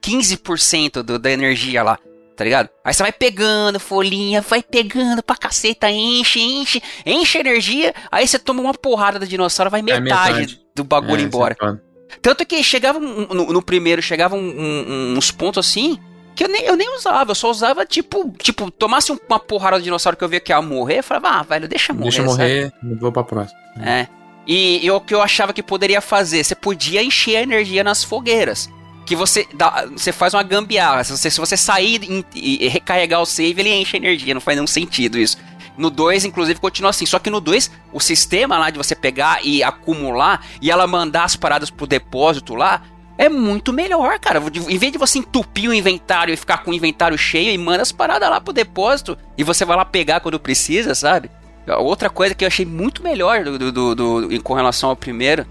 15% 0.02 1.02
do, 1.02 1.18
da 1.18 1.30
energia 1.30 1.82
lá, 1.82 1.98
tá 2.36 2.44
ligado? 2.44 2.68
Aí 2.84 2.92
você 2.92 3.02
vai 3.02 3.12
pegando 3.12 3.80
folhinha, 3.80 4.40
vai 4.42 4.62
pegando 4.62 5.22
pra 5.22 5.36
caceta, 5.36 5.90
enche, 5.90 6.40
enche, 6.40 6.82
enche 7.06 7.38
energia, 7.38 7.94
aí 8.10 8.26
você 8.26 8.38
toma 8.38 8.60
uma 8.60 8.74
porrada 8.74 9.18
do 9.18 9.26
dinossauro, 9.26 9.70
vai 9.70 9.82
metade, 9.82 10.04
metade. 10.40 10.60
do 10.74 10.84
bagulho 10.84 11.22
É, 11.22 11.24
embora. 11.24 11.56
é. 11.60 11.94
Tanto 12.22 12.44
que 12.46 12.62
chegava 12.62 12.98
um- 12.98 13.26
no, 13.26 13.52
no 13.52 13.62
primeiro, 13.62 14.00
chegavam 14.02 14.38
um- 14.38 14.42
um- 14.44 15.14
uns 15.16 15.30
pontos 15.30 15.66
assim 15.66 15.98
que 16.36 16.44
eu 16.44 16.48
nem, 16.48 16.62
eu 16.64 16.76
nem 16.76 16.94
usava, 16.96 17.30
eu 17.30 17.34
só 17.34 17.48
usava 17.50 17.86
tipo, 17.86 18.30
tipo, 18.38 18.70
tomasse 18.70 19.10
um- 19.12 19.18
uma 19.28 19.38
porrada 19.38 19.78
do 19.78 19.82
dinossauro 19.84 20.16
que 20.16 20.22
eu 20.24 20.28
via 20.28 20.40
que 20.40 20.52
ia 20.52 20.60
morrer, 20.60 20.98
eu 20.98 21.02
falava, 21.04 21.28
ah, 21.28 21.42
velho, 21.42 21.66
deixa 21.68 21.92
morrer. 21.92 22.04
Deixa 22.04 22.22
eu 22.22 22.28
sabe? 22.28 22.38
morrer, 22.38 22.72
vou 23.00 23.10
pra 23.12 23.22
próxima. 23.24 23.58
É. 23.80 24.06
E, 24.46 24.84
e 24.84 24.90
o 24.90 25.00
que 25.00 25.14
eu 25.14 25.22
achava 25.22 25.52
que 25.52 25.62
poderia 25.62 26.00
fazer, 26.00 26.44
você 26.44 26.54
podia 26.54 27.02
encher 27.02 27.36
a 27.36 27.42
energia 27.42 27.82
nas 27.82 28.04
fogueiras. 28.04 28.70
Que 29.06 29.16
você 29.16 29.46
dá, 29.54 29.86
você 29.86 30.12
faz 30.12 30.34
uma 30.34 30.42
gambiarra. 30.42 31.04
Se 31.04 31.16
você, 31.16 31.30
se 31.30 31.40
você 31.40 31.56
sair 31.56 32.00
e, 32.34 32.68
recarregar 32.68 33.20
o 33.20 33.26
save, 33.26 33.60
ele 33.60 33.74
enche 33.74 33.96
a 33.96 34.00
energia. 34.00 34.34
Não 34.34 34.40
faz 34.40 34.56
nenhum 34.56 34.66
sentido 34.66 35.18
isso. 35.18 35.36
No 35.76 35.90
2, 35.90 36.24
inclusive, 36.24 36.60
continua 36.60 36.90
assim. 36.90 37.04
Só 37.04 37.18
que 37.18 37.30
no 37.30 37.40
2, 37.40 37.70
o 37.92 38.00
sistema 38.00 38.58
lá 38.58 38.70
de 38.70 38.78
você 38.78 38.94
pegar 38.94 39.44
e 39.44 39.62
acumular 39.62 40.46
e 40.60 40.70
ela 40.70 40.86
mandar 40.86 41.24
as 41.24 41.36
paradas 41.36 41.70
pro 41.70 41.86
depósito 41.86 42.54
lá 42.54 42.82
é 43.16 43.28
muito 43.28 43.72
melhor, 43.72 44.18
cara. 44.18 44.42
Em 44.68 44.78
vez 44.78 44.92
de 44.92 44.98
você 44.98 45.18
entupir 45.18 45.68
o 45.68 45.74
inventário 45.74 46.32
e 46.32 46.36
ficar 46.36 46.58
com 46.58 46.70
o 46.70 46.74
inventário 46.74 47.16
cheio 47.16 47.50
e 47.50 47.58
manda 47.58 47.82
as 47.82 47.92
paradas 47.92 48.28
lá 48.28 48.40
pro 48.40 48.52
depósito 48.52 49.16
e 49.36 49.44
você 49.44 49.64
vai 49.64 49.76
lá 49.76 49.84
pegar 49.84 50.20
quando 50.20 50.40
precisa, 50.40 50.94
sabe? 50.94 51.30
Outra 51.66 52.10
coisa 52.10 52.34
que 52.34 52.44
eu 52.44 52.48
achei 52.48 52.66
muito 52.66 53.02
melhor 53.02 53.42
do, 53.44 53.58
do, 53.58 53.72
do- 53.72 53.94
do- 53.94 54.32
em- 54.32 54.40
com 54.40 54.54
relação 54.54 54.90
ao 54.90 54.96
primeiro. 54.96 55.46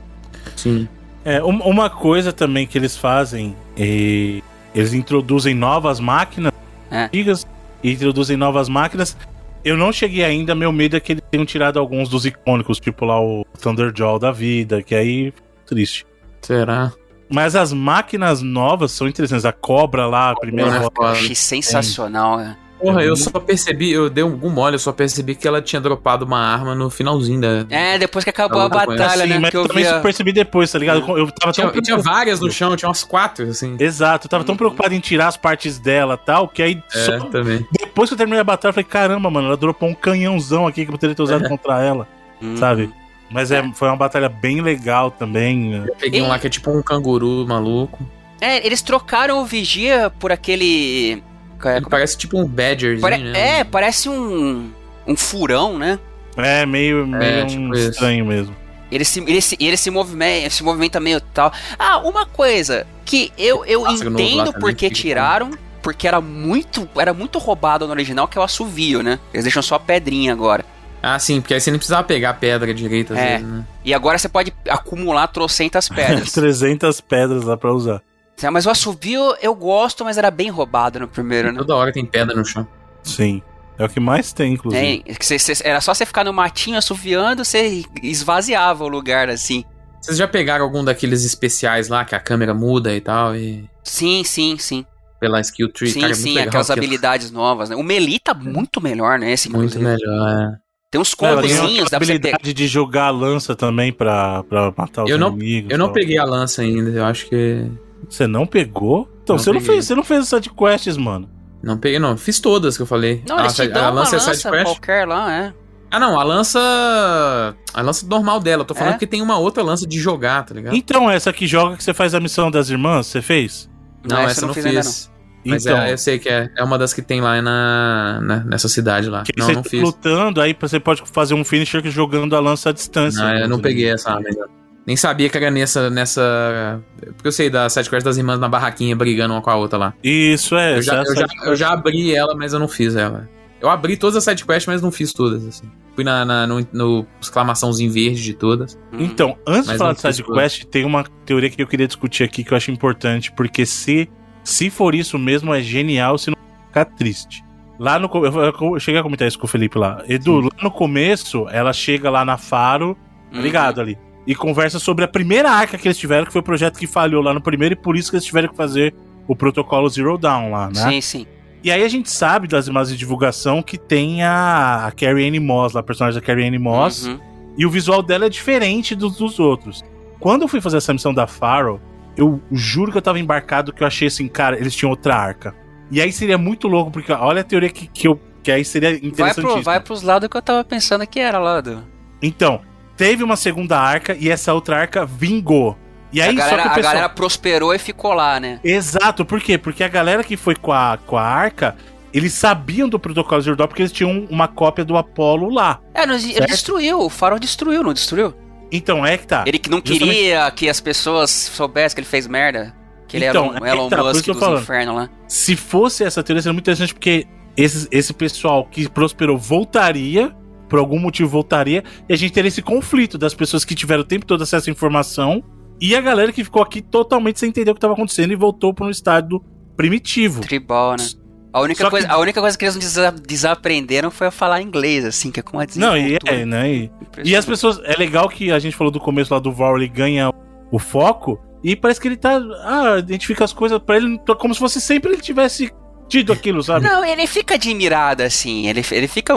Sim. 0.55 0.87
É, 1.25 1.43
um- 1.43 1.61
uma 1.63 1.89
coisa 1.89 2.31
também 2.33 2.67
que 2.67 2.77
eles 2.77 2.95
fazem, 2.97 3.55
é, 3.77 4.41
eles 4.75 4.93
introduzem 4.93 5.53
novas 5.55 5.99
máquinas 5.99 6.51
É. 6.91 7.05
antigas 7.05 7.47
e 7.81 7.91
introduzem 7.91 8.37
novas 8.37 8.69
máquinas. 8.69 9.17
Eu 9.65 9.77
não 9.77 9.91
cheguei 9.93 10.23
ainda, 10.25 10.53
meu 10.53 10.71
medo 10.71 10.97
é 10.97 10.99
que 10.99 11.13
eles 11.13 11.23
tenham 11.31 11.45
tirado 11.45 11.79
alguns 11.79 12.09
dos 12.09 12.25
icônicos, 12.25 12.79
tipo 12.79 13.05
lá 13.05 13.19
o 13.21 13.45
Thunderjaw 13.61 14.19
da 14.19 14.31
vida, 14.31 14.83
que 14.83 14.93
aí 14.93 15.33
triste. 15.65 16.05
Será? 16.41 16.91
Mas 17.29 17.55
as 17.55 17.71
máquinas 17.71 18.41
novas 18.41 18.91
são 18.91 19.07
interessantes. 19.07 19.45
A 19.45 19.53
cobra 19.53 20.05
lá, 20.05 20.31
a 20.31 20.35
primeira 20.35 20.69
é 20.75 20.77
Eu 20.85 20.91
foda. 20.95 21.11
achei 21.11 21.33
sensacional, 21.33 22.37
né? 22.37 22.57
Porra, 22.83 23.03
eu 23.03 23.15
só 23.15 23.31
percebi, 23.39 23.91
eu 23.91 24.09
dei 24.09 24.23
algum 24.23 24.49
mole, 24.49 24.75
eu 24.75 24.79
só 24.79 24.91
percebi 24.91 25.35
que 25.35 25.47
ela 25.47 25.61
tinha 25.61 25.79
dropado 25.81 26.25
uma 26.25 26.39
arma 26.39 26.75
no 26.75 26.89
finalzinho 26.89 27.39
da. 27.41 27.65
É, 27.69 27.97
depois 27.97 28.23
que 28.23 28.29
acabou 28.29 28.59
a 28.61 28.69
batalha, 28.69 29.23
Sim, 29.23 29.29
né? 29.29 29.39
mas 29.39 29.49
Que 29.51 29.57
eu 29.57 29.67
também 29.67 29.83
via... 29.83 29.99
percebi 29.99 30.33
depois, 30.33 30.71
tá 30.71 30.77
ligado? 30.79 30.99
Eu 31.17 31.31
tava 31.31 31.53
tão 31.53 31.69
Tinha, 31.71 31.81
tinha 31.81 31.97
várias 31.97 32.39
no 32.39 32.51
chão, 32.51 32.75
tinha 32.75 32.89
umas 32.89 33.03
quatro, 33.03 33.47
assim. 33.49 33.75
Exato, 33.79 34.27
eu 34.27 34.29
tava 34.29 34.43
tão 34.43 34.55
preocupado 34.57 34.93
em 34.93 34.99
tirar 34.99 35.27
as 35.27 35.37
partes 35.37 35.79
dela 35.79 36.19
e 36.21 36.25
tal, 36.25 36.47
que 36.47 36.61
aí 36.61 36.83
É, 36.93 36.99
só 37.05 37.19
também. 37.27 37.65
depois 37.71 38.09
que 38.09 38.13
eu 38.13 38.17
terminei 38.17 38.41
a 38.41 38.43
batalha, 38.43 38.71
eu 38.71 38.73
falei, 38.73 38.87
caramba, 38.89 39.29
mano, 39.29 39.47
ela 39.47 39.57
dropou 39.57 39.87
um 39.89 39.93
canhãozão 39.95 40.67
aqui 40.67 40.83
que 40.83 40.89
eu 40.89 40.93
poderia 40.93 41.15
ter 41.15 41.23
usado 41.23 41.47
contra 41.47 41.81
ela, 41.81 42.07
Hum. 42.41 42.57
sabe? 42.57 42.89
Mas 43.31 43.49
é, 43.51 43.63
foi 43.73 43.87
uma 43.87 43.95
batalha 43.97 44.27
bem 44.29 44.61
legal 44.61 45.09
também. 45.09 45.69
né? 45.71 45.85
Eu 45.87 45.95
peguei 45.95 46.21
um 46.21 46.27
lá 46.27 46.37
que 46.37 46.47
é 46.47 46.49
tipo 46.49 46.69
um 46.69 46.83
canguru 46.83 47.45
maluco. 47.47 48.05
É, 48.41 48.63
eles 48.65 48.81
trocaram 48.81 49.39
o 49.41 49.45
Vigia 49.45 50.11
por 50.19 50.31
aquele... 50.31 51.23
é, 51.69 51.77
Ele 51.77 51.85
parece 51.89 52.17
tipo 52.17 52.37
um 52.39 52.45
badgerzinho, 52.45 53.01
pare- 53.01 53.17
né? 53.23 53.59
É, 53.59 53.63
parece 53.63 54.09
um... 54.09 54.71
Um 55.05 55.15
furão, 55.17 55.77
né? 55.77 55.99
É 56.37 56.65
meio, 56.65 57.05
meio 57.05 57.45
tipo 57.47 57.61
um 57.61 57.73
isso. 57.73 57.89
estranho 57.91 58.25
mesmo. 58.25 58.55
Ele 58.91 59.03
se, 59.03 59.19
ele 59.19 59.41
se, 59.41 59.57
ele 59.59 59.75
se, 59.77 59.89
movimenta, 59.89 60.49
se 60.49 60.63
movimenta 60.63 60.99
meio 60.99 61.19
tal. 61.19 61.51
Ah, 61.77 61.97
uma 61.99 62.25
coisa 62.25 62.85
que 63.03 63.31
eu, 63.37 63.65
eu 63.65 63.81
lá 63.81 63.91
entendo 63.91 64.53
porque 64.59 64.89
tiraram, 64.89 65.51
porque 65.81 66.07
era 66.07 66.21
muito, 66.21 66.87
era 66.95 67.13
muito 67.13 67.37
roubado 67.39 67.85
no 67.85 67.91
original, 67.91 68.27
que 68.27 68.37
é 68.37 68.41
o 68.41 68.43
assovio, 68.43 69.01
né? 69.03 69.19
Eles 69.33 69.43
deixam 69.43 69.61
só 69.61 69.75
a 69.75 69.79
pedrinha 69.79 70.31
agora. 70.31 70.63
Ah, 71.01 71.19
sim, 71.19 71.41
porque 71.41 71.53
aí 71.53 71.59
você 71.59 71.69
nem 71.69 71.77
precisava 71.79 72.03
pegar 72.03 72.29
a 72.29 72.33
pedra 72.33 72.73
direita, 72.73 73.13
às 73.13 73.19
É. 73.19 73.37
vezes, 73.37 73.51
né? 73.51 73.65
E 73.83 73.93
agora 73.93 74.17
você 74.17 74.29
pode 74.29 74.53
acumular 74.69 75.27
trocentas 75.27 75.89
pedras. 75.93 76.31
300 76.31 77.01
pedras 77.01 77.43
lá 77.43 77.57
pra 77.57 77.73
usar. 77.73 78.01
Mas 78.51 78.65
o 78.65 78.69
assovio 78.69 79.35
eu 79.41 79.55
gosto, 79.55 80.03
mas 80.03 80.17
era 80.17 80.29
bem 80.29 80.49
roubado 80.49 80.99
no 80.99 81.07
primeiro, 81.07 81.51
né? 81.51 81.57
Toda 81.59 81.75
hora 81.75 81.91
tem 81.93 82.05
pedra 82.05 82.35
no 82.35 82.43
chão. 82.45 82.67
Sim. 83.03 83.41
É 83.79 83.85
o 83.85 83.89
que 83.89 83.99
mais 83.99 84.31
tem, 84.33 84.53
inclusive. 84.53 85.03
É, 85.07 85.13
que 85.15 85.25
cê- 85.25 85.39
cê- 85.39 85.63
era 85.67 85.81
só 85.81 85.93
você 85.93 86.05
ficar 86.05 86.23
no 86.23 86.31
matinho 86.33 86.77
assoviando, 86.77 87.43
você 87.43 87.83
esvaziava 88.03 88.83
o 88.83 88.87
lugar 88.87 89.29
assim. 89.29 89.63
Vocês 90.01 90.17
já 90.17 90.27
pegaram 90.27 90.63
algum 90.65 90.83
daqueles 90.83 91.23
especiais 91.23 91.87
lá 91.87 92.03
que 92.05 92.13
a 92.13 92.19
câmera 92.19 92.53
muda 92.53 92.93
e 92.93 92.99
tal? 93.01 93.35
E 93.35 93.67
Sim, 93.83 94.23
sim, 94.23 94.57
sim. 94.59 94.85
pela 95.19 95.39
skill 95.39 95.71
tree? 95.71 95.89
sim, 95.89 96.01
cara, 96.01 96.11
é 96.11 96.15
sim, 96.15 96.37
aquelas 96.37 96.69
aquilo. 96.69 96.85
habilidades 96.85 97.31
novas, 97.31 97.69
né? 97.69 97.75
O 97.75 97.81
Melee 97.83 98.19
tá 98.19 98.33
muito 98.33 98.81
melhor, 98.81 99.17
né? 99.17 99.31
Esse, 99.31 99.49
Muito 99.49 99.77
inclusive. 99.77 99.83
melhor, 99.83 100.29
é. 100.29 100.57
Tem 100.91 101.01
uns 101.01 101.15
combozinhos, 101.15 101.89
dá 101.89 101.97
a 101.97 101.99
pra 101.99 102.05
você 102.05 102.11
habilidade 102.13 102.53
de 102.53 102.67
jogar 102.67 103.05
a 103.05 103.09
lança 103.11 103.55
também 103.55 103.91
pra, 103.91 104.43
pra 104.43 104.71
matar 104.77 105.05
os 105.05 105.09
Eu 105.09 105.17
não- 105.17 105.29
inimigos. 105.29 105.71
Eu 105.71 105.77
não 105.79 105.91
peguei 105.91 106.17
a 106.19 106.25
lança 106.25 106.61
ainda, 106.61 106.91
eu 106.91 107.05
acho 107.05 107.25
que. 107.27 107.65
Você 108.09 108.27
não 108.27 108.45
pegou? 108.45 109.09
Então, 109.23 109.35
Não 109.35 109.43
você, 109.43 109.51
não 109.51 109.61
fez, 109.61 109.85
você 109.85 109.95
não 109.95 110.03
fez 110.03 110.21
as 110.21 110.27
sidequests, 110.29 110.97
mano. 110.97 111.29
Não 111.61 111.77
peguei, 111.77 111.97
não. 111.99 112.17
Fiz 112.17 112.39
todas 112.39 112.75
que 112.75 112.83
eu 112.83 112.87
falei. 112.87 113.23
Não, 113.27 113.37
a, 113.37 113.41
eles 113.41 113.55
te 113.55 113.61
a 113.61 113.67
dão 113.67 113.83
uma 113.83 113.89
lança 113.91 114.15
é 114.15 114.19
lança 114.19 114.33
side 114.35 114.49
quest? 114.51 114.63
qualquer 114.65 115.07
lá, 115.07 115.33
é. 115.33 115.53
Ah, 115.89 115.99
não, 115.99 116.19
a 116.19 116.23
lança. 116.23 117.55
A 117.73 117.81
lança 117.81 118.05
normal 118.07 118.39
dela. 118.39 118.61
Eu 118.63 118.65
tô 118.65 118.73
falando 118.75 118.95
É? 118.95 118.97
que 118.97 119.07
tem 119.07 119.21
uma 119.21 119.37
outra 119.37 119.63
lança 119.63 119.87
de 119.87 119.99
jogar, 119.99 120.43
tá 120.43 120.53
ligado? 120.53 120.75
Então, 120.75 121.09
essa 121.09 121.31
que 121.31 121.45
joga 121.47 121.77
que 121.77 121.83
você 121.83 121.93
faz 121.93 122.13
a 122.13 122.19
missão 122.19 122.49
das 122.51 122.69
irmãs, 122.69 123.07
você 123.07 123.21
fez? 123.21 123.69
Não, 124.03 124.17
essa 124.19 124.31
essa 124.31 124.41
eu 124.41 124.47
não 124.47 124.53
fiz. 124.53 125.11
Mas 125.45 125.65
então, 125.65 125.77
é, 125.77 125.91
eu 125.91 125.97
sei 125.97 126.17
que 126.19 126.29
é, 126.29 126.49
é 126.57 126.63
uma 126.63 126.77
das 126.77 126.93
que 126.93 127.01
tem 127.01 127.19
lá 127.19 127.41
na, 127.41 128.19
na- 128.21 128.43
nessa 128.45 128.69
cidade 128.69 129.09
lá. 129.09 129.23
que 129.23 129.33
Não, 129.37 129.45
você 129.45 129.53
não 129.53 129.61
tá 129.61 129.69
fiz. 129.69 129.81
lutando, 129.83 130.39
aí 130.41 130.55
você 130.59 130.79
pode 130.79 131.03
fazer 131.11 131.33
um 131.33 131.43
finisher 131.43 131.85
jogando 131.89 132.33
a 132.35 132.39
lança 132.39 132.69
à 132.69 132.71
distância. 132.73 133.21
Não, 133.23 133.35
eu 133.37 133.49
não 133.49 133.59
peguei 133.59 133.91
essa 133.91 134.09
arma 134.11 134.27
ainda. 134.27 134.47
Nem 134.85 134.97
sabia 134.97 135.29
que 135.29 135.37
era 135.37 135.49
nessa, 135.49 135.89
nessa. 135.89 136.81
Porque 137.15 137.27
eu 137.27 137.31
sei 137.31 137.49
da 137.49 137.69
sidequest 137.69 138.03
das 138.03 138.17
irmãs 138.17 138.37
na 138.39 138.49
barraquinha 138.49 138.95
brigando 138.95 139.33
uma 139.33 139.41
com 139.41 139.49
a 139.49 139.55
outra 139.55 139.77
lá. 139.79 139.93
Isso, 140.03 140.55
é. 140.57 140.77
Eu 140.77 140.81
já, 140.81 141.03
eu, 141.03 141.15
já, 141.15 141.25
eu 141.45 141.55
já 141.55 141.71
abri 141.71 142.13
ela, 142.13 142.35
mas 142.35 142.51
eu 142.53 142.59
não 142.59 142.67
fiz 142.67 142.95
ela. 142.95 143.29
Eu 143.61 143.69
abri 143.69 143.95
todas 143.95 144.17
as 144.17 144.25
sidequests, 144.25 144.67
mas 144.67 144.81
não 144.81 144.91
fiz 144.91 145.13
todas, 145.13 145.45
assim. 145.47 145.71
Fui 145.95 146.03
na, 146.03 146.25
na- 146.25 146.45
no, 146.45 146.67
no 146.73 147.07
exclamaçãozinho 147.21 147.89
verde 147.91 148.21
de 148.21 148.33
todas. 148.33 148.77
Hum. 148.91 148.97
Então, 148.99 149.37
antes 149.47 149.69
de 149.71 149.77
falar 149.77 149.93
de 149.93 150.01
sidequest, 150.01 150.65
tem 150.65 150.83
uma 150.83 151.05
teoria 151.25 151.49
que 151.49 151.61
eu 151.61 151.67
queria 151.67 151.87
discutir 151.87 152.23
aqui 152.25 152.43
que 152.43 152.51
eu 152.51 152.57
acho 152.57 152.69
importante, 152.69 153.31
porque 153.31 153.65
se, 153.65 154.09
se 154.43 154.69
for 154.69 154.93
isso 154.93 155.17
mesmo, 155.17 155.53
é 155.53 155.61
genial 155.61 156.17
se 156.17 156.29
não 156.29 156.35
ficar 156.67 156.83
triste. 156.83 157.41
Lá 157.79 157.97
no. 157.97 158.09
Eu, 158.13 158.73
eu 158.73 158.79
cheguei 158.81 158.99
a 158.99 159.03
comentar 159.03 159.27
isso 159.29 159.39
com 159.39 159.45
o 159.45 159.49
Felipe 159.49 159.77
lá. 159.77 160.03
Edu, 160.09 160.41
lá 160.41 160.49
no 160.61 160.69
começo, 160.71 161.47
ela 161.49 161.71
chega 161.71 162.09
lá 162.09 162.25
na 162.25 162.37
Faro, 162.37 162.95
tá 163.31 163.37
Uhum. 163.37 163.43
ligado 163.43 163.79
ali? 163.79 163.97
E 164.25 164.33
conversa 164.33 164.79
sobre 164.79 165.03
a 165.03 165.07
primeira 165.07 165.49
arca 165.51 165.77
que 165.77 165.87
eles 165.87 165.97
tiveram, 165.97 166.25
que 166.25 166.31
foi 166.31 166.39
o 166.41 166.43
projeto 166.43 166.77
que 166.79 166.87
falhou 166.87 167.21
lá 167.21 167.33
no 167.33 167.41
primeiro, 167.41 167.73
e 167.73 167.75
por 167.75 167.95
isso 167.97 168.09
que 168.09 168.15
eles 168.15 168.25
tiveram 168.25 168.47
que 168.49 168.55
fazer 168.55 168.93
o 169.27 169.35
protocolo 169.35 169.87
Zero 169.89 170.17
Down 170.17 170.51
lá, 170.51 170.67
né? 170.67 170.75
Sim, 170.89 171.01
sim. 171.01 171.27
E 171.63 171.71
aí 171.71 171.83
a 171.83 171.87
gente 171.87 172.09
sabe 172.11 172.47
das 172.47 172.67
imagens 172.67 172.93
de 172.93 172.97
divulgação 172.99 173.61
que 173.61 173.77
tem 173.77 174.23
a, 174.23 174.85
a 174.87 174.91
Carrie 174.91 175.27
Anne 175.27 175.39
Moss, 175.39 175.73
lá, 175.73 175.79
a 175.79 175.83
personagem 175.83 176.19
da 176.19 176.25
Carrie 176.25 176.47
Anne 176.47 176.57
Moss, 176.59 177.05
Uhum. 177.07 177.19
e 177.57 177.65
o 177.65 177.69
visual 177.69 178.01
dela 178.03 178.25
é 178.25 178.29
diferente 178.29 178.95
dos, 178.95 179.17
dos 179.17 179.39
outros. 179.39 179.81
Quando 180.19 180.43
eu 180.43 180.47
fui 180.47 180.59
fazer 180.61 180.77
essa 180.77 180.93
missão 180.93 181.13
da 181.13 181.27
Faro, 181.27 181.81
eu 182.17 182.41
juro 182.51 182.91
que 182.91 182.97
eu 182.97 183.01
tava 183.01 183.19
embarcado 183.19 183.73
que 183.73 183.81
eu 183.83 183.87
achei 183.87 184.07
assim, 184.07 184.27
cara, 184.27 184.57
eles 184.57 184.75
tinham 184.75 184.89
outra 184.89 185.15
arca. 185.15 185.53
E 185.91 186.01
aí 186.01 186.11
seria 186.11 186.37
muito 186.37 186.67
louco, 186.67 186.91
porque 186.91 187.11
olha 187.11 187.41
a 187.41 187.43
teoria 187.43 187.69
que, 187.69 187.87
que 187.87 188.07
eu. 188.07 188.19
Que 188.41 188.51
aí 188.51 188.65
seria 188.65 188.89
Vai, 188.91 188.99
interessante. 189.07 189.45
pro, 189.45 189.61
vai 189.61 189.79
pros 189.79 190.01
lados 190.01 190.27
que 190.27 190.35
eu 190.35 190.41
tava 190.41 190.63
pensando 190.65 191.05
que 191.07 191.19
era 191.19 191.39
lá 191.39 191.61
do. 191.61 191.81
Então, 192.21 192.59
teve 192.97 193.23
uma 193.23 193.35
segunda 193.35 193.79
arca 193.79 194.15
e 194.19 194.29
essa 194.29 194.53
outra 194.53 194.77
arca 194.77 195.05
vingou. 195.05 195.77
E 196.11 196.21
aí, 196.21 196.29
a 196.29 196.33
galera, 196.33 196.49
só 196.49 196.61
que 196.61 196.67
o 196.67 196.71
a 196.71 196.75
pessoal... 196.75 196.93
galera 196.93 197.09
prosperou 197.09 197.73
e 197.73 197.79
ficou 197.79 198.13
lá, 198.13 198.39
né? 198.39 198.59
Exato, 198.63 199.25
por 199.25 199.41
quê? 199.41 199.57
Porque 199.57 199.83
a 199.83 199.87
galera 199.87 200.23
que 200.23 200.37
foi 200.37 200.55
com 200.55 200.71
a, 200.71 200.97
com 201.07 201.17
a 201.17 201.23
arca, 201.23 201.75
eles 202.13 202.33
sabiam 202.33 202.87
do 202.87 202.99
protocolo 202.99 203.41
Zero 203.41 203.55
Dawn 203.55 203.67
porque 203.67 203.81
eles 203.81 203.91
tinham 203.91 204.27
uma 204.29 204.47
cópia 204.47 204.85
do 204.85 204.95
Apollo 204.95 205.49
lá. 205.49 205.79
É, 205.93 206.05
não, 206.05 206.13
ele 206.15 206.45
destruiu, 206.45 206.99
o 206.99 207.09
Farol 207.09 207.39
destruiu, 207.39 207.81
não 207.81 207.93
destruiu? 207.93 208.33
Então, 208.71 209.05
é 209.05 209.17
que 209.17 209.25
tá. 209.27 209.43
Ele 209.47 209.57
que 209.57 209.69
não 209.69 209.81
Justamente- 209.83 210.15
queria 210.15 210.51
que 210.51 210.69
as 210.69 210.79
pessoas 210.79 211.31
soubessem 211.31 211.95
que 211.95 212.01
ele 212.01 212.07
fez 212.07 212.27
merda. 212.27 212.75
Que 213.07 213.17
ele 213.17 213.25
Então, 213.25 213.53
era 213.55 213.63
um 213.63 213.65
é 213.65 213.71
Elon 213.71 213.89
que 213.89 213.95
tá, 213.95 214.03
Musk 214.03 214.25
dos 214.27 214.39
falando. 214.39 214.61
infernos 214.61 214.95
lá. 214.95 215.09
Se 215.27 215.55
fosse 215.55 216.03
essa 216.03 216.23
teoria, 216.23 216.41
seria 216.41 216.53
muito 216.53 216.63
interessante 216.63 216.93
porque 216.93 217.27
esse, 217.57 217.87
esse 217.91 218.13
pessoal 218.13 218.65
que 218.65 218.87
prosperou 218.89 219.37
voltaria, 219.37 220.31
por 220.73 220.79
algum 220.79 220.97
motivo 220.97 221.29
voltaria, 221.29 221.83
e 222.09 222.13
a 222.13 222.17
gente 222.17 222.33
teria 222.33 222.47
esse 222.47 222.63
conflito 222.63 223.15
das 223.15 223.35
pessoas 223.35 223.63
que 223.63 223.75
tiveram 223.75 224.01
o 224.01 224.03
tempo 224.03 224.25
todo 224.25 224.41
acesso 224.41 224.71
à 224.71 224.71
informação 224.71 225.43
e 225.79 225.95
a 225.95 226.01
galera 226.01 226.31
que 226.31 226.43
ficou 226.43 226.63
aqui 226.63 226.81
totalmente 226.81 227.39
sem 227.39 227.49
entender 227.49 227.69
o 227.69 227.75
que 227.75 227.77
estava 227.77 227.93
acontecendo 227.93 228.33
e 228.33 228.35
voltou 228.35 228.73
para 228.73 228.87
um 228.87 228.89
estado 228.89 229.39
primitivo. 229.77 230.41
Tribal, 230.41 230.95
né? 230.97 231.07
A 231.53 231.61
única, 231.61 231.87
coisa, 231.91 232.07
que... 232.07 232.11
a 232.11 232.17
única 232.17 232.41
coisa 232.41 232.57
que 232.57 232.65
eles 232.65 232.75
desa 232.75 233.11
desaprenderam 233.11 234.09
foi 234.09 234.25
a 234.25 234.31
falar 234.31 234.63
inglês, 234.63 235.05
assim, 235.05 235.29
que 235.29 235.39
é 235.39 235.43
com 235.43 235.59
a 235.59 235.67
Não, 235.75 235.95
e 235.95 236.17
é, 236.25 236.43
né? 236.43 236.73
E, 236.73 236.91
e, 237.23 237.35
as 237.35 237.45
pessoas. 237.45 237.79
É 237.83 237.95
legal 237.95 238.27
que 238.27 238.51
a 238.51 238.57
gente 238.57 238.75
falou 238.75 238.89
do 238.89 238.99
começo 238.99 239.31
lá 239.31 239.39
do 239.39 239.53
ele 239.75 239.87
ganha 239.87 240.33
o 240.71 240.79
foco. 240.79 241.39
E 241.63 241.75
parece 241.75 242.01
que 242.01 242.07
ele 242.07 242.17
tá. 242.17 242.41
Ah, 242.63 242.97
identifica 242.97 243.43
as 243.43 243.53
coisas 243.53 243.77
para 243.77 243.97
ele 243.97 244.19
como 244.39 244.55
se 244.55 244.59
fosse 244.59 244.81
sempre 244.81 245.11
ele 245.11 245.21
tivesse 245.21 245.71
tido 246.09 246.33
aquilo, 246.33 246.63
sabe? 246.63 246.85
Não, 246.87 247.05
ele 247.05 247.27
fica 247.27 247.53
admirado, 247.53 248.23
assim. 248.23 248.67
Ele, 248.67 248.83
ele 248.91 249.07
fica. 249.07 249.35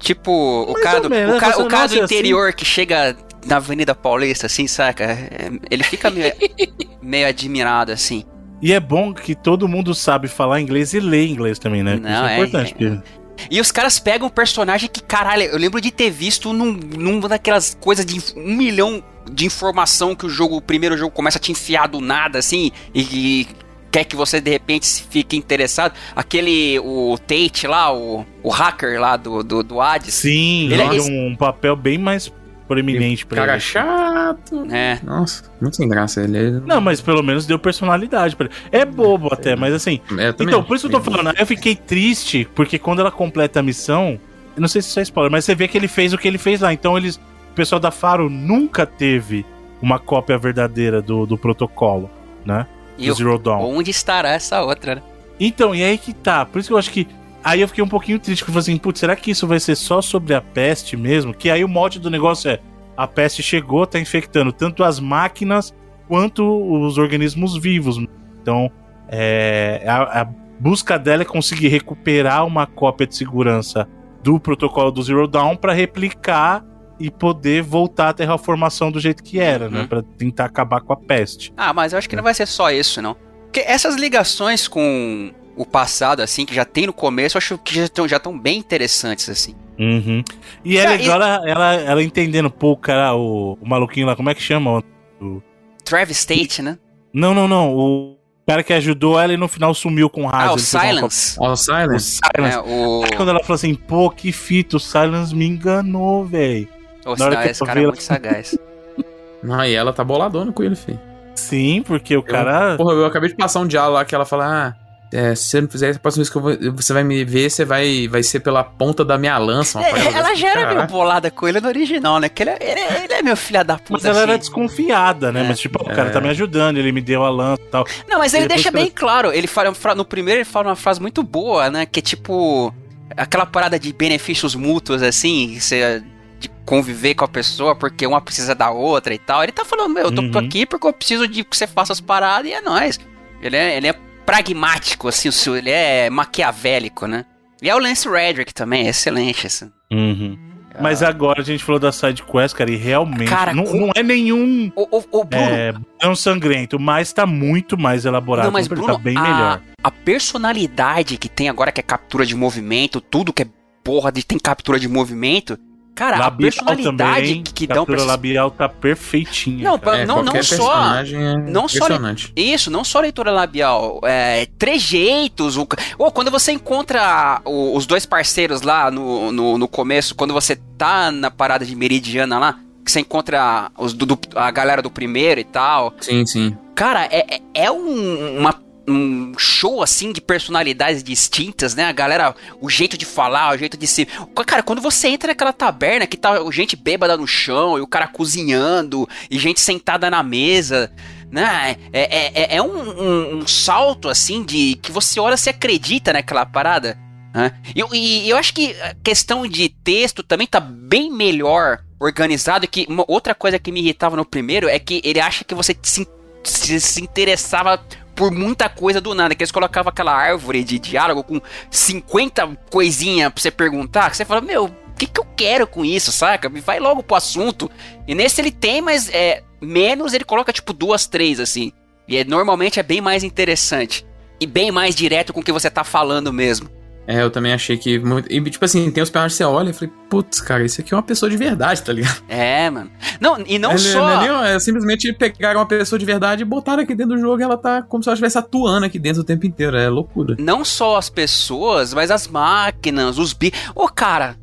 Tipo, 0.00 0.62
o 0.62 0.74
cara, 0.74 1.00
do, 1.00 1.10
menos, 1.10 1.36
o, 1.36 1.38
ca, 1.38 1.58
o 1.60 1.68
cara 1.68 1.86
do 1.86 1.98
interior 1.98 2.48
assim. 2.48 2.56
que 2.56 2.64
chega 2.64 3.16
na 3.46 3.56
Avenida 3.56 3.94
Paulista, 3.94 4.46
assim, 4.46 4.66
saca? 4.66 5.04
É, 5.04 5.50
ele 5.70 5.84
fica 5.84 6.10
meio, 6.10 6.32
meio 7.00 7.28
admirado, 7.28 7.92
assim. 7.92 8.24
E 8.62 8.72
é 8.72 8.80
bom 8.80 9.12
que 9.12 9.34
todo 9.34 9.68
mundo 9.68 9.94
sabe 9.94 10.26
falar 10.26 10.60
inglês 10.60 10.92
e 10.94 11.00
ler 11.00 11.26
inglês 11.26 11.58
também, 11.58 11.82
né? 11.82 11.96
Não, 11.96 12.10
Isso 12.10 12.24
é, 12.24 12.32
é 12.32 12.36
importante. 12.36 12.74
É, 12.78 12.90
porque... 12.90 13.20
E 13.50 13.60
os 13.60 13.72
caras 13.72 13.98
pegam 13.98 14.26
um 14.26 14.30
personagem 14.30 14.88
que, 14.88 15.02
caralho, 15.02 15.44
eu 15.44 15.58
lembro 15.58 15.80
de 15.80 15.90
ter 15.90 16.10
visto 16.10 16.52
num, 16.52 16.72
numa 16.72 17.28
daquelas 17.28 17.76
coisas 17.80 18.04
de 18.04 18.20
um 18.36 18.54
milhão 18.54 19.02
de 19.30 19.46
informação 19.46 20.14
que 20.14 20.26
o 20.26 20.28
jogo, 20.28 20.56
o 20.56 20.60
primeiro 20.62 20.96
jogo 20.96 21.10
começa 21.10 21.38
a 21.38 21.40
te 21.40 21.52
enfiar 21.52 21.86
do 21.88 22.00
nada, 22.00 22.38
assim, 22.38 22.70
e, 22.94 23.00
e 23.00 23.48
quer 23.90 24.04
que 24.04 24.16
você 24.16 24.40
de 24.40 24.50
repente 24.50 25.04
fique 25.10 25.36
interessado. 25.36 25.94
Aquele, 26.14 26.78
o 26.78 27.18
Tate 27.18 27.66
lá, 27.66 27.92
o, 27.92 28.24
o 28.42 28.48
hacker 28.48 29.00
lá 29.00 29.16
do, 29.16 29.42
do, 29.42 29.62
do 29.62 29.80
Hades. 29.80 30.14
Sim, 30.14 30.70
ele 30.72 30.82
é 30.82 31.02
um 31.02 31.34
papel 31.36 31.74
bem 31.76 31.98
mais 31.98 32.32
proeminente 32.70 33.26
pra 33.26 33.38
cara 33.38 33.52
ele. 33.54 33.60
chato. 33.60 34.66
É. 34.70 35.00
Nossa, 35.02 35.42
muito 35.60 35.76
sem 35.76 35.88
graça 35.88 36.22
ele. 36.22 36.60
Não, 36.64 36.80
mas 36.80 37.00
pelo 37.00 37.22
menos 37.22 37.44
deu 37.44 37.58
personalidade 37.58 38.36
pra 38.36 38.46
ele. 38.46 38.54
É 38.70 38.84
bobo 38.84 39.28
é, 39.30 39.34
até, 39.34 39.56
mas 39.56 39.74
assim. 39.74 40.00
É, 40.16 40.28
então, 40.38 40.62
por 40.62 40.76
isso 40.76 40.88
que 40.88 40.94
eu 40.94 41.00
tô 41.00 41.10
falando, 41.10 41.34
eu 41.36 41.46
fiquei 41.46 41.74
triste, 41.74 42.48
porque 42.54 42.78
quando 42.78 43.00
ela 43.00 43.10
completa 43.10 43.58
a 43.58 43.62
missão, 43.62 44.20
eu 44.56 44.60
não 44.60 44.68
sei 44.68 44.82
se 44.82 44.88
isso 44.88 45.00
é 45.00 45.02
spoiler, 45.02 45.32
mas 45.32 45.44
você 45.44 45.54
vê 45.54 45.66
que 45.66 45.76
ele 45.76 45.88
fez 45.88 46.12
o 46.12 46.18
que 46.18 46.28
ele 46.28 46.38
fez 46.38 46.60
lá. 46.60 46.72
Então 46.72 46.96
eles. 46.96 47.16
O 47.16 47.52
pessoal 47.52 47.80
da 47.80 47.90
Faro 47.90 48.30
nunca 48.30 48.86
teve 48.86 49.44
uma 49.82 49.98
cópia 49.98 50.38
verdadeira 50.38 51.02
do, 51.02 51.26
do 51.26 51.36
protocolo, 51.36 52.08
né? 52.46 52.64
E 53.00 53.08
do 53.08 53.14
Zero 53.14 53.38
Dawn. 53.38 53.76
Onde 53.76 53.90
estará 53.90 54.30
essa 54.30 54.62
outra, 54.62 54.96
né? 54.96 55.02
Então, 55.38 55.74
e 55.74 55.82
aí 55.82 55.96
que 55.96 56.12
tá. 56.12 56.44
Por 56.44 56.58
isso 56.58 56.68
que 56.68 56.74
eu 56.74 56.78
acho 56.78 56.90
que 56.90 57.06
Aí 57.42 57.62
eu 57.62 57.68
fiquei 57.68 57.82
um 57.82 57.88
pouquinho 57.88 58.18
triste, 58.18 58.40
porque 58.40 58.50
eu 58.50 58.62
falei 58.62 58.74
assim, 58.74 58.76
putz, 58.76 59.00
será 59.00 59.16
que 59.16 59.30
isso 59.30 59.46
vai 59.46 59.58
ser 59.58 59.74
só 59.74 60.02
sobre 60.02 60.34
a 60.34 60.42
peste 60.42 60.96
mesmo? 60.96 61.32
Que 61.32 61.50
aí 61.50 61.64
o 61.64 61.68
mote 61.68 61.98
do 61.98 62.10
negócio 62.10 62.50
é, 62.50 62.60
a 62.96 63.06
peste 63.06 63.42
chegou, 63.42 63.86
tá 63.86 63.98
infectando 63.98 64.52
tanto 64.52 64.84
as 64.84 65.00
máquinas 65.00 65.74
quanto 66.06 66.44
os 66.44 66.98
organismos 66.98 67.56
vivos. 67.56 67.96
Então, 68.42 68.70
é, 69.08 69.82
a, 69.86 70.20
a 70.20 70.24
busca 70.58 70.98
dela 70.98 71.22
é 71.22 71.24
conseguir 71.24 71.68
recuperar 71.68 72.44
uma 72.46 72.66
cópia 72.66 73.06
de 73.06 73.16
segurança 73.16 73.88
do 74.22 74.38
protocolo 74.38 74.90
do 74.90 75.02
Zero 75.02 75.26
Dawn 75.26 75.56
para 75.56 75.72
replicar 75.72 76.62
e 77.00 77.10
poder 77.10 77.62
voltar 77.62 78.10
à 78.10 78.12
terraformação 78.12 78.92
do 78.92 79.00
jeito 79.00 79.22
que 79.22 79.40
era, 79.40 79.70
né? 79.70 79.76
uhum. 79.76 79.82
né? 79.82 79.88
Para 79.88 80.02
tentar 80.02 80.44
acabar 80.44 80.82
com 80.82 80.92
a 80.92 80.96
peste. 80.96 81.52
Ah, 81.56 81.72
mas 81.72 81.92
eu 81.92 81.98
acho 81.98 82.08
que 82.08 82.14
não 82.14 82.22
vai 82.22 82.34
ser 82.34 82.46
só 82.46 82.70
isso, 82.70 83.00
não. 83.00 83.16
Porque 83.44 83.60
essas 83.60 83.96
ligações 83.96 84.68
com 84.68 85.32
o 85.56 85.64
passado, 85.64 86.20
assim, 86.20 86.44
que 86.44 86.54
já 86.54 86.64
tem 86.64 86.86
no 86.86 86.92
começo, 86.92 87.36
eu 87.36 87.38
acho 87.38 87.58
que 87.58 87.74
já 87.74 87.84
estão 87.84 88.06
já 88.06 88.20
bem 88.40 88.58
interessantes, 88.58 89.28
assim. 89.28 89.56
Uhum. 89.78 90.22
E 90.62 90.76
é 90.76 90.86
legal 90.86 91.00
e... 91.00 91.08
Ela, 91.08 91.42
ela, 91.48 91.74
ela, 91.74 92.02
entendendo, 92.02 92.50
pô, 92.50 92.76
cara, 92.76 93.14
o, 93.14 93.58
o 93.60 93.68
maluquinho 93.68 94.06
lá, 94.06 94.14
como 94.14 94.28
é 94.28 94.34
que 94.34 94.42
chama? 94.42 94.84
O... 95.20 95.42
Travis 95.82 96.24
Tate, 96.24 96.60
né? 96.62 96.78
Não, 97.12 97.34
não, 97.34 97.48
não. 97.48 97.74
O 97.74 98.16
cara 98.46 98.62
que 98.62 98.72
ajudou 98.74 99.18
ela 99.18 99.32
e 99.32 99.36
no 99.36 99.48
final 99.48 99.74
sumiu 99.74 100.10
com 100.10 100.26
o 100.26 100.28
Ah, 100.30 100.52
o 100.52 100.58
Silence. 100.58 101.38
Uma... 101.38 101.48
Oh, 101.48 101.52
o 101.52 101.56
Silence. 101.56 102.20
O 102.22 102.36
Silence. 102.36 102.54
É, 102.54 102.58
o... 102.58 103.04
Aí 103.04 103.16
quando 103.16 103.30
ela 103.30 103.40
falou 103.40 103.54
assim, 103.54 103.74
pô, 103.74 104.10
que 104.10 104.32
fita, 104.32 104.76
o 104.76 104.80
Silence 104.80 105.34
me 105.34 105.46
enganou, 105.46 106.24
velho. 106.24 106.68
O 107.06 107.16
Silence, 107.16 107.48
esse 107.50 107.64
cara 107.64 107.80
é 107.80 107.84
muito 107.84 108.02
sagaz. 108.02 108.58
Não, 109.42 109.64
e 109.64 109.74
ela 109.74 109.92
tá 109.92 110.04
boladona 110.04 110.52
com 110.52 110.62
ele, 110.62 110.76
filho. 110.76 111.00
Sim, 111.34 111.82
porque 111.86 112.16
o 112.16 112.22
cara. 112.22 112.76
Porra, 112.76 112.92
eu 112.92 113.06
acabei 113.06 113.30
de 113.30 113.36
passar 113.36 113.60
um 113.60 113.66
diálogo 113.66 113.94
lá 113.94 114.04
que 114.04 114.14
ela 114.14 114.24
fala, 114.24 114.46
ah. 114.46 114.90
É, 115.12 115.34
se 115.34 115.48
você 115.48 115.60
não 115.60 115.68
fizer, 115.68 115.90
a 115.92 115.98
próxima 115.98 116.22
vez 116.22 116.30
que 116.30 116.38
vou, 116.38 116.76
você 116.76 116.92
vai 116.92 117.02
me 117.02 117.24
ver, 117.24 117.50
você 117.50 117.64
vai, 117.64 118.06
vai 118.06 118.22
ser 118.22 118.38
pela 118.38 118.62
ponta 118.62 119.04
da 119.04 119.18
minha 119.18 119.36
lança. 119.38 119.80
É, 119.82 120.06
ela 120.14 120.36
já 120.36 120.50
era 120.50 120.72
meio 120.72 120.86
bolada 120.86 121.32
com 121.32 121.48
ele 121.48 121.60
no 121.60 121.66
original, 121.66 122.20
né? 122.20 122.28
Que 122.28 122.44
ele, 122.44 122.50
é, 122.50 122.58
ele, 122.60 123.04
ele 123.04 123.14
é 123.14 123.20
meu 123.20 123.36
filho 123.36 123.64
da 123.64 123.76
puta. 123.76 123.90
Mas 123.94 124.04
ela 124.04 124.20
assim. 124.20 124.30
era 124.30 124.38
desconfiada, 124.38 125.32
né? 125.32 125.44
É. 125.44 125.48
Mas 125.48 125.58
tipo, 125.58 125.82
o 125.82 125.92
cara 125.92 126.10
tá 126.10 126.20
me 126.20 126.28
ajudando, 126.28 126.76
ele 126.76 126.92
me 126.92 127.00
deu 127.00 127.24
a 127.24 127.30
lança 127.30 127.60
e 127.60 127.70
tal. 127.70 127.84
Não, 128.08 128.18
mas 128.18 128.34
ele 128.34 128.46
deixa 128.46 128.70
bem 128.70 128.88
claro. 128.88 129.32
Ele 129.32 129.48
fala, 129.48 129.74
no 129.96 130.04
primeiro 130.04 130.38
ele 130.38 130.44
fala 130.44 130.68
uma 130.68 130.76
frase 130.76 131.00
muito 131.00 131.24
boa, 131.24 131.68
né? 131.68 131.86
Que 131.86 131.98
é 131.98 132.02
tipo. 132.02 132.72
Aquela 133.16 133.44
parada 133.44 133.76
de 133.80 133.92
benefícios 133.92 134.54
mútuos, 134.54 135.02
assim, 135.02 135.58
você 135.58 136.00
de 136.40 136.48
conviver 136.64 137.14
com 137.14 137.24
a 137.24 137.28
pessoa 137.28 137.76
porque 137.76 138.06
uma 138.06 138.20
precisa 138.20 138.54
da 138.54 138.70
outra 138.70 139.14
e 139.14 139.18
tal. 139.18 139.42
Ele 139.42 139.52
tá 139.52 139.64
falando, 139.64 139.92
meu, 139.92 140.04
eu 140.04 140.12
tô, 140.12 140.22
uhum. 140.22 140.38
aqui 140.38 140.64
porque 140.64 140.86
eu 140.86 140.92
preciso 140.92 141.28
de 141.28 141.44
que 141.44 141.56
você 141.56 141.66
faça 141.66 141.92
as 141.92 142.00
paradas 142.00 142.50
e 142.50 142.54
é 142.54 142.60
nóis. 142.60 142.98
Ele 143.42 143.56
é, 143.56 143.76
ele 143.76 143.88
é 143.88 143.92
pragmático, 144.24 145.06
assim, 145.08 145.28
o 145.28 145.32
seu, 145.32 145.56
ele 145.56 145.70
é 145.70 146.08
maquiavélico, 146.08 147.06
né? 147.06 147.26
E 147.62 147.68
é 147.68 147.74
o 147.74 147.78
Lance 147.78 148.08
Redrick 148.08 148.54
também, 148.54 148.86
é 148.86 148.90
excelente, 148.90 149.46
assim. 149.46 149.70
Uhum. 149.92 150.38
Mas 150.80 151.02
agora 151.02 151.42
a 151.42 151.44
gente 151.44 151.62
falou 151.62 151.78
da 151.78 151.92
side 151.92 152.22
quest, 152.22 152.54
cara, 152.54 152.70
e 152.70 152.76
realmente 152.76 153.28
cara, 153.28 153.52
não, 153.52 153.64
não 153.64 153.90
é 153.94 154.02
nenhum 154.02 154.70
o, 154.74 154.98
o, 154.98 155.04
o 155.10 155.24
Bruno... 155.24 155.50
é, 155.50 155.74
não 156.02 156.14
sangrento, 156.14 156.78
mas 156.78 157.12
tá 157.12 157.26
muito 157.26 157.76
mais 157.76 158.06
elaborado, 158.06 158.46
não, 158.46 158.52
mas 158.52 158.66
tá 158.66 158.74
Bruno, 158.74 158.94
tá 158.94 158.98
bem 158.98 159.16
a, 159.16 159.20
melhor. 159.20 159.62
A 159.82 159.90
personalidade 159.90 161.18
que 161.18 161.28
tem 161.28 161.48
agora, 161.48 161.72
que 161.72 161.80
é 161.80 161.82
captura 161.82 162.24
de 162.24 162.34
movimento, 162.34 163.00
tudo 163.00 163.32
que 163.32 163.42
é 163.42 163.46
porra 163.82 164.12
de 164.12 164.24
tem 164.24 164.38
captura 164.38 164.78
de 164.78 164.88
movimento, 164.88 165.58
Cara, 166.00 166.16
labial 166.16 166.48
a 166.48 166.64
personalidade 166.64 167.28
também, 167.28 167.42
que 167.42 167.66
dão 167.66 167.84
pra 167.84 168.02
labial 168.02 168.50
tá 168.50 168.66
perfeitinha. 168.70 169.64
Não, 169.64 169.92
é, 169.92 170.06
não, 170.06 170.22
não 170.22 170.42
só, 170.42 170.94
é 170.94 171.36
não 171.46 171.68
só 171.68 171.88
isso, 172.34 172.70
não 172.70 172.82
só 172.82 173.00
leitura 173.00 173.30
labial, 173.30 174.00
é, 174.04 174.46
trejeitos, 174.56 175.58
o, 175.58 175.68
ou 175.98 176.10
quando 176.10 176.30
você 176.30 176.52
encontra 176.52 177.42
o, 177.44 177.76
os 177.76 177.84
dois 177.84 178.06
parceiros 178.06 178.62
lá 178.62 178.90
no, 178.90 179.30
no, 179.30 179.58
no, 179.58 179.68
começo, 179.68 180.14
quando 180.14 180.32
você 180.32 180.56
tá 180.78 181.10
na 181.10 181.30
parada 181.30 181.66
de 181.66 181.76
Meridiana 181.76 182.38
lá, 182.38 182.58
que 182.82 182.90
você 182.90 183.00
encontra 183.00 183.70
os, 183.76 183.92
do, 183.92 184.06
do, 184.06 184.18
a 184.36 184.50
galera 184.50 184.80
do 184.80 184.90
primeiro 184.90 185.38
e 185.38 185.44
tal. 185.44 185.92
Sim, 186.00 186.24
sim. 186.24 186.56
Cara, 186.74 187.04
é, 187.10 187.36
é, 187.36 187.40
é 187.66 187.70
um, 187.70 188.38
uma 188.38 188.54
um 188.90 189.38
show 189.38 189.82
assim 189.82 190.12
de 190.12 190.20
personalidades 190.20 191.02
distintas, 191.02 191.74
né? 191.74 191.84
A 191.84 191.92
galera, 191.92 192.34
o 192.60 192.68
jeito 192.68 192.96
de 192.96 193.04
falar, 193.04 193.54
o 193.54 193.58
jeito 193.58 193.76
de 193.76 193.86
se. 193.86 194.06
Cara, 194.46 194.62
quando 194.62 194.80
você 194.80 195.08
entra 195.08 195.28
naquela 195.28 195.52
taberna 195.52 196.06
que 196.06 196.16
tá 196.16 196.38
gente 196.50 196.76
bêbada 196.76 197.16
no 197.16 197.26
chão 197.26 197.78
e 197.78 197.80
o 197.80 197.86
cara 197.86 198.08
cozinhando 198.08 199.08
e 199.30 199.38
gente 199.38 199.60
sentada 199.60 200.10
na 200.10 200.22
mesa. 200.22 200.92
Né? 201.30 201.76
É, 201.92 202.00
é, 202.00 202.32
é, 202.34 202.56
é 202.56 202.62
um, 202.62 202.66
um, 202.66 203.36
um, 203.36 203.46
salto 203.46 204.08
assim 204.08 204.42
de 204.42 204.74
que 204.82 204.90
você 204.90 205.20
olha 205.20 205.36
se 205.36 205.48
acredita 205.48 206.12
naquela 206.12 206.44
parada. 206.44 206.98
Né? 207.32 207.52
E, 207.74 207.82
e, 207.96 208.28
eu 208.28 208.36
acho 208.36 208.52
que 208.52 208.74
a 208.82 208.94
questão 209.02 209.46
de 209.46 209.68
texto 209.68 210.24
também 210.24 210.46
tá 210.46 210.58
bem 210.58 211.12
melhor 211.12 211.84
organizado. 212.00 212.66
Que 212.66 212.86
outra 213.06 213.34
coisa 213.34 213.58
que 213.58 213.70
me 213.70 213.80
irritava 213.80 214.16
no 214.16 214.24
primeiro 214.24 214.68
é 214.68 214.78
que 214.78 215.00
ele 215.04 215.20
acha 215.20 215.44
que 215.44 215.54
você 215.54 215.76
se, 215.82 216.06
se, 216.44 216.80
se 216.80 217.02
interessava 217.02 217.82
por 218.14 218.30
muita 218.30 218.68
coisa 218.68 219.00
do 219.00 219.14
nada. 219.14 219.34
Que 219.34 219.42
eles 219.42 219.52
colocavam 219.52 219.90
aquela 219.90 220.12
árvore 220.12 220.62
de 220.62 220.78
diálogo 220.78 221.22
com 221.22 221.40
50 221.70 222.58
coisinhas 222.70 223.32
pra 223.32 223.42
você 223.42 223.50
perguntar. 223.50 224.10
Que 224.10 224.16
você 224.16 224.24
fala, 224.24 224.40
meu, 224.40 224.66
o 224.66 224.94
que, 224.98 225.06
que 225.06 225.20
eu 225.20 225.26
quero 225.36 225.66
com 225.66 225.84
isso, 225.84 226.12
saca? 226.12 226.48
Vai 226.48 226.78
logo 226.78 227.02
pro 227.02 227.16
assunto. 227.16 227.70
E 228.06 228.14
nesse 228.14 228.40
ele 228.40 228.50
tem, 228.50 228.80
mas 228.82 229.08
é 229.08 229.42
menos 229.60 230.12
ele 230.12 230.24
coloca 230.24 230.52
tipo 230.52 230.72
duas, 230.72 231.06
três, 231.06 231.40
assim. 231.40 231.72
E 232.06 232.16
é, 232.16 232.24
normalmente 232.24 232.80
é 232.80 232.82
bem 232.82 233.00
mais 233.00 233.22
interessante. 233.22 234.04
E 234.40 234.46
bem 234.46 234.70
mais 234.70 234.94
direto 234.94 235.32
com 235.32 235.40
o 235.40 235.42
que 235.42 235.52
você 235.52 235.70
tá 235.70 235.84
falando 235.84 236.32
mesmo. 236.32 236.68
É, 237.10 237.20
eu 237.22 237.30
também 237.30 237.52
achei 237.52 237.76
que. 237.76 238.00
E, 238.30 238.40
tipo 238.50 238.64
assim, 238.64 238.88
tem 238.88 239.02
os 239.02 239.10
personagens 239.10 239.36
que 239.36 239.38
você 239.38 239.44
olha 239.44 239.70
e 239.70 239.72
falei, 239.72 239.92
putz, 240.08 240.40
cara, 240.40 240.64
isso 240.64 240.80
aqui 240.80 240.94
é 240.94 240.96
uma 240.96 241.02
pessoa 241.02 241.28
de 241.28 241.36
verdade, 241.36 241.82
tá 241.82 241.92
ligado? 241.92 242.22
É, 242.28 242.70
mano. 242.70 242.88
Não, 243.20 243.42
e 243.44 243.58
não 243.58 243.72
é, 243.72 243.78
só. 243.78 244.24
Não 244.24 244.44
é, 244.44 244.54
é, 244.54 244.60
simplesmente 244.60 245.12
pegaram 245.12 245.58
uma 245.58 245.66
pessoa 245.66 245.98
de 245.98 246.04
verdade 246.04 246.42
e 246.42 246.44
botaram 246.44 246.84
aqui 246.84 246.94
dentro 246.94 247.16
do 247.16 247.20
jogo 247.20 247.40
e 247.40 247.42
ela 247.42 247.56
tá 247.56 247.82
como 247.82 248.00
se 248.00 248.08
ela 248.08 248.14
estivesse 248.14 248.38
atuando 248.38 248.86
aqui 248.86 248.96
dentro 248.96 249.22
o 249.22 249.24
tempo 249.24 249.44
inteiro. 249.44 249.76
É 249.76 249.88
loucura. 249.88 250.36
Não 250.38 250.64
só 250.64 250.96
as 250.96 251.10
pessoas, 251.10 251.92
mas 251.92 252.12
as 252.12 252.28
máquinas, 252.28 253.18
os 253.18 253.32
bi. 253.32 253.52
Ô, 253.74 253.88
cara, 253.88 254.36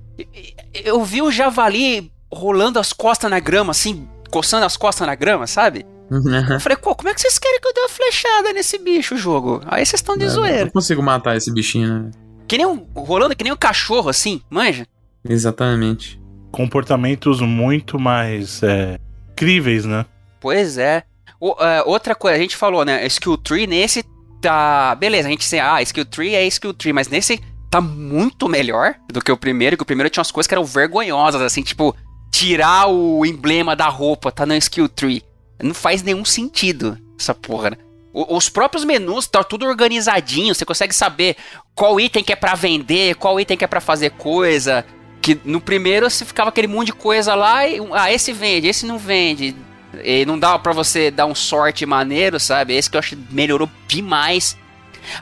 eu 0.74 1.02
vi 1.06 1.22
o 1.22 1.32
javali 1.32 2.12
rolando 2.30 2.80
as 2.80 2.92
costas 2.92 3.32
na 3.32 3.40
grama, 3.40 3.72
assim, 3.72 4.06
coçando 4.30 4.66
as 4.66 4.76
costas 4.76 5.08
na 5.08 5.16
grama, 5.16 5.48
sabe? 5.48 5.86
Uhum. 6.12 6.54
Eu 6.54 6.60
falei, 6.60 6.78
como 6.78 7.08
é 7.08 7.14
que 7.14 7.22
vocês 7.22 7.40
querem 7.40 7.62
que 7.62 7.68
eu 7.70 7.74
dê 7.74 7.80
uma 7.80 7.90
flechada 7.90 8.52
nesse 8.52 8.78
bicho, 8.78 9.16
jogo? 9.16 9.62
Aí 9.66 9.86
vocês 9.86 10.02
estão 10.02 10.18
de 10.18 10.26
é, 10.26 10.30
zoeira. 10.30 10.60
Eu 10.60 10.66
não 10.66 10.72
consigo 10.72 11.02
matar 11.02 11.38
esse 11.38 11.54
bichinho, 11.54 12.04
né? 12.04 12.12
Que 12.48 12.58
nem 12.58 12.66
um, 12.66 12.86
rolando 12.96 13.36
que 13.36 13.44
nem 13.44 13.54
um 13.54 13.58
cachorro, 13.58 14.10
assim, 14.10 14.42
manja? 14.50 14.88
Exatamente. 15.28 16.20
Comportamentos 16.52 17.42
muito 17.42 18.00
mais 18.00 18.64
é, 18.64 18.98
críveis, 19.36 19.86
né? 19.86 20.06
Pois 20.40 20.78
é. 20.78 21.04
O, 21.40 21.56
é, 21.60 21.84
outra 21.84 22.16
coisa, 22.16 22.38
a 22.38 22.42
gente 22.42 22.56
falou, 22.56 22.86
né? 22.86 23.06
Skill 23.08 23.38
tree 23.38 23.68
nesse 23.68 24.04
tá. 24.42 24.96
Beleza, 24.96 25.28
a 25.28 25.32
gente 25.32 25.44
sei, 25.44 25.60
ah, 25.60 25.82
skill 25.82 26.06
tree 26.06 26.36
é 26.36 26.46
skill 26.48 26.74
tree, 26.74 26.94
mas 26.94 27.08
nesse 27.08 27.40
tá 27.70 27.82
muito 27.82 28.48
melhor 28.48 28.96
do 29.12 29.22
que 29.22 29.32
o 29.32 29.38
primeiro, 29.38 29.76
que 29.76 29.84
o 29.84 29.86
primeiro 29.86 30.10
tinha 30.10 30.22
umas 30.22 30.32
coisas 30.32 30.48
que 30.48 30.54
eram 30.54 30.64
vergonhosas, 30.64 31.42
assim, 31.42 31.62
tipo, 31.62 31.96
tirar 32.32 32.88
o 32.88 33.26
emblema 33.26 33.76
da 33.76 33.88
roupa, 33.88 34.32
tá 34.32 34.46
no 34.46 34.56
skill 34.56 34.88
tree. 34.88 35.24
Não 35.62 35.74
faz 35.74 36.02
nenhum 36.02 36.24
sentido 36.24 36.98
essa 37.20 37.34
porra, 37.34 37.72
né? 37.72 37.78
Os 38.30 38.50
próprios 38.50 38.84
menus 38.84 39.28
tá 39.28 39.44
tudo 39.44 39.68
organizadinho, 39.68 40.56
você 40.56 40.66
consegue 40.66 40.94
saber 40.94 41.36
qual 41.76 42.00
item 42.00 42.24
que 42.24 42.34
é 42.34 42.36
para 42.36 42.56
vender, 42.56 43.16
qual 43.16 43.40
item 43.40 43.56
que 43.56 43.64
é 43.64 43.68
para 43.68 43.80
fazer 43.80 44.12
coisa. 44.12 44.84
Que 45.22 45.40
no 45.46 45.62
primeiro 45.62 46.10
você 46.10 46.26
ficava 46.26 46.50
aquele 46.50 46.68
monte 46.68 46.88
de 46.88 46.94
coisa 46.94 47.36
lá 47.36 47.68
e 47.68 47.80
ah, 47.94 48.12
esse 48.12 48.34
vende, 48.34 48.68
esse 48.68 48.88
não 48.88 48.98
vende. 48.98 49.56
E 50.04 50.26
não 50.26 50.40
dava 50.40 50.58
para 50.58 50.74
você 50.74 51.12
dar 51.12 51.28
um 51.28 51.36
sorte 51.36 51.86
maneiro, 51.86 52.40
sabe? 52.40 52.76
Esse 52.76 52.90
que 52.90 52.98
eu 52.98 53.00
acho 53.00 53.16
que 53.16 53.34
melhorou 53.34 53.70
demais. 53.88 54.58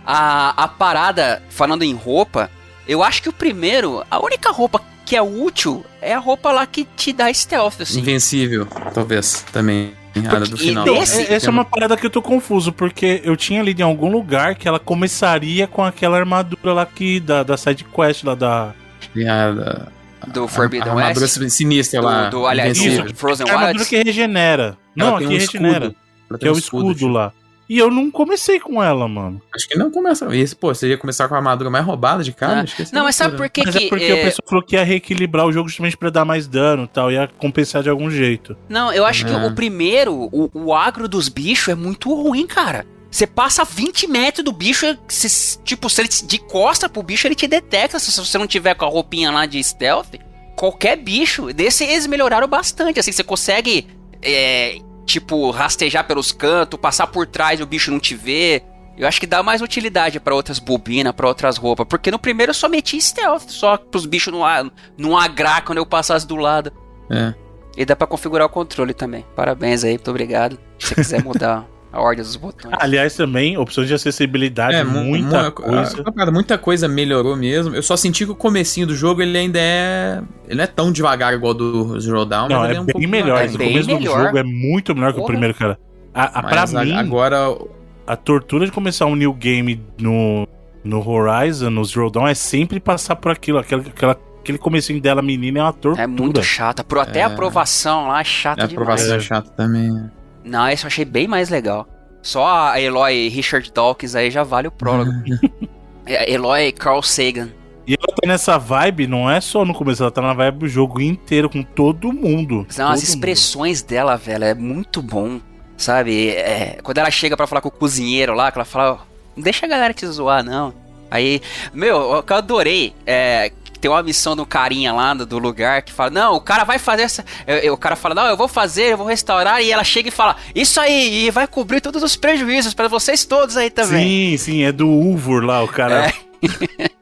A, 0.05 0.63
a 0.63 0.67
parada, 0.67 1.43
falando 1.49 1.83
em 1.83 1.93
roupa, 1.93 2.49
eu 2.87 3.03
acho 3.03 3.21
que 3.21 3.29
o 3.29 3.33
primeiro, 3.33 4.05
a 4.09 4.23
única 4.23 4.51
roupa 4.51 4.81
que 5.05 5.15
é 5.15 5.21
útil 5.21 5.85
é 6.01 6.13
a 6.13 6.19
roupa 6.19 6.51
lá 6.51 6.65
que 6.65 6.85
te 6.95 7.11
dá 7.11 7.31
stealth, 7.31 7.81
assim. 7.81 7.99
Invencível, 7.99 8.65
talvez, 8.93 9.45
também. 9.51 9.93
Porque, 10.21 10.49
do 10.49 10.57
final. 10.57 10.85
Desse... 10.85 11.21
É, 11.21 11.33
essa 11.33 11.47
é 11.47 11.49
uma 11.51 11.65
parada 11.65 11.97
que 11.97 12.05
eu 12.05 12.09
tô 12.09 12.21
confuso, 12.21 12.71
porque 12.71 13.21
eu 13.23 13.35
tinha 13.35 13.61
lido 13.61 13.81
em 13.81 13.83
algum 13.83 14.09
lugar 14.09 14.55
que 14.55 14.67
ela 14.67 14.79
começaria 14.79 15.67
com 15.67 15.83
aquela 15.83 16.17
armadura 16.17 16.73
lá 16.73 16.85
que 16.85 17.19
da, 17.19 17.43
da 17.43 17.57
side 17.57 17.83
quest 17.83 18.23
lá 18.23 18.35
da. 18.35 18.73
da 19.13 19.87
do 20.27 20.47
Forbidden 20.47 20.89
a, 20.89 20.93
a 20.93 20.97
armadura 20.97 21.27
sinistra 21.27 22.01
lá. 22.01 22.29
Do, 22.29 22.47
aliás, 22.47 22.77
do 22.77 23.13
Frozen 23.15 23.45
Wilds. 23.45 23.49
É 23.49 23.51
a 23.51 23.59
armadura 23.59 23.85
que 23.85 24.03
regenera. 24.03 24.77
Não, 24.95 25.17
aqui 25.17 25.25
um 25.25 25.29
regenera. 25.29 25.93
Que 26.39 26.47
é 26.47 26.51
o 26.51 26.57
escudo, 26.57 26.91
escudo 26.91 27.07
lá. 27.11 27.31
E 27.67 27.77
eu 27.77 27.89
não 27.89 28.11
comecei 28.11 28.59
com 28.59 28.81
ela, 28.81 29.07
mano. 29.07 29.41
Acho 29.53 29.67
que 29.67 29.77
não 29.77 29.89
começa. 29.89 30.33
Esse, 30.35 30.55
pô, 30.55 30.73
você 30.73 30.89
ia 30.89 30.97
começar 30.97 31.27
com 31.27 31.33
a 31.33 31.37
armadura 31.37 31.69
mais 31.69 31.83
roubada 31.83 32.23
de 32.23 32.31
cara? 32.31 32.65
Ah. 32.67 32.83
Não, 32.93 33.03
mas 33.03 33.15
sabe 33.15 33.35
por 33.35 33.49
que 33.49 33.63
Mas 33.65 33.75
que... 33.75 33.85
é 33.85 33.89
porque 33.89 34.03
é... 34.03 34.21
a 34.21 34.25
pessoa 34.25 34.47
falou 34.47 34.63
que 34.63 34.75
ia 34.75 34.83
reequilibrar 34.83 35.45
o 35.45 35.51
jogo 35.51 35.67
justamente 35.67 35.97
pra 35.97 36.09
dar 36.09 36.25
mais 36.25 36.47
dano 36.47 36.83
e 36.83 36.87
tal, 36.87 37.11
ia 37.11 37.27
compensar 37.39 37.81
de 37.81 37.89
algum 37.89 38.09
jeito. 38.09 38.55
Não, 38.69 38.93
eu 38.93 39.05
acho 39.05 39.25
é. 39.25 39.29
que 39.29 39.35
o 39.35 39.55
primeiro, 39.55 40.13
o, 40.13 40.49
o 40.53 40.73
agro 40.73 41.07
dos 41.07 41.27
bichos 41.27 41.69
é 41.69 41.75
muito 41.75 42.13
ruim, 42.13 42.45
cara. 42.45 42.85
Você 43.09 43.25
passa 43.25 43.63
20 43.63 44.07
metros 44.07 44.43
do 44.43 44.51
bicho, 44.51 44.85
se, 45.07 45.57
tipo, 45.63 45.89
se 45.89 46.01
ele 46.01 46.09
de 46.09 46.37
costa 46.37 46.89
pro 46.89 47.01
bicho, 47.01 47.25
ele 47.25 47.35
te 47.35 47.47
detecta 47.47 47.97
se 47.97 48.11
você 48.11 48.37
não 48.37 48.45
tiver 48.45 48.75
com 48.75 48.85
a 48.85 48.89
roupinha 48.89 49.31
lá 49.31 49.45
de 49.45 49.63
stealth. 49.63 50.15
Qualquer 50.55 50.97
bicho, 50.97 51.53
desse 51.53 51.85
eles 51.85 52.07
melhoraram 52.07 52.47
bastante, 52.47 52.99
assim, 52.99 53.11
você 53.11 53.23
consegue... 53.23 53.87
É, 54.21 54.79
tipo, 55.05 55.49
rastejar 55.51 56.05
pelos 56.05 56.31
cantos, 56.31 56.79
passar 56.79 57.07
por 57.07 57.27
trás 57.27 57.59
e 57.59 57.63
o 57.63 57.67
bicho 57.67 57.91
não 57.91 57.99
te 57.99 58.15
vê. 58.15 58.63
Eu 58.97 59.07
acho 59.07 59.19
que 59.19 59.27
dá 59.27 59.43
mais 59.43 59.61
utilidade 59.61 60.19
para 60.19 60.33
outras 60.33 60.57
bobinas, 60.57 61.13
para 61.13 61.27
outras 61.27 61.57
roupas. 61.57 61.85
Porque 61.87 62.09
no 62.09 62.17
primeiro 62.17 62.51
eu 62.51 62.53
só 62.53 62.69
meti 62.69 62.99
stealth, 62.99 63.49
só 63.49 63.77
pros 63.77 64.05
bichos 64.05 64.33
não, 64.33 64.71
não 64.97 65.17
agrar 65.17 65.63
quando 65.63 65.79
eu 65.79 65.85
passasse 65.85 66.25
do 66.25 66.35
lado. 66.35 66.71
É. 67.09 67.33
E 67.77 67.85
dá 67.85 67.95
pra 67.95 68.07
configurar 68.07 68.47
o 68.47 68.49
controle 68.49 68.93
também. 68.93 69.25
Parabéns 69.35 69.83
aí, 69.83 69.91
muito 69.91 70.09
obrigado. 70.09 70.57
Se 70.79 70.87
você 70.87 70.95
quiser 70.95 71.23
mudar 71.23 71.67
a 71.95 72.01
ordem 72.01 72.23
dos 72.23 72.35
botões. 72.35 72.73
Aliás, 72.77 73.15
também, 73.15 73.57
opções 73.57 73.87
de 73.87 73.93
acessibilidade, 73.93 74.75
é, 74.75 74.83
muita 74.83 75.49
coisa. 75.49 76.03
A, 76.17 76.31
muita 76.31 76.57
coisa 76.57 76.87
melhorou 76.89 77.37
mesmo. 77.37 77.73
Eu 77.73 77.81
só 77.81 77.95
senti 77.95 78.25
que 78.25 78.31
o 78.31 78.35
comecinho 78.35 78.85
do 78.85 78.93
jogo, 78.93 79.21
ele 79.21 79.37
ainda 79.37 79.57
é... 79.59 80.21
Ele 80.45 80.55
não 80.57 80.63
é 80.65 80.67
tão 80.67 80.91
devagar 80.91 81.33
igual 81.33 81.53
do 81.53 81.97
Zero 81.99 82.25
Dawn, 82.25 82.49
não, 82.49 82.59
mas 82.59 82.71
é, 82.71 82.75
é 82.75 82.81
um 82.81 82.85
bem 82.85 83.07
melhor. 83.07 83.41
É 83.41 83.47
o 83.47 83.57
bem 83.57 83.69
começo 83.69 83.87
melhor. 83.87 84.17
do 84.19 84.25
jogo 84.25 84.37
é 84.37 84.43
muito 84.43 84.93
melhor 84.93 85.13
que 85.13 85.19
Porra. 85.19 85.23
o 85.23 85.27
primeiro, 85.27 85.53
cara. 85.53 85.79
A, 86.13 86.39
a, 86.39 86.43
pra 86.43 86.65
mim, 86.83 86.93
agora... 86.97 87.57
a 88.05 88.15
tortura 88.17 88.65
de 88.65 88.71
começar 88.73 89.05
um 89.05 89.15
new 89.15 89.33
game 89.33 89.81
no, 89.97 90.45
no 90.83 91.07
Horizon, 91.09 91.69
no 91.69 91.83
Zero 91.85 92.09
Dawn, 92.11 92.27
é 92.27 92.33
sempre 92.33 92.79
passar 92.79 93.15
por 93.15 93.31
aquilo, 93.31 93.57
aquela, 93.59 93.81
aquela 93.81 94.19
aquele 94.41 94.57
comecinho 94.59 95.01
dela 95.01 95.23
menina 95.23 95.59
é 95.59 95.63
uma 95.63 95.73
tortura. 95.73 96.03
É 96.03 96.07
muito 96.07 96.43
chata. 96.43 96.83
Pro, 96.83 96.99
até 96.99 97.21
É. 97.21 97.23
a 97.23 97.27
aprovação 97.27 98.09
lá 98.09 98.21
é 98.21 98.23
chata 98.23 98.63
A 98.63 98.67
demais. 98.67 98.81
aprovação 98.87 99.15
é 99.15 99.19
chata 99.19 99.49
também. 99.51 100.11
Não, 100.45 100.69
esse 100.69 100.83
eu 100.83 100.87
achei 100.87 101.03
bem 101.03 101.27
mais 101.27 101.49
legal. 101.49 101.87
Só 102.21 102.45
a 102.71 102.79
Eloy 102.79 103.27
Richard 103.27 103.71
Dawkins 103.71 104.15
aí 104.15 104.31
já 104.31 104.43
vale 104.43 104.67
o 104.67 104.71
prólogo. 104.71 105.11
É, 106.07 106.31
Eloy 106.31 106.71
Carl 106.71 107.01
Sagan. 107.01 107.49
E 107.87 107.93
ela 107.93 108.15
tá 108.15 108.27
nessa 108.27 108.59
vibe, 108.59 109.07
não 109.07 109.27
é 109.27 109.41
só 109.41 109.65
no 109.65 109.73
começo, 109.73 110.03
ela 110.03 110.11
tá 110.11 110.21
na 110.21 110.33
vibe 110.33 110.59
do 110.59 110.67
jogo 110.67 111.01
inteiro, 111.01 111.49
com 111.49 111.63
todo 111.63 112.13
mundo. 112.13 112.67
Não, 112.77 112.89
as 112.89 112.99
Todo 112.99 113.09
expressões 113.09 113.81
dela, 113.81 114.15
velho, 114.15 114.43
é 114.43 114.53
muito 114.53 115.01
bom. 115.01 115.39
Sabe? 115.77 116.29
É, 116.29 116.77
quando 116.83 116.99
ela 116.99 117.09
chega 117.09 117.35
pra 117.35 117.47
falar 117.47 117.61
com 117.61 117.69
o 117.69 117.71
cozinheiro 117.71 118.35
lá, 118.35 118.51
que 118.51 118.57
ela 118.59 118.65
fala, 118.65 118.99
não 119.35 119.43
deixa 119.43 119.65
a 119.65 119.69
galera 119.69 119.95
te 119.95 120.05
zoar, 120.05 120.43
não. 120.43 120.73
Aí, 121.11 121.41
meu, 121.73 122.17
o 122.17 122.23
que 122.23 122.33
eu 122.33 122.37
adorei 122.37 122.93
é 123.05 123.51
tem 123.85 123.91
uma 123.91 124.01
missão 124.01 124.35
do 124.35 124.47
carinha 124.47 124.91
lá 124.91 125.13
do, 125.13 125.37
lugar 125.37 125.83
que 125.83 125.93
fala: 125.93 126.09
Não, 126.09 126.33
o 126.33 126.41
cara 126.41 126.63
vai 126.63 126.79
fazer 126.79 127.03
essa. 127.03 127.23
o 127.71 127.77
cara 127.77 127.95
fala: 127.95 128.15
Não, 128.15 128.25
eu 128.25 128.35
vou 128.35 128.47
fazer, 128.47 128.93
eu 128.93 128.97
vou 128.97 129.05
restaurar. 129.05 129.61
E 129.61 129.71
ela 129.71 129.83
chega 129.83 130.09
e 130.09 130.11
fala: 130.11 130.37
Isso 130.55 130.79
aí, 130.79 131.27
e 131.27 131.29
vai 131.29 131.45
cobrir 131.45 131.81
todos 131.81 132.01
os 132.01 132.15
prejuízos 132.15 132.73
pra 132.73 132.87
vocês 132.87 133.25
todos 133.25 133.55
aí 133.55 133.69
também. 133.69 134.37
Sim, 134.37 134.37
sim, 134.37 134.63
é 134.63 134.71
do 134.71 134.89
Uvor 134.89 135.45
lá, 135.45 135.63
o 135.63 135.67
cara. 135.67 136.07
É. 136.07 136.89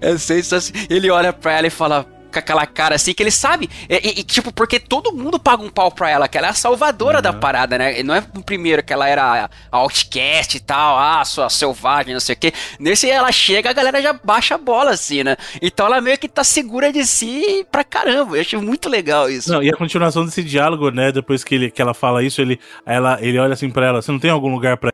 É 0.00 0.16
sensacional. 0.16 0.86
Ele 0.88 1.10
olha 1.10 1.32
pra 1.32 1.52
ela 1.54 1.66
e 1.66 1.70
fala 1.70 2.06
com 2.42 2.52
aquela 2.52 2.66
cara 2.66 2.94
assim 2.94 3.12
que 3.14 3.22
ele 3.22 3.30
sabe. 3.30 3.68
E, 3.88 3.94
e- 3.94 4.20
e, 4.20 4.22
tipo, 4.24 4.52
porque 4.52 4.78
todo 4.80 5.12
mundo 5.12 5.38
paga 5.38 5.62
um 5.62 5.68
pau 5.70 5.90
pra 5.90 6.08
ela, 6.10 6.28
que 6.28 6.36
ela 6.38 6.46
é 6.48 6.50
a 6.50 6.54
salvadora 6.54 7.20
da 7.20 7.32
parada, 7.32 7.76
né? 7.78 8.00
E 8.00 8.02
Não 8.02 8.14
é 8.14 8.18
o 8.36 8.42
primeiro 8.42 8.82
que 8.82 8.92
ela 8.92 9.08
era 9.08 9.44
a- 9.44 9.50
outcast 9.72 10.56
e 10.56 10.60
tal, 10.60 10.98
ah, 10.98 11.24
sua 11.24 11.48
selvagem, 11.50 12.12
não 12.14 12.20
sei 12.20 12.34
o 12.34 12.38
quê. 12.38 12.52
Nesse 12.78 13.10
ela 13.10 13.30
chega, 13.32 13.70
a 13.70 13.72
galera 13.72 14.00
já 14.02 14.12
baixa 14.12 14.54
a 14.54 14.58
bola, 14.58 14.90
assim, 14.92 15.22
né? 15.22 15.36
Então 15.60 15.86
ela 15.86 16.00
meio 16.00 16.18
que 16.18 16.28
tá 16.28 16.42
segura 16.44 16.92
de 16.92 17.04
si 17.06 17.66
pra 17.70 17.84
caramba. 17.84 18.36
Eu 18.36 18.40
achei 18.40 18.58
muito 18.58 18.88
legal 18.88 19.28
isso. 19.30 19.50
Não, 19.52 19.62
e 19.62 19.68
a 19.70 19.76
continuação 19.76 20.24
desse 20.24 20.42
diálogo, 20.42 20.90
né? 20.90 21.12
Depois 21.12 21.42
que, 21.44 21.54
ele, 21.54 21.70
que 21.70 21.80
ela 21.82 21.94
fala 21.94 22.22
isso, 22.22 22.40
ele, 22.40 22.58
ela, 22.86 23.18
ele 23.20 23.38
olha 23.38 23.52
assim 23.54 23.70
pra 23.70 23.86
ela: 23.86 24.02
Você 24.02 24.10
não 24.12 24.18
tem 24.18 24.30
algum 24.30 24.52
lugar 24.52 24.76
pra. 24.76 24.90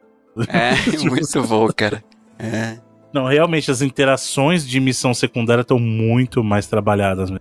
É, 0.49 0.73
muito 1.09 1.43
bom, 1.47 1.69
cara. 1.75 2.03
É. 2.39 2.79
Não, 3.15 3.27
realmente, 3.27 3.71
as 3.71 3.81
interações 3.81 4.67
de 4.67 4.81
missão 4.81 5.15
secundária 5.15 5.61
estão 5.63 5.79
muito 5.79 6.43
mais 6.43 6.67
trabalhadas. 6.67 7.31
Né? 7.31 7.39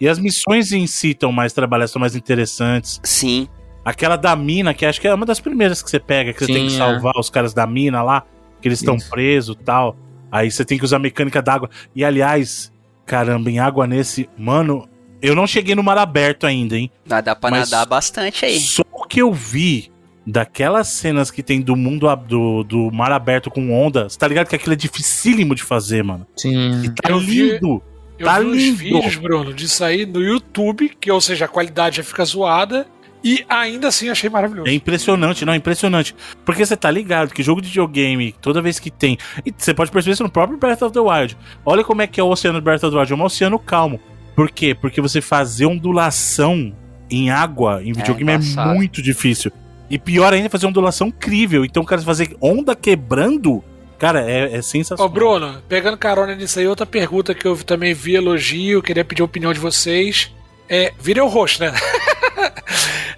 E 0.00 0.08
as 0.08 0.18
missões 0.18 0.72
em 0.72 0.86
si 0.86 1.10
estão 1.10 1.30
mais 1.30 1.52
trabalhadas, 1.52 1.90
estão 1.90 2.00
mais 2.00 2.16
interessantes. 2.16 2.98
Sim. 3.04 3.46
Aquela 3.84 4.16
da 4.16 4.34
mina, 4.34 4.72
que 4.72 4.86
acho 4.86 4.98
que 4.98 5.06
é 5.06 5.12
uma 5.12 5.26
das 5.26 5.38
primeiras 5.38 5.82
que 5.82 5.90
você 5.90 6.00
pega, 6.00 6.32
que 6.32 6.38
você 6.40 6.46
Sim, 6.46 6.54
tem 6.54 6.66
que 6.68 6.74
é. 6.74 6.78
salvar 6.78 7.12
os 7.18 7.28
caras 7.28 7.52
da 7.52 7.66
mina 7.66 8.02
lá, 8.02 8.24
que 8.62 8.68
eles 8.68 8.80
estão 8.80 8.96
presos 8.96 9.56
e 9.60 9.62
tal. 9.62 9.94
Aí 10.32 10.50
você 10.50 10.64
tem 10.64 10.78
que 10.78 10.84
usar 10.86 10.98
mecânica 10.98 11.42
d'água. 11.42 11.68
E 11.94 12.02
aliás, 12.02 12.72
caramba, 13.04 13.50
em 13.50 13.58
água 13.58 13.86
nesse. 13.86 14.26
Mano, 14.38 14.88
eu 15.20 15.34
não 15.34 15.46
cheguei 15.46 15.74
no 15.74 15.82
mar 15.82 15.98
aberto 15.98 16.46
ainda, 16.46 16.78
hein? 16.78 16.90
Dá, 17.04 17.20
dá 17.20 17.36
pra 17.36 17.50
Mas- 17.50 17.70
nadar 17.70 17.84
bastante 17.86 18.46
aí. 18.46 18.58
Só 18.58 18.82
o 18.90 19.04
que 19.06 19.20
eu 19.20 19.32
vi 19.34 19.89
daquelas 20.26 20.88
cenas 20.88 21.30
que 21.30 21.42
tem 21.42 21.60
do 21.60 21.74
mundo 21.76 22.06
do, 22.28 22.62
do 22.64 22.90
mar 22.92 23.10
aberto 23.12 23.50
com 23.50 23.72
onda, 23.72 24.08
você 24.08 24.18
tá 24.18 24.28
ligado 24.28 24.48
que 24.48 24.56
aquilo 24.56 24.72
é 24.72 24.76
dificílimo 24.76 25.54
de 25.54 25.62
fazer, 25.62 26.02
mano. 26.04 26.26
Sim. 26.36 26.82
E 26.84 26.90
tá 26.90 27.10
Eu 27.10 27.18
vi- 27.20 27.52
lindo. 27.52 27.82
Eu 28.18 28.26
Tá 28.26 28.38
vi 28.38 28.46
uns 28.46 28.56
lindo. 28.56 28.76
vídeos, 28.76 29.16
Bruno, 29.16 29.54
disso 29.54 29.82
aí 29.82 30.04
no 30.04 30.20
YouTube, 30.22 30.90
que 31.00 31.10
ou 31.10 31.20
seja, 31.22 31.46
a 31.46 31.48
qualidade 31.48 31.96
já 31.96 32.04
fica 32.04 32.22
zoada, 32.22 32.86
e 33.24 33.44
ainda 33.48 33.88
assim 33.88 34.10
achei 34.10 34.28
maravilhoso. 34.28 34.68
É 34.68 34.72
impressionante, 34.74 35.44
não, 35.44 35.54
é 35.54 35.56
impressionante. 35.56 36.14
Porque 36.44 36.64
você 36.64 36.76
tá 36.76 36.90
ligado 36.90 37.32
que 37.32 37.42
jogo 37.42 37.62
de 37.62 37.68
videogame, 37.68 38.34
toda 38.40 38.60
vez 38.60 38.78
que 38.78 38.90
tem. 38.90 39.16
E 39.44 39.52
você 39.56 39.72
pode 39.72 39.90
perceber 39.90 40.12
isso 40.14 40.22
no 40.22 40.30
próprio 40.30 40.58
Breath 40.58 40.82
of 40.82 40.92
the 40.92 41.00
Wild. 41.00 41.36
Olha 41.64 41.82
como 41.82 42.02
é 42.02 42.06
que 42.06 42.20
é 42.20 42.22
o 42.22 42.28
oceano 42.28 42.60
do 42.60 42.64
Breath 42.64 42.82
of 42.84 42.92
the 42.94 42.98
Wild. 42.98 43.12
É 43.12 43.16
um 43.16 43.22
oceano 43.22 43.58
calmo. 43.58 43.98
Por 44.36 44.50
quê? 44.50 44.74
Porque 44.74 45.00
você 45.00 45.20
fazer 45.22 45.64
ondulação 45.66 46.74
em 47.10 47.30
água, 47.30 47.82
em 47.82 47.92
videogame, 47.92 48.30
é, 48.32 48.34
embaçado. 48.36 48.74
muito 48.74 49.02
difícil. 49.02 49.50
E 49.90 49.98
pior 49.98 50.32
ainda, 50.32 50.48
fazer 50.48 50.66
ondulação 50.66 51.08
incrível. 51.08 51.64
Então, 51.64 51.84
cara, 51.84 52.00
fazer 52.02 52.36
onda 52.40 52.76
quebrando, 52.76 53.62
cara, 53.98 54.20
é, 54.30 54.54
é 54.54 54.58
Ô, 54.58 54.62
sensacional. 54.62 55.12
Bruno, 55.12 55.62
pegando 55.68 55.98
carona 55.98 56.34
nisso 56.34 56.60
aí, 56.60 56.68
outra 56.68 56.86
pergunta 56.86 57.34
que 57.34 57.46
eu 57.46 57.56
também 57.56 57.92
vi 57.92 58.14
elogio, 58.14 58.82
queria 58.82 59.04
pedir 59.04 59.22
a 59.22 59.24
opinião 59.24 59.52
de 59.52 59.58
vocês. 59.58 60.32
É, 60.68 60.92
virei 61.00 61.22
o 61.22 61.26
rosto, 61.26 61.64
né? 61.64 61.72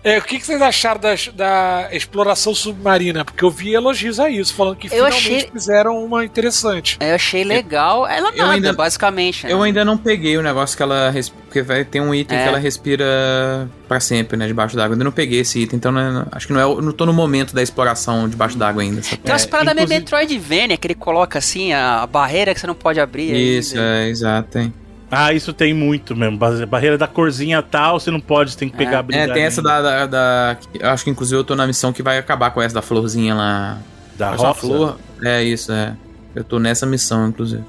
É, 0.04 0.18
o 0.18 0.22
que, 0.22 0.38
que 0.40 0.44
vocês 0.44 0.60
acharam 0.60 1.00
da, 1.00 1.14
da 1.34 1.88
exploração 1.92 2.52
submarina? 2.54 3.24
Porque 3.24 3.44
eu 3.44 3.50
vi 3.50 3.72
elogios 3.72 4.18
a 4.18 4.28
isso, 4.28 4.52
falando 4.52 4.74
que 4.76 4.88
Eu 4.88 4.90
finalmente 4.90 5.16
achei- 5.16 5.50
fizeram 5.52 6.04
uma 6.04 6.24
interessante. 6.24 6.96
Eu 7.00 7.14
achei 7.14 7.44
legal. 7.44 8.04
Ela 8.08 8.30
eu 8.30 8.38
nada, 8.38 8.52
ainda- 8.52 8.72
basicamente. 8.72 9.46
né? 9.46 9.52
Eu 9.52 9.62
ainda 9.62 9.84
não 9.84 9.96
peguei 9.96 10.36
o 10.36 10.42
negócio 10.42 10.76
que 10.76 10.82
ela. 10.82 11.14
Porque 11.44 11.62
vai 11.62 11.84
ter 11.84 12.00
um 12.00 12.12
item 12.14 12.36
É. 12.36 12.42
que 12.42 12.48
ela 12.48 12.58
respira 12.58 13.04
pra 13.86 14.00
sempre, 14.00 14.36
né? 14.36 14.46
Debaixo 14.46 14.74
d'água. 14.74 14.88
Eu 14.88 14.92
ainda 14.94 15.04
não 15.04 15.12
peguei 15.12 15.40
esse 15.40 15.60
item, 15.60 15.76
então 15.76 15.92
não 15.92 16.00
é- 16.22 16.26
acho 16.32 16.46
que 16.48 16.52
não 16.52 16.60
é. 16.60 16.82
Não 16.82 16.92
tô 16.92 17.06
no 17.06 17.12
momento 17.12 17.54
da 17.54 17.62
exploração 17.62 18.28
debaixo 18.28 18.56
d'água 18.58 18.82
ainda. 18.82 19.02
Tem 19.02 19.18
umas 19.32 19.44
É, 19.44 19.46
paradas 19.46 19.74
meio 19.74 19.84
inclusive- 19.84 20.00
Metroidvania, 20.00 20.76
que 20.76 20.86
ele 20.86 20.94
coloca 20.94 21.38
assim, 21.38 21.72
a, 21.72 22.06
barreira 22.06 22.52
que 22.54 22.58
você 22.60 22.66
não 22.66 22.74
pode 22.74 22.98
abrir. 22.98 23.32
Isso, 23.36 23.74
ainda. 23.78 23.86
é, 23.86 24.08
exato, 24.08 24.58
hein. 24.58 24.74
Ah, 25.14 25.30
isso 25.32 25.52
tem 25.52 25.74
muito 25.74 26.16
mesmo. 26.16 26.38
Ba- 26.38 26.64
Barreira 26.66 26.96
da 26.96 27.06
corzinha 27.06 27.60
tal, 27.60 28.00
você 28.00 28.10
não 28.10 28.18
pode, 28.18 28.52
você 28.52 28.58
tem 28.58 28.68
que 28.70 28.76
pegar 28.78 29.04
É. 29.12 29.16
a 29.18 29.22
É, 29.24 29.28
tem 29.28 29.42
essa 29.42 29.60
da, 29.60 29.82
da, 29.82 30.06
da- 30.06 30.56
acho 30.90 31.04
que 31.04 31.10
inclusive 31.10 31.38
eu 31.38 31.44
tô 31.44 31.54
na 31.54 31.66
missão 31.66 31.92
que 31.92 32.02
vai 32.02 32.16
acabar 32.16 32.50
com 32.50 32.62
essa 32.62 32.74
da 32.74 32.80
florzinha 32.82 33.34
lá. 33.34 33.78
da 34.16 34.30
roça. 34.30 34.54
flor. 34.54 34.98
É 35.22 35.42
isso, 35.42 35.70
é. 35.70 35.94
Eu 36.34 36.42
tô 36.44 36.58
nessa 36.58 36.86
missão, 36.86 37.28
inclusive. 37.28 37.62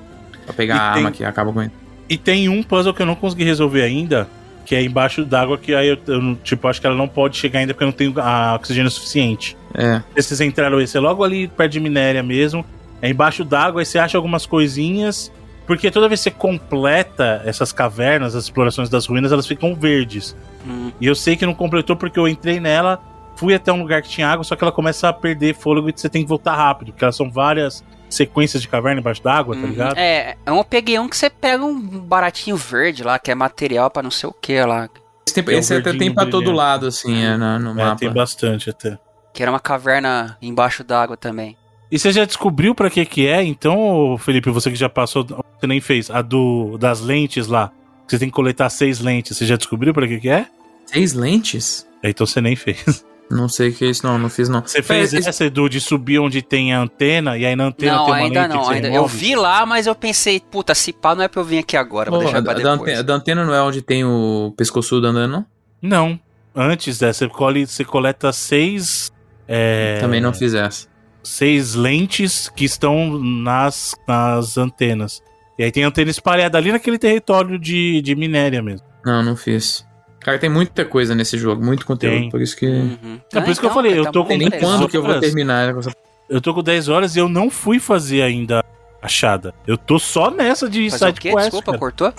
Pra 0.46 0.54
pegar 0.54 0.76
E 0.76 0.78
a 0.78 0.82
tem- 0.94 0.98
arma 1.00 1.12
que 1.12 1.24
acaba 1.26 1.52
com 1.52 1.62
ele. 1.62 1.72
E 2.10 2.18
tem 2.18 2.48
um 2.48 2.64
puzzle 2.64 2.94
que 2.94 3.02
eu 3.02 3.06
não 3.06 3.16
consegui 3.16 3.44
resolver 3.44 3.82
ainda, 3.82 4.28
que 4.66 4.74
é 4.76 4.82
embaixo 4.84 5.26
d'água, 5.26 5.58
que 5.58 5.74
aí 5.76 5.88
eu, 5.90 5.98
eu 6.08 6.36
tipo, 6.44 6.66
acho 6.68 6.80
que 6.80 6.88
ela 6.88 6.96
não 6.96 7.08
pode 7.10 7.36
chegar 7.38 7.60
ainda 7.60 7.74
porque 7.74 7.84
eu 7.84 7.88
não 7.88 7.94
tenho 7.94 8.14
a 8.22 8.56
oxigênio 8.56 8.90
suficiente. 8.92 9.58
É. 9.74 10.02
Esses 10.16 10.40
entraram 10.40 10.80
esse 10.80 10.96
é 10.96 11.00
logo 11.00 11.24
ali 11.24 11.48
perto 11.50 11.72
de 11.74 11.80
minéria 11.82 12.24
mesmo. 12.24 12.64
É 13.02 13.10
embaixo 13.10 13.44
d'água, 13.44 13.82
aí 13.82 13.86
você 13.86 14.00
acha 14.00 14.18
algumas 14.18 14.46
coisinhas. 14.46 15.30
Porque 15.66 15.90
toda 15.90 16.08
vez 16.10 16.20
que 16.20 16.26
você 16.26 16.32
completa 16.32 17.42
essas 17.46 17.72
cavernas, 17.72 18.36
as 18.36 18.44
explorações 18.46 18.90
das 18.90 19.06
ruínas, 19.06 19.32
elas 19.32 19.48
ficam 19.48 19.74
verdes. 19.76 20.36
Hum. 20.68 20.92
E 21.00 21.08
eu 21.08 21.16
sei 21.16 21.36
que 21.36 21.46
não 21.46 21.54
completou 21.54 21.96
porque 21.96 22.20
eu 22.20 22.28
entrei 22.28 22.60
nela, 22.60 23.02
fui 23.36 23.54
até 23.54 23.72
um 23.72 23.80
lugar 23.82 24.02
que 24.02 24.10
tinha 24.10 24.28
água, 24.28 24.44
só 24.44 24.56
que 24.56 24.64
ela 24.64 24.72
começa 24.72 25.08
a 25.10 25.14
perder 25.14 25.56
fôlego 25.56 25.90
e 25.90 25.94
você 25.96 26.10
tem 26.10 26.24
que 26.24 26.28
voltar 26.30 26.56
rápido, 26.56 26.92
porque 26.92 27.04
elas 27.06 27.16
são 27.16 27.32
várias 27.32 27.84
sequências 28.10 28.62
de 28.62 28.68
caverna 28.68 29.00
embaixo 29.00 29.24
d'água, 29.24 29.56
tá 29.56 29.62
Uhum. 29.62 29.68
ligado? 29.70 29.98
É, 29.98 30.36
peguei 30.70 31.00
um 31.00 31.08
que 31.10 31.16
você 31.18 31.30
pega 31.30 31.64
um 31.64 31.80
baratinho 32.00 32.56
verde 32.58 33.04
lá, 33.04 33.18
que 33.18 33.32
é 33.32 33.36
material 33.36 33.90
pra 33.90 34.04
não 34.04 34.12
sei 34.12 34.30
o 34.30 34.34
que 34.34 34.62
lá. 34.64 34.88
Esse, 35.26 35.34
tem, 35.36 35.44
Tem 35.44 35.56
um 35.56 35.60
esse 35.60 35.74
até 35.74 35.94
tem 35.98 36.14
pra 36.14 36.26
todo 36.26 36.52
lado, 36.52 36.86
assim, 36.88 37.24
é, 37.24 37.38
no, 37.38 37.58
no 37.60 37.72
É, 37.80 37.86
mapa. 37.86 37.96
tem 37.96 38.12
bastante 38.12 38.70
até. 38.70 39.00
Que 39.34 39.42
era 39.42 39.52
uma 39.52 39.60
caverna 39.60 40.38
embaixo 40.42 40.84
d'água 40.84 41.18
também. 41.18 41.58
E 41.94 42.00
você 42.00 42.12
já 42.12 42.26
descobriu 42.26 42.74
pra 42.74 42.90
que 42.90 43.06
que 43.06 43.28
é? 43.28 43.44
Então, 43.44 44.18
Felipe, 44.18 44.50
você 44.50 44.72
que 44.72 44.76
já 44.76 44.90
passou, 44.90 45.24
você 45.24 45.68
nem 45.68 45.80
fez, 45.80 46.10
a 46.10 46.24
do 46.24 46.76
das 46.80 47.02
lentes 47.02 47.46
lá, 47.48 47.72
você 48.08 48.18
tem 48.18 48.30
que 48.30 48.34
coletar 48.34 48.68
seis 48.72 49.00
lentes, 49.00 49.38
você 49.38 49.46
já 49.46 49.56
descobriu 49.56 49.94
pra 49.94 50.08
que 50.08 50.20
que 50.20 50.28
é? 50.30 50.48
Seis 50.88 51.14
lentes? 51.14 51.88
É, 52.02 52.10
Então 52.10 52.26
você 52.26 52.42
nem 52.42 52.56
fez. 52.56 53.06
Não 53.32 53.48
sei 53.48 53.70
o 53.70 53.74
que 53.74 53.86
é 53.86 53.90
isso, 53.90 54.06
não. 54.06 54.20
Não 54.20 54.30
fiz, 54.30 54.48
não. 54.50 54.62
Você 54.62 54.84
fez 54.84 55.12
É, 55.14 55.18
essa, 55.18 55.46
Edu, 55.46 55.68
de 55.68 55.80
subir 55.80 56.20
onde 56.20 56.42
tem 56.42 56.72
a 56.74 56.82
antena, 56.82 57.36
e 57.38 57.46
aí 57.46 57.56
na 57.56 57.66
antena 57.68 57.96
não, 57.96 58.06
tem 58.06 58.14
uma 58.14 58.20
ainda 58.22 58.42
lente 58.42 58.54
não. 58.54 58.70
Ainda. 58.70 58.88
Eu 58.90 59.08
vi 59.08 59.36
lá, 59.36 59.66
mas 59.66 59.88
eu 59.88 59.96
pensei, 59.96 60.40
puta, 60.40 60.76
se 60.76 60.92
pá, 60.94 61.16
não 61.16 61.24
é 61.24 61.28
pra 61.28 61.42
eu 61.42 61.46
vir 61.46 61.60
aqui 61.60 61.76
agora, 61.76 62.12
vou 62.12 62.20
Pô, 62.20 62.26
deixar 62.26 62.40
a, 62.40 62.44
pra 62.44 62.54
da 62.54 62.60
depois. 62.60 62.82
antena, 62.82 63.00
a 63.00 63.02
da 63.02 63.14
antena 63.14 63.46
não 63.46 63.54
é 63.56 63.62
onde 63.64 63.82
tem 63.82 64.04
o 64.04 64.54
pescoçudo 64.58 65.08
andando, 65.08 65.32
não? 65.32 65.46
Não. 65.82 66.20
Antes 66.56 67.00
dessa, 67.00 67.26
você, 67.26 67.30
colhe, 67.30 67.66
você 67.66 67.84
coleta 67.84 68.32
seis... 68.34 69.12
é, 69.48 69.98
Também 70.00 70.22
não 70.22 70.34
fiz 70.34 70.54
essa. 70.54 70.93
Seis 71.24 71.74
lentes 71.74 72.50
que 72.50 72.66
estão 72.66 73.18
nas, 73.20 73.96
nas 74.08 74.58
antenas. 74.58 75.22
E 75.58 75.64
aí 75.64 75.72
tem 75.72 75.84
antena 75.84 76.12
espalhada 76.12 76.58
ali 76.58 76.72
naquele 76.72 76.98
território 76.98 77.58
de, 77.60 78.02
de 78.02 78.16
minéria 78.16 78.62
mesmo. 78.62 78.86
Não, 79.06 79.24
não 79.24 79.36
fiz. 79.36 79.86
Cara, 80.20 80.40
tem 80.40 80.50
muita 80.50 80.86
coisa 80.86 81.14
nesse 81.14 81.38
jogo, 81.38 81.64
muito 81.64 81.86
conteúdo, 81.86 82.14
Tem. 82.22 82.30
por 82.30 82.42
isso 82.42 82.56
que... 82.56 82.66
Uhum. 82.66 83.20
É 83.34 83.42
por 83.42 83.50
isso 83.50 83.60
que 83.60 83.66
eu 83.66 83.70
então, 83.70 83.74
falei, 83.74 83.92
cara, 83.92 84.02
eu 84.02 84.06
tá 84.06 84.12
tô 84.12 84.24
muito 84.24 84.44
com 84.44 84.50
Nem 84.50 84.60
quando 84.60 84.88
que 84.90 84.98
eu 84.98 85.02
vou 85.02 85.12
Horas. 85.12 85.22
terminar 85.22 85.78
essa 85.78 85.92
Eu 86.30 86.40
tô 86.40 86.54
com 86.54 86.64
10 86.64 86.88
horas 86.88 87.16
e 87.16 87.20
eu 87.20 87.28
não 87.28 87.50
fui 87.50 87.78
fazer 87.78 88.22
ainda 88.22 88.60
a 88.60 89.06
achada. 89.06 89.54
Eu 89.68 89.78
tô 89.78 90.00
só 90.00 90.32
nessa 90.32 90.70
de 90.70 90.90
Fazer 90.90 91.04
o 91.04 91.08
side 91.08 91.20
quê? 91.20 91.30
quest. 91.32 91.44
Desculpa, 91.44 91.66
cara. 91.66 91.78
cortou? 91.78 92.14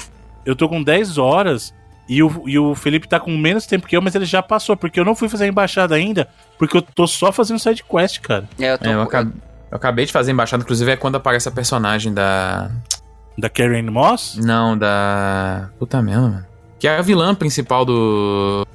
Eu 0.45 0.55
tô 0.55 0.69
com 0.69 0.83
10 0.83 1.17
horas 1.17 1.75
e 2.09 2.23
o, 2.23 2.43
e 2.47 2.59
o 2.59 2.75
Felipe 2.75 3.09
tá 3.09 3.19
com 3.19 3.37
menos 3.37 3.67
tempo 3.67 3.87
que 3.87 3.97
eu, 3.97 4.03
mas 4.03 4.15
ele 4.15 4.25
já 4.25 4.43
passou, 4.43 4.77
porque 4.77 5.01
eu 5.01 5.05
não 5.05 5.15
fui 5.15 5.29
fazer 5.29 5.45
a 5.45 5.49
embaixada 5.49 5.95
ainda, 5.95 6.29
porque 6.59 6.77
eu 6.77 6.83
tô 6.83 7.07
só 7.07 7.33
fazendo 7.33 7.59
side 7.59 7.83
quest, 7.83 8.21
cara. 8.21 8.49
É, 8.59 8.73
eu 8.73 8.79
tô. 8.79 8.89
É, 8.89 8.95
eu, 8.95 9.03
acabei, 9.03 9.33
eu 9.71 9.77
acabei 9.77 10.07
de 10.07 10.13
fazer 10.13 10.31
a 10.31 10.35
embaixada, 10.35 10.63
inclusive 10.63 10.91
é 10.91 10.97
quando 10.97 11.17
aparece 11.17 11.49
a 11.49 11.53
personagem 11.53 12.13
da... 12.13 12.71
Da 13.37 13.49
Karen 13.49 13.91
Moss? 13.91 14.37
Não, 14.37 14.79
da... 14.79 15.71
Puta 15.79 16.01
merda, 16.01 16.23
mano. 16.23 16.47
Que 16.79 16.87
é 16.87 16.99
a 16.99 17.03
vilã 17.03 17.35
principal 17.35 17.85
do... 17.85 18.67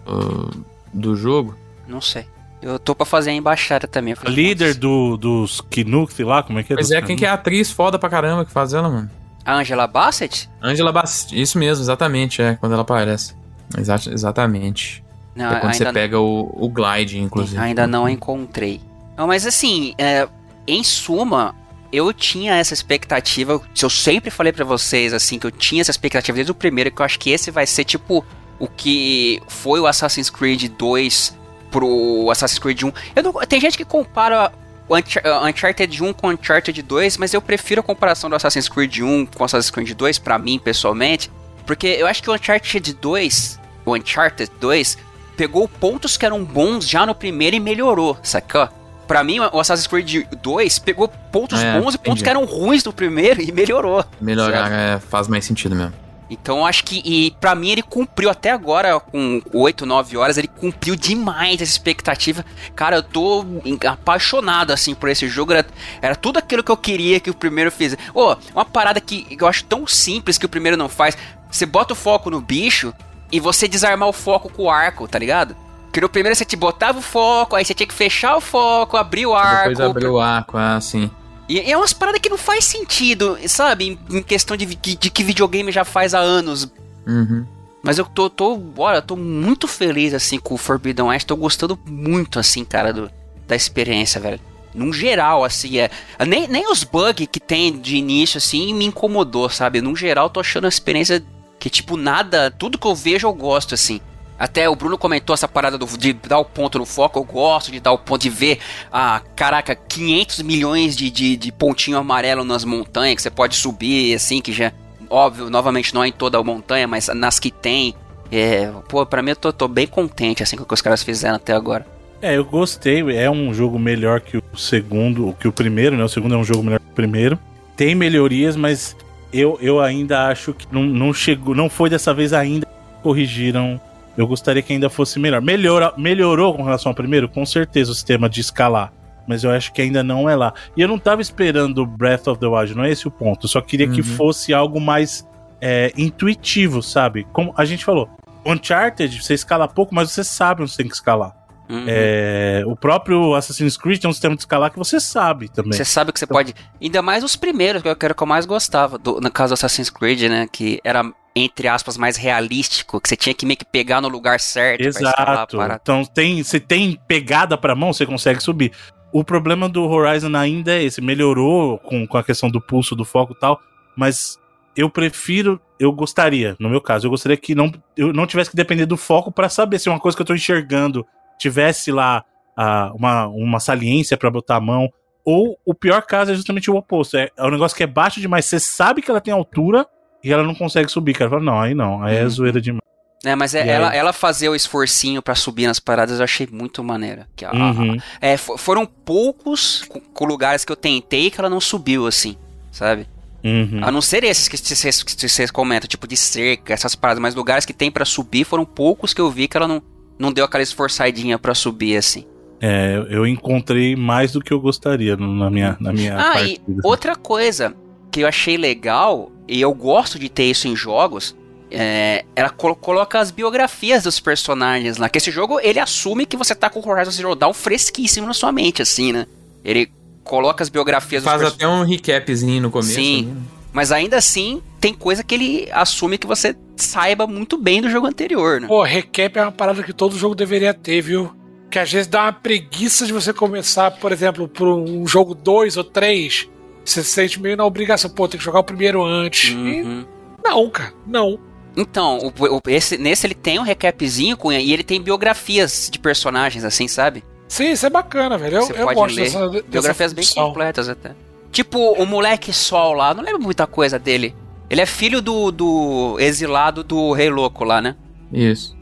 do 0.93 1.15
jogo. 1.15 1.55
Não 1.87 2.01
sei. 2.01 2.25
Eu 2.61 2.77
tô 2.77 2.93
pra 2.93 3.05
fazer 3.05 3.29
a 3.29 3.33
embaixada 3.33 3.87
também. 3.87 4.13
A 4.21 4.29
líder 4.29 4.73
do, 4.73 5.15
dos 5.15 5.61
Kinuk, 5.61 6.21
lá, 6.23 6.43
como 6.43 6.59
é 6.59 6.63
que 6.63 6.73
é? 6.73 6.75
Pois 6.75 6.91
é, 6.91 7.01
quem 7.01 7.15
que 7.15 7.25
é 7.25 7.29
a 7.29 7.33
atriz 7.33 7.71
foda 7.71 7.97
pra 7.97 8.09
caramba 8.09 8.43
que 8.43 8.51
faz 8.51 8.73
ela, 8.73 8.89
mano? 8.89 9.09
A 9.49 9.55
Angela 9.55 9.87
Bassett? 9.87 10.49
Angela 10.61 10.91
Bast... 10.91 11.33
Isso 11.39 11.57
mesmo, 11.57 11.83
exatamente, 11.83 12.41
é, 12.41 12.55
quando 12.55 12.73
ela 12.73 12.83
aparece. 12.83 13.33
Exa 13.77 13.95
exatamente. 14.11 15.03
Não, 15.35 15.51
é 15.51 15.59
quando 15.59 15.73
você 15.73 15.91
pega 15.91 16.19
o, 16.19 16.49
o 16.53 16.69
glide, 16.69 17.19
inclusive. 17.19 17.57
ainda 17.59 17.87
não 17.87 18.07
encontrei. 18.09 18.81
Não, 19.17 19.27
mas 19.27 19.45
assim, 19.45 19.93
é, 19.97 20.27
em 20.67 20.83
suma, 20.83 21.55
eu 21.91 22.11
tinha 22.13 22.55
essa 22.55 22.73
expectativa. 22.73 23.59
Eu 23.81 23.89
sempre 23.89 24.29
falei 24.29 24.51
pra 24.51 24.65
vocês, 24.65 25.13
assim, 25.13 25.39
que 25.39 25.47
eu 25.47 25.51
tinha 25.51 25.81
essa 25.81 25.91
expectativa 25.91 26.35
desde 26.35 26.51
o 26.51 26.55
primeiro, 26.55 26.91
que 26.91 27.01
eu 27.01 27.05
acho 27.05 27.19
que 27.19 27.29
esse 27.31 27.49
vai 27.51 27.65
ser 27.65 27.83
tipo 27.85 28.23
o 28.59 28.67
que 28.67 29.41
foi 29.47 29.79
o 29.79 29.87
Assassin's 29.87 30.29
Creed 30.29 30.69
2 30.77 31.37
pro 31.71 32.27
Assassin's 32.31 32.59
Creed 32.59 32.83
1. 32.83 32.91
Eu 33.15 33.23
não- 33.23 33.33
tem 33.47 33.59
gente 33.61 33.77
que 33.77 33.85
compara 33.85 34.51
Uncharted 34.95 36.03
1 36.03 36.13
com 36.13 36.27
o 36.27 36.31
Uncharted 36.31 36.81
2, 36.81 37.17
mas 37.17 37.33
eu 37.33 37.41
prefiro 37.41 37.81
a 37.81 37.83
comparação 37.83 38.29
do 38.29 38.35
Assassin's 38.35 38.67
Creed 38.69 38.99
1 38.99 39.25
com 39.27 39.43
o 39.43 39.45
Assassin's 39.45 39.69
Creed 39.69 39.91
2, 39.93 40.19
pra 40.19 40.37
mim, 40.39 40.59
pessoalmente, 40.59 41.31
porque 41.65 41.87
eu 41.87 42.07
acho 42.07 42.23
que 42.23 42.29
o 42.29 42.33
Uncharted 42.33 42.93
2, 42.93 43.59
o 43.85 43.95
Uncharted 43.95 44.51
2, 44.59 44.97
pegou 45.37 45.67
pontos 45.67 46.17
que 46.17 46.25
eram 46.25 46.43
bons 46.43 46.87
já 46.87 47.05
no 47.05 47.13
primeiro 47.15 47.55
e 47.55 47.59
melhorou, 47.59 48.17
sacou? 48.23 48.67
Pra 49.07 49.23
mim, 49.23 49.39
o 49.39 49.59
Assassin's 49.59 49.87
Creed 49.87 50.25
2 50.41 50.79
pegou 50.79 51.07
pontos 51.07 51.59
É, 51.59 51.79
bons 51.79 51.95
e 51.95 51.97
pontos 51.97 52.21
entendi. 52.21 52.23
que 52.23 52.29
eram 52.29 52.45
ruins 52.45 52.83
do 52.83 52.93
primeiro 52.93 53.41
e 53.41 53.51
melhorou. 53.51 54.05
Melhorar 54.21 54.71
é, 54.71 54.99
faz 54.99 55.27
mais 55.27 55.45
sentido 55.45 55.75
mesmo. 55.75 55.93
Então 56.29 56.59
eu 56.59 56.65
acho 56.65 56.83
que, 56.83 57.01
e 57.03 57.31
pra 57.31 57.55
mim 57.55 57.69
ele 57.69 57.81
cumpriu 57.81 58.29
até 58.29 58.51
agora, 58.51 58.99
com 58.99 59.41
8, 59.51 59.85
9 59.85 60.17
horas, 60.17 60.37
ele 60.37 60.47
cumpriu 60.47 60.95
demais 60.95 61.61
essa 61.61 61.71
expectativa. 61.71 62.45
Cara, 62.75 62.97
eu 62.97 63.03
tô 63.03 63.45
apaixonado, 63.87 64.71
assim, 64.71 64.93
por 64.93 65.09
esse 65.09 65.27
jogo. 65.27 65.53
Era, 65.53 65.65
era 66.01 66.15
tudo 66.15 66.37
aquilo 66.37 66.63
que 66.63 66.71
eu 66.71 66.77
queria 66.77 67.19
que 67.19 67.29
o 67.29 67.33
primeiro 67.33 67.71
fizesse. 67.71 68.01
Ô, 68.13 68.35
uma 68.53 68.65
parada 68.65 69.01
que 69.01 69.37
eu 69.39 69.47
acho 69.47 69.63
tão 69.65 69.87
simples 69.87 70.37
que 70.37 70.45
o 70.45 70.49
primeiro 70.49 70.77
não 70.77 70.87
faz. 70.87 71.17
Você 71.49 71.65
bota 71.65 71.93
o 71.93 71.95
foco 71.95 72.29
no 72.29 72.39
bicho 72.39 72.93
e 73.31 73.39
você 73.39 73.67
desarmar 73.67 74.07
o 74.07 74.13
foco 74.13 74.51
com 74.51 74.63
o 74.63 74.69
arco, 74.69 75.07
tá 75.07 75.17
ligado? 75.17 75.55
Porque 75.85 76.01
no 76.01 76.09
primeiro 76.09 76.35
você 76.35 76.45
te 76.45 76.55
botava 76.55 76.99
o 76.99 77.01
foco, 77.01 77.55
aí 77.55 77.65
você 77.65 77.73
tinha 77.73 77.87
que 77.87 77.93
fechar 77.93 78.37
o 78.37 78.41
foco, 78.41 78.95
abrir 78.95 79.25
o 79.25 79.33
arco. 79.33 79.69
Depois 79.69 79.89
abriu 79.89 80.13
o 80.13 80.19
arco, 80.19 80.55
ah, 80.55 80.79
sim. 80.79 81.09
E 81.49 81.59
é 81.59 81.75
umas 81.75 81.91
paradas 81.93 82.21
que 82.21 82.29
não 82.29 82.37
faz 82.37 82.63
sentido, 82.63 83.35
sabe? 83.47 83.97
Em, 84.09 84.21
questão 84.21 84.55
de, 84.55 84.67
vi- 84.67 84.75
de 84.75 85.09
que 85.09 85.23
videogame 85.23 85.71
já 85.71 85.83
faz 85.83 86.13
há 86.13 86.19
anos. 86.19 86.71
Uhum. 87.07 87.43
Mas 87.81 87.97
eu 87.97 88.05
tô, 88.05 88.29
tô, 88.29 88.61
olha, 88.77 88.97
eu 88.97 89.01
tô 89.01 89.15
muito 89.15 89.67
feliz, 89.67 90.13
assim, 90.13 90.37
com 90.37 90.53
o 90.53 90.57
Forbidden 90.57 91.07
West. 91.07 91.25
Tô 91.25 91.35
gostando 91.35 91.79
muito, 91.87 92.37
assim, 92.37 92.63
cara, 92.63 92.93
do, 92.93 93.09
da 93.47 93.55
experiência, 93.55 94.21
velho. 94.21 94.39
Num 94.75 94.93
geral, 94.93 95.43
assim, 95.43 95.79
é... 95.79 95.89
Nem, 96.27 96.47
nem 96.47 96.71
os 96.71 96.83
bugs 96.83 97.27
que 97.31 97.39
tem 97.39 97.79
de 97.79 97.95
início, 97.95 98.37
assim, 98.37 98.71
me 98.71 98.85
incomodou, 98.85 99.49
sabe? 99.49 99.81
Num 99.81 99.95
geral, 99.95 100.29
tô 100.29 100.39
achando 100.39 100.65
a 100.65 100.69
experiência 100.69 101.23
que, 101.57 101.69
tipo, 101.69 101.97
nada... 101.97 102.51
Tudo 102.51 102.77
que 102.77 102.85
eu 102.85 102.93
vejo, 102.93 103.27
eu 103.27 103.33
gosto, 103.33 103.73
assim. 103.73 103.99
Até 104.39 104.69
o 104.69 104.75
Bruno 104.75 104.97
comentou 104.97 105.33
essa 105.33 105.47
parada 105.47 105.77
do- 105.77 105.85
de 105.97 106.13
dar 106.13 106.39
o 106.39 106.45
ponto 106.45 106.79
no 106.79 106.85
foco. 106.85 107.19
Eu 107.19 107.23
gosto 107.25 107.71
de 107.71 107.79
dar 107.81 107.91
o 107.91 107.97
ponto 107.97 108.21
de 108.21 108.29
ver, 108.29 108.59
ah, 108.91 109.21
caraca, 109.35 109.75
500 109.75 110.41
milhões 110.43 110.95
de, 110.95 111.09
de, 111.11 111.35
de 111.35 111.51
pontinho 111.51 111.97
amarelo 111.97 112.45
nas 112.45 112.63
montanhas 112.63 113.15
que 113.17 113.21
você 113.21 113.29
pode 113.29 113.55
subir, 113.57 114.13
assim, 114.15 114.41
que 114.41 114.53
já. 114.53 114.71
Óbvio, 115.09 115.49
novamente 115.49 115.93
não 115.93 116.03
é 116.03 116.07
em 116.07 116.11
toda 116.11 116.37
a 116.37 116.43
montanha, 116.43 116.87
mas 116.87 117.07
nas 117.09 117.39
que 117.39 117.51
tem. 117.51 117.93
É, 118.31 118.71
pô, 118.87 119.05
pra 119.05 119.21
mim 119.21 119.31
eu 119.31 119.35
tô, 119.35 119.51
tô 119.51 119.67
bem 119.67 119.87
contente, 119.87 120.41
assim, 120.43 120.55
com 120.55 120.63
o 120.63 120.65
que 120.65 120.73
os 120.73 120.81
caras 120.81 121.01
fizeram 121.03 121.35
até 121.35 121.51
agora. 121.53 121.85
É, 122.21 122.37
eu 122.37 122.45
gostei. 122.45 123.01
É 123.17 123.29
um 123.29 123.53
jogo 123.53 123.77
melhor 123.79 124.21
que 124.21 124.37
o 124.37 124.43
segundo, 124.57 125.35
que 125.39 125.47
o 125.47 125.51
primeiro, 125.51 125.97
né? 125.97 126.03
O 126.03 126.09
segundo 126.09 126.35
é 126.35 126.37
um 126.37 126.43
jogo 126.43 126.63
melhor 126.63 126.79
que 126.79 126.91
o 126.91 126.95
primeiro. 126.95 127.37
Tem 127.75 127.95
melhorias, 127.95 128.55
mas 128.55 128.95
eu, 129.33 129.57
eu 129.61 129.79
ainda 129.81 130.27
acho 130.27 130.53
que 130.53 130.67
não, 130.71 130.83
não 130.83 131.13
chegou, 131.13 131.55
não 131.55 131.69
foi 131.69 131.89
dessa 131.89 132.13
vez 132.13 132.31
ainda 132.33 132.65
que 132.65 133.01
corrigiram. 133.03 133.81
Eu 134.19 134.27
gostaria 134.27 134.61
que 134.61 134.73
ainda 134.73 134.89
fosse 134.89 135.17
melhor. 135.17 135.41
Melhora, 135.41 135.93
melhorou 135.97 136.53
com 136.53 136.61
relação 136.61 136.89
ao 136.89 136.93
primeiro, 136.93 137.29
com 137.29 137.45
certeza 137.45 137.93
o 137.93 137.95
sistema 137.95 138.29
de 138.29 138.41
escalar. 138.41 138.91
Mas 139.25 139.45
eu 139.45 139.49
acho 139.49 139.71
que 139.71 139.81
ainda 139.81 140.03
não 140.03 140.29
é 140.29 140.35
lá. 140.35 140.53
E 140.75 140.81
eu 140.81 140.89
não 140.89 140.99
tava 140.99 141.21
esperando 141.21 141.85
Breath 141.85 142.27
of 142.27 142.37
the 142.37 142.45
Wild, 142.45 142.75
não 142.75 142.83
é 142.83 142.91
esse 142.91 143.07
o 143.07 143.11
ponto. 143.11 143.45
Eu 143.45 143.49
só 143.49 143.61
queria 143.61 143.87
que 143.87 144.01
Uhum. 144.01 144.17
fosse 144.17 144.53
algo 144.53 144.77
mais 144.81 145.25
é, 145.61 145.93
intuitivo, 145.97 146.83
sabe? 146.83 147.25
Como 147.31 147.53
a 147.55 147.63
gente 147.63 147.85
falou, 147.85 148.09
Uncharted, 148.45 149.23
você 149.23 149.33
escala 149.33 149.69
pouco, 149.69 149.95
mas 149.95 150.11
você 150.11 150.21
sabe 150.23 150.63
onde 150.63 150.71
você 150.71 150.77
tem 150.77 150.87
que 150.89 150.95
escalar. 150.95 151.33
Uhum. 151.69 151.85
É, 151.87 152.63
o 152.65 152.75
próprio 152.75 153.35
Assassin's 153.35 153.77
Creed 153.77 154.01
tem 154.01 154.09
um 154.09 154.13
sistema 154.13 154.35
de 154.35 154.41
escalar 154.41 154.71
que 154.71 154.77
você 154.79 154.99
sabe 154.99 155.49
também. 155.49 155.73
Você 155.73 155.85
sabe 155.85 156.11
que 156.11 156.19
você 156.19 156.25
pode. 156.25 156.55
Ainda 156.81 157.01
mais 157.03 157.23
os 157.23 157.35
primeiros, 157.35 157.83
que 157.83 157.87
eu 157.87 157.95
quero 157.95 158.15
que 158.15 158.23
eu 158.23 158.27
mais 158.27 158.47
gostava. 158.47 158.97
Do, 158.97 159.21
no 159.21 159.29
caso 159.29 159.51
do 159.51 159.53
Assassin's 159.53 159.91
Creed, 159.91 160.23
né? 160.23 160.47
Que 160.51 160.81
era, 160.83 161.03
entre 161.35 161.67
aspas, 161.67 161.95
mais 161.95 162.17
realístico. 162.17 162.99
Que 162.99 163.07
você 163.07 163.15
tinha 163.15 163.35
que 163.35 163.45
meio 163.45 163.57
que 163.57 163.65
pegar 163.65 164.01
no 164.01 164.07
lugar 164.07 164.39
certo. 164.39 164.87
Exato. 164.87 165.57
Então 165.79 166.03
tem, 166.03 166.41
você 166.41 166.59
tem 166.59 166.99
pegada 167.07 167.55
pra 167.55 167.75
mão, 167.75 167.93
você 167.93 168.05
consegue 168.05 168.41
subir. 168.41 168.71
O 169.11 169.23
problema 169.23 169.69
do 169.69 169.83
Horizon 169.83 170.35
ainda 170.35 170.73
é 170.73 170.83
esse, 170.83 171.01
melhorou 171.01 171.77
com, 171.79 172.07
com 172.07 172.17
a 172.17 172.23
questão 172.23 172.49
do 172.49 172.61
pulso, 172.61 172.95
do 172.95 173.05
foco 173.05 173.33
e 173.33 173.39
tal, 173.39 173.59
mas 173.95 174.37
eu 174.75 174.87
prefiro, 174.87 175.59
eu 175.79 175.91
gostaria, 175.91 176.55
no 176.59 176.69
meu 176.69 176.79
caso, 176.79 177.07
eu 177.07 177.09
gostaria 177.09 177.35
que 177.35 177.55
não, 177.55 177.71
eu 177.97 178.13
não 178.13 178.27
tivesse 178.27 178.51
que 178.51 178.55
depender 178.55 178.85
do 178.85 178.95
foco 178.95 179.31
pra 179.31 179.49
saber 179.49 179.79
se 179.79 179.89
uma 179.89 179.99
coisa 179.99 180.15
que 180.15 180.21
eu 180.21 180.25
tô 180.27 180.35
enxergando 180.35 181.05
tivesse 181.39 181.91
lá 181.91 182.23
ah, 182.55 182.91
uma, 182.93 183.27
uma 183.27 183.59
saliência 183.59 184.15
pra 184.17 184.29
botar 184.29 184.57
a 184.57 184.61
mão, 184.61 184.89
ou 185.25 185.57
o 185.65 185.73
pior 185.73 186.01
caso 186.03 186.31
é 186.31 186.35
justamente 186.35 186.69
o 186.69 186.75
oposto, 186.75 187.17
é, 187.17 187.29
é 187.37 187.43
um 187.45 187.49
negócio 187.51 187.75
que 187.75 187.83
é 187.83 187.87
baixo 187.87 188.19
demais, 188.19 188.45
você 188.45 188.59
sabe 188.59 189.01
que 189.01 189.09
ela 189.09 189.21
tem 189.21 189.33
altura 189.33 189.87
e 190.23 190.31
ela 190.33 190.43
não 190.43 190.53
consegue 190.53 190.91
subir, 190.91 191.13
cara. 191.13 191.29
Fala, 191.29 191.41
não, 191.43 191.59
aí 191.61 191.73
não, 191.73 192.03
aí 192.03 192.17
é 192.17 192.23
Uhum. 192.23 192.29
zoeira 192.29 192.59
demais. 192.61 192.81
É, 193.25 193.35
mas 193.35 193.53
é, 193.53 193.67
ela, 193.67 193.93
ela 193.93 194.13
fazer 194.13 194.47
o 194.49 194.55
esforcinho 194.55 195.21
pra 195.21 195.35
subir 195.35 195.67
nas 195.67 195.77
paradas 195.79 196.19
eu 196.19 196.23
achei 196.23 196.47
muito 196.49 196.81
maneira. 196.83 197.27
Que 197.35 197.43
a- 197.43 197.51
Uhum. 197.51 197.97
é, 198.21 198.37
fo- 198.37 198.57
foram 198.57 198.85
poucos 198.85 199.83
co- 199.89 199.99
co- 200.13 200.25
lugares 200.25 200.63
que 200.63 200.71
eu 200.71 200.75
tentei 200.75 201.29
que 201.29 201.39
ela 201.39 201.49
não 201.49 201.59
subiu 201.59 202.07
assim, 202.07 202.37
sabe? 202.71 203.07
Uhum. 203.43 203.81
A 203.83 203.91
não 203.91 204.01
ser 204.01 204.23
esses 204.23 204.47
que 204.47 204.57
vocês 204.57 205.03
que 205.03 205.27
vocês 205.29 205.51
comentam, 205.51 205.87
tipo 205.87 206.07
de 206.07 206.15
cerca, 206.15 206.73
essas 206.73 206.95
paradas, 206.95 207.21
mas 207.21 207.35
lugares 207.35 207.65
que 207.65 207.73
tem 207.73 207.91
pra 207.91 208.05
subir 208.05 208.45
foram 208.45 208.63
poucos 208.65 209.13
que 209.13 209.19
eu 209.21 209.29
vi 209.29 209.47
que 209.49 209.57
ela 209.57 209.67
não, 209.67 209.81
não 210.19 210.31
deu 210.31 210.45
aquela 210.45 210.61
esforçadinha 210.61 211.39
pra 211.39 211.55
subir 211.55 211.95
assim. 211.97 212.25
É, 212.61 213.01
eu- 213.09 213.25
encontrei 213.25 213.95
mais 213.95 214.33
do 214.33 214.41
que 214.41 214.51
eu 214.51 214.59
gostaria 214.59 215.15
na 215.15 215.49
minha, 215.49 215.77
na 215.79 215.93
minha 215.93 216.17
Ah, 216.17 216.41
e 216.43 216.57
partida. 216.59 216.81
outra 216.83 217.15
coisa 217.15 217.73
que 218.11 218.19
eu 218.19 218.27
achei 218.27 218.57
legal, 218.57 219.31
e 219.47 219.61
eu 219.61 219.73
gosto 219.73 220.19
de 220.19 220.27
ter 220.27 220.43
isso 220.43 220.67
em 220.67 220.75
jogos, 220.75 221.33
é, 221.71 222.25
ela 222.35 222.49
colo- 222.49 222.75
coloca 222.75 223.17
as 223.17 223.31
biografias 223.31 224.03
dos 224.03 224.19
personagens 224.19 224.97
lá. 224.97 225.07
Que 225.07 225.19
esse 225.19 225.31
jogo, 225.31 225.59
ele 225.61 225.79
assume 225.79 226.25
que 226.25 226.35
você 226.35 226.53
tá 226.53 226.69
com 226.69 226.79
o 226.81 226.89
Horizon 226.89 227.11
Zero 227.11 227.33
Dawn 227.35 227.53
fresquíssimo 227.53 228.27
na 228.27 228.33
sua 228.33 228.51
mente, 228.51 228.81
assim, 228.81 229.13
né? 229.13 229.25
Ele 229.63 229.89
coloca 230.23 230.61
as 230.61 230.67
biografias 230.69 231.23
dos 231.23 231.31
Faz 231.31 231.41
personagens. 231.41 231.63
até 231.79 231.81
um 231.81 231.85
recapzinho 231.87 232.61
no 232.63 232.71
começo. 232.71 232.93
Sim. 232.93 233.17
ali, 233.19 233.25
né? 233.27 233.41
Mas 233.71 233.91
ainda 233.91 234.17
assim, 234.17 234.61
tem 234.79 234.93
coisa 234.93 235.23
que 235.23 235.35
ele 235.35 235.69
assume 235.71 236.17
que 236.17 236.25
você 236.27 236.55
saiba 236.75 237.27
muito 237.27 237.57
bem 237.57 237.81
do 237.81 237.89
jogo 237.89 238.07
anterior, 238.07 238.59
né? 238.59 238.67
Pô, 238.67 238.81
recap 238.83 239.37
é 239.37 239.41
uma 239.43 239.51
parada 239.51 239.83
que 239.83 239.93
todo 239.93 240.17
jogo 240.17 240.33
deveria 240.35 240.73
ter, 240.73 241.01
viu? 241.01 241.31
Que 241.69 241.77
às 241.77 241.91
vezes 241.91 242.07
dá 242.07 242.23
uma 242.23 242.33
preguiça 242.33 243.05
de 243.05 243.13
você 243.13 243.31
começar, 243.31 243.91
por 243.91 244.11
exemplo, 244.11 244.47
por 244.47 244.67
um 244.67 245.05
jogo 245.05 245.35
2 245.35 245.77
ou 245.77 245.83
3. 245.83 246.49
Você 246.83 247.03
se 247.03 247.09
sente 247.11 247.39
meio 247.39 247.55
na 247.55 247.65
obrigação, 247.65 248.09
pô, 248.09 248.27
tem 248.27 248.39
que 248.39 248.43
jogar 248.43 248.59
o 248.59 248.63
primeiro 248.63 249.03
antes. 249.03 249.51
E 249.51 249.55
Uhum. 249.83 250.05
não, 250.43 250.69
cara, 250.71 250.93
não. 251.05 251.37
Então, 251.77 252.17
o- 252.17 252.55
o- 252.55 252.61
esse, 252.67 252.97
nesse 252.97 253.27
ele 253.27 253.35
tem 253.35 253.59
um 253.59 253.63
recapzinho 253.63 254.35
com, 254.35 254.51
e 254.51 254.73
ele 254.73 254.83
tem 254.83 254.99
biografias 254.99 255.89
de 255.91 255.99
personagens, 255.99 256.63
assim, 256.63 256.87
sabe? 256.87 257.23
Sim, 257.47 257.71
isso 257.71 257.85
é 257.85 257.89
bacana, 257.89 258.37
velho. 258.37 258.57
Eu, 258.57 258.61
Você 258.63 258.73
eu 258.73 258.85
pode 258.85 258.95
gosto 258.95 259.15
ler. 259.15 259.23
dessa, 259.25 259.47
dessa 259.49 259.63
Biografias 259.67 260.13
bem 260.13 260.25
completas 260.33 260.89
até. 260.89 261.11
Tipo, 261.51 261.93
o 261.93 262.05
moleque 262.05 262.53
Sol 262.53 262.93
lá, 262.93 263.13
não 263.13 263.23
lembro 263.23 263.41
muita 263.41 263.65
coisa 263.65 263.97
dele. 263.97 264.35
Ele 264.69 264.81
é 264.81 264.85
filho 264.85 265.21
do, 265.21 265.51
do 265.51 266.17
exilado 266.19 266.83
do 266.83 267.11
Rei 267.11 267.29
Louco 267.29 267.63
lá, 267.63 267.81
né? 267.81 267.95
Isso. 268.31 268.77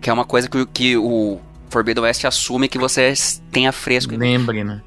Que 0.00 0.10
é 0.10 0.12
uma 0.12 0.24
coisa 0.24 0.48
que, 0.48 0.58
o- 0.58 0.66
que 0.66 0.96
o 0.96 1.38
Forbidden 1.70 2.04
West 2.04 2.24
assume 2.24 2.68
que 2.68 2.78
você 2.78 3.12
tenha 3.52 3.70
fresco. 3.72 4.14
Lembre, 4.16 4.64
né? 4.64 4.82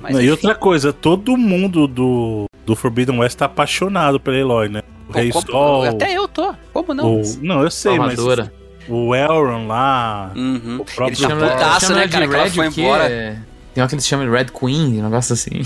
Mas, 0.00 0.14
Não, 0.14 0.20
e 0.22 0.30
outra 0.30 0.54
coisa, 0.54 0.92
todo 0.92 1.36
mundo 1.36 1.88
do, 1.88 2.44
do 2.64 2.76
Forbidden 2.76 3.18
West 3.18 3.36
tá 3.36 3.46
apaixonado 3.46 4.20
pelo 4.20 4.36
Eloy, 4.36 4.68
né? 4.68 4.82
O 5.08 5.12
Pô, 5.12 5.18
Rei 5.18 5.30
como- 5.32 5.46
Sol. 5.50 5.84
Até 5.84 6.12
eu 6.16 6.28
tô. 6.28 6.54
Como 6.72 6.94
não? 6.94 7.20
o- 7.20 7.22
não, 7.42 7.62
eu 7.62 7.70
sei, 7.70 7.96
Salvadora. 7.96 8.52
mas 8.78 8.88
o 8.88 9.14
Elrond 9.14 9.66
lá. 9.66 10.32
Uhum. 10.36 10.76
O 10.80 10.84
próprio 10.84 11.06
Ele 11.08 11.16
tá 11.16 11.28
Chama- 11.28 11.48
putaço, 11.50 11.86
chama 11.86 11.98
né, 11.98 12.06
de 12.06 12.12
cara? 12.12 12.28
Que 12.28 12.34
ela 12.34 12.44
Red 12.44 12.50
foi 12.50 12.66
embora. 12.66 13.04
É, 13.10 13.36
Tem 13.74 13.82
uma 13.82 13.88
que 13.88 13.94
eles 13.96 14.06
chamam 14.06 14.24
de 14.26 14.30
Red 14.32 14.46
Queen, 14.46 15.00
um 15.00 15.02
negócio 15.02 15.32
assim. 15.32 15.62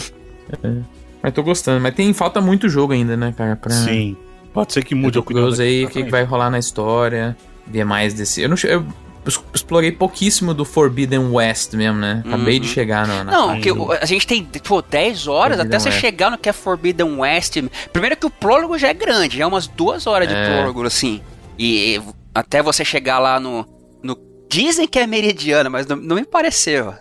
É. 0.63 0.83
Mas 1.23 1.33
tô 1.33 1.43
gostando. 1.43 1.81
Mas 1.81 1.95
tem 1.95 2.13
falta 2.13 2.41
muito 2.41 2.69
jogo 2.69 2.93
ainda, 2.93 3.17
né, 3.17 3.33
cara? 3.37 3.57
Pra... 3.57 3.71
Sim. 3.73 4.17
Pode 4.53 4.73
ser 4.73 4.85
que 4.85 4.95
Eu 4.95 4.99
mude 4.99 5.13
tô 5.15 5.19
a 5.21 5.23
opinião. 5.23 5.43
curioso 5.45 5.63
aí 5.63 5.85
o 5.85 5.89
que, 5.89 6.03
que 6.05 6.11
vai 6.11 6.25
rolar 6.25 6.51
na 6.51 6.59
história. 6.59 7.37
Ver 7.67 7.85
mais 7.85 8.13
desse. 8.13 8.43
Eu 8.43 8.49
não 8.49 8.57
che- 8.57 8.67
eu 8.69 8.85
explorei 9.55 9.93
pouquíssimo 9.93 10.53
do 10.53 10.65
Forbidden 10.65 11.31
West 11.31 11.75
mesmo, 11.75 11.99
né? 12.01 12.23
Acabei 12.27 12.57
Uhum. 12.57 12.61
de 12.63 12.69
chegar 12.69 13.07
na. 13.07 13.23
na 13.23 13.31
Não, 13.33 13.61
que 13.61 13.73
do- 13.73 13.93
a 13.93 14.05
gente 14.05 14.27
tem, 14.27 14.43
pô, 14.45 14.83
10 14.83 15.29
horas 15.29 15.57
Forbidden 15.59 15.67
até 15.77 15.79
você 15.79 15.89
West. 15.91 16.01
chegar 16.01 16.31
no 16.31 16.37
que 16.37 16.49
é 16.49 16.53
Forbidden 16.53 17.19
West. 17.21 17.57
Primeiro 17.93 18.17
que 18.17 18.27
o 18.27 18.31
prólogo 18.31 18.77
já 18.77 18.89
é 18.89 18.95
grande, 18.95 19.39
já 19.39 19.45
é 19.45 19.47
umas 19.47 19.69
duas 19.69 20.07
horas 20.09 20.27
de 20.29 20.35
É. 20.35 20.49
prólogo, 20.57 20.83
assim. 20.85 21.21
E 21.57 22.03
até 22.35 22.61
você 22.63 22.85
chegar 22.85 23.21
lá 23.21 23.39
no. 23.39 23.65
no 24.03 24.19
dizem 24.51 24.89
que 24.89 24.99
é 24.99 25.07
meridiana, 25.07 25.71
mas 25.71 25.87
não, 25.87 25.97
não 25.97 26.17
me 26.17 26.25
pareceu. 26.25 26.93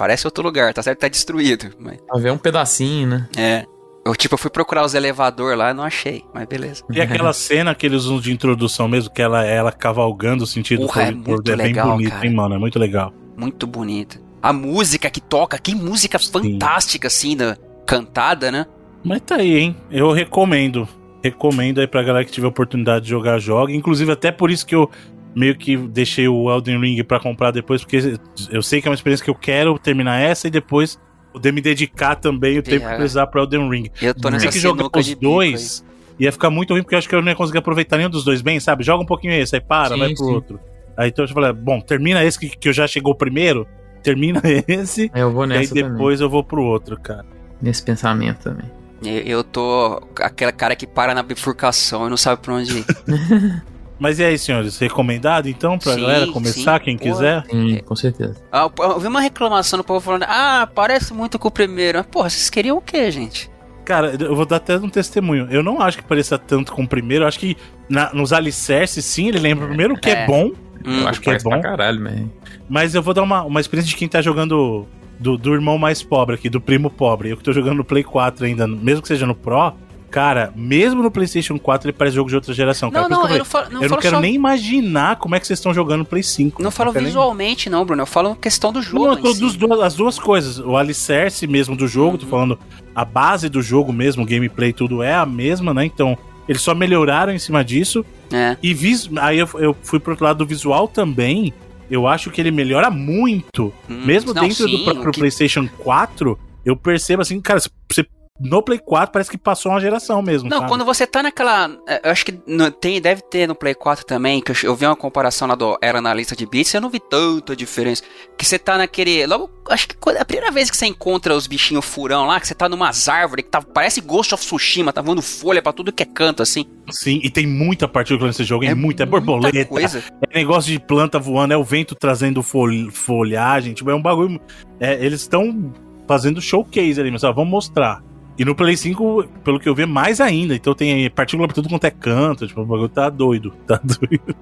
Parece 0.00 0.26
outro 0.26 0.42
lugar, 0.42 0.72
tá 0.72 0.82
certo? 0.82 1.00
Tá 1.00 1.08
destruído. 1.08 1.66
Mas, 1.78 1.98
Pra 2.06 2.18
ver 2.18 2.32
um 2.32 2.38
pedacinho, 2.38 3.06
né? 3.06 3.28
é. 3.36 3.66
Eu, 4.02 4.16
tipo, 4.16 4.32
eu 4.32 4.38
fui 4.38 4.48
procurar 4.48 4.82
os 4.82 4.94
elevador 4.94 5.54
lá, 5.54 5.74
não 5.74 5.84
achei, 5.84 6.24
mas 6.32 6.46
beleza. 6.48 6.82
E 6.90 7.02
aquela 7.02 7.34
cena 7.34 7.74
que 7.74 7.84
eles 7.84 8.04
usam 8.04 8.18
de 8.18 8.32
introdução 8.32 8.88
mesmo, 8.88 9.10
que 9.12 9.20
ela, 9.20 9.44
ela 9.44 9.70
cavalgando 9.70 10.44
o 10.44 10.46
sentido 10.46 10.86
Porra, 10.86 11.02
é 11.02 11.10
muito 11.10 11.52
é 11.52 11.54
bem 11.54 11.66
legal, 11.66 11.92
bonito, 11.92 12.10
cara. 12.10 12.26
hein, 12.26 12.32
mano? 12.34 12.54
É 12.54 12.58
muito 12.58 12.78
legal. 12.78 13.12
Muito 13.36 13.66
bonita. 13.66 14.18
A 14.42 14.54
música 14.54 15.10
que 15.10 15.20
toca, 15.20 15.58
que 15.58 15.74
música 15.74 16.18
fantástica, 16.18 17.08
assim, 17.08 17.36
da, 17.36 17.58
cantada, 17.86 18.50
né? 18.50 18.64
Mas 19.04 19.20
tá 19.20 19.36
aí, 19.36 19.58
hein? 19.58 19.76
Eu 19.90 20.12
recomendo. 20.12 20.88
Recomendo 21.22 21.80
aí 21.80 21.86
pra 21.86 22.02
galera 22.02 22.24
que 22.24 22.32
tiver 22.32 22.46
oportunidade 22.46 23.04
de 23.04 23.10
jogar, 23.10 23.38
joga. 23.38 23.70
Inclusive, 23.74 24.10
até 24.10 24.32
por 24.32 24.50
isso 24.50 24.64
que 24.64 24.74
eu 24.74 24.88
meio 25.34 25.56
que 25.56 25.76
deixei 25.76 26.26
o 26.28 26.50
Elden 26.50 26.80
Ring 26.80 27.02
pra 27.04 27.20
comprar 27.20 27.50
depois, 27.50 27.82
porque 27.82 28.18
eu 28.50 28.62
sei 28.62 28.80
que 28.80 28.88
é 28.88 28.90
uma 28.90 28.94
experiência 28.94 29.24
que 29.24 29.30
eu 29.30 29.34
quero 29.34 29.78
terminar 29.78 30.18
essa 30.20 30.48
e 30.48 30.50
depois 30.50 30.98
poder 31.32 31.52
me 31.52 31.60
dedicar 31.60 32.16
também 32.16 32.58
o 32.58 32.62
tempo 32.62 32.86
que 32.86 32.92
É. 32.92 32.96
precisar 32.96 33.26
pra 33.28 33.42
Elden 33.42 33.68
Ring. 33.70 33.90
Eu 34.02 34.14
tô 34.14 34.28
nessa 34.30 34.48
que 34.48 34.58
jogar 34.58 34.88
os 34.96 35.14
dois. 35.14 35.84
Ia 36.18 36.30
ficar 36.32 36.50
muito 36.50 36.74
ruim, 36.74 36.82
porque 36.82 36.94
eu 36.94 36.98
acho 36.98 37.08
que 37.08 37.14
eu 37.14 37.22
não 37.22 37.28
ia 37.28 37.34
conseguir 37.36 37.58
aproveitar 37.58 37.96
nenhum 37.96 38.10
dos 38.10 38.24
dois 38.24 38.42
bem, 38.42 38.60
sabe? 38.60 38.84
Joga 38.84 39.02
um 39.02 39.06
pouquinho 39.06 39.32
esse, 39.32 39.54
aí 39.56 39.60
para, 39.60 39.94
Sim, 39.94 40.00
vai 40.00 40.08
pro 40.14 40.24
sim. 40.26 40.32
outro. 40.34 40.60
Aí 40.96 41.08
então 41.08 41.24
eu 41.24 41.28
falei, 41.30 41.52
bom, 41.52 41.80
termina 41.80 42.22
esse 42.22 42.38
que, 42.38 42.48
que 42.50 42.68
eu 42.68 42.72
já 42.74 42.86
chegou 42.86 43.14
primeiro, 43.14 43.66
termina 44.02 44.42
esse, 44.68 45.10
Eu 45.14 45.30
vou 45.32 45.46
e 45.46 45.52
aí 45.52 45.58
nessa 45.60 45.74
também. 45.74 45.92
depois 45.92 46.20
eu 46.20 46.28
vou 46.28 46.44
pro 46.44 46.62
outro, 46.62 47.00
cara. 47.00 47.24
Nesse 47.62 47.82
pensamento 47.82 48.38
também. 48.42 48.70
Eu, 49.02 49.38
eu 49.38 49.44
tô 49.44 50.02
aquele 50.20 50.52
cara 50.52 50.76
que 50.76 50.86
para 50.86 51.14
na 51.14 51.22
bifurcação 51.22 52.06
e 52.06 52.10
não 52.10 52.18
sabe 52.18 52.42
pra 52.42 52.52
onde 52.54 52.78
ir. 52.80 52.84
Mas 54.00 54.18
e 54.18 54.24
aí, 54.24 54.38
senhores? 54.38 54.78
Recomendado 54.78 55.46
então 55.48 55.78
pra 55.78 55.92
Sim, 55.92 56.00
galera 56.00 56.26
começar, 56.28 56.78
sim, 56.78 56.84
quem 56.86 56.96
pô. 56.96 57.04
quiser? 57.04 57.44
Sim, 57.50 57.78
com 57.84 57.94
certeza. 57.94 58.36
Ah, 58.50 58.68
eu 58.78 58.98
vi 58.98 59.06
uma 59.06 59.20
reclamação 59.20 59.78
do 59.78 59.84
povo 59.84 60.00
falando, 60.00 60.24
ah, 60.26 60.66
parece 60.74 61.12
muito 61.12 61.38
com 61.38 61.48
o 61.48 61.50
primeiro. 61.50 61.98
Mas, 61.98 62.06
porra, 62.06 62.30
vocês 62.30 62.48
queriam 62.48 62.78
o 62.78 62.80
quê, 62.80 63.10
gente? 63.10 63.50
Cara, 63.84 64.16
eu 64.18 64.34
vou 64.34 64.46
dar 64.46 64.56
até 64.56 64.76
um 64.78 64.88
testemunho. 64.88 65.48
Eu 65.50 65.62
não 65.62 65.80
acho 65.82 65.98
que 65.98 66.04
pareça 66.04 66.38
tanto 66.38 66.72
com 66.72 66.82
o 66.82 66.88
primeiro. 66.88 67.24
Eu 67.24 67.28
acho 67.28 67.38
que 67.38 67.56
na- 67.88 68.12
nos 68.14 68.32
alicerces, 68.32 69.04
sim, 69.04 69.28
ele 69.28 69.38
lembra 69.38 69.64
o 69.66 69.68
primeiro, 69.68 69.94
o 69.94 70.00
que 70.00 70.08
é, 70.10 70.22
É. 70.22 70.26
bom. 70.26 70.50
Hum, 70.86 71.00
Eu 71.02 71.08
acho 71.08 71.20
que 71.20 71.28
é 71.28 71.32
parece 71.32 71.44
pra 71.46 71.56
bom. 71.56 71.62
caralho, 71.62 72.00
mas. 72.00 72.20
Mas 72.68 72.94
eu 72.94 73.02
vou 73.02 73.12
dar 73.12 73.22
uma, 73.22 73.42
uma 73.42 73.60
experiência 73.60 73.90
de 73.90 73.96
quem 73.96 74.08
tá 74.08 74.22
jogando 74.22 74.86
do, 75.18 75.36
do 75.36 75.52
irmão 75.52 75.76
mais 75.76 76.02
pobre 76.02 76.36
aqui, 76.36 76.48
do 76.48 76.58
primo 76.60 76.88
pobre. 76.88 77.28
Eu 77.30 77.36
que 77.36 77.42
tô 77.42 77.52
jogando 77.52 77.76
no 77.78 77.84
Play 77.84 78.02
4 78.02 78.46
ainda, 78.46 78.66
mesmo 78.66 79.02
que 79.02 79.08
seja 79.08 79.26
no 79.26 79.34
Pro. 79.34 79.74
Cara, 80.10 80.52
mesmo 80.56 81.02
no 81.02 81.10
PlayStation 81.10 81.56
4 81.58 81.88
ele 81.88 81.96
parece 81.96 82.16
jogo 82.16 82.28
de 82.28 82.34
outra 82.34 82.52
geração. 82.52 82.90
Cara. 82.90 83.08
Não, 83.08 83.20
não, 83.22 83.26
eu 83.28 83.32
eu 83.34 83.38
não 83.38 83.44
falo, 83.44 83.70
não 83.70 83.82
eu 83.82 83.88
não 83.88 83.96
quero 83.98 84.16
só... 84.16 84.20
nem 84.20 84.34
imaginar 84.34 85.16
como 85.16 85.36
é 85.36 85.40
que 85.40 85.46
vocês 85.46 85.58
estão 85.58 85.72
jogando 85.72 86.04
Play 86.04 86.22
5. 86.22 86.60
Não 86.62 86.70
falo 86.70 86.90
quero 86.92 87.04
nem- 87.04 87.10
visualmente, 87.12 87.70
não, 87.70 87.84
Bruno. 87.84 88.02
Eu 88.02 88.06
falo 88.06 88.34
questão 88.34 88.72
do 88.72 88.82
jogo. 88.82 89.04
Não, 89.04 89.12
eu 89.12 89.16
tô 89.22 89.32
si. 89.32 89.56
duas, 89.56 89.80
as 89.80 89.94
duas 89.94 90.18
coisas. 90.18 90.58
O 90.58 90.76
alicerce 90.76 91.46
mesmo 91.46 91.76
do 91.76 91.86
jogo, 91.86 92.18
tô 92.18 92.24
Uhum. 92.24 92.30
falando 92.30 92.58
a 92.94 93.04
base 93.04 93.48
do 93.48 93.62
jogo 93.62 93.92
mesmo, 93.92 94.24
o 94.24 94.26
gameplay, 94.26 94.72
tudo 94.72 95.00
é 95.02 95.14
a 95.14 95.24
mesma, 95.24 95.72
né? 95.72 95.84
Então, 95.84 96.18
eles 96.48 96.60
só 96.60 96.74
melhoraram 96.74 97.32
em 97.32 97.38
cima 97.38 97.64
disso. 97.64 98.04
É. 98.32 98.56
E 98.60 98.74
vis... 98.74 99.08
aí 99.20 99.38
eu, 99.38 99.48
eu 99.58 99.76
fui 99.82 100.00
pro 100.00 100.12
outro 100.12 100.24
lado 100.24 100.38
do 100.38 100.46
visual 100.46 100.88
também. 100.88 101.54
Eu 101.88 102.06
acho 102.08 102.30
que 102.30 102.40
ele 102.40 102.50
melhora 102.50 102.90
muito. 102.90 103.72
Hum, 103.88 104.02
mesmo 104.04 104.34
não, 104.34 104.42
dentro 104.42 104.68
sim, 104.68 104.76
do 104.76 104.84
próprio 104.84 105.12
que- 105.12 105.18
PlayStation 105.20 105.68
4, 105.78 106.36
eu 106.64 106.76
percebo 106.76 107.22
assim, 107.22 107.40
cara, 107.40 107.60
você 107.60 108.04
no 108.40 108.62
Play 108.62 108.78
4 108.78 109.12
parece 109.12 109.30
que 109.30 109.36
passou 109.38 109.70
uma 109.72 109.80
geração 109.80 110.22
mesmo. 110.22 110.48
Não, 110.48 110.58
sabe? 110.58 110.68
quando 110.70 110.84
você 110.84 111.06
tá 111.06 111.22
naquela. 111.22 111.70
é, 111.86 112.00
Eu 112.08 112.10
acho 112.12 112.24
que 112.24 112.40
no- 112.46 112.70
tem, 112.70 113.00
deve 113.00 113.20
ter 113.22 113.46
no 113.46 113.54
Play 113.54 113.74
4 113.74 114.04
também, 114.06 114.40
que 114.40 114.50
eu, 114.50 114.56
eu 114.64 114.74
vi 114.74 114.86
uma 114.86 114.96
comparação 114.96 115.46
lá 115.46 115.54
do 115.54 115.76
Era 115.82 116.00
na 116.00 116.14
lista 116.14 116.34
de 116.34 116.46
bits, 116.46 116.72
eu 116.74 116.80
não 116.80 116.88
vi 116.90 116.98
tanta 117.00 117.54
diferença. 117.54 118.02
Que 118.38 118.44
você 118.46 118.58
tá 118.58 118.78
naquele. 118.78 119.26
Logo, 119.26 119.50
acho 119.68 119.88
que 119.88 119.96
a 120.18 120.24
primeira 120.24 120.50
vez 120.50 120.70
que 120.70 120.76
você 120.76 120.86
encontra 120.86 121.34
os 121.34 121.46
bichinhos 121.46 121.84
furão 121.84 122.26
lá, 122.26 122.40
que 122.40 122.46
você 122.48 122.54
tá 122.54 122.68
numas 122.68 123.08
árvores 123.08 123.44
que 123.44 123.50
tá, 123.50 123.60
parece 123.60 124.00
Ghost 124.00 124.34
of 124.34 124.44
Tsushima, 124.44 124.92
tá 124.92 125.02
voando 125.02 125.20
folha 125.22 125.60
pra 125.62 125.72
tudo 125.72 125.92
que 125.92 126.02
é 126.02 126.06
canto, 126.06 126.42
assim. 126.42 126.64
Sim, 126.90 127.20
e 127.22 127.30
tem 127.30 127.46
muita 127.46 127.86
partícula 127.86 128.26
nesse 128.28 128.42
jogo, 128.44 128.64
é, 128.64 128.74
muita, 128.74 129.02
é 129.02 129.06
borboleta, 129.06 129.64
coisa. 129.66 130.02
é 130.30 130.38
negócio 130.38 130.72
de 130.72 130.78
planta 130.80 131.18
voando, 131.18 131.52
é 131.52 131.56
o 131.56 131.62
vento 131.62 131.94
trazendo 131.94 132.42
fol- 132.42 132.90
folhagem, 132.90 133.74
tipo, 133.74 133.90
é 133.90 133.94
um 133.94 134.02
bagulho. 134.02 134.40
é, 134.80 134.94
eles 135.04 135.20
estão 135.20 135.72
fazendo 136.08 136.40
showcase 136.40 137.00
ali, 137.00 137.10
mas 137.10 137.22
ó, 137.22 137.32
vamos 137.32 137.50
mostrar. 137.50 138.02
E 138.40 138.44
no 138.46 138.54
Play 138.54 138.74
5, 138.74 139.24
pelo 139.44 139.60
que 139.60 139.68
eu 139.68 139.74
vi, 139.74 139.82
é 139.82 139.86
mais 139.86 140.18
ainda. 140.18 140.54
Então 140.54 140.74
tem 140.74 141.10
partícula 141.10 141.46
pra 141.46 141.54
tudo 141.54 141.68
quanto 141.68 141.84
é 141.84 141.90
canto. 141.90 142.46
Tipo, 142.48 142.62
o 142.62 142.64
bagulho 142.64 142.88
tá 142.88 143.10
doido. 143.10 143.52
Tá 143.68 143.78
doido. 143.84 144.34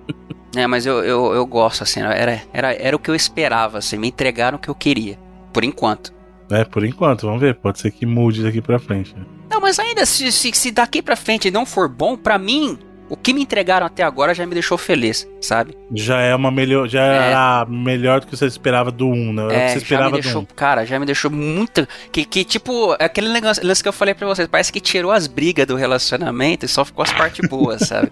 É, 0.55 0.69
mas 0.69 0.87
eu, 0.87 1.03
eu, 1.03 1.33
eu 1.35 1.45
gosto, 1.45 1.83
assim, 1.83 1.99
era, 2.01 2.41
era, 2.53 2.73
era 2.75 2.95
o 2.95 2.99
que 3.01 3.11
eu 3.11 3.15
esperava, 3.17 3.79
assim, 3.79 3.99
me 3.99 4.07
entregaram 4.07 4.57
o 4.57 4.61
que 4.61 4.69
eu 4.69 4.75
queria. 4.75 5.19
Por 5.53 5.65
enquanto. 5.65 6.15
É, 6.49 6.65
por 6.65 6.85
enquanto, 6.85 7.27
vamos 7.27 7.41
ver. 7.41 7.57
Pode 7.57 7.81
ser 7.81 7.91
que 7.91 8.07
mude 8.07 8.45
daqui 8.45 8.61
pra 8.61 8.79
frente. 8.79 9.17
né? 9.17 9.27
Não, 9.51 9.61
mas 9.61 9.81
ainda, 9.81 10.07
se, 10.07 10.31
se, 10.31 10.53
se 10.53 10.71
daqui 10.71 11.03
pra 11.03 11.17
frente 11.17 11.51
não 11.51 11.67
for 11.67 11.89
bom, 11.89 12.17
pra 12.17 12.39
mim, 12.39 12.79
o 13.09 13.17
que 13.17 13.33
me 13.33 13.43
entregaram 13.43 13.87
até 13.87 14.03
agora 14.03 14.35
já 14.35 14.45
me 14.47 14.53
deixou 14.55 14.77
feliz, 14.79 15.27
sabe? 15.41 15.77
Já 15.95 16.21
é 16.21 16.35
uma 16.35 16.51
melhor. 16.51 16.89
Já 16.89 17.03
É. 17.03 17.31
era 17.31 17.67
melhor 17.69 18.21
do 18.21 18.27
que 18.27 18.37
você 18.37 18.47
esperava 18.47 18.91
do 18.91 19.09
1, 19.09 19.33
né? 19.33 19.43
É, 19.55 19.69
você 19.69 19.75
já 19.75 19.79
esperava 19.81 20.11
me 20.11 20.19
do 20.19 20.23
deixou, 20.23 20.43
1. 20.43 20.47
cara, 20.55 20.85
já 20.85 20.99
me 20.99 21.07
deixou 21.07 21.31
muito. 21.31 21.87
Que, 22.13 22.25
que 22.25 22.45
tipo, 22.45 22.95
aquele 22.99 23.29
negócio 23.31 23.67
lance 23.67 23.83
que 23.83 23.89
eu 23.89 23.93
falei 23.93 24.15
pra 24.15 24.27
vocês, 24.27 24.47
parece 24.49 24.73
que 24.73 24.81
tirou 24.81 25.11
as 25.11 25.27
brigas 25.27 25.67
do 25.67 25.77
relacionamento 25.77 26.65
e 26.65 26.69
só 26.69 26.85
ficou 26.85 27.03
as 27.03 27.13
partes 27.13 27.41
boas, 27.49 27.81
sabe? 27.89 28.11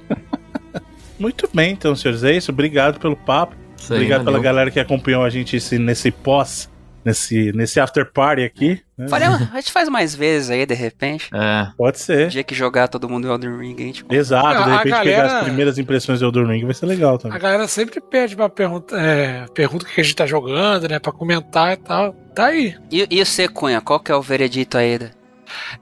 Muito 1.18 1.48
bem, 1.52 1.72
então, 1.72 1.94
senhores. 1.96 2.22
É 2.24 2.32
isso. 2.32 2.50
Obrigado 2.50 2.98
pelo 3.00 3.16
papo. 3.16 3.54
Isso 3.78 3.92
aí, 3.92 3.98
Obrigado 4.00 4.24
pela 4.24 4.38
galera 4.38 4.70
que 4.70 4.80
acompanhou 4.80 5.22
a 5.24 5.30
gente 5.30 5.56
esse- 5.56 5.78
nesse 5.78 6.10
pós, 6.10 6.68
nesse, 7.06 7.52
nesse 7.52 7.78
after 7.80 8.04
party 8.12 8.42
aqui. 8.42 8.80
né? 8.98 9.08
Falei, 9.08 9.28
"Ah, 9.28 9.48
a 9.52 9.56
gente 9.60 9.70
faz 9.72 9.88
mais 9.88 10.14
vezes 10.14 10.50
aí, 10.50 10.66
de 10.66 10.74
repente. 10.74 11.30
É, 11.32 11.68
Pode 11.78 11.96
O 11.96 12.00
ser. 12.00 12.28
dia 12.28 12.42
que 12.44 12.54
jogar 12.54 12.88
todo 12.88 13.08
mundo 13.08 13.26
em 13.26 13.30
Elden 13.30 13.58
Ring, 13.58 13.74
a 13.78 13.80
gente. 13.82 14.04
Exato, 14.10 14.48
de 14.48 14.54
A- 14.54 14.74
a 14.74 14.78
repente 14.78 14.82
pegar 14.82 15.04
galera- 15.04 15.38
as 15.38 15.44
primeiras 15.44 15.78
impressões 15.78 16.20
do 16.20 16.26
Elden 16.26 16.46
Ring 16.46 16.64
vai 16.64 16.74
ser 16.74 16.86
legal 16.86 17.14
A 17.14 17.18
também. 17.18 17.38
galera 17.38 17.68
sempre 17.68 18.00
pede 18.00 18.34
pra 18.36 18.48
pergunta, 18.48 18.96
é, 18.98 19.46
pergunta 19.54 19.84
o 19.84 19.88
que 19.88 20.00
a 20.00 20.04
gente 20.04 20.16
tá 20.16 20.26
jogando, 20.26 20.88
né? 20.88 20.98
Pra 20.98 21.12
comentar 21.12 21.72
e 21.72 21.76
tal. 21.76 22.12
Tá 22.34 22.46
aí. 22.46 22.74
E, 22.90 23.06
e 23.10 23.24
você, 23.24 23.46
Cunha, 23.48 23.80
qual 23.80 24.00
que 24.00 24.10
é 24.10 24.16
o 24.16 24.20
veredito 24.22 24.76
aí? 24.76 24.98
da- 24.98 25.10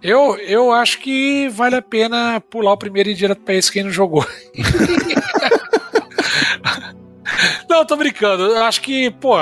Eu, 0.03 0.36
eu 0.39 0.70
acho 0.73 0.99
que 1.01 1.49
vale 1.49 1.75
a 1.77 1.83
pena 1.83 2.39
pular 2.51 2.73
o 2.73 2.77
primeiro 2.77 3.09
e 3.09 3.12
ir 3.12 3.15
direto 3.17 3.41
pra 3.41 3.55
esse 3.55 3.73
quem 3.73 3.83
não 3.83 3.91
jogou. 3.91 4.27
não, 7.69 7.85
tô 7.85 7.97
brincando. 7.97 8.43
Eu 8.44 8.65
acho 8.65 8.81
que, 8.81 9.11
pô, 9.11 9.36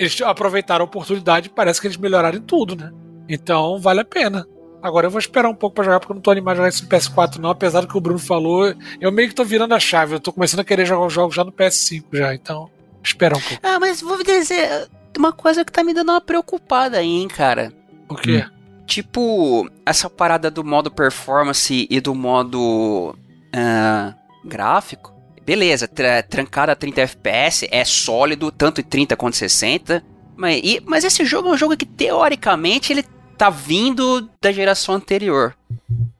eles 0.00 0.18
aproveitaram 0.22 0.82
a 0.82 0.86
oportunidade 0.86 1.48
e 1.48 1.50
parece 1.50 1.78
que 1.78 1.86
eles 1.86 1.98
melhoraram 1.98 2.38
em 2.38 2.40
tudo, 2.40 2.74
né? 2.74 2.90
Então 3.28 3.78
vale 3.78 4.00
a 4.00 4.04
pena. 4.04 4.46
Agora 4.82 5.06
eu 5.06 5.10
vou 5.10 5.18
esperar 5.18 5.50
um 5.50 5.54
pouco 5.54 5.74
pra 5.74 5.84
jogar, 5.84 6.00
porque 6.00 6.10
eu 6.10 6.14
não 6.14 6.22
tô 6.22 6.30
animado 6.30 6.54
a 6.54 6.56
jogar 6.56 6.68
isso 6.70 6.84
no 6.84 6.88
PS4, 6.88 7.36
não. 7.36 7.50
Apesar 7.50 7.82
do 7.82 7.86
que 7.86 7.98
o 7.98 8.00
Bruno 8.00 8.18
falou, 8.18 8.74
eu 8.98 9.12
meio 9.12 9.28
que 9.28 9.34
tô 9.34 9.44
virando 9.44 9.74
a 9.74 9.78
chave. 9.78 10.14
Eu 10.14 10.20
tô 10.20 10.32
começando 10.32 10.60
a 10.60 10.64
querer 10.64 10.86
jogar 10.86 11.04
os 11.04 11.12
jogos 11.12 11.36
já 11.36 11.44
no 11.44 11.52
PS5 11.52 12.04
já. 12.14 12.34
Então, 12.34 12.70
espera 13.04 13.36
um 13.36 13.40
pouco. 13.40 13.60
Ah, 13.62 13.78
mas 13.78 14.00
vou 14.00 14.24
dizer 14.24 14.88
uma 15.18 15.34
coisa 15.34 15.66
que 15.66 15.70
tá 15.70 15.84
me 15.84 15.92
dando 15.92 16.12
uma 16.12 16.20
preocupada 16.20 16.96
aí, 16.96 17.06
hein, 17.06 17.28
cara. 17.28 17.70
O 18.08 18.14
quê? 18.14 18.46
Tipo, 18.86 19.68
essa 19.84 20.08
parada 20.08 20.50
do 20.50 20.64
modo 20.64 20.90
performance 20.90 21.86
e 21.90 22.00
do 22.00 22.14
modo 22.14 23.14
ah, 23.54 24.14
gráfico. 24.46 25.19
Beleza, 25.50 25.88
tra 25.88 26.22
trancada 26.22 26.70
a 26.70 26.76
30 26.76 27.00
FPS, 27.00 27.66
é 27.72 27.84
sólido, 27.84 28.52
tanto 28.52 28.80
em 28.80 28.84
30 28.84 29.16
quanto 29.16 29.34
60. 29.36 30.00
Mas, 30.36 30.60
e- 30.62 30.80
mas 30.86 31.02
esse 31.02 31.24
jogo 31.24 31.48
é 31.48 31.52
um 31.52 31.56
jogo 31.56 31.76
que, 31.76 31.84
teoricamente, 31.84 32.92
ele 32.92 33.04
tá 33.36 33.50
vindo 33.50 34.30
da 34.40 34.52
geração 34.52 34.94
anterior. 34.94 35.52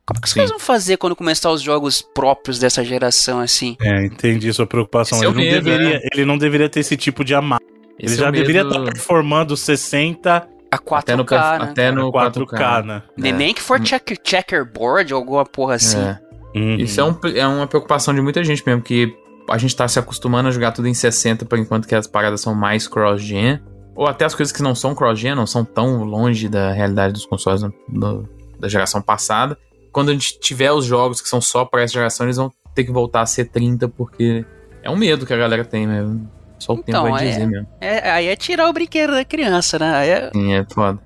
Como 0.05 0.21
que 0.21 0.27
os 0.27 0.33
Sim. 0.33 0.37
caras 0.41 0.51
vão 0.51 0.59
fazer 0.59 0.97
quando 0.97 1.15
começar 1.15 1.49
os 1.53 1.63
jogos 1.63 2.03
próprios 2.03 2.59
dessa 2.59 2.83
geração, 2.85 3.39
assim? 3.39 3.77
É, 3.81 4.05
entendi 4.05 4.53
sua 4.53 4.67
preocupação. 4.67 5.17
Esse 5.19 5.25
é 5.25 5.29
Ele 5.29 5.33
o 5.33 5.39
não, 5.39 5.45
medo, 5.53 5.65
deveria, 5.65 6.01
ele 6.13 6.25
não 6.25 6.37
deveria 6.37 6.69
ter 6.69 6.81
esse 6.81 6.97
tipo 6.97 7.25
de 7.25 7.33
amar. 7.33 7.61
Ele 7.97 8.07
esse 8.07 8.15
é 8.15 8.19
já 8.19 8.33
medo- 8.33 8.41
deveria 8.45 8.63
estar 8.69 8.83
performando 8.83 9.57
60 9.57 10.45
A 10.73 10.79
4K, 10.79 10.99
até 10.99 11.17
no, 11.17 11.23
né? 11.23 11.71
até 11.71 11.93
no 11.93 12.11
4K, 12.11 12.47
4K. 12.57 12.83
né? 12.83 13.03
Nem- 13.17 13.33
É. 13.33 13.37
Nem 13.37 13.55
que 13.55 13.63
for 13.63 13.81
checker, 13.81 14.19
checkerboard 14.25 15.15
ou 15.15 15.21
alguma 15.21 15.45
porra 15.47 15.77
assim. 15.77 15.99
É. 16.01 16.19
Uhum. 16.53 16.77
Isso 16.79 17.01
é, 17.01 17.05
um- 17.05 17.17
é 17.37 17.47
uma 17.47 17.67
preocupação 17.69 18.13
de 18.13 18.21
muita 18.21 18.43
gente 18.43 18.61
mesmo, 18.67 18.83
que 18.83 19.15
a 19.51 19.59
gente 19.59 19.75
tá 19.77 19.87
se 19.89 19.99
acostumando 19.99 20.49
a 20.49 20.53
jogar 20.53 20.73
tudo 20.73 20.89
em 20.89 20.95
60 20.95 21.45
por 21.45 21.59
enquanto 21.59 21.87
que 21.89 21.95
as 21.95 22.07
paradas 22.07 22.41
são 22.41 22.55
mais 22.55 22.87
cross-gen. 22.89 23.61
Ou 23.95 24.07
até 24.07 24.25
as 24.25 24.35
coisas 24.35 24.53
que 24.53 24.63
não 24.63 24.75
são 24.75 24.95
cross-gen, 24.95 25.35
não 25.35 25.47
são 25.47 25.65
tão 25.65 26.05
longe 26.05 26.49
da 26.49 26.73
realidade 26.73 27.13
dos 27.13 27.27
consoles 27.27 27.63
no- 27.63 27.75
no- 27.89 28.29
da 28.59 28.69
geração 28.69 29.03
passada. 29.03 29.59
Quando 29.93 30.11
a 30.11 30.13
gente 30.13 30.39
tiver 30.39 30.71
os 30.73 30.85
jogos 30.85 31.21
que 31.21 31.29
são 31.29 31.41
só 31.41 31.65
pra 31.65 31.83
essa 31.83 31.93
geração, 31.95 32.27
eles 32.27 32.37
vão 32.37 32.51
ter 32.75 32.85
que 32.85 32.93
voltar 32.93 33.23
a 33.23 33.27
ser 33.27 33.47
30, 33.47 33.89
porque 33.89 34.45
é 34.83 34.89
um 34.89 34.97
medo 34.97 35.27
que 35.27 35.33
a 35.35 35.37
galera 35.37 35.65
tem 35.65 35.87
mesmo. 35.87 36.31
Só 36.59 36.75
o 36.75 36.79
Então, 36.79 37.05
tempo 37.05 37.17
vai 37.17 37.27
é- 37.27 37.31
dizer 37.31 37.47
mesmo. 37.47 37.67
É, 37.81 38.11
aí 38.11 38.27
é 38.29 38.37
tirar 38.37 38.69
o 38.69 38.73
brinquedo 38.73 39.13
da 39.13 39.25
criança, 39.25 39.79
né? 39.79 39.95
Aí 39.95 40.09
é- 40.11 40.31
Sim, 40.33 40.53
é 40.55 40.65
foda. 40.73 40.99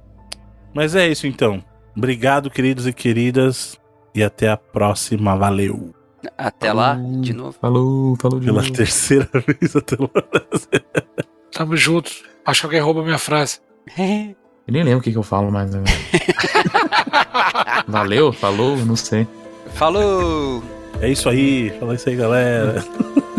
Mas 0.75 0.95
é 0.95 1.09
isso 1.09 1.27
então. 1.27 1.65
Obrigado, 1.97 2.51
queridos 2.51 2.87
e 2.87 2.93
queridas. 2.93 3.79
E 4.15 4.23
até 4.23 4.49
a 4.51 4.57
próxima. 4.57 5.37
Valeu. 5.37 5.95
Até 6.37 6.73
lá, 6.73 6.95
Falou. 6.97 7.21
de 7.21 7.33
novo. 7.33 7.57
Falou, 7.61 8.17
falou 8.21 8.41
de 8.41 8.47
Pela 8.47 8.61
novo. 8.63 8.73
terceira 8.73 9.29
vez 9.47 9.77
até 9.77 9.97
lá. 9.99 10.09
Tamo 11.53 11.77
juntos. 11.77 12.23
Acho 12.45 12.61
que 12.61 12.67
alguém 12.67 12.81
rouba 12.81 13.03
minha 13.03 13.19
frase. 13.19 13.61
Eu 13.99 14.73
nem 14.73 14.83
lembro 14.83 14.99
o 14.99 15.03
que, 15.03 15.13
que 15.13 15.19
eu 15.19 15.23
falo 15.23 15.51
mais. 15.51 15.75
Né? 15.75 15.83
Valeu? 17.87 18.33
Falou? 18.33 18.77
Não 18.79 18.97
sei. 18.97 19.27
Falou! 19.75 20.63
É 21.01 21.09
isso 21.11 21.29
aí. 21.29 21.71
Fala 21.79 21.95
isso 21.95 22.09
aí, 22.09 22.17
galera. 22.17 22.85